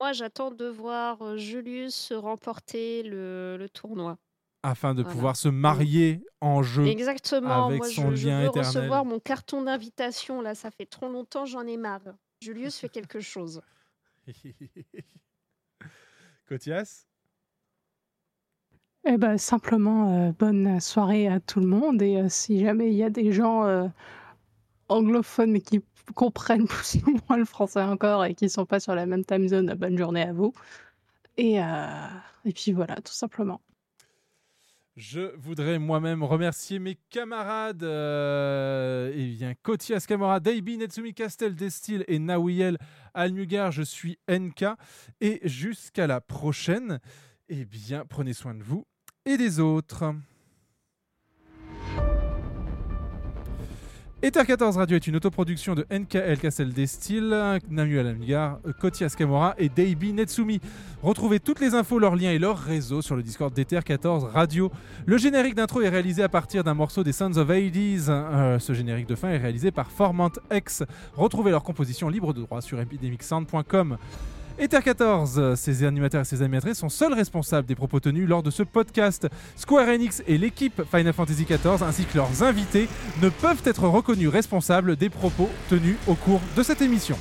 Moi, 0.00 0.12
j'attends 0.12 0.50
de 0.52 0.66
voir 0.66 1.20
euh, 1.22 1.36
Julius 1.36 2.12
remporter 2.12 3.02
le, 3.02 3.56
le 3.58 3.68
tournoi. 3.68 4.16
Afin 4.62 4.94
de 4.94 5.02
Voilà. 5.02 5.14
pouvoir 5.14 5.36
se 5.36 5.48
marier 5.48 6.24
en 6.40 6.62
jeu 6.62 6.86
Exactement. 6.86 7.66
avec 7.66 7.78
Moi, 7.78 7.88
son 7.88 8.10
je, 8.12 8.16
je 8.16 8.28
lien 8.28 8.40
veux 8.42 8.46
éternel. 8.48 8.66
recevoir 8.66 9.04
mon 9.04 9.18
carton 9.20 9.62
d'invitation. 9.62 10.40
Là, 10.40 10.54
ça 10.54 10.70
fait 10.70 10.86
trop 10.86 11.08
longtemps, 11.08 11.46
j'en 11.46 11.66
ai 11.66 11.76
marre. 11.76 12.02
Julius 12.42 12.78
fait 12.78 12.88
quelque 12.88 13.20
chose. 13.20 13.60
Cotias? 16.48 17.06
Eh 19.04 19.16
ben, 19.16 19.38
simplement, 19.38 20.28
euh, 20.28 20.32
bonne 20.32 20.80
soirée 20.80 21.28
à 21.28 21.40
tout 21.40 21.60
le 21.60 21.66
monde. 21.66 22.02
Et 22.02 22.16
euh, 22.16 22.28
si 22.28 22.60
jamais 22.60 22.88
il 22.88 22.94
y 22.94 23.02
a 23.02 23.10
des 23.10 23.32
gens 23.32 23.64
euh, 23.64 23.86
anglophones 24.88 25.60
qui 25.60 25.82
comprennent 26.14 26.66
plus 26.68 27.02
ou 27.06 27.18
moins 27.28 27.38
le 27.38 27.44
français 27.44 27.82
encore 27.82 28.24
et 28.24 28.34
qui 28.34 28.44
ne 28.44 28.50
sont 28.50 28.66
pas 28.66 28.80
sur 28.80 28.94
la 28.94 29.06
même 29.06 29.24
time 29.24 29.48
zone, 29.48 29.74
bonne 29.74 29.96
journée 29.98 30.22
à 30.22 30.32
vous. 30.32 30.52
Et, 31.36 31.58
et 32.44 32.52
puis 32.52 32.72
voilà, 32.72 32.96
tout 32.96 33.12
simplement. 33.12 33.60
Je 34.98 35.32
voudrais 35.36 35.78
moi-même 35.78 36.24
remercier 36.24 36.80
mes 36.80 36.98
camarades, 37.08 37.84
euh, 37.84 39.12
eh 39.14 39.28
bien, 39.28 39.54
Kotias 39.62 40.04
Kamara, 40.08 40.40
Daibi, 40.40 40.76
Netsumi 40.76 41.14
Castel, 41.14 41.54
Destil 41.54 42.04
et 42.08 42.18
Nawiel 42.18 42.78
Almugar. 43.14 43.70
Je 43.70 43.84
suis 43.84 44.18
NK. 44.28 44.64
Et 45.20 45.38
jusqu'à 45.44 46.08
la 46.08 46.20
prochaine, 46.20 46.98
eh 47.48 47.64
bien, 47.64 48.04
prenez 48.08 48.32
soin 48.32 48.54
de 48.54 48.62
vous 48.62 48.84
et 49.24 49.36
des 49.36 49.60
autres. 49.60 50.14
Ether 54.20 54.44
14 54.44 54.76
Radio 54.76 54.96
est 54.96 55.06
une 55.06 55.14
autoproduction 55.14 55.76
de 55.76 55.86
NKL 55.92 56.38
Castel 56.38 56.72
Destil, 56.72 57.60
Namuel 57.70 58.08
Almugar, 58.08 58.58
Kotias 58.80 59.14
Kamara 59.16 59.54
et 59.58 59.68
Daibi 59.68 60.12
Netsumi. 60.12 60.60
Retrouvez 61.04 61.38
toutes 61.38 61.60
les 61.60 61.76
infos, 61.76 62.00
leurs 62.00 62.16
liens 62.16 62.32
et 62.32 62.40
leurs 62.40 62.58
réseaux 62.58 63.00
sur 63.00 63.14
le 63.14 63.22
Discord 63.22 63.54
d'Ether 63.54 63.78
14 63.84 64.24
Radio. 64.24 64.72
Le 65.06 65.18
générique 65.18 65.54
d'intro 65.54 65.82
est 65.82 65.88
réalisé 65.88 66.24
à 66.24 66.28
partir 66.28 66.64
d'un 66.64 66.74
morceau 66.74 67.04
des 67.04 67.12
Sons 67.12 67.36
of 67.36 67.48
Hades. 67.48 68.08
Euh, 68.08 68.58
ce 68.58 68.72
générique 68.72 69.06
de 69.06 69.14
fin 69.14 69.28
est 69.28 69.38
réalisé 69.38 69.70
par 69.70 69.92
Formant 69.92 70.32
X. 70.52 70.82
Retrouvez 71.14 71.52
leur 71.52 71.62
composition 71.62 72.08
libre 72.08 72.34
de 72.34 72.40
droit 72.40 72.60
sur 72.60 72.80
epidemicsound.com. 72.80 73.98
Ether 74.60 74.80
14, 74.82 75.54
ses 75.54 75.84
animateurs 75.84 76.22
et 76.22 76.24
ses 76.24 76.42
animatrices 76.42 76.78
sont 76.78 76.88
seuls 76.88 77.14
responsables 77.14 77.68
des 77.68 77.76
propos 77.76 78.00
tenus 78.00 78.28
lors 78.28 78.42
de 78.42 78.50
ce 78.50 78.64
podcast. 78.64 79.28
Square 79.54 79.86
Enix 79.88 80.20
et 80.26 80.36
l'équipe 80.36 80.82
Final 80.90 81.12
Fantasy 81.12 81.44
XIV 81.44 81.82
ainsi 81.82 82.04
que 82.04 82.16
leurs 82.16 82.42
invités 82.42 82.88
ne 83.22 83.28
peuvent 83.28 83.62
être 83.64 83.86
reconnus 83.86 84.28
responsables 84.28 84.96
des 84.96 85.10
propos 85.10 85.48
tenus 85.70 85.94
au 86.08 86.14
cours 86.14 86.40
de 86.56 86.64
cette 86.64 86.82
émission. 86.82 87.16